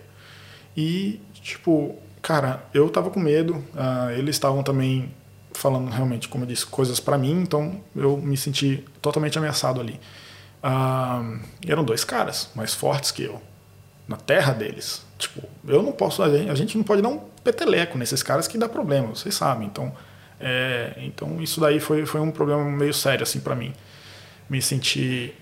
E 0.77 1.21
tipo, 1.41 1.97
cara, 2.21 2.65
eu 2.75 2.89
tava 2.91 3.11
com 3.11 3.21
medo, 3.21 3.65
ah, 3.77 4.13
eles 4.13 4.37
estavam 4.37 4.63
também 4.63 5.15
falando 5.55 5.91
realmente, 5.91 6.29
como 6.29 6.45
eu 6.45 6.49
disse, 6.49 6.67
coisas 6.67 7.01
para 7.01 7.17
mim, 7.17 7.41
então 7.41 7.81
eu 7.95 8.17
me 8.19 8.37
senti 8.37 8.85
totalmente 9.01 9.39
ameaçado 9.39 9.81
ali. 9.81 9.99
E 11.65 11.71
eram 11.71 11.85
dois 11.85 12.05
caras 12.05 12.51
mais 12.55 12.75
fortes 12.75 13.11
que 13.11 13.23
eu, 13.23 13.41
na 14.07 14.17
terra 14.17 14.53
deles. 14.53 15.05
Tipo, 15.19 15.49
eu 15.67 15.83
não 15.83 15.93
posso, 15.93 16.23
a 16.23 16.29
gente, 16.29 16.51
a 16.51 16.55
gente 16.55 16.77
não 16.77 16.85
pode 16.85 17.01
dar 17.01 17.09
um 17.09 17.19
peteleco 17.43 17.97
nesses 17.97 18.23
caras 18.23 18.47
que 18.47 18.59
dá 18.59 18.69
problema, 18.69 19.09
vocês 19.09 19.35
sabem. 19.35 19.67
Então, 19.67 19.93
é, 20.39 20.95
então 20.99 21.41
isso 21.41 21.61
daí 21.61 21.81
foi, 21.81 22.05
foi 22.05 22.21
um 22.21 22.31
problema 22.31 22.63
meio 22.65 22.93
sério 22.93 23.23
assim 23.23 23.41
para 23.41 23.55
mim. 23.55 23.73
Me 24.51 24.61
senti 24.61 25.33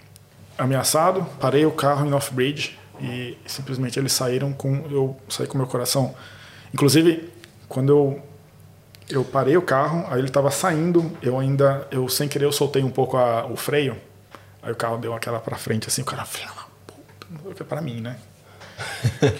ameaçado, 0.56 1.26
parei 1.40 1.66
o 1.66 1.72
carro 1.72 2.06
em 2.06 2.10
North 2.10 2.30
Bridge 2.30 2.78
e 3.00 3.36
simplesmente 3.46 3.98
eles 3.98 4.12
saíram 4.12 4.52
com 4.52 4.84
eu 4.90 5.16
saí 5.28 5.46
com 5.46 5.58
meu 5.58 5.66
coração. 5.66 6.14
Inclusive, 6.72 7.28
quando 7.68 7.90
eu 7.90 8.22
eu 9.10 9.22
parei 9.22 9.54
o 9.56 9.62
carro, 9.62 10.06
aí 10.08 10.18
ele 10.18 10.28
estava 10.28 10.50
saindo, 10.50 11.12
eu 11.20 11.38
ainda, 11.38 11.86
eu 11.90 12.08
sem 12.08 12.26
querer 12.26 12.46
eu 12.46 12.52
soltei 12.52 12.82
um 12.82 12.88
pouco 12.90 13.18
a, 13.18 13.44
o 13.44 13.54
freio, 13.54 13.96
aí 14.62 14.72
o 14.72 14.76
carro 14.76 14.96
deu 14.96 15.12
aquela 15.12 15.38
para 15.38 15.56
frente 15.58 15.86
assim, 15.88 16.00
o 16.00 16.04
cara, 16.06 16.24
filha 16.24 16.46
da 16.48 17.36
puta, 17.42 17.64
para 17.64 17.82
mim, 17.82 18.00
né? 18.00 18.16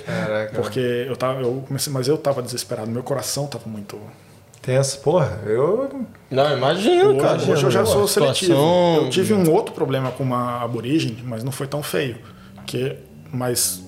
Caraca. 0.05 0.61
Porque 0.61 0.79
eu 0.81 1.17
tava, 1.17 1.41
eu 1.41 1.65
comecei, 1.67 1.93
mas 1.93 2.09
eu 2.09 2.17
tava 2.19 2.43
desesperado, 2.43 2.91
meu 2.91 3.03
coração 3.03 3.47
tava 3.47 3.69
muito 3.69 3.99
Tenso, 4.63 4.99
porra, 5.01 5.41
eu. 5.45 6.07
Não, 6.31 6.57
imagina, 6.57 7.05
Hoje, 7.09 7.21
cara. 7.21 7.37
hoje 7.37 7.65
eu 7.65 7.71
já 7.71 7.85
sou 7.85 8.09
Situação- 8.09 8.35
seletivo. 8.35 8.97
Eu 9.05 9.11
tive 9.11 9.35
um 9.35 9.51
outro 9.53 9.75
problema 9.75 10.11
com 10.11 10.23
uma 10.23 10.63
aborígene, 10.63 11.23
mas 11.23 11.45
não 11.45 11.53
foi 11.53 11.67
tão 11.67 11.83
feio. 11.83 12.17
Que, 12.67 12.97
mas 13.35 13.83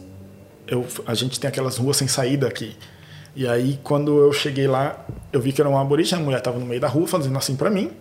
eu, 0.66 0.86
a 1.06 1.14
gente 1.14 1.38
tem 1.38 1.48
aquelas 1.48 1.76
ruas 1.76 1.96
sem 1.96 2.08
saída 2.08 2.48
aqui. 2.48 2.76
E 3.34 3.46
aí, 3.46 3.78
quando 3.82 4.18
eu 4.18 4.32
cheguei 4.32 4.66
lá, 4.66 5.04
eu 5.32 5.40
vi 5.40 5.52
que 5.52 5.60
era 5.60 5.68
uma 5.68 5.80
aborígene, 5.80 6.22
a 6.22 6.24
mulher 6.24 6.38
estava 6.38 6.58
no 6.58 6.66
meio 6.66 6.80
da 6.80 6.88
rua, 6.88 7.06
fazendo 7.06 7.36
assim 7.38 7.54
pra 7.54 7.70
mim. 7.70 7.92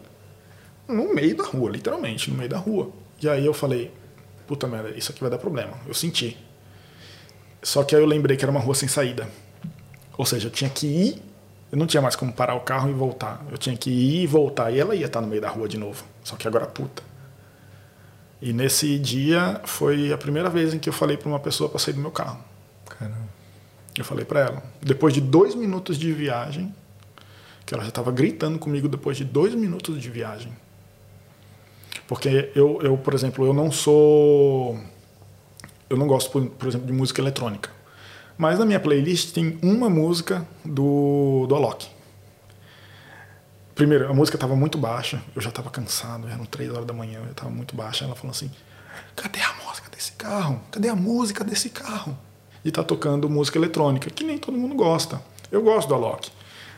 No 0.88 1.14
meio 1.14 1.36
da 1.36 1.44
rua, 1.44 1.70
literalmente, 1.70 2.32
no 2.32 2.38
meio 2.38 2.50
da 2.50 2.58
rua. 2.58 2.90
E 3.22 3.30
aí 3.30 3.46
eu 3.46 3.54
falei, 3.54 3.92
puta 4.48 4.68
merda, 4.68 4.90
isso 4.92 5.12
aqui 5.12 5.22
vai 5.22 5.30
dar 5.30 5.38
problema. 5.38 5.74
Eu 5.86 5.94
senti. 5.94 6.38
Só 7.62 7.84
que 7.84 7.96
aí 7.96 8.02
eu 8.02 8.08
lembrei 8.08 8.38
que 8.38 8.46
era 8.46 8.52
uma 8.52 8.60
rua 8.60 8.76
sem 8.76 8.88
saída. 8.88 9.28
Ou 10.18 10.26
seja, 10.26 10.48
eu 10.48 10.52
tinha 10.52 10.70
que 10.70 10.88
ir, 10.88 11.22
eu 11.72 11.78
não 11.78 11.86
tinha 11.86 12.02
mais 12.02 12.16
como 12.16 12.32
parar 12.32 12.56
o 12.56 12.62
carro 12.62 12.90
e 12.90 12.94
voltar. 12.94 13.46
Eu 13.52 13.58
tinha 13.58 13.76
que 13.76 13.90
ir 13.90 14.24
e 14.24 14.28
voltar. 14.28 14.72
E 14.72 14.80
ela 14.80 14.96
ia 14.96 15.06
estar 15.06 15.20
no 15.22 15.28
meio 15.28 15.42
da 15.42 15.50
rua 15.50 15.68
de 15.68 15.78
novo. 15.78 16.06
Só 16.24 16.36
que 16.36 16.48
agora 16.48 16.66
puta. 16.66 17.04
E 18.42 18.52
nesse 18.54 19.00
dia 19.00 19.62
foi 19.66 20.12
a 20.12 20.18
primeira 20.18 20.50
vez 20.50 20.74
em 20.74 20.80
que 20.80 20.90
eu 20.90 20.94
falei 20.94 21.18
para 21.18 21.28
uma 21.30 21.40
pessoa 21.40 21.70
para 21.70 21.80
sair 21.80 21.94
do 21.94 22.02
meu 22.02 22.12
carro. 22.12 22.40
Caramba. 22.86 23.18
Eu 23.98 24.04
falei 24.04 24.26
para 24.26 24.40
ela. 24.42 24.64
Depois 24.82 25.14
de 25.14 25.22
dois 25.22 25.56
minutos 25.56 25.98
de 25.98 26.12
viagem, 26.12 26.74
que 27.66 27.74
ela 27.74 27.84
já 27.84 27.90
estava 27.90 28.12
gritando 28.12 28.60
comigo 28.60 28.88
depois 28.88 29.18
de 29.18 29.24
dois 29.24 29.56
minutos 29.56 30.02
de 30.02 30.10
viagem. 30.10 30.52
Porque 32.08 32.52
eu, 32.54 32.80
eu, 32.82 32.98
por 32.98 33.14
exemplo, 33.14 33.46
eu 33.46 33.54
não 33.54 33.72
sou. 33.72 34.80
Eu 35.90 35.98
não 35.98 36.08
gosto, 36.08 36.30
por, 36.30 36.46
por 36.46 36.68
exemplo, 36.68 36.88
de 36.88 36.94
música 36.94 37.22
eletrônica. 37.22 37.70
Mas 38.38 38.60
na 38.60 38.66
minha 38.66 38.80
playlist 38.80 39.34
tem 39.34 39.58
uma 39.62 39.90
música 39.90 40.46
do, 40.64 41.46
do 41.48 41.56
Alok. 41.56 41.88
Primeiro, 43.76 44.10
a 44.10 44.14
música 44.14 44.38
estava 44.38 44.56
muito 44.56 44.78
baixa, 44.78 45.22
eu 45.36 45.42
já 45.42 45.50
estava 45.50 45.70
cansado, 45.70 46.30
eram 46.30 46.46
três 46.46 46.72
horas 46.72 46.86
da 46.86 46.94
manhã, 46.94 47.20
eu 47.26 47.32
estava 47.32 47.50
muito 47.50 47.76
baixa. 47.76 48.06
Ela 48.06 48.16
falou 48.16 48.32
assim: 48.32 48.50
cadê 49.14 49.42
a 49.42 49.54
música 49.66 49.90
desse 49.94 50.14
carro? 50.14 50.62
Cadê 50.72 50.88
a 50.88 50.96
música 50.96 51.44
desse 51.44 51.70
carro? 51.70 52.18
E 52.64 52.72
tá 52.72 52.82
tocando 52.82 53.30
música 53.30 53.60
eletrônica, 53.60 54.10
que 54.10 54.24
nem 54.24 54.38
todo 54.38 54.58
mundo 54.58 54.76
gosta. 54.76 55.22
Eu 55.52 55.62
gosto 55.62 55.90
do 55.90 55.94
Alok. 55.94 56.32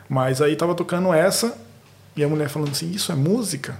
Mas 0.10 0.41
aí 0.41 0.56
tava 0.56 0.74
tocando 0.74 1.14
essa, 1.14 1.56
e 2.15 2.24
a 2.24 2.28
mulher 2.28 2.49
falando 2.49 2.72
assim: 2.72 2.90
Isso 2.90 3.11
é 3.11 3.15
música? 3.15 3.80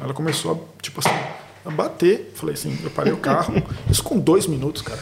Ela 0.00 0.14
começou 0.14 0.52
a, 0.52 0.82
tipo 0.82 1.00
assim, 1.00 1.14
a 1.62 1.70
bater. 1.70 2.32
Falei 2.34 2.54
assim: 2.54 2.78
Eu 2.82 2.90
parei 2.90 3.12
o 3.12 3.18
carro, 3.18 3.52
isso 3.90 4.02
com 4.02 4.18
dois 4.18 4.46
minutos, 4.46 4.80
cara. 4.80 5.00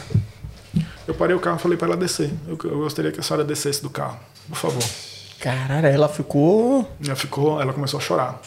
Eu 1.07 1.15
parei 1.15 1.37
o 1.37 1.39
carro 1.39 1.55
e 1.55 1.61
falei 1.61 1.77
para 1.77 1.87
ela 1.87 1.97
descer. 1.97 2.31
Eu, 2.45 2.59
eu 2.65 2.79
gostaria 2.79 3.13
que 3.13 3.19
a 3.21 3.23
senhora 3.23 3.45
descesse 3.45 3.81
do 3.81 3.89
carro, 3.89 4.19
por 4.49 4.57
favor. 4.57 5.08
Caralho, 5.39 5.87
ela 5.87 6.09
ficou. 6.09 6.89
Ela 7.03 7.15
ficou, 7.15 7.61
ela 7.61 7.73
começou 7.73 7.99
a 7.99 8.01
chorar. 8.01 8.41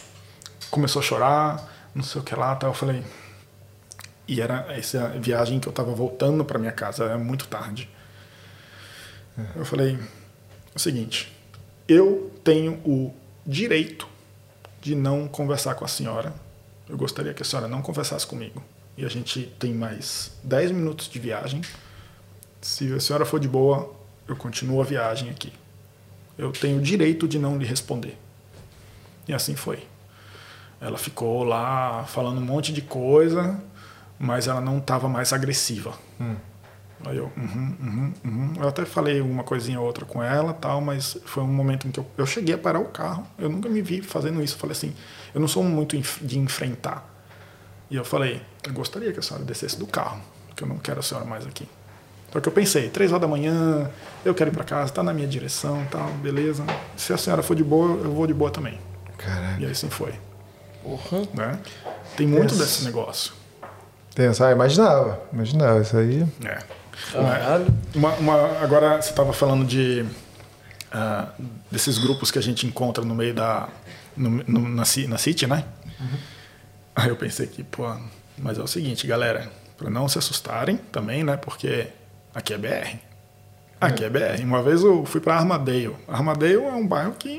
Começou 0.71 1.01
a 1.01 1.03
chorar, 1.03 1.91
não 1.95 2.03
sei 2.03 2.21
o 2.21 2.25
que 2.25 2.35
lá, 2.35 2.55
tá? 2.55 2.67
Eu 2.67 2.75
falei. 2.75 3.03
E 4.29 4.41
era 4.41 4.67
essa 4.73 5.09
viagem 5.09 5.59
que 5.59 5.67
eu 5.67 5.73
tava 5.73 5.93
voltando 5.95 6.45
para 6.45 6.59
minha 6.59 6.73
casa, 6.73 7.05
era 7.05 7.19
muito 7.19 7.49
tarde. 7.49 7.89
Eu 9.57 9.65
falei: 9.65 9.95
é 9.95 10.77
o 10.77 10.79
seguinte, 10.79 11.33
eu 11.89 12.31
tenho 12.45 12.75
o 12.85 13.15
direito 13.47 14.07
de 14.81 14.95
não 14.95 15.27
conversar 15.27 15.75
com 15.75 15.85
a 15.85 15.89
senhora. 15.89 16.35
Eu 16.89 16.97
gostaria 16.97 17.33
que 17.33 17.43
a 17.43 17.45
senhora 17.45 17.69
não 17.69 17.81
conversasse 17.81 18.27
comigo. 18.27 18.63
E 18.97 19.05
a 19.05 19.09
gente 19.09 19.47
tem 19.59 19.73
mais 19.73 20.33
10 20.45 20.73
minutos 20.73 21.09
de 21.09 21.19
viagem. 21.19 21.63
Se 22.61 22.93
a 22.93 23.01
senhora 23.01 23.25
for 23.25 23.41
de 23.41 23.49
boa, 23.49 23.95
eu 24.29 24.37
continuo 24.37 24.81
a 24.81 24.85
viagem 24.85 25.31
aqui. 25.31 25.53
Eu 26.37 26.53
tenho 26.53 26.79
o 26.79 26.83
direito 26.83 27.29
de 27.29 27.39
não 27.39 27.59
lhe 27.59 27.65
responder. 27.65 28.19
E 29.29 29.33
assim 29.33 29.55
foi. 29.55 29.87
Ela 30.81 30.99
ficou 30.99 31.45
lá 31.45 32.05
falando 32.05 32.39
um 32.39 32.45
monte 32.45 32.73
de 32.73 32.83
coisa, 32.83 33.63
mas 34.19 34.49
ela 34.49 34.61
não 34.61 34.79
estava 34.79 35.09
mais 35.09 35.33
agressiva. 35.33 35.95
Aí 37.05 37.17
eu, 37.17 37.31
uhum, 37.37 37.77
uhum, 37.81 38.13
uhum. 38.25 38.53
Eu 38.61 38.69
até 38.69 38.85
falei 38.85 39.21
uma 39.21 39.43
coisinha 39.43 39.81
ou 39.81 39.87
outra 39.87 40.05
com 40.05 40.23
ela, 40.23 40.53
tal, 40.55 40.81
mas 40.81 41.19
foi 41.25 41.43
um 41.43 41.49
momento 41.49 41.87
em 41.87 41.91
que 41.91 41.99
eu, 41.99 42.07
eu 42.17 42.27
cheguei 42.27 42.55
a 42.55 42.59
parar 42.59 42.79
o 42.79 42.87
carro. 42.87 43.27
Eu 43.39 43.49
nunca 43.49 43.69
me 43.69 43.83
vi 43.83 44.01
fazendo 44.01 44.43
isso. 44.43 44.55
Eu 44.55 44.59
falei 44.59 44.73
assim, 44.73 44.95
eu 45.35 45.41
não 45.41 45.49
sou 45.49 45.63
muito 45.63 45.97
de 46.25 46.39
enfrentar. 46.39 47.09
E 47.91 47.97
eu 47.97 48.05
falei, 48.05 48.41
eu 48.65 48.73
gostaria 48.73 49.13
que 49.13 49.19
a 49.19 49.23
senhora 49.23 49.45
descesse 49.45 49.79
do 49.79 49.87
carro, 49.87 50.21
que 50.55 50.63
eu 50.63 50.69
não 50.69 50.79
quero 50.79 51.01
a 51.01 51.03
senhora 51.03 51.27
mais 51.27 51.47
aqui. 51.47 51.69
Só 52.33 52.41
que 52.41 52.49
eu 52.49 52.53
pensei, 52.53 52.89
três 52.89 53.11
horas 53.13 53.21
da 53.21 53.29
manhã, 53.29 53.91
eu 54.25 54.35
quero 54.35 54.51
ir 54.51 54.55
para 54.55 54.65
casa, 54.65 54.91
tá 54.93 55.03
na 55.03 55.13
minha 55.13 55.27
direção, 55.29 55.87
tal, 55.91 56.09
beleza. 56.15 56.65
Se 56.97 57.13
a 57.13 57.19
senhora 57.19 57.43
for 57.43 57.55
de 57.55 57.63
boa, 57.63 57.91
eu 58.03 58.13
vou 58.13 58.27
de 58.27 58.33
boa 58.33 58.51
também. 58.51 58.79
Caraca. 59.19 59.61
E 59.61 59.67
aí 59.67 59.71
assim 59.73 59.91
foi, 59.91 60.15
Porra. 60.83 61.23
né? 61.35 61.59
Tem 62.17 62.27
muito 62.27 62.55
desse 62.57 62.85
negócio. 62.85 63.33
Tenso. 64.15 64.43
Ah, 64.45 64.51
imaginava. 64.53 65.21
Imaginava. 65.33 65.81
Isso 65.81 65.97
aí. 65.97 66.27
É. 66.45 66.59
Caralho. 67.13 67.67
Uma, 67.95 68.13
uma- 68.15 68.59
agora 68.63 69.01
você 69.01 69.11
estava 69.11 69.33
falando 69.33 69.65
de 69.67 70.05
ah, 70.91 71.29
desses 71.71 71.99
grupos 71.99 72.31
que 72.31 72.39
a 72.39 72.43
gente 72.43 72.67
encontra 72.67 73.05
no 73.05 73.15
meio 73.15 73.35
da 73.35 73.69
no, 74.17 74.29
no- 74.47 74.69
na, 74.69 74.83
na 75.09 75.19
City, 75.19 75.47
né? 75.47 75.65
Aí 76.95 77.09
eu 77.09 77.17
pensei 77.17 77.47
que, 77.47 77.63
pô, 77.65 77.95
mas 78.39 78.59
é 78.59 78.63
o 78.63 78.67
seguinte, 78.67 79.07
galera, 79.07 79.51
para 79.79 79.89
não 79.89 80.07
se 80.09 80.19
assustarem 80.19 80.77
também, 80.77 81.25
né? 81.25 81.37
Porque 81.39 81.87
aqui 82.35 82.55
é 82.55 82.59
BR. 82.59 82.97
Aqui 83.81 84.05
é 84.05 84.11
BR. 84.11 84.43
Uma 84.43 84.63
vez 84.63 84.83
eu 84.83 85.05
fui 85.05 85.21
para 85.21 85.37
Armadale. 85.37 85.97
Armadale 86.07 86.55
é 86.55 86.59
um 86.59 86.87
bairro 86.87 87.15
que 87.15 87.39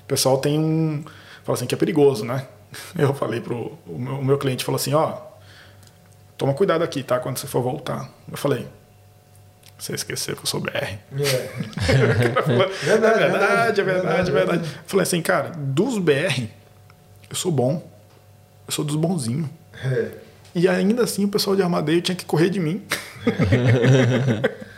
o 0.00 0.04
pessoal 0.06 0.38
tem 0.38 0.58
um 0.58 1.04
fala 1.42 1.56
assim 1.56 1.66
que 1.66 1.74
é 1.74 1.78
perigoso, 1.78 2.24
né? 2.24 2.46
Eu 2.96 3.14
falei 3.14 3.40
pro 3.40 3.78
o 3.86 3.98
meu, 3.98 4.14
o 4.14 4.24
meu 4.24 4.38
cliente 4.38 4.64
falou 4.64 4.76
assim, 4.76 4.94
ó, 4.94 5.18
toma 6.38 6.54
cuidado 6.54 6.84
aqui, 6.84 7.02
tá? 7.02 7.18
Quando 7.18 7.38
você 7.38 7.46
for 7.46 7.62
voltar. 7.62 8.08
Eu 8.30 8.36
falei, 8.36 8.68
você 9.76 9.94
esqueceu 9.94 10.36
que 10.36 10.42
eu 10.42 10.46
sou 10.46 10.60
BR. 10.60 10.70
Verdade, 12.82 13.22
é 13.24 13.28
verdade, 13.28 13.80
é 13.80 13.82
verdade, 13.82 13.82
é 13.82 13.84
verdade. 13.84 14.30
verdade. 14.30 14.62
Eu 14.62 14.82
falei 14.86 15.02
assim, 15.02 15.22
cara, 15.22 15.50
dos 15.56 15.98
BR, 15.98 16.48
eu 17.28 17.36
sou 17.36 17.50
bom. 17.50 17.90
Eu 18.66 18.72
sou 18.72 18.84
dos 18.84 18.96
bonzinhos. 18.96 19.48
É. 19.82 20.10
E 20.54 20.66
ainda 20.68 21.04
assim 21.04 21.24
o 21.24 21.28
pessoal 21.28 21.54
de 21.56 21.62
Armadeio 21.62 22.00
tinha 22.02 22.14
que 22.16 22.24
correr 22.24 22.50
de 22.50 22.58
mim. 22.60 22.82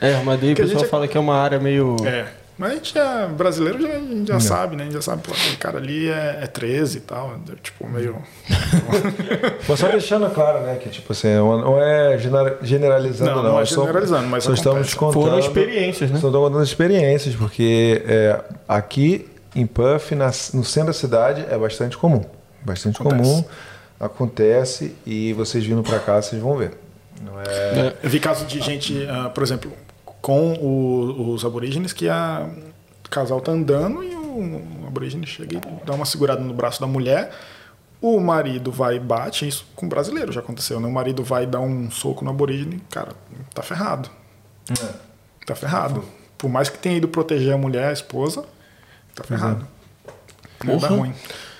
É, 0.00 0.14
Armadilha, 0.16 0.52
o 0.52 0.56
pessoal 0.56 0.84
é- 0.84 0.88
fala 0.88 1.06
que 1.08 1.16
é 1.16 1.20
uma 1.20 1.36
área 1.36 1.60
meio. 1.60 1.96
É. 2.04 2.26
Mas 2.58 2.72
a 2.72 2.74
gente 2.74 2.98
é 2.98 3.26
brasileiro, 3.28 3.80
já, 3.80 3.88
a 3.88 3.98
gente 3.98 4.28
já 4.28 4.40
sabe, 4.40 4.74
né? 4.76 4.82
A 4.82 4.86
gente 4.86 4.94
já 4.94 5.02
sabe, 5.02 5.22
pô, 5.22 5.32
aquele 5.32 5.56
cara 5.56 5.78
ali 5.78 6.08
é, 6.08 6.40
é 6.42 6.46
13 6.48 6.98
e 6.98 7.00
tal. 7.00 7.34
é, 7.48 7.54
Tipo, 7.62 7.88
meio. 7.88 8.16
Mas 9.68 9.78
só 9.78 9.88
deixando 9.88 10.28
claro, 10.30 10.60
né, 10.60 10.74
que 10.76 10.88
tipo 10.90 11.12
assim, 11.12 11.28
não 11.34 11.80
é 11.80 12.18
genera- 12.18 12.58
generalizando, 12.62 13.30
Não, 13.30 13.42
não. 13.44 13.52
não 13.52 13.60
é 13.60 13.64
só- 13.64 13.82
generalizando, 13.82 14.26
mas 14.28 14.44
só 14.44 14.52
estamos 14.52 14.92
contando. 14.92 15.22
Foram 15.22 15.38
experiências, 15.38 16.10
né? 16.10 16.18
Só 16.20 16.26
estamos 16.28 16.48
contando 16.48 16.64
experiências, 16.64 17.34
porque 17.36 18.02
é, 18.06 18.40
aqui 18.68 19.26
em 19.54 19.66
Puff, 19.66 20.14
na- 20.16 20.26
no 20.52 20.64
centro 20.64 20.88
da 20.88 20.92
cidade, 20.92 21.46
é 21.48 21.56
bastante 21.56 21.96
comum. 21.96 22.22
Bastante 22.64 23.00
Acontece. 23.00 23.22
comum, 23.22 23.44
acontece, 24.02 24.94
e 25.06 25.32
vocês 25.32 25.64
vindo 25.64 25.82
pra 25.82 25.98
cá, 25.98 26.20
vocês 26.20 26.40
vão 26.42 26.56
ver. 26.56 26.72
Não 27.20 27.40
é. 27.40 27.94
Eu 28.02 28.10
vi 28.10 28.18
casos 28.20 28.46
de 28.48 28.60
gente, 28.60 29.06
ah, 29.08 29.30
por 29.30 29.42
exemplo, 29.42 29.72
com 30.20 30.52
o- 30.54 31.32
os 31.32 31.44
aborígenes, 31.44 31.92
que 31.92 32.08
a 32.08 32.48
o 33.06 33.08
casal 33.12 33.40
tá 33.40 33.52
andando 33.52 34.02
e 34.02 34.14
o, 34.14 34.82
o 34.82 34.86
aborígene 34.86 35.26
chega 35.26 35.56
e 35.58 35.60
dá 35.86 35.92
uma 35.94 36.04
segurada 36.06 36.40
no 36.40 36.52
braço 36.54 36.80
da 36.80 36.86
mulher. 36.86 37.30
O 38.00 38.18
marido 38.18 38.72
vai 38.72 38.96
e 38.96 38.98
bate, 39.00 39.46
isso 39.46 39.64
com 39.76 39.88
brasileiro 39.88 40.32
já 40.32 40.40
aconteceu, 40.40 40.80
né? 40.80 40.88
O 40.88 40.92
marido 40.92 41.22
vai 41.22 41.46
dar 41.46 41.60
um 41.60 41.90
soco 41.90 42.24
no 42.24 42.30
aborígene, 42.30 42.80
cara, 42.90 43.12
tá 43.54 43.62
ferrado. 43.62 44.08
Tá 45.46 45.54
ferrado. 45.54 46.02
Por 46.38 46.48
mais 46.50 46.68
que 46.68 46.78
tenha 46.78 46.96
ido 46.96 47.06
proteger 47.06 47.52
a 47.52 47.58
mulher, 47.58 47.88
a 47.88 47.92
esposa, 47.92 48.44
tá 49.14 49.22
ferrado. 49.22 49.66
Não 50.64 50.78
dá 50.78 50.88
ruim. 50.88 51.12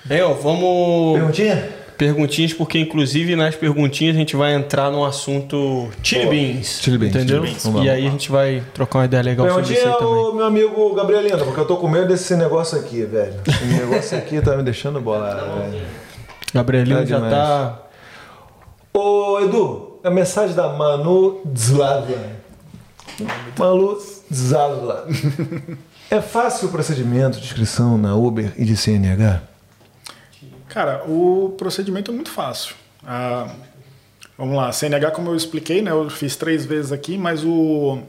Bem, 0.03 0.21
ó, 0.21 0.33
vamos. 0.33 1.13
Perguntinha? 1.19 1.69
Perguntinhas, 1.97 2.53
porque 2.53 2.79
inclusive 2.79 3.35
nas 3.35 3.55
perguntinhas 3.55 4.15
a 4.15 4.19
gente 4.19 4.35
vai 4.35 4.53
entrar 4.53 4.91
no 4.91 5.05
assunto 5.05 5.89
Chili 6.01 6.25
Beans. 6.27 6.79
Chili 6.81 6.97
beans, 6.97 7.15
Entendeu? 7.15 7.41
chili 7.41 7.51
beans. 7.51 7.63
Vamos 7.63 7.79
lá, 7.79 7.85
E 7.85 7.89
aí 7.89 8.07
a 8.07 8.09
gente 8.09 8.31
vai 8.31 8.63
trocar 8.73 8.99
uma 8.99 9.05
ideia 9.05 9.23
legal 9.23 9.47
sobre 9.47 9.61
isso 9.63 9.71
aí 9.73 9.77
Perguntinha 9.83 10.09
também. 10.09 10.35
meu 10.35 10.45
amigo 10.45 10.95
Gabrielino, 10.95 11.37
porque 11.45 11.59
eu 11.59 11.65
tô 11.65 11.77
com 11.77 11.87
medo 11.87 12.07
desse 12.07 12.35
negócio 12.35 12.77
aqui, 12.79 13.03
velho. 13.03 13.35
Esse 13.47 13.65
negócio 13.65 14.17
aqui 14.17 14.41
tá 14.41 14.55
me 14.57 14.63
deixando 14.63 14.99
bolado, 14.99 15.59
velho. 15.59 15.85
Gabrielino 16.53 16.99
Tá 16.99 17.05
já 17.05 17.15
demais. 17.17 17.33
tá. 17.33 17.79
Ô, 18.93 19.39
Edu, 19.41 19.97
a 20.03 20.09
mensagem 20.09 20.55
da 20.55 20.69
Manu 20.69 21.41
Zlava. 21.57 22.13
Manu 23.57 23.97
Zlava. 24.33 25.07
É 26.11 26.21
fácil 26.21 26.67
o 26.67 26.71
procedimento 26.71 27.39
de 27.39 27.45
inscrição 27.45 27.97
na 27.97 28.15
Uber 28.15 28.51
e 28.57 28.65
de 28.65 28.75
CNH? 28.77 29.41
Cara, 30.73 31.03
o 31.07 31.53
procedimento 31.55 32.09
é 32.09 32.13
muito 32.13 32.31
fácil. 32.31 32.75
Ah, 33.05 33.53
vamos 34.35 34.55
lá, 34.57 34.71
CNH, 34.71 35.11
como 35.11 35.29
eu 35.29 35.35
expliquei, 35.35 35.83
né, 35.83 35.91
eu 35.91 36.09
fiz 36.09 36.35
três 36.35 36.65
vezes 36.65 36.91
aqui, 36.91 37.15
mas 37.15 37.43
o, 37.43 38.01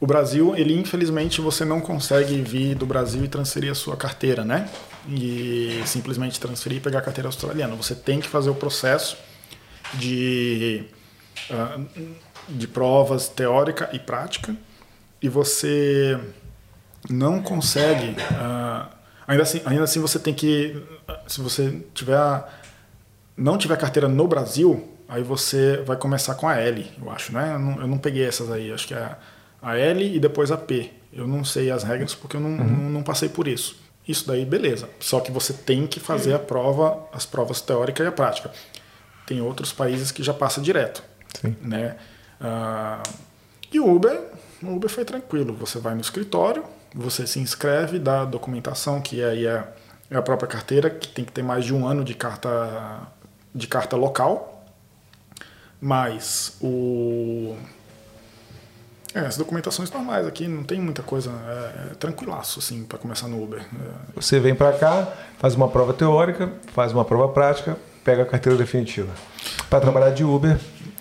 o 0.00 0.06
Brasil, 0.06 0.56
ele 0.56 0.72
infelizmente 0.72 1.42
você 1.42 1.62
não 1.62 1.78
consegue 1.78 2.40
vir 2.40 2.74
do 2.74 2.86
Brasil 2.86 3.22
e 3.22 3.28
transferir 3.28 3.70
a 3.70 3.74
sua 3.74 3.98
carteira, 3.98 4.46
né? 4.46 4.70
E 5.10 5.82
simplesmente 5.84 6.40
transferir 6.40 6.78
e 6.78 6.80
pegar 6.80 7.00
a 7.00 7.02
carteira 7.02 7.28
australiana. 7.28 7.76
Você 7.76 7.94
tem 7.94 8.18
que 8.18 8.26
fazer 8.26 8.48
o 8.48 8.54
processo 8.54 9.18
de, 9.92 10.84
ah, 11.50 11.80
de 12.48 12.66
provas 12.66 13.28
teórica 13.28 13.90
e 13.92 13.98
prática 13.98 14.56
e 15.20 15.28
você 15.28 16.18
não 17.10 17.42
consegue. 17.42 18.16
ah, 18.32 18.88
ainda, 19.26 19.42
assim, 19.42 19.62
ainda 19.64 19.84
assim, 19.84 20.00
você 20.00 20.18
tem 20.18 20.34
que. 20.34 20.82
Se 21.26 21.40
você 21.40 21.82
tiver 21.94 22.44
não 23.40 23.56
tiver 23.56 23.76
carteira 23.76 24.06
no 24.06 24.28
Brasil, 24.28 24.86
aí 25.08 25.22
você 25.22 25.78
vai 25.78 25.96
começar 25.96 26.34
com 26.34 26.46
a 26.46 26.56
L, 26.56 26.86
eu 27.00 27.10
acho, 27.10 27.32
né? 27.32 27.54
Eu 27.54 27.58
não, 27.58 27.80
eu 27.80 27.86
não 27.86 27.98
peguei 27.98 28.24
essas 28.26 28.50
aí, 28.50 28.70
acho 28.70 28.86
que 28.86 28.94
é 28.94 29.16
a 29.62 29.76
L 29.76 30.16
e 30.16 30.20
depois 30.20 30.52
a 30.52 30.58
P. 30.58 30.92
Eu 31.12 31.26
não 31.26 31.42
sei 31.42 31.70
as 31.70 31.82
regras 31.82 32.14
porque 32.14 32.36
eu 32.36 32.40
não, 32.40 32.50
não, 32.50 32.90
não 32.90 33.02
passei 33.02 33.28
por 33.28 33.48
isso. 33.48 33.76
Isso 34.06 34.26
daí, 34.26 34.44
beleza. 34.44 34.88
Só 35.00 35.20
que 35.20 35.32
você 35.32 35.52
tem 35.52 35.86
que 35.86 35.98
fazer 35.98 36.34
a 36.34 36.38
prova, 36.38 37.08
as 37.12 37.26
provas 37.26 37.60
teórica 37.60 38.02
e 38.02 38.06
a 38.06 38.12
prática. 38.12 38.50
Tem 39.26 39.40
outros 39.40 39.72
países 39.72 40.12
que 40.12 40.22
já 40.22 40.34
passa 40.34 40.60
direto, 40.60 41.02
Sim. 41.40 41.56
né? 41.62 41.96
Ah, 42.40 43.02
e 43.72 43.80
o 43.80 43.94
Uber, 43.94 44.20
o 44.62 44.74
Uber 44.74 44.90
foi 44.90 45.04
tranquilo. 45.04 45.54
Você 45.54 45.78
vai 45.78 45.94
no 45.94 46.00
escritório, 46.00 46.64
você 46.94 47.26
se 47.26 47.38
inscreve, 47.38 47.98
dá 47.98 48.22
a 48.22 48.24
documentação, 48.24 49.00
que 49.00 49.22
aí 49.22 49.46
é, 49.46 49.64
é 50.10 50.16
a 50.16 50.22
própria 50.22 50.48
carteira, 50.48 50.90
que 50.90 51.08
tem 51.08 51.24
que 51.24 51.32
ter 51.32 51.42
mais 51.42 51.64
de 51.64 51.74
um 51.74 51.86
ano 51.86 52.04
de 52.04 52.14
carta, 52.14 53.00
de 53.54 53.66
carta 53.66 53.96
local. 53.96 54.64
Mas 55.80 56.56
o. 56.60 57.56
É, 59.14 59.20
as 59.20 59.36
documentações 59.36 59.90
normais 59.90 60.24
aqui, 60.26 60.46
não 60.46 60.62
tem 60.62 60.80
muita 60.80 61.02
coisa. 61.02 61.30
É, 61.30 61.92
é 61.92 61.94
tranquilaço, 61.94 62.58
assim, 62.60 62.84
para 62.84 62.98
começar 62.98 63.26
no 63.28 63.42
Uber. 63.42 63.60
É, 63.60 63.64
Você 64.14 64.38
vem 64.38 64.54
pra 64.54 64.72
cá, 64.72 65.08
faz 65.38 65.54
uma 65.54 65.68
prova 65.68 65.92
teórica, 65.92 66.50
faz 66.72 66.92
uma 66.92 67.04
prova 67.04 67.28
prática, 67.32 67.76
pega 68.04 68.22
a 68.22 68.26
carteira 68.26 68.56
definitiva. 68.58 69.08
Para 69.68 69.80
trabalhar 69.80 70.10
de 70.10 70.22
Uber, 70.22 70.58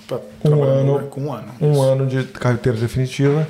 pra 0.07 0.19
Um 0.45 0.63
ano. 0.63 0.95
Uber 0.95 1.07
com 1.07 1.21
um 1.21 1.33
ano. 1.33 1.53
um 1.61 1.71
isso. 1.71 1.81
ano 1.81 2.07
de 2.07 2.23
carteira 2.25 2.77
definitiva, 2.79 3.47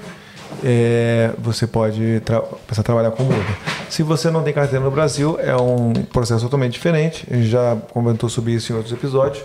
é, 0.63 1.31
você 1.37 1.65
pode 1.67 2.19
tra 2.21 2.39
começar 2.41 2.81
a 2.81 2.83
trabalhar 2.83 3.11
como 3.11 3.29
Uber. 3.29 3.45
Se 3.89 4.03
você 4.03 4.29
não 4.29 4.43
tem 4.43 4.53
carteira 4.53 4.83
no 4.83 4.91
Brasil, 4.91 5.37
é 5.39 5.55
um 5.55 5.93
processo 5.93 6.41
totalmente 6.43 6.73
diferente. 6.73 7.25
A 7.31 7.35
gente 7.35 7.47
já 7.49 7.75
comentou 7.91 8.29
sobre 8.29 8.53
isso 8.53 8.71
em 8.71 8.75
outros 8.75 8.93
episódios. 8.93 9.43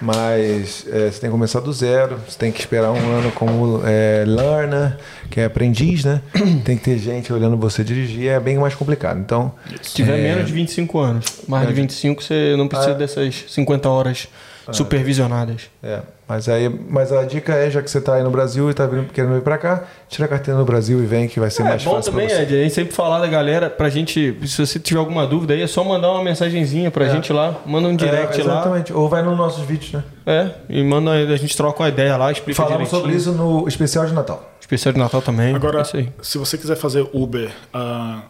Mas 0.00 0.84
é, 0.90 1.08
você 1.10 1.20
tem 1.20 1.28
que 1.28 1.32
começar 1.32 1.60
do 1.60 1.72
zero, 1.72 2.18
você 2.28 2.36
tem 2.36 2.50
que 2.50 2.58
esperar 2.58 2.90
um 2.90 3.16
ano 3.16 3.30
como 3.30 3.80
é, 3.86 4.24
learner, 4.26 4.96
que 5.30 5.40
é 5.40 5.44
aprendiz, 5.44 6.04
né? 6.04 6.20
Tem 6.64 6.76
que 6.76 6.82
ter 6.82 6.98
gente 6.98 7.32
olhando 7.32 7.56
você 7.56 7.84
dirigir, 7.84 8.28
é 8.28 8.40
bem 8.40 8.58
mais 8.58 8.74
complicado. 8.74 9.20
Então, 9.20 9.52
Se 9.80 9.94
tiver 9.94 10.18
menos 10.18 10.46
de 10.46 10.52
25 10.52 10.98
anos. 10.98 11.24
Mais 11.46 11.68
de 11.68 11.72
25, 11.74 12.22
você 12.24 12.54
não 12.58 12.66
precisa 12.66 12.90
Ah. 12.90 12.94
dessas 12.94 13.44
50 13.48 13.88
horas 13.88 14.26
supervisionadas. 14.72 15.62
É, 15.82 16.00
mas 16.26 16.48
aí, 16.48 16.68
mas 16.88 17.12
a 17.12 17.22
dica 17.24 17.52
é, 17.54 17.70
já 17.70 17.82
que 17.82 17.90
você 17.90 17.98
está 17.98 18.14
aí 18.14 18.22
no 18.22 18.30
Brasil 18.30 18.68
e 18.68 18.70
está 18.70 18.88
querendo 19.12 19.34
vir 19.34 19.42
para 19.42 19.58
cá, 19.58 19.84
tira 20.08 20.24
a 20.24 20.28
carteira 20.28 20.58
no 20.58 20.64
Brasil 20.64 21.02
e 21.02 21.06
vem 21.06 21.28
que 21.28 21.38
vai 21.38 21.50
ser 21.50 21.62
É 21.62 21.66
mais 21.66 21.84
bom 21.84 21.96
fácil 21.96 22.12
também, 22.12 22.26
para 22.26 22.36
você. 22.36 22.42
Ed, 22.42 22.54
a 22.54 22.62
gente 22.62 22.74
sempre 22.74 22.94
falar 22.94 23.18
da 23.20 23.26
galera 23.26 23.68
pra 23.68 23.88
gente, 23.90 24.36
se 24.46 24.66
você 24.66 24.78
tiver 24.78 24.98
alguma 25.00 25.26
dúvida 25.26 25.54
aí, 25.54 25.62
é 25.62 25.66
só 25.66 25.84
mandar 25.84 26.10
uma 26.12 26.24
mensagenzinha 26.24 26.90
pra 26.90 27.08
gente 27.08 27.32
lá, 27.32 27.54
manda 27.66 27.88
um 27.88 27.96
direct 27.96 28.40
é, 28.40 28.44
lá. 28.44 28.54
exatamente. 28.54 28.92
Ou 28.92 29.08
vai 29.08 29.22
nos 29.22 29.36
nossos 29.36 29.64
vídeos, 29.64 29.92
né? 29.92 30.04
É, 30.26 30.50
e 30.68 30.82
manda 30.82 31.10
a 31.12 31.36
gente 31.36 31.54
troca 31.56 31.82
uma 31.82 31.88
ideia 31.88 32.16
lá, 32.16 32.32
explica 32.32 32.56
Falamos 32.62 32.88
direitinho. 32.88 33.00
sobre 33.02 33.16
isso 33.16 33.32
no 33.32 33.68
especial 33.68 34.06
de 34.06 34.12
Natal. 34.14 34.50
Especial 34.60 34.92
de 34.94 34.98
Natal 34.98 35.20
também. 35.20 35.54
Agora, 35.54 35.80
é 35.80 35.82
isso 35.82 35.96
aí. 35.98 36.08
se 36.22 36.38
você 36.38 36.56
quiser 36.56 36.76
fazer 36.76 37.06
Uber 37.12 37.50
ah, 37.72 38.22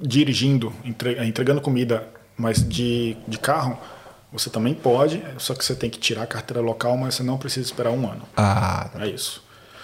dirigindo, 0.00 0.72
entre- 0.84 1.22
entregando 1.26 1.60
comida, 1.60 2.04
mas 2.36 2.66
de, 2.66 3.16
de 3.28 3.38
carro, 3.38 3.78
você 4.34 4.50
também 4.50 4.74
pode, 4.74 5.22
só 5.38 5.54
que 5.54 5.64
você 5.64 5.74
tem 5.76 5.88
que 5.88 5.98
tirar 5.98 6.24
a 6.24 6.26
carteira 6.26 6.60
local, 6.60 6.96
mas 6.96 7.14
você 7.14 7.22
não 7.22 7.38
precisa 7.38 7.64
esperar 7.64 7.90
um 7.92 8.10
ano. 8.10 8.22
Ah, 8.36 8.90
É 8.98 9.06
isso. 9.06 9.42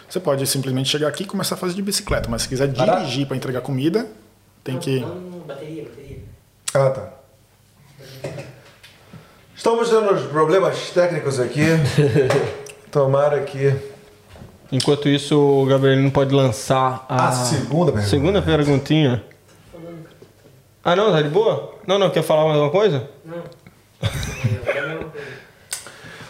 Você 0.08 0.18
pode 0.18 0.44
simplesmente 0.46 0.88
chegar 0.88 1.06
aqui 1.06 1.22
e 1.22 1.26
começar 1.26 1.54
a 1.54 1.58
fazer 1.58 1.74
de 1.74 1.82
bicicleta, 1.82 2.28
mas 2.28 2.42
se 2.42 2.48
quiser 2.48 2.66
dirigir 2.66 3.28
para 3.28 3.36
entregar 3.36 3.60
comida, 3.60 4.08
tem 4.64 4.76
que. 4.76 4.98
Não, 4.98 5.14
não, 5.14 5.38
bateria, 5.38 5.84
bateria. 5.84 6.18
ah, 6.74 6.90
tá. 6.90 7.12
Estamos 9.54 9.88
tendo 9.88 10.28
problemas 10.30 10.90
técnicos 10.90 11.38
aqui. 11.38 11.62
Tomara 12.90 13.40
que 13.44 13.72
Enquanto 14.72 15.08
isso, 15.08 15.36
o 15.38 15.66
Gabriel 15.66 15.96
não 16.00 16.10
pode 16.10 16.34
lançar 16.34 17.04
a, 17.08 17.28
a 17.28 17.32
segunda 17.32 17.92
pergunta. 17.92 18.10
segunda 18.10 18.42
perguntinha. 18.42 19.24
Ah, 20.82 20.96
não, 20.96 21.12
tá 21.12 21.20
de 21.20 21.28
boa? 21.28 21.74
Não, 21.86 21.98
não, 21.98 22.08
quer 22.10 22.22
falar 22.22 22.44
mais 22.44 22.54
alguma 22.56 22.70
coisa? 22.72 23.08
Não. 23.24 23.42
É. 24.02 25.04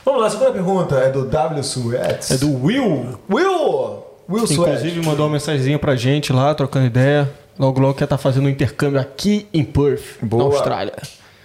Vamos 0.04 0.20
lá, 0.22 0.26
a 0.26 0.30
segunda 0.30 0.52
pergunta 0.52 0.96
é 0.96 1.10
do 1.10 1.24
W. 1.26 1.62
Suets. 1.62 2.30
É 2.30 2.38
do 2.38 2.52
Will. 2.64 3.18
Will! 3.30 4.04
Will 4.28 4.46
que 4.46 4.54
Suets. 4.54 4.80
Inclusive 4.80 5.06
mandou 5.06 5.26
uma 5.26 5.32
mensagenzinha 5.32 5.78
pra 5.78 5.94
gente 5.96 6.32
lá, 6.32 6.54
trocando 6.54 6.86
ideia. 6.86 7.30
Logo, 7.58 7.78
logo 7.80 7.94
quer 7.94 8.04
estar 8.04 8.16
fazendo 8.18 8.46
um 8.46 8.48
intercâmbio 8.48 8.98
aqui 9.00 9.46
em 9.52 9.62
Perth, 9.64 10.18
Boa. 10.22 10.44
na 10.44 10.48
Austrália. 10.54 10.94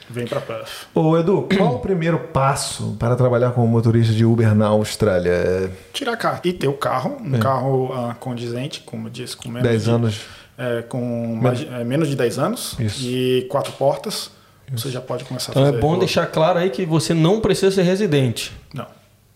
Vem 0.10 0.28
para 0.28 0.40
Puff. 0.40 0.86
Ô 0.94 1.18
Edu, 1.18 1.48
qual 1.58 1.76
o 1.76 1.80
primeiro 1.80 2.20
passo 2.20 2.96
para 3.00 3.16
trabalhar 3.16 3.52
como 3.52 3.68
motorista 3.68 4.14
de 4.14 4.24
Uber 4.24 4.54
na 4.56 4.68
Austrália? 4.68 5.32
É 5.32 5.70
Tirar 5.92 6.14
a 6.14 6.18
carta. 6.18 6.48
E 6.48 6.54
ter 6.54 6.68
o 6.68 6.74
carro, 6.74 7.18
um 7.20 7.40
carro 7.40 7.92
ah, 7.92 8.16
condizente, 8.20 8.82
como 8.86 9.08
eu 9.08 9.12
disse, 9.12 9.36
com 9.36 9.50
menos 9.50 9.68
10 9.68 9.84
de, 9.84 9.90
anos. 9.90 10.22
é, 10.58 10.84
com 10.84 11.36
mais 11.42 11.60
de- 11.60 11.68
é, 11.68 11.84
menos 11.84 12.08
de 12.08 12.16
10 12.16 12.38
anos 12.38 12.76
Isso. 12.80 13.04
e 13.04 13.48
quatro 13.50 13.74
portas. 13.74 14.30
Você 14.72 14.90
já 14.90 15.00
pode 15.02 15.24
começar 15.26 15.52
Então 15.52 15.64
a 15.64 15.68
é 15.68 15.70
fazer. 15.70 15.82
bom 15.82 15.98
deixar 16.00 16.26
claro 16.28 16.60
aí 16.60 16.70
que 16.70 16.86
você 16.86 17.14
não 17.14 17.40
precisa 17.40 17.72
ser 17.72 17.84
residente. 17.84 18.52
Não, 18.74 18.88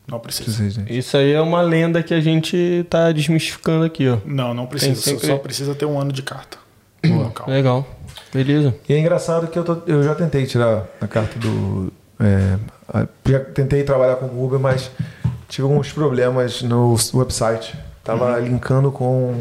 não 0.08 0.20
precisa. 0.20 0.46
Precisa. 0.46 0.86
Isso 0.90 1.16
aí 1.18 1.32
é 1.34 1.42
uma 1.42 1.62
lenda 1.62 2.02
que 2.02 2.14
a 2.14 2.20
gente 2.22 2.86
tá 2.90 3.12
desmistificando 3.12 3.86
aqui, 3.86 4.08
ó. 4.10 4.18
Não, 4.26 4.54
não 4.54 4.66
precisa. 4.66 4.94
Tem 4.94 5.14
sempre- 5.14 5.28
Só 5.28 5.38
precisa 5.38 5.76
ter 5.76 5.86
um 5.86 6.00
ano 6.00 6.12
de 6.12 6.22
carta. 6.24 6.58
no 7.04 7.24
local. 7.24 7.48
Legal. 7.50 7.88
Beleza. 8.34 8.76
E 8.90 8.94
é 8.94 9.00
engraçado 9.00 9.48
que 9.48 9.58
eu, 9.58 9.64
tô- 9.64 9.82
eu 9.88 10.04
já 10.04 10.14
tentei 10.16 10.46
tirar 10.46 10.86
a 11.00 11.08
carta 11.08 11.40
do. 11.40 11.94
é, 12.20 12.58
já 13.26 13.40
tentei 13.40 13.84
trabalhar 13.84 14.16
com 14.18 14.26
Uber, 14.44 14.60
mas 14.60 14.92
tive 15.48 15.64
alguns 15.68 15.92
problemas 15.94 16.62
no 16.62 16.96
website. 17.14 17.74
Tava 18.04 18.38
linkando 18.40 18.92
com 18.92 19.34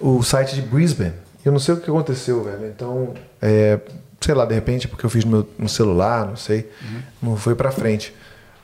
o 0.00 0.22
site 0.22 0.54
de 0.54 0.62
Brisbane. 0.62 1.12
Eu 1.44 1.52
não 1.52 1.58
sei 1.58 1.74
o 1.74 1.80
que 1.80 1.90
aconteceu, 1.90 2.42
velho. 2.44 2.66
Então, 2.66 3.12
é, 3.42 3.78
sei 4.20 4.34
lá, 4.34 4.44
de 4.44 4.54
repente, 4.54 4.88
porque 4.88 5.04
eu 5.06 5.10
fiz 5.10 5.24
no, 5.24 5.30
meu, 5.30 5.48
no 5.58 5.68
celular, 5.68 6.26
não 6.26 6.36
sei, 6.36 6.68
não 7.22 7.36
foi 7.36 7.54
pra 7.54 7.70
frente. 7.70 8.12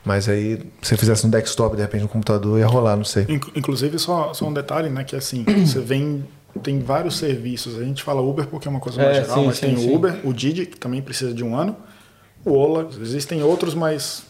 Mas 0.03 0.29
aí, 0.29 0.57
se 0.81 0.89
você 0.89 0.97
fizesse 0.97 1.25
no 1.25 1.31
desktop, 1.31 1.75
de 1.75 1.81
repente, 1.81 2.03
no 2.03 2.07
computador, 2.07 2.59
ia 2.59 2.67
rolar, 2.67 2.95
não 2.95 3.03
sei. 3.03 3.25
Inc- 3.27 3.51
Inclusive, 3.55 3.97
só, 3.97 4.33
só 4.35 4.47
um 4.47 4.53
detalhe, 4.53 4.87
né? 4.89 5.03
Que 5.03 5.15
assim, 5.15 5.43
você 5.65 5.79
vem. 5.79 6.23
Tem 6.63 6.79
vários 6.79 7.17
serviços. 7.17 7.77
A 7.77 7.83
gente 7.83 8.01
fala 8.03 8.21
Uber 8.21 8.47
porque 8.47 8.67
é 8.67 8.71
uma 8.71 8.79
coisa 8.79 8.97
mais 9.01 9.17
É, 9.17 9.21
geral, 9.23 9.39
sim, 9.39 9.45
mas 9.47 9.57
sim, 9.57 9.65
tem 9.67 9.77
sim. 9.77 9.89
o 9.91 9.95
Uber, 9.95 10.19
o 10.23 10.31
Didi, 10.31 10.65
que 10.65 10.77
também 10.79 11.01
precisa 11.01 11.33
de 11.33 11.43
um 11.43 11.53
ano, 11.55 11.75
o 12.45 12.53
Ola, 12.53 12.87
existem 13.01 13.43
outros, 13.43 13.73
mas 13.73 14.23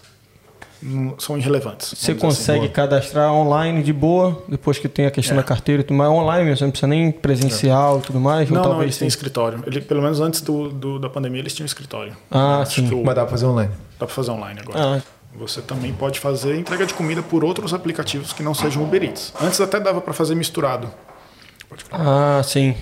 são 1.18 1.38
irrelevantes. 1.38 1.90
Você 1.90 2.14
dizer 2.14 2.22
consegue 2.26 2.70
cadastrar 2.70 3.32
online 3.34 3.82
de 3.84 3.92
boa, 3.94 4.44
depois 4.48 4.78
que 4.78 4.88
tem 4.88 5.06
a 5.06 5.12
questão 5.12 5.36
da 5.36 5.44
carteira 5.44 5.82
e 5.82 5.84
tudo 5.86 5.98
mais, 5.98 6.10
online 6.12 6.44
mesmo, 6.46 6.58
você 6.58 6.64
não 6.66 6.72
precisa 6.72 6.88
nem 6.88 7.12
presencial 7.12 8.00
e 8.00 8.02
tudo 8.02 8.20
mais. 8.20 8.44
assim. 8.46 8.54
Não, 8.54 8.64
não, 8.64 8.84
eles 8.84 8.98
têm 8.98 9.08
escritório. 9.08 9.64
Ele, 9.66 9.82
pelo 9.82 10.02
menos 10.02 10.20
antes 10.20 10.42
do, 10.42 10.70
do- 10.70 11.00
da 11.00 11.10
pandemia, 11.10 11.40
eles 11.42 11.54
tinham 11.54 11.66
escritório. 11.66 12.16
Ah, 12.30 12.60
Acho 12.62 12.82
sim. 12.82 12.88
que 12.90 12.96
o- 12.96 13.04
Mas 13.04 13.16
dá 13.16 13.22
pra 13.22 13.32
fazer 13.32 13.46
online. 13.46 13.72
dá 14.00 14.06
pra 14.06 14.16
fazer 14.16 14.32
online 14.32 14.60
agora. 14.62 14.98
Ah, 14.98 15.02
Você 15.38 15.62
também 15.62 15.92
pode 15.94 16.20
fazer 16.20 16.56
entrega 16.58 16.86
de 16.86 16.94
comida 16.94 17.22
por 17.22 17.44
outros 17.44 17.74
aplicativos 17.74 18.32
que 18.32 18.42
não 18.42 18.54
sejam 18.54 18.84
Uber 18.84 19.04
Eats. 19.04 19.34
Antes 19.42 19.60
até 19.60 19.80
dava 19.80 20.00
para 20.00 20.14
fazer 20.14 20.34
misturado. 20.36 20.90
Pode 21.68 21.84
falar. 21.84 22.40
ah, 22.40 22.44
sim. 22.44 22.74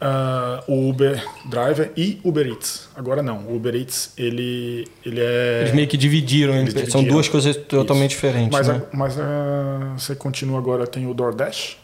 Ah, 0.00 0.64
o 0.66 0.88
Uber 0.88 1.22
Driver 1.50 1.92
e 1.96 2.18
Uber 2.24 2.46
Eats. 2.46 2.88
Agora 2.94 3.22
não. 3.22 3.38
O 3.46 3.56
Uber 3.56 3.74
Eats, 3.74 4.12
ele, 4.16 4.86
ele 5.04 5.20
é... 5.20 5.60
Eles 5.62 5.74
meio 5.74 5.86
que 5.88 5.96
dividiram, 5.98 6.54
Eles 6.54 6.72
são 6.72 6.82
dividiram. 6.84 7.14
duas 7.14 7.28
coisas 7.28 7.54
totalmente 7.56 8.10
diferentes. 8.10 8.50
Mas, 8.50 8.68
né? 8.68 8.82
a- 8.92 8.96
mas 8.96 9.18
ah, 9.18 9.94
você 9.98 10.14
continua 10.14 10.58
agora, 10.58 10.86
tem 10.86 11.06
o 11.06 11.12
DoorDash 11.12 11.76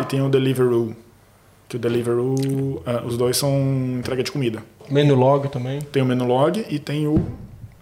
e 0.00 0.04
tem 0.04 0.20
o 0.20 0.28
Deliveroo. 0.28 0.94
Que 1.68 1.76
o 1.76 1.78
Deliveroo, 1.78 2.82
ah, 2.84 3.02
os 3.06 3.16
dois 3.16 3.36
são 3.36 3.50
entrega 3.98 4.22
de 4.22 4.30
comida. 4.30 4.62
Menu 4.90 5.14
log 5.14 5.48
também. 5.48 5.80
Tem 5.80 6.02
o 6.02 6.06
Menulog 6.06 6.64
e 6.68 6.78
tem 6.78 7.06
o 7.06 7.26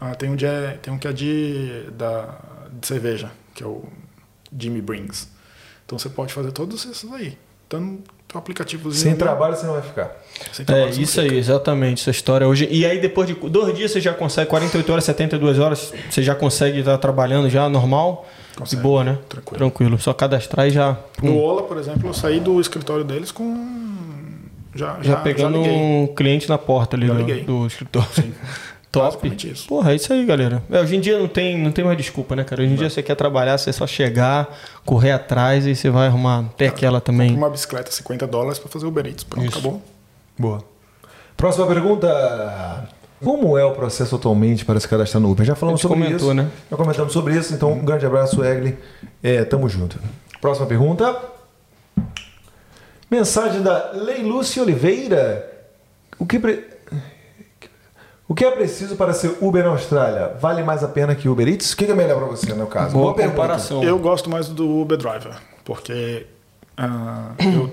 ah, 0.01 0.15
tem 0.15 0.29
um 0.31 0.37
de, 0.37 0.47
tem 0.83 0.93
um 0.93 0.99
que 0.99 1.09
é 1.09 1.13
de 1.13 1.85
da 1.97 2.39
de 2.81 2.87
cerveja, 2.87 3.31
que 3.55 3.63
é 3.63 3.67
o 3.67 3.85
Jimmy 4.57 4.81
Brings. 4.83 5.29
Então 5.85 5.99
você 5.99 6.09
pode 6.09 6.33
fazer 6.33 6.53
todos 6.53 6.85
esses 6.85 7.11
aí. 7.13 7.39
Então, 7.67 7.99
aplicativo 8.39 8.93
Sem 8.93 9.17
trabalho 9.17 9.57
você 9.57 9.67
não 9.67 9.75
vai 9.75 9.83
ficar. 9.83 10.17
É, 10.69 10.89
isso 10.91 11.21
aí, 11.21 11.37
exatamente, 11.37 12.03
essa 12.03 12.11
história 12.11 12.47
hoje. 12.47 12.69
E 12.71 12.85
aí 12.85 13.01
depois 13.01 13.27
de 13.27 13.35
dois 13.35 13.75
dias 13.75 13.91
você 13.91 14.01
já 14.01 14.13
consegue, 14.13 14.49
48 14.51 14.93
horas, 14.93 15.05
72 15.05 15.59
horas, 15.59 15.93
você 16.11 16.23
já 16.23 16.35
consegue 16.35 16.81
estar 16.81 16.99
trabalhando 16.99 17.49
já 17.49 17.69
normal. 17.69 18.27
Consegue, 18.57 18.77
De 18.77 18.83
boa, 18.83 19.05
né? 19.05 19.19
tranquilo. 19.29 19.59
Tranquilo. 19.59 19.99
Só 19.99 20.13
cadastrar 20.15 20.67
e 20.67 20.71
já. 20.71 20.97
No 21.23 21.33
pum, 21.33 21.39
Ola, 21.39 21.63
por 21.63 21.77
exemplo, 21.77 22.09
eu 22.09 22.15
saí 22.15 22.41
do 22.41 22.61
escritório 22.61 23.05
deles 23.05 23.31
com 23.31 23.87
já 24.75 24.99
já, 25.03 25.17
pegando 25.17 25.59
liguei. 25.59 25.73
um 25.75 26.07
cliente 26.15 26.49
na 26.49 26.59
porta 26.59 26.97
ali 26.97 27.07
Já 27.07 27.15
do, 27.15 27.45
do 27.45 27.67
escritório. 27.67 28.09
Sim. 28.13 28.33
Top. 29.01 29.47
Isso. 29.49 29.67
Porra, 29.69 29.93
é 29.93 29.97
isso 29.97 30.13
aí, 30.13 30.25
galera. 30.25 30.63
É, 30.71 30.81
hoje 30.81 30.97
em 30.97 31.01
dia 31.01 31.19
não 31.19 31.29
tem, 31.29 31.59
não 31.59 31.71
tem 31.73 31.85
mais 31.85 31.97
desculpa, 31.97 32.35
né, 32.35 32.45
cara? 32.45 32.63
Hoje 32.63 32.73
em 32.73 32.77
dia 32.77 32.89
você 32.91 33.03
quer 33.03 33.15
trabalhar, 33.15 33.59
você 33.59 33.71
é 33.71 33.73
só 33.73 33.87
chegar, 33.87 34.49
correr 34.85 35.13
atrás 35.13 35.67
e 35.67 35.75
você 35.75 35.91
vai 35.91 36.07
arrumar. 36.07 36.45
Tem 36.57 36.69
aquela 36.69 37.01
também. 37.01 37.35
Uma 37.35 37.51
bicicleta 37.51 37.91
50 37.91 38.27
dólares 38.27 38.59
para 38.59 38.69
fazer 38.71 38.87
Uber 38.87 39.07
Eats. 39.07 39.25
Pronto, 39.25 39.47
Isso. 39.47 39.59
acabou. 39.59 39.83
Boa. 40.39 40.63
Próxima 41.37 41.67
pergunta. 41.67 42.89
Como 43.23 43.57
é 43.57 43.65
o 43.65 43.73
processo 43.73 44.15
atualmente 44.17 44.65
para 44.65 44.79
se 44.79 44.87
cadastrar 44.87 45.21
no 45.23 45.31
Uber? 45.31 45.45
Já 45.47 45.55
falamos 45.55 45.81
sobre 45.81 45.99
comentou, 45.99 46.29
isso. 46.29 46.35
né? 46.35 46.49
Já 46.71 46.77
comentamos 46.77 47.13
sobre 47.13 47.35
isso, 47.37 47.55
então 47.55 47.73
um 47.73 47.85
grande 47.85 48.05
abraço, 48.07 48.45
Egli. 48.45 48.79
É, 49.23 49.43
tamo 49.45 49.69
junto. 49.69 49.99
Próxima 50.41 50.67
pergunta. 50.67 51.17
Mensagem 53.11 53.63
da 53.63 53.93
Leilúcia 53.93 54.63
Oliveira. 54.63 55.51
O 56.19 56.27
que, 56.27 56.39
pre- 56.39 56.65
o 58.29 58.35
que 58.35 58.45
é 58.45 58.51
preciso 58.51 58.97
para 58.97 59.13
ser 59.13 59.37
Uber 59.41 59.65
na 59.65 59.71
Austrália? 59.71 60.33
Vale 60.41 60.63
mais 60.63 60.83
a 60.83 60.89
pena 60.89 61.15
que 61.15 61.29
Uber 61.29 61.47
Eats? 61.47 61.73
O 61.73 61.77
que 61.77 61.85
é 61.85 61.95
melhor 61.95 62.19
para 62.19 62.27
você, 62.27 62.53
no 62.55 62.67
caso? 62.67 62.93
Boa 62.93 63.15
pergunta. 63.15 63.37
comparação. 63.37 63.85
Eu 63.85 63.99
gosto 63.99 64.29
mais 64.29 64.49
do 64.49 64.69
Uber 64.81 64.99
Driver, 64.99 65.37
porque 65.65 66.27
ah, 66.77 67.33
eu, 67.39 67.73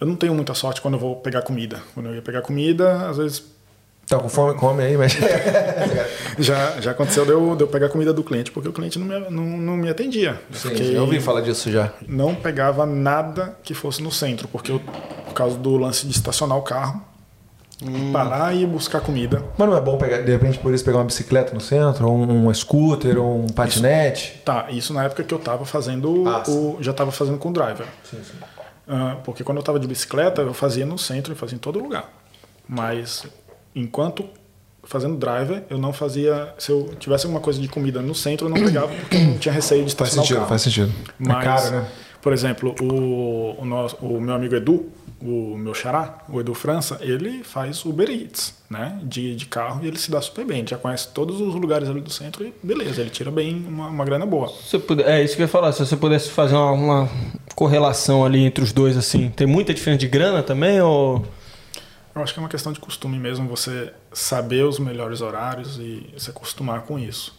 eu 0.00 0.06
não 0.06 0.16
tenho 0.16 0.34
muita 0.34 0.54
sorte 0.54 0.80
quando 0.80 0.94
eu 0.94 1.00
vou 1.00 1.16
pegar 1.16 1.42
comida. 1.42 1.80
Quando 1.94 2.06
eu 2.06 2.14
ia 2.16 2.22
pegar 2.22 2.42
comida, 2.42 3.08
às 3.08 3.16
vezes 3.16 3.52
Tá 4.06 4.18
com 4.18 4.28
fome? 4.28 4.58
Come 4.58 4.82
aí, 4.82 4.96
mas. 4.96 5.16
já, 6.38 6.80
já 6.80 6.90
aconteceu 6.90 7.24
de 7.24 7.30
eu, 7.30 7.56
de 7.56 7.62
eu 7.62 7.68
pegar 7.68 7.88
comida 7.88 8.12
do 8.12 8.22
cliente, 8.22 8.50
porque 8.50 8.68
o 8.68 8.72
cliente 8.72 8.98
não 8.98 9.06
me, 9.06 9.30
não, 9.30 9.44
não 9.58 9.76
me 9.76 9.88
atendia. 9.88 10.40
Eu 10.50 10.76
Sim, 10.76 10.92
eu 10.92 11.02
ouvi 11.02 11.20
falar 11.20 11.40
disso 11.40 11.70
já. 11.70 11.92
Não 12.06 12.34
pegava 12.34 12.84
nada 12.84 13.56
que 13.62 13.72
fosse 13.74 14.02
no 14.02 14.10
centro, 14.10 14.48
porque 14.48 14.72
eu, 14.72 14.80
por 14.80 15.32
causa 15.32 15.56
do 15.56 15.76
lance 15.76 16.06
de 16.06 16.12
estacionar 16.12 16.58
o 16.58 16.62
carro, 16.62 17.00
parar 18.12 18.54
e 18.54 18.66
buscar 18.66 19.00
comida. 19.00 19.42
Mas 19.56 19.68
não 19.68 19.76
é 19.76 19.80
bom 19.80 19.96
pegar, 19.96 20.18
de 20.18 20.30
repente, 20.30 20.58
por 20.58 20.72
isso 20.72 20.84
pegar 20.84 20.98
uma 20.98 21.04
bicicleta 21.04 21.52
no 21.54 21.60
centro, 21.60 22.08
ou 22.08 22.16
um, 22.16 22.48
um 22.48 22.54
scooter, 22.54 23.18
ou 23.18 23.42
um 23.42 23.46
patinete? 23.46 24.40
Tá, 24.44 24.66
isso 24.70 24.92
na 24.92 25.04
época 25.04 25.24
que 25.24 25.32
eu 25.32 25.38
tava 25.38 25.64
fazendo 25.64 26.28
Ah, 26.28 26.42
o. 26.48 26.78
Já 26.80 26.92
tava 26.92 27.10
fazendo 27.12 27.38
com 27.38 27.50
o 27.50 27.52
driver. 27.52 27.86
Ah, 28.88 29.16
porque 29.24 29.44
quando 29.44 29.58
eu 29.58 29.62
tava 29.62 29.78
de 29.78 29.86
bicicleta, 29.86 30.42
eu 30.42 30.54
fazia 30.54 30.84
no 30.84 30.98
centro 30.98 31.32
e 31.32 31.36
fazia 31.36 31.56
em 31.56 31.58
todo 31.58 31.78
lugar. 31.78 32.10
Mas 32.68 33.24
enquanto 33.74 34.24
fazendo 34.84 35.16
driver, 35.16 35.62
eu 35.70 35.78
não 35.78 35.92
fazia. 35.92 36.54
Se 36.58 36.70
eu 36.70 36.94
tivesse 36.98 37.26
alguma 37.26 37.40
coisa 37.40 37.60
de 37.60 37.68
comida 37.68 38.00
no 38.02 38.14
centro, 38.14 38.46
eu 38.46 38.50
não 38.50 38.64
pegava 38.64 38.88
porque 38.88 39.16
eu 39.16 39.20
não 39.20 39.38
tinha 39.38 39.52
receio 39.52 39.84
de 39.84 39.94
Faz 39.94 40.10
estacionar 40.10 40.24
o 40.24 40.28
sentido, 40.28 40.48
faz 40.48 40.62
sentido. 40.62 40.92
Mas, 41.18 41.36
é 41.36 41.44
caro, 41.44 41.70
né? 41.70 41.88
Por 42.20 42.32
exemplo, 42.32 42.74
o, 42.80 43.60
o, 43.60 43.64
nosso, 43.64 43.96
o 43.96 44.20
meu 44.20 44.34
amigo 44.34 44.54
Edu, 44.54 44.86
o 45.24 45.56
meu 45.56 45.72
xará, 45.74 46.18
o 46.28 46.40
Edu 46.40 46.52
França, 46.54 46.98
ele 47.00 47.44
faz 47.44 47.84
Uber 47.84 48.10
Eats, 48.10 48.54
né? 48.68 48.98
De, 49.02 49.36
de 49.36 49.46
carro 49.46 49.80
e 49.84 49.86
ele 49.88 49.98
se 49.98 50.10
dá 50.10 50.20
super 50.20 50.44
bem. 50.44 50.58
Ele 50.58 50.68
já 50.68 50.76
conhece 50.76 51.08
todos 51.14 51.40
os 51.40 51.54
lugares 51.54 51.88
ali 51.88 52.00
do 52.00 52.10
centro 52.10 52.44
e 52.44 52.52
beleza, 52.62 53.00
ele 53.00 53.10
tira 53.10 53.30
bem 53.30 53.64
uma, 53.68 53.86
uma 53.88 54.04
grana 54.04 54.26
boa. 54.26 54.52
Se 54.64 54.78
puder- 54.78 55.08
é 55.08 55.22
isso 55.22 55.36
que 55.36 55.42
eu 55.42 55.44
ia 55.44 55.48
falar. 55.48 55.72
Se 55.72 55.84
você 55.84 55.96
pudesse 55.96 56.30
fazer 56.30 56.54
uma, 56.54 56.72
uma 56.72 57.08
correlação 57.54 58.24
ali 58.24 58.44
entre 58.44 58.64
os 58.64 58.72
dois, 58.72 58.96
assim, 58.96 59.30
tem 59.30 59.46
muita 59.46 59.72
diferença 59.72 60.00
de 60.00 60.08
grana 60.08 60.42
também? 60.42 60.80
Ou. 60.80 61.24
Eu 62.14 62.22
acho 62.22 62.34
que 62.34 62.40
é 62.40 62.42
uma 62.42 62.48
questão 62.48 62.72
de 62.72 62.80
costume 62.80 63.18
mesmo, 63.18 63.48
você 63.48 63.92
saber 64.12 64.64
os 64.64 64.78
melhores 64.78 65.20
horários 65.22 65.78
e 65.78 66.06
se 66.18 66.28
acostumar 66.30 66.82
com 66.82 66.98
isso. 66.98 67.34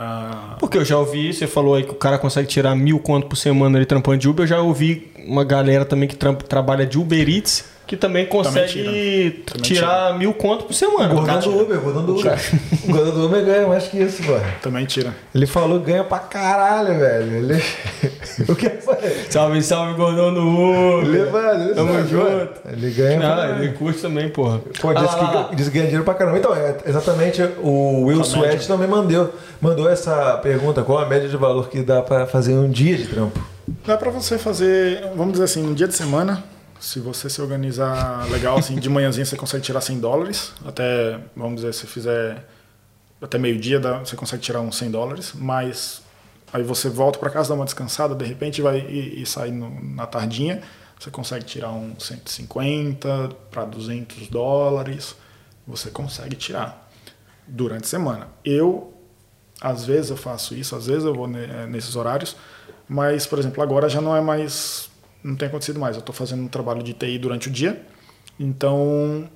Ah, 0.00 0.54
Porque 0.60 0.78
eu 0.78 0.84
já 0.84 0.96
ouvi, 0.96 1.32
você 1.34 1.46
falou 1.48 1.74
aí 1.74 1.82
que 1.82 1.90
o 1.90 1.94
cara 1.96 2.18
consegue 2.18 2.46
tirar 2.46 2.74
mil 2.76 3.00
conto 3.00 3.26
por 3.26 3.34
semana 3.36 3.76
ali 3.78 3.84
trampando 3.84 4.18
de 4.18 4.28
Uber. 4.28 4.44
Eu 4.44 4.48
já 4.48 4.60
ouvi 4.62 5.10
uma 5.26 5.42
galera 5.44 5.84
também 5.84 6.08
que 6.08 6.14
trampa- 6.14 6.44
trabalha 6.46 6.86
de 6.86 6.96
Uber 6.98 7.28
Eats 7.28 7.64
que 7.88 7.96
também 7.96 8.26
consegue 8.26 8.68
tira. 8.68 9.42
Também 9.46 9.62
tirar 9.62 10.16
mil 10.18 10.32
conto 10.34 10.66
por 10.66 10.74
semana. 10.74 11.12
O 11.12 11.16
gordão 11.16 11.40
do 11.40 11.60
Uber, 11.62 11.78
o 11.78 11.80
gordão 11.80 12.04
do 12.04 12.16
Uber. 12.20 12.38
O 12.84 12.86
gordão 12.92 13.12
do 13.14 13.26
Uber 13.26 13.44
ganha 13.44 13.66
mais 13.66 13.88
que 13.88 13.98
isso, 13.98 14.22
pô. 14.22 14.34
também 14.62 14.84
tira. 14.84 15.14
Ele 15.34 15.46
falou 15.46 15.80
ganha 15.80 16.04
pra 16.04 16.18
caralho, 16.18 16.98
velho. 16.98 17.34
Ele... 17.36 17.62
o 18.46 18.54
que 18.54 18.68
foi? 18.68 18.96
Salve, 19.30 19.62
salve, 19.62 19.94
gordão 19.94 20.32
do 20.34 20.46
Uber. 20.46 21.08
Ele 21.08 21.74
Tamo 21.74 21.92
sabe, 21.94 22.08
junto. 22.08 22.24
mano. 22.30 22.48
Ele 22.70 22.90
ganha 22.90 23.18
pra 23.18 23.26
Ah, 23.32 23.36
caralho. 23.36 23.64
ele 23.64 23.72
curte 23.72 24.00
também, 24.02 24.28
porra. 24.28 24.60
Pô, 24.80 24.90
Ah, 24.90 24.94
disse, 24.94 25.16
lá, 25.16 25.30
lá. 25.32 25.44
que, 25.48 25.56
disse 25.56 25.70
que 25.70 25.74
ganha 25.74 25.86
dinheiro 25.86 26.04
pra 26.04 26.14
caramba. 26.14 26.38
Então, 26.38 26.54
é, 26.54 26.76
exatamente, 26.86 27.42
o 27.62 28.04
Will? 28.04 28.22
Sweat 28.22 28.68
também 28.68 28.86
mandou, 28.86 29.32
mandou 29.62 29.88
essa 29.88 30.36
pergunta: 30.42 30.82
qual 30.82 30.98
a 30.98 31.06
média 31.06 31.26
de 31.28 31.36
valor 31.38 31.70
que 31.70 31.80
dá 31.80 32.02
pra 32.02 32.26
fazer 32.26 32.52
em 32.52 32.58
um 32.58 32.68
dia 32.68 32.96
de 32.98 33.06
trampo? 33.06 33.40
Dá 33.86 33.96
pra 33.96 34.10
você 34.10 34.36
fazer, 34.38 35.02
vamos 35.16 35.32
dizer 35.32 35.44
assim, 35.44 35.66
um 35.66 35.72
dia 35.74 35.88
de 35.88 35.94
semana, 35.94 36.42
se 36.80 37.00
você 37.00 37.28
se 37.28 37.40
organizar 37.42 38.28
legal, 38.30 38.58
assim, 38.58 38.76
de 38.76 38.88
manhãzinha 38.88 39.24
você 39.24 39.36
consegue 39.36 39.62
tirar 39.64 39.80
100 39.80 39.98
dólares, 40.00 40.52
até, 40.64 41.18
vamos 41.36 41.56
dizer, 41.56 41.72
se 41.74 41.86
fizer 41.86 42.46
até 43.20 43.36
meio-dia, 43.38 43.80
você 44.04 44.14
consegue 44.16 44.42
tirar 44.42 44.60
uns 44.60 44.76
100 44.76 44.90
dólares, 44.90 45.32
mas 45.34 46.02
aí 46.52 46.62
você 46.62 46.88
volta 46.88 47.18
pra 47.18 47.30
casa, 47.30 47.48
dá 47.48 47.54
uma 47.56 47.64
descansada, 47.64 48.14
de 48.14 48.24
repente 48.24 48.62
vai 48.62 48.78
e, 48.80 49.22
e 49.22 49.26
sai 49.26 49.50
no- 49.50 49.82
na 49.94 50.06
tardinha, 50.06 50.62
você 50.98 51.10
consegue 51.10 51.44
tirar 51.44 51.70
uns 51.72 52.04
150 52.06 53.30
para 53.50 53.64
200 53.64 54.28
dólares, 54.28 55.14
você 55.66 55.90
consegue 55.90 56.36
tirar 56.36 56.88
durante 57.46 57.84
a 57.84 57.88
semana. 57.88 58.28
Eu 58.44 58.92
às 59.60 59.84
vezes 59.84 60.10
eu 60.10 60.16
faço 60.16 60.54
isso, 60.54 60.76
às 60.76 60.86
vezes 60.86 61.04
eu 61.04 61.12
vou 61.14 61.26
eh, 61.36 61.66
nesses 61.66 61.96
horários, 61.96 62.36
mas, 62.88 63.26
por 63.26 63.38
exemplo, 63.38 63.60
agora 63.62 63.88
já 63.88 64.00
não 64.00 64.16
é 64.16 64.20
mais. 64.20 64.87
Não 65.28 65.36
tem 65.36 65.46
acontecido 65.46 65.78
mais. 65.78 65.94
Eu 65.94 66.00
estou 66.00 66.14
fazendo 66.14 66.42
um 66.42 66.48
trabalho 66.48 66.82
de 66.82 66.94
TI 66.94 67.18
durante 67.18 67.48
o 67.48 67.50
dia, 67.50 67.84
então. 68.40 69.28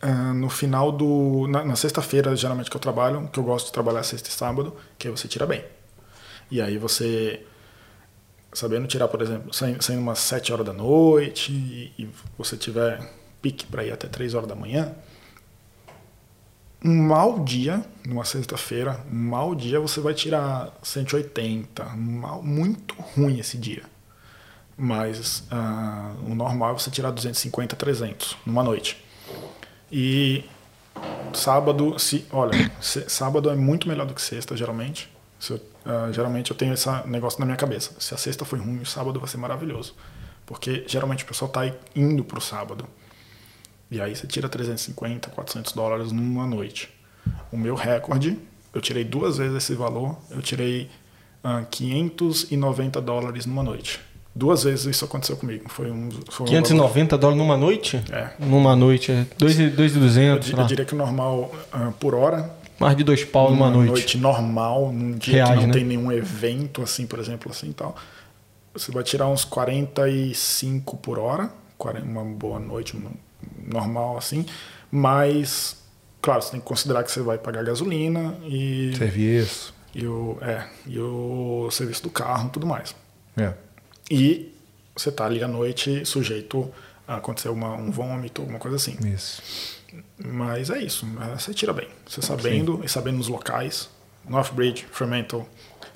ah, 0.00 0.32
no 0.34 0.48
final 0.50 0.90
do. 0.90 1.46
Na, 1.48 1.64
na 1.64 1.76
sexta-feira, 1.76 2.34
geralmente 2.34 2.68
que 2.68 2.76
eu 2.76 2.80
trabalho, 2.80 3.28
que 3.32 3.38
eu 3.38 3.44
gosto 3.44 3.66
de 3.66 3.72
trabalhar 3.72 4.02
sexta 4.02 4.28
e 4.28 4.32
sábado, 4.32 4.74
que 4.98 5.06
aí 5.06 5.12
você 5.12 5.28
tira 5.28 5.46
bem. 5.46 5.64
E 6.50 6.60
aí 6.60 6.78
você. 6.78 7.46
Sabendo 8.52 8.86
tirar, 8.88 9.08
por 9.08 9.22
exemplo, 9.22 9.54
saindo, 9.54 9.82
saindo 9.82 10.02
umas 10.02 10.18
7 10.18 10.52
horas 10.52 10.66
da 10.66 10.72
noite 10.72 11.52
e, 11.52 11.92
e 11.98 12.08
você 12.36 12.56
tiver 12.56 13.00
pique 13.40 13.64
para 13.66 13.84
ir 13.84 13.92
até 13.92 14.08
3 14.08 14.34
horas 14.34 14.48
da 14.48 14.54
manhã, 14.54 14.94
um 16.84 17.06
mau 17.06 17.38
dia, 17.44 17.84
numa 18.06 18.24
sexta-feira, 18.24 19.00
um 19.10 19.16
mau 19.30 19.54
dia 19.54 19.80
você 19.80 20.00
vai 20.00 20.12
tirar 20.12 20.76
180. 20.82 21.84
Um 21.94 22.20
mau, 22.20 22.42
muito 22.42 22.94
ruim 23.00 23.38
esse 23.38 23.56
dia. 23.56 23.91
Mas 24.76 25.44
ah, 25.50 26.14
o 26.26 26.34
normal 26.34 26.70
é 26.70 26.72
você 26.78 26.90
tirar 26.90 27.10
250, 27.10 27.76
300 27.76 28.36
numa 28.46 28.62
noite. 28.62 29.02
E 29.90 30.44
sábado, 31.34 31.98
se, 31.98 32.26
olha, 32.32 32.52
se- 32.80 33.08
sábado 33.08 33.50
é 33.50 33.54
muito 33.54 33.88
melhor 33.88 34.06
do 34.06 34.14
que 34.14 34.22
sexta, 34.22 34.56
geralmente. 34.56 35.10
Eu- 35.50 35.60
ah, 35.84 36.10
geralmente 36.12 36.50
eu 36.50 36.56
tenho 36.56 36.72
esse 36.74 36.88
negócio 37.06 37.38
na 37.40 37.46
minha 37.46 37.56
cabeça. 37.56 37.92
Se 37.98 38.14
a 38.14 38.16
sexta 38.16 38.44
foi 38.44 38.58
ruim, 38.58 38.78
o 38.80 38.86
sábado 38.86 39.18
vai 39.20 39.28
ser 39.28 39.36
maravilhoso. 39.38 39.94
Porque 40.46 40.84
geralmente 40.86 41.24
o 41.24 41.26
pessoal 41.26 41.48
está 41.48 41.70
indo 41.94 42.24
pro 42.24 42.40
sábado. 42.40 42.86
E 43.90 44.00
aí 44.00 44.16
você 44.16 44.26
tira 44.26 44.48
350, 44.48 45.28
400 45.30 45.72
dólares 45.72 46.12
numa 46.12 46.46
noite. 46.46 46.88
O 47.52 47.56
meu 47.58 47.74
recorde, 47.74 48.38
eu 48.72 48.80
tirei 48.80 49.04
duas 49.04 49.36
vezes 49.36 49.54
esse 49.56 49.74
valor, 49.74 50.16
eu 50.30 50.40
tirei 50.40 50.90
ah, 51.44 51.62
590 51.70 53.00
dólares 53.00 53.44
numa 53.46 53.62
noite. 53.62 54.00
Duas 54.34 54.64
vezes 54.64 54.86
isso 54.86 55.04
aconteceu 55.04 55.36
comigo. 55.36 55.64
Foi 55.68 55.90
um, 55.90 56.08
foi 56.30 56.46
um 56.46 56.50
valor- 56.50 56.62
590 56.62 57.18
dólares 57.18 57.38
numa 57.42 57.56
noite? 57.56 58.02
É. 58.10 58.30
Numa 58.38 58.74
noite, 58.74 59.12
é. 59.12 59.26
2,200, 59.38 60.50
Eu, 60.50 60.58
eu 60.58 60.64
diria 60.66 60.84
que 60.84 60.94
o 60.94 60.96
normal 60.96 61.52
ah, 61.70 61.92
por 62.00 62.14
hora, 62.14 62.50
Mais 62.78 62.96
de 62.96 63.04
dois 63.04 63.24
pau 63.24 63.50
numa 63.50 63.70
noite. 63.70 64.16
normal, 64.16 64.90
num 64.90 65.12
dia 65.12 65.34
Reais, 65.44 65.50
que 65.50 65.56
não 65.60 65.66
né? 65.66 65.72
tem 65.74 65.84
nenhum 65.84 66.10
evento, 66.10 66.80
assim, 66.82 67.06
por 67.06 67.18
exemplo, 67.18 67.50
assim 67.52 67.68
e 67.70 67.74
tal, 67.74 67.94
você 68.72 68.90
vai 68.90 69.02
tirar 69.02 69.28
uns 69.28 69.44
45 69.44 70.96
por 70.96 71.18
hora, 71.18 71.50
40 71.76 72.06
uma 72.06 72.24
boa 72.24 72.58
noite, 72.58 72.96
um- 72.96 73.10
normal, 73.70 74.16
assim, 74.16 74.46
mas, 74.90 75.76
claro, 76.20 76.40
você 76.42 76.52
tem 76.52 76.60
que 76.60 76.66
considerar 76.66 77.02
que 77.04 77.10
você 77.12 77.20
vai 77.20 77.36
pagar 77.38 77.62
gasolina 77.64 78.34
e, 78.44 78.94
Serviço. 78.96 79.74
e, 79.94 80.06
o, 80.06 80.38
é, 80.40 80.64
e 80.86 80.98
o 80.98 81.68
serviço 81.70 82.02
do 82.02 82.10
carro 82.10 82.48
e 82.48 82.50
tudo 82.50 82.66
mais. 82.66 82.94
É. 83.36 83.52
E 84.14 84.52
você 84.94 85.10
tá 85.10 85.24
ali 85.24 85.42
à 85.42 85.48
noite 85.48 86.04
sujeito 86.04 86.70
a 87.08 87.16
acontecer 87.16 87.48
uma, 87.48 87.74
um 87.74 87.90
vômito, 87.90 88.42
alguma 88.42 88.58
coisa 88.58 88.76
assim. 88.76 88.96
Isso. 89.06 89.42
Mas 90.22 90.70
é 90.70 90.78
isso, 90.82 91.06
é, 91.20 91.38
você 91.38 91.52
tira 91.54 91.72
bem. 91.72 91.88
Você 92.06 92.20
sabendo 92.22 92.80
e 92.84 92.88
sabendo 92.88 93.18
os 93.20 93.28
locais, 93.28 93.88
Northbridge, 94.28 94.84
Fremantle, 94.90 95.46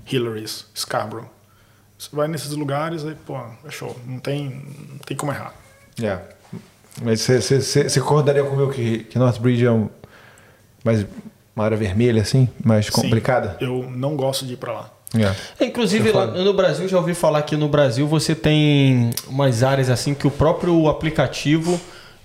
Hillary's, 0.06 0.66
Scarborough. 0.74 1.28
Você 1.98 2.08
vai 2.14 2.28
nesses 2.28 2.52
lugares 2.52 3.02
e, 3.04 3.14
pô, 3.14 3.38
é 3.64 3.70
show. 3.70 3.94
Não 4.06 4.18
tem, 4.18 4.62
não 4.90 4.98
tem 4.98 5.16
como 5.16 5.32
errar. 5.32 5.54
É. 6.02 6.18
Mas 7.02 7.20
você- 7.20 8.00
concordaria 8.00 8.44
comigo 8.44 8.72
que, 8.72 9.00
que 9.04 9.18
Northbridge 9.18 9.64
é 9.64 9.70
um, 9.70 9.88
mais, 10.84 11.06
uma 11.54 11.64
área 11.64 11.76
vermelha, 11.76 12.20
assim? 12.22 12.48
Mais 12.64 12.88
complicada? 12.90 13.56
Sim, 13.58 13.64
eu 13.66 13.90
não 13.90 14.16
gosto 14.16 14.46
de 14.46 14.54
ir 14.54 14.56
pra 14.56 14.72
lá. 14.72 14.95
É. 15.14 15.64
Inclusive, 15.64 16.10
lá 16.12 16.26
no 16.26 16.52
Brasil, 16.52 16.88
já 16.88 16.96
ouvi 16.98 17.14
falar 17.14 17.42
que 17.42 17.56
no 17.56 17.68
Brasil 17.68 18.06
você 18.06 18.34
tem 18.34 19.10
umas 19.28 19.62
áreas 19.62 19.88
assim 19.88 20.12
que 20.14 20.26
o 20.26 20.30
próprio 20.30 20.88
aplicativo 20.88 21.80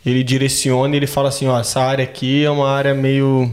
ele 0.05 0.23
direciona 0.23 0.93
e 0.95 0.97
ele 0.97 1.07
fala 1.07 1.29
assim, 1.29 1.47
ó, 1.47 1.59
essa 1.59 1.79
área 1.79 2.03
aqui 2.03 2.43
é 2.43 2.49
uma 2.49 2.69
área 2.69 2.93
meio 2.93 3.51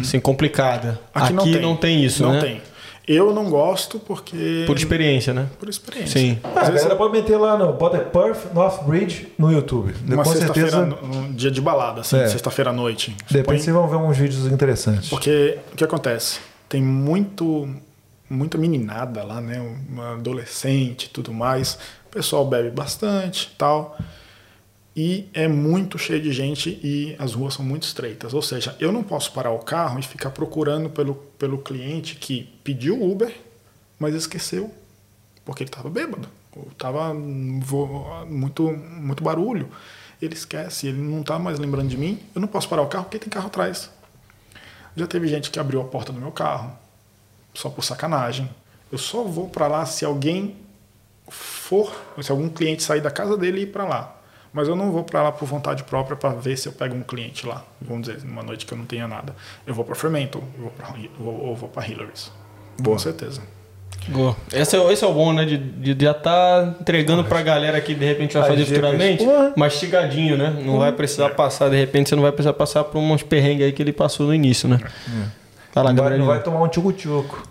assim, 0.00 0.18
complicada. 0.20 1.00
Aqui, 1.14 1.32
não, 1.58 1.76
tem. 1.76 2.04
isso, 2.04 2.22
não 2.22 2.32
né? 2.32 2.40
tem. 2.40 2.62
Eu 3.08 3.32
não 3.34 3.48
gosto 3.50 3.98
porque... 3.98 4.64
Por 4.66 4.76
experiência, 4.76 5.32
né? 5.34 5.46
Por 5.58 5.68
experiência. 5.68 6.20
Sim. 6.20 6.38
Ah, 6.44 6.48
Às 6.48 6.56
a 6.56 6.60
vezes, 6.70 6.82
galera 6.82 6.96
pode 6.96 7.12
meter 7.12 7.36
lá 7.38 7.56
no 7.56 7.72
bota 7.72 7.98
Perth 7.98 8.52
Northbridge 8.54 9.28
no 9.38 9.50
YouTube. 9.50 9.94
uma 10.06 10.22
com 10.22 10.30
sexta-feira, 10.30 10.70
certeza, 10.70 10.98
um 11.04 11.32
dia 11.32 11.50
de 11.50 11.60
balada, 11.60 12.02
assim, 12.02 12.18
É. 12.18 12.28
sexta-feira 12.28 12.70
à 12.70 12.72
noite. 12.72 13.10
de 13.26 13.38
repente 13.38 13.46
Põe- 13.46 13.58
vocês 13.58 13.74
vão 13.74 13.88
ver 13.88 13.96
uns 13.96 14.16
vídeos 14.16 14.46
interessantes. 14.52 15.08
Porque 15.08 15.58
o 15.72 15.76
que 15.76 15.82
acontece? 15.82 16.38
Tem 16.68 16.80
muito 16.82 17.68
muita 18.30 18.56
meninada 18.56 19.24
lá, 19.24 19.40
né? 19.40 19.60
Uma 19.60 20.14
adolescente 20.14 21.04
e 21.04 21.08
tudo 21.08 21.34
mais. 21.34 21.74
O 22.06 22.10
pessoal 22.10 22.46
bebe 22.46 22.70
bastante 22.70 23.52
tal. 23.58 23.98
E 24.94 25.28
é 25.32 25.46
muito 25.46 25.98
cheio 25.98 26.20
de 26.20 26.32
gente 26.32 26.70
e 26.82 27.14
as 27.18 27.34
ruas 27.34 27.54
são 27.54 27.64
muito 27.64 27.82
estreitas. 27.82 28.32
Ou 28.32 28.42
seja, 28.42 28.76
eu 28.80 28.92
não 28.92 29.02
posso 29.02 29.32
parar 29.32 29.50
o 29.50 29.58
carro 29.58 29.98
e 29.98 30.02
ficar 30.02 30.30
procurando 30.30 30.88
pelo, 30.90 31.14
pelo 31.38 31.58
cliente 31.58 32.16
que 32.16 32.44
pediu 32.64 33.02
Uber, 33.02 33.34
mas 33.98 34.14
esqueceu 34.14 34.72
porque 35.44 35.62
ele 35.62 35.70
estava 35.70 35.90
bêbado. 35.90 36.28
Ou 36.54 36.68
estava 36.70 37.14
muito, 37.14 38.70
muito 38.70 39.22
barulho. 39.22 39.68
Ele 40.20 40.34
esquece, 40.34 40.88
ele 40.88 40.98
não 40.98 41.20
está 41.20 41.38
mais 41.38 41.58
lembrando 41.58 41.88
de 41.88 41.96
mim. 41.96 42.18
Eu 42.34 42.40
não 42.40 42.48
posso 42.48 42.68
parar 42.68 42.82
o 42.82 42.86
carro 42.86 43.04
porque 43.04 43.18
tem 43.18 43.28
carro 43.28 43.46
atrás. 43.46 43.90
Já 44.94 45.06
teve 45.06 45.28
gente 45.28 45.50
que 45.50 45.58
abriu 45.58 45.80
a 45.80 45.84
porta 45.84 46.12
do 46.12 46.20
meu 46.20 46.32
carro, 46.32 46.76
só 47.54 47.68
por 47.68 47.84
sacanagem. 47.84 48.48
Eu 48.90 48.98
só 48.98 49.22
vou 49.22 49.48
para 49.48 49.66
lá 49.66 49.86
se 49.86 50.04
alguém 50.04 50.56
for, 51.28 51.94
se 52.20 52.30
algum 52.30 52.48
cliente 52.48 52.82
sair 52.82 53.00
da 53.00 53.10
casa 53.10 53.36
dele 53.36 53.60
e 53.60 53.62
ir 53.62 53.66
para 53.66 53.84
lá. 53.84 54.16
Mas 54.52 54.66
eu 54.66 54.74
não 54.74 54.90
vou 54.90 55.04
para 55.04 55.22
lá 55.22 55.30
por 55.30 55.46
vontade 55.46 55.84
própria 55.84 56.16
para 56.16 56.30
ver 56.30 56.56
se 56.56 56.66
eu 56.66 56.72
pego 56.72 56.96
um 56.96 57.02
cliente 57.02 57.46
lá. 57.46 57.64
Vamos 57.80 58.08
dizer, 58.08 58.24
numa 58.24 58.42
noite 58.42 58.66
que 58.66 58.72
eu 58.72 58.78
não 58.78 58.84
tenha 58.84 59.06
nada. 59.06 59.34
Eu 59.64 59.72
vou 59.72 59.84
para 59.84 59.94
Fremantle, 59.94 60.42
eu 60.56 60.62
vou 60.62 60.70
pra, 60.72 60.94
ou, 61.20 61.46
ou 61.46 61.56
vou 61.56 61.68
para 61.68 61.86
Hillary's. 61.86 62.32
Com 62.82 62.98
certeza. 62.98 63.40
Boa. 64.08 64.36
Esse 64.52 64.76
é, 64.76 64.92
esse 64.92 65.04
é 65.04 65.06
o 65.06 65.12
bom, 65.12 65.32
né? 65.32 65.44
De, 65.44 65.56
de 65.56 66.04
já 66.04 66.12
estar 66.12 66.76
entregando 66.80 67.22
pra 67.24 67.42
galera 67.42 67.80
que 67.80 67.94
de 67.94 68.04
repente 68.04 68.36
vai 68.36 68.48
fazer 68.48 68.64
futuramente, 68.64 69.24
Ué. 69.24 69.52
mastigadinho, 69.56 70.36
né? 70.36 70.62
Não 70.64 70.78
vai 70.78 70.90
precisar 70.92 71.30
passar, 71.30 71.68
de 71.68 71.76
repente 71.76 72.08
você 72.08 72.16
não 72.16 72.22
vai 72.22 72.32
precisar 72.32 72.54
passar 72.54 72.84
por 72.84 72.98
uns 72.98 73.22
perrengues 73.22 73.66
aí 73.66 73.72
que 73.72 73.82
ele 73.82 73.92
passou 73.92 74.26
no 74.26 74.34
início, 74.34 74.68
né? 74.68 74.80
Vai 75.74 75.84
lá, 75.84 75.92
Gabriel. 75.92 76.18
não 76.18 76.26
vai 76.26 76.42
tomar 76.42 76.62
um 76.62 76.68
tchucu-tchucu. 76.68 77.42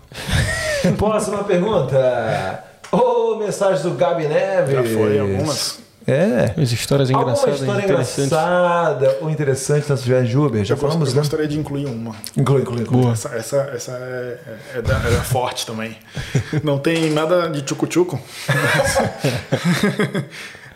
Próxima 0.98 1.44
pergunta. 1.44 2.64
Ô, 2.92 3.36
mensagem 3.36 3.82
do 3.82 3.92
Gabi 3.96 4.26
Neves. 4.26 4.74
Já 4.74 4.82
foi 4.98 5.18
algumas. 5.18 5.78
É. 6.06 6.54
As 6.60 6.72
histórias 6.72 7.08
Alguma 7.10 7.30
engraçadas, 7.30 7.60
história 7.60 7.84
interessantes. 7.84 8.26
engraçada 8.32 9.18
ou 9.20 9.30
interessante 9.30 9.88
nessa 9.90 10.02
viagem 10.02 10.30
de 10.30 10.38
Uber? 10.38 10.64
Já 10.64 10.74
eu, 10.74 10.78
gost- 10.78 10.88
falamos, 10.88 11.08
eu 11.10 11.14
né? 11.14 11.20
gostaria 11.20 11.46
de 11.46 11.58
incluir 11.58 11.86
uma. 11.86 12.16
Inclui, 12.36 12.62
inclui, 12.62 12.80
inclui. 12.82 13.00
Boa. 13.02 13.12
Essa, 13.12 13.28
essa, 13.36 13.56
essa 13.74 13.92
é, 13.92 14.38
é, 14.74 14.78
é 14.78 14.82
da- 14.82 14.96
é 14.96 15.20
forte 15.22 15.66
também. 15.66 15.96
Não 16.64 16.78
tem 16.78 17.10
nada 17.10 17.48
de 17.48 17.62
tchucu-tchucu. 17.62 18.18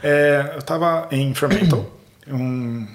É, 0.06 0.50
eu 0.52 0.58
estava 0.58 1.08
em 1.10 1.32
Fremantle, 1.34 1.90
um, 2.30 2.86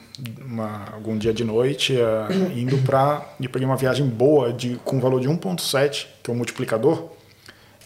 uma- 0.45 0.85
algum 0.93 1.17
dia 1.17 1.33
de 1.33 1.43
noite, 1.43 1.95
eh, 1.99 2.27
indo 2.55 2.77
para. 2.79 3.25
Eu 3.39 3.49
peguei 3.49 3.65
uma 3.65 3.75
viagem 3.77 4.05
boa 4.07 4.51
de, 4.53 4.75
com 4.83 4.99
valor 4.99 5.19
de 5.21 5.27
1,7, 5.29 6.07
que 6.23 6.29
é 6.29 6.33
o 6.33 6.37
multiplicador, 6.37 7.09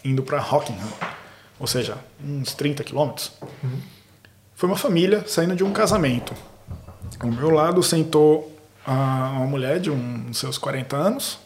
indo 0.04 0.22
para 0.22 0.38
Rockingham. 0.38 0.88
Ou 1.60 1.66
seja, 1.66 1.96
uns 2.22 2.52
30 2.54 2.82
quilômetros. 2.84 3.32
Foi 4.54 4.68
uma 4.68 4.76
família 4.76 5.24
saindo 5.26 5.54
de 5.56 5.64
um 5.64 5.72
casamento. 5.72 6.32
Ao 7.20 7.30
meu 7.30 7.50
lado 7.50 7.82
sentou 7.82 8.56
a- 8.86 9.32
uma 9.36 9.46
mulher 9.46 9.78
de 9.80 9.90
um- 9.90 10.26
uns 10.28 10.38
seus 10.38 10.58
40 10.58 10.96
anos 10.96 11.38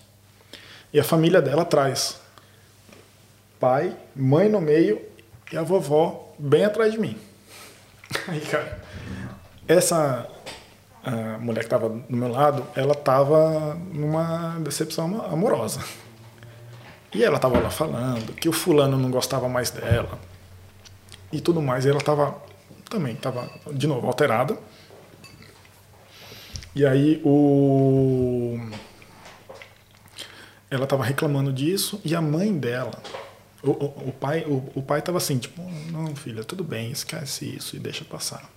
e 0.93 0.99
a 0.99 1.05
família 1.05 1.41
dela 1.43 1.63
atrás. 1.63 2.21
Pai, 3.61 3.95
mãe 4.15 4.49
no 4.49 4.61
meio 4.61 5.01
e 5.53 5.57
a 5.57 5.63
vovó 5.63 6.33
bem 6.39 6.65
atrás 6.65 6.93
de 6.93 6.99
mim. 6.99 7.17
Aí, 8.29 8.41
cara, 8.41 8.81
essa 9.67 10.27
a 11.05 11.39
mulher 11.39 11.61
que 11.61 11.67
estava 11.67 11.89
do 11.89 12.17
meu 12.17 12.29
lado, 12.29 12.67
ela 12.75 12.93
estava 12.93 13.75
numa 13.93 14.59
decepção 14.61 15.25
amorosa. 15.25 15.85
E 17.15 17.25
ela 17.25 17.37
estava 17.37 17.59
lá 17.59 17.71
falando 17.71 18.35
que 18.35 18.49
o 18.49 18.53
fulano 18.53 18.99
não 18.99 19.11
gostava 19.11 19.49
mais 19.49 19.71
dela 19.71 20.19
e 21.33 21.41
tudo 21.41 21.63
mais. 21.63 21.85
E 21.85 21.89
ela 21.89 21.99
estava 21.99 22.37
também, 22.89 23.15
estava 23.15 23.49
de 23.73 23.87
novo 23.87 24.07
alterada. 24.07 24.59
E 26.75 26.85
aí 26.85 27.21
o 27.25 28.59
ela 30.71 30.85
estava 30.85 31.03
reclamando 31.03 31.53
disso 31.53 32.01
e 32.05 32.15
a 32.15 32.21
mãe 32.21 32.57
dela, 32.57 32.93
o, 33.63 33.71
o, 33.71 34.09
o 34.09 34.13
pai, 34.13 34.45
o, 34.47 34.71
o 34.75 34.83
pai 34.83 34.99
estava 34.99 35.19
assim, 35.19 35.39
tipo, 35.39 35.63
não, 35.91 36.15
filha, 36.15 36.45
tudo 36.45 36.63
bem, 36.63 36.91
esquece 36.91 37.57
isso 37.57 37.75
e 37.75 37.79
deixa 37.79 38.05
passar. 38.05 38.49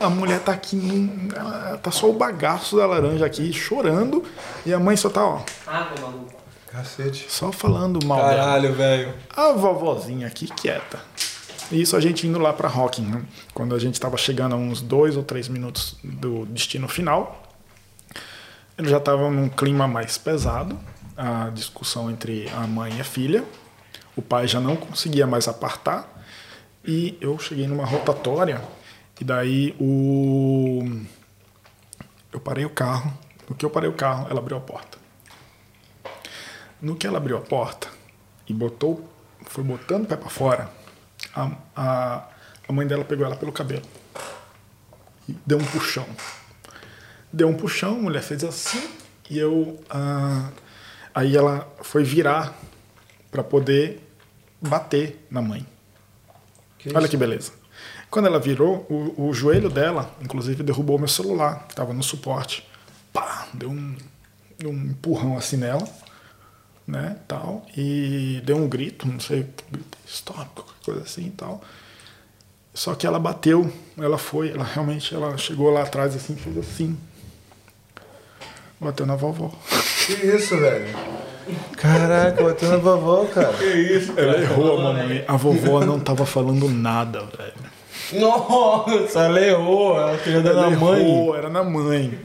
A 0.00 0.08
mulher 0.10 0.40
tá 0.40 0.52
aqui, 0.52 0.76
num- 0.76 1.28
ela 1.34 1.78
tá 1.78 1.90
só 1.90 2.08
o 2.08 2.12
bagaço 2.12 2.76
da 2.76 2.86
laranja 2.86 3.24
aqui, 3.26 3.52
chorando, 3.52 4.24
e 4.64 4.72
a 4.72 4.78
mãe 4.78 4.96
só 4.96 5.08
tá, 5.08 5.24
ó, 5.24 5.40
Água, 5.66 6.00
maluco. 6.00 6.32
Cacete. 6.70 7.26
só 7.30 7.50
falando 7.52 8.04
mal. 8.04 8.18
Caralho, 8.20 8.74
velho. 8.74 9.14
A 9.34 9.52
vovozinha 9.52 10.26
aqui 10.26 10.46
quieta. 10.46 10.98
Isso 11.72 11.96
a 11.96 12.00
gente 12.00 12.26
indo 12.26 12.38
lá 12.38 12.52
para 12.52 12.68
Rockingham, 12.68 13.22
quando 13.54 13.74
a 13.74 13.78
gente 13.78 13.94
estava 13.94 14.16
chegando 14.16 14.54
a 14.54 14.58
uns 14.58 14.80
dois 14.82 15.16
ou 15.16 15.22
três 15.22 15.48
minutos 15.48 15.96
do 16.04 16.44
destino 16.46 16.86
final. 16.86 17.42
Ele 18.78 18.88
já 18.88 18.98
estava 18.98 19.30
num 19.30 19.48
clima 19.48 19.88
mais 19.88 20.18
pesado, 20.18 20.78
a 21.16 21.48
discussão 21.52 22.10
entre 22.10 22.48
a 22.54 22.66
mãe 22.66 22.94
e 22.96 23.00
a 23.00 23.04
filha. 23.04 23.42
O 24.14 24.20
pai 24.22 24.46
já 24.46 24.60
não 24.60 24.76
conseguia 24.76 25.26
mais 25.26 25.48
apartar. 25.48 26.12
E 26.84 27.16
eu 27.20 27.38
cheguei 27.38 27.66
numa 27.66 27.84
rotatória, 27.84 28.60
e 29.20 29.24
daí 29.24 29.74
o. 29.80 30.82
Eu 32.32 32.40
parei 32.40 32.64
o 32.64 32.70
carro. 32.70 33.16
No 33.48 33.54
que 33.54 33.64
eu 33.64 33.70
parei 33.70 33.88
o 33.88 33.94
carro, 33.94 34.26
ela 34.28 34.40
abriu 34.40 34.56
a 34.56 34.60
porta. 34.60 34.98
No 36.80 36.96
que 36.96 37.06
ela 37.06 37.18
abriu 37.18 37.36
a 37.36 37.40
porta 37.40 37.88
e 38.48 38.52
botou, 38.52 39.08
foi 39.46 39.64
botando 39.64 40.04
o 40.04 40.06
pé 40.06 40.16
para 40.16 40.28
fora, 40.28 40.70
a, 41.34 41.50
a, 41.74 42.28
a 42.68 42.72
mãe 42.72 42.86
dela 42.86 43.04
pegou 43.04 43.24
ela 43.24 43.36
pelo 43.36 43.52
cabelo 43.52 43.84
e 45.28 45.36
deu 45.46 45.58
um 45.58 45.64
puxão. 45.64 46.06
Deu 47.32 47.48
um 47.48 47.54
puxão, 47.54 47.96
a 47.96 48.02
mulher 48.02 48.22
fez 48.22 48.44
assim 48.44 48.82
e 49.28 49.38
eu. 49.38 49.80
ah, 49.90 50.50
aí 51.14 51.36
ela 51.36 51.72
foi 51.82 52.04
virar 52.04 52.54
para 53.30 53.42
poder 53.42 54.00
bater 54.60 55.26
na 55.30 55.42
mãe. 55.42 55.66
Olha 56.94 57.08
que 57.08 57.16
beleza. 57.16 57.52
Quando 58.10 58.26
ela 58.26 58.38
virou, 58.38 58.86
o, 58.88 59.28
o 59.28 59.34
joelho 59.34 59.68
dela, 59.68 60.10
inclusive, 60.22 60.62
derrubou 60.62 60.98
meu 60.98 61.08
celular, 61.08 61.64
que 61.66 61.72
estava 61.72 61.92
no 61.92 62.02
suporte. 62.02 62.66
Pá, 63.12 63.46
deu 63.52 63.70
um, 63.70 63.96
deu 64.58 64.70
um 64.70 64.84
empurrão 64.84 65.36
assim 65.36 65.56
nela, 65.56 65.86
né, 66.86 67.16
tal, 67.26 67.66
e 67.76 68.40
deu 68.44 68.56
um 68.56 68.68
grito, 68.68 69.08
não 69.08 69.18
sei, 69.18 69.46
stop, 70.06 70.48
qualquer 70.54 70.84
coisa 70.84 71.02
assim 71.02 71.26
e 71.26 71.30
tal. 71.30 71.62
Só 72.72 72.94
que 72.94 73.06
ela 73.06 73.18
bateu, 73.18 73.72
ela 73.96 74.18
foi, 74.18 74.50
ela 74.50 74.62
realmente, 74.64 75.14
ela 75.14 75.36
chegou 75.38 75.70
lá 75.70 75.82
atrás 75.82 76.14
assim, 76.14 76.36
fez 76.36 76.58
assim. 76.58 76.96
Bateu 78.78 79.06
na 79.06 79.16
vovó. 79.16 79.50
Que 80.06 80.12
isso, 80.12 80.58
velho? 80.58 80.94
Caraca, 81.78 82.44
bateu 82.44 82.68
na 82.68 82.76
vovó, 82.76 83.24
cara. 83.26 83.56
Ela 84.16 84.40
errou 84.42 84.78
a 84.78 84.82
mamãe. 84.82 85.24
A 85.26 85.36
vovó 85.36 85.80
não 85.84 85.98
tava 85.98 86.26
falando 86.26 86.68
nada, 86.68 87.20
velho. 87.20 87.54
Nossa, 88.18 89.20
ela 89.20 89.40
errou. 89.40 89.98
Ela 90.00 90.18
queria 90.18 90.40
dar 90.40 90.50
Ela 90.50 90.70
na 90.70 90.76
mãe. 90.76 91.00
errou, 91.00 91.36
era 91.36 91.48
na 91.48 91.62
mãe. 91.64 92.18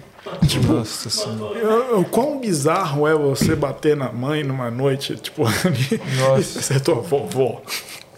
Nossa 0.67 1.09
senhora. 1.09 1.57
Eu- 1.57 1.97
eu- 1.97 2.05
Quão 2.05 2.39
bizarro 2.39 3.07
é 3.07 3.13
você 3.15 3.55
bater 3.55 3.95
na 3.97 4.11
mãe 4.11 4.43
numa 4.43 4.69
noite, 4.69 5.15
tipo, 5.15 5.43
Nossa. 6.19 6.59
acertou 6.59 6.99
a 6.99 7.01
vovó. 7.01 7.61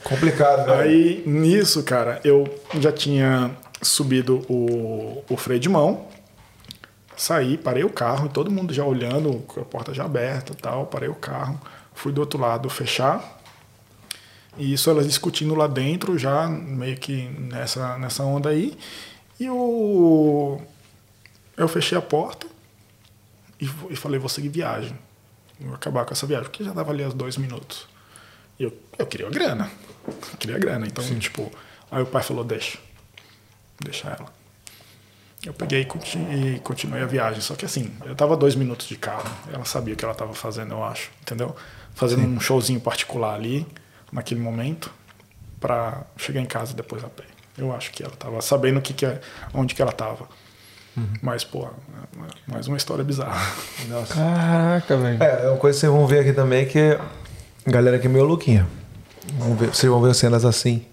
Complicado, 0.03 0.65
velho. 0.65 0.81
Aí, 0.81 1.23
nisso, 1.26 1.81
cara, 1.84 2.19
eu 2.26 2.44
já 2.80 2.91
tinha 2.91 3.52
subido 3.81 4.41
o, 4.49 5.23
o 5.30 5.38
freio 5.38 5.60
de 5.61 5.69
mão, 5.69 6.06
saí, 7.15 7.57
parei 7.57 7.84
o 7.85 7.90
carro, 7.90 8.27
todo 8.27 8.52
mundo 8.52 8.73
já 8.73 8.84
olhando, 8.84 9.40
com 9.48 9.61
a 9.61 9.65
porta 9.65 9.94
já 9.94 10.03
aberta 10.03 10.52
e 10.52 10.56
tal, 10.56 10.85
parei 10.88 11.07
o 11.07 11.15
carro, 11.15 11.60
fui 11.94 12.11
do 12.11 12.19
outro 12.19 12.40
lado 12.40 12.69
fechar, 12.69 13.40
e 14.58 14.74
isso 14.74 14.90
elas 14.90 15.06
discutindo 15.08 15.56
lá 15.56 15.68
dentro, 15.68 16.18
já 16.18 16.48
meio 16.48 16.98
que 16.98 17.24
nessa, 17.30 17.98
nessa 17.98 18.24
onda 18.24 18.50
aí, 18.50 18.78
e 19.40 19.50
o, 19.50 20.60
eu 21.58 21.68
fechei 21.68 21.98
a 21.98 22.02
porta 22.02 22.48
e, 23.60 23.70
e 23.90 23.96
falei, 23.96 24.20
vou 24.20 24.30
seguir 24.30 24.50
viagem, 24.50 24.98
vou 25.60 25.74
acabar 25.76 26.06
com 26.06 26.14
essa 26.14 26.26
viagem, 26.28 26.50
porque 26.50 26.64
já 26.64 26.74
dava 26.74 26.92
ali 26.92 27.04
os 27.04 27.14
dois 27.14 27.38
minutos. 27.38 27.88
E 28.60 28.64
eu, 28.64 28.78
eu 29.00 29.06
queria 29.08 29.30
grana. 29.30 29.70
Eu 30.08 30.38
queria 30.38 30.58
grana. 30.60 30.86
Então, 30.86 31.04
tipo, 31.20 31.52
aí 31.90 32.04
o 32.04 32.06
pai 32.06 32.22
falou, 32.22 32.44
deixa. 32.44 32.78
Deixa 33.84 34.10
ela. 34.10 34.32
Eu 35.44 35.54
peguei 35.54 35.82
e 35.82 35.86
conti- 35.86 36.62
continuei 36.64 37.02
a 37.02 37.06
viagem. 37.06 37.42
Só 37.42 37.56
que 37.56 37.66
assim, 37.66 37.92
eu 38.06 38.16
tava 38.16 38.38
dois 38.38 38.56
minutos 38.56 38.88
de 38.88 38.96
carro. 38.96 39.30
Ela 39.52 39.66
sabia 39.66 39.94
o 39.94 39.98
que 39.98 40.06
ela 40.06 40.14
tava 40.14 40.34
fazendo, 40.34 40.74
eu 40.74 40.84
acho. 40.84 41.10
Entendeu? 41.22 41.56
Fazendo 41.96 42.24
um 42.26 42.40
showzinho 42.40 42.80
particular 42.80 43.34
ali, 43.34 43.66
naquele 44.14 44.40
momento, 44.40 44.91
pra 45.60 46.03
chegar 46.15 46.40
em 46.40 46.45
casa 46.45 46.73
depois 46.73 47.03
a 47.03 47.07
pé. 47.10 47.23
Eu 47.57 47.73
acho 47.76 47.91
que 47.91 48.03
ela 48.03 48.14
tava 48.18 48.41
sabendo 48.41 48.77
o 48.77 48.81
que 48.81 48.94
que 48.94 49.06
é, 49.06 49.19
onde 49.53 49.76
que 49.76 49.81
ela 49.81 49.91
tava. 49.91 50.27
Mas, 51.23 51.44
pô, 51.44 51.68
mais 52.48 52.68
uma 52.68 52.77
história 52.77 53.03
bizarra. 53.03 53.41
Nossa. 53.90 54.14
Caraca, 54.14 54.95
velho. 54.95 55.23
É, 55.23 55.45
é 55.45 55.49
uma 55.49 55.57
coisa 55.57 55.76
que 55.76 55.80
vocês 55.81 55.91
vão 55.91 56.06
ver 56.06 56.19
aqui 56.19 56.34
também 56.34 56.68
que 56.68 56.80
a 57.65 57.72
galera 57.72 57.98
aqui 57.98 58.06
é 58.06 58.10
meio 58.10 58.26
louquinha. 58.26 58.68
Vão 59.40 59.56
ver- 59.56 59.69
vocês 59.73 59.90
vão 59.91 59.99
ver 60.02 60.14
cenas 60.14 60.45
assim, 60.45 60.85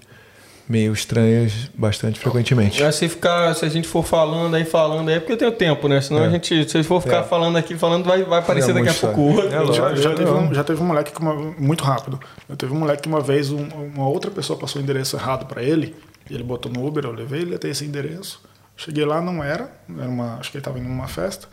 meio 0.70 0.92
estranhas, 0.92 1.68
bastante 1.74 2.20
frequentemente. 2.20 2.80
É, 2.80 2.92
se, 2.92 3.08
ficar, 3.08 3.52
se 3.56 3.64
a 3.64 3.68
gente 3.68 3.88
for 3.88 4.04
falando 4.04 4.54
aí, 4.54 4.64
falando 4.64 5.08
aí, 5.08 5.16
é 5.16 5.18
porque 5.18 5.32
eu 5.32 5.36
tenho 5.36 5.50
tempo, 5.50 5.88
né? 5.88 6.00
Senão 6.00 6.22
É. 6.22 6.26
a 6.26 6.30
gente, 6.30 6.70
se 6.70 6.82
for 6.84 7.02
ficar 7.02 7.18
É. 7.18 7.22
falando 7.24 7.56
aqui, 7.56 7.76
falando, 7.76 8.04
vai, 8.04 8.22
vai 8.22 8.38
aparecer 8.38 8.70
É 8.70 8.74
daqui 8.74 8.88
a 8.88 8.94
pouco 8.94 9.20
outro. 9.20 9.48
É 9.48 9.74
já, 9.74 9.94
já 9.96 10.14
teve 10.14 10.30
um, 10.30 10.54
já 10.54 10.62
teve 10.62 10.80
um 10.80 10.86
moleque 10.86 11.10
que 11.10 11.20
uma, 11.20 11.34
muito 11.34 11.82
rápido. 11.82 12.20
Eu 12.48 12.56
teve 12.56 12.72
um 12.72 12.78
moleque 12.78 13.02
que 13.02 13.08
uma 13.08 13.20
vez 13.20 13.50
um- 13.50 13.66
uma 13.66 14.06
outra 14.08 14.30
pessoa 14.30 14.56
passou 14.56 14.80
o 14.80 14.84
endereço 14.84 15.16
errado 15.16 15.46
para 15.46 15.60
ele. 15.60 15.96
E 16.30 16.34
ele 16.34 16.44
botou 16.44 16.70
no 16.70 16.86
Uber, 16.86 17.04
eu 17.04 17.10
levei 17.12 17.40
ele 17.42 17.56
até 17.56 17.68
esse 17.68 17.84
endereço. 17.84 18.40
Cheguei 18.76 19.04
lá, 19.04 19.20
não 19.20 19.42
era. 19.42 19.72
era 19.98 20.08
uma, 20.08 20.36
acho 20.36 20.52
que 20.52 20.56
ele 20.56 20.60
estava 20.60 20.78
indo 20.78 20.88
numa 20.88 21.08
festa. 21.08 21.48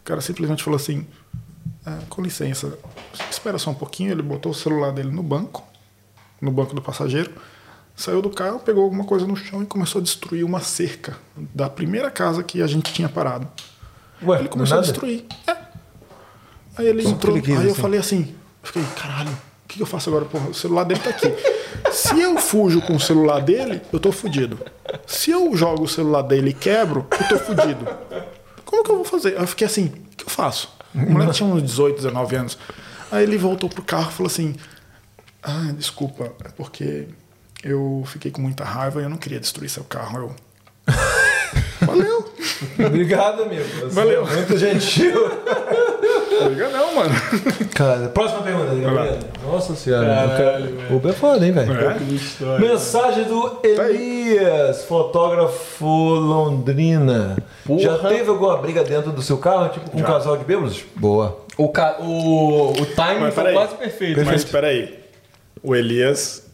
O 0.00 0.04
cara 0.04 0.20
simplesmente 0.20 0.62
falou 0.62 0.76
assim: 0.76 1.06
"Ah, 1.86 2.00
com 2.10 2.20
licença, 2.20 2.78
espera 3.30 3.56
só 3.56 3.70
um 3.70 3.74
pouquinho. 3.74 4.12
Ele 4.12 4.20
botou 4.22 4.52
o 4.52 4.54
celular 4.54 4.92
dele 4.92 5.10
no 5.10 5.22
banco, 5.22 5.64
no 6.38 6.50
banco 6.50 6.74
do 6.74 6.82
passageiro. 6.82 7.30
Saiu 7.98 8.22
do 8.22 8.30
carro, 8.30 8.60
pegou 8.60 8.84
alguma 8.84 9.02
coisa 9.02 9.26
no 9.26 9.34
chão 9.34 9.60
e 9.60 9.66
começou 9.66 9.98
a 10.00 10.02
destruir 10.04 10.44
uma 10.44 10.60
cerca 10.60 11.16
da 11.36 11.68
primeira 11.68 12.08
casa 12.12 12.44
que 12.44 12.62
a 12.62 12.66
gente 12.68 12.92
tinha 12.92 13.08
parado. 13.08 13.48
Ué, 14.22 14.38
Ele 14.38 14.48
começou 14.48 14.78
a 14.78 14.80
destruir. 14.80 15.24
É. 15.48 15.56
Aí 16.76 16.86
ele 16.86 17.02
Só 17.02 17.08
entrou. 17.10 17.36
ele 17.36 17.52
aí 17.52 17.64
eu 17.66 17.72
assim. 17.72 17.82
falei 17.82 17.98
assim, 17.98 18.34
eu 18.62 18.66
fiquei, 18.68 18.84
caralho, 18.96 19.30
o 19.32 19.66
que 19.66 19.78
que 19.78 19.82
eu 19.82 19.86
faço 19.86 20.08
agora? 20.10 20.24
Porra, 20.26 20.48
o 20.48 20.54
celular 20.54 20.84
dele 20.84 21.00
tá 21.00 21.10
aqui. 21.10 21.26
Se 21.90 22.20
eu 22.20 22.38
fujo 22.38 22.80
com 22.82 22.94
o 22.94 23.00
celular 23.00 23.40
dele, 23.40 23.82
eu 23.92 23.98
tô 23.98 24.12
fudido. 24.12 24.60
Se 25.04 25.32
eu 25.32 25.56
jogo 25.56 25.82
o 25.82 25.88
celular 25.88 26.22
dele 26.22 26.50
e 26.50 26.54
quebro, 26.54 27.04
eu 27.10 27.28
tô 27.28 27.38
fudido. 27.44 27.84
Como 28.64 28.84
que 28.84 28.90
eu 28.92 28.94
vou 28.96 29.04
fazer? 29.04 29.30
Aí 29.36 29.42
eu 29.42 29.46
fiquei 29.48 29.66
assim, 29.66 29.86
o 29.86 30.16
que 30.16 30.24
eu 30.24 30.30
faço? 30.30 30.72
O 30.94 30.98
moleque 31.10 31.32
tinha 31.32 31.48
uns 31.48 31.62
18, 31.64 31.96
19 31.96 32.36
anos. 32.36 32.58
Aí 33.10 33.24
ele 33.24 33.36
voltou 33.36 33.68
pro 33.68 33.82
carro 33.82 34.08
e 34.10 34.14
falou 34.14 34.28
assim: 34.28 34.54
Ah, 35.42 35.72
desculpa, 35.76 36.32
é 36.44 36.48
porque 36.50 37.08
eu 37.62 38.02
fiquei 38.06 38.30
com 38.30 38.40
muita 38.40 38.64
raiva 38.64 39.00
e 39.00 39.04
eu 39.04 39.10
não 39.10 39.16
queria 39.16 39.40
destruir 39.40 39.68
seu 39.68 39.84
carro. 39.84 40.18
Eu. 40.18 40.94
Valeu! 41.86 42.28
Obrigado, 42.86 43.42
amigo. 43.42 43.62
Você 43.80 43.94
Valeu. 43.94 44.26
é 44.26 44.34
Muito 44.34 44.58
gentil. 44.58 45.30
Não 46.40 46.48
liga 46.48 46.68
não, 46.68 46.94
mano. 46.94 47.14
Cara, 47.74 48.08
próxima 48.08 48.42
pergunta. 48.42 48.74
Gabriel. 48.74 49.18
Nossa 49.44 49.74
senhora. 49.74 50.06
Caralho. 50.06 50.96
Uber 50.96 51.12
é 51.12 51.14
foda, 51.14 51.46
hein, 51.46 51.52
velho? 51.52 51.72
É? 51.72 52.58
Mensagem 52.58 53.24
do 53.24 53.50
Tá 53.50 53.90
Elias, 53.90 54.84
fotógrafo 54.84 55.86
Londrina. 55.86 57.36
Porra. 57.64 57.80
Já 57.80 57.98
teve 57.98 58.28
alguma 58.28 58.56
briga 58.58 58.82
dentro 58.84 59.12
do 59.12 59.22
seu 59.22 59.38
carro, 59.38 59.68
tipo 59.70 59.90
com 59.90 59.98
um 59.98 60.02
casal 60.02 60.36
de 60.36 60.44
bêbados? 60.44 60.84
Boa. 60.96 61.40
O, 61.56 61.68
ca... 61.68 61.96
o, 62.00 62.70
o 62.70 62.86
timing 62.86 63.30
foi 63.32 63.44
peraí. 63.44 63.54
quase 63.54 63.74
perfeito. 63.74 64.24
Mas 64.24 64.42
espera 64.44 64.68
aí. 64.68 64.98
O 65.62 65.74
Elias 65.74 66.47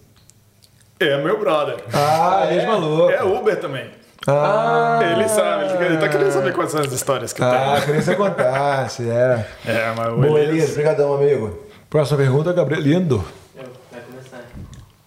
é 1.01 1.23
meu 1.23 1.39
brother. 1.39 1.77
Ah, 1.93 2.47
é 2.51 2.67
maluco. 2.67 3.11
É 3.11 3.23
Uber 3.23 3.59
também. 3.61 3.87
Ah, 4.27 5.01
Ele 5.03 5.29
sabe, 5.29 5.65
ele, 5.75 5.85
ele 5.85 5.97
tá 5.99 6.09
querendo 6.09 6.33
saber 6.33 6.55
quais 6.55 6.71
são 6.71 6.81
as 6.81 6.91
histórias 6.91 7.33
que 7.35 7.43
ah, 7.45 7.51
tenho. 7.75 7.81
queria 7.85 8.01
que 8.01 8.03
você 8.07 8.15
contasse, 8.15 9.09
é. 9.11 9.47
É, 9.67 9.93
mas 9.95 10.13
o 10.15 10.17
Boa, 10.17 10.41
Elias. 10.41 10.79
Amigo. 10.79 11.59
Próxima 11.91 12.19
pergunta, 12.19 12.51
Gabriel 12.53 12.81
Lindo. 12.81 13.23
Eu, 13.55 13.65
vai 13.93 14.01
começar. 14.01 14.41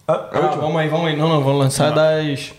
Ah, 0.06 0.28
Ah, 0.32 0.56
vamos 0.56 0.76
aí, 0.80 0.88
vamos 0.88 1.08
aí. 1.08 1.16
Não, 1.16 1.28
não, 1.28 1.42
vamos 1.42 1.58
lançar 1.58 1.90
das. 1.90 2.52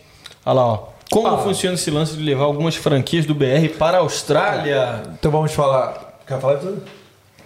Olha 0.45 0.53
lá, 0.53 0.65
ó. 0.67 0.87
Como 1.09 1.37
funciona 1.39 1.75
esse 1.75 1.89
lance 1.89 2.15
de 2.17 2.23
levar 2.23 2.43
algumas 2.43 2.75
franquias 2.75 3.25
do 3.25 3.33
BR 3.33 3.69
para 3.77 3.97
a 3.97 4.01
Austrália? 4.01 5.01
Então 5.17 5.31
vamos 5.31 5.53
falar. 5.53 6.19
Quer 6.27 6.39
falar 6.41 6.55
de 6.55 6.61
tudo? 6.67 6.83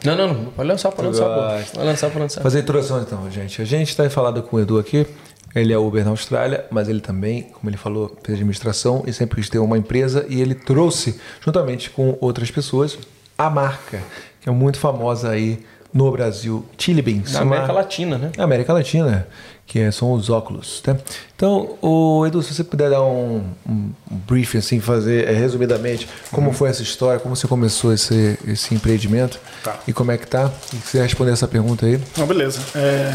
Não, 0.03 0.15
não, 0.15 0.27
não. 0.33 0.45
Pode 0.45 0.67
lançar, 0.67 0.91
pode 0.91 1.07
lançar. 1.07 1.25
pô. 1.25 1.41
Vai 1.77 1.85
lançar, 1.85 2.07
pode 2.09 2.19
lançar. 2.19 2.41
Fazer 2.41 2.59
introdução 2.61 2.99
então, 2.99 3.29
gente. 3.31 3.61
A 3.61 3.65
gente 3.65 3.89
está 3.89 4.09
falando 4.09 4.41
com 4.41 4.57
o 4.57 4.59
Edu 4.59 4.79
aqui. 4.79 5.07
Ele 5.55 5.71
é 5.71 5.77
Uber 5.77 6.03
na 6.03 6.11
Austrália, 6.11 6.65
mas 6.71 6.89
ele 6.89 6.99
também, 6.99 7.43
como 7.43 7.69
ele 7.69 7.77
falou, 7.77 8.15
fez 8.23 8.37
administração 8.37 9.03
e 9.05 9.13
sempre 9.13 9.35
quis 9.39 9.49
ter 9.49 9.59
uma 9.59 9.77
empresa 9.77 10.25
e 10.27 10.41
ele 10.41 10.55
trouxe, 10.55 11.19
juntamente 11.45 11.89
com 11.91 12.17
outras 12.19 12.49
pessoas, 12.49 12.97
a 13.37 13.49
marca, 13.49 14.01
que 14.41 14.49
é 14.49 14.51
muito 14.51 14.79
famosa 14.79 15.29
aí 15.29 15.59
no 15.93 16.11
Brasil, 16.11 16.65
Chili 16.77 17.03
Beans. 17.03 17.33
Na 17.33 17.41
Uma- 17.43 17.55
América 17.55 17.73
Latina, 17.73 18.17
né? 18.17 18.31
Na 18.35 18.45
América 18.45 18.73
Latina, 18.73 19.27
que 19.67 19.77
é- 19.77 19.91
são 19.91 20.11
os 20.13 20.27
óculos. 20.27 20.81
Tá? 20.81 20.97
Então, 21.35 21.77
o 21.83 22.25
Edu, 22.25 22.41
se 22.41 22.51
você 22.51 22.63
puder 22.63 22.89
dar 22.89 23.03
um, 23.03 23.43
um 23.69 23.91
briefing, 24.09 24.57
assim, 24.57 24.79
fazer 24.79 25.27
é, 25.29 25.33
resumidamente 25.33 26.07
como 26.31 26.51
foi 26.51 26.69
essa 26.69 26.81
história, 26.81 27.19
como 27.19 27.35
você 27.35 27.47
começou 27.47 27.93
esse, 27.93 28.39
esse 28.47 28.73
empreendimento 28.73 29.39
Tá. 29.63 29.77
e 29.87 29.93
como 29.93 30.11
é 30.11 30.17
que 30.17 30.25
tá, 30.25 30.51
e 30.73 30.77
você 30.77 30.99
responder 30.99 31.31
essa 31.31 31.47
pergunta 31.47 31.85
aí. 31.85 31.99
Não, 32.17 32.25
beleza. 32.25 32.59
É... 32.73 33.13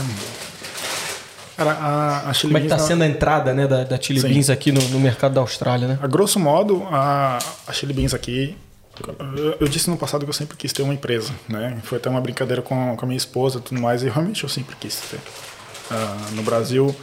Cara, 1.58 1.72
a, 1.72 2.30
a 2.30 2.32
Chili 2.32 2.52
Como 2.52 2.58
é 2.58 2.60
que 2.62 2.68
tá 2.68 2.76
Beans, 2.76 2.86
sendo 2.86 3.02
a 3.02 3.06
entrada 3.08 3.52
né, 3.52 3.66
da, 3.66 3.82
da 3.82 4.00
Chili 4.00 4.20
Sim. 4.20 4.28
Beans 4.28 4.48
aqui 4.48 4.70
no, 4.70 4.80
no 4.90 5.00
mercado 5.00 5.34
da 5.34 5.40
Austrália, 5.40 5.88
né? 5.88 5.98
A 6.00 6.06
grosso 6.06 6.38
modo, 6.38 6.86
a, 6.88 7.36
a 7.66 7.72
Chili 7.72 7.92
Beans 7.92 8.14
aqui. 8.14 8.56
Eu, 9.36 9.56
eu 9.60 9.68
disse 9.68 9.90
no 9.90 9.96
passado 9.96 10.22
que 10.24 10.28
eu 10.30 10.34
sempre 10.34 10.56
quis 10.56 10.72
ter 10.72 10.82
uma 10.82 10.94
empresa, 10.94 11.32
né? 11.48 11.78
Foi 11.82 11.98
até 11.98 12.08
uma 12.08 12.20
brincadeira 12.20 12.62
com, 12.62 12.96
com 12.96 13.04
a 13.04 13.08
minha 13.08 13.16
esposa 13.18 13.58
e 13.58 13.60
tudo 13.60 13.80
mais, 13.80 14.04
e 14.04 14.08
realmente 14.08 14.44
eu 14.44 14.48
sempre 14.48 14.76
quis 14.76 15.00
ter. 15.10 15.18
Ah, 15.90 16.16
no 16.32 16.42
Brasil, 16.44 16.94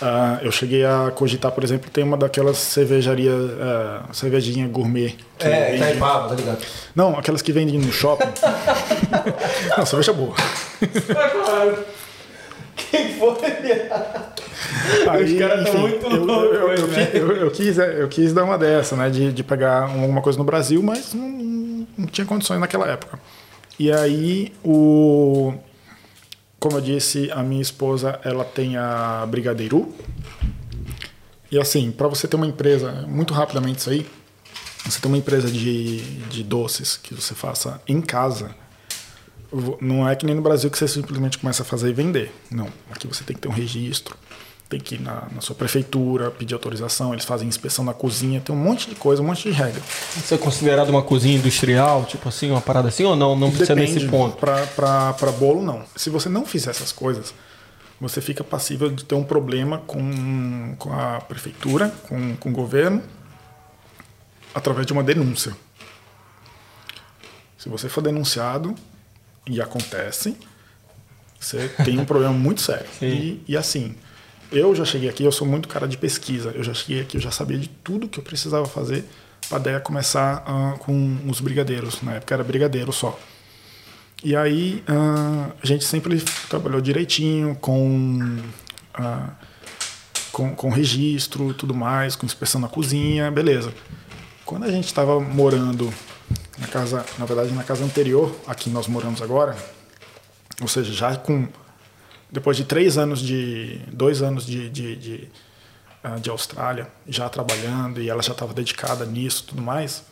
ah, 0.00 0.38
eu 0.40 0.52
cheguei 0.52 0.84
a 0.84 1.10
cogitar, 1.12 1.50
por 1.50 1.64
exemplo, 1.64 1.90
ter 1.90 2.04
uma 2.04 2.16
daquelas 2.16 2.58
cervejarias, 2.58 3.34
ah, 3.60 4.04
cervejinha 4.12 4.68
gourmet. 4.68 5.16
que 5.36 5.48
vende- 5.48 5.76
Itaipava, 5.78 6.28
tá 6.28 6.34
ligado? 6.36 6.64
Não, 6.94 7.18
aquelas 7.18 7.42
que 7.42 7.50
vendem 7.52 7.76
no 7.78 7.90
shopping. 7.92 8.26
Não, 9.76 9.84
cerveja 9.84 10.12
boa. 10.12 10.34
Quem 12.76 13.14
foi? 13.14 13.36
Aí, 15.10 15.24
Os 15.34 15.38
caras 15.38 15.64
tão 15.64 15.72
enfim, 15.72 15.78
muito 15.80 16.06
eu, 16.06 16.24
loucos, 16.24 16.56
eu, 16.56 16.72
eu, 16.72 16.86
né? 16.88 17.06
quis- 17.06 17.14
eu- 17.20 17.32
eu 17.36 17.50
quis, 17.50 17.78
é, 17.78 18.02
eu 18.02 18.08
quis 18.08 18.32
dar 18.32 18.44
uma 18.44 18.58
dessa, 18.58 18.94
né? 18.96 19.08
De, 19.10 19.32
de 19.32 19.42
pegar 19.42 19.84
alguma 19.84 20.20
coisa 20.22 20.38
no 20.38 20.44
Brasil, 20.44 20.82
mas 20.82 21.14
não, 21.14 21.86
não 21.96 22.06
tinha 22.06 22.26
condições 22.26 22.60
naquela 22.60 22.86
época. 22.86 23.18
E 23.78 23.92
aí, 23.92 24.52
o, 24.64 25.52
como 26.58 26.76
eu 26.78 26.80
disse, 26.80 27.30
a 27.32 27.42
minha 27.42 27.62
esposa 27.62 28.18
ela 28.24 28.44
tem 28.44 28.76
a 28.76 29.24
Brigadeiru. 29.28 29.94
E 31.50 31.58
assim, 31.58 31.90
para 31.92 32.08
você 32.08 32.26
ter 32.26 32.36
uma 32.36 32.46
empresa, 32.46 33.04
muito 33.06 33.32
rapidamente 33.32 33.78
isso 33.80 33.90
aí, 33.90 34.06
você 34.84 35.00
tem 35.00 35.10
uma 35.10 35.18
empresa 35.18 35.48
de, 35.50 35.98
de 36.28 36.42
doces 36.42 36.96
que 36.96 37.14
você 37.14 37.34
faça 37.34 37.80
em 37.86 38.00
casa, 38.00 38.50
não 39.80 40.08
é 40.08 40.14
que 40.14 40.26
nem 40.26 40.34
no 40.34 40.42
Brasil 40.42 40.70
que 40.70 40.78
você 40.78 40.88
simplesmente 40.88 41.38
começa 41.38 41.62
a 41.62 41.64
fazer 41.64 41.90
e 41.90 41.92
vender. 41.92 42.32
Não. 42.50 42.68
Aqui 42.90 43.06
você 43.06 43.24
tem 43.24 43.34
que 43.34 43.42
ter 43.42 43.48
um 43.48 43.52
registro, 43.52 44.16
tem 44.68 44.80
que 44.80 44.96
ir 44.96 45.00
na, 45.00 45.28
na 45.32 45.40
sua 45.40 45.54
prefeitura, 45.54 46.30
pedir 46.30 46.54
autorização, 46.54 47.12
eles 47.12 47.24
fazem 47.24 47.46
inspeção 47.46 47.84
na 47.84 47.94
cozinha, 47.94 48.40
tem 48.40 48.54
um 48.54 48.58
monte 48.58 48.88
de 48.88 48.96
coisa, 48.96 49.22
um 49.22 49.26
monte 49.26 49.44
de 49.44 49.50
regra. 49.50 49.80
Isso 50.16 50.34
é 50.34 50.38
considerado 50.38 50.88
uma 50.88 51.02
cozinha 51.02 51.36
industrial, 51.36 52.04
tipo 52.04 52.28
assim, 52.28 52.50
uma 52.50 52.60
parada 52.60 52.88
assim, 52.88 53.04
ou 53.04 53.14
não? 53.14 53.36
Não 53.36 53.50
precisa 53.50 53.74
nesse 53.74 54.06
ponto. 54.08 54.36
Para 54.36 55.32
bolo, 55.38 55.62
não. 55.62 55.84
Se 55.94 56.10
você 56.10 56.28
não 56.28 56.44
fizer 56.44 56.70
essas 56.70 56.90
coisas, 56.90 57.32
você 58.00 58.20
fica 58.20 58.42
passível 58.42 58.90
de 58.90 59.04
ter 59.04 59.14
um 59.14 59.24
problema 59.24 59.78
com, 59.78 60.74
com 60.78 60.92
a 60.92 61.20
prefeitura, 61.20 61.92
com, 62.08 62.36
com 62.36 62.50
o 62.50 62.52
governo, 62.52 63.02
através 64.54 64.86
de 64.86 64.92
uma 64.92 65.02
denúncia. 65.02 65.56
Se 67.56 67.68
você 67.68 67.88
for 67.88 68.00
denunciado, 68.00 68.74
e 69.48 69.60
acontece, 69.60 70.36
você 71.38 71.68
tem 71.84 71.98
um 71.98 72.04
problema 72.04 72.32
muito 72.32 72.60
sério. 72.60 72.86
E, 73.00 73.40
e 73.46 73.56
assim, 73.56 73.94
eu 74.50 74.74
já 74.74 74.84
cheguei 74.84 75.08
aqui, 75.08 75.24
eu 75.24 75.32
sou 75.32 75.46
muito 75.46 75.68
cara 75.68 75.86
de 75.86 75.96
pesquisa. 75.96 76.50
Eu 76.54 76.62
já 76.62 76.74
cheguei 76.74 77.02
aqui, 77.02 77.16
eu 77.16 77.20
já 77.20 77.30
sabia 77.30 77.58
de 77.58 77.68
tudo 77.68 78.08
que 78.08 78.18
eu 78.18 78.24
precisava 78.24 78.66
fazer 78.66 79.04
para 79.48 79.58
daí 79.58 79.80
começar 79.80 80.42
ah, 80.46 80.74
com 80.78 81.18
os 81.26 81.40
brigadeiros. 81.40 82.02
Na 82.02 82.14
época 82.14 82.34
era 82.34 82.44
brigadeiro 82.44 82.92
só. 82.92 83.18
E 84.24 84.34
aí 84.34 84.82
ah, 84.86 85.50
a 85.62 85.66
gente 85.66 85.84
sempre 85.84 86.20
trabalhou 86.48 86.80
direitinho 86.80 87.54
com, 87.56 88.38
ah, 88.94 89.30
com, 90.32 90.54
com 90.54 90.70
registro 90.70 91.50
e 91.50 91.54
tudo 91.54 91.74
mais, 91.74 92.16
com 92.16 92.26
inspeção 92.26 92.60
na 92.60 92.68
cozinha, 92.68 93.30
beleza. 93.30 93.72
Quando 94.44 94.64
a 94.64 94.70
gente 94.70 94.86
estava 94.86 95.20
morando 95.20 95.92
na 96.58 96.66
casa, 96.66 97.04
na 97.18 97.24
verdade 97.24 97.52
na 97.52 97.64
casa 97.64 97.84
anterior, 97.84 98.34
aqui 98.46 98.70
nós 98.70 98.86
moramos 98.86 99.20
agora, 99.20 99.56
ou 100.60 100.68
seja, 100.68 100.92
já 100.92 101.16
com 101.16 101.48
depois 102.30 102.56
de 102.56 102.64
três 102.64 102.98
anos 102.98 103.20
de 103.20 103.80
dois 103.92 104.22
anos 104.22 104.44
de, 104.44 104.68
de, 104.68 104.96
de, 104.96 105.28
ah, 106.02 106.16
de 106.16 106.28
Austrália 106.30 106.88
já 107.06 107.28
trabalhando 107.28 108.00
e 108.00 108.08
ela 108.08 108.22
já 108.22 108.32
estava 108.32 108.52
dedicada 108.52 109.04
nisso 109.04 109.44
tudo 109.48 109.62
mais 109.62 110.04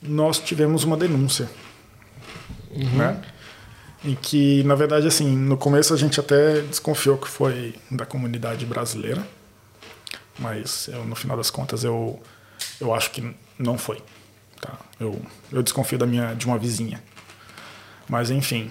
nós 0.00 0.38
tivemos 0.38 0.84
uma 0.84 0.96
denúncia 0.96 1.48
né? 2.96 3.20
Em 4.04 4.14
que 4.14 4.62
na 4.62 4.74
verdade 4.74 5.06
assim 5.06 5.36
no 5.36 5.56
começo 5.56 5.92
a 5.92 5.96
gente 5.96 6.20
até 6.20 6.60
desconfiou 6.60 7.18
que 7.18 7.28
foi 7.28 7.74
da 7.90 8.06
comunidade 8.06 8.64
brasileira 8.64 9.26
mas 10.38 10.88
eu, 10.88 11.04
no 11.04 11.16
final 11.16 11.36
das 11.36 11.50
contas 11.50 11.82
eu 11.82 12.20
eu 12.80 12.94
acho 12.94 13.10
que 13.10 13.34
não 13.58 13.76
foi 13.76 14.00
tá 14.60 14.78
eu 14.98 15.20
eu 15.52 15.62
desconfio 15.62 15.98
da 15.98 16.06
minha 16.06 16.34
de 16.34 16.46
uma 16.46 16.58
vizinha 16.58 17.02
mas 18.08 18.30
enfim 18.30 18.70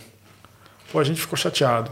Pô, 0.91 0.99
a 0.99 1.03
gente 1.03 1.19
ficou 1.19 1.37
chateado. 1.37 1.91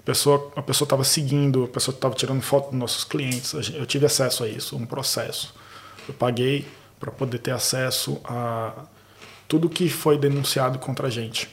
A 0.00 0.02
pessoa 0.04 0.52
a 0.54 0.62
pessoa 0.62 0.86
estava 0.86 1.04
seguindo, 1.04 1.64
a 1.64 1.68
pessoa 1.68 1.94
estava 1.94 2.14
tirando 2.14 2.42
foto 2.42 2.70
dos 2.70 2.78
nossos 2.78 3.04
clientes. 3.04 3.52
Eu 3.74 3.86
tive 3.86 4.06
acesso 4.06 4.44
a 4.44 4.48
isso, 4.48 4.76
um 4.76 4.86
processo. 4.86 5.54
Eu 6.06 6.14
paguei 6.14 6.66
para 7.00 7.10
poder 7.10 7.38
ter 7.38 7.50
acesso 7.50 8.20
a 8.24 8.72
tudo 9.48 9.68
que 9.68 9.88
foi 9.88 10.18
denunciado 10.18 10.78
contra 10.78 11.08
a 11.08 11.10
gente. 11.10 11.48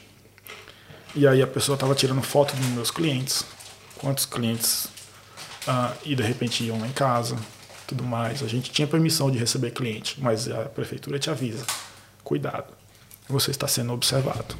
E 1.14 1.26
aí 1.26 1.42
a 1.42 1.46
pessoa 1.46 1.74
estava 1.74 1.94
tirando 1.94 2.22
foto 2.22 2.54
dos 2.56 2.66
meus 2.66 2.90
clientes, 2.90 3.44
quantos 3.96 4.26
clientes 4.26 4.88
ah, 5.66 5.92
e 6.04 6.14
de 6.14 6.22
repente 6.22 6.64
iam 6.64 6.80
lá 6.80 6.86
em 6.86 6.92
casa, 6.92 7.36
tudo 7.86 8.04
mais. 8.04 8.42
A 8.42 8.48
gente 8.48 8.70
tinha 8.70 8.86
permissão 8.86 9.30
de 9.30 9.38
receber 9.38 9.70
cliente, 9.70 10.20
mas 10.20 10.48
a 10.48 10.64
prefeitura 10.64 11.18
te 11.18 11.30
avisa: 11.30 11.64
cuidado, 12.22 12.72
você 13.28 13.50
está 13.50 13.66
sendo 13.66 13.92
observado. 13.92 14.56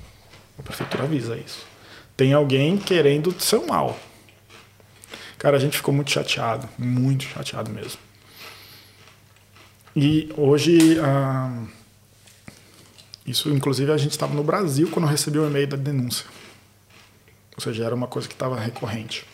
A 0.59 0.63
prefeitura 0.63 1.05
avisa 1.05 1.37
isso. 1.37 1.67
Tem 2.17 2.33
alguém 2.33 2.77
querendo 2.79 3.29
o 3.29 3.41
seu 3.41 3.67
mal. 3.67 3.99
Cara, 5.39 5.57
a 5.57 5.61
gente 5.61 5.77
ficou 5.77 5.93
muito 5.93 6.11
chateado, 6.11 6.69
muito 6.79 7.25
chateado 7.25 7.71
mesmo. 7.71 7.99
E 9.97 10.33
hoje, 10.37 10.99
ah, 11.01 11.65
isso 13.27 13.51
inclusive 13.51 13.93
a 13.93 13.97
gente 13.97 14.13
estava 14.13 14.35
no 14.35 14.43
Brasil 14.43 14.89
quando 14.91 15.05
eu 15.07 15.11
recebi 15.11 15.39
o 15.39 15.47
e-mail 15.47 15.67
da 15.67 15.77
denúncia. 15.77 16.27
Ou 17.57 17.63
seja, 17.63 17.85
era 17.85 17.95
uma 17.95 18.07
coisa 18.07 18.27
que 18.27 18.35
estava 18.35 18.59
recorrente. 18.59 19.25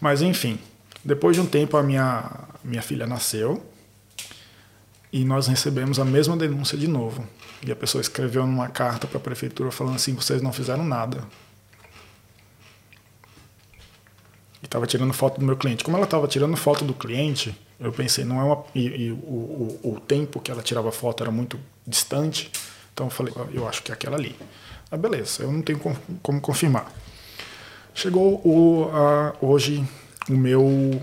Mas 0.00 0.22
enfim, 0.22 0.58
depois 1.04 1.36
de 1.36 1.42
um 1.42 1.46
tempo 1.46 1.76
a 1.76 1.82
minha, 1.82 2.30
minha 2.64 2.80
filha 2.80 3.06
nasceu 3.06 3.62
e 5.12 5.24
nós 5.24 5.46
recebemos 5.46 5.98
a 5.98 6.04
mesma 6.04 6.36
denúncia 6.36 6.78
de 6.78 6.88
novo. 6.88 7.24
E 7.64 7.70
a 7.70 7.76
pessoa 7.76 8.00
escreveu 8.00 8.46
numa 8.46 8.68
carta 8.68 9.06
para 9.06 9.18
a 9.18 9.20
prefeitura 9.20 9.70
falando 9.70 9.96
assim: 9.96 10.14
vocês 10.14 10.40
não 10.40 10.52
fizeram 10.52 10.84
nada. 10.84 11.22
E 14.62 14.64
estava 14.64 14.86
tirando 14.86 15.12
foto 15.12 15.38
do 15.38 15.46
meu 15.46 15.56
cliente. 15.56 15.84
Como 15.84 15.96
ela 15.96 16.04
estava 16.04 16.26
tirando 16.26 16.56
foto 16.56 16.84
do 16.84 16.94
cliente, 16.94 17.54
eu 17.78 17.92
pensei, 17.92 18.24
não 18.24 18.40
é 18.40 18.44
uma. 18.44 18.64
E, 18.74 18.86
e 18.86 19.10
o, 19.12 19.78
o, 19.84 19.94
o 19.94 20.00
tempo 20.00 20.40
que 20.40 20.50
ela 20.50 20.62
tirava 20.62 20.90
foto 20.90 21.22
era 21.22 21.30
muito 21.30 21.60
distante, 21.86 22.50
então 22.92 23.06
eu 23.06 23.10
falei, 23.10 23.32
eu 23.52 23.68
acho 23.68 23.82
que 23.82 23.92
é 23.92 23.94
aquela 23.94 24.16
ali. 24.16 24.34
Ah, 24.90 24.96
beleza, 24.96 25.42
eu 25.42 25.52
não 25.52 25.60
tenho 25.60 25.78
como, 25.78 25.96
como 26.22 26.40
confirmar. 26.40 26.90
Chegou 27.94 28.40
o, 28.44 28.90
a, 28.92 29.34
hoje 29.40 29.86
o 30.28 30.36
meu. 30.36 31.00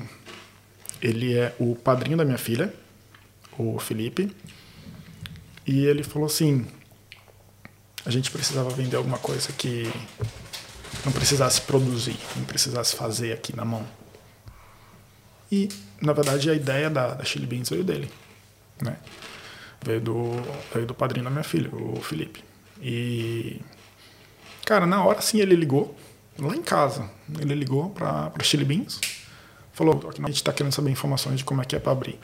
Ele 1.01 1.35
é 1.35 1.55
o 1.59 1.75
padrinho 1.75 2.17
da 2.17 2.25
minha 2.25 2.37
filha, 2.37 2.73
o 3.57 3.79
Felipe. 3.79 4.31
E 5.65 5.85
ele 5.85 6.03
falou 6.03 6.27
assim: 6.27 6.65
a 8.05 8.09
gente 8.09 8.31
precisava 8.31 8.69
vender 8.69 8.97
alguma 8.97 9.17
coisa 9.17 9.51
que 9.51 9.91
não 11.05 11.11
precisasse 11.11 11.61
produzir, 11.61 12.17
não 12.35 12.45
precisasse 12.45 12.95
fazer 12.95 13.33
aqui 13.33 13.55
na 13.55 13.65
mão. 13.65 13.85
E, 15.51 15.69
na 16.01 16.13
verdade, 16.13 16.49
a 16.49 16.53
ideia 16.53 16.89
da, 16.89 17.13
da 17.13 17.23
Chili 17.23 17.45
Beans 17.45 17.69
veio 17.69 17.83
dele. 17.83 18.09
Né? 18.81 18.95
Veio, 19.83 19.99
do, 19.99 20.31
veio 20.73 20.85
do 20.85 20.93
padrinho 20.93 21.25
da 21.25 21.29
minha 21.29 21.43
filha, 21.43 21.69
o 21.73 22.01
Felipe. 22.01 22.43
E, 22.81 23.59
cara, 24.65 24.85
na 24.85 25.03
hora 25.03 25.21
sim 25.21 25.39
ele 25.39 25.55
ligou, 25.55 25.95
lá 26.39 26.55
em 26.55 26.61
casa, 26.61 27.09
ele 27.39 27.53
ligou 27.53 27.89
para 27.89 28.31
a 28.37 28.43
Chili 28.43 28.65
Beans, 28.65 28.99
falou: 29.73 30.01
a 30.09 30.27
gente 30.27 30.35
está 30.35 30.53
querendo 30.53 30.73
saber 30.73 30.91
informações 30.91 31.37
de 31.37 31.45
como 31.45 31.61
é 31.61 31.65
que 31.65 31.75
é 31.75 31.79
para 31.79 31.91
abrir. 31.91 32.19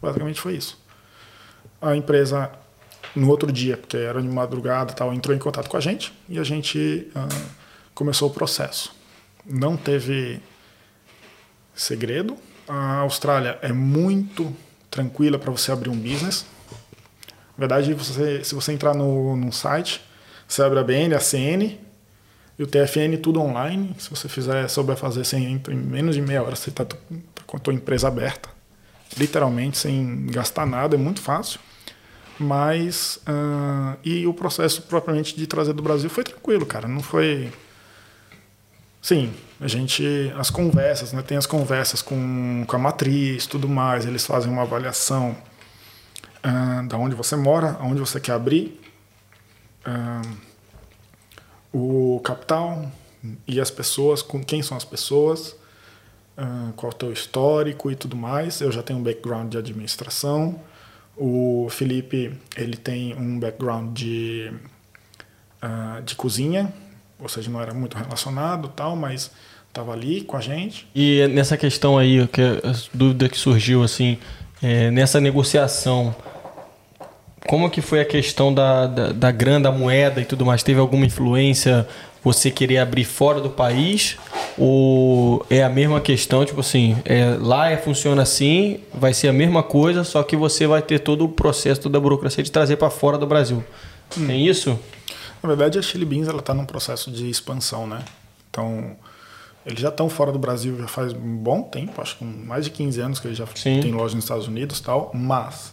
Basicamente 0.00 0.40
foi 0.40 0.54
isso. 0.54 0.78
A 1.80 1.96
empresa 1.96 2.50
no 3.14 3.28
outro 3.28 3.50
dia, 3.50 3.76
porque 3.76 3.96
era 3.96 4.20
de 4.20 4.28
madrugada 4.28 4.92
tal, 4.92 5.12
entrou 5.12 5.34
em 5.34 5.38
contato 5.38 5.68
com 5.68 5.76
a 5.76 5.80
gente 5.80 6.12
e 6.28 6.38
a 6.38 6.44
gente 6.44 7.10
ah, 7.14 7.28
começou 7.94 8.28
o 8.28 8.32
processo. 8.32 8.94
Não 9.44 9.76
teve 9.76 10.40
segredo. 11.74 12.36
A 12.68 12.98
Austrália 12.98 13.58
é 13.62 13.72
muito 13.72 14.54
tranquila 14.90 15.38
para 15.38 15.50
você 15.50 15.72
abrir 15.72 15.90
um 15.90 15.98
business. 15.98 16.44
Na 17.56 17.66
verdade, 17.66 17.92
você, 17.94 18.44
se 18.44 18.54
você 18.54 18.72
entrar 18.72 18.94
no, 18.94 19.36
num 19.36 19.50
site, 19.50 20.00
você 20.46 20.62
abre 20.62 20.78
a 20.78 20.84
BN, 20.84 21.14
a 21.14 21.20
CN 21.20 21.78
e 22.60 22.62
o 22.62 22.66
TFN 22.66 23.16
tudo 23.22 23.40
online. 23.40 23.96
Se 23.98 24.10
você 24.10 24.28
fizer, 24.28 24.68
souber 24.68 24.94
fazer 24.94 25.24
sem, 25.24 25.46
em 25.46 25.74
menos 25.74 26.14
de 26.14 26.20
meia 26.20 26.42
hora, 26.42 26.54
você 26.54 26.68
está 26.68 26.86
com 27.46 27.56
a 27.56 27.58
tua 27.60 27.72
empresa 27.72 28.06
aberta. 28.06 28.50
Literalmente, 29.16 29.78
sem 29.78 30.26
gastar 30.26 30.66
nada, 30.66 30.94
é 30.94 30.98
muito 30.98 31.22
fácil 31.22 31.58
mas 32.38 33.18
uh, 33.28 33.98
e 34.02 34.26
o 34.26 34.32
processo 34.32 34.80
propriamente 34.82 35.36
de 35.36 35.46
trazer 35.46 35.74
do 35.74 35.82
Brasil 35.82 36.08
foi 36.08 36.24
tranquilo 36.24 36.64
cara 36.64 36.88
não 36.88 37.02
foi 37.02 37.52
sim 39.02 39.30
a 39.60 39.68
gente 39.68 40.32
as 40.38 40.48
conversas 40.48 41.12
né 41.12 41.20
tem 41.20 41.36
as 41.36 41.44
conversas 41.44 42.00
com, 42.00 42.64
com 42.66 42.76
a 42.76 42.78
matriz 42.78 43.46
tudo 43.46 43.68
mais 43.68 44.06
eles 44.06 44.24
fazem 44.24 44.50
uma 44.50 44.62
avaliação 44.62 45.36
uh, 46.42 46.88
da 46.88 46.96
onde 46.96 47.14
você 47.14 47.36
mora 47.36 47.76
aonde 47.78 48.00
você 48.00 48.18
quer 48.18 48.32
abrir 48.32 48.80
uh, 49.86 50.49
o 51.72 52.20
capital 52.24 52.90
e 53.46 53.60
as 53.60 53.70
pessoas 53.70 54.22
com 54.22 54.42
quem 54.42 54.62
são 54.62 54.76
as 54.76 54.84
pessoas 54.84 55.56
qual 56.74 56.90
é 56.90 56.94
o 56.94 56.98
teu 56.98 57.12
histórico 57.12 57.90
e 57.90 57.94
tudo 57.94 58.16
mais 58.16 58.62
eu 58.62 58.72
já 58.72 58.82
tenho 58.82 58.98
um 58.98 59.02
background 59.02 59.50
de 59.50 59.58
administração 59.58 60.58
o 61.16 61.68
Felipe 61.70 62.32
ele 62.56 62.78
tem 62.78 63.14
um 63.14 63.38
background 63.38 63.92
de, 63.92 64.50
uh, 65.62 66.00
de 66.02 66.14
cozinha, 66.14 66.72
ou 67.18 67.28
seja, 67.28 67.50
não 67.50 67.60
era 67.60 67.74
muito 67.74 67.94
relacionado 67.94 68.68
tal, 68.68 68.96
mas 68.96 69.30
Tava 69.72 69.92
ali 69.92 70.22
com 70.22 70.36
a 70.36 70.40
gente. 70.40 70.88
E 70.94 71.28
nessa 71.28 71.56
questão 71.56 71.96
aí, 71.96 72.26
que 72.26 72.42
a 72.42 72.74
dúvida 72.92 73.28
que 73.28 73.38
surgiu 73.38 73.84
assim, 73.84 74.18
é, 74.60 74.90
nessa 74.90 75.20
negociação, 75.20 76.14
como 77.46 77.70
que 77.70 77.80
foi 77.80 78.00
a 78.00 78.04
questão 78.04 78.52
da, 78.52 78.86
da, 78.86 79.12
da 79.12 79.30
grana, 79.30 79.70
da 79.70 79.72
moeda 79.72 80.20
e 80.20 80.24
tudo 80.24 80.44
mais? 80.44 80.62
Teve 80.62 80.80
alguma 80.80 81.06
influência 81.06 81.86
você 82.22 82.50
querer 82.50 82.78
abrir 82.78 83.04
fora 83.04 83.40
do 83.40 83.50
país? 83.50 84.16
Ou 84.58 85.44
é 85.48 85.62
a 85.62 85.68
mesma 85.68 86.00
questão, 86.00 86.44
tipo 86.44 86.60
assim, 86.60 86.96
é, 87.04 87.36
lá 87.40 87.70
é, 87.70 87.76
funciona 87.76 88.22
assim, 88.22 88.80
vai 88.92 89.14
ser 89.14 89.28
a 89.28 89.32
mesma 89.32 89.62
coisa, 89.62 90.04
só 90.04 90.22
que 90.22 90.36
você 90.36 90.66
vai 90.66 90.82
ter 90.82 90.98
todo 90.98 91.24
o 91.24 91.28
processo, 91.28 91.80
toda 91.80 91.96
a 91.96 92.00
burocracia 92.00 92.44
de 92.44 92.52
trazer 92.52 92.76
para 92.76 92.90
fora 92.90 93.16
do 93.16 93.26
Brasil. 93.26 93.64
Tem 94.10 94.46
isso? 94.46 94.78
Na 95.42 95.48
verdade, 95.48 95.78
a 95.78 95.82
Chili 95.82 96.04
Beans 96.04 96.28
está 96.28 96.52
num 96.52 96.66
processo 96.66 97.10
de 97.10 97.30
expansão, 97.30 97.86
né? 97.86 98.00
Então, 98.50 98.96
eles 99.64 99.80
já 99.80 99.88
estão 99.88 100.08
fora 100.08 100.32
do 100.32 100.38
Brasil 100.38 100.76
já 100.78 100.88
faz 100.88 101.12
um 101.12 101.36
bom 101.36 101.62
tempo, 101.62 102.00
acho 102.00 102.18
que 102.18 102.24
mais 102.24 102.64
de 102.64 102.70
15 102.70 103.00
anos 103.00 103.20
que 103.20 103.28
eles 103.28 103.38
já 103.38 103.46
Sim. 103.54 103.80
têm 103.80 103.92
loja 103.92 104.14
nos 104.14 104.24
Estados 104.24 104.46
Unidos 104.46 104.78
e 104.78 104.82
tal, 104.82 105.10
mas 105.14 105.72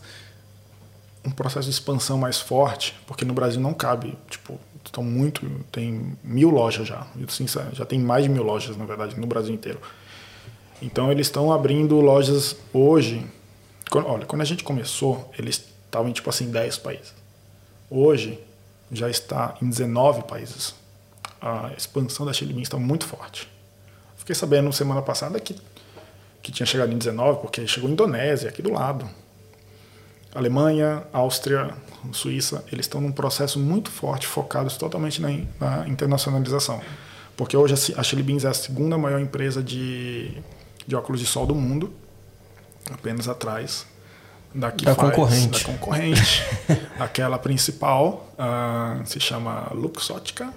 um 1.28 1.32
processo 1.32 1.66
de 1.66 1.72
expansão 1.74 2.18
mais 2.18 2.40
forte, 2.40 2.96
porque 3.06 3.26
no 3.26 3.34
Brasil 3.34 3.60
não 3.60 3.74
cabe, 3.74 4.18
tipo, 4.30 4.58
estão 4.84 5.04
muito, 5.04 5.46
tem 5.72 6.18
mil 6.24 6.50
lojas 6.50 6.88
já, 6.88 7.06
assim, 7.28 7.46
já 7.74 7.86
tem 7.86 8.00
mais 8.00 8.24
de 8.24 8.30
mil 8.30 8.44
lojas, 8.44 8.78
na 8.78 8.86
verdade, 8.86 9.20
no 9.20 9.28
Brasil 9.28 9.54
inteiro. 9.54 9.80
Então, 10.82 11.12
eles 11.12 11.28
estão 11.28 11.52
abrindo 11.52 12.00
lojas 12.00 12.56
hoje, 12.72 13.26
quando- 13.92 14.08
olha, 14.08 14.26
quando 14.26 14.42
a 14.42 14.46
gente 14.46 14.64
começou, 14.64 15.30
eles 15.38 15.64
estavam 15.86 16.12
tipo 16.14 16.30
assim, 16.30 16.50
10 16.50 16.78
países. 16.78 17.14
Hoje, 17.90 18.40
já 18.92 19.10
está 19.10 19.56
em 19.62 19.68
19 19.70 20.24
países. 20.24 20.74
A 21.42 21.72
expansão 21.78 22.26
da 22.26 22.32
Chili 22.32 22.54
Beans 22.54 22.68
está 22.68 22.78
muito 22.78 23.06
forte. 23.06 23.50
Fiquei 24.16 24.34
sabendo 24.36 24.72
semana 24.72 25.02
passada 25.02 25.40
que, 25.40 25.56
que 26.42 26.52
tinha 26.52 26.66
chegado 26.66 26.94
em 26.94 26.98
19, 26.98 27.40
porque 27.42 27.68
chegou 27.68 27.90
em 27.90 27.94
Indonésia, 27.94 28.50
aqui 28.50 28.62
do 28.62 28.72
lado. 28.72 29.10
Alemanha, 30.38 31.04
Áustria, 31.12 31.74
Suíça, 32.14 32.64
eles 32.72 32.86
estão 32.86 33.02
num 33.02 33.12
processo 33.12 33.58
muito 33.60 33.90
forte, 33.90 34.28
focados 34.28 34.78
totalmente 34.78 35.20
na, 35.20 35.30
na 35.60 35.88
internacionalização. 35.88 36.80
Porque 37.36 37.58
hoje 37.58 37.94
a 37.98 38.04
Chili 38.04 38.22
Beans 38.22 38.46
é 38.46 38.48
a 38.50 38.54
segunda 38.54 38.98
maior 38.98 39.20
empresa 39.20 39.64
de, 39.64 40.32
de 40.86 40.96
óculos 40.96 41.20
de 41.20 41.26
sol 41.26 41.46
do 41.48 41.56
mundo, 41.56 41.92
apenas 42.92 43.28
atrás 43.28 43.86
da 44.54 44.70
Da 44.70 44.96
faz- 44.96 45.10
concorrente. 45.10 45.64
Da 45.64 45.72
concorrente. 45.74 46.44
Aquela 47.00 47.40
principal 47.40 48.32
ah, 48.38 49.02
se 49.06 49.20
chama 49.20 49.72
Luxótica 49.74 50.54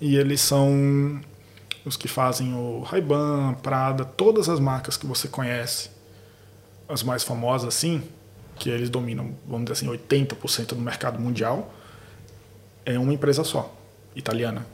e 0.00 0.16
eles 0.16 0.40
são 0.40 1.20
os 1.84 1.96
que 1.96 2.08
fazem 2.08 2.54
o 2.54 2.82
Ray-Ban, 2.82 3.54
Prada, 3.62 4.04
todas 4.04 4.48
as 4.48 4.58
marcas 4.60 4.96
que 4.96 5.06
você 5.06 5.28
conhece, 5.28 5.90
as 6.88 7.02
mais 7.04 7.22
famosas 7.22 7.68
assim, 7.74 8.02
que 8.56 8.70
eles 8.70 8.90
dominam, 8.90 9.34
vamos 9.46 9.64
dizer 9.64 9.86
assim, 9.86 9.86
80% 9.86 10.68
do 10.68 10.80
mercado 10.80 11.18
mundial, 11.18 11.72
é 12.84 12.98
uma 12.98 13.12
empresa 13.12 13.44
só, 13.44 13.74
italiana, 14.14 14.66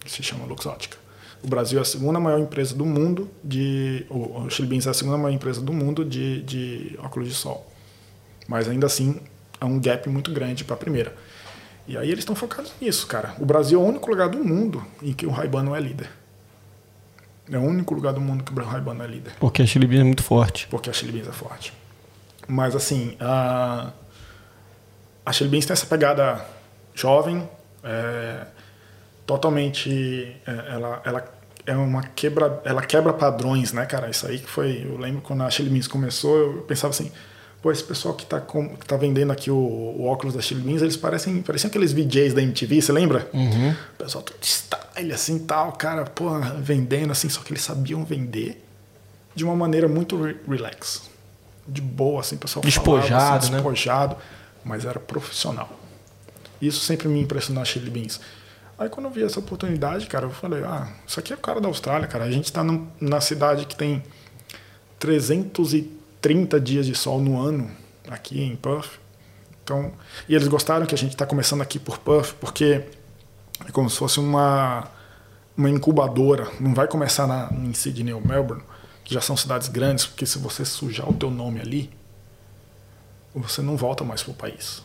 que 0.00 0.10
se 0.10 0.22
chama 0.22 0.44
Luxótica. 0.44 0.96
O 1.42 1.48
Brasil 1.48 1.78
é 1.78 1.82
a 1.82 1.84
segunda 1.84 2.20
maior 2.20 2.38
empresa 2.38 2.74
do 2.74 2.86
mundo 2.86 3.28
de. 3.42 4.06
O 4.08 4.46
Beans 4.64 4.86
é 4.86 4.90
a 4.90 4.94
segunda 4.94 5.18
maior 5.18 5.34
empresa 5.34 5.60
do 5.60 5.72
mundo 5.72 6.04
de, 6.04 6.40
de 6.42 6.96
óculos 7.02 7.28
de 7.28 7.34
sol. 7.34 7.66
Mas 8.46 8.68
ainda 8.68 8.86
assim, 8.86 9.20
é 9.60 9.64
um 9.64 9.80
gap 9.80 10.08
muito 10.08 10.32
grande 10.32 10.62
para 10.62 10.74
a 10.74 10.78
primeira. 10.78 11.14
E 11.86 11.96
aí 11.96 12.08
eles 12.08 12.20
estão 12.20 12.36
focados 12.36 12.72
nisso, 12.80 13.08
cara. 13.08 13.34
O 13.40 13.44
Brasil 13.44 13.80
é 13.80 13.82
o 13.82 13.86
único 13.86 14.08
lugar 14.08 14.28
do 14.28 14.42
mundo 14.44 14.84
em 15.02 15.12
que 15.12 15.26
o 15.26 15.30
Ray-Ban 15.30 15.64
não 15.64 15.74
é 15.74 15.80
líder. 15.80 16.08
É 17.50 17.58
o 17.58 17.62
único 17.62 17.92
lugar 17.92 18.12
do 18.12 18.20
mundo 18.20 18.44
que 18.44 18.52
o 18.52 18.64
Ray-Ban 18.64 18.94
não 18.94 19.04
é 19.04 19.08
líder. 19.08 19.32
Porque 19.40 19.62
a 19.62 19.66
Chili 19.66 19.86
Beans 19.86 20.02
é 20.02 20.04
muito 20.04 20.22
forte. 20.22 20.68
Porque 20.68 20.88
a 20.88 20.92
Chili 20.92 21.10
Beans 21.10 21.26
é 21.26 21.32
forte. 21.32 21.72
Mas 22.54 22.76
assim, 22.76 23.16
a, 23.18 23.90
a 25.24 25.32
Chili 25.32 25.48
Beans 25.48 25.64
tem 25.64 25.72
essa 25.72 25.86
pegada 25.86 26.44
jovem, 26.94 27.48
é, 27.82 28.44
totalmente. 29.26 30.36
é, 30.46 30.74
ela, 30.74 31.00
ela 31.04 31.24
é 31.66 31.76
uma 31.76 32.02
quebra. 32.02 32.60
Ela 32.64 32.82
quebra 32.82 33.12
padrões, 33.12 33.72
né, 33.72 33.86
cara? 33.86 34.10
Isso 34.10 34.26
aí 34.26 34.38
que 34.38 34.48
foi. 34.50 34.86
Eu 34.88 34.98
lembro 34.98 35.22
quando 35.22 35.42
a 35.42 35.50
Chili 35.50 35.70
Beans 35.70 35.86
começou, 35.88 36.36
eu 36.36 36.62
pensava 36.62 36.90
assim. 36.92 37.10
Pô, 37.62 37.70
esse 37.70 37.84
pessoal 37.84 38.12
que 38.14 38.26
tá, 38.26 38.40
com, 38.40 38.76
que 38.76 38.84
tá 38.84 38.96
vendendo 38.96 39.30
aqui 39.30 39.48
o, 39.48 39.54
o 39.56 40.04
óculos 40.06 40.34
da 40.34 40.42
Chili 40.42 40.60
Beans, 40.62 40.82
eles 40.82 40.96
parecem, 40.96 41.40
parecem 41.42 41.68
aqueles 41.68 41.92
VJs 41.92 42.34
da 42.34 42.42
MTV, 42.42 42.82
você 42.82 42.90
lembra? 42.90 43.28
O 43.94 43.96
pessoal 43.96 44.24
todo 44.24 44.36
de 44.40 44.46
style, 44.48 45.12
assim, 45.12 45.38
tal, 45.38 45.70
cara, 45.70 46.04
pô, 46.04 46.28
vendendo, 46.58 47.12
assim, 47.12 47.28
só 47.28 47.40
que 47.40 47.52
eles 47.52 47.62
sabiam 47.62 48.04
vender 48.04 48.60
de 49.32 49.44
uma 49.44 49.54
maneira 49.54 49.86
muito 49.86 50.20
re- 50.20 50.36
relax. 50.48 51.08
De 51.66 51.80
boa, 51.80 52.20
assim, 52.20 52.36
o 52.36 52.38
pessoal 52.38 52.62
Despojado, 52.64 53.08
falava, 53.08 53.36
assim, 53.36 53.50
né? 53.50 53.56
despojado, 53.56 54.16
mas 54.64 54.84
era 54.84 54.98
profissional. 54.98 55.68
Isso 56.60 56.80
sempre 56.80 57.08
me 57.08 57.20
impressionou 57.20 57.60
na 57.60 57.64
Chili 57.64 57.90
Beans. 57.90 58.20
Aí 58.78 58.88
quando 58.88 59.06
eu 59.06 59.12
vi 59.12 59.22
essa 59.22 59.38
oportunidade, 59.38 60.06
cara, 60.06 60.26
eu 60.26 60.30
falei, 60.30 60.64
ah, 60.64 60.88
isso 61.06 61.20
aqui 61.20 61.32
é 61.32 61.36
o 61.36 61.38
cara 61.38 61.60
da 61.60 61.68
Austrália, 61.68 62.06
cara. 62.08 62.24
A 62.24 62.30
gente 62.30 62.52
tá 62.52 62.64
num- 62.64 62.86
na 63.00 63.20
cidade 63.20 63.66
que 63.66 63.76
tem 63.76 64.02
330 64.98 66.60
dias 66.60 66.86
de 66.86 66.94
sol 66.94 67.20
no 67.20 67.40
ano, 67.40 67.70
aqui 68.08 68.40
em 68.42 68.56
Perth. 68.56 68.98
Então, 69.62 69.92
e 70.28 70.34
eles 70.34 70.48
gostaram 70.48 70.86
que 70.86 70.94
a 70.94 70.98
gente 70.98 71.12
está 71.12 71.24
começando 71.26 71.60
aqui 71.60 71.78
por 71.78 71.98
Perth, 71.98 72.32
porque 72.40 72.84
é 73.66 73.70
como 73.72 73.88
se 73.88 73.96
fosse 73.96 74.18
uma, 74.18 74.88
uma 75.56 75.70
incubadora. 75.70 76.48
Não 76.58 76.74
vai 76.74 76.88
começar 76.88 77.26
na, 77.26 77.48
em 77.52 77.72
Sydney 77.72 78.12
ou 78.12 78.20
Melbourne, 78.20 78.62
que 79.04 79.14
já 79.14 79.20
são 79.20 79.36
cidades 79.36 79.68
grandes, 79.68 80.06
porque 80.06 80.26
se 80.26 80.38
você 80.38 80.64
sujar 80.64 81.08
o 81.08 81.12
teu 81.12 81.30
nome 81.30 81.60
ali, 81.60 81.90
você 83.34 83.62
não 83.62 83.76
volta 83.76 84.04
mais 84.04 84.22
para 84.22 84.32
o 84.32 84.34
país. 84.34 84.82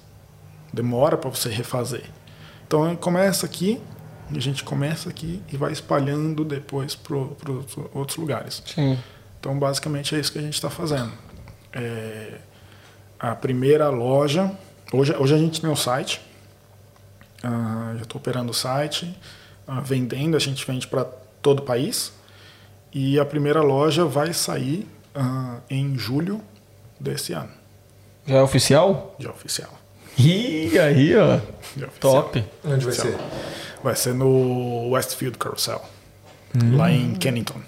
Demora 0.73 1.17
para 1.17 1.29
você 1.29 1.49
refazer. 1.49 2.03
Então 2.65 2.95
começa 2.95 3.45
aqui, 3.45 3.81
a 4.33 4.39
gente 4.39 4.63
começa 4.63 5.09
aqui 5.09 5.41
e 5.51 5.57
vai 5.57 5.71
espalhando 5.71 6.43
depois 6.43 6.95
para 6.95 7.15
outros 7.93 8.17
lugares. 8.17 8.61
Sim. 8.65 8.97
Então, 9.39 9.57
basicamente, 9.57 10.15
é 10.15 10.19
isso 10.19 10.31
que 10.31 10.39
a 10.39 10.41
gente 10.41 10.55
está 10.55 10.69
fazendo. 10.69 11.11
É, 11.71 12.39
a 13.19 13.35
primeira 13.35 13.89
loja. 13.89 14.51
Hoje, 14.91 15.15
hoje 15.17 15.33
a 15.33 15.37
gente 15.37 15.61
tem 15.61 15.69
o 15.69 15.75
site. 15.75 16.21
Ah, 17.43 17.93
já 17.95 18.03
estou 18.03 18.19
operando 18.19 18.51
o 18.51 18.53
site. 18.53 19.15
ah, 19.67 19.79
vendendo, 19.79 20.35
a 20.35 20.39
gente 20.39 20.65
vende 20.65 20.87
para 20.87 21.05
todo 21.41 21.59
o 21.59 21.61
país. 21.63 22.11
E 22.99 23.19
a 23.19 23.23
primeira 23.23 23.61
loja 23.61 24.05
vai 24.05 24.33
sair 24.33 24.87
ah, 25.13 25.57
em 25.69 25.95
julho 25.95 26.41
desse 26.99 27.31
ano. 27.31 27.51
Já 28.25 28.37
é 28.37 28.41
oficial? 28.41 29.15
Já 29.19 29.29
oficial. 29.29 29.69
Ih, 30.17 30.79
aí, 30.79 31.15
ó. 31.15 31.39
Já 31.77 31.85
oficial. 31.85 32.23
Top. 32.23 32.43
Onde 32.65 32.85
vai 32.85 32.93
ser? 32.95 33.15
Vai 33.83 33.95
ser 33.95 34.15
no 34.15 34.89
Westfield 34.89 35.37
Carousel. 35.37 35.79
Lá 36.75 36.89
em 36.89 37.13
Kennington. 37.13 37.61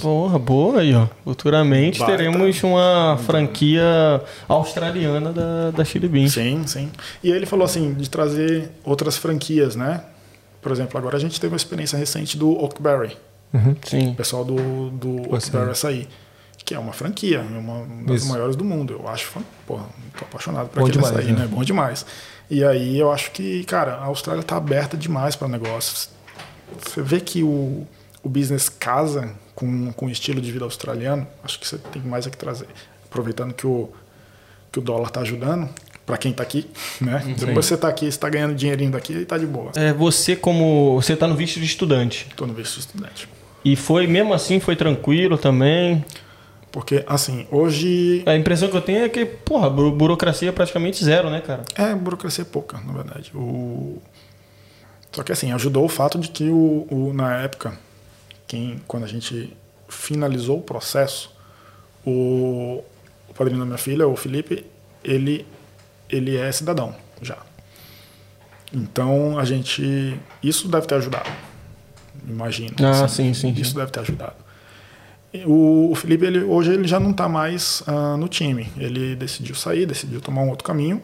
Porra, 0.00 0.38
boa 0.38 0.80
aí, 0.80 0.94
ó. 0.94 1.06
Futuramente 1.24 1.98
Baita. 1.98 2.16
teremos 2.16 2.62
uma 2.62 3.18
franquia 3.26 3.84
australiana 4.48 5.30
da, 5.30 5.72
da 5.72 5.84
Chili 5.84 6.08
Beans. 6.08 6.32
Sim, 6.32 6.66
sim. 6.66 6.90
E 7.22 7.30
ele 7.30 7.44
falou 7.44 7.66
assim, 7.66 7.92
de 7.92 8.08
trazer 8.08 8.70
outras 8.82 9.18
franquias, 9.18 9.76
né? 9.76 10.04
Por 10.62 10.72
exemplo, 10.72 10.96
agora 10.96 11.18
a 11.18 11.20
gente 11.20 11.38
teve 11.38 11.52
uma 11.52 11.58
experiência 11.58 11.98
recente 11.98 12.38
do 12.38 12.50
Oakberry, 12.50 13.14
Sim. 13.84 14.10
o 14.10 14.14
pessoal 14.14 14.44
do, 14.44 14.90
do 14.90 15.32
Oakberry 15.32 15.70
Açaí, 15.70 16.08
que 16.64 16.74
é 16.74 16.78
uma 16.78 16.92
franquia, 16.92 17.38
é 17.38 17.58
uma 17.58 17.86
das 18.04 18.22
Isso. 18.22 18.30
maiores 18.30 18.54
do 18.54 18.64
mundo. 18.64 18.92
Eu 19.00 19.08
acho, 19.08 19.32
porra, 19.66 19.86
tô 20.18 20.24
apaixonado 20.24 20.68
por 20.68 20.80
Bom 20.80 20.86
aquele 20.86 21.02
demais, 21.02 21.16
açaí, 21.16 21.32
né? 21.32 21.40
né? 21.40 21.46
Bom 21.46 21.64
demais. 21.64 22.04
E 22.50 22.62
aí 22.64 22.98
eu 22.98 23.10
acho 23.10 23.30
que, 23.30 23.64
cara, 23.64 23.94
a 23.94 24.04
Austrália 24.04 24.42
tá 24.42 24.56
aberta 24.56 24.96
demais 24.96 25.34
para 25.34 25.48
negócios. 25.48 26.10
Você 26.78 27.00
vê 27.00 27.20
que 27.20 27.42
o, 27.42 27.86
o 28.22 28.28
business 28.28 28.68
casa 28.68 29.34
com, 29.54 29.92
com 29.92 30.06
o 30.06 30.10
estilo 30.10 30.40
de 30.40 30.52
vida 30.52 30.64
australiano, 30.64 31.26
acho 31.42 31.58
que 31.58 31.66
você 31.66 31.78
tem 31.78 32.02
mais 32.02 32.26
a 32.26 32.30
que 32.30 32.36
trazer. 32.36 32.68
Aproveitando 33.06 33.54
que 33.54 33.66
o, 33.66 33.90
que 34.70 34.78
o 34.78 34.82
dólar 34.82 35.10
tá 35.10 35.20
ajudando, 35.20 35.68
para 36.06 36.16
quem 36.16 36.32
tá 36.32 36.42
aqui, 36.42 36.68
né? 37.00 37.34
Depois 37.38 37.66
você 37.66 37.76
tá 37.76 37.88
aqui, 37.88 38.10
você 38.10 38.18
tá 38.18 38.28
ganhando 38.28 38.54
dinheirinho 38.54 38.90
daqui 38.90 39.14
e 39.14 39.24
tá 39.24 39.36
de 39.36 39.46
boa. 39.46 39.72
É, 39.74 39.92
você 39.92 40.36
como. 40.36 41.00
Você 41.00 41.16
tá 41.16 41.26
no 41.26 41.34
visto 41.34 41.58
de 41.58 41.66
estudante. 41.66 42.28
Tô 42.36 42.46
no 42.46 42.54
visto 42.54 42.74
de 42.74 42.80
estudante. 42.80 43.28
E 43.64 43.76
foi, 43.76 44.06
mesmo 44.06 44.32
assim, 44.32 44.60
foi 44.60 44.76
tranquilo 44.76 45.36
também. 45.36 46.04
Porque, 46.70 47.02
assim, 47.06 47.46
hoje 47.50 48.22
A 48.26 48.36
impressão 48.36 48.68
que 48.68 48.76
eu 48.76 48.82
tenho 48.82 49.04
é 49.04 49.08
que, 49.08 49.24
porra, 49.24 49.68
buro- 49.70 49.90
burocracia 49.92 50.50
é 50.50 50.52
praticamente 50.52 51.02
zero, 51.04 51.30
né, 51.30 51.40
cara? 51.40 51.64
É, 51.74 51.94
burocracia 51.94 52.42
é 52.42 52.44
pouca, 52.44 52.78
na 52.80 52.92
verdade. 52.92 53.32
O... 53.34 54.00
Só 55.10 55.22
que 55.22 55.32
assim, 55.32 55.50
ajudou 55.52 55.84
o 55.84 55.88
fato 55.88 56.18
de 56.18 56.28
que 56.28 56.44
o, 56.50 56.86
o- 56.90 57.12
na 57.14 57.38
época, 57.42 57.76
quem, 58.46 58.80
quando 58.86 59.04
a 59.04 59.08
gente 59.08 59.56
finalizou 59.88 60.58
o 60.58 60.62
processo, 60.62 61.34
o, 62.06 62.84
o 63.28 63.34
padrinho 63.34 63.60
da 63.60 63.64
minha 63.66 63.78
filha, 63.78 64.06
o 64.06 64.14
Felipe, 64.14 64.64
ele, 65.02 65.46
ele 66.10 66.36
é 66.36 66.52
cidadão 66.52 66.94
já. 67.22 67.38
Então 68.72 69.38
a 69.38 69.44
gente. 69.46 70.20
Isso 70.42 70.68
deve 70.68 70.86
ter 70.86 70.96
ajudado. 70.96 71.30
Imagino. 72.28 72.74
Ah, 72.82 73.08
sim, 73.08 73.32
sim, 73.34 73.50
Isso 73.52 73.70
sim. 73.70 73.76
deve 73.76 73.90
ter 73.90 74.00
ajudado. 74.00 74.36
O, 75.46 75.94
Felipe, 75.94 76.24
ele, 76.24 76.42
hoje, 76.42 76.72
ele 76.72 76.88
já 76.88 76.98
não 76.98 77.10
está 77.10 77.28
mais 77.28 77.82
ah, 77.86 78.16
no 78.16 78.28
time. 78.28 78.70
Ele 78.76 79.14
decidiu 79.14 79.54
sair, 79.54 79.86
decidiu 79.86 80.20
tomar 80.20 80.42
um 80.42 80.48
outro 80.48 80.64
caminho. 80.64 81.02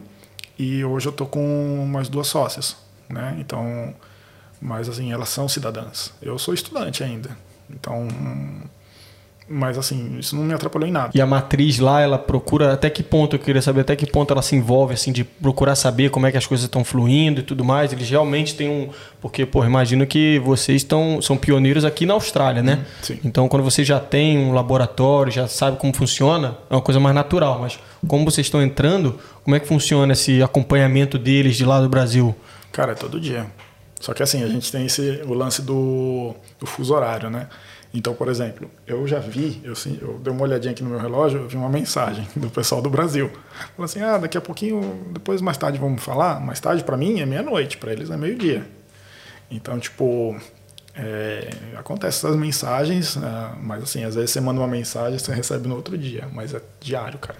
E 0.57 0.83
hoje 0.83 1.07
eu 1.07 1.11
tô 1.11 1.25
com 1.25 1.85
mais 1.87 2.07
duas 2.07 2.27
sócias, 2.27 2.77
né? 3.09 3.35
Então, 3.39 3.93
mas 4.61 4.87
assim, 4.87 5.11
elas 5.11 5.29
são 5.29 5.47
cidadãs. 5.47 6.13
Eu 6.21 6.39
sou 6.39 6.53
estudante 6.53 7.03
ainda. 7.03 7.37
Então, 7.69 8.07
mas 9.47 9.77
assim, 9.77 10.17
isso 10.17 10.35
não 10.35 10.43
me 10.43 10.53
atrapalhou 10.53 10.87
em 10.89 10.91
nada. 10.91 11.11
E 11.13 11.21
a 11.21 11.25
matriz 11.25 11.77
lá, 11.77 12.01
ela 12.01 12.17
procura 12.17 12.73
até 12.73 12.89
que 12.89 13.03
ponto, 13.03 13.35
eu 13.35 13.39
queria 13.39 13.61
saber 13.61 13.81
até 13.81 13.95
que 13.95 14.05
ponto 14.05 14.31
ela 14.31 14.41
se 14.41 14.55
envolve, 14.55 14.95
assim, 14.95 15.11
de 15.11 15.23
procurar 15.23 15.75
saber 15.75 16.09
como 16.09 16.25
é 16.25 16.31
que 16.31 16.37
as 16.37 16.47
coisas 16.47 16.65
estão 16.65 16.83
fluindo 16.83 17.41
e 17.41 17.43
tudo 17.43 17.63
mais. 17.63 17.93
Eles 17.93 18.09
realmente 18.09 18.55
têm 18.55 18.67
um. 18.67 18.89
Porque, 19.21 19.45
pô, 19.45 19.63
imagino 19.63 20.07
que 20.07 20.39
vocês 20.39 20.81
estão, 20.81 21.21
são 21.21 21.37
pioneiros 21.37 21.85
aqui 21.85 22.05
na 22.05 22.15
Austrália, 22.15 22.63
né? 22.63 22.85
sim. 23.01 23.19
Então, 23.23 23.47
quando 23.47 23.63
você 23.63 23.83
já 23.83 23.99
tem 23.99 24.37
um 24.37 24.51
laboratório, 24.51 25.31
já 25.31 25.47
sabe 25.47 25.77
como 25.77 25.95
funciona, 25.95 26.57
é 26.69 26.73
uma 26.73 26.81
coisa 26.81 26.99
mais 26.99 27.13
natural. 27.13 27.59
Mas 27.61 27.79
como 28.07 28.25
vocês 28.25 28.47
estão 28.47 28.63
entrando, 28.63 29.19
como 29.43 29.55
é 29.55 29.59
que 29.59 29.67
funciona 29.67 30.13
esse 30.13 30.41
acompanhamento 30.41 31.19
deles 31.19 31.55
de 31.55 31.65
lá 31.65 31.79
do 31.79 31.87
Brasil? 31.87 32.35
Cara, 32.71 32.93
é 32.93 32.95
todo 32.95 33.19
dia. 33.19 33.45
Só 33.99 34.13
que 34.13 34.21
assim, 34.21 34.43
a 34.43 34.47
gente 34.47 34.71
tem 34.71 34.85
esse, 34.85 35.21
o 35.25 35.33
lance 35.33 35.61
do, 35.61 36.35
do 36.59 36.65
fuso 36.65 36.93
horário, 36.93 37.29
né? 37.29 37.47
Então, 37.97 38.13
por 38.13 38.27
exemplo, 38.27 38.69
eu 38.85 39.07
já 39.07 39.19
vi, 39.19 39.61
eu, 39.63 39.73
eu 40.01 40.19
dei 40.19 40.33
uma 40.33 40.41
olhadinha 40.43 40.73
aqui 40.73 40.83
no 40.83 40.89
meu 40.89 40.99
relógio, 40.99 41.39
eu 41.39 41.47
vi 41.47 41.55
uma 41.55 41.69
mensagem 41.69 42.27
do 42.35 42.49
pessoal 42.49 42.81
do 42.81 42.89
Brasil. 42.89 43.31
Falou 43.73 43.85
assim: 43.85 44.01
ah, 44.01 44.17
daqui 44.17 44.37
a 44.37 44.41
pouquinho, 44.41 45.05
depois 45.13 45.41
mais 45.41 45.57
tarde 45.57 45.79
vamos 45.79 46.03
falar. 46.03 46.41
Mais 46.41 46.59
tarde 46.59 46.83
para 46.83 46.97
mim 46.97 47.21
é 47.21 47.25
meia-noite, 47.25 47.77
para 47.77 47.93
eles 47.93 48.09
é 48.11 48.17
meio-dia. 48.17 48.67
Então, 49.49 49.79
tipo, 49.79 50.35
é, 50.93 51.49
acontece 51.77 52.25
essas 52.25 52.35
mensagens, 52.35 53.15
ah, 53.17 53.55
mas 53.61 53.83
assim, 53.83 54.03
às 54.03 54.15
vezes 54.15 54.31
você 54.31 54.41
manda 54.41 54.59
uma 54.59 54.67
mensagem 54.67 55.17
você 55.17 55.33
recebe 55.33 55.67
no 55.67 55.75
outro 55.75 55.97
dia, 55.97 56.27
mas 56.33 56.53
é 56.53 56.61
diário, 56.81 57.17
cara. 57.17 57.39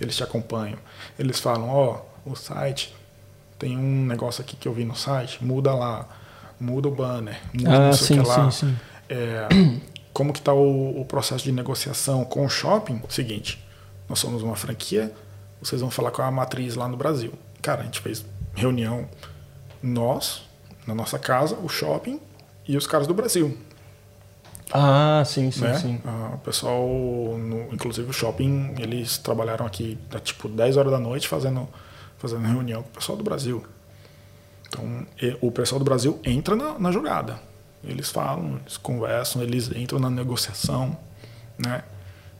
Eles 0.00 0.16
te 0.16 0.22
acompanham. 0.22 0.78
Eles 1.18 1.40
falam: 1.40 1.68
ó, 1.68 2.00
o 2.24 2.36
site 2.36 2.94
tem 3.58 3.76
um 3.76 4.06
negócio 4.06 4.40
aqui 4.40 4.54
que 4.56 4.68
eu 4.68 4.72
vi 4.72 4.84
no 4.84 4.94
site, 4.94 5.44
muda 5.44 5.74
lá, 5.74 6.06
muda 6.60 6.86
o 6.86 6.90
banner, 6.92 7.40
muda 7.52 7.70
Ah, 7.76 7.78
não 7.86 7.92
sei 7.92 8.06
sim, 8.06 8.20
o 8.20 8.22
que 8.22 8.28
lá. 8.28 8.50
sim, 8.52 8.68
sim. 8.68 8.76
É, 9.08 9.48
como 10.12 10.32
que 10.32 10.38
está 10.38 10.52
o, 10.52 11.00
o 11.00 11.04
processo 11.04 11.44
de 11.44 11.52
negociação 11.52 12.24
com 12.24 12.44
o 12.44 12.48
shopping? 12.48 13.00
Seguinte, 13.08 13.62
nós 14.08 14.18
somos 14.18 14.42
uma 14.42 14.56
franquia, 14.56 15.12
vocês 15.60 15.80
vão 15.80 15.90
falar 15.90 16.10
com 16.10 16.22
a 16.22 16.30
matriz 16.30 16.74
lá 16.74 16.88
no 16.88 16.96
Brasil. 16.96 17.32
Cara, 17.62 17.82
a 17.82 17.84
gente 17.84 18.00
fez 18.00 18.24
reunião, 18.54 19.08
nós, 19.82 20.42
na 20.86 20.94
nossa 20.94 21.18
casa, 21.18 21.56
o 21.56 21.68
shopping 21.68 22.20
e 22.66 22.76
os 22.76 22.86
caras 22.86 23.06
do 23.06 23.14
Brasil. 23.14 23.56
Ah, 24.72 25.22
sim, 25.26 25.50
sim, 25.50 25.60
né? 25.60 25.74
sim. 25.78 26.00
Ah, 26.04 26.32
o 26.34 26.38
pessoal, 26.38 26.86
no- 27.38 27.72
inclusive 27.72 28.08
o 28.08 28.12
shopping, 28.12 28.74
eles 28.78 29.18
trabalharam 29.18 29.66
aqui 29.66 29.98
a, 30.14 30.18
tipo 30.18 30.48
10 30.48 30.76
horas 30.76 30.90
da 30.90 30.98
noite 30.98 31.28
fazendo, 31.28 31.68
fazendo 32.18 32.46
reunião 32.46 32.82
com 32.82 32.88
o 32.88 32.92
pessoal 32.92 33.16
do 33.16 33.22
Brasil. 33.24 33.64
Então, 34.68 35.06
e- 35.20 35.36
o 35.40 35.50
pessoal 35.52 35.78
do 35.78 35.84
Brasil 35.84 36.18
entra 36.24 36.56
na, 36.56 36.78
na 36.78 36.90
jogada. 36.90 37.38
Eles 37.86 38.10
falam, 38.10 38.58
eles 38.62 38.76
conversam, 38.76 39.42
eles 39.42 39.70
entram 39.74 39.98
na 39.98 40.10
negociação, 40.10 40.96
né? 41.58 41.82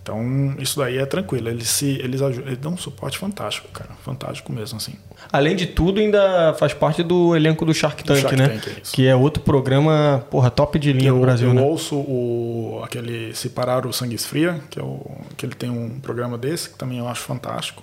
Então, 0.02 0.54
isso 0.58 0.78
daí 0.78 0.98
é 0.98 1.06
tranquilo. 1.06 1.48
Eles, 1.48 1.66
se, 1.66 1.86
eles, 1.98 2.20
aju- 2.20 2.42
eles 2.42 2.58
dão 2.58 2.72
um 2.72 2.76
suporte 2.76 3.16
fantástico, 3.16 3.68
cara. 3.72 3.88
Fantástico 4.04 4.52
mesmo, 4.52 4.76
assim. 4.76 4.96
Além 5.32 5.56
de 5.56 5.64
tudo, 5.66 5.98
ainda 5.98 6.52
faz 6.58 6.74
parte 6.74 7.02
do 7.02 7.34
elenco 7.34 7.64
do 7.64 7.72
Shark 7.72 8.04
Tank, 8.04 8.20
Shark 8.20 8.36
né? 8.36 8.48
Tank, 8.48 8.66
é 8.68 8.80
isso. 8.82 8.92
que 8.92 9.06
é 9.06 9.16
outro 9.16 9.42
programa, 9.42 10.22
porra, 10.30 10.50
top 10.50 10.78
de 10.78 10.92
linha 10.92 11.08
eu, 11.08 11.14
no 11.14 11.22
Brasil, 11.22 11.48
eu 11.48 11.54
né? 11.54 11.62
ouço 11.62 11.96
o, 11.96 12.82
aquele 12.84 13.34
Separar 13.34 13.86
o 13.86 13.94
Sangue 13.94 14.14
Esfria, 14.14 14.60
que, 14.68 14.78
é 14.78 14.82
o, 14.82 15.10
que 15.38 15.46
ele 15.46 15.54
tem 15.54 15.70
um 15.70 15.98
programa 15.98 16.36
desse, 16.36 16.68
que 16.68 16.76
também 16.76 16.98
eu 16.98 17.08
acho 17.08 17.22
fantástico. 17.22 17.82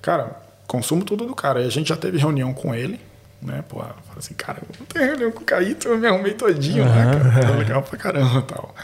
Cara, 0.00 0.40
consumo 0.68 1.04
tudo 1.04 1.26
do 1.26 1.34
cara. 1.34 1.60
E 1.62 1.66
a 1.66 1.70
gente 1.70 1.88
já 1.88 1.96
teve 1.96 2.18
reunião 2.18 2.54
com 2.54 2.72
ele, 2.72 3.00
né? 3.42 3.62
Pô, 3.68 3.78
fala 3.78 3.94
assim, 4.18 4.34
cara, 4.34 4.58
não 4.78 4.86
tem 4.86 5.04
reunião 5.06 5.30
com 5.30 5.40
o 5.40 5.44
Caíto, 5.44 5.88
eu 5.88 5.98
me 5.98 6.06
arrumei 6.06 6.32
todinho, 6.32 6.84
né, 6.84 7.18
cara? 7.32 7.46
Tá 7.46 7.54
legal 7.58 7.82
pra 7.82 7.98
caramba 7.98 8.38
e 8.40 8.42
tal. 8.42 8.74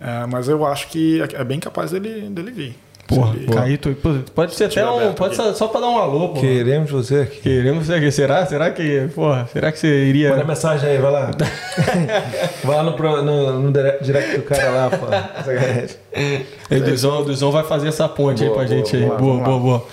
É, 0.00 0.26
mas 0.26 0.48
eu 0.48 0.64
acho 0.66 0.88
que 0.88 1.22
é 1.22 1.40
é 1.40 1.44
bem 1.44 1.58
capaz 1.58 1.90
dele, 1.90 2.28
dele 2.30 2.50
vir. 2.50 2.78
Porra, 3.08 3.36
ele- 3.36 3.46
Caíto, 3.46 3.96
pode 4.34 4.52
ser 4.56 4.64
até 4.64 4.84
um. 4.90 5.12
Pode 5.14 5.34
aqui. 5.40 5.48
ser 5.48 5.54
só 5.54 5.68
pra 5.68 5.80
dar 5.80 5.86
um 5.88 5.96
alô, 5.96 6.30
pô. 6.30 6.40
Queremos 6.40 6.90
você 6.90 7.20
aqui. 7.20 7.38
Queremos 7.40 7.86
ser. 7.86 8.10
Será? 8.12 8.44
Será 8.44 8.68
que. 8.72 9.08
Porra, 9.14 9.48
será 9.52 9.70
que 9.70 9.78
você 9.78 10.06
iria. 10.06 10.30
Manda 10.30 10.42
mensagem 10.44 10.90
aí, 10.90 10.98
vai 10.98 11.12
lá. 11.12 11.30
vai 12.64 12.76
lá 12.76 12.82
no, 12.82 12.94
pro- 12.94 13.22
no, 13.22 13.60
no 13.60 13.72
dire- 13.72 13.98
direct 14.02 14.36
do 14.38 14.42
cara 14.42 14.70
lá, 14.70 14.90
pô. 14.90 15.06
O 16.74 16.80
Duzão, 16.80 17.20
o 17.20 17.24
Duzão 17.24 17.52
vai 17.52 17.62
fazer 17.62 17.88
essa 17.88 18.08
ponte 18.08 18.42
aí 18.42 18.48
Boa, 18.48 18.58
pra 18.60 18.68
boa, 18.68 18.76
gente 18.84 18.96
aí. 18.96 19.02
vamos 19.04 19.14
lá, 19.14 19.18
Boa, 19.20 19.38
boa, 19.44 19.58
boa. 19.60 19.86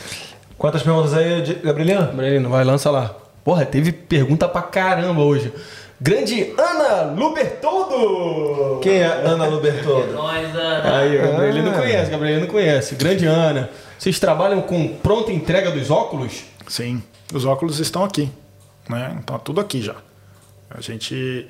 Quantas 0.57 0.81
perguntas 0.81 1.13
aí, 1.13 1.59
Gabrieliano? 1.63 2.13
Breno, 2.13 2.49
vai, 2.49 2.63
lança 2.63 2.89
lá. 2.89 3.15
Porra, 3.43 3.65
teve 3.65 3.91
pergunta 3.91 4.47
pra 4.47 4.61
caramba 4.61 5.21
hoje. 5.21 5.51
Grande 5.99 6.53
Ana 6.57 7.11
Lubertoldo! 7.11 8.79
Quem 8.81 8.97
é 8.97 9.05
Ana 9.05 9.45
Lubertoldo? 9.47 10.13
Nós, 10.13 10.55
Ana. 10.55 10.97
Aí, 10.97 11.17
o 11.17 11.21
Gabriel 11.21 11.55
Ah. 11.57 11.61
não 11.63 11.73
conhece, 11.73 12.11
Gabriel 12.11 12.39
não 12.41 12.47
conhece. 12.47 12.95
Grande 12.95 13.25
Ana. 13.25 13.69
Vocês 13.97 14.19
trabalham 14.19 14.61
com 14.61 14.87
pronta 14.95 15.31
entrega 15.31 15.71
dos 15.71 15.89
óculos? 15.89 16.43
Sim, 16.67 17.01
os 17.33 17.45
óculos 17.45 17.79
estão 17.79 18.03
aqui, 18.03 18.29
né? 18.89 19.17
Tá 19.25 19.39
tudo 19.39 19.61
aqui 19.61 19.81
já. 19.81 19.95
A 20.69 20.81
gente 20.81 21.47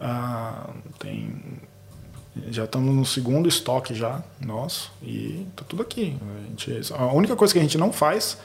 ah, 0.00 0.70
tem 0.98 1.60
já 2.48 2.64
estamos 2.64 2.94
no 2.94 3.04
segundo 3.04 3.46
estoque 3.48 3.94
já 3.94 4.22
nosso 4.40 4.90
e 5.02 5.46
tá 5.54 5.64
tudo 5.68 5.82
aqui. 5.82 6.16
A, 6.22 6.48
gente, 6.48 6.92
a 6.94 7.12
única 7.12 7.36
coisa 7.36 7.52
que 7.52 7.58
a 7.58 7.62
gente 7.62 7.76
não 7.76 7.92
faz 7.92 8.38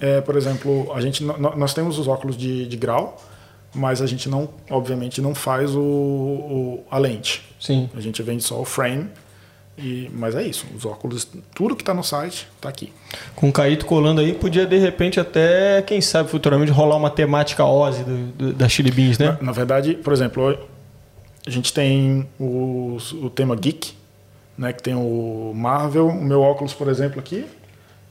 é, 0.00 0.20
por 0.20 0.36
exemplo, 0.36 0.90
a 0.94 1.00
gente 1.00 1.22
nós 1.24 1.74
temos 1.74 1.98
os 1.98 2.08
óculos 2.08 2.36
de, 2.36 2.66
de 2.66 2.76
grau, 2.76 3.16
mas 3.74 4.00
a 4.02 4.06
gente 4.06 4.28
não, 4.28 4.48
obviamente, 4.70 5.20
não 5.20 5.34
faz 5.34 5.74
o, 5.74 5.80
o- 5.80 6.84
a 6.90 6.98
lente. 6.98 7.42
Sim. 7.60 7.88
A 7.94 8.00
gente 8.00 8.22
vende 8.22 8.42
só 8.42 8.60
o 8.60 8.64
frame. 8.64 9.06
E, 9.78 10.10
mas 10.12 10.34
é 10.34 10.42
isso, 10.42 10.66
os 10.76 10.84
óculos, 10.84 11.26
tudo 11.54 11.74
que 11.74 11.80
está 11.82 11.94
no 11.94 12.02
site 12.04 12.46
está 12.56 12.68
aqui. 12.68 12.92
Com 13.34 13.48
o 13.48 13.52
Caíto 13.52 13.86
colando 13.86 14.20
aí, 14.20 14.34
podia 14.34 14.66
de 14.66 14.76
repente 14.76 15.18
até, 15.18 15.80
quem 15.80 16.02
sabe, 16.02 16.28
futuramente 16.28 16.70
rolar 16.70 16.96
uma 16.96 17.08
temática 17.08 17.64
Ozzy 17.64 18.02
do, 18.04 18.26
do- 18.32 18.52
da 18.52 18.68
Chili 18.68 18.90
Beans, 18.90 19.16
né? 19.18 19.38
Na, 19.40 19.46
na 19.46 19.52
verdade, 19.52 19.94
por 19.94 20.12
exemplo, 20.12 20.58
a 21.46 21.50
gente 21.50 21.72
tem 21.72 22.28
os- 22.38 23.12
o 23.12 23.30
tema 23.30 23.56
Geek, 23.56 23.92
né, 24.58 24.70
que 24.74 24.82
tem 24.82 24.94
o 24.94 25.52
Marvel. 25.54 26.08
O 26.08 26.22
meu 26.24 26.42
óculos, 26.42 26.74
por 26.74 26.88
exemplo, 26.88 27.18
aqui 27.18 27.46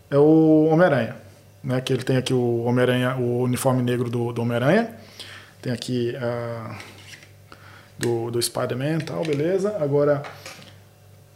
é 0.09 0.17
o 0.17 0.69
Homem-Aranha. 0.71 1.17
Né, 1.61 1.81
que 1.81 1.91
ele 1.91 2.03
tem 2.03 2.15
aqui 2.15 2.33
o 2.33 2.63
Homem-Aranha, 2.63 3.17
o 3.17 3.41
uniforme 3.41 3.81
negro 3.81 4.09
do, 4.09 4.31
do 4.31 4.41
Homem-Aranha. 4.41 4.95
Tem 5.61 5.73
aqui 5.73 6.15
ah, 6.15 6.77
do, 7.97 8.31
do 8.31 8.41
Spider-Man 8.41 8.99
e 8.99 9.03
tal, 9.03 9.23
beleza. 9.23 9.75
Agora 9.77 10.23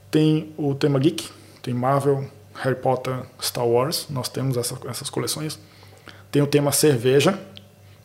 tem 0.10 0.54
o 0.58 0.74
tema 0.74 0.98
Geek, 0.98 1.30
tem 1.62 1.74
Marvel, 1.74 2.26
Harry 2.56 2.76
Potter, 2.76 3.24
Star 3.42 3.68
Wars. 3.68 4.08
Nós 4.10 4.30
temos 4.30 4.56
essa, 4.56 4.78
essas 4.88 5.10
coleções. 5.10 5.60
Tem 6.32 6.42
o 6.42 6.48
tema 6.48 6.72
cerveja, 6.72 7.38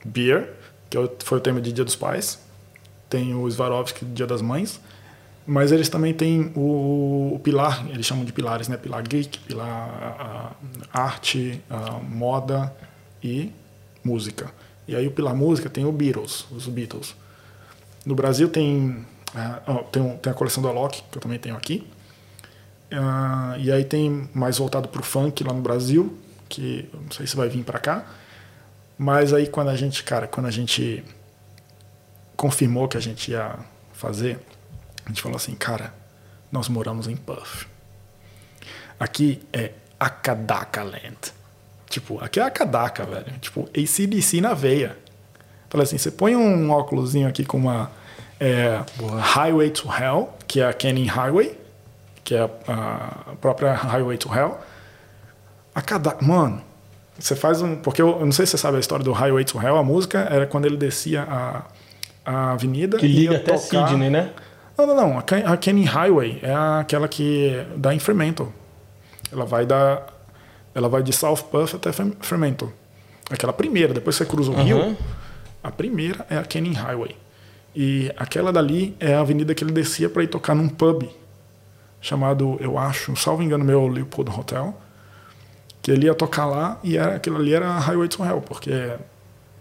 beer, 0.05 0.55
que 0.91 0.99
é 0.99 1.09
foi 1.21 1.39
o 1.39 1.41
tema 1.41 1.61
de 1.61 1.73
Dia 1.73 1.85
dos 1.85 1.95
Pais. 1.95 2.41
Tem 3.09 3.35
o 3.35 3.51
Swarovski, 3.51 4.05
Dia 4.05 4.27
das 4.27 4.43
Mães. 4.43 4.81
Mas 5.51 5.73
eles 5.73 5.89
também 5.89 6.13
têm 6.13 6.53
o, 6.55 7.33
o 7.35 7.41
pilar, 7.43 7.89
eles 7.89 8.05
chamam 8.05 8.23
de 8.23 8.35
pilares, 8.35 8.69
né? 8.69 8.77
Pilar 8.77 9.03
geek, 9.03 9.39
pilar 9.39 9.67
ah, 9.73 10.53
arte, 10.93 11.59
ah, 11.71 11.99
moda 12.07 12.71
e 13.25 13.51
música. 14.05 14.53
E 14.87 14.95
aí 14.95 15.07
o 15.07 15.11
pilar 15.11 15.35
música 15.35 15.71
tem 15.71 15.87
o 15.87 15.91
Beatles, 15.91 16.47
os 16.51 16.67
Beatles. 16.67 17.17
No 18.05 18.15
Brasil 18.15 18.51
tem, 18.51 19.07
ó, 19.67 19.77
tem, 19.85 20.19
tem 20.19 20.31
a 20.31 20.35
coleção 20.35 20.63
do 20.63 20.69
Alok, 20.69 21.03
que 21.11 21.17
eu 21.17 21.23
também 21.23 21.39
tenho 21.39 21.57
aqui. 21.57 21.87
Ah, 22.93 23.57
e 23.59 23.73
aí 23.73 23.85
tem 23.85 24.29
mais 24.35 24.59
voltado 24.59 24.87
para 24.87 25.01
o 25.01 25.05
funk 25.05 25.43
lá 25.45 25.55
no 25.55 25.63
Brasil, 25.63 26.15
que 26.47 26.91
não 26.93 27.11
sei 27.11 27.27
se 27.27 27.35
vai 27.35 27.49
vir 27.49 27.65
para 27.65 27.79
cá. 27.79 28.05
Mas 28.99 29.33
aí 29.33 29.47
quando 29.47 29.69
a 29.69 29.77
gente, 29.77 30.05
cara, 30.05 30.27
quando 30.27 30.45
a 30.45 30.51
gente 30.51 31.03
confirmou 32.37 32.87
que 32.87 32.99
a 32.99 33.01
gente 33.01 33.31
ia 33.31 33.59
fazer, 33.95 34.39
a 35.09 35.11
gente 35.11 35.23
falou 35.23 35.37
assim, 35.37 35.55
cara, 35.55 35.95
nós 36.53 36.69
moramos 36.69 37.09
em 37.09 37.17
Puff. 37.17 37.67
Aqui 39.01 39.41
é 39.53 39.73
Akadaka 39.99 40.83
Land. 40.83 41.17
Tipo, 41.89 42.23
aqui 42.23 42.39
é 42.39 42.43
Akadaka, 42.43 43.05
velho. 43.07 43.33
Tipo, 43.41 43.69
ACDC 43.75 44.41
na 44.43 44.53
veia. 44.53 44.97
Falei 45.71 45.85
assim, 45.85 45.97
você 45.97 46.11
põe 46.11 46.37
um 46.37 46.71
óculosinho 46.71 47.27
aqui 47.27 47.45
com 47.45 47.57
uma 47.57 47.91
é, 48.39 48.83
Highway 49.21 49.71
to 49.71 49.89
Hell, 49.91 50.31
que 50.47 50.61
é 50.61 50.67
a 50.69 50.73
Canyon 50.75 51.07
Highway, 51.07 51.59
que 52.23 52.35
é 52.35 52.43
a, 52.67 53.31
a 53.33 53.37
própria 53.41 53.73
Highway 53.73 54.19
to 54.19 54.33
Hell. 54.35 54.59
Akadaka, 55.75 56.23
mano, 56.25 56.61
você 57.19 57.35
faz 57.35 57.63
um. 57.63 57.77
Porque 57.77 58.03
eu, 58.03 58.11
eu 58.21 58.25
não 58.27 58.33
sei 58.33 58.45
se 58.47 58.53
você 58.53 58.59
sabe 58.59 58.77
a 58.77 58.81
história 58.81 59.05
do 59.05 59.13
Highway 59.13 59.45
to 59.45 59.59
Hell, 59.61 59.77
a 59.77 59.83
música 59.83 60.19
era 60.31 60.47
quando 60.47 60.67
ele 60.67 60.77
descia 60.77 61.23
a, 61.23 61.63
a 62.27 62.53
avenida 62.53 62.99
Que 62.99 63.07
liga 63.07 63.37
até 63.37 63.53
tocar- 63.57 63.89
Sydney, 63.89 64.11
né? 64.11 64.33
Não, 64.79 64.87
não, 64.87 64.95
não. 64.95 65.19
A 65.19 65.23
Can- 65.23 65.43
A 65.45 65.57
Canning 65.57 65.85
Highway 65.85 66.39
é 66.43 66.55
aquela 66.81 67.09
que 67.09 67.53
dá 67.77 67.93
em 67.95 67.99
Fremantle. 67.99 68.53
Ela 69.33 69.45
vai 69.45 69.67
da, 69.67 70.07
ela 70.75 70.89
vai 70.89 71.03
de 71.03 71.13
South 71.13 71.43
Perth 71.51 71.75
até 71.75 71.93
Frem- 71.93 72.17
Fremantle. 72.21 72.73
Aquela 73.31 73.53
primeira, 73.53 73.93
depois 73.93 74.17
você 74.17 74.25
cruza 74.25 74.51
o 74.51 74.55
Aham. 74.55 74.63
rio. 74.63 74.97
A 75.63 75.71
primeira 75.71 76.25
é 76.31 76.39
a 76.39 76.45
Canning 76.45 76.73
Highway. 76.75 77.17
E 77.75 78.11
aquela 78.17 78.53
dali 78.53 78.97
é 79.01 79.15
a 79.15 79.21
avenida 79.21 79.55
que 79.55 79.63
ele 79.63 79.73
descia 79.73 80.09
para 80.09 80.23
ir 80.23 80.29
tocar 80.29 80.55
num 80.55 80.69
pub 80.69 81.09
chamado, 82.01 82.57
eu 82.61 82.79
acho, 82.79 83.15
salvo 83.17 83.43
engano 83.43 83.65
meu, 83.65 83.87
Leopold 83.89 84.31
Hotel. 84.31 84.75
Que 85.83 85.91
ele 85.91 86.07
ia 86.07 86.15
tocar 86.15 86.47
lá 86.47 86.79
e 86.83 86.97
era, 86.97 87.17
aquilo 87.17 87.37
ali 87.37 87.53
era 87.53 87.69
a 87.69 87.79
Highway 87.79 88.09
to 88.09 88.25
Hell, 88.25 88.41
porque 88.41 88.71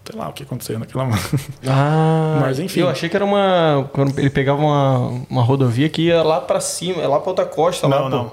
sei 0.09 0.17
lá 0.19 0.29
o 0.29 0.33
que 0.33 0.43
aconteceu 0.43 0.79
naquela. 0.79 1.07
Ah, 1.67 2.39
Mas, 2.41 2.59
enfim. 2.59 2.79
Eu 2.81 2.89
achei 2.89 3.09
que 3.09 3.15
era 3.15 3.25
uma. 3.25 3.89
Quando 3.93 4.17
ele 4.17 4.29
pegava 4.29 4.59
uma, 4.61 5.21
uma 5.29 5.43
rodovia 5.43 5.89
que 5.89 6.03
ia 6.03 6.23
lá 6.23 6.39
pra 6.41 6.59
cima, 6.59 7.05
lá 7.07 7.19
pra 7.19 7.29
outra 7.29 7.45
costa. 7.45 7.87
lá, 7.87 7.97
Não, 8.01 8.03
pô. 8.09 8.15
não. 8.15 8.31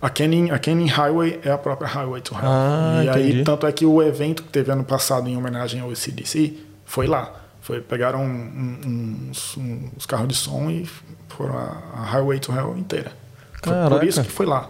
A 0.00 0.10
Canning, 0.10 0.50
a 0.50 0.58
Canning 0.58 0.88
Highway 0.88 1.38
é 1.44 1.50
a 1.52 1.56
própria 1.58 1.86
Highway 1.88 2.20
to 2.22 2.34
Hell. 2.34 2.40
Ah, 2.44 3.02
e 3.04 3.08
aí, 3.08 3.28
entendi. 3.28 3.44
tanto 3.44 3.66
é 3.68 3.70
que 3.72 3.86
o 3.86 4.02
evento 4.02 4.42
que 4.42 4.48
teve 4.48 4.72
ano 4.72 4.82
passado 4.82 5.28
em 5.28 5.36
homenagem 5.36 5.80
ao 5.80 5.94
CDC 5.94 6.54
foi 6.84 7.06
lá. 7.06 7.30
Foi, 7.60 7.80
pegaram 7.80 8.20
um- 8.24 8.80
uns, 9.30 9.56
uns 9.56 10.04
carros 10.04 10.26
de 10.26 10.34
som 10.34 10.68
e 10.68 10.84
foram 11.28 11.56
a, 11.56 11.76
a 11.94 12.02
Highway 12.06 12.40
to 12.40 12.52
Hell 12.52 12.76
inteira. 12.76 13.12
Foi 13.62 13.72
por 13.88 14.02
isso 14.02 14.20
que 14.24 14.30
foi 14.32 14.44
lá. 14.44 14.68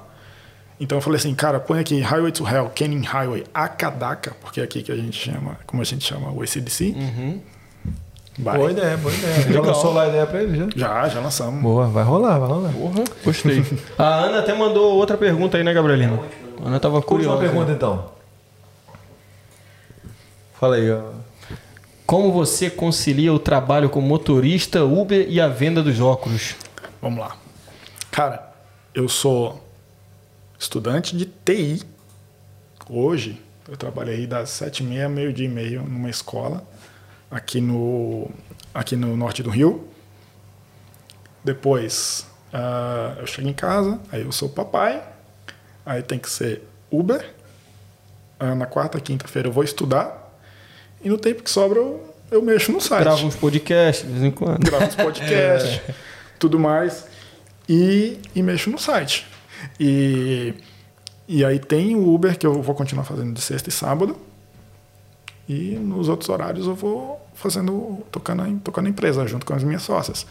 Então 0.83 0.99
eu 0.99 1.03
falei 1.03 1.17
assim, 1.17 1.33
cara, 1.33 1.61
põe 1.61 1.79
aqui 1.79 2.01
Highway 2.01 2.33
to 2.33 2.45
Hell, 2.45 2.69
Canning 2.75 3.05
Highway, 3.05 3.45
Akadaka, 3.55 4.35
porque 4.41 4.61
é 4.61 4.65
aqui 4.65 4.83
que 4.83 4.91
a 4.91 4.97
gente 4.97 5.17
chama, 5.17 5.57
como 5.65 5.81
a 5.81 5.85
gente 5.85 6.05
chama 6.05 6.33
o 6.33 6.43
ACDC. 6.43 6.87
Uhum. 6.97 7.41
Vai. 8.37 8.59
Boa 8.59 8.73
ideia, 8.73 8.97
boa 8.97 9.15
ideia. 9.15 9.53
Já 9.53 9.61
lançou 9.61 9.93
lá 9.93 10.03
a 10.03 10.09
ideia 10.09 10.27
pra 10.27 10.43
ele, 10.43 10.59
já? 10.59 10.69
Já, 10.75 11.09
já 11.09 11.21
lançamos. 11.21 11.63
Boa, 11.63 11.87
vai 11.87 12.03
rolar, 12.03 12.37
vai 12.37 12.49
rolar. 12.49 12.73
Porra, 12.73 13.05
gostei. 13.25 13.65
a 13.97 14.25
Ana 14.25 14.41
até 14.41 14.53
mandou 14.55 14.97
outra 14.97 15.17
pergunta 15.17 15.57
aí, 15.57 15.63
né, 15.63 15.73
Gabrielina? 15.73 16.19
A 16.61 16.67
Ana 16.67 16.81
tava 16.81 17.01
curiosa. 17.01 17.37
Última 17.37 17.49
pergunta 17.49 17.71
então. 17.71 18.11
Fala 20.59 20.75
aí, 20.75 20.91
ó. 20.91 21.01
Como 22.05 22.33
você 22.33 22.69
concilia 22.69 23.33
o 23.33 23.39
trabalho 23.39 23.89
como 23.89 24.05
motorista, 24.09 24.83
Uber 24.83 25.27
e 25.29 25.41
a 25.41 25.47
venda 25.47 25.81
dos 25.81 26.01
óculos? 26.01 26.57
Vamos 27.01 27.21
lá. 27.21 27.37
Cara, 28.11 28.53
eu 28.93 29.09
sou 29.09 29.63
estudante 30.63 31.17
de 31.17 31.27
TI. 31.27 31.83
Hoje, 32.89 33.43
eu 33.69 33.77
trabalhei 33.77 34.29
das 34.29 34.51
sete 34.51 34.85
e 34.85 34.87
meia, 34.87 35.09
meio-dia 35.09 35.47
e 35.47 35.49
meio, 35.49 35.83
numa 35.83 36.09
escola 36.09 36.65
aqui 37.29 37.61
no, 37.61 38.31
aqui 38.73 38.95
no 38.95 39.17
norte 39.17 39.43
do 39.43 39.51
Rio. 39.51 39.89
Depois, 41.43 42.27
ah, 42.53 43.17
eu 43.19 43.27
chego 43.27 43.49
em 43.49 43.53
casa, 43.53 43.99
aí 44.13 44.23
eu 44.23 44.31
sou 44.31 44.49
papai, 44.49 45.03
aí 45.85 46.01
tem 46.01 46.19
que 46.19 46.31
ser 46.31 46.63
Uber. 46.91 47.29
Ah, 48.39 48.55
na 48.55 48.67
quarta, 48.67 49.01
quinta-feira 49.01 49.49
eu 49.49 49.53
vou 49.53 49.65
estudar. 49.65 50.33
E 51.03 51.09
no 51.09 51.19
tempo 51.19 51.43
que 51.43 51.51
sobra, 51.51 51.81
eu, 51.81 52.15
eu 52.31 52.41
mexo 52.41 52.71
no 52.71 52.81
site 52.81 53.03
Grava 53.03 53.25
uns 53.25 53.35
podcasts 53.35 54.07
de 54.07 54.13
vez 54.13 54.25
em 54.25 54.31
quando. 54.31 54.61
gravo 54.61 54.87
os 54.87 54.95
podcasts, 54.95 55.81
tudo 56.39 56.57
mais, 56.57 57.05
e, 57.69 58.21
e 58.33 58.43
mexo 58.45 58.71
no 58.71 58.79
site. 58.79 59.27
E, 59.79 60.55
e 61.29 61.45
aí 61.45 61.59
tem 61.59 61.95
o 61.97 62.13
Uber 62.15 62.39
que 62.39 62.47
eu 62.47 62.63
vou 62.63 62.75
continuar 62.75 63.05
fazendo 63.05 63.33
de 63.33 63.41
sexta 63.41 63.69
e 63.69 63.73
sábado. 63.73 64.17
E 65.49 65.75
nos 65.77 66.09
outros 66.09 66.29
horários 66.29 66.67
eu 66.67 66.75
vou 66.75 67.21
fazendo, 67.35 67.99
tocando 68.11 68.45
tocando 68.63 68.87
a 68.87 68.91
empresa 68.91 69.27
junto 69.27 69.45
com 69.45 69.55
as 69.55 69.65
minhas 69.65 69.83
sócias. 69.83 70.27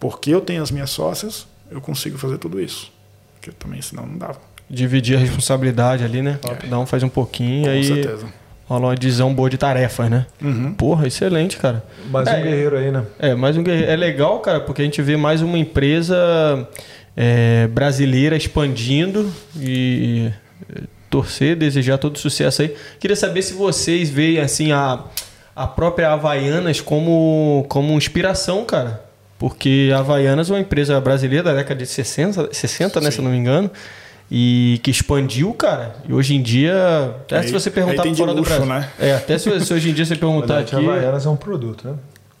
Porque 0.00 0.30
eu 0.30 0.40
tenho 0.40 0.62
as 0.62 0.70
minhas 0.70 0.90
sócias, 0.90 1.46
eu 1.70 1.80
consigo 1.80 2.16
fazer 2.18 2.38
tudo 2.38 2.60
isso. 2.60 2.90
Porque 3.34 3.50
também 3.52 3.82
senão 3.82 4.06
não 4.06 4.16
dava. 4.16 4.38
Dividir 4.70 5.16
a 5.16 5.20
responsabilidade 5.20 6.04
ali, 6.04 6.22
né? 6.22 6.38
Cada 6.42 6.78
um 6.78 6.86
faz 6.86 7.02
um 7.02 7.08
pouquinho 7.08 7.64
Com 7.64 7.70
aí 7.70 7.84
certeza. 7.84 8.26
rola 8.66 8.88
uma 8.88 8.94
divisão 8.94 9.34
boa 9.34 9.48
de 9.50 9.56
tarefas, 9.58 10.10
né? 10.10 10.26
Uhum. 10.42 10.72
Porra, 10.74 11.06
excelente, 11.06 11.56
cara. 11.56 11.84
Mais 12.10 12.28
um 12.28 12.32
É. 12.32 12.42
guerreiro 12.42 12.76
aí, 12.76 12.90
né? 12.90 13.04
É, 13.18 13.34
mais 13.34 13.56
um 13.56 13.62
guerreiro. 13.62 13.90
É 13.90 13.96
legal, 13.96 14.40
cara, 14.40 14.60
porque 14.60 14.82
a 14.82 14.84
gente 14.84 15.00
vê 15.02 15.16
mais 15.16 15.40
uma 15.42 15.58
empresa 15.58 16.68
é, 17.16 17.66
brasileira 17.68 18.36
expandindo 18.36 19.30
e 19.56 20.30
é, 20.74 20.82
torcer, 21.10 21.56
desejar 21.56 21.98
todo 21.98 22.18
sucesso 22.18 22.62
aí. 22.62 22.74
Queria 23.00 23.16
saber 23.16 23.42
se 23.42 23.52
vocês 23.54 24.10
veem 24.10 24.38
assim 24.40 24.72
a, 24.72 25.02
a 25.56 25.66
própria 25.66 26.10
Havaianas 26.12 26.80
como, 26.80 27.64
como 27.68 27.92
inspiração, 27.94 28.64
cara. 28.64 29.02
Porque 29.38 29.90
a 29.94 29.98
Havaianas 30.00 30.50
é 30.50 30.54
uma 30.54 30.60
empresa 30.60 31.00
brasileira 31.00 31.44
da 31.44 31.54
década 31.54 31.78
de 31.80 31.86
60, 31.86 32.48
60 32.52 33.00
né, 33.00 33.10
se 33.10 33.18
eu 33.18 33.24
não 33.24 33.30
me 33.30 33.36
engano. 33.38 33.70
E 34.30 34.78
que 34.82 34.90
expandiu, 34.90 35.54
cara. 35.54 35.94
E 36.06 36.12
hoje 36.12 36.34
em 36.34 36.42
dia, 36.42 36.74
até 37.22 37.38
Aí- 37.38 37.46
se 37.46 37.52
você 37.52 37.70
perguntar 37.70 38.02
fora 38.14 38.32
do 38.34 38.40
luxo, 38.40 38.50
Brasil. 38.54 38.66
né? 38.66 38.88
É, 39.00 39.14
até 39.14 39.38
se, 39.38 39.64
se 39.64 39.72
hoje 39.72 39.88
em 39.88 39.94
dia 39.94 40.04
você 40.04 40.16
perguntar 40.16 40.56
Verdade, 40.56 40.76
aqui. 40.76 40.86
a 40.86 40.92
Havaianas 40.92 41.24
é 41.24 41.28
um 41.30 41.36
produto, 41.36 41.88
né? 41.88 41.94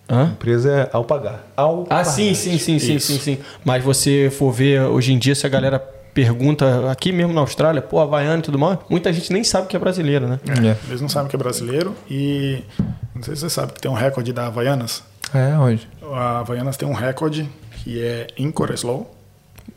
A 0.08 0.14
Hã? 0.14 0.24
empresa 0.32 0.70
é 0.72 0.90
Alpagar. 0.92 1.44
Alpagar. 1.56 2.00
Ah, 2.00 2.04
sim, 2.04 2.32
sim, 2.34 2.58
sim, 2.58 2.78
sim, 2.78 2.94
Isso. 2.96 3.12
sim, 3.12 3.18
sim. 3.18 3.38
Mas 3.64 3.84
você 3.84 4.30
for 4.30 4.50
ver 4.50 4.80
hoje 4.82 5.12
em 5.12 5.18
dia, 5.18 5.34
se 5.34 5.44
a 5.46 5.48
galera 5.50 5.78
pergunta 6.14 6.90
aqui 6.90 7.12
mesmo 7.12 7.32
na 7.32 7.40
Austrália, 7.42 7.80
pô, 7.82 8.00
Havaiana 8.00 8.38
e 8.38 8.42
tudo 8.42 8.58
mais, 8.58 8.78
muita 8.88 9.12
gente 9.12 9.32
nem 9.32 9.44
sabe 9.44 9.68
que 9.68 9.76
é 9.76 9.78
brasileira, 9.78 10.26
né? 10.26 10.40
É. 10.48 10.76
Eles 10.88 11.00
não 11.00 11.08
sabem 11.08 11.28
que 11.28 11.36
é 11.36 11.38
brasileiro 11.38 11.94
e 12.10 12.62
não 13.14 13.22
sei 13.22 13.34
se 13.36 13.42
você 13.42 13.50
sabe 13.50 13.72
que 13.74 13.80
tem 13.80 13.90
um 13.90 13.94
recorde 13.94 14.32
da 14.32 14.46
Havaianas. 14.46 15.02
É, 15.34 15.56
onde? 15.58 15.86
A 16.12 16.40
Havaianas 16.40 16.76
tem 16.76 16.88
um 16.88 16.92
recorde 16.94 17.48
que 17.84 18.02
é 18.02 18.26
em 18.36 18.50
Coreslow, 18.50 19.08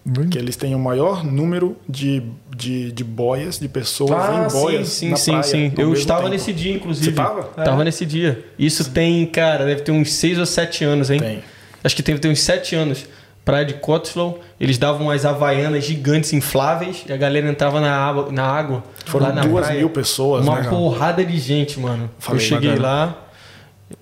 Hum. 0.05 0.29
que 0.29 0.37
eles 0.37 0.55
têm 0.55 0.73
o 0.73 0.79
maior 0.79 1.23
número 1.23 1.77
de, 1.87 2.23
de, 2.57 2.91
de 2.91 3.03
boias, 3.03 3.59
de 3.59 3.67
pessoas 3.67 4.11
Ah, 4.11 4.45
em 4.45 4.49
sim, 4.49 4.57
boias 4.59 4.87
sim, 4.89 5.09
na 5.09 5.15
sim, 5.15 5.31
praia 5.31 5.43
sim. 5.43 5.73
Eu 5.77 5.93
estava 5.93 6.21
tempo. 6.21 6.31
nesse 6.33 6.51
dia, 6.53 6.73
inclusive. 6.73 7.05
Você 7.05 7.11
tava? 7.15 7.43
Tava 7.43 7.83
nesse 7.83 8.05
dia. 8.05 8.43
Isso 8.57 8.89
tem, 8.91 9.25
cara, 9.27 9.63
deve 9.65 9.81
ter 9.81 9.91
uns 9.91 10.11
6 10.13 10.39
ou 10.39 10.45
7 10.45 10.83
anos, 10.83 11.09
hein? 11.11 11.19
Tem. 11.19 11.43
Acho 11.83 11.95
que 11.95 12.01
deve 12.01 12.19
ter 12.19 12.29
uns 12.29 12.39
7 12.41 12.75
anos. 12.75 13.05
Praia 13.45 13.65
de 13.65 13.73
Cotswold, 13.75 14.37
eles 14.59 14.77
davam 14.77 15.07
umas 15.07 15.25
havaianas 15.25 15.83
gigantes 15.83 16.31
infláveis 16.31 17.03
e 17.09 17.11
a 17.13 17.17
galera 17.17 17.49
entrava 17.49 17.79
na 17.81 17.91
água. 17.95 18.31
Na 18.31 18.43
água 18.43 18.83
Foram 19.05 19.27
lá 19.29 19.33
na 19.33 19.41
duas 19.41 19.65
praia. 19.65 19.79
mil 19.79 19.89
pessoas, 19.89 20.43
Uma 20.45 20.57
né, 20.57 20.63
cara? 20.63 20.75
porrada 20.75 21.25
de 21.25 21.37
gente, 21.39 21.79
mano. 21.79 22.09
Falei, 22.19 22.39
eu 22.39 22.45
cheguei 22.47 22.75
lá, 22.75 23.17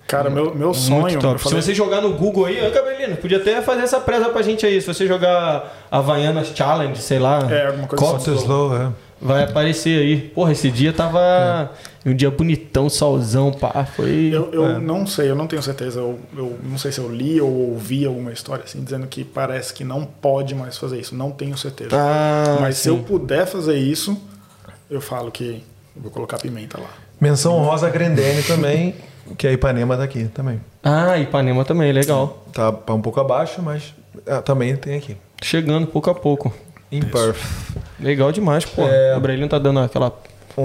Cara, 0.06 0.28
meu, 0.30 0.54
meu 0.54 0.74
sonho. 0.74 1.20
Falei- 1.20 1.38
Se 1.38 1.54
você 1.54 1.74
jogar 1.74 2.00
no 2.00 2.12
Google 2.14 2.46
aí, 2.46 2.66
ô 2.66 2.70
Gabrielino, 2.70 3.16
podia 3.16 3.38
até 3.38 3.60
fazer 3.62 3.82
essa 3.82 4.00
presa 4.00 4.28
pra 4.28 4.42
gente 4.42 4.66
aí. 4.66 4.80
Se 4.80 4.86
você 4.86 5.06
jogar 5.06 5.86
Havaianas 5.90 6.48
Challenge, 6.54 7.00
sei 7.00 7.18
lá, 7.18 7.46
É, 7.50 7.66
alguma 7.68 7.86
coisa 7.86 8.16
assim. 8.16 8.34
Slow, 8.34 8.76
é. 8.76 8.88
vai 9.20 9.44
aparecer 9.44 10.00
aí. 10.00 10.16
Porra, 10.18 10.52
esse 10.52 10.70
dia 10.70 10.92
tava 10.92 11.70
um 12.04 12.14
dia 12.14 12.30
bonitão, 12.30 12.88
solzão, 12.88 13.52
pá. 13.52 13.84
Foi. 13.84 14.30
Eu, 14.32 14.50
eu 14.52 14.66
É. 14.66 14.78
não 14.78 15.06
sei, 15.06 15.30
eu 15.30 15.36
não 15.36 15.46
tenho 15.46 15.62
certeza. 15.62 16.00
Eu, 16.00 16.18
eu 16.36 16.58
não 16.64 16.76
sei 16.78 16.90
se 16.90 16.98
eu 16.98 17.08
li 17.12 17.40
ou 17.40 17.70
ouvi 17.72 18.04
alguma 18.04 18.32
história 18.32 18.64
assim, 18.64 18.82
dizendo 18.82 19.06
que 19.06 19.22
parece 19.22 19.72
que 19.74 19.84
não 19.84 20.04
pode 20.04 20.54
mais 20.54 20.76
fazer 20.76 20.98
isso. 20.98 21.14
Não 21.14 21.30
tenho 21.30 21.56
certeza. 21.56 21.90
Ah, 21.94 22.58
Mas 22.60 22.76
se 22.78 22.84
sim. 22.84 22.88
eu 22.90 22.98
puder 22.98 23.46
fazer 23.46 23.76
isso, 23.76 24.20
eu 24.90 25.00
falo 25.00 25.30
que 25.30 25.62
eu 25.96 26.02
vou 26.02 26.10
colocar 26.10 26.38
pimenta 26.38 26.78
lá. 26.80 26.88
Menção 27.20 27.58
Rosa 27.62 27.90
Grendene 27.90 28.42
também, 28.42 28.94
que 29.36 29.46
a 29.46 29.52
Ipanema 29.52 29.96
tá 29.96 30.04
aqui 30.04 30.24
também. 30.26 30.60
Ah, 30.82 31.18
Ipanema 31.18 31.64
também, 31.64 31.92
legal. 31.92 32.44
Tá 32.52 32.72
tá 32.72 32.94
um 32.94 33.00
pouco 33.00 33.20
abaixo, 33.20 33.62
mas 33.62 33.94
ah, 34.26 34.42
também 34.42 34.76
tem 34.76 34.96
aqui. 34.96 35.16
Chegando 35.42 35.86
pouco 35.86 36.10
a 36.10 36.14
pouco. 36.14 36.52
Em 36.92 37.02
Perth. 37.02 37.38
Legal 38.00 38.32
demais, 38.32 38.64
pô. 38.64 38.82
É. 38.82 39.16
O 39.16 39.20
tá 39.48 39.58
dando 39.58 39.80
aquela. 39.80 40.12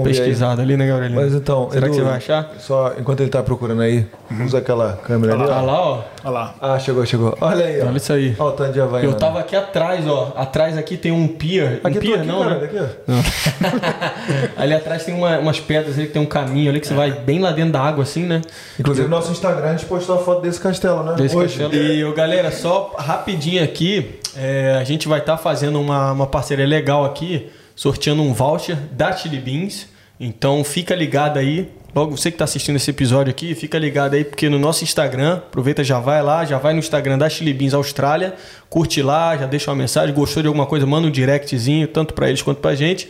Pesquisada 0.04 0.62
ali, 0.62 0.76
né, 0.76 0.86
Gabrielino? 0.86 1.20
Mas 1.20 1.34
então, 1.34 1.68
Será 1.70 1.82
que 1.86 1.94
Edu, 1.94 1.94
você 1.96 2.02
vai 2.02 2.16
achar? 2.16 2.50
Só 2.58 2.92
enquanto 2.98 3.20
ele 3.20 3.30
tá 3.30 3.42
procurando 3.42 3.82
aí, 3.82 4.06
usa 4.44 4.58
aquela 4.58 4.94
câmera 5.04 5.34
ali. 5.34 5.42
Ah 5.44 5.46
ó. 5.46 5.64
lá, 5.64 5.80
ó. 5.80 6.02
Olha 6.24 6.30
lá. 6.30 6.54
Ah, 6.60 6.78
chegou, 6.78 7.06
chegou. 7.06 7.36
Olha 7.40 7.64
aí, 7.64 7.80
ó. 7.82 7.86
Olha 7.86 7.96
isso 7.96 8.12
aí. 8.12 8.34
Olha 8.38 8.48
o 8.48 8.52
tanto 8.52 8.72
de 8.72 8.80
Havaiana. 8.80 9.10
Eu 9.12 9.16
tava 9.16 9.38
aqui 9.40 9.54
atrás, 9.56 10.06
ó. 10.06 10.32
Atrás 10.36 10.76
aqui 10.76 10.96
tem 10.96 11.12
um 11.12 11.28
pier. 11.28 11.80
Aqui 11.84 11.98
um 11.98 12.00
pier 12.00 12.14
tô 12.16 12.20
aqui, 12.20 12.28
não, 12.28 12.38
cara, 12.40 12.54
né? 12.54 12.60
daqui, 12.60 12.78
ó. 12.78 14.56
ali 14.60 14.74
atrás 14.74 15.04
tem 15.04 15.14
uma- 15.14 15.38
umas 15.38 15.60
pedras 15.60 15.96
ali 15.96 16.06
que 16.06 16.12
tem 16.12 16.22
um 16.22 16.26
caminho 16.26 16.70
ali 16.70 16.80
que 16.80 16.86
você 16.86 16.94
vai 16.94 17.12
bem 17.12 17.38
lá 17.40 17.52
dentro 17.52 17.72
da 17.72 17.80
água 17.80 18.02
assim, 18.02 18.24
né? 18.24 18.42
Inclusive, 18.78 19.06
no 19.08 19.14
nosso 19.16 19.30
Instagram 19.32 19.68
a 19.68 19.72
gente 19.72 19.86
postou 19.86 20.16
a 20.16 20.18
foto 20.18 20.42
desse 20.42 20.60
castelo, 20.60 21.02
né? 21.02 21.14
Desse 21.14 21.36
Hoje. 21.36 21.58
castelo. 21.58 21.74
E 21.82 22.04
ô, 22.04 22.12
galera, 22.12 22.50
só 22.50 22.94
rapidinho 22.98 23.62
aqui, 23.62 24.18
é, 24.36 24.76
a 24.80 24.84
gente 24.84 25.08
vai 25.08 25.20
estar 25.20 25.36
fazendo 25.36 25.80
uma, 25.80 26.12
uma 26.12 26.26
parceria 26.26 26.66
legal 26.66 27.04
aqui, 27.04 27.48
sorteando 27.76 28.22
um 28.22 28.32
voucher 28.32 28.76
da 28.92 29.14
Chili 29.14 29.38
Beans. 29.38 29.86
Então 30.18 30.64
fica 30.64 30.94
ligado 30.94 31.38
aí. 31.38 31.70
Logo, 31.94 32.16
você 32.16 32.30
que 32.30 32.34
está 32.34 32.44
assistindo 32.44 32.76
esse 32.76 32.90
episódio 32.90 33.30
aqui, 33.30 33.54
fica 33.54 33.78
ligado 33.78 34.14
aí, 34.14 34.24
porque 34.24 34.50
no 34.50 34.58
nosso 34.58 34.84
Instagram, 34.84 35.34
aproveita, 35.34 35.82
já 35.84 35.98
vai 35.98 36.22
lá, 36.22 36.44
já 36.44 36.58
vai 36.58 36.72
no 36.72 36.78
Instagram 36.78 37.16
da 37.16 37.28
Chili 37.28 37.54
Beans 37.54 37.72
Austrália, 37.72 38.34
curte 38.68 39.00
lá, 39.00 39.34
já 39.36 39.46
deixa 39.46 39.70
uma 39.70 39.76
mensagem, 39.76 40.14
gostou 40.14 40.42
de 40.42 40.46
alguma 40.46 40.66
coisa, 40.66 40.84
manda 40.84 41.08
um 41.08 41.10
directzinho, 41.10 41.88
tanto 41.88 42.12
para 42.12 42.28
eles 42.28 42.42
quanto 42.42 42.60
pra 42.60 42.74
gente. 42.74 43.08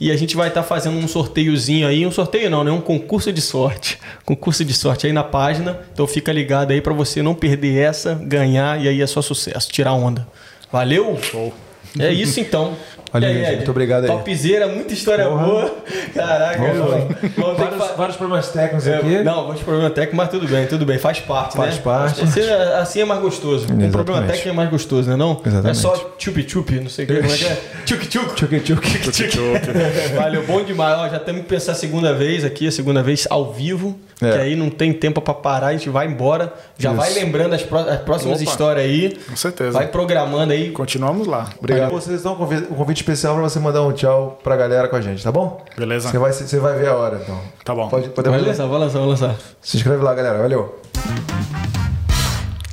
E 0.00 0.12
a 0.12 0.16
gente 0.16 0.36
vai 0.36 0.46
estar 0.46 0.62
fazendo 0.62 0.96
um 0.96 1.08
sorteiozinho 1.08 1.88
aí, 1.88 2.06
um 2.06 2.12
sorteio 2.12 2.48
não, 2.48 2.62
né? 2.62 2.70
Um 2.70 2.80
concurso 2.80 3.32
de 3.32 3.40
sorte. 3.40 3.98
Concurso 4.24 4.64
de 4.64 4.72
sorte 4.72 5.08
aí 5.08 5.12
na 5.12 5.24
página. 5.24 5.80
Então 5.92 6.06
fica 6.06 6.32
ligado 6.32 6.70
aí 6.70 6.80
para 6.80 6.92
você 6.92 7.20
não 7.20 7.34
perder 7.34 7.76
essa, 7.78 8.14
ganhar 8.14 8.80
e 8.80 8.86
aí 8.86 9.02
é 9.02 9.06
só 9.08 9.20
sucesso, 9.20 9.68
tirar 9.72 9.94
onda. 9.94 10.26
Valeu? 10.70 11.18
Show. 11.20 11.52
É 11.98 12.12
isso 12.12 12.38
então. 12.38 12.76
E 13.14 13.24
aí. 13.24 13.44
Ed? 13.44 13.56
Muito 13.56 13.70
obrigado 13.70 14.04
aí. 14.04 14.08
Topzera, 14.10 14.68
muita 14.68 14.92
história 14.92 15.26
Porra. 15.26 15.44
boa. 15.46 15.74
Caraca, 16.14 16.58
Vamos 16.58 16.76
vamos, 16.78 16.90
lá. 16.92 16.98
vamos 16.98 17.16
ter 17.18 17.28
que 17.30 17.40
Vários, 17.40 17.78
fa- 17.86 17.94
vários 17.96 18.16
problemas 18.16 18.48
técnicos 18.48 18.86
é, 18.86 18.96
aqui. 18.96 19.22
Não, 19.22 19.46
vamos 19.46 19.62
problema 19.62 19.90
técnico, 19.90 20.16
mas 20.16 20.28
tudo 20.28 20.46
bem, 20.46 20.66
tudo 20.66 20.84
bem, 20.86 20.98
faz 20.98 21.20
parte, 21.20 21.56
Faz 21.56 21.76
né? 21.76 21.80
parte. 21.82 22.22
Assim, 22.22 22.40
é- 22.40 22.74
assim 22.78 23.00
é 23.00 23.04
mais 23.04 23.20
gostoso. 23.20 23.64
Exatamente. 23.64 23.92
problema 23.92 24.22
técnico 24.26 24.48
é 24.48 24.52
mais 24.52 24.70
gostoso, 24.70 25.08
né? 25.08 25.16
Não? 25.16 25.40
Exatamente. 25.44 25.70
É 25.70 25.74
só 25.74 26.14
chup-chup, 26.18 26.80
não 26.80 26.88
sei 26.90 27.04
o 27.04 27.08
que, 27.08 27.14
como 27.16 27.32
é 27.32 27.36
que 27.36 27.44
é? 27.46 27.58
Tchuk-tchuk. 27.86 28.34
Tchuc. 28.60 29.38
Valeu, 30.16 30.44
bom 30.46 30.62
demais. 30.62 30.98
Ó, 30.98 31.08
já 31.08 31.18
temos 31.18 31.42
que 31.42 31.48
pensar 31.48 31.72
a 31.72 31.74
segunda 31.74 32.12
vez 32.14 32.44
aqui, 32.44 32.66
a 32.68 32.72
segunda 32.72 33.02
vez 33.02 33.26
ao 33.30 33.52
vivo, 33.52 33.98
É. 34.20 34.32
que 34.32 34.38
aí 34.38 34.56
não 34.56 34.68
tem 34.70 34.92
tempo 34.92 35.20
pra 35.20 35.32
parar, 35.34 35.68
a 35.68 35.72
gente 35.72 35.88
vai 35.88 36.06
embora. 36.06 36.52
Já 36.78 36.90
Isso. 36.90 36.98
vai 37.00 37.12
lembrando 37.14 37.54
as, 37.54 37.62
pró- 37.62 37.80
as 37.88 38.00
próximas 38.00 38.40
Opa. 38.40 38.50
histórias 38.50 38.84
aí. 38.84 39.16
Com 39.28 39.36
certeza. 39.36 39.72
Vai 39.72 39.86
programando 39.88 40.52
aí. 40.52 40.70
Continuamos 40.70 41.26
lá. 41.26 41.48
Obrigado. 41.58 41.90
Vocês 41.90 42.22
convite, 42.22 42.66
um 42.70 42.74
convite 42.74 42.97
especial 43.00 43.34
pra 43.34 43.42
você 43.42 43.58
mandar 43.58 43.82
um 43.82 43.92
tchau 43.92 44.38
pra 44.42 44.56
galera 44.56 44.88
com 44.88 44.96
a 44.96 45.00
gente, 45.00 45.22
tá 45.22 45.32
bom? 45.32 45.64
Beleza? 45.76 46.08
Você 46.10 46.18
vai, 46.18 46.32
você 46.32 46.58
vai 46.58 46.78
ver 46.78 46.88
a 46.88 46.94
hora, 46.96 47.18
então. 47.22 47.40
Tá 47.64 47.74
bom. 47.74 47.88
Pode, 47.88 48.06
Vai 48.06 48.14
podemos 48.14 48.40
ler? 48.42 48.48
lançar, 48.48 48.66
vai 48.66 48.78
lançar, 48.80 48.98
vai 48.98 49.08
lançar. 49.08 49.36
Se 49.60 49.76
inscreve 49.76 50.02
lá, 50.02 50.14
galera. 50.14 50.38
Valeu. 50.38 50.80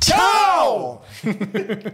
Tchau! 0.00 1.02